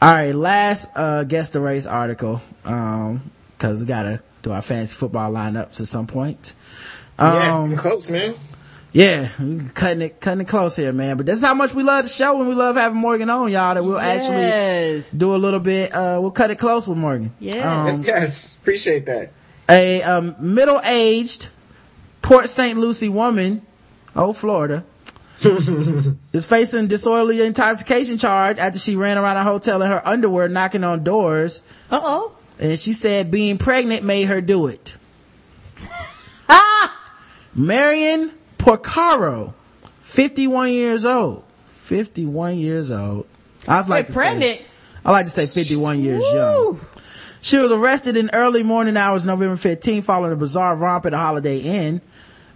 all 0.02 0.12
right, 0.15 0.34
last 0.34 0.91
uh 0.97 1.24
guess 1.24 1.50
the 1.50 1.60
race 1.60 1.86
article. 1.86 2.42
Um, 2.65 3.31
cause 3.58 3.81
we 3.81 3.86
gotta 3.86 4.20
do 4.42 4.50
our 4.52 4.60
fantasy 4.60 4.94
football 4.97 5.31
lineups 5.32 5.81
at 5.81 5.86
some 5.86 6.07
point. 6.08 6.52
yeah, 7.18 7.55
Um, 7.57 7.70
getting 7.70 7.78
close, 7.78 8.10
man. 8.10 8.34
yeah, 8.92 9.28
cutting 9.74 10.02
it, 10.02 10.20
cutting 10.20 10.41
it 10.41 10.49
close 10.49 10.74
here, 10.74 10.92
man. 10.92 11.16
But 11.16 11.26
that's 11.26 11.42
how 11.44 11.55
much 11.55 11.73
we 11.74 11.84
love 11.84 12.05
the 12.07 12.10
show 12.10 12.41
and 12.41 12.49
we 12.49 12.57
love 12.57 12.74
having 12.74 12.99
Morgan 12.99 13.31
on, 13.31 13.52
y'all, 13.52 13.74
that 13.74 13.84
we'll 13.84 13.99
Yes. 13.99 14.26
actually 15.07 15.18
do 15.18 15.32
a 15.34 15.39
little 15.39 15.60
bit, 15.60 15.94
uh, 15.94 16.18
we'll 16.20 16.32
cut 16.32 16.50
it 16.50 16.58
close 16.58 16.89
with 16.89 16.99
Morgan. 16.99 17.32
Yes. 17.39 17.65
Um, 17.65 17.86
yes, 17.86 18.07
yes, 18.08 18.57
appreciate 18.60 19.07
that. 19.07 19.31
a 19.70 20.02
um, 20.02 20.34
middle-aged 20.41 21.47
Port 22.20 22.50
St. 22.50 22.76
Lucie 22.76 23.08
woman, 23.08 23.62
oh 24.16 24.32
Florida, 24.32 24.82
is 26.32 26.46
facing 26.46 26.86
disorderly 26.86 27.42
intoxication 27.42 28.18
charge 28.18 28.58
after 28.58 28.78
she 28.78 28.96
ran 28.96 29.18
around 29.18 29.36
a 29.36 29.44
hotel 29.44 29.82
in 29.82 29.90
her 29.90 30.06
underwear 30.06 30.48
knocking 30.48 30.84
on 30.84 31.04
doors. 31.04 31.62
Uh 31.90 32.00
oh. 32.02 32.32
And 32.58 32.78
she 32.78 32.92
said 32.92 33.30
being 33.30 33.58
pregnant 33.58 34.04
made 34.04 34.24
her 34.24 34.40
do 34.40 34.68
it. 34.68 34.96
Marion 37.54 38.30
Porcaro, 38.58 39.54
51 40.00 40.72
years 40.72 41.04
old. 41.04 41.44
51 41.68 42.56
years 42.56 42.90
old. 42.90 43.26
I 43.66 43.76
was 43.78 43.88
like 43.88 44.12
pregnant? 44.12 44.60
Say, 44.60 44.66
I 45.04 45.10
like 45.10 45.26
to 45.26 45.30
say 45.30 45.46
51 45.46 46.00
years 46.00 46.24
young. 46.32 46.80
She 47.40 47.58
was 47.58 47.72
arrested 47.72 48.16
in 48.16 48.30
early 48.32 48.62
morning 48.62 48.96
hours 48.96 49.26
November 49.26 49.56
15th 49.56 50.04
following 50.04 50.32
a 50.32 50.36
bizarre 50.36 50.76
romp 50.76 51.06
at 51.06 51.12
a 51.12 51.16
Holiday 51.16 51.58
Inn. 51.58 52.00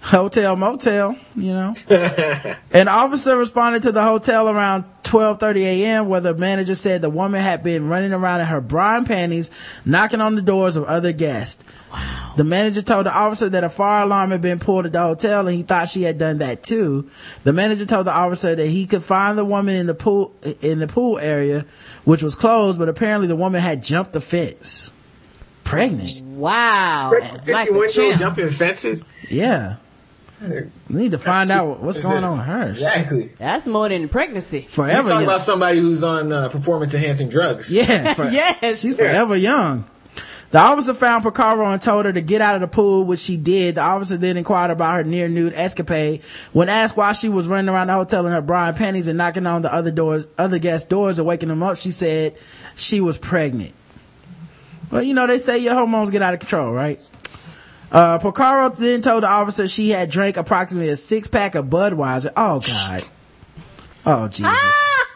Hotel 0.06 0.54
motel, 0.54 1.18
you 1.34 1.52
know. 1.52 1.74
An 2.70 2.86
officer 2.86 3.36
responded 3.36 3.82
to 3.82 3.90
the 3.90 4.04
hotel 4.04 4.48
around 4.48 4.84
12:30 5.02 5.56
a.m. 5.62 6.08
where 6.08 6.20
the 6.20 6.32
manager 6.32 6.76
said 6.76 7.02
the 7.02 7.10
woman 7.10 7.42
had 7.42 7.64
been 7.64 7.88
running 7.88 8.12
around 8.12 8.40
in 8.40 8.46
her 8.46 8.60
bra 8.60 8.98
and 8.98 9.06
panties, 9.06 9.50
knocking 9.84 10.20
on 10.20 10.36
the 10.36 10.42
doors 10.42 10.76
of 10.76 10.84
other 10.84 11.10
guests. 11.10 11.64
Wow. 11.92 12.34
The 12.36 12.44
manager 12.44 12.82
told 12.82 13.06
the 13.06 13.12
officer 13.12 13.48
that 13.48 13.64
a 13.64 13.68
fire 13.68 14.04
alarm 14.04 14.30
had 14.30 14.40
been 14.40 14.60
pulled 14.60 14.86
at 14.86 14.92
the 14.92 15.00
hotel 15.00 15.48
and 15.48 15.56
he 15.56 15.64
thought 15.64 15.88
she 15.88 16.02
had 16.02 16.18
done 16.18 16.38
that 16.38 16.62
too. 16.62 17.10
The 17.42 17.52
manager 17.52 17.84
told 17.84 18.06
the 18.06 18.12
officer 18.12 18.54
that 18.54 18.66
he 18.68 18.86
could 18.86 19.02
find 19.02 19.36
the 19.36 19.44
woman 19.44 19.74
in 19.74 19.86
the 19.86 19.94
pool 19.94 20.32
in 20.60 20.78
the 20.78 20.86
pool 20.86 21.18
area, 21.18 21.62
which 22.04 22.22
was 22.22 22.36
closed, 22.36 22.78
but 22.78 22.88
apparently 22.88 23.26
the 23.26 23.34
woman 23.34 23.60
had 23.60 23.82
jumped 23.82 24.12
the 24.12 24.20
fence. 24.20 24.88
Pregnant. 25.64 26.22
Wow. 26.26 27.10
Like 27.12 27.70
a 27.70 27.72
51 27.72 27.88
year 27.96 28.04
old 28.04 28.18
jumping 28.20 28.50
fences. 28.50 29.04
Yeah. 29.28 29.78
We 30.40 30.70
need 30.90 31.12
to 31.12 31.18
find 31.18 31.48
That's- 31.50 31.66
out 31.66 31.80
what's 31.82 32.00
going 32.00 32.22
on 32.24 32.32
with 32.38 32.46
her. 32.46 32.68
Exactly. 32.68 33.30
That's 33.38 33.66
more 33.66 33.88
than 33.88 34.08
pregnancy. 34.08 34.62
Forever 34.62 34.92
You're 34.92 35.02
talking 35.02 35.14
young. 35.20 35.24
about 35.24 35.42
somebody 35.42 35.80
who's 35.80 36.04
on 36.04 36.32
uh, 36.32 36.48
performance 36.50 36.92
enhancing 36.94 37.28
drugs. 37.28 37.72
Yeah. 37.72 38.14
for- 38.14 38.28
yes. 38.28 38.80
She's 38.80 38.98
forever 38.98 39.36
young. 39.36 39.84
The 40.52 40.58
officer 40.58 40.94
found 40.94 41.24
Picaro 41.24 41.72
and 41.72 41.82
told 41.82 42.04
her 42.06 42.12
to 42.12 42.20
get 42.20 42.40
out 42.40 42.54
of 42.54 42.60
the 42.60 42.68
pool, 42.68 43.02
which 43.02 43.18
she 43.18 43.36
did. 43.36 43.74
The 43.74 43.80
officer 43.80 44.16
then 44.16 44.36
inquired 44.36 44.70
about 44.70 44.94
her 44.94 45.04
near 45.04 45.28
nude 45.28 45.52
escapade. 45.54 46.22
When 46.52 46.68
asked 46.68 46.96
why 46.96 47.14
she 47.14 47.28
was 47.28 47.48
running 47.48 47.68
around 47.68 47.88
the 47.88 47.94
hotel 47.94 48.24
in 48.26 48.32
her 48.32 48.40
bra 48.40 48.68
and 48.68 48.76
panties 48.76 49.08
and 49.08 49.18
knocking 49.18 49.44
on 49.46 49.62
the 49.62 49.72
other 49.74 49.90
doors, 49.90 50.24
other 50.38 50.60
guest 50.60 50.88
doors 50.88 51.18
and 51.18 51.26
waking 51.26 51.48
them 51.48 51.64
up, 51.64 51.78
she 51.78 51.90
said 51.90 52.36
she 52.76 53.00
was 53.00 53.18
pregnant. 53.18 53.74
Well, 54.90 55.02
you 55.02 55.14
know, 55.14 55.26
they 55.26 55.38
say 55.38 55.58
your 55.58 55.74
hormones 55.74 56.12
get 56.12 56.22
out 56.22 56.32
of 56.34 56.38
control, 56.40 56.72
right? 56.72 57.00
Uh, 57.90 58.18
Picaro 58.18 58.74
then 58.76 59.00
told 59.00 59.22
the 59.22 59.28
officer 59.28 59.66
she 59.66 59.90
had 59.90 60.10
drank 60.10 60.36
approximately 60.36 60.88
a 60.88 60.96
six 60.96 61.28
pack 61.28 61.54
of 61.54 61.66
Budweiser. 61.66 62.32
Oh 62.36 62.60
God. 62.60 63.04
Oh 64.04 64.28
Jesus. 64.28 65.06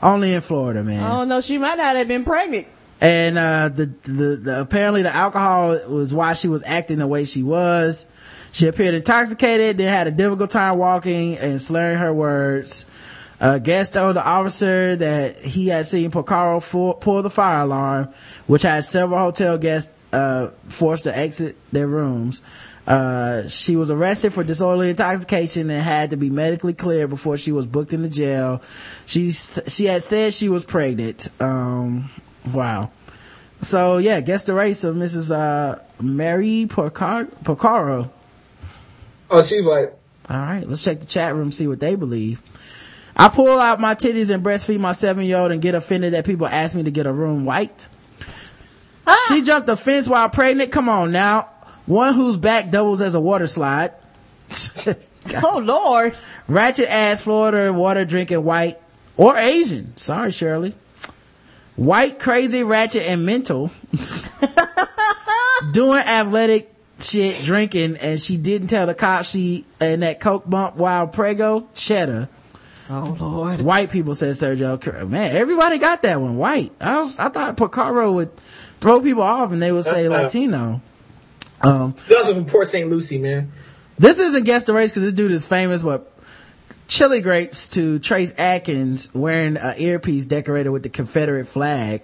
Only 0.00 0.34
in 0.34 0.40
Florida, 0.40 0.82
man. 0.82 1.02
Oh 1.10 1.24
no, 1.24 1.40
she 1.40 1.58
might 1.58 1.76
not 1.76 1.96
have 1.96 2.08
been 2.08 2.24
pregnant. 2.24 2.66
And, 3.00 3.36
uh, 3.36 3.68
the, 3.68 3.86
the, 4.04 4.36
the, 4.36 4.60
apparently 4.60 5.02
the 5.02 5.12
alcohol 5.14 5.70
was 5.88 6.14
why 6.14 6.34
she 6.34 6.46
was 6.46 6.62
acting 6.64 6.98
the 6.98 7.06
way 7.08 7.24
she 7.24 7.42
was. 7.42 8.06
She 8.52 8.68
appeared 8.68 8.94
intoxicated, 8.94 9.78
then 9.78 9.88
had 9.88 10.06
a 10.06 10.12
difficult 10.12 10.50
time 10.50 10.78
walking 10.78 11.36
and 11.38 11.60
slurring 11.60 11.98
her 11.98 12.12
words. 12.12 12.86
Uh, 13.40 13.58
guest 13.58 13.94
told 13.94 14.14
the 14.14 14.24
officer 14.24 14.94
that 14.94 15.36
he 15.36 15.66
had 15.66 15.86
seen 15.86 16.12
Picaro 16.12 16.60
fu- 16.62 16.94
pull 16.94 17.22
the 17.22 17.30
fire 17.30 17.62
alarm, 17.62 18.08
which 18.46 18.62
had 18.62 18.84
several 18.84 19.18
hotel 19.18 19.58
guests, 19.58 19.92
uh, 20.12 20.48
forced 20.68 21.04
to 21.04 21.16
exit 21.16 21.56
their 21.72 21.86
rooms. 21.86 22.42
Uh, 22.86 23.46
she 23.48 23.76
was 23.76 23.90
arrested 23.90 24.32
for 24.32 24.42
disorderly 24.42 24.90
intoxication 24.90 25.70
and 25.70 25.82
had 25.82 26.10
to 26.10 26.16
be 26.16 26.30
medically 26.30 26.74
cleared 26.74 27.10
before 27.10 27.36
she 27.36 27.52
was 27.52 27.66
booked 27.66 27.92
into 27.92 28.08
jail. 28.08 28.60
She, 29.06 29.30
she 29.32 29.84
had 29.84 30.02
said 30.02 30.34
she 30.34 30.48
was 30.48 30.64
pregnant. 30.64 31.28
Um, 31.40 32.10
wow. 32.52 32.90
So 33.60 33.98
yeah, 33.98 34.20
guess 34.20 34.44
the 34.44 34.54
race 34.54 34.82
of 34.82 34.96
Mrs. 34.96 35.30
Uh, 35.30 35.80
Mary 36.00 36.66
Porcar- 36.68 37.30
Porcaro. 37.44 38.10
Oh, 39.30 39.42
she's 39.42 39.62
like, 39.62 39.96
All 40.28 40.40
right, 40.40 40.68
let's 40.68 40.82
check 40.82 40.98
the 41.00 41.06
chat 41.06 41.34
room, 41.34 41.52
see 41.52 41.68
what 41.68 41.78
they 41.78 41.94
believe. 41.94 42.42
I 43.16 43.28
pull 43.28 43.58
out 43.60 43.78
my 43.78 43.94
titties 43.94 44.34
and 44.34 44.44
breastfeed 44.44 44.80
my 44.80 44.92
seven 44.92 45.24
year 45.24 45.38
old 45.38 45.52
and 45.52 45.62
get 45.62 45.76
offended 45.76 46.14
that 46.14 46.26
people 46.26 46.46
ask 46.46 46.74
me 46.74 46.82
to 46.82 46.90
get 46.90 47.06
a 47.06 47.12
room 47.12 47.44
white. 47.44 47.86
Ah. 49.06 49.24
She 49.28 49.42
jumped 49.42 49.66
the 49.66 49.76
fence 49.76 50.08
while 50.08 50.28
pregnant. 50.28 50.72
Come 50.72 50.88
on 50.88 51.12
now. 51.12 51.48
One 51.86 52.14
whose 52.14 52.36
back 52.36 52.70
doubles 52.70 53.02
as 53.02 53.14
a 53.14 53.20
water 53.20 53.46
slide. 53.46 53.92
oh 55.42 55.62
lord. 55.64 56.16
Ratchet 56.46 56.88
ass 56.88 57.22
Florida 57.22 57.72
water 57.72 58.04
drinking 58.04 58.44
white 58.44 58.78
or 59.16 59.36
Asian. 59.36 59.96
Sorry, 59.96 60.30
Shirley. 60.30 60.74
White, 61.76 62.18
crazy, 62.18 62.62
ratchet, 62.62 63.02
and 63.04 63.24
mental. 63.24 63.70
Doing 65.72 66.00
athletic 66.00 66.72
shit, 66.98 67.40
drinking, 67.44 67.96
and 67.96 68.20
she 68.20 68.36
didn't 68.36 68.68
tell 68.68 68.86
the 68.86 68.94
cops 68.94 69.30
she 69.30 69.64
and 69.80 70.02
that 70.02 70.20
coke 70.20 70.48
bump 70.48 70.76
while 70.76 71.06
prego 71.06 71.68
cheddar. 71.74 72.28
Oh 72.90 73.16
lord. 73.18 73.62
White 73.62 73.90
people 73.90 74.14
said 74.14 74.34
Sergio. 74.34 75.08
Man, 75.08 75.34
everybody 75.34 75.78
got 75.78 76.02
that 76.02 76.20
one. 76.20 76.36
White. 76.36 76.72
I 76.80 77.00
was, 77.00 77.18
I 77.18 77.28
thought 77.30 77.56
Picaro 77.56 78.12
would 78.12 78.30
throw 78.82 79.00
people 79.00 79.22
off 79.22 79.52
and 79.52 79.62
they 79.62 79.72
would 79.72 79.84
say. 79.86 80.08
Latino. 80.10 80.82
Um, 81.62 81.94
she's 81.96 82.12
also 82.16 82.34
from 82.34 82.44
Port 82.44 82.66
St. 82.66 82.90
Lucie, 82.90 83.18
man. 83.18 83.52
This 83.98 84.18
isn't 84.18 84.44
guess 84.44 84.64
the 84.64 84.72
race 84.74 84.90
because 84.90 85.04
this 85.04 85.12
dude 85.12 85.30
is 85.30 85.46
famous, 85.46 85.82
but 85.82 86.12
chili 86.88 87.20
grapes 87.20 87.68
to 87.70 87.98
Trace 88.00 88.38
Atkins 88.38 89.14
wearing 89.14 89.56
an 89.56 89.74
earpiece 89.78 90.26
decorated 90.26 90.70
with 90.70 90.82
the 90.82 90.88
Confederate 90.88 91.46
flag 91.46 92.02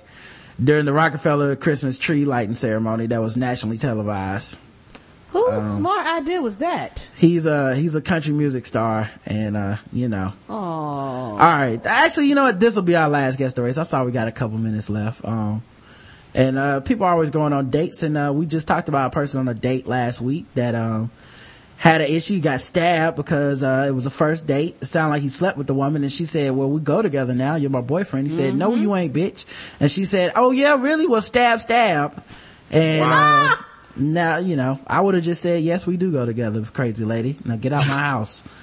during 0.62 0.84
the 0.84 0.92
Rockefeller 0.92 1.56
Christmas 1.56 1.98
tree 1.98 2.24
lighting 2.24 2.54
ceremony 2.54 3.06
that 3.06 3.20
was 3.20 3.36
nationally 3.36 3.78
televised. 3.78 4.58
Whose 5.30 5.52
Um, 5.52 5.60
smart 5.60 6.06
idea 6.06 6.40
was 6.40 6.58
that? 6.58 7.06
He's 7.16 7.44
a 7.44 7.76
he's 7.76 7.94
a 7.96 8.00
country 8.00 8.32
music 8.32 8.64
star, 8.64 9.10
and 9.26 9.56
uh, 9.58 9.76
you 9.92 10.08
know. 10.08 10.32
Oh. 10.48 10.54
All 10.54 11.36
right, 11.36 11.80
actually, 11.84 12.28
you 12.28 12.34
know 12.34 12.44
what? 12.44 12.58
This 12.60 12.76
will 12.76 12.82
be 12.82 12.96
our 12.96 13.10
last 13.10 13.38
guest 13.38 13.56
the 13.56 13.62
race. 13.62 13.76
I 13.76 13.82
saw 13.82 14.04
we 14.04 14.12
got 14.12 14.26
a 14.28 14.32
couple 14.32 14.56
minutes 14.56 14.88
left. 14.88 15.22
Um, 15.26 15.62
and 16.34 16.58
uh, 16.58 16.80
people 16.80 17.06
are 17.06 17.12
always 17.12 17.30
going 17.30 17.52
on 17.52 17.70
dates, 17.70 18.02
and 18.02 18.16
uh, 18.16 18.32
we 18.34 18.46
just 18.46 18.68
talked 18.68 18.88
about 18.88 19.08
a 19.08 19.10
person 19.14 19.40
on 19.40 19.48
a 19.48 19.54
date 19.54 19.86
last 19.86 20.20
week 20.20 20.46
that 20.54 20.74
um 20.74 21.10
had 21.78 22.00
an 22.00 22.08
issue, 22.08 22.40
got 22.40 22.60
stabbed 22.60 23.16
because 23.16 23.62
uh, 23.62 23.86
it 23.88 23.92
was 23.92 24.04
a 24.04 24.10
first 24.10 24.48
date. 24.48 24.76
It 24.80 24.86
sounded 24.86 25.10
like 25.14 25.22
he 25.22 25.28
slept 25.28 25.56
with 25.56 25.68
the 25.68 25.74
woman, 25.74 26.02
and 26.02 26.12
she 26.12 26.24
said, 26.24 26.50
"Well, 26.50 26.68
we 26.68 26.80
go 26.80 27.02
together 27.02 27.34
now. 27.34 27.54
You're 27.54 27.70
my 27.70 27.80
boyfriend." 27.80 28.26
He 28.26 28.32
said, 28.32 28.56
"No, 28.56 28.74
you 28.74 28.94
ain't, 28.96 29.14
bitch." 29.14 29.46
And 29.80 29.90
she 29.90 30.04
said, 30.04 30.32
"Oh 30.34 30.50
yeah, 30.50 30.74
really? 30.80 31.06
Well, 31.06 31.20
stab, 31.20 31.60
stab." 31.60 32.20
And 32.70 33.10
uh, 33.12 33.56
now, 33.96 34.38
you 34.38 34.56
know, 34.56 34.80
I 34.86 35.00
would 35.00 35.14
have 35.14 35.22
just 35.22 35.40
said, 35.40 35.62
"Yes, 35.62 35.86
we 35.86 35.96
do 35.96 36.10
go 36.10 36.26
together, 36.26 36.62
crazy 36.64 37.04
lady. 37.04 37.36
Now 37.44 37.56
get 37.56 37.72
out 37.72 37.86
my 37.86 37.98
house." 37.98 38.44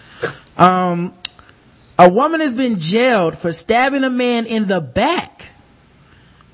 Um, 0.57 1.13
a 1.99 2.09
woman 2.09 2.39
has 2.39 2.55
been 2.55 2.77
jailed 2.77 3.37
for 3.37 3.51
stabbing 3.51 4.05
a 4.05 4.09
man 4.09 4.45
in 4.45 4.69
the 4.69 4.79
back 4.79 5.49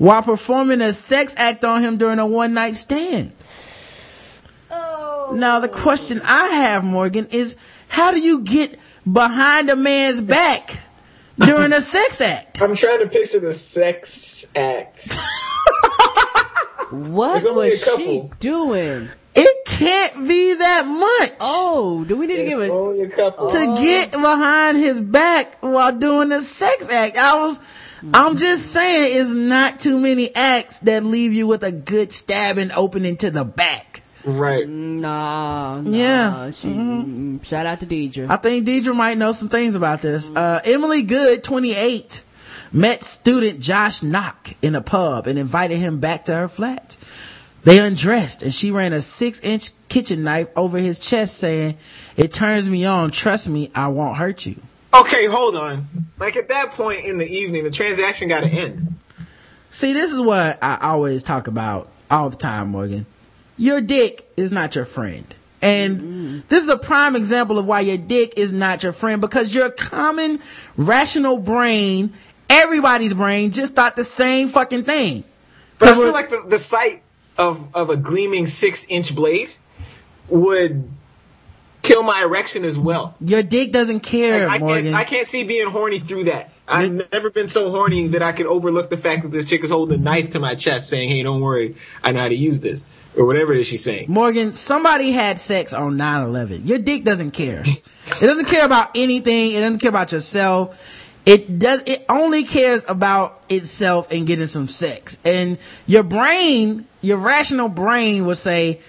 while 0.02 0.24
performing 0.24 0.82
a 0.82 0.92
sex 0.92 1.36
act 1.38 1.64
on 1.64 1.84
him 1.84 1.98
during 1.98 2.18
a 2.18 2.26
one 2.26 2.56
night 2.56 2.76
stand. 2.76 3.32
Oh. 4.72 5.32
Now 5.36 5.60
the 5.60 5.70
question 5.70 6.20
I 6.24 6.48
have, 6.48 6.84
Morgan, 6.84 7.28
is 7.30 7.56
how 7.88 8.10
do 8.10 8.20
you 8.20 8.42
get 8.42 8.80
behind 9.10 9.70
a 9.70 9.76
man's 9.76 10.20
back 10.20 10.80
during 11.38 11.72
a 11.72 11.82
sex 11.82 12.20
act? 12.20 12.64
I'm 12.64 12.76
trying 12.76 13.02
to 13.02 13.10
picture 13.10 13.40
the 13.40 13.54
sex 13.54 14.52
act. 14.56 15.16
What 16.92 17.56
was 17.56 17.82
she 17.82 18.30
doing? 18.42 19.08
It 19.34 19.66
can't 19.66 20.28
be 20.28 20.54
that 20.56 20.86
much. 20.86 21.32
Oh, 21.40 22.04
do 22.06 22.18
we 22.18 22.28
need 22.28 22.38
to 22.38 22.46
give 22.46 22.60
it? 22.60 22.70
only 22.70 23.02
a 23.04 23.10
couple. 23.10 23.50
to 23.50 23.76
get 23.82 24.12
behind 24.12 24.78
his 24.78 25.00
back 25.00 25.58
while 25.62 25.98
doing 25.98 26.32
a 26.32 26.42
sex 26.42 26.92
act. 26.92 27.18
I 27.18 27.46
was, 27.46 27.60
I'm 28.14 28.38
just 28.38 28.72
saying 28.72 29.22
it's 29.22 29.32
not 29.32 29.80
too 29.80 30.00
many 30.00 30.36
acts 30.36 30.80
that 30.82 31.04
leave 31.04 31.32
you 31.34 31.48
with 31.48 31.64
a 31.64 31.72
good 31.72 32.12
stabbing 32.12 32.72
opening 32.72 33.18
to 33.18 33.32
the 33.32 33.46
back. 33.46 34.04
Right. 34.26 34.68
Nah, 34.68 35.82
nah. 35.82 35.90
Yeah. 35.90 36.52
She, 36.52 36.68
mm, 36.68 37.44
Shout 37.44 37.66
out 37.66 37.80
to 37.80 37.86
Deidre. 37.86 38.30
I 38.30 38.36
think 38.38 38.68
Deidre 38.68 38.96
might 38.96 39.18
know 39.18 39.32
some 39.32 39.50
things 39.50 39.76
about 39.76 40.02
this. 40.02 40.36
Uh, 40.36 40.60
Emily 40.64 41.04
Good, 41.04 41.44
28, 41.44 42.22
met 42.74 43.04
student 43.04 43.60
Josh 43.60 44.04
Knock 44.04 44.54
in 44.62 44.76
a 44.76 44.82
pub 44.82 45.28
and 45.28 45.40
invited 45.40 45.78
him 45.78 46.00
back 46.00 46.26
to 46.26 46.34
her 46.36 46.48
flat. 46.48 46.98
They 47.64 47.80
undressed 47.80 48.42
and 48.42 48.54
she 48.54 48.72
ran 48.72 48.94
a 48.94 49.02
six 49.02 49.40
inch 49.42 49.72
kitchen 49.88 50.24
knife 50.24 50.48
over 50.56 50.78
his 50.78 51.00
chest 51.00 51.38
saying, 51.38 51.78
it 52.18 52.32
turns 52.34 52.70
me 52.70 52.86
on. 52.86 53.12
Trust 53.12 53.50
me, 53.50 53.72
I 53.76 53.88
won't 53.90 54.18
hurt 54.18 54.46
you. 54.46 54.56
Okay, 54.94 55.28
hold 55.28 55.56
on. 55.56 55.88
Like 56.18 56.36
at 56.36 56.50
that 56.50 56.72
point 56.72 57.06
in 57.06 57.18
the 57.18 57.28
evening, 57.28 57.64
the 57.64 57.72
transaction 57.72 58.28
got 58.28 58.42
to 58.42 58.50
end. 58.50 58.96
See, 59.70 59.94
this 59.94 60.12
is 60.12 60.20
what 60.20 60.62
I 60.62 60.80
always 60.82 61.24
talk 61.24 61.48
about 61.48 61.90
all 62.10 62.30
the 62.30 62.36
time, 62.36 62.70
Morgan. 62.70 63.06
Your 63.58 63.80
dick 63.80 64.30
is 64.36 64.52
not 64.52 64.76
your 64.76 64.86
friend. 64.86 65.34
And 65.62 66.02
mm-hmm. 66.02 66.40
this 66.48 66.64
is 66.64 66.70
a 66.70 66.78
prime 66.78 67.16
example 67.16 67.60
of 67.60 67.66
why 67.66 67.82
your 67.82 67.98
dick 67.98 68.34
is 68.38 68.52
not 68.52 68.82
your 68.84 68.92
friend 68.92 69.22
because 69.22 69.54
your 69.54 69.70
common 69.70 70.40
rational 70.76 71.38
brain, 71.38 72.12
everybody's 72.50 73.14
brain 73.14 73.52
just 73.52 73.76
thought 73.76 73.96
the 73.96 74.04
same 74.04 74.50
fucking 74.50 74.84
thing. 74.84 75.24
But 75.78 75.90
I 75.90 75.94
feel 75.94 76.12
like 76.12 76.30
the, 76.30 76.44
the 76.48 76.60
sight 76.60 77.04
of, 77.38 77.74
of 77.76 77.90
a 77.90 77.98
gleaming 77.98 78.48
six 78.48 78.86
inch 78.90 79.16
blade 79.16 79.52
would 80.28 80.90
kill 81.82 82.04
my 82.04 82.22
erection 82.24 82.64
as 82.64 82.78
well. 82.78 83.16
Your 83.20 83.44
dick 83.44 83.72
doesn't 83.72 84.02
care, 84.02 84.48
Like, 84.48 84.62
I 84.62 84.64
Morgan. 84.64 84.84
can't 84.86 84.96
I 84.96 85.04
can't 85.04 85.28
see 85.28 85.44
being 85.44 85.70
horny 85.70 86.00
through 86.00 86.26
that. 86.26 86.52
I've 86.68 87.12
never 87.12 87.30
been 87.30 87.50
so 87.50 87.70
horny 87.70 88.10
that 88.10 88.22
I 88.22 88.32
could 88.32 88.46
overlook 88.46 88.90
the 88.90 88.96
fact 88.98 89.24
that 89.24 89.32
this 89.32 89.46
chick 89.50 89.62
is 89.64 89.72
holding 89.72 90.00
a 90.00 90.02
knife 90.02 90.30
to 90.32 90.40
my 90.40 90.56
chest 90.56 90.88
saying, 90.88 91.10
Hey, 91.10 91.22
don't 91.22 91.42
worry, 91.42 91.76
I 92.02 92.14
know 92.14 92.22
how 92.22 92.30
to 92.30 92.36
use 92.36 92.62
this. 92.62 92.86
Or 93.18 93.26
whatever 93.26 93.54
it 93.54 93.60
is 93.60 93.68
she's 93.68 93.84
saying. 93.84 94.06
Morgan, 94.08 94.54
somebody 94.54 95.12
had 95.12 95.38
sex 95.38 95.74
on 95.74 95.98
9-11. 95.98 96.66
Your 96.66 96.78
dick 96.80 97.04
doesn't 97.04 97.32
care. 97.32 97.62
it 97.66 97.82
doesn't 98.22 98.46
care 98.48 98.66
about 98.66 98.92
anything. 98.96 99.52
It 99.52 99.60
doesn't 99.60 99.80
care 99.80 99.90
about 99.90 100.14
yourself. 100.14 101.12
It 101.26 101.60
does, 101.60 101.84
it 101.86 102.06
only 102.08 102.44
cares 102.44 102.86
about 102.88 103.44
itself 103.50 104.10
and 104.12 104.26
getting 104.26 104.48
some 104.48 104.68
sex. 104.70 105.20
And 105.26 105.58
your 105.88 106.04
brain, 106.04 106.86
your 107.02 107.18
rational 107.18 107.70
brain 107.70 108.26
would 108.26 108.38
say, 108.38 108.82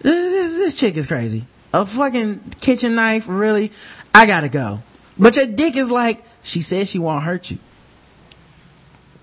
this, 0.00 0.58
this 0.58 0.74
chick 0.74 0.96
is 0.96 1.06
crazy. 1.06 1.46
A 1.72 1.86
fucking 1.86 2.40
kitchen 2.60 2.94
knife, 2.94 3.26
really? 3.28 3.72
I 4.14 4.26
gotta 4.26 4.48
go. 4.48 4.82
But 5.18 5.36
your 5.36 5.46
dick 5.46 5.76
is 5.76 5.90
like, 5.90 6.24
she 6.42 6.60
said 6.60 6.88
she 6.88 6.98
won't 6.98 7.24
hurt 7.24 7.50
you. 7.50 7.58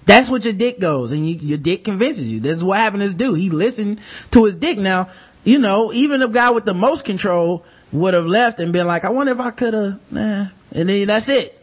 That's 0.05 0.29
what 0.29 0.43
your 0.43 0.53
dick 0.53 0.79
goes, 0.79 1.11
and 1.11 1.27
you, 1.29 1.35
your 1.35 1.57
dick 1.59 1.83
convinces 1.83 2.31
you. 2.31 2.39
This 2.39 2.57
is 2.57 2.63
what 2.63 2.79
happened 2.79 3.01
to 3.01 3.07
this 3.07 3.15
dude. 3.15 3.37
He 3.37 3.51
listened 3.51 3.99
to 4.31 4.45
his 4.45 4.55
dick. 4.55 4.79
Now, 4.79 5.09
you 5.43 5.59
know, 5.59 5.93
even 5.93 6.19
the 6.19 6.27
guy 6.27 6.49
with 6.49 6.65
the 6.65 6.73
most 6.73 7.05
control 7.05 7.63
would 7.91 8.15
have 8.15 8.25
left 8.25 8.59
and 8.59 8.73
been 8.73 8.87
like, 8.87 9.05
I 9.05 9.11
wonder 9.11 9.31
if 9.33 9.39
I 9.39 9.51
could 9.51 9.73
have, 9.75 9.99
nah. 10.11 10.47
And 10.71 10.89
then 10.89 11.07
that's 11.07 11.29
it. 11.29 11.55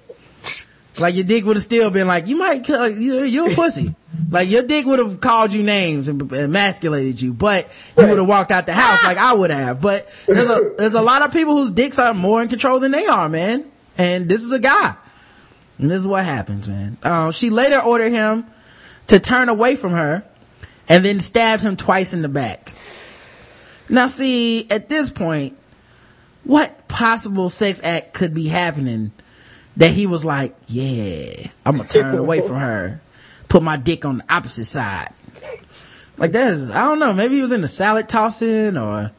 Like 1.01 1.15
your 1.15 1.25
dick 1.25 1.45
would 1.45 1.57
have 1.57 1.63
still 1.63 1.91
been 1.91 2.07
like, 2.07 2.27
you 2.29 2.37
might, 2.37 2.65
kill- 2.65 2.89
you, 2.89 3.23
you're 3.23 3.51
a 3.51 3.55
pussy. 3.55 3.95
Like 4.31 4.51
your 4.51 4.63
dick 4.63 4.87
would 4.87 4.99
have 4.99 5.21
called 5.21 5.53
you 5.53 5.63
names 5.63 6.09
and 6.09 6.21
emasculated 6.33 7.21
you, 7.21 7.33
but 7.33 7.67
you 7.97 8.07
would 8.07 8.19
have 8.19 8.29
walked 8.29 8.51
out 8.51 8.67
the 8.67 8.73
house 8.73 9.05
like 9.05 9.19
I 9.19 9.35
would 9.35 9.51
have. 9.51 9.81
But 9.81 10.07
there's 10.27 10.49
a, 10.49 10.75
there's 10.79 10.95
a 10.95 11.03
lot 11.03 11.23
of 11.23 11.33
people 11.33 11.57
whose 11.57 11.71
dicks 11.71 11.99
are 11.99 12.15
more 12.15 12.43
in 12.43 12.49
control 12.49 12.81
than 12.81 12.93
they 12.93 13.07
are, 13.07 13.29
man. 13.29 13.71
And 13.99 14.29
this 14.29 14.43
is 14.43 14.53
a 14.53 14.59
guy. 14.59 14.95
And 15.79 15.91
this 15.91 15.99
is 15.99 16.09
what 16.09 16.25
happens, 16.25 16.69
man. 16.69 16.97
Um, 17.03 17.33
she 17.33 17.51
later 17.51 17.81
ordered 17.81 18.11
him 18.13 18.47
to 19.09 19.21
turn 19.21 19.49
away 19.49 19.77
from 19.77 19.93
her 19.93 20.25
and 20.89 21.05
then 21.05 21.21
stabbed 21.21 21.63
him 21.63 21.77
twice 21.77 22.15
in 22.15 22.23
the 22.23 22.29
back. 22.29 22.73
Now 23.89 24.07
see, 24.07 24.69
at 24.71 24.89
this 24.89 25.11
point, 25.11 25.57
what 26.45 26.89
possible 26.89 27.49
sex 27.51 27.83
act 27.85 28.15
could 28.15 28.35
be 28.35 28.49
happening 28.49 29.13
that 29.77 29.91
he 29.91 30.07
was 30.07 30.25
like, 30.25 30.57
yeah, 30.67 31.49
I'm 31.65 31.77
gonna 31.77 31.89
turn 31.89 32.19
away 32.19 32.41
from 32.41 32.57
her, 32.57 33.01
put 33.49 33.63
my 33.63 33.77
dick 33.77 34.05
on 34.05 34.19
the 34.19 34.33
opposite 34.33 34.65
side. 34.65 35.13
Like 36.17 36.33
that 36.33 36.49
is, 36.49 36.71
I 36.71 36.85
don't 36.85 36.99
know, 36.99 37.13
maybe 37.13 37.37
he 37.37 37.43
was 37.43 37.53
in 37.53 37.61
the 37.61 37.69
salad 37.69 38.09
tossing 38.09 38.77
or, 38.77 39.13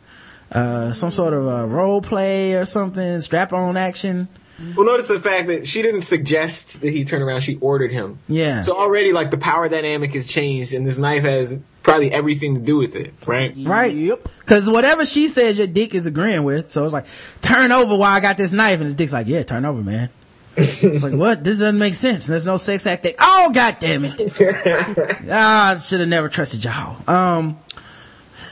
uh, 0.51 0.93
some 0.93 1.11
sort 1.11 1.33
of 1.33 1.45
a 1.45 1.67
role 1.67 2.01
play 2.01 2.55
or 2.55 2.65
something, 2.65 3.21
strap 3.21 3.53
on 3.53 3.77
action. 3.77 4.27
Well, 4.75 4.87
notice 4.87 5.07
the 5.07 5.19
fact 5.19 5.47
that 5.49 5.67
she 5.67 5.83
didn't 5.83 6.01
suggest 6.01 6.81
that 6.81 6.89
he 6.89 7.05
turn 7.05 7.21
around; 7.21 7.41
she 7.41 7.57
ordered 7.57 7.91
him. 7.91 8.17
Yeah. 8.27 8.63
So 8.63 8.75
already, 8.75 9.13
like 9.13 9.29
the 9.29 9.37
power 9.37 9.69
dynamic 9.69 10.15
has 10.15 10.25
changed, 10.25 10.73
and 10.73 10.87
this 10.87 10.97
knife 10.97 11.21
has 11.21 11.61
probably 11.87 12.11
everything 12.11 12.55
to 12.55 12.61
do 12.61 12.77
with 12.77 12.95
it, 12.95 13.13
right? 13.25 13.53
Right. 13.57 13.95
Yep. 13.95 14.27
Cause 14.45 14.69
whatever 14.69 15.05
she 15.05 15.27
says 15.27 15.57
your 15.57 15.67
dick 15.67 15.95
is 15.95 16.05
agreeing 16.05 16.43
with. 16.43 16.69
So 16.69 16.83
it's 16.83 16.93
like, 16.93 17.05
turn 17.41 17.71
over 17.71 17.95
while 17.95 18.11
I 18.11 18.19
got 18.19 18.37
this 18.37 18.51
knife. 18.51 18.75
And 18.75 18.83
his 18.83 18.95
dick's 18.95 19.13
like, 19.13 19.27
yeah, 19.27 19.43
turn 19.43 19.63
over, 19.63 19.81
man. 19.81 20.09
It's 20.57 21.03
like, 21.03 21.13
what? 21.13 21.43
This 21.43 21.59
doesn't 21.59 21.77
make 21.77 21.93
sense. 21.93 22.25
There's 22.25 22.45
no 22.45 22.57
sex 22.57 22.87
act. 22.87 23.03
There. 23.03 23.13
Oh, 23.19 23.51
god 23.53 23.77
damn 23.79 24.03
it. 24.05 24.21
ah, 25.29 25.75
I 25.75 25.77
should 25.77 25.99
have 25.99 26.09
never 26.09 26.29
trusted 26.29 26.63
y'all. 26.63 26.97
Um, 27.07 27.59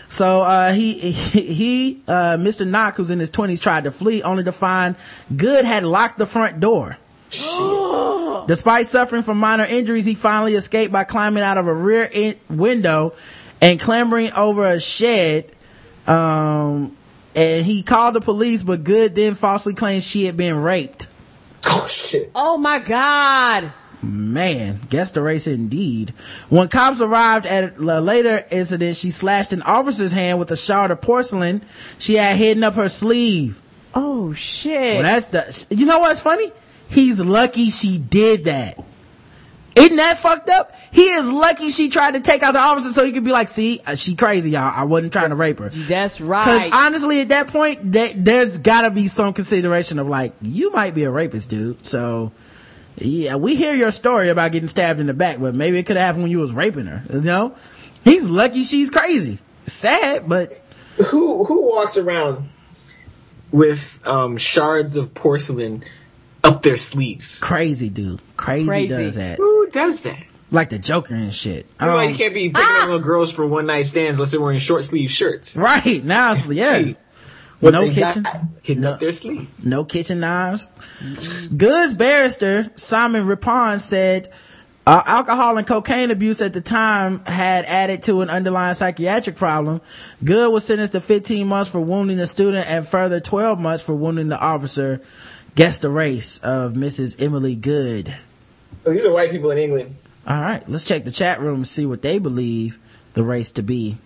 so, 0.08 0.44
uh, 0.44 0.72
he, 0.72 0.94
he, 0.94 1.42
he, 1.42 2.02
uh, 2.08 2.38
Mr. 2.38 2.68
Knock, 2.68 2.98
who's 2.98 3.10
in 3.10 3.20
his 3.20 3.32
twenties, 3.32 3.60
tried 3.60 3.86
to 3.86 3.92
flee 3.92 4.22
only 4.22 4.44
to 4.44 4.52
find 4.52 4.96
Good 5.36 5.66
had 5.66 5.84
locked 5.84 6.20
the 6.20 6.28
front 6.28 6.60
door. 6.60 6.98
Despite 8.48 8.86
suffering 8.86 9.24
from 9.24 9.40
minor 9.40 9.66
injuries, 9.66 10.06
he 10.06 10.14
finally 10.14 10.54
escaped 10.54 10.94
by 10.94 11.04
climbing 11.04 11.42
out 11.42 11.58
of 11.58 11.66
a 11.66 11.74
rear 11.74 12.08
in- 12.12 12.40
window 12.50 13.16
and 13.62 13.80
clambering 13.80 14.32
over 14.34 14.64
a 14.66 14.80
shed. 14.80 15.52
Um, 16.06 16.96
and 17.36 17.66
he 17.66 17.82
called 17.82 18.14
the 18.14 18.22
police, 18.22 18.62
but 18.62 18.84
Good 18.84 19.16
then 19.16 19.34
falsely 19.34 19.74
claimed 19.74 20.04
she 20.04 20.26
had 20.26 20.38
been 20.38 20.56
raped. 20.56 21.08
Oh 21.66 21.86
shit. 21.88 22.32
Oh 22.36 22.58
my 22.58 22.80
God. 22.80 23.72
Man, 24.02 24.80
guess 24.90 25.12
the 25.12 25.22
race 25.22 25.48
indeed. 25.48 26.12
When 26.50 26.68
cops 26.68 27.02
arrived 27.02 27.46
at 27.48 27.78
a 27.78 28.02
later 28.02 28.46
incident, 28.52 28.98
she 28.98 29.10
slashed 29.10 29.52
an 29.52 29.64
officer's 29.64 30.12
hand 30.12 30.38
with 30.38 30.52
a 30.52 30.58
shard 30.58 30.92
of 30.92 31.02
porcelain 31.02 31.64
she 31.98 32.16
had 32.16 32.36
hidden 32.36 32.64
up 32.64 32.76
her 32.76 32.90
sleeve. 32.90 33.60
Oh 33.96 34.34
shit. 34.34 34.96
Well, 34.96 35.04
that's 35.04 35.28
the, 35.28 35.76
you 35.76 35.86
know 35.86 36.00
what's 36.00 36.22
funny? 36.22 36.52
He's 36.88 37.20
lucky 37.20 37.72
she 37.72 37.98
did 37.98 38.46
that. 38.46 38.84
Isn't 39.76 39.98
that 39.98 40.18
fucked 40.18 40.50
up? 40.50 40.72
He 40.92 41.04
is 41.04 41.30
lucky 41.30 41.70
she 41.70 41.90
tried 41.90 42.14
to 42.14 42.22
take 42.22 42.44
out 42.44 42.54
the 42.54 42.60
officer 42.60 42.92
so 42.92 43.04
he 43.04 43.12
could 43.12 43.26
be 43.26 43.32
like, 43.32 43.50
see, 43.50 43.82
uh, 43.86 43.96
she 43.96 44.16
crazy, 44.16 44.52
y'all. 44.52 44.72
I 44.74 44.86
wasn't 44.86 45.12
trying 45.12 45.32
to 45.32 45.36
rape 45.36 45.60
her. 45.60 45.68
That's 45.68 46.22
right. 46.22 46.46
Cause 46.46 46.60
right. 46.60 46.74
honestly, 46.74 47.20
at 47.20 47.30
that 47.30 47.48
point, 47.48 47.92
that, 47.92 48.14
there's 48.16 48.58
gotta 48.58 48.90
be 48.90 49.08
some 49.08 49.34
consideration 49.34 50.00
of 50.00 50.08
like, 50.08 50.34
you 50.42 50.72
might 50.72 50.96
be 50.96 51.04
a 51.04 51.12
rapist, 51.12 51.50
dude. 51.50 51.86
So, 51.86 52.32
yeah, 52.96 53.36
we 53.36 53.56
hear 53.56 53.74
your 53.74 53.92
story 53.92 54.30
about 54.30 54.54
getting 54.54 54.70
stabbed 54.70 55.02
in 55.02 55.08
the 55.08 55.14
back, 55.14 55.40
but 55.42 55.54
maybe 55.54 55.78
it 55.78 55.86
could 55.86 55.98
have 55.98 56.06
happened 56.06 56.24
when 56.24 56.32
you 56.32 56.40
was 56.40 56.54
raping 56.54 56.86
her, 56.86 57.04
you 57.12 57.22
know? 57.22 57.54
He's 58.06 58.30
lucky 58.30 58.64
she's 58.64 58.90
crazy. 58.90 59.40
Sad, 59.64 60.30
but. 60.30 60.62
Who, 61.10 61.44
who 61.44 61.68
walks 61.68 61.98
around 61.98 62.48
with, 63.52 64.00
um, 64.06 64.38
shards 64.38 64.96
of 64.96 65.14
porcelain 65.14 65.84
up 66.46 66.62
their 66.62 66.78
sleeves? 66.78 67.40
Crazy, 67.40 67.90
dude. 67.90 68.22
Crazy, 68.38 68.68
Crazy. 68.68 68.88
does 68.88 69.16
that. 69.16 69.40
Who 69.76 69.80
does 69.82 70.02
that? 70.04 70.24
Like 70.52 70.70
the 70.70 70.80
Joker 70.80 71.16
and 71.16 71.34
shit. 71.34 71.66
You 71.82 71.88
know, 71.88 71.98
Um, 71.98 72.10
you 72.10 72.16
can't 72.16 72.34
be 72.34 72.50
picking 72.50 72.62
up 72.62 72.86
little 72.86 73.00
girls 73.00 73.32
for 73.34 73.46
one 73.46 73.66
night 73.66 73.84
stands 73.84 74.18
unless 74.18 74.32
they're 74.32 74.40
wearing 74.40 74.60
short 74.60 74.86
sleeve 74.86 75.12
shirts. 75.12 75.56
Right, 75.58 76.04
now 76.04 76.32
it's, 76.32 76.46
yeah. 76.56 76.78
See 76.78 76.96
no 77.62 77.72
they 77.88 77.96
got 77.96 78.14
kitchen. 78.14 78.50
hidden 78.62 78.86
up 78.86 79.00
their 79.00 79.12
sleeve. 79.12 79.50
No 79.64 79.84
kitchen 79.84 80.20
knives. 80.20 80.70
Goods 81.56 81.94
barrister 81.94 82.72
Simon 82.76 83.28
Ripon 83.28 83.80
said 83.80 84.30
uh, 84.88 85.02
alcohol 85.06 85.58
and 85.58 85.66
cocaine 85.66 86.12
abuse 86.12 86.42
at 86.42 86.54
the 86.54 86.62
time 86.62 87.24
had 87.26 87.66
added 87.66 88.04
to 88.04 88.22
an 88.22 88.30
underlying 88.30 88.76
psychiatric 88.76 89.36
problem. 89.36 89.82
Good 90.24 90.52
was 90.54 90.66
sentenced 90.66 90.94
to 90.94 91.02
15 91.02 91.48
months 91.48 91.72
for 91.72 91.80
wounding 91.80 92.18
the 92.18 92.28
student 92.28 92.70
and 92.70 92.88
further 92.88 93.20
12 93.20 93.60
months 93.60 93.84
for 93.84 93.96
wounding 93.96 94.28
the 94.30 94.40
officer. 94.40 95.02
Guess 95.56 95.80
the 95.80 95.90
race 95.90 96.40
of 96.40 96.74
Mrs. 96.74 97.22
Emily 97.22 97.56
Good. 97.56 98.14
These 98.86 99.06
are 99.06 99.14
white 99.14 99.32
people 99.32 99.52
in 99.52 99.58
England. 99.58 99.96
All 100.28 100.42
right, 100.42 100.68
let's 100.68 100.84
check 100.84 101.06
the 101.06 101.12
chat 101.12 101.40
room 101.40 101.56
and 101.56 101.68
see 101.68 101.86
what 101.86 102.02
they 102.02 102.20
believe 102.20 102.80
the 103.14 103.24
race 103.24 103.52
to 103.54 103.62
be. 103.64 103.98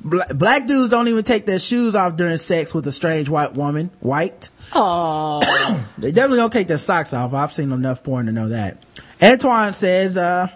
Bla- 0.00 0.34
Black 0.34 0.66
dudes 0.66 0.90
don't 0.90 1.08
even 1.08 1.24
take 1.24 1.46
their 1.46 1.58
shoes 1.58 1.94
off 1.94 2.16
during 2.16 2.36
sex 2.36 2.74
with 2.74 2.86
a 2.86 2.92
strange 2.92 3.28
white 3.28 3.54
woman. 3.54 3.90
White. 4.00 4.50
Oh. 4.74 5.40
They 5.98 6.10
definitely 6.10 6.38
don't 6.38 6.52
take 6.52 6.66
their 6.66 6.78
socks 6.78 7.14
off. 7.14 7.32
I've 7.32 7.52
seen 7.52 7.70
enough 7.70 8.02
porn 8.02 8.26
to 8.26 8.32
know 8.32 8.48
that. 8.48 8.84
Antoine 9.22 9.72
says, 9.72 10.16
uh, 10.16 10.48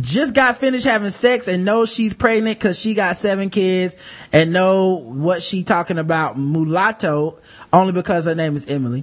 just 0.00 0.34
got 0.34 0.58
finished 0.58 0.84
having 0.84 1.10
sex 1.10 1.48
and 1.48 1.64
knows 1.64 1.92
she's 1.92 2.14
pregnant 2.14 2.58
because 2.58 2.78
she 2.78 2.94
got 2.94 3.16
seven 3.16 3.50
kids 3.50 3.96
and 4.32 4.52
know 4.52 4.94
what 4.94 5.42
she 5.42 5.64
talking 5.64 5.98
about 5.98 6.38
mulatto 6.38 7.38
only 7.72 7.92
because 7.92 8.26
her 8.26 8.34
name 8.36 8.54
is 8.54 8.66
Emily. 8.66 9.02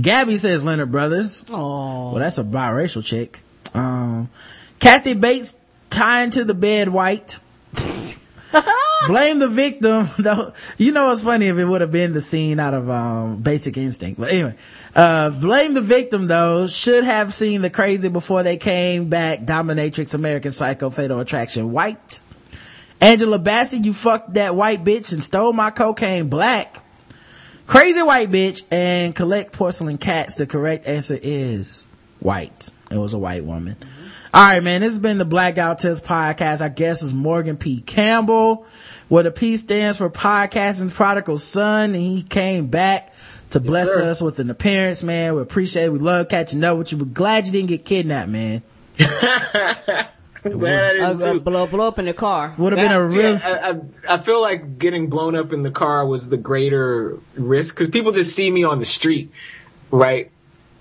Gabby 0.00 0.36
says 0.36 0.64
Leonard 0.64 0.92
Brothers. 0.92 1.44
Oh. 1.50 2.10
Well, 2.12 2.20
that's 2.20 2.38
a 2.38 2.44
biracial 2.44 3.04
chick. 3.04 3.42
Um, 3.74 4.30
Kathy 4.78 5.14
Bates 5.14 5.56
tying 5.90 6.30
to 6.30 6.44
the 6.44 6.54
bed 6.54 6.88
white. 6.88 7.38
Blame 9.06 9.38
the 9.38 9.48
victim. 9.48 10.08
Though 10.18 10.52
you 10.78 10.92
know 10.92 11.08
what's 11.08 11.22
funny 11.22 11.46
if 11.46 11.58
it 11.58 11.64
would 11.64 11.80
have 11.80 11.92
been 11.92 12.12
the 12.12 12.20
scene 12.20 12.58
out 12.58 12.74
of 12.74 12.88
um, 12.88 13.36
Basic 13.36 13.76
Instinct. 13.76 14.18
But 14.18 14.32
anyway, 14.32 14.54
uh, 14.94 15.30
blame 15.30 15.74
the 15.74 15.82
victim 15.82 16.26
though. 16.26 16.66
Should 16.66 17.04
have 17.04 17.34
seen 17.34 17.62
the 17.62 17.70
crazy 17.70 18.08
before 18.08 18.42
they 18.42 18.56
came 18.56 19.08
back. 19.08 19.40
Dominatrix, 19.40 20.14
American 20.14 20.52
Psycho, 20.52 20.90
Fatal 20.90 21.20
Attraction, 21.20 21.72
white. 21.72 22.20
Angela 23.00 23.38
Bassett, 23.38 23.84
you 23.84 23.92
fucked 23.92 24.34
that 24.34 24.54
white 24.54 24.82
bitch 24.82 25.12
and 25.12 25.22
stole 25.22 25.52
my 25.52 25.70
cocaine 25.70 26.28
black. 26.28 26.82
Crazy 27.66 28.02
white 28.02 28.30
bitch 28.30 28.62
and 28.70 29.14
collect 29.14 29.52
porcelain 29.52 29.98
cats. 29.98 30.36
The 30.36 30.46
correct 30.46 30.86
answer 30.86 31.18
is 31.20 31.82
white. 32.20 32.70
It 32.90 32.98
was 32.98 33.12
a 33.12 33.18
white 33.18 33.44
woman. 33.44 33.74
Mm-hmm. 33.74 34.06
All 34.34 34.42
right, 34.42 34.62
man. 34.62 34.82
This 34.82 34.92
has 34.92 34.98
been 34.98 35.18
the 35.18 35.24
Black 35.24 35.54
Guy 35.54 35.68
Who 35.70 35.76
Tips 35.76 36.00
podcast. 36.00 36.60
Our 36.60 36.68
guest 36.68 37.02
is 37.02 37.14
Morgan 37.14 37.56
P. 37.56 37.80
Campbell, 37.80 38.66
where 39.08 39.22
the 39.22 39.30
P 39.30 39.56
stands 39.56 39.98
for 39.98 40.10
Podcasting 40.10 40.92
Prodigal 40.92 41.38
Son. 41.38 41.94
And 41.94 42.02
he 42.02 42.22
came 42.22 42.66
back 42.66 43.14
to 43.50 43.60
bless 43.60 43.94
sir. 43.94 44.10
us 44.10 44.20
with 44.20 44.38
an 44.38 44.50
appearance, 44.50 45.02
man. 45.02 45.34
We 45.34 45.40
appreciate 45.40 45.84
it. 45.84 45.92
We 45.92 45.98
love 46.00 46.28
catching 46.28 46.62
up 46.64 46.76
with 46.76 46.92
you. 46.92 46.98
We're 46.98 47.06
glad 47.06 47.46
you 47.46 47.52
didn't 47.52 47.68
get 47.68 47.84
kidnapped, 47.84 48.28
man. 48.28 48.62
I'm 50.52 50.58
glad 50.58 50.84
I 50.84 50.92
didn't 51.12 51.22
Uh, 51.22 51.32
too. 51.34 51.40
blow, 51.40 51.66
blow 51.66 51.88
up 51.88 51.98
in 51.98 52.04
the 52.06 52.14
car. 52.14 52.54
Would 52.58 52.72
have 52.72 52.80
been 52.88 52.96
a 52.96 53.02
That- 53.04 53.10
see, 53.10 53.18
real. 53.18 53.40
I, 53.42 53.70
I, 54.10 54.14
I 54.14 54.18
feel 54.18 54.40
like 54.40 54.78
getting 54.78 55.08
blown 55.08 55.34
up 55.36 55.52
in 55.52 55.62
the 55.62 55.70
car 55.70 56.06
was 56.06 56.28
the 56.28 56.36
greater 56.36 57.18
risk 57.36 57.74
because 57.76 57.88
people 57.88 58.12
just 58.12 58.34
see 58.34 58.50
me 58.50 58.64
on 58.64 58.78
the 58.78 58.84
street, 58.84 59.30
right? 59.90 60.30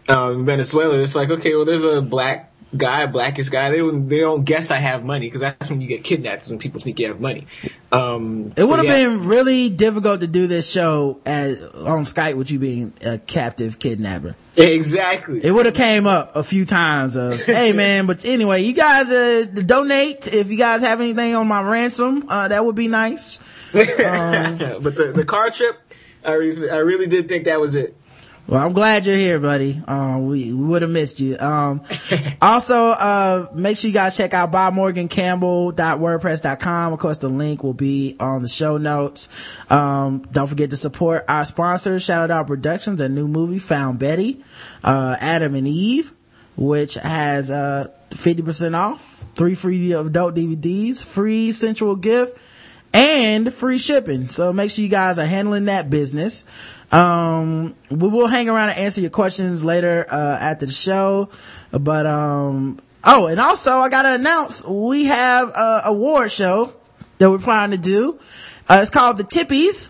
Um, 0.08 0.46
Venezuela, 0.46 1.00
it's 1.00 1.16
like, 1.16 1.30
okay, 1.32 1.56
well, 1.56 1.66
there's 1.66 1.84
a 1.84 2.02
black 2.02 2.52
guy, 2.78 3.06
blackish 3.06 3.50
guy. 3.50 3.70
They 3.70 3.78
don't, 3.78 4.08
they 4.08 4.20
don't 4.20 4.44
guess 4.44 4.72
I 4.72 4.78
have 4.78 5.04
money 5.04 5.28
because 5.28 5.42
that's 5.42 5.70
when 5.70 5.82
you 5.82 5.88
get 5.88 6.04
kidnapped. 6.04 6.44
is 6.44 6.50
when 6.50 6.60
people 6.60 6.80
think 6.80 7.00
you 7.00 7.08
have 7.08 7.20
money. 7.20 7.48
Um, 7.92 8.52
It 8.56 8.60
so 8.60 8.70
would 8.70 8.78
have 8.78 8.86
yeah. 8.86 9.08
been 9.08 9.28
really 9.28 9.70
difficult 9.70 10.22
to 10.22 10.28
do 10.28 10.48
this 10.48 10.70
show 10.70 11.20
as, 11.26 11.62
on 11.62 12.04
Skype 12.06 12.36
with 12.36 12.52
you 12.52 12.60
being 12.60 12.94
a 13.06 13.18
captive 13.18 13.80
kidnapper. 13.80 14.36
exactly. 14.58 15.44
It 15.44 15.52
would 15.52 15.66
have 15.66 15.76
came 15.76 16.08
up 16.08 16.36
a 16.36 16.44
few 16.44 16.66
times 16.66 17.16
of, 17.16 17.42
hey 17.46 17.74
man, 17.74 18.06
but 18.06 18.26
anyway, 18.26 18.64
you 18.64 18.74
guys, 18.74 19.10
uh, 19.10 19.46
donate 19.66 20.34
if 20.34 20.50
you 20.50 20.58
guys 20.58 20.82
have 20.82 21.02
anything 21.02 21.36
on 21.36 21.48
my 21.48 21.62
ransom, 21.62 22.26
uh, 22.30 22.48
that 22.48 22.66
would 22.66 22.76
be 22.76 22.88
nice. 22.88 23.40
Um, 23.76 24.58
but 24.82 24.96
the, 24.96 25.12
the 25.14 25.26
car 25.26 25.50
trip, 25.50 25.78
I 26.24 26.32
really, 26.34 26.70
I 26.70 26.78
really 26.78 27.08
did 27.08 27.28
think 27.28 27.44
that 27.46 27.60
was 27.60 27.76
it. 27.76 27.96
Well, 28.48 28.64
I'm 28.64 28.74
glad 28.74 29.08
you're 29.08 29.16
here, 29.16 29.40
buddy. 29.40 29.82
Um, 29.88 30.28
we, 30.28 30.54
we 30.54 30.66
would 30.66 30.84
have 30.84 30.92
missed 30.92 31.20
you. 31.20 31.36
Um, 31.40 31.82
also, 32.42 32.76
uh, 32.76 33.50
make 33.56 33.76
sure 33.76 33.88
you 33.88 33.94
guys 33.94 34.16
check 34.16 34.36
out 34.36 34.52
bymorgancampbell.wordpress.com. 34.52 36.94
Of 36.94 37.00
course, 37.00 37.18
the 37.18 37.30
link 37.30 37.64
will 37.64 37.74
be 37.74 38.16
on 38.20 38.44
the 38.44 38.48
show 38.48 38.78
notes. 38.78 39.60
Um, 39.72 40.20
don't 40.32 40.46
forget 40.46 40.70
to 40.70 40.78
support 40.78 41.26
our 41.28 41.44
sponsors, 41.44 42.04
Shadow 42.04 42.28
Dog 42.28 42.46
Productions, 42.46 43.02
a 43.02 43.10
new 43.10 43.28
movie, 43.28 43.58
Found 43.58 43.98
Betty, 43.98 44.44
uh, 44.84 45.18
Adam 45.20 45.56
and 45.56 45.68
Eve, 45.68 46.14
which 46.56 46.94
has, 46.96 47.50
uh, 47.50 47.88
50% 48.12 48.76
off, 48.76 49.32
three 49.34 49.56
free 49.56 49.94
adult 49.94 50.36
DVDs, 50.36 51.04
free 51.04 51.52
sensual 51.52 51.96
gift, 51.96 52.38
and 52.94 53.52
free 53.54 53.78
shipping. 53.78 54.30
So 54.30 54.54
make 54.54 54.72
sure 54.72 54.84
you 54.84 54.90
guys 54.90 55.20
are 55.20 55.26
handling 55.26 55.66
that 55.66 55.90
business. 55.90 56.46
Um, 56.96 57.76
we 57.92 58.08
will 58.08 58.28
hang 58.28 58.48
around 58.48 58.70
and 58.70 58.80
answer 58.80 59.02
your 59.02 59.10
questions 59.10 59.66
later, 59.66 60.06
uh, 60.10 60.38
after 60.40 60.66
the 60.66 60.72
show. 60.72 61.30
But, 61.72 62.06
um, 62.06 62.80
oh, 63.04 63.28
and 63.28 63.38
also 63.38 63.80
I 63.80 63.90
gotta 63.90 64.14
announce 64.14 64.64
we 64.64 65.06
have 65.06 65.50
a 65.50 65.82
award 65.86 66.32
show 66.32 66.74
that 67.18 67.30
we're 67.30 67.40
planning 67.40 67.82
to 67.82 67.84
do. 67.84 68.20
Uh, 68.70 68.80
it's 68.82 68.92
called 68.92 69.18
the 69.18 69.26
Tippies. 69.26 69.90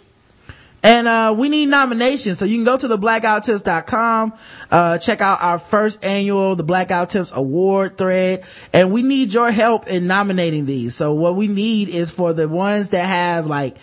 And, 0.82 1.08
uh, 1.08 1.36
we 1.38 1.48
need 1.50 1.68
nominations. 1.68 2.40
So 2.40 2.46
you 2.46 2.58
can 2.58 2.64
go 2.64 2.76
to 2.76 2.88
theblackguywhotips.com, 2.88 4.34
uh, 4.72 4.98
check 4.98 5.22
out 5.22 5.44
our 5.44 5.60
first 5.60 6.04
annual, 6.04 6.56
the 6.56 6.64
Black 6.64 6.88
Guy 6.88 7.02
Who 7.02 7.06
Tips 7.06 7.32
Award 7.36 7.98
thread. 7.98 8.46
And 8.74 8.92
we 8.92 9.04
need 9.04 9.32
your 9.32 9.52
help 9.52 9.86
in 9.88 10.08
nominating 10.08 10.66
these. 10.66 10.96
So 10.96 11.14
what 11.14 11.36
we 11.36 11.48
need 11.48 11.90
is 11.90 12.10
for 12.10 12.34
the 12.34 12.48
ones 12.48 12.90
that 12.90 13.06
have 13.06 13.46
like, 13.46 13.78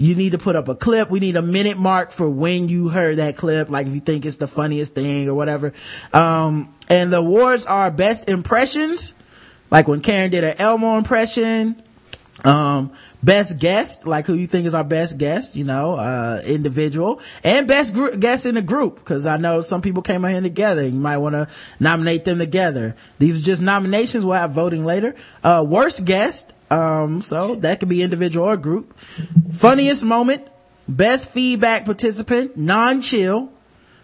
you 0.00 0.14
need 0.14 0.32
to 0.32 0.38
put 0.38 0.56
up 0.56 0.68
a 0.68 0.74
clip. 0.74 1.10
We 1.10 1.20
need 1.20 1.36
a 1.36 1.42
minute 1.42 1.76
mark 1.76 2.10
for 2.10 2.28
when 2.28 2.70
you 2.70 2.88
heard 2.88 3.18
that 3.18 3.36
clip. 3.36 3.68
Like 3.68 3.86
if 3.86 3.92
you 3.92 4.00
think 4.00 4.24
it's 4.24 4.38
the 4.38 4.48
funniest 4.48 4.94
thing 4.94 5.28
or 5.28 5.34
whatever. 5.34 5.74
Um, 6.14 6.74
and 6.88 7.12
the 7.12 7.18
awards 7.18 7.66
are 7.66 7.90
best 7.90 8.26
impressions. 8.26 9.12
Like 9.70 9.88
when 9.88 10.00
Karen 10.00 10.30
did 10.30 10.42
her 10.42 10.54
Elmo 10.58 10.96
impression, 10.96 11.82
um 12.42 12.90
best 13.22 13.58
guest 13.58 14.06
like 14.06 14.24
who 14.24 14.32
you 14.32 14.46
think 14.46 14.66
is 14.66 14.74
our 14.74 14.82
best 14.82 15.18
guest 15.18 15.54
you 15.54 15.62
know 15.62 15.92
uh 15.92 16.40
individual 16.46 17.20
and 17.44 17.68
best 17.68 17.94
guest 18.18 18.46
in 18.46 18.54
the 18.54 18.62
group 18.62 18.94
because 18.94 19.26
i 19.26 19.36
know 19.36 19.60
some 19.60 19.82
people 19.82 20.00
came 20.00 20.24
in 20.24 20.42
together 20.42 20.82
you 20.82 20.98
might 20.98 21.18
want 21.18 21.34
to 21.34 21.46
nominate 21.78 22.24
them 22.24 22.38
together 22.38 22.96
these 23.18 23.38
are 23.38 23.44
just 23.44 23.60
nominations 23.60 24.24
we'll 24.24 24.32
have 24.32 24.52
voting 24.52 24.86
later 24.86 25.14
uh 25.44 25.62
worst 25.68 26.06
guest 26.06 26.54
um 26.70 27.22
so 27.22 27.54
that 27.56 27.80
could 27.80 27.88
be 27.88 28.02
individual 28.02 28.46
or 28.46 28.56
group 28.56 28.98
funniest 29.52 30.04
moment 30.04 30.46
best 30.88 31.30
feedback 31.30 31.84
participant 31.84 32.56
non-chill 32.56 33.50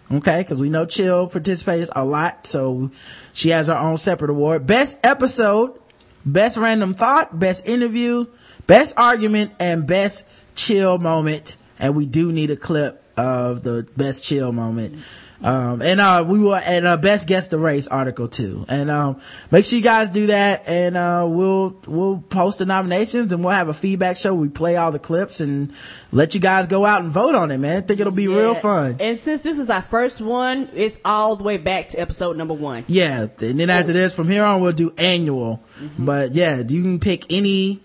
Okay, 0.09 0.39
because 0.39 0.59
we 0.59 0.69
know 0.69 0.85
Chill 0.85 1.27
participates 1.27 1.89
a 1.93 2.05
lot, 2.05 2.47
so 2.47 2.91
she 3.33 3.49
has 3.49 3.67
her 3.67 3.77
own 3.77 3.97
separate 3.97 4.29
award. 4.31 4.65
Best 4.65 4.97
episode, 5.03 5.77
best 6.25 6.55
random 6.55 6.93
thought, 6.93 7.37
best 7.37 7.67
interview, 7.67 8.25
best 8.67 8.97
argument, 8.97 9.51
and 9.59 9.85
best 9.85 10.25
chill 10.55 10.97
moment. 10.97 11.57
And 11.77 11.93
we 11.93 12.05
do 12.05 12.31
need 12.31 12.51
a 12.51 12.55
clip 12.55 13.03
of 13.17 13.63
the 13.63 13.85
best 13.97 14.23
chill 14.23 14.53
moment. 14.53 14.95
Um, 15.43 15.81
and, 15.81 16.01
uh, 16.01 16.25
we 16.27 16.39
will, 16.39 16.55
and, 16.55 16.87
uh, 16.87 16.97
best 16.97 17.27
guess 17.27 17.47
the 17.49 17.59
race 17.59 17.87
article 17.87 18.27
too. 18.27 18.65
And, 18.67 18.89
um, 18.89 19.21
make 19.51 19.65
sure 19.65 19.77
you 19.77 19.83
guys 19.83 20.09
do 20.09 20.27
that 20.27 20.63
and, 20.67 20.97
uh, 20.97 21.25
we'll, 21.29 21.75
we'll 21.85 22.23
post 22.29 22.57
the 22.57 22.65
nominations 22.65 23.31
and 23.31 23.43
we'll 23.43 23.53
have 23.53 23.67
a 23.67 23.73
feedback 23.73 24.17
show. 24.17 24.33
We 24.33 24.49
play 24.49 24.77
all 24.77 24.91
the 24.91 24.99
clips 24.99 25.39
and 25.39 25.71
let 26.11 26.33
you 26.33 26.41
guys 26.41 26.67
go 26.67 26.85
out 26.85 27.01
and 27.03 27.11
vote 27.11 27.35
on 27.35 27.51
it, 27.51 27.59
man. 27.59 27.77
I 27.77 27.81
think 27.81 27.99
it'll 27.99 28.11
be 28.11 28.27
real 28.27 28.55
fun. 28.55 28.97
And 28.99 29.19
since 29.19 29.41
this 29.41 29.59
is 29.59 29.69
our 29.69 29.81
first 29.81 30.21
one, 30.21 30.69
it's 30.73 30.99
all 31.05 31.35
the 31.35 31.43
way 31.43 31.57
back 31.57 31.89
to 31.89 31.99
episode 31.99 32.35
number 32.35 32.53
one. 32.53 32.85
Yeah, 32.87 33.27
and 33.39 33.59
then 33.59 33.69
after 33.69 33.93
this, 33.93 34.15
from 34.15 34.29
here 34.29 34.43
on, 34.43 34.61
we'll 34.61 34.71
do 34.71 34.93
annual. 34.97 35.63
Mm-hmm. 35.79 36.05
But 36.05 36.33
yeah, 36.35 36.57
you 36.57 36.81
can 36.81 36.99
pick 36.99 37.31
any 37.31 37.81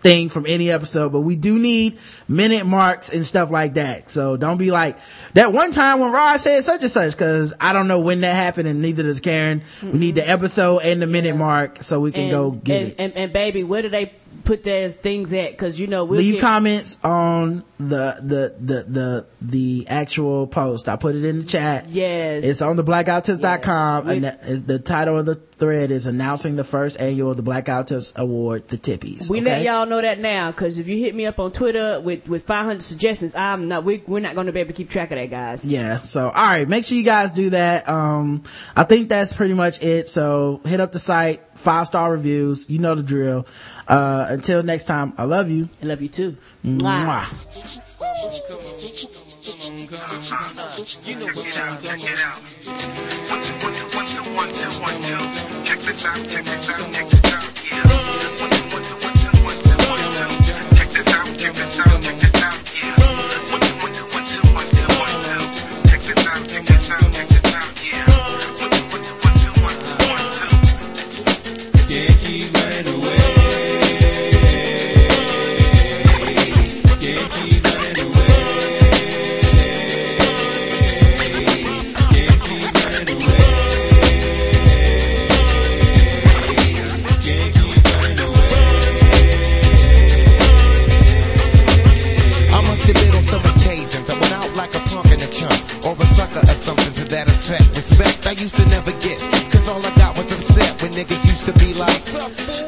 thing 0.00 0.30
from 0.30 0.46
any 0.46 0.70
episode, 0.70 1.12
but 1.12 1.20
we 1.20 1.36
do 1.36 1.58
need 1.58 1.98
minute 2.26 2.66
marks 2.66 3.12
and 3.12 3.24
stuff 3.26 3.50
like 3.50 3.74
that. 3.74 4.08
So 4.08 4.36
don't 4.36 4.56
be 4.56 4.70
like 4.70 4.98
that 5.34 5.52
one 5.52 5.72
time 5.72 6.00
when 6.00 6.10
Rod 6.10 6.38
said 6.38 6.62
such 6.62 6.80
and 6.80 6.90
such, 6.90 7.16
cause 7.16 7.52
I 7.60 7.72
don't 7.72 7.86
know 7.86 8.00
when 8.00 8.22
that 8.22 8.34
happened 8.34 8.66
and 8.66 8.80
neither 8.80 9.02
does 9.02 9.20
Karen. 9.20 9.62
We 9.82 9.98
need 9.98 10.14
the 10.14 10.28
episode 10.28 10.80
and 10.80 11.02
the 11.02 11.06
minute 11.06 11.36
mark 11.36 11.82
so 11.82 12.00
we 12.00 12.12
can 12.12 12.24
and, 12.24 12.30
go 12.30 12.50
get 12.50 12.82
and, 12.82 12.90
it. 12.90 12.94
And, 12.98 13.12
and 13.14 13.32
baby, 13.32 13.62
where 13.62 13.82
do 13.82 13.88
they 13.90 14.12
put 14.44 14.64
their 14.64 14.88
things 14.88 15.32
at? 15.32 15.56
Cause 15.58 15.78
you 15.78 15.86
know, 15.86 16.04
we'll 16.04 16.18
Leave 16.18 16.34
get- 16.34 16.40
comments 16.40 16.98
on 17.04 17.64
the, 17.78 18.16
the, 18.22 18.54
the, 18.60 18.82
the, 18.84 19.26
the 19.40 19.86
actual 19.88 20.46
post. 20.46 20.88
I 20.88 20.96
put 20.96 21.14
it 21.16 21.24
in 21.24 21.40
the 21.40 21.44
chat. 21.46 21.88
Yes. 21.88 22.44
It's 22.44 22.62
on 22.62 22.76
theblackguywhotips.com 22.76 24.08
and 24.08 24.24
that 24.24 24.40
is- 24.44 24.64
the 24.64 24.78
title 24.78 25.18
of 25.18 25.26
the 25.26 25.34
thread 25.34 25.90
is 25.90 26.06
announcing 26.06 26.56
the 26.56 26.64
first 26.64 26.98
annual 27.00 27.34
the 27.34 27.42
Black 27.42 27.66
Guy 27.66 27.78
Who 27.78 27.84
Tips 27.84 28.12
Award, 28.16 28.68
the 28.68 28.76
Tippies. 28.78 29.28
We 29.28 29.40
okay? 29.40 29.50
let 29.50 29.64
y'all 29.64 29.86
know 29.86 30.00
that 30.00 30.18
now, 30.18 30.50
cause 30.52 30.78
if 30.78 30.88
you 30.88 30.96
hit 30.98 31.14
me 31.14 31.26
up 31.26 31.38
on 31.38 31.52
Twitter 31.52 32.00
with, 32.00 32.28
with 32.28 32.44
500 32.44 32.82
suggestions, 32.82 33.34
I'm 33.34 33.68
not, 33.68 33.84
we, 33.84 34.02
we're 34.06 34.20
not 34.20 34.34
gonna 34.34 34.52
be 34.52 34.60
able 34.60 34.68
to 34.68 34.74
keep 34.74 34.88
track 34.90 35.10
of 35.10 35.16
that, 35.16 35.30
guys. 35.30 35.64
Yeah. 35.64 36.00
So, 36.00 36.28
all 36.28 36.32
right. 36.32 36.68
Make 36.68 36.84
sure 36.84 36.96
you 36.96 37.04
guys 37.04 37.32
do 37.32 37.50
that. 37.50 37.88
Um, 37.88 38.42
I 38.74 38.84
think 38.84 39.08
that's 39.08 39.32
pretty 39.32 39.54
much 39.54 39.82
it. 39.82 40.08
So 40.08 40.60
hit 40.64 40.80
up 40.80 40.92
the 40.92 40.98
site, 40.98 41.42
five 41.58 41.86
star 41.86 42.10
reviews. 42.10 42.68
You 42.70 42.78
know 42.78 42.94
the 42.94 43.02
drill. 43.02 43.46
Uh, 43.86 44.29
until 44.30 44.62
next 44.62 44.84
time, 44.84 45.12
I 45.18 45.24
love 45.24 45.50
you. 45.50 45.68
I 45.82 45.86
love 45.86 46.00
you 46.00 46.08
too. 46.08 46.36
Mwah. 46.64 47.26
You 61.76 61.79
Cause 98.90 99.68
all 99.70 99.78
I 99.86 99.94
got 99.94 100.18
was 100.18 100.32
upset 100.34 100.82
when 100.82 100.90
niggas 100.90 101.22
used 101.22 101.46
to 101.46 101.54
be 101.62 101.74
like, 101.74 101.94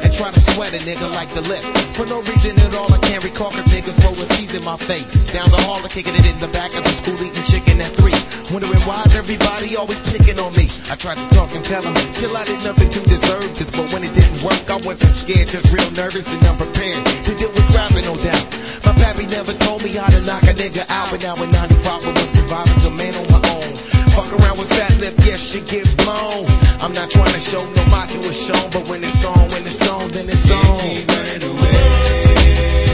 and 0.06 0.12
try 0.14 0.30
to 0.30 0.40
sweat 0.54 0.70
a 0.70 0.78
nigga 0.86 1.10
like 1.18 1.26
the 1.34 1.42
lip. 1.50 1.66
For 1.98 2.06
no 2.06 2.22
reason 2.22 2.54
at 2.62 2.74
all, 2.78 2.86
I 2.94 2.98
can't 3.02 3.24
recall 3.24 3.50
cause 3.50 3.66
niggas 3.74 3.98
rolling 4.06 4.30
C's 4.38 4.54
in 4.54 4.62
my 4.64 4.76
face. 4.76 5.32
Down 5.34 5.50
the 5.50 5.58
hall, 5.66 5.82
I'm 5.82 5.88
kicking 5.90 6.14
it 6.14 6.24
in 6.24 6.38
the 6.38 6.46
back 6.54 6.70
of 6.78 6.84
the 6.84 6.94
school 6.94 7.18
eating 7.18 7.42
chicken 7.50 7.82
at 7.82 7.90
three. 7.98 8.14
Wondering 8.54 8.78
why's 8.86 9.10
everybody 9.18 9.74
always 9.74 9.98
picking 10.14 10.38
on 10.38 10.54
me. 10.54 10.70
I 10.90 10.94
tried 10.94 11.18
to 11.18 11.26
talk 11.34 11.50
and 11.58 11.64
tell 11.64 11.82
them, 11.82 11.94
chill, 12.14 12.36
I 12.36 12.44
did 12.46 12.62
nothing 12.62 12.90
to 12.90 13.00
deserve 13.02 13.50
this. 13.58 13.70
But 13.74 13.90
when 13.90 14.04
it 14.06 14.14
didn't 14.14 14.46
work, 14.46 14.62
I 14.70 14.78
wasn't 14.86 15.10
scared, 15.10 15.50
just 15.50 15.66
real 15.74 15.90
nervous 15.90 16.30
and 16.30 16.38
unprepared. 16.46 17.02
To 17.26 17.34
deal 17.34 17.50
with 17.50 17.66
rapping, 17.74 18.06
no 18.06 18.14
doubt. 18.14 18.46
My 18.86 18.94
pappy 18.94 19.26
never 19.26 19.58
told 19.58 19.82
me 19.82 19.90
how 19.98 20.06
to 20.06 20.22
knock 20.22 20.46
a 20.46 20.54
nigga 20.54 20.86
out, 20.86 21.10
but 21.10 21.18
now 21.18 21.34
in 21.34 21.50
95 21.50 22.06
I 22.06 22.12
was 22.14 22.30
surviving, 22.30 22.78
a 22.86 22.90
man 22.94 23.14
on 23.18 23.26
my 23.26 23.42
own. 23.58 23.91
Fuck 24.14 24.30
around 24.40 24.58
with 24.58 24.68
fat 24.68 24.98
lip, 25.00 25.14
yes, 25.24 25.40
shit 25.40 25.66
get 25.66 25.96
blown. 25.96 26.44
I'm 26.80 26.92
not 26.92 27.10
trying 27.10 27.32
to 27.32 27.40
show 27.40 27.64
no 27.72 27.84
macho 27.86 28.18
is 28.28 28.36
shown, 28.46 28.70
but 28.70 28.88
when 28.88 29.02
it's 29.02 29.24
on, 29.24 29.48
when 29.48 29.66
it's 29.66 29.88
on, 29.88 30.08
then 30.10 30.28
it's 30.28 30.50
on. 30.50 30.78
Keep 30.80 31.08
running 31.08 31.42
away. 31.44 32.91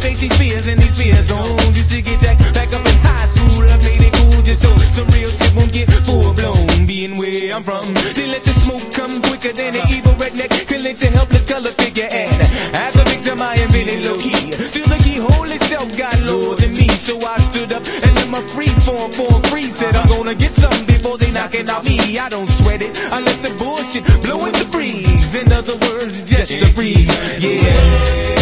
Face 0.00 0.20
these 0.20 0.36
fears 0.38 0.66
and 0.66 0.80
these 0.80 0.96
fear 0.96 1.24
zones. 1.24 1.76
Used 1.76 1.90
to 1.90 2.02
get 2.02 2.20
jacked 2.20 2.54
back 2.54 2.72
up 2.72 2.86
in 2.86 2.98
high 2.98 3.28
school. 3.28 3.62
I 3.62 3.76
made 3.76 4.00
it 4.00 4.12
cool 4.14 4.42
just 4.42 4.62
so 4.62 4.74
some 4.96 5.08
real 5.08 5.30
shit 5.30 5.54
won't 5.54 5.72
get 5.72 5.88
full 6.06 6.32
blown. 6.34 6.86
Being 6.86 7.16
where 7.16 7.54
I'm 7.54 7.62
from, 7.62 7.94
they 8.16 8.26
let 8.28 8.42
the 8.44 8.52
smoke 8.52 8.92
come 8.92 9.22
quicker 9.22 9.52
than 9.52 9.76
an 9.76 9.84
evil 9.90 10.14
redneck 10.14 10.50
lynch 10.82 11.02
a 11.02 11.10
helpless 11.10 11.46
color 11.46 11.70
figure. 11.72 12.08
And 12.10 12.42
as 12.74 12.96
a 12.96 13.04
victim, 13.04 13.40
I 13.40 13.54
am 13.56 13.70
really 13.70 14.00
low 14.02 14.18
key. 14.18 14.50
Till 14.72 14.88
the 14.88 15.00
keyhole 15.04 15.50
itself 15.50 15.96
got 15.96 16.18
lower 16.22 16.56
than 16.56 16.72
me, 16.72 16.88
so 16.88 17.14
I 17.20 17.38
stood 17.40 17.72
up 17.72 17.84
and 17.86 18.14
let 18.16 18.28
my 18.28 18.42
free 18.48 18.74
form 18.86 19.12
for 19.12 19.32
free. 19.50 19.70
Said 19.70 19.94
I'm 19.96 20.08
gonna 20.08 20.34
get 20.34 20.54
something 20.54 20.86
before 20.86 21.18
they 21.18 21.30
knocking 21.30 21.68
out 21.68 21.84
me. 21.84 22.18
I 22.18 22.28
don't 22.28 22.48
sweat 22.48 22.82
it. 22.82 22.96
I 23.12 23.20
let 23.20 23.42
the 23.42 23.52
bullshit 23.62 24.04
blow 24.22 24.46
in 24.46 24.52
the 24.52 24.68
breeze. 24.70 25.34
In 25.34 25.52
other 25.52 25.76
words, 25.76 26.24
just 26.24 26.52
a 26.52 26.72
breeze. 26.74 27.08
Yeah. 27.42 28.39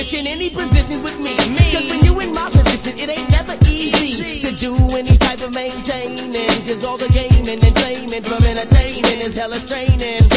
Switching 0.00 0.26
any 0.26 0.48
position 0.48 1.02
with 1.02 1.18
me. 1.18 1.36
Cause 1.70 1.90
when 1.90 2.02
you 2.04 2.18
in 2.20 2.32
my 2.32 2.48
position, 2.50 2.98
it 2.98 3.10
ain't 3.10 3.30
never 3.30 3.56
easy 3.66 4.40
to 4.40 4.52
do 4.52 4.74
any 4.96 5.16
type 5.18 5.42
of 5.42 5.54
maintaining. 5.54 6.66
Cause 6.66 6.84
all 6.84 6.96
the 6.96 7.08
gaming 7.08 7.62
and 7.62 7.76
claiming 7.76 8.22
from 8.22 8.42
entertaining 8.44 9.20
is 9.20 9.36
hella 9.36 9.60
straining 9.60 10.29